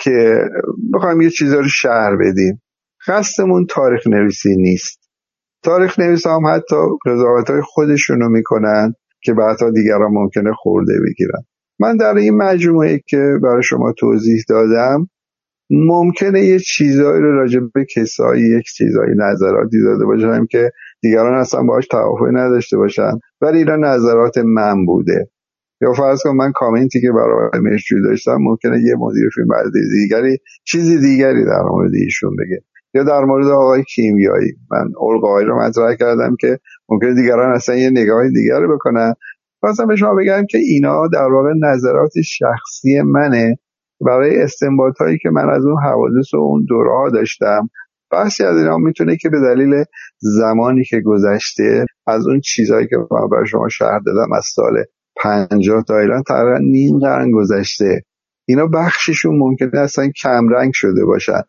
که 0.00 0.38
بخوایم 0.94 1.20
یه 1.20 1.30
چیزها 1.30 1.60
رو 1.60 1.68
شهر 1.68 2.16
بدیم. 2.16 2.62
قصدمون 3.06 3.66
تاریخ 3.66 4.06
نویسی 4.06 4.56
نیست. 4.56 5.10
تاریخ 5.62 5.98
نویس 5.98 6.26
هم 6.26 6.46
حتی 6.46 6.76
قضاوت 7.06 7.50
های 7.50 7.60
خودشون 7.64 8.20
رو 8.20 8.28
می‌کنن. 8.28 8.94
که 9.22 9.32
بعدها 9.32 9.70
دیگران 9.70 10.10
ممکنه 10.12 10.52
خورده 10.52 10.92
بگیرن. 11.06 11.42
من 11.80 11.96
در 11.96 12.14
این 12.14 12.36
مجموعه 12.36 13.00
که 13.06 13.38
برای 13.42 13.62
شما 13.62 13.92
توضیح 13.92 14.42
دادم 14.48 15.08
ممکنه 15.70 16.40
یه 16.40 16.58
چیزایی 16.58 17.22
رو 17.22 17.32
راجع 17.32 17.60
به 17.74 17.86
کسایی 17.96 18.58
یک 18.58 18.64
چیزایی 18.64 19.14
نظراتی 19.16 19.82
داده 19.84 20.04
باشم 20.04 20.46
که 20.46 20.70
دیگران 21.02 21.34
اصلا 21.34 21.62
باهاش 21.62 21.86
توافقی 21.86 22.34
نداشته 22.34 22.76
باشن 22.76 23.12
ولی 23.40 23.58
اینا 23.58 23.76
نظرات 23.76 24.38
من 24.38 24.86
بوده. 24.86 25.28
یا 25.82 25.92
فرض 25.92 26.22
کن 26.22 26.36
من 26.36 26.52
کامنتی 26.52 27.00
که 27.00 27.12
برای 27.12 27.74
مشجوی 27.74 28.02
داشتم 28.02 28.36
ممکنه 28.40 28.82
یه 28.82 28.94
مدیر 28.98 29.28
فیلم 29.34 29.48
بعد 29.48 29.72
دیگری 29.92 30.38
چیزی 30.64 31.00
دیگری 31.00 31.44
در 31.44 31.62
مورد 31.62 31.90
ایشون 31.94 32.36
بگه. 32.36 32.62
یا 32.94 33.04
در 33.04 33.24
مورد 33.24 33.46
آقای 33.46 33.82
کیمیایی. 33.84 34.52
من 34.70 34.90
القایی 35.00 35.46
رو 35.46 35.62
مطرح 35.62 35.94
کردم 35.94 36.36
که 36.40 36.58
ممکنه 36.92 37.14
دیگران 37.14 37.54
اصلا 37.54 37.74
یه 37.74 37.90
نگاه 37.90 38.28
دیگر 38.28 38.60
رو 38.60 38.76
بکنن. 38.76 39.14
خواستم 39.60 39.86
به 39.86 39.96
شما 39.96 40.14
بگم 40.14 40.46
که 40.50 40.58
اینا 40.58 41.08
در 41.12 41.28
واقع 41.32 41.50
نظرات 41.62 42.12
شخصی 42.24 43.00
منه. 43.02 43.58
برای 44.06 44.42
استنباط 44.42 44.98
هایی 45.00 45.18
که 45.18 45.30
من 45.30 45.50
از 45.50 45.64
اون 45.64 45.76
حوادث 45.82 46.34
و 46.34 46.36
اون 46.36 46.64
دوره 46.68 47.10
داشتم 47.12 47.68
بحثی 48.12 48.44
از 48.44 48.56
اینا 48.56 48.76
می‌تونه 48.76 49.16
که 49.16 49.28
به 49.28 49.40
دلیل 49.40 49.84
زمانی 50.18 50.84
که 50.84 51.00
گذشته 51.00 51.86
از 52.06 52.26
اون 52.26 52.40
چیزهایی 52.40 52.86
که 52.86 52.96
من 52.96 53.28
برای 53.28 53.46
شما 53.46 53.68
شهر 53.68 53.98
دادم 54.06 54.32
از 54.32 54.44
سال 54.44 54.84
پنجاه 55.22 55.84
تا 55.84 55.98
الان 55.98 56.22
تقریبا 56.22 56.58
نیم 56.58 56.98
قرن 56.98 57.30
گذشته. 57.30 58.02
اینا 58.48 58.66
بخششون 58.66 59.38
ممکنه 59.38 59.80
اصلا 59.80 60.10
کمرنگ 60.22 60.70
شده 60.74 61.04
باشن. 61.04 61.42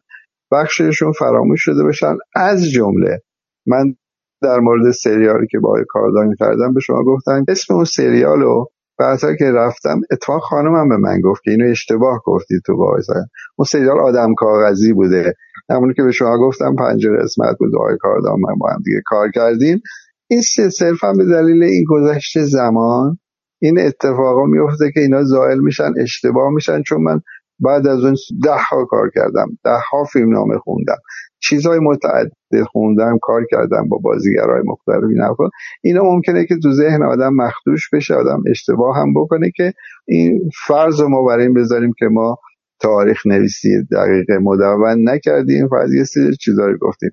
بخششون 0.51 1.11
فراموش 1.11 1.63
شده 1.63 1.83
باشن 1.83 2.15
از 2.35 2.69
جمله 2.71 3.21
من 3.67 3.95
در 4.43 4.59
مورد 4.59 4.91
سریالی 4.91 5.47
که 5.51 5.59
با 5.59 5.75
کاردان 5.89 6.35
کردم 6.39 6.73
به 6.73 6.79
شما 6.79 7.03
گفتم 7.03 7.45
اسم 7.47 7.73
اون 7.73 7.83
سریال 7.83 8.41
رو 8.41 8.69
بعدها 8.99 9.35
که 9.35 9.45
رفتم 9.45 10.01
اتفاق 10.11 10.41
خانمم 10.41 10.89
به 10.89 10.97
من 10.97 11.19
گفت 11.21 11.43
که 11.43 11.51
اینو 11.51 11.69
اشتباه 11.69 12.21
گفتی 12.25 12.55
تو 12.65 12.77
باعث 12.77 13.09
اون 13.55 13.65
سریال 13.65 13.99
آدم 13.99 14.33
کاغذی 14.33 14.93
بوده. 14.93 15.33
همونی 15.69 15.93
که 15.93 16.03
به 16.03 16.11
شما 16.11 16.37
گفتم 16.37 16.75
پنجره 16.75 17.23
اسمت 17.23 17.57
بود 17.59 17.75
آقای 17.75 17.97
کاردان 17.99 18.39
من 18.39 18.57
با 18.59 18.69
هم 18.69 18.81
دیگه 18.85 19.01
کار 19.05 19.31
کردیم. 19.31 19.81
این 20.27 20.41
صرفا 20.71 21.13
به 21.13 21.25
دلیل 21.25 21.63
این 21.63 21.85
گذشته 21.89 22.43
زمان 22.43 23.17
این 23.61 23.79
اتفاقا 23.79 24.45
میفته 24.45 24.91
که 24.93 24.99
اینا 24.99 25.23
زائل 25.23 25.59
میشن 25.59 25.93
اشتباه 25.99 26.49
میشن 26.49 26.81
چون 26.81 27.01
من 27.01 27.21
بعد 27.59 27.87
از 27.87 28.03
اون 28.03 28.15
ده 28.43 28.57
ها 28.69 28.85
کار 28.85 29.09
کردم 29.15 29.47
ده 29.63 29.79
ها 29.91 30.03
فیلم 30.03 30.33
نامه 30.33 30.57
خوندم. 30.57 30.97
چیزهای 31.43 31.79
متعدد 31.79 32.63
خوندم 32.71 33.17
کار 33.21 33.45
کردم 33.51 33.89
با 33.89 33.97
بازیگرای 33.97 34.61
مختلف 34.65 35.03
این 35.03 35.49
اینا 35.83 36.03
ممکنه 36.03 36.45
که 36.45 36.55
تو 36.63 36.71
ذهن 36.71 37.03
آدم 37.03 37.33
مخدوش 37.33 37.89
بشه 37.93 38.13
آدم 38.13 38.43
اشتباه 38.47 38.97
هم 38.97 39.13
بکنه 39.13 39.51
که 39.55 39.73
این 40.07 40.49
فرض 40.67 41.01
ما 41.01 41.23
برای 41.23 41.45
این 41.45 41.53
بذاریم 41.53 41.93
که 41.99 42.05
ما 42.05 42.37
تاریخ 42.81 43.25
نویسی 43.25 43.69
دقیق 43.91 44.31
مدون 44.31 45.09
نکردیم. 45.09 45.67
فقط 45.67 45.89
یه 45.97 46.03
سری 46.03 46.35
چیزا 46.35 46.67
رو 46.67 46.77
گفتیم. 46.77 47.09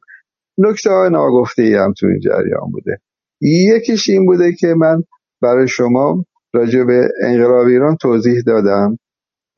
نکته 0.59 0.91
های 0.91 1.11
ناگفته 1.11 1.63
ای 1.63 1.75
هم 1.75 1.93
تو 1.93 2.07
این 2.07 2.21
جریان 2.21 2.71
بوده. 2.73 3.01
یکیش 3.41 4.09
این 4.09 4.27
بوده 4.27 4.53
که 4.53 4.75
من 4.75 5.03
برای 5.43 5.69
شما 5.69 6.25
راجع 6.55 6.85
به 6.85 7.09
انقلاب 7.23 7.67
ایران 7.67 7.97
توضیح 7.97 8.43
دادم 8.47 8.99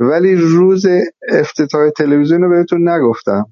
ولی 0.00 0.34
روز 0.34 0.86
افتتاح 1.28 1.90
تلویزیون 1.90 2.42
رو 2.42 2.50
بهتون 2.50 2.88
نگفتم. 2.88 3.46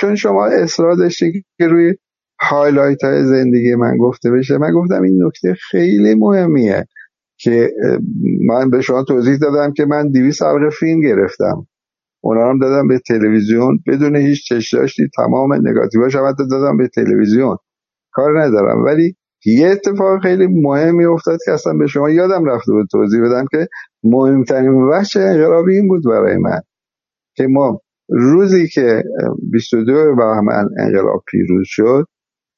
چون 0.00 0.14
شما 0.14 0.46
اصرار 0.46 0.94
داشتید 0.94 1.44
که 1.58 1.66
روی 1.66 1.94
هایلایت 2.40 3.04
های 3.04 3.24
زندگی 3.24 3.74
من 3.74 3.96
گفته 3.96 4.30
بشه 4.30 4.58
من 4.58 4.72
گفتم 4.72 5.02
این 5.02 5.24
نکته 5.24 5.54
خیلی 5.70 6.14
مهمیه 6.14 6.86
که 7.38 7.70
من 8.46 8.70
به 8.70 8.80
شما 8.80 9.04
توضیح 9.04 9.36
دادم 9.36 9.72
که 9.72 9.84
من 9.84 10.10
دیویس 10.10 10.42
حلقه 10.42 10.70
فیلم 10.70 11.00
گرفتم. 11.00 11.66
اونا 12.20 12.50
هم 12.50 12.58
دادم 12.58 12.88
به 12.88 12.98
تلویزیون. 12.98 13.78
بدون 13.86 14.16
هیچ 14.16 14.48
چشداشتی 14.48 15.08
تمام 15.16 15.54
نگاتیواش 15.54 16.16
هم 16.16 16.34
دادم 16.50 16.76
به 16.76 16.88
تلویزیون. 16.88 17.56
کار 18.12 18.42
ندارم. 18.42 18.84
ولی 18.84 19.16
یه 19.46 19.68
اتفاق 19.68 20.22
خیلی 20.22 20.46
مهمی 20.46 21.04
افتاد 21.04 21.38
که 21.44 21.52
اصلا 21.52 21.72
به 21.72 21.86
شما 21.86 22.10
یادم 22.10 22.44
رفته 22.44 22.72
بود 22.72 22.86
توضیح 22.92 23.20
بدم 23.22 23.46
که 23.50 23.68
مهمترین 24.04 24.90
بخش 24.90 25.16
انقلابی 25.16 25.76
این 25.76 25.88
بود 25.88 26.02
برای 26.04 26.36
من. 26.36 26.60
که 27.36 27.46
ما 27.46 27.80
روزی 28.08 28.68
که 28.68 29.02
22 29.52 30.16
بهمن 30.16 30.68
انقلاب 30.78 31.24
پیروز 31.26 31.64
شد 31.66 32.04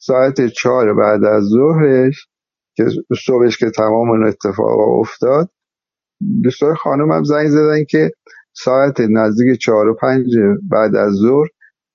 ساعت 0.00 0.46
چهار 0.46 0.94
بعد 0.94 1.24
از 1.24 1.42
ظهرش 1.44 2.28
که 2.76 2.84
صبحش 3.26 3.58
که 3.58 3.70
تمام 3.70 4.10
اون 4.10 4.26
اتفاق 4.26 4.78
افتاد 5.00 5.50
دوستای 6.42 6.74
خانم 6.74 7.24
زنگ 7.24 7.48
زدن 7.48 7.84
که 7.84 8.10
ساعت 8.52 9.00
نزدیک 9.00 9.58
چهار 9.60 9.88
و 9.88 9.94
پنج 9.94 10.26
بعد 10.70 10.96
از 10.96 11.12
ظهر 11.12 11.48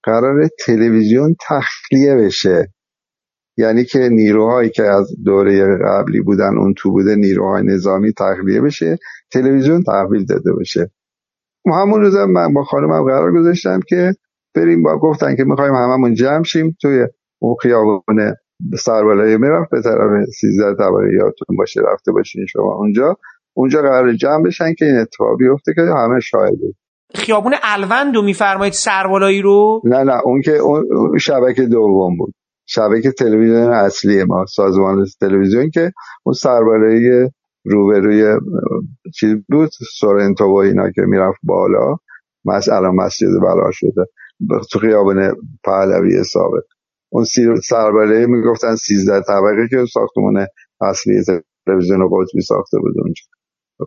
قرار 0.04 0.48
تلویزیون 0.66 1.36
تخلیه 1.50 2.16
بشه. 2.16 2.74
یعنی 3.58 3.86
که 3.86 4.00
نیروهایی 4.00 4.70
که 4.70 4.84
از 4.84 5.16
دوره 5.26 5.78
قبلی 5.86 6.22
بودن 6.22 6.58
اون 6.58 6.74
تو 6.78 6.92
بوده 6.92 7.16
نیروهای 7.16 7.64
نظامی 7.64 8.14
تخلیه 8.14 8.62
بشه 8.62 8.98
تلویزیون 9.32 9.84
تحویل 9.84 10.26
داده 10.26 10.54
بشه. 10.60 10.92
همون 11.66 12.02
روز 12.02 12.16
من 12.16 12.54
با 12.54 12.64
خانمم 12.64 13.04
قرار 13.04 13.32
گذاشتم 13.32 13.80
که 13.88 14.14
بریم 14.56 14.84
با 14.84 14.98
گفتن 14.98 15.36
که 15.36 15.44
می‌خوایم 15.44 15.74
هممون 15.74 16.14
جمع 16.14 16.44
شیم 16.44 16.78
توی 16.82 17.08
اون 17.40 17.56
خیابون 17.62 18.36
سربالای 18.80 19.38
می‌رفت 19.38 19.70
به 19.72 19.82
طرف 19.82 20.26
سیزده 20.40 20.76
تباره 20.76 21.14
یادتون 21.14 21.58
باشه 21.58 21.82
رفته 21.94 22.12
باشین 22.12 22.46
شما 22.46 22.74
اونجا. 22.74 23.18
اونجا 23.56 23.82
قرار 23.82 24.14
جمع 24.14 24.44
بشن 24.44 24.74
که 24.74 24.86
این 24.86 24.98
اتفاق 24.98 25.38
بیفته 25.38 25.74
که 25.74 25.82
همه 25.82 26.20
شاهده 26.20 26.74
خیابون 27.16 27.54
الوند 27.64 28.16
رو 28.16 28.22
میفرمایید 28.22 28.74
سربالایی 28.74 29.42
رو؟ 29.42 29.82
نه 29.86 30.04
نه 30.04 30.22
اون 30.24 30.42
که 30.42 30.52
اون 30.52 31.18
شبکه 31.18 31.66
دوم 31.66 32.18
بود. 32.18 32.34
شبکه 32.66 33.12
تلویزیون 33.12 33.74
اصلی 33.74 34.24
ما 34.24 34.46
سازمان 34.46 35.06
تلویزیون 35.22 35.70
که 35.70 35.92
اون 36.26 36.34
سربالایی 36.34 37.30
روبروی 37.66 38.40
چیز 39.16 39.36
بود 39.50 39.70
سورنتو 40.00 40.46
و 40.46 40.56
اینا 40.56 40.92
که 40.92 41.02
می‌رفت 41.02 41.40
بالا 41.44 41.98
مس 42.46 42.70
الان 42.70 42.96
مسجد 42.96 43.28
بلا 43.42 43.72
شده 43.72 44.06
تو 44.72 44.80
خیابان 44.80 45.36
پهلوی 45.64 46.24
سابق 46.24 46.64
اون 47.14 47.26
سربالایی 47.64 48.26
می‌گفتن 48.26 48.76
سیزده 48.76 49.22
طبقه 49.22 49.68
که 49.70 49.86
ساختمون 49.94 50.48
اصلی 50.82 51.24
تلویزیون 51.68 52.10
قطبی 52.10 52.42
ساخته 52.42 52.80
بود 52.80 52.94
اونجا. 53.00 53.24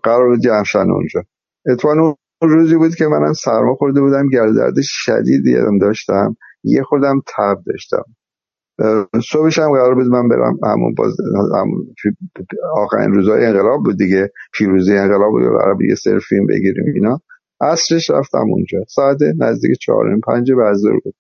قرار 0.05 0.29
بود 0.29 0.41
جمشن 0.41 0.91
اونجا. 0.91 1.23
اتفاقا 1.67 1.95
اون 2.43 2.51
روزی 2.53 2.77
بود 2.77 2.97
که 2.97 3.07
منم 3.07 3.33
سرما 3.33 3.75
خورده 3.75 4.03
بودم 4.03 4.29
گردرد 4.29 4.75
شدیدی 4.83 5.57
داشتم. 5.81 6.37
یه 6.65 6.85
خودم 6.85 7.23
تب 7.27 7.59
داشتم. 7.67 8.05
صبحش 9.33 9.59
هم 9.59 9.73
قرار 9.73 9.95
بود 9.95 10.07
من 10.07 10.29
برم 10.29 10.59
همون 10.65 10.95
باز 10.95 11.17
همون 11.55 11.95
آخرین 12.77 13.15
روزهای 13.15 13.45
انقلاب 13.47 13.85
بود 13.85 13.99
دیگه. 13.99 14.31
پیروزی 14.55 14.97
انقلاب 14.97 15.31
بود 15.31 15.43
قرار 15.43 15.85
یه 15.85 15.95
سر 15.95 16.19
فیلم 16.19 16.47
بگیریم 16.47 16.85
اینا. 16.95 17.21
عصرش 17.61 18.11
رفتم 18.11 18.47
اونجا. 18.51 18.79
ساعت 18.89 19.19
نزدیک 19.39 19.79
چهار 19.81 20.21
پنج 20.27 20.53
بعد 20.53 20.77
بود. 21.05 21.15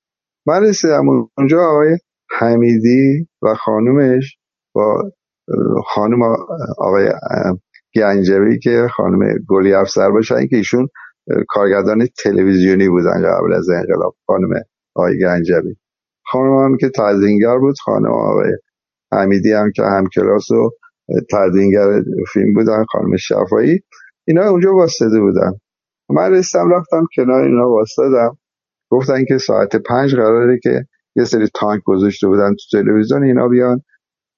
من 0.46 0.62
رسیدم 0.62 1.08
اونجا 1.38 1.60
آقای 1.60 1.98
حمیدی 2.30 3.28
و 3.42 3.54
خانومش 3.54 4.38
با 4.74 5.12
خانم 5.86 6.22
آقای 6.78 7.08
گنجوی 7.96 8.58
که 8.58 8.86
خانم 8.96 9.38
گلی 9.48 9.74
افسر 9.74 10.10
باشن 10.10 10.46
که 10.46 10.56
ایشون 10.56 10.88
کارگردان 11.48 12.06
تلویزیونی 12.24 12.88
بودن 12.88 13.22
قبل 13.22 13.52
از 13.54 13.68
انقلاب 13.68 14.16
خانم 14.26 14.50
آقای 14.94 15.18
گنجوی. 15.18 15.76
خانم 16.28 16.64
هم 16.64 16.76
که 16.76 16.90
تدوینگر 16.96 17.58
بود 17.58 17.74
خانم 17.84 18.10
آقای 18.12 18.52
حمیدی 19.12 19.52
هم 19.52 19.70
که 19.76 19.82
همکلاس 19.82 20.50
و 20.50 20.70
تدوینگر 21.32 22.02
فیلم 22.32 22.54
بودن 22.54 22.84
خانم 22.92 23.16
شفایی. 23.16 23.80
اینا 24.26 24.50
اونجا 24.50 24.74
واسطه 24.74 25.20
بودن. 25.20 25.52
من 26.10 26.32
رستم 26.32 26.70
رفتم 26.70 27.06
کنار 27.16 27.42
اینا 27.42 27.70
واسطدم 27.70 28.38
گفتن 28.90 29.24
که 29.24 29.38
ساعت 29.38 29.76
پنج 29.76 30.14
قراره 30.14 30.58
که 30.62 30.84
یه 31.16 31.24
سری 31.24 31.48
تانک 31.54 31.82
گذاشته 31.84 32.26
بودن 32.26 32.50
تو 32.50 32.78
تلویزیون 32.78 33.24
اینا 33.24 33.48
بیان 33.48 33.80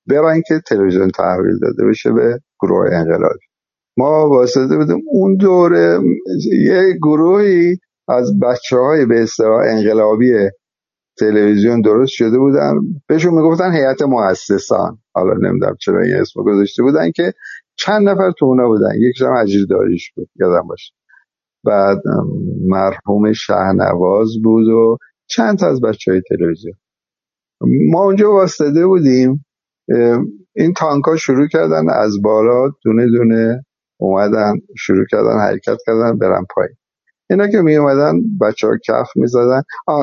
برن 0.07 0.42
که 0.49 0.60
تلویزیون 0.68 1.10
تحویل 1.10 1.58
داده 1.58 1.86
بشه 1.89 2.12
به 2.12 2.39
گروه 2.62 2.86
انقلابی. 2.92 3.47
ما 3.97 4.28
واسطه 4.28 4.76
بودیم. 4.76 5.02
اون 5.12 5.36
دوره 5.36 6.00
یه 6.65 6.92
گروهی 7.02 7.76
از 8.08 8.41
بچه 8.41 8.76
های 8.76 9.07
به 9.07 9.26
انقلابی 9.65 10.33
تلویزیون 11.20 11.80
درست 11.80 12.12
شده 12.12 12.38
بودن. 12.38 12.74
بهشون 13.06 13.34
می‌گفتن 13.34 13.72
هیئت 13.72 14.02
مؤسسان. 14.02 14.98
حالا 15.14 15.34
نمی‌دونم 15.34 15.76
چرا 15.80 16.02
این 16.02 16.16
اسم 16.16 16.42
گذاشته 16.42 16.82
بودن 16.82 17.10
که 17.10 17.32
چند 17.76 18.08
نفر 18.08 18.30
تو 18.38 18.47
اونا 18.47 18.68
بودن. 18.68 18.90
یکیش 18.94 19.22
هم 19.22 19.32
عجیل 19.32 19.66
داریش 19.66 20.12
بود. 20.16 20.28
یادم 20.36 20.66
باشه. 20.68 20.94
بعد 21.64 22.02
مرحوم 22.68 23.32
شهنواز 23.32 24.28
بود 24.44 24.68
و 24.68 24.97
چند 25.26 25.58
تا 25.58 25.66
از 25.66 25.80
بچه 25.80 26.12
های 26.12 26.22
تلویزیون. 26.28 26.74
ما 27.90 28.05
اونجا 28.05 28.32
واسطه 28.32 28.86
بودیم. 28.86 29.44
این 30.56 30.72
تانکا 30.76 31.16
شروع 31.16 31.48
کردن. 31.48 31.90
از 31.90 32.22
بالا 32.22 32.70
دونه 32.84 33.06
دونه 33.06 33.64
اومدن 34.00 34.55
شروع 34.76 35.05
کردن 35.10 35.38
حرکت 35.38 35.76
کردن 35.86 36.18
برن 36.18 36.47
پایین. 36.55 36.76
اینا 37.31 37.48
که 37.48 37.58
می 37.58 37.76
اومدن 37.76 38.23
بچه 38.40 38.66
ها 38.66 38.76
کف 38.89 39.08
می 39.16 39.26
زدن 39.26 39.62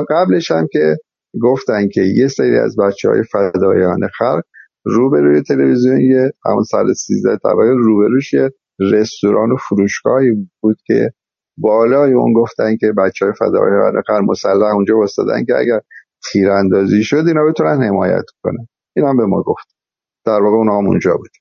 قبلش 0.10 0.52
هم 0.52 0.68
که 0.72 0.98
گفتن 1.42 1.88
که 1.88 2.02
یه 2.02 2.28
سری 2.28 2.58
از 2.58 2.76
بچه 2.78 3.10
های 3.10 3.24
فدایان 3.24 4.08
خلق 4.18 4.44
روبروی 4.86 5.42
تلویزیون 5.42 6.00
یه 6.00 6.32
همون 6.46 6.64
سال 6.64 6.94
سیزده 6.94 7.38
طبقه 7.38 7.74
روبروش 7.78 8.34
یه 8.34 8.50
رستوران 8.80 9.52
و 9.52 9.56
فروشگاهی 9.56 10.50
بود 10.62 10.78
که 10.86 11.12
بالای 11.58 12.14
اون 12.14 12.34
گفتن 12.34 12.78
که 12.78 12.92
بچه 12.98 13.26
های 13.26 13.34
فدایان 13.40 14.02
خلق 14.08 14.24
مسلح 14.30 14.74
اونجا 14.74 14.98
وستادن 14.98 15.46
که 15.46 15.56
اگر 15.56 15.80
تیراندازی 16.32 17.04
شد 17.04 17.24
اینا 17.28 17.46
بتونن 17.46 17.84
حمایت 17.84 18.26
کنن. 18.44 18.68
این 18.96 19.06
هم 19.06 19.18
به 19.18 19.26
ما 19.26 19.42
گفت. 19.42 19.68
در 20.26 20.42
واقع 20.42 20.56
اون 20.56 20.68
هم 20.68 20.88
اونجا 20.88 21.18
بود. 21.18 21.32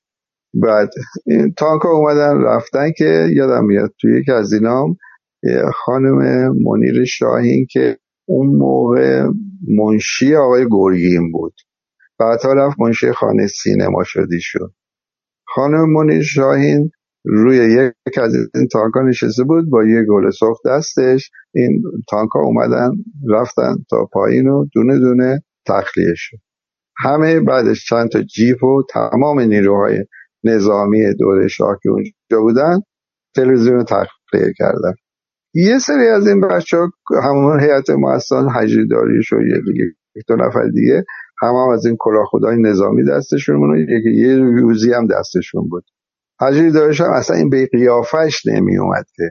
بعد 0.53 0.89
این 1.25 1.53
تانک 1.57 1.85
اومدن 1.85 2.41
رفتن 2.41 2.91
که 2.97 3.27
یادم 3.33 3.65
میاد 3.65 3.93
توی 4.01 4.19
یکی 4.19 4.31
از 4.31 4.53
اینام 4.53 4.97
خانم 5.73 6.17
منیر 6.63 7.05
شاهین 7.05 7.67
که 7.71 7.97
اون 8.25 8.47
موقع 8.47 9.27
منشی 9.77 10.35
آقای 10.35 10.65
گرگین 10.71 11.31
بود. 11.31 11.53
بعدها 12.19 12.53
رفت 12.53 12.79
منشی 12.79 13.11
خانه 13.11 13.47
سینما 13.47 14.03
شدی 14.03 14.39
شد. 14.41 14.73
خانم 15.47 15.93
منیر 15.93 16.23
شاهین 16.23 16.91
روی 17.25 17.57
یک 17.57 18.17
از 18.17 18.35
این 18.55 18.67
تانکا 18.71 19.01
نشسته 19.01 19.43
بود 19.43 19.69
با 19.69 19.85
یه 19.85 20.03
گل 20.09 20.29
سرخ 20.29 20.57
دستش. 20.65 21.31
این 21.53 21.81
تانکا 22.09 22.39
اومدن 22.39 22.91
رفتن 23.29 23.75
تا 23.89 24.09
پایین 24.13 24.47
و 24.47 24.65
دونه 24.73 24.99
دونه 24.99 25.43
تخلیه 25.67 26.13
شد. 26.15 26.37
همه 26.97 27.39
بعدش 27.39 27.85
چند 27.89 28.09
تا 28.09 28.21
جیپ 28.21 28.63
و 28.63 28.83
تمام 28.89 29.39
نیروهای 29.39 30.05
نظامی 30.43 31.13
دوره 31.13 31.47
شاه 31.47 31.79
که 31.83 31.89
اونجا 31.89 32.41
بودن 32.41 32.79
تلویزیون 33.35 33.83
تخلیه 33.83 34.53
کردن. 34.57 34.93
یه 35.55 35.79
سری 35.79 36.07
از 36.07 36.27
این 36.27 36.41
بچه 36.41 36.77
ها 36.77 36.91
همون 37.23 37.59
هیئت 37.59 37.89
مؤسسان 37.89 38.49
حجری 38.49 38.87
داریش 38.87 39.33
و 39.33 39.35
یه 39.35 39.61
دیگه 39.65 39.85
دو 40.27 40.35
نفر 40.35 40.67
دیگه 40.67 41.05
هم, 41.41 41.55
هم 41.55 41.69
از 41.73 41.85
این 41.85 41.95
کلاخودای 41.99 42.61
نظامی 42.61 43.05
دستشون 43.05 43.57
بود 43.57 43.89
یه 44.05 44.35
یوزی 44.61 44.93
هم 44.93 45.07
دستشون 45.07 45.69
بود. 45.69 45.83
حجری 46.41 46.71
داریش 46.71 47.01
هم 47.01 47.11
اصلا 47.11 47.37
این 47.37 47.49
به 47.49 47.69
قیافش 47.71 48.45
نمی 48.45 48.77
اومد 48.77 49.05
که 49.15 49.23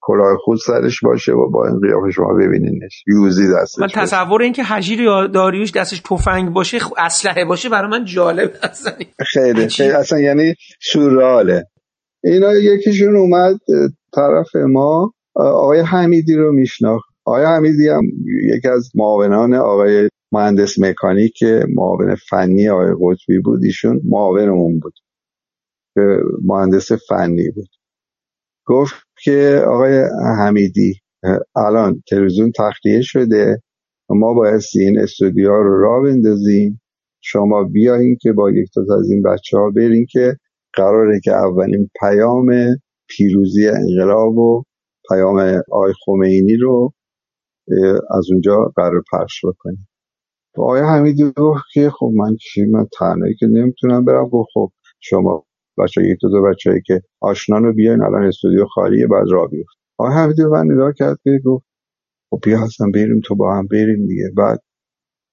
کلاه 0.00 0.36
خود 0.44 0.58
سرش 0.58 1.00
باشه 1.04 1.32
و 1.32 1.50
با 1.50 1.66
این 1.66 1.80
قیافه 1.80 2.10
شما 2.10 2.34
ببینینش. 2.34 3.04
یوزی 3.06 3.52
دستش 3.54 3.78
من 3.78 3.88
تصور 3.94 4.42
این 4.42 4.52
که 4.52 4.62
حجیر 4.62 5.26
داریوش 5.26 5.72
دستش 5.72 6.00
تفنگ 6.00 6.50
باشه 6.50 6.78
اسلحه 6.98 7.44
باشه 7.44 7.68
برای 7.68 7.90
من 7.90 8.04
جالب 8.04 8.52
هستن 8.62 8.92
خیلی 9.26 9.68
خیلی 9.68 9.92
اصلا 9.92 10.18
یعنی 10.18 10.54
سوراله. 10.82 11.64
اینا 12.24 12.52
یکیشون 12.52 13.16
اومد 13.16 13.56
طرف 14.14 14.56
ما 14.56 15.12
آقای 15.34 15.80
حمیدی 15.80 16.34
رو 16.34 16.52
میشناخت. 16.52 17.10
آقای 17.24 17.44
حمیدی 17.44 17.88
هم 17.88 18.02
یکی 18.56 18.68
از 18.68 18.90
معاونان 18.94 19.54
آقای 19.54 20.08
مهندس 20.32 20.78
مکانیک 20.78 21.42
معاون 21.68 22.14
فنی 22.30 22.68
آقای 22.68 22.94
قطبی 23.02 23.38
بود. 23.38 23.64
ایشون 23.64 24.00
معاونمون 24.04 24.78
بود. 24.80 24.94
مهندس 26.44 26.92
فنی 27.08 27.50
بود. 27.50 27.68
گفت 28.66 28.94
که 29.24 29.62
آقای 29.68 30.04
حمیدی 30.40 30.94
الان 31.56 32.02
تلویزیون 32.10 32.52
تخلیه 32.58 33.00
شده. 33.02 33.62
ما 34.10 34.34
باید 34.34 34.62
این 34.74 34.98
استودیو 34.98 35.50
رو 35.50 35.80
را 35.80 36.00
بندازیم. 36.02 36.80
شما 37.22 37.64
بیاین 37.64 38.16
که 38.20 38.32
با 38.32 38.50
یک 38.50 38.68
تا 38.74 38.80
از 38.98 39.10
این 39.10 39.22
بچه 39.22 39.58
ها 39.58 39.70
برین 39.70 40.06
که 40.10 40.36
قراره 40.72 41.20
که 41.24 41.32
اولین 41.32 41.90
پیام 42.00 42.50
پیروزی 43.08 43.68
انقلاب 43.68 44.38
و 44.38 44.62
پیام 45.10 45.38
آی 45.72 45.94
خمینی 46.06 46.56
رو 46.56 46.92
از 48.18 48.30
اونجا 48.32 48.72
قرار 48.76 49.02
پخش 49.12 49.46
بکنیم. 49.46 49.88
آقای 50.58 50.82
حمیدی 50.82 51.32
گفت 51.36 51.62
که 51.74 51.90
خب 51.90 52.12
من 52.16 52.36
چی 52.36 52.66
من 52.66 52.86
تنهایی 52.98 53.34
که 53.34 53.46
نمی‌تونم 53.46 54.06
برم. 54.06 54.28
گفت 54.28 54.48
خب 54.54 54.72
شما 55.00 55.46
بچه 55.78 56.02
یک 56.04 56.18
دو 56.22 56.42
بچه‌ای 56.42 56.82
که 56.86 57.02
آشنا 57.20 57.58
رو 57.58 57.72
بیاین 57.74 58.02
الان 58.02 58.24
استودیو 58.24 58.66
خالیه 58.66 59.06
بعد 59.06 59.26
را 59.32 59.46
بیفت. 59.46 59.76
آقای 59.98 60.14
حمیدی 60.14 60.44
من 60.44 60.92
کرد 60.92 61.18
که 61.24 61.40
گفت 61.44 61.66
خب 62.30 62.40
بیا 62.44 62.58
هستم 62.60 62.92
بریم 62.92 63.20
تو 63.24 63.36
با 63.36 63.56
هم 63.56 63.66
بریم 63.68 64.06
دیگه. 64.06 64.30
بعد 64.36 64.60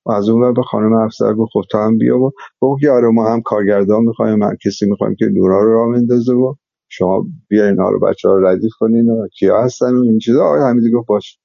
از 0.08 0.30
اون 0.30 0.54
به 0.54 0.64
خانم 0.64 0.94
افسر 0.94 1.34
گفت 1.34 1.52
خب 1.54 1.62
تو 1.72 1.78
هم 1.78 1.98
بیا 1.98 2.20
و 2.20 2.32
گفت 2.62 2.86
آره 2.86 3.10
ما 3.10 3.34
هم 3.34 3.42
کارگردان 3.42 4.04
می‌خوایم 4.04 4.40
من 4.40 4.58
کسی 4.66 4.90
می‌خوایم 4.90 5.16
که 5.20 5.26
نورا 5.26 5.64
رو 5.64 5.74
راه 5.74 5.94
بندازه 5.94 6.34
و 6.34 6.56
شما 6.90 7.26
بیا 7.50 7.68
اینا 7.68 7.90
رو 7.90 8.00
بچه 8.00 8.30
رو 8.30 8.48
ردیف 8.48 8.72
کنین 8.80 9.10
و 9.10 9.28
کیا 9.28 9.64
هستن 9.64 9.96
و 9.96 10.02
این 10.04 10.20
چیزا. 10.20 10.46
آقای 10.46 10.62
حمیدی 10.72 10.92
گفت 10.92 11.08
باش. 11.08 11.40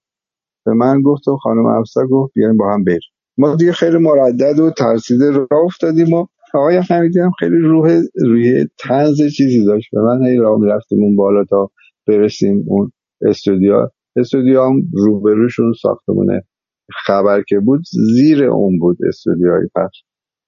به 0.66 0.74
من 0.74 1.02
گفت 1.02 1.28
و 1.28 1.36
خانم 1.36 1.66
افسر 1.66 2.06
گفت 2.06 2.32
بیاین 2.34 2.56
با 2.56 2.74
هم 2.74 2.84
بریم. 2.84 3.00
ما 3.38 3.54
دیگه 3.56 3.72
خیلی 3.72 3.98
مردد 3.98 4.58
و 4.58 4.70
ترسیده 4.70 5.30
راه 5.30 5.64
افتادیم 5.64 6.12
و 6.12 6.26
آقای 6.54 6.76
حمیدی 6.76 7.20
هم 7.20 7.30
خیلی 7.38 7.56
روح 7.56 8.02
روی 8.22 8.66
تنز 8.80 9.16
چیزی 9.36 9.64
داشت. 9.64 9.88
به 9.92 10.00
من 10.00 10.26
هی 10.26 10.36
راه 10.36 10.60
می‌رفتیم 10.60 11.02
اون 11.02 11.16
بالا 11.16 11.44
تا 11.44 11.70
برسیم 12.08 12.64
اون 12.68 12.92
استودیو. 13.22 13.88
استودیو 14.16 14.62
هم 14.62 14.82
روبروشون 14.92 15.72
ساختمونه 15.82 16.42
خبر 17.06 17.42
که 17.48 17.58
بود 17.58 17.82
زیر 18.14 18.44
اون 18.44 18.78
بود 18.78 18.96
استودیوهای 19.08 19.68
پخش. 19.74 20.02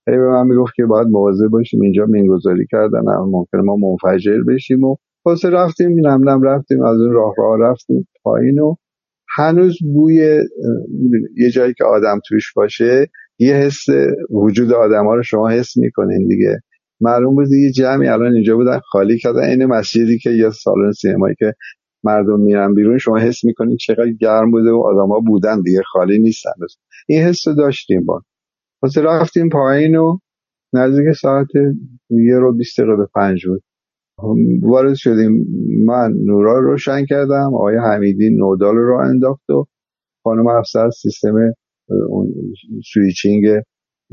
هی 0.08 0.16
به 0.16 0.28
من 0.28 0.46
می‌گفت 0.46 0.74
که 0.76 0.84
باید 0.84 1.08
مواظب 1.08 1.48
باشیم 1.48 1.80
اینجا 1.82 2.06
مینگذاری 2.06 2.66
کردن 2.70 3.08
هم 3.08 3.28
ممکن 3.30 3.58
ما 3.58 3.76
منفجر 3.76 4.42
بشیم 4.48 4.84
و 4.84 4.96
واسه 5.26 5.50
رفتیم 5.50 6.06
نم 6.06 6.28
نم 6.28 6.42
رفتیم 6.42 6.82
از 6.82 7.00
اون 7.00 7.12
راه 7.12 7.34
راه 7.38 7.58
رفتیم 7.60 8.08
پایین 8.22 8.58
و 8.58 8.74
هنوز 9.36 9.78
بوی 9.94 10.14
یه 11.36 11.50
جایی 11.50 11.74
که 11.74 11.84
آدم 11.84 12.20
توش 12.28 12.52
باشه 12.56 13.06
یه 13.38 13.54
حس 13.54 13.84
وجود 14.30 14.72
آدم 14.72 15.06
ها 15.06 15.14
رو 15.14 15.22
شما 15.22 15.48
حس 15.48 15.76
می‌کنین 15.76 16.28
دیگه. 16.28 16.60
معلوم 17.00 17.34
بود 17.34 17.52
یه 17.52 17.70
جمعی 17.70 18.08
الان 18.08 18.34
اینجا 18.34 18.56
بودن 18.56 18.80
خالی 18.90 19.18
کردن 19.18 19.42
این 19.42 19.66
مسجدی 19.66 20.18
که 20.18 20.30
یا 20.30 20.50
سالن 20.50 20.92
سینمایی 20.92 21.34
که 21.38 21.54
مردم 22.04 22.40
میرن 22.40 22.74
بیرون 22.74 22.98
شما 22.98 23.18
حس 23.18 23.44
می‌کنین 23.44 23.76
چقدر 23.76 24.10
گرم 24.20 24.50
بوده 24.50 24.70
و 24.70 24.82
آدما 24.86 25.20
بودن 25.26 25.60
دیگه 25.60 25.82
خالی 25.92 26.18
نیستن. 26.18 26.50
این 27.08 27.22
حس 27.22 27.48
رو 27.48 27.54
داشتیم 27.54 28.04
با 28.04 28.22
واسه 28.84 29.02
رفتیم 29.02 29.48
پایین 29.48 29.96
و 29.96 30.18
نزدیک 30.72 31.12
ساعت 31.12 31.46
یه 32.10 32.38
رو 32.38 32.56
بیست 32.56 32.80
دقیقه 32.80 32.96
به 32.96 33.08
پنج 33.14 33.46
بود. 33.46 33.62
وارد 34.62 34.94
شدیم. 34.94 35.46
من 35.86 36.12
نورا 36.12 36.58
رو 36.58 36.70
روشن 36.70 37.04
کردم 37.06 37.54
آقای 37.54 37.76
حمیدی 37.76 38.30
نودال 38.30 38.76
رو 38.76 38.96
انداخت 38.96 39.50
و 39.50 39.66
خانم 40.24 40.46
افسر 40.46 40.90
سیستم 40.90 41.52
سویچینگ 42.92 43.44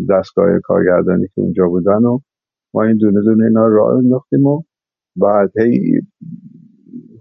دستگاه 0.10 0.60
کارگردانی 0.64 1.28
که 1.28 1.42
اونجا 1.42 1.68
بودن 1.68 2.06
و 2.06 2.20
ما 2.74 2.84
این 2.84 2.98
دونه 2.98 3.22
دونه 3.22 3.46
اینا 3.46 3.68
راه 3.68 3.98
انداختیم 3.98 4.46
و 4.46 4.62
بعد 5.16 5.52
هی 5.58 6.02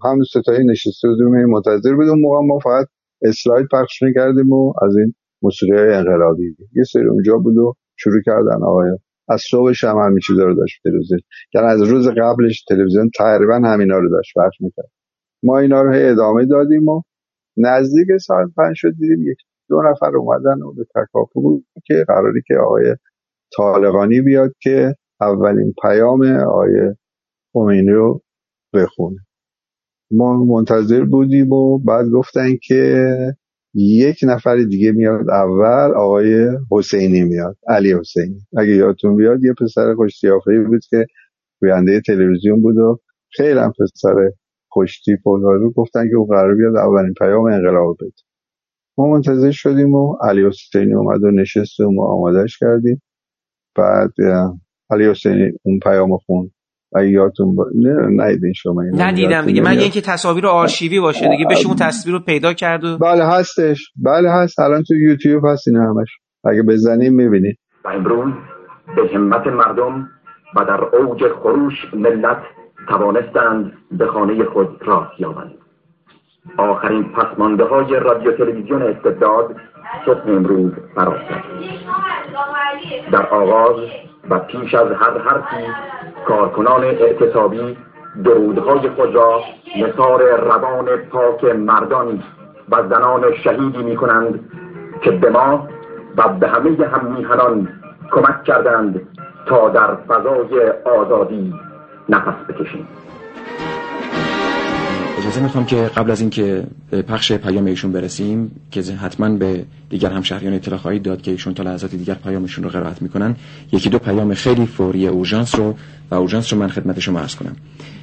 هم 0.03 0.23
ستایی 0.23 0.65
نشسته 0.65 1.07
بودیم 1.07 1.45
منتظر 1.45 1.95
بودیم. 1.95 2.21
موقع 2.21 2.45
ما 2.45 2.59
فقط 2.59 2.87
اسلاید 3.21 3.67
پخش 3.71 4.03
می‌کردیم 4.03 4.51
و 4.51 4.73
از 4.81 4.97
این 4.97 5.13
موسیقی 5.41 5.93
انقلابی. 5.93 6.55
یه 6.75 6.83
سری 6.83 7.07
اونجا 7.07 7.37
بود 7.37 7.57
و 7.57 7.73
شروع 7.97 8.21
کردن 8.25 8.63
آقای 8.63 8.91
از 9.29 9.41
صبح 9.49 9.73
هم 9.83 9.97
همین 9.97 10.19
چیزا 10.27 10.43
رو 10.43 10.55
داشت 10.55 10.81
تلویزیون. 10.83 11.19
یعنی 11.53 11.67
از 11.67 11.81
روز 11.81 12.07
قبلش 12.07 12.63
تلویزیون 12.69 13.09
تقریبا 13.17 13.55
همینا 13.55 13.97
رو 13.97 14.09
داشت 14.09 14.33
پخش 14.35 14.61
می‌کرد. 14.61 14.89
ما 15.43 15.59
اینا 15.59 15.81
رو 15.81 15.91
ادامه 15.95 16.45
دادیم 16.45 16.87
و 16.87 17.01
نزدیک 17.57 18.07
ساعت 18.21 18.49
پنج 18.57 18.75
شد 18.75 18.91
دیدیم 18.99 19.31
یک 19.31 19.37
دو 19.69 19.81
نفر 19.91 20.17
اومدن 20.17 20.61
و 20.61 20.73
به 20.73 20.83
تکاپو 20.95 21.41
بود 21.41 21.65
که 21.85 22.05
قراری 22.07 22.41
که 22.47 22.53
آقای 22.65 22.95
طالقانی 23.57 24.21
بیاد 24.21 24.51
که 24.61 24.95
اولین 25.21 25.73
پیام 25.81 26.23
آقای 26.23 26.95
خمینی 27.53 27.91
رو 27.91 28.21
بخونه. 28.73 29.17
ما 30.11 30.43
منتظر 30.45 31.05
بودیم 31.05 31.51
و 31.51 31.79
بعد 31.79 32.09
گفتن 32.09 32.49
که 32.63 33.05
یک 33.73 34.19
نفر 34.23 34.57
دیگه 34.57 34.91
میاد 34.91 35.29
اول 35.29 35.93
آقای 35.95 36.49
حسینی 36.71 37.21
میاد 37.23 37.57
علی 37.67 37.93
حسینی. 37.93 38.39
اگه 38.57 38.71
یادتون 38.75 39.15
بیاد 39.15 39.43
یه 39.43 39.53
پسر 39.53 39.95
خوش 39.95 40.25
بود 40.67 40.81
که 40.89 41.05
گوینده 41.61 42.01
تلویزیون 42.01 42.61
بود 42.61 42.77
و 42.77 42.99
خیلی 43.29 43.59
هم 43.59 43.73
پسر 43.79 44.31
خوشتیپ 44.69 45.27
و 45.27 45.37
رو 45.37 45.71
گفتن 45.71 46.09
که 46.09 46.15
او 46.15 46.27
قرار 46.27 46.55
بیاد 46.55 46.75
اولین 46.75 47.13
پیام 47.13 47.45
انقلاب 47.45 47.97
بده. 48.01 48.11
ما 48.97 49.07
منتظر 49.07 49.51
شدیم 49.51 49.93
و 49.93 50.17
علی 50.21 50.47
حسینی 50.47 50.93
اومد 50.93 51.23
و 51.23 51.31
نشست 51.31 51.79
و 51.79 51.91
ما 51.91 52.05
آمادش 52.07 52.57
کردیم. 52.59 53.01
بعد 53.75 54.13
علی 54.89 55.05
حسینی 55.05 55.51
اون 55.63 55.79
پیام 55.79 56.17
خون 56.17 56.51
یادتون 56.99 57.55
با... 57.55 57.65
نه 57.75 58.23
ندیدین 58.23 58.53
شما 58.53 58.81
ندیدم 58.93 59.45
دیگه. 59.45 59.61
من 59.61 59.77
اینکه 59.77 60.01
تصاویر 60.01 60.47
آرشیوی 60.47 60.99
باشه 60.99 61.29
دیگه 61.29 61.45
بشه 61.45 61.67
اون 61.67 61.75
تصویر 61.75 62.15
رو 62.15 62.23
پیدا 62.23 62.53
کرد 62.53 62.83
و 62.83 62.97
بله 62.97 63.25
هستش. 63.25 63.91
بله 64.05 64.29
هست. 64.31 64.59
الان 64.59 64.83
تو 64.83 64.95
یوتیوب 64.95 65.45
هست 65.45 65.67
این 65.67 65.77
همش. 65.77 66.07
اگه 66.43 66.63
بزنیم 66.63 67.13
می‌بینید 67.13 67.57
و 67.85 67.87
امروز 67.87 68.33
به 68.95 69.09
همت 69.13 69.47
مردم 69.47 70.09
و 70.55 70.65
در 70.65 70.83
اوج 70.83 71.23
خروش 71.43 71.93
ملت 71.93 72.41
توانستند 72.89 73.71
به 73.91 74.05
خانه 74.07 74.45
خود 74.45 74.67
راه 74.81 75.11
یابند. 75.19 75.51
آخرین 76.57 77.03
پسمانده 77.03 77.63
های 77.63 77.99
رادیو 77.99 78.31
تلویزیون 78.31 78.81
استبداد 78.81 79.55
صبح 80.05 80.27
امروز 80.27 80.71
فرا 80.95 81.17
در 83.11 83.25
آغاز 83.25 83.89
و 84.29 84.39
پیش 84.39 84.73
از 84.73 84.87
هر 84.87 85.17
حرفی 85.17 85.65
کارکنان 86.25 86.83
اعتصابی 86.83 87.77
درودهای 88.23 88.89
خود 88.89 89.15
را 89.15 89.41
نثار 89.77 90.39
روان 90.39 90.85
پاک 90.97 91.43
مردان 91.43 92.23
و 92.69 92.83
زنان 92.89 93.35
شهیدی 93.43 93.83
می 93.83 93.95
کنند 93.95 94.51
که 95.01 95.11
به 95.11 95.29
ما 95.29 95.67
و 96.17 96.29
به 96.29 96.47
همه 96.47 96.87
هم 96.87 97.13
میهنان 97.17 97.67
کمک 98.11 98.43
کردند 98.43 99.07
تا 99.45 99.69
در 99.69 99.95
فضای 99.95 100.71
آزادی 100.85 101.53
نفس 102.09 102.45
بکشیم. 102.49 102.87
اجازه 105.21 105.41
می‌خوام 105.41 105.65
که 105.65 105.75
قبل 105.75 106.11
از 106.11 106.21
اینکه 106.21 106.63
به 106.89 107.01
پخش 107.01 107.31
پیام 107.31 107.65
ایشون 107.65 107.91
برسیم 107.91 108.51
که 108.71 108.81
حتما 108.81 109.29
به 109.29 109.65
دیگر 109.89 110.09
همشهریان 110.11 110.53
اطلاع 110.53 110.79
خواهید 110.79 111.03
داد 111.03 111.21
که 111.21 111.31
ایشون 111.31 111.53
تا 111.53 111.63
لحظات 111.63 111.95
دیگر 111.95 112.13
پیامشون 112.13 112.63
رو 112.63 112.69
قرائت 112.69 113.01
می‌کنن. 113.01 113.35
یکی 113.71 113.89
دو 113.89 113.99
پیام 113.99 114.33
خیلی 114.33 114.65
فوری 114.65 115.07
اورژانس 115.07 115.55
رو 115.55 115.75
و 116.11 116.15
اورژانس 116.15 116.53
رو 116.53 116.59
من 116.59 116.67
خدمت 116.67 116.99
شما 116.99 117.19
عرض 117.19 117.35
کنم. 117.35 117.55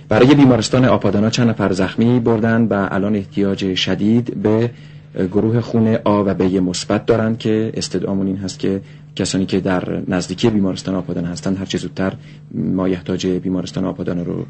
برای 0.09 0.35
بیمارستان 0.35 0.85
آپادانا 0.85 1.31
چند 1.31 1.49
نفر 1.49 1.73
زخمی 1.73 2.21
بردن 2.21 2.63
و 2.63 2.89
الان 2.91 3.17
احتیاج 3.17 3.75
شدید 3.75 4.43
به 4.43 4.71
گروه 5.33 5.61
خون 5.61 5.97
آ 6.05 6.23
و 6.23 6.35
ب 6.35 6.43
مثبت 6.43 7.07
دارند 7.07 7.39
که 7.39 7.73
استدعامون 7.75 8.27
این 8.27 8.37
هست 8.37 8.59
که 8.59 8.81
کسانی 9.17 9.47
که 9.47 9.61
در 9.61 10.03
نزدیکی 10.09 10.51
بیمارستان 10.51 10.95
آپادانا 10.95 11.29
هستند 11.29 11.59
هر 11.59 11.65
چه 11.65 11.79
زودتر 11.79 12.13
مایحتاج 12.55 13.27
بیمارستان 13.27 13.85
آپادانا 13.85 14.23
رو 14.23 14.47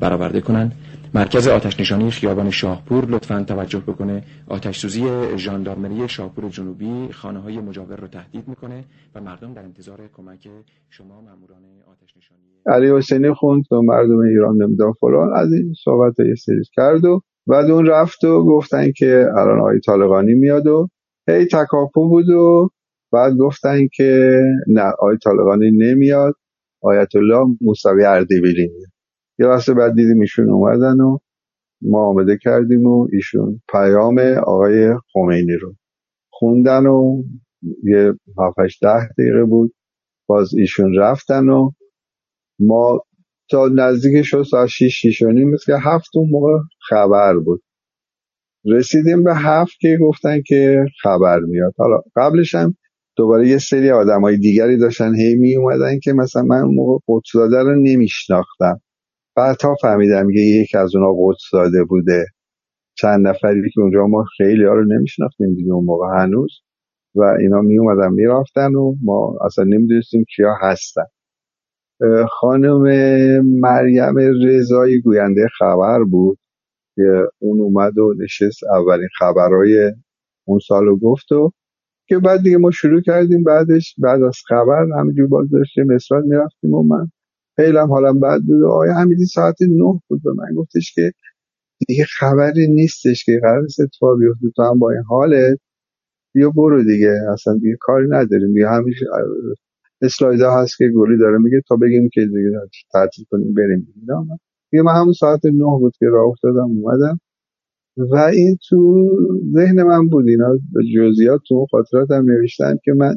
برآورده 0.00 0.40
کنند 0.40 0.72
مرکز 1.16 1.48
آتش 1.48 1.80
نشانی 1.80 2.10
خیابان 2.10 2.50
شاهپور 2.50 3.04
لطفا 3.04 3.44
توجه 3.48 3.78
بکنه. 3.78 4.22
آتش 4.48 4.78
سوزی 4.78 5.02
ژاندارمری 5.36 6.08
شاهپور 6.08 6.48
جنوبی 6.48 7.08
خانه 7.12 7.40
های 7.40 7.60
مجاور 7.60 7.96
رو 7.96 8.06
تهدید 8.06 8.48
می‌کنه 8.48 8.84
و 9.14 9.20
مردم 9.20 9.52
در 9.54 9.62
انتظار 9.62 10.00
کمک 10.16 10.48
شما 10.90 11.20
ماموران 11.20 11.62
آتش 11.92 12.16
نشانی 12.16 12.40
علی 12.66 12.98
حسینی 12.98 13.34
خوند 13.34 13.64
و 13.72 13.82
مردم 13.82 14.18
ایران 14.18 14.62
نمیدان 14.62 14.92
فلان. 14.92 15.36
از 15.36 15.52
این 15.52 15.74
صحبت 15.84 16.20
یه 16.20 16.34
سریز 16.34 16.70
کرد 16.72 17.04
و 17.04 17.20
بعد 17.46 17.70
اون 17.70 17.86
رفت 17.86 18.24
و 18.24 18.44
گفتن 18.46 18.92
که 18.92 19.26
الان 19.36 19.58
آقای 19.58 19.80
طالقانی 19.80 20.34
میاد 20.34 20.66
و 20.66 20.88
هی 21.28 21.46
تکاپو 21.46 22.08
بود 22.08 22.28
و 22.28 22.70
بعد 23.12 23.36
گفتن 23.36 23.88
که 23.94 24.40
نه 24.68 24.82
آقای 24.82 25.18
طالقانی 25.18 25.70
نمیاد. 25.70 26.34
آیت 26.82 27.16
الله 27.16 27.56
موسوی 27.60 28.04
اردبیلی 28.04 28.68
میاد 28.76 28.93
یه 29.38 29.46
واسه 29.46 29.74
بعد 29.74 29.94
دیدیم 29.94 30.20
ایشون 30.20 30.50
اومدن 30.50 31.00
و 31.00 31.18
ما 31.82 32.06
آمده 32.06 32.38
کردیم 32.42 32.86
و 32.86 33.08
ایشون 33.12 33.62
پیام 33.72 34.18
آقای 34.46 34.94
خمینی 35.12 35.56
رو 35.60 35.74
خوندن 36.30 36.86
و 36.86 37.22
یه 37.84 38.14
هفتش 38.38 38.78
ده 38.82 39.08
دقیقه 39.18 39.44
بود. 39.44 39.74
باز 40.26 40.54
ایشون 40.54 40.94
رفتن 40.98 41.48
و 41.48 41.70
ما 42.58 43.00
تا 43.50 43.68
نزدیک 43.68 44.22
شد 44.22 44.42
ساعت 44.50 44.68
شیش 44.68 45.00
شیش 45.00 45.22
و 45.22 45.30
نیم 45.30 45.56
که 45.66 45.72
هفت 45.80 46.10
اون 46.14 46.30
موقع 46.30 46.58
خبر 46.88 47.34
بود. 47.38 47.62
رسیدیم 48.64 49.24
به 49.24 49.34
هفت 49.34 49.72
که 49.80 49.98
گفتن 50.00 50.42
که 50.46 50.84
خبر 51.02 51.40
میاد. 51.40 51.74
حالا 51.78 52.00
قبلش 52.16 52.54
هم 52.54 52.76
دوباره 53.16 53.48
یه 53.48 53.58
سری 53.58 53.90
آدم 53.90 54.20
های 54.20 54.36
دیگری 54.36 54.76
داشتن 54.76 55.14
هی 55.14 55.36
می 55.36 55.56
اومدن 55.56 55.98
که 55.98 56.12
مثلا 56.12 56.42
من 56.42 56.60
اون 56.60 56.74
موقع 56.74 56.98
قدسزاده 57.08 57.58
رو 57.58 57.74
نمیشناختم. 57.82 58.80
بعدها 59.36 59.74
فهمیدم 59.82 60.32
که 60.32 60.40
یک 60.40 60.74
از 60.74 60.96
اونا 60.96 61.14
قدسزاده 61.18 61.84
بوده. 61.84 62.26
چند 62.94 63.26
نفری 63.26 63.70
که 63.74 63.80
اونجا 63.80 64.06
ما 64.06 64.24
خیلی 64.36 64.64
ها 64.64 64.74
رو 64.74 64.84
نمیشناختیم 64.84 65.54
دیگه 65.54 65.72
اون 65.72 65.84
موقع 65.84 66.06
هنوز. 66.18 66.50
و 67.14 67.22
اینا 67.40 67.60
می 67.60 67.78
اومدن 67.78 68.12
می‌رفتن 68.12 68.74
و 68.74 68.94
ما 69.02 69.38
اصلا 69.44 69.64
نمی‌دونستیم 69.64 70.24
کیا 70.36 70.54
هستن. 70.60 71.04
خانم 72.30 72.82
مریم 73.60 74.16
رضایی 74.44 75.00
گوینده 75.00 75.48
خبر 75.58 76.04
بود 76.04 76.38
که 76.96 77.28
اون 77.38 77.60
اومد 77.60 77.98
و 77.98 78.14
نشست 78.18 78.64
اولین 78.64 79.08
خبرهای 79.18 79.92
اون 80.44 80.58
سال 80.68 80.96
گفت 81.02 81.32
و 81.32 81.50
که 82.08 82.18
بعد 82.18 82.42
دیگه 82.42 82.58
ما 82.58 82.70
شروع 82.70 83.00
کردیم 83.00 83.42
بعدش 83.44 83.94
بعد 83.98 84.22
از 84.22 84.36
خبر 84.48 84.86
همینجور 85.00 85.26
باز 85.26 85.50
داشتیم 85.50 85.90
اصرار 85.90 86.22
می‌رفتیم 86.22 86.74
و 86.74 86.82
من 86.82 87.08
خیلی 87.56 87.78
هم 87.78 87.88
حالم 87.88 88.20
بد 88.20 88.40
بود. 88.46 88.62
و 88.62 88.68
آیا 88.68 88.94
همیدی 88.94 89.26
ساعت 89.26 89.62
نه 89.62 90.00
بود 90.08 90.22
به 90.24 90.32
من. 90.32 90.54
گفتش 90.56 90.94
که 90.94 91.12
دیگه 91.88 92.04
خبری 92.18 92.68
نیستش 92.68 93.24
که 93.24 93.40
قرار 93.42 93.64
اتفاق 93.84 94.18
بیفته. 94.18 94.46
تو 94.56 94.62
هم 94.62 94.78
با 94.78 94.90
این 94.90 95.02
حالت 95.08 95.58
بیا 96.34 96.50
برو 96.50 96.84
دیگه. 96.84 97.14
اصلا 97.32 97.54
دیگه 97.54 97.76
کاری 97.80 98.06
نداریم. 98.08 98.54
دیگه 98.54 98.68
همیشه 98.68 99.06
اسلایدا 100.02 100.62
هست 100.62 100.78
که 100.78 100.88
گلی 100.88 101.18
داره. 101.18 101.38
میگه 101.38 101.60
تا 101.68 101.76
بگیم 101.76 102.08
که 102.12 102.20
دیگه 102.20 102.50
تعطیل 102.92 103.24
کنیم 103.30 103.54
بریم. 103.54 103.94
دیگه 104.70 104.82
من 104.82 104.92
همون 105.00 105.12
ساعت 105.12 105.46
نه 105.46 105.78
بود 105.80 105.94
که 105.98 106.06
راه 106.06 106.26
افتادم 106.28 106.64
اومدم. 106.70 107.20
و 107.96 108.16
این 108.16 108.58
تو 108.68 109.08
ذهن 109.54 109.82
من 109.82 110.08
بود. 110.08 110.28
اینا 110.28 110.58
جزئیات 110.96 111.40
تو 111.48 111.66
خاطراتم 111.70 112.24
نوشتم 112.30 112.78
که 112.84 112.92
من 112.92 113.14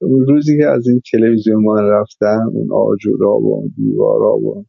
اون 0.00 0.26
روزی 0.26 0.58
که 0.58 0.66
از 0.66 0.88
این 0.88 1.02
تلویزیون 1.12 1.64
من 1.64 1.84
رفتم 1.84 2.50
اون 2.54 2.72
آجورا 2.72 3.38
و 3.38 3.68
دیوارا 3.76 4.36
و 4.36 4.64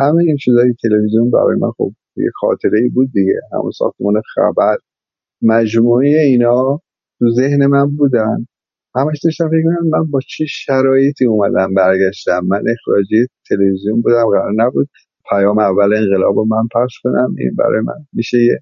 همه 0.00 0.22
این 0.24 0.36
چیزای 0.36 0.74
تلویزیون 0.82 1.30
برای 1.30 1.56
من 1.60 1.70
خب 1.78 1.92
یه 2.16 2.30
خاطره 2.34 2.80
ای 2.82 2.88
بود 2.88 3.10
دیگه. 3.12 3.40
همون 3.52 3.70
ساختمان 3.70 4.22
خبر 4.34 4.76
مجموعه 5.42 6.20
اینا 6.20 6.80
تو 7.18 7.30
ذهن 7.30 7.66
من 7.66 7.96
بودن. 7.96 8.46
همش 8.96 9.20
داشتم 9.24 9.48
فکر 9.48 9.82
من 9.92 10.10
با 10.10 10.20
چه 10.28 10.44
شرایطی 10.48 11.26
اومدم 11.26 11.74
برگشتم. 11.74 12.40
من 12.48 12.62
اخراجی 12.72 13.26
تلویزیون 13.48 14.00
بودم 14.02 14.24
قرار 14.32 14.52
نبود 14.56 14.88
پیام 15.30 15.58
اول 15.58 15.94
انقلاب 15.94 16.36
رو 16.36 16.46
من 16.46 16.68
پخش 16.74 17.00
کنم. 17.04 17.34
این 17.38 17.54
برای 17.58 17.80
من 17.80 18.06
میشه 18.12 18.38
یه 18.38 18.60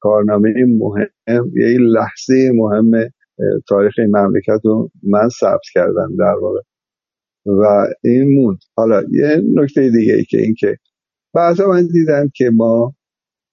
کارنامه 0.00 0.54
مهم 0.66 1.08
یه 1.56 1.78
لحظه 1.80 2.52
مهم 2.54 2.90
تاریخ 3.68 3.94
این 3.98 4.16
مملکت 4.16 4.60
رو 4.64 4.90
من 5.02 5.28
ثبت 5.28 5.62
کردم 5.74 6.16
در 6.18 6.34
واقع. 6.42 6.60
و 7.46 7.86
این 8.04 8.34
موند. 8.34 8.58
حالا 8.76 9.02
یه 9.10 9.42
نکته 9.54 9.90
دیگه 9.90 10.14
ای 10.14 10.24
که 10.24 10.38
این 10.38 10.54
که 10.54 10.76
بعضا 11.34 11.68
من 11.68 11.86
دیدم 11.86 12.30
که 12.34 12.50
ما 12.54 12.94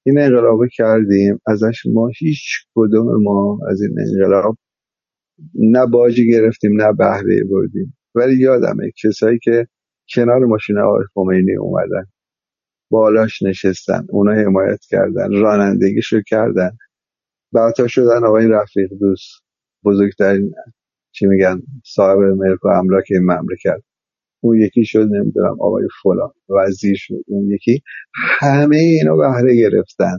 این 0.06 0.20
انقلاب 0.20 0.60
کردیم 0.74 1.40
ازش 1.48 1.86
ما 1.94 2.10
هیچ 2.20 2.44
کدوم 2.76 3.24
ما 3.24 3.60
از 3.70 3.82
این 3.82 3.95
انقلاب 4.00 4.58
نه 5.56 5.86
باجی 5.88 6.32
گرفتیم 6.32 6.82
نه 6.82 6.94
بهره 6.94 7.44
بردیم. 7.52 7.98
ولی 8.16 8.36
یادمه 8.36 8.92
کسایی 9.03 9.40
که 9.44 9.68
کنار 10.16 10.40
ماشین 10.45 10.78
آقای 10.80 11.03
خمینی 11.14 11.56
اومدن 11.56 12.06
بالاش 12.92 13.42
نشستن 13.42 14.06
اونا 14.10 14.34
حمایت 14.34 14.80
کردن 14.90 15.32
رانندگیشو 15.32 16.22
کردن. 16.28 16.78
بعدها 17.53 17.88
شدن 17.88 18.24
آقای 18.26 18.48
رفیق 18.48 18.90
دوست. 19.00 19.42
بزرگترین 19.86 20.52
چی 21.12 21.26
میگن 21.26 21.62
صاحب 21.86 22.20
ملک 22.20 22.66
و 22.66 22.68
املاک 22.68 23.06
این 23.12 23.24
مملکت. 23.24 23.82
اون 24.44 24.62
یکی 24.62 24.86
شد 24.86 25.08
نمی‌دونم 25.12 25.62
آقای 25.62 25.88
فلان 26.03 26.32
وزیر 26.50 26.95
شد. 26.98 27.16
اون 27.28 27.52
یکی. 27.52 27.82
همه 28.16 28.78
اینا 28.78 29.16
بهره 29.16 29.56
گرفتن. 29.56 30.18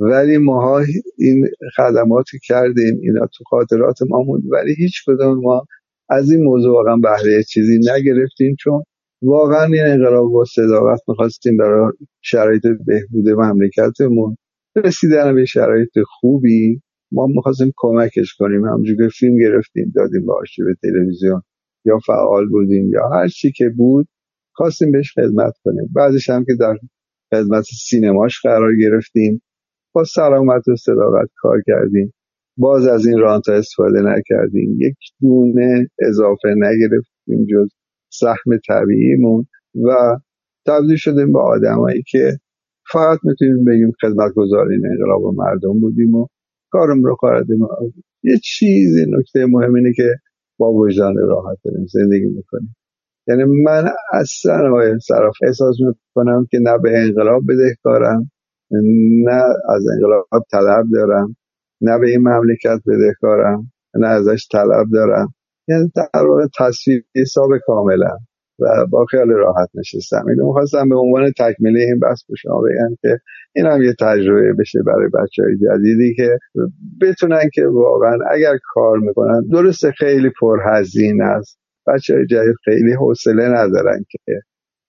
ولی 0.00 0.38
ماها 0.38 0.82
این 1.18 1.46
خدمات 1.76 2.26
کردیم 2.48 2.98
اینا 3.02 3.26
تو 3.26 3.44
خاطرات 3.44 3.98
ما 4.10 4.22
موند 4.22 4.42
ولی 4.52 4.74
هیچ 4.78 5.04
کدوم 5.06 5.40
ما 5.40 5.64
از 6.10 6.30
این 6.30 6.44
موضوع 6.44 6.74
واقعا 6.74 6.96
بهره 6.96 7.42
چیزی 7.42 7.78
نگرفتیم. 7.78 8.56
چون 8.60 8.82
واقعا 9.22 9.64
این 9.64 9.84
انقلاب 9.86 10.32
با 10.32 10.44
صداقت 10.44 11.00
می‌خواستیم 11.08 11.56
برای 11.56 11.92
شرایط 12.22 12.62
بهبود 12.86 13.28
مملکتمون 13.28 14.36
رسیدن 14.76 15.34
به 15.34 15.44
شرایط 15.44 15.90
خوبی. 16.06 16.80
ما 17.14 17.26
می‌خواستیم 17.26 17.72
کمکش 17.76 18.34
کنیم. 18.34 18.64
همونجور 18.64 18.96
که 18.96 19.08
فیلم 19.18 19.38
گرفتیم 19.38 19.92
دادیم 19.94 20.26
به 20.26 20.32
آرشیو 20.32 20.64
تلویزیون. 20.82 21.42
یا 21.84 21.98
فعال 22.06 22.48
بودیم 22.48 22.90
یا 22.92 23.08
هر 23.08 23.28
چی 23.28 23.52
که 23.52 23.68
بود 23.68 24.08
خواستیم 24.52 24.92
بهش 24.92 25.12
خدمت 25.12 25.52
کنیم. 25.64 25.90
بعضش 25.94 26.30
هم 26.30 26.44
که 26.44 26.52
در 26.60 26.74
خدمت 27.34 27.64
سینماش 27.64 28.40
قرار 28.42 28.76
گرفتیم. 28.76 29.42
با 29.94 30.04
سلامت 30.04 30.68
و 30.68 30.76
صداقت 30.76 31.28
کار 31.36 31.62
کردیم. 31.66 32.12
باز 32.56 32.86
از 32.86 33.06
این 33.06 33.18
رانتا 33.18 33.52
استفاده 33.52 34.00
نکردیم. 34.02 34.76
یک 34.80 34.96
دونه 35.20 35.88
اضافه 36.08 36.48
نگرفتیم 36.48 37.46
جز 37.50 37.68
سهم 38.12 38.58
طبیعیمون 38.68 39.46
و 39.74 40.18
تبدیل 40.66 40.96
شدیم 40.96 41.32
به 41.32 41.38
آدمایی 41.38 42.02
که 42.06 42.38
فقط 42.92 43.18
می‌تونیم 43.22 43.64
بگیم 43.64 43.92
خدمتگزارین 44.00 44.86
انقلاب 44.86 45.22
و 45.22 45.32
مردم 45.32 45.80
بودیم 45.80 46.14
و 46.14 46.26
کارم 46.74 47.02
رو 47.04 47.16
کردیم 47.22 47.58
یه 48.22 48.38
چیزی 48.44 49.06
نکته 49.08 49.46
مهم 49.46 49.74
اینه 49.74 49.92
که 49.96 50.14
با 50.58 50.72
وجدان 50.72 51.14
راحت 51.16 51.58
داریم 51.64 51.86
زندگی 51.92 52.26
می‌کنیم. 52.36 52.76
یعنی 53.28 53.44
من 53.64 53.84
اصلا 54.12 54.68
آقای 54.68 54.98
صرف 55.08 55.34
احساس 55.46 55.76
می‌کنم 55.80 56.46
که 56.50 56.58
نه 56.58 56.78
به 56.82 56.98
انقلاب 56.98 57.42
بدهکارم 57.48 58.30
نه 59.24 59.42
از 59.74 59.82
انقلاب 59.94 60.44
طلب 60.52 60.84
دارم 60.92 61.36
نه 61.80 61.98
به 61.98 62.08
این 62.08 62.20
مملکت 62.20 62.80
بدهکارم 62.86 63.72
نه 63.94 64.06
ازش 64.06 64.48
طلب 64.52 64.86
دارم. 64.92 65.34
یعنی 65.68 65.90
در 65.96 66.26
واقع 66.28 66.46
تصویر 66.58 67.04
حساب 67.16 67.50
کاملا 67.66 68.18
و 68.58 68.86
با 68.90 69.04
خیال 69.04 69.28
راحت 69.28 69.68
نشستم. 69.74 70.24
اینو 70.28 70.46
می‌خواستم 70.46 70.88
به 70.88 70.96
عنوان 70.96 71.32
تکمیله 71.38 71.80
این 71.80 71.98
بحث 71.98 72.24
به 72.28 72.34
شما 72.38 72.60
بگم 72.60 72.96
که 73.02 73.18
این 73.54 73.66
هم 73.66 73.82
یه 73.82 73.94
تجربه 74.00 74.52
بشه 74.58 74.78
برای 74.86 75.08
بچه 75.08 75.42
های 75.42 75.56
جدیدی 75.56 76.14
که 76.14 76.38
بتونن 77.00 77.50
که 77.54 77.66
واقعا 77.66 78.18
اگر 78.30 78.54
کار 78.74 78.98
می‌کنن 78.98 79.48
درست 79.52 79.90
خیلی 79.90 80.30
پرهزین 80.40 81.22
است. 81.22 81.58
بچه 81.86 82.14
های 82.14 82.26
جدید 82.26 82.56
خیلی 82.64 82.92
حوصله 82.92 83.48
ندارن 83.48 84.04
که 84.10 84.18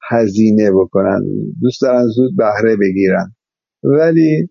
هزینه 0.10 0.72
بکنن. 0.72 1.22
دوست 1.62 1.82
دارن 1.82 2.08
زود 2.08 2.38
بهره 2.38 2.78
بگیرن. 2.82 3.36
ولی 3.84 4.50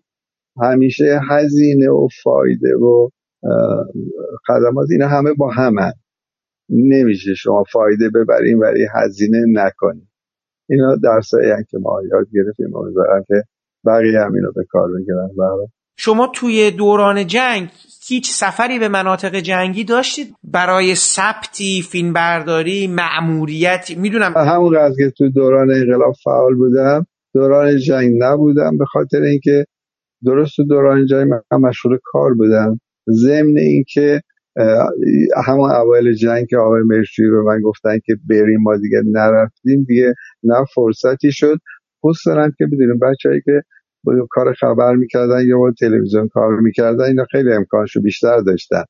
همیشه 0.63 1.19
هزینه 1.29 1.89
و 1.89 2.07
فایده 2.23 2.75
و 2.75 3.09
خدمات 4.47 4.87
اینا 4.91 5.07
همه 5.07 5.33
با 5.33 5.49
همن. 5.49 5.91
نمیشه. 6.69 7.33
شما 7.33 7.63
فایده 7.71 8.09
ببریم 8.09 8.59
ولی 8.59 8.85
هزینه 8.95 9.45
نکنیم 9.47 10.11
اینا 10.69 10.95
درسایی 11.03 11.49
که 11.71 11.77
ما 11.77 12.01
یاد 12.11 12.27
گرفتیم. 12.33 12.75
امیدوارم 12.75 13.23
که 13.27 13.43
بقیه 13.85 14.19
هم 14.19 14.33
اینو 14.33 14.51
به 14.55 14.65
کار 14.69 14.87
بگیرن. 14.99 15.29
شما 15.97 16.31
توی 16.35 16.71
دوران 16.71 17.27
جنگ 17.27 17.69
هیچ 18.07 18.31
سفری 18.31 18.79
به 18.79 18.87
مناطق 18.87 19.35
جنگی 19.35 19.83
داشتید؟ 19.83 20.35
برای 20.43 20.95
ثبتی 20.95 21.81
فیلمبرداری 21.81 22.87
مأموریت 22.87 23.97
می‌دونم. 23.97 24.33
همون 24.35 24.79
قضیه 24.79 25.05
که 25.05 25.13
تو 25.17 25.29
دوران 25.29 25.71
انقلاب 25.71 26.13
فعال 26.23 26.55
بودم 26.55 27.05
دوران 27.33 27.77
جنگ 27.77 28.11
نبودم 28.19 28.77
به 28.77 28.85
خاطر 28.85 29.21
اینکه 29.21 29.65
درست 30.25 30.55
تو 30.55 30.63
دوران 30.63 31.05
جنگ 31.05 31.31
من 31.51 31.61
مشغول 31.61 31.97
کار 32.03 32.33
بودم. 32.33 32.79
ضمن 33.09 33.57
اینکه 33.57 34.21
همون 35.45 35.71
اوایل 35.71 36.13
جنگ 36.13 36.47
که 36.47 36.57
آقای 36.57 36.81
مرشی 36.81 37.23
رو 37.23 37.47
من 37.47 37.61
گفتن 37.61 37.99
که 38.05 38.15
بریم 38.29 38.61
ما 38.61 38.77
دیگه 38.77 39.01
نرفتیم 39.05 39.83
دیگه 39.87 40.13
نه 40.43 40.65
فرصتی 40.75 41.31
شد. 41.31 41.57
خود 42.01 42.15
دارم 42.25 42.53
که 42.57 42.65
بدونیم 42.65 42.99
بچه 42.99 43.41
که 43.45 43.61
کار 44.29 44.53
خبر 44.53 44.95
می‌کردن 44.95 45.45
یا 45.47 45.57
با 45.57 45.71
تلویزیون 45.79 46.27
کار 46.27 46.59
می‌کردن 46.59 47.03
اینا 47.03 47.25
خیلی 47.31 47.53
امکانشو 47.53 48.01
بیشتر 48.01 48.39
داشتن. 48.39 48.83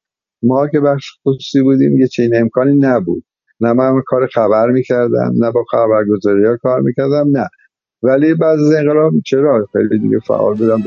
ما 0.43 0.67
که 0.67 0.79
بخش 0.79 1.05
خصوصی 1.27 1.61
بودیم 1.61 1.97
یه 1.97 2.07
چین 2.07 2.35
امکانی 2.35 2.75
نبود. 2.79 3.23
نه 3.59 3.73
من 3.73 4.01
کار 4.05 4.27
خبر 4.27 4.67
می‌کردم 4.67 5.33
نه 5.39 5.51
با 5.51 5.63
خبرگزاری 5.71 6.45
ها 6.45 6.57
کار 6.57 6.81
می‌کردم 6.81 7.37
نه. 7.37 7.47
ولی 8.03 8.33
بعد 8.33 8.59
از 8.59 8.73
انقلاب 8.73 9.13
چرا؟ 9.25 9.67
خیلی 9.73 9.99
دیگه 9.99 10.19
فعال 10.19 10.55
بودم 10.55 10.83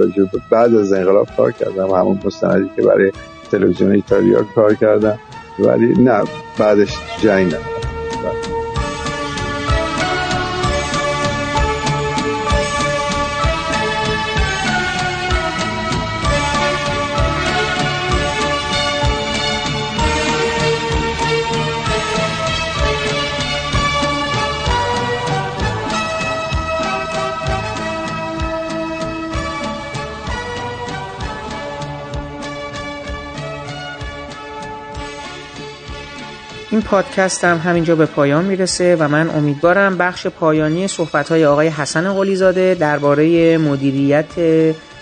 بعد 0.51 0.75
از 0.75 0.93
انقلاب 0.93 1.29
کار 1.37 1.53
کردم. 1.53 1.89
همون 1.89 2.19
مستندی 2.25 2.71
که 2.77 2.83
برای 2.83 3.13
تلویزیون 3.51 3.93
ایتالیا 3.93 4.43
کار 4.55 4.75
کردم 4.75 5.19
ولی 5.59 5.95
نه 6.05 6.23
بعدش 6.59 6.93
جنگ 7.23 7.55
این 36.79 36.87
پادکست 36.87 37.45
هم 37.45 37.59
همینجا 37.59 37.97
به 37.97 38.07
پایان 38.07 38.45
می‌رسه 38.45 38.97
و 38.97 39.09
من 39.09 39.31
امیدوارم 39.31 39.99
بخش 39.99 40.27
پایانی 40.27 40.89
صحبت 40.89 41.29
های 41.29 41.47
آقای 41.47 41.69
حسن 41.69 42.13
قلیزاده 42.13 42.75
درباره 42.75 43.59
مدیریت 43.59 44.33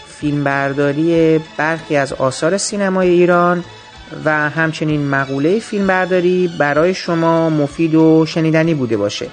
فیلمبرداری 0.08 1.40
برخی 1.56 1.96
از 1.96 2.12
آثار 2.12 2.56
سینمای 2.56 3.08
ایران 3.08 3.64
و 4.24 4.50
همچنین 4.50 5.08
مقوله 5.08 5.58
فیلمبرداری 5.58 6.50
برای 6.58 6.94
شما 6.94 7.50
مفید 7.50 7.94
و 7.94 8.26
شنیدنی 8.26 8.74
بوده 8.74 8.96
باشه. 8.96 9.26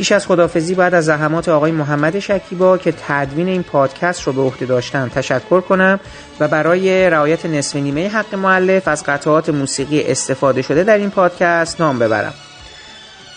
پیش 0.00 0.12
از 0.12 0.26
خدافزی 0.26 0.74
باید 0.74 0.94
از 0.94 1.04
زحمات 1.04 1.48
آقای 1.48 1.72
محمد 1.72 2.18
شکیبا 2.18 2.78
که 2.78 2.94
تدوین 3.08 3.48
این 3.48 3.62
پادکست 3.62 4.22
رو 4.22 4.32
به 4.32 4.40
عهده 4.40 4.66
داشتن 4.66 5.08
تشکر 5.08 5.60
کنم 5.60 6.00
و 6.40 6.48
برای 6.48 7.10
رعایت 7.10 7.46
نصف 7.46 7.76
نیمه 7.76 8.08
حق 8.08 8.34
معلف 8.34 8.88
از 8.88 9.04
قطعات 9.04 9.48
موسیقی 9.48 10.02
استفاده 10.02 10.62
شده 10.62 10.84
در 10.84 10.98
این 10.98 11.10
پادکست 11.10 11.80
نام 11.80 11.98
ببرم. 11.98 12.34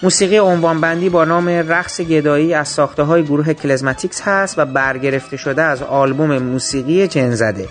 موسیقی 0.04 0.38
عنوانبندی 0.38 1.10
با 1.10 1.26
نام 1.26 1.50
رقص 1.50 2.02
گدایی 2.02 2.54
از 2.54 2.68
ساخته 2.68 3.04
های 3.04 3.24
گروه 3.24 3.54
کلزماتیکس 3.54 4.22
هست 4.22 4.60
و 4.60 4.66
برگرفته 4.66 5.38
شده 5.38 5.62
از 5.62 5.82
آلبوم 5.82 6.38
موسیقی 6.38 7.08
جنزده. 7.08 7.68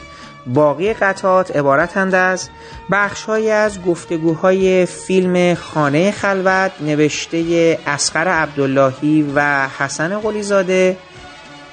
باقی 0.46 0.92
قطعات 0.92 1.56
عبارتند 1.56 2.14
از 2.14 2.48
بخشهایی 2.90 3.50
از 3.50 3.82
گفتگوهای 3.82 4.86
فیلم 4.86 5.54
خانه 5.54 6.10
خلوت 6.10 6.72
نوشته 6.80 7.78
اسقر 7.86 8.28
عبداللهی 8.28 9.32
و 9.34 9.68
حسن 9.78 10.18
قلیزاده 10.18 10.96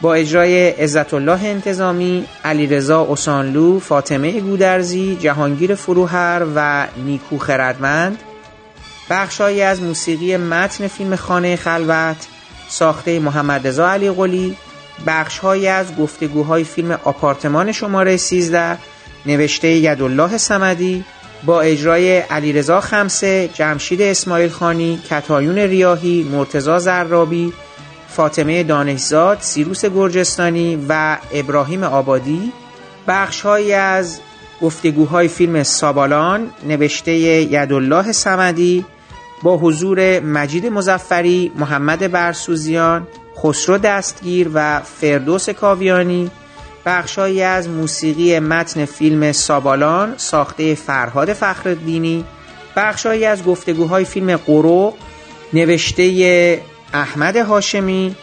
با 0.01 0.13
اجرای 0.13 0.69
عزت 0.69 1.13
الله 1.13 1.43
انتظامی، 1.43 2.25
علیرضا 2.45 3.07
اسانلو، 3.11 3.79
فاطمه 3.79 4.39
گودرزی، 4.39 5.15
جهانگیر 5.15 5.75
فروهر 5.75 6.45
و 6.55 6.87
نیکو 7.05 7.37
خردمند. 7.37 8.17
بخشهایی 9.09 9.61
از 9.61 9.81
موسیقی 9.81 10.37
متن 10.37 10.87
فیلم 10.87 11.15
خانه 11.15 11.55
خلوت 11.55 12.27
ساخته 12.69 13.19
محمد 13.19 13.67
رضا 13.67 13.89
علی 13.91 14.11
قلی 14.11 14.55
بخشهایی 15.07 15.67
از 15.67 15.95
گفتگوهای 15.95 16.63
فیلم 16.63 16.99
آپارتمان 17.03 17.71
شماره 17.71 18.17
13 18.17 18.77
نوشته 19.25 19.67
یدالله 19.67 20.37
سمدی 20.37 21.03
با 21.45 21.61
اجرای 21.61 22.17
علیرضا 22.17 22.81
خمسه، 22.81 23.49
جمشید 23.53 24.01
اسماعیل 24.01 24.49
خانی، 24.49 24.99
کتایون 25.09 25.57
ریاهی، 25.57 26.23
مرتزا 26.31 26.79
زرابی، 26.79 27.53
فاطمه 28.07 28.63
دانشزاد، 28.63 29.37
سیروس 29.41 29.85
گرجستانی 29.85 30.85
و 30.89 31.17
ابراهیم 31.33 31.83
آبادی. 31.83 32.53
بخشهایی 33.07 33.73
از 33.73 34.19
گفتگوهای 34.61 35.27
فیلم 35.27 35.63
سابالان 35.63 36.49
نوشته 36.67 37.11
یدالله 37.11 38.11
سمدی 38.11 38.85
با 39.43 39.57
حضور 39.57 40.19
مجید 40.19 40.65
مزفری، 40.65 41.51
محمد 41.55 42.11
برسوزیان، 42.11 43.07
خسرو 43.43 43.77
دستگیر 43.77 44.49
و 44.53 44.79
فردوس 44.79 45.49
کاویانی 45.49 46.31
بخشهایی 46.85 47.41
از 47.41 47.69
موسیقی 47.69 48.39
متن 48.39 48.85
فیلم 48.85 49.31
سابالان 49.31 50.13
ساخته 50.17 50.75
فرهاد 50.75 51.33
فخرالدینی 51.33 52.25
بخشهایی 52.75 53.25
از 53.25 53.43
گفتگوهای 53.43 54.05
فیلم 54.05 54.37
قروق 54.37 54.93
نوشته 55.53 56.61
احمد 56.93 57.37
هاشمی 57.37 58.15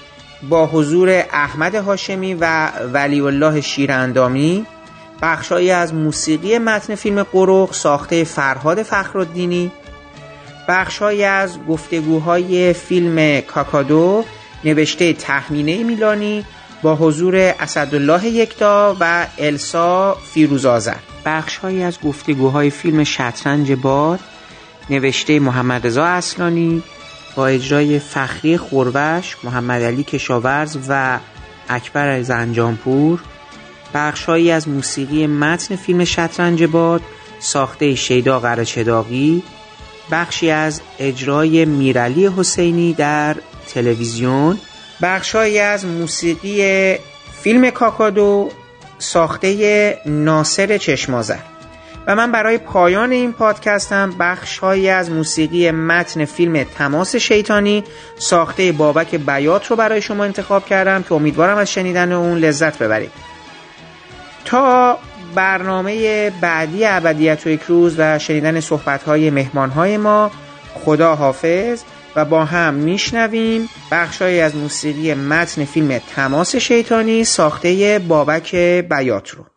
با 0.49 0.67
حضور 0.67 1.25
احمد 1.33 1.75
هاشمی 1.75 2.35
و 2.35 2.70
ولی 2.93 3.20
الله 3.20 3.61
شیراندامی 3.61 4.67
بخشهایی 5.23 5.70
از 5.70 5.95
موسیقی 5.95 6.59
متن 6.59 6.95
فیلم 6.95 7.23
قروق 7.23 7.73
ساخته 7.73 8.25
فرهاد 8.25 8.83
فخرالدینی 8.83 9.73
بخشهایی 10.69 11.25
از 11.25 11.59
گفتگوهای 11.69 12.73
فیلم 12.73 13.41
کاکادو 13.41 14.25
نوشته 14.67 15.12
تخمینه 15.12 15.85
میلانی 15.85 16.45
با 16.83 16.97
حضور 16.97 17.36
اسدالله 17.36 18.27
یکتا 18.27 18.97
و 19.01 19.27
السا 19.39 20.15
فیروزآذر. 20.33 20.97
بخشهایی 21.25 21.83
از 21.83 22.01
گفتگوهای 22.01 22.70
فیلم 22.70 23.05
شطرنج 23.05 23.73
باد 23.73 24.20
نوشته 24.91 25.41
محمد 25.41 25.86
رضا 25.86 26.05
اصلانی 26.05 26.83
با 27.36 27.47
اجرای 27.47 27.99
فخری 27.99 28.57
خوروش، 28.57 29.36
محمد 29.45 29.83
علی 29.83 30.05
کشاورز 30.05 30.78
و 30.89 31.19
اکبر 31.69 32.23
زنجانپور 32.23 33.20
بخشهایی 33.95 34.51
از 34.51 34.69
موسیقی 34.69 35.27
متن 35.27 35.77
فیلم 35.77 36.05
شطرنج 36.05 36.65
باد 36.65 37.03
ساخته 37.41 37.95
شیدا 37.95 38.41
قرچداغی 38.41 39.43
بخشی 40.11 40.51
از 40.51 40.81
اجرای 40.99 41.65
میرعلی 41.65 42.27
حسینی 42.27 42.95
در 42.95 43.36
تلویزیون 43.77 44.59
بخشهایی 45.03 45.59
از 45.59 45.87
موسیقی 45.87 46.95
فیلم 47.43 47.71
کاکادو 47.71 48.51
ساخته 48.99 49.99
ناصر 50.07 50.79
چشمازر. 50.79 51.39
و 52.07 52.15
من 52.15 52.33
برای 52.33 52.59
پایان 52.59 53.13
این 53.13 53.33
پادکستم 53.33 54.15
بخشهایی 54.21 54.89
از 54.89 55.11
موسیقی 55.11 55.71
متن 55.71 56.25
فیلم 56.25 56.65
تماس 56.79 57.17
شیطانی 57.17 57.85
ساخته 58.19 58.73
بابک 58.73 59.15
بیات 59.15 59.67
رو 59.67 59.77
برای 59.77 60.03
شما 60.03 60.25
انتخاب 60.25 60.67
کردم 60.67 61.03
که 61.03 61.13
امیدوارم 61.13 61.59
از 61.59 61.73
شنیدن 61.73 62.13
اون 62.13 62.39
لذت 62.39 62.79
ببرید. 62.79 63.11
تا 64.45 64.99
برنامه 65.35 66.31
بعدی 66.31 66.85
ابدیت 66.85 67.47
و 67.47 67.49
یک 67.49 67.63
روز 67.63 67.95
و 67.99 68.19
شنیدن 68.19 68.61
صحبت‌های 68.61 69.31
مهمانهای 69.31 69.97
ما 69.97 70.31
خدا 70.85 71.15
حافظ 71.15 71.83
و 72.17 72.25
با 72.25 72.45
هم 72.45 72.75
میشنویم 72.75 73.69
بخشهایی 73.91 74.41
از 74.41 74.57
موسیقی 74.57 75.15
متن 75.15 75.65
فیلم 75.65 75.99
تماس 75.99 76.57
شیطانی 76.57 77.25
ساخته 77.25 78.01
بابک 78.09 78.55
بیات 78.89 79.31
رو. 79.31 79.56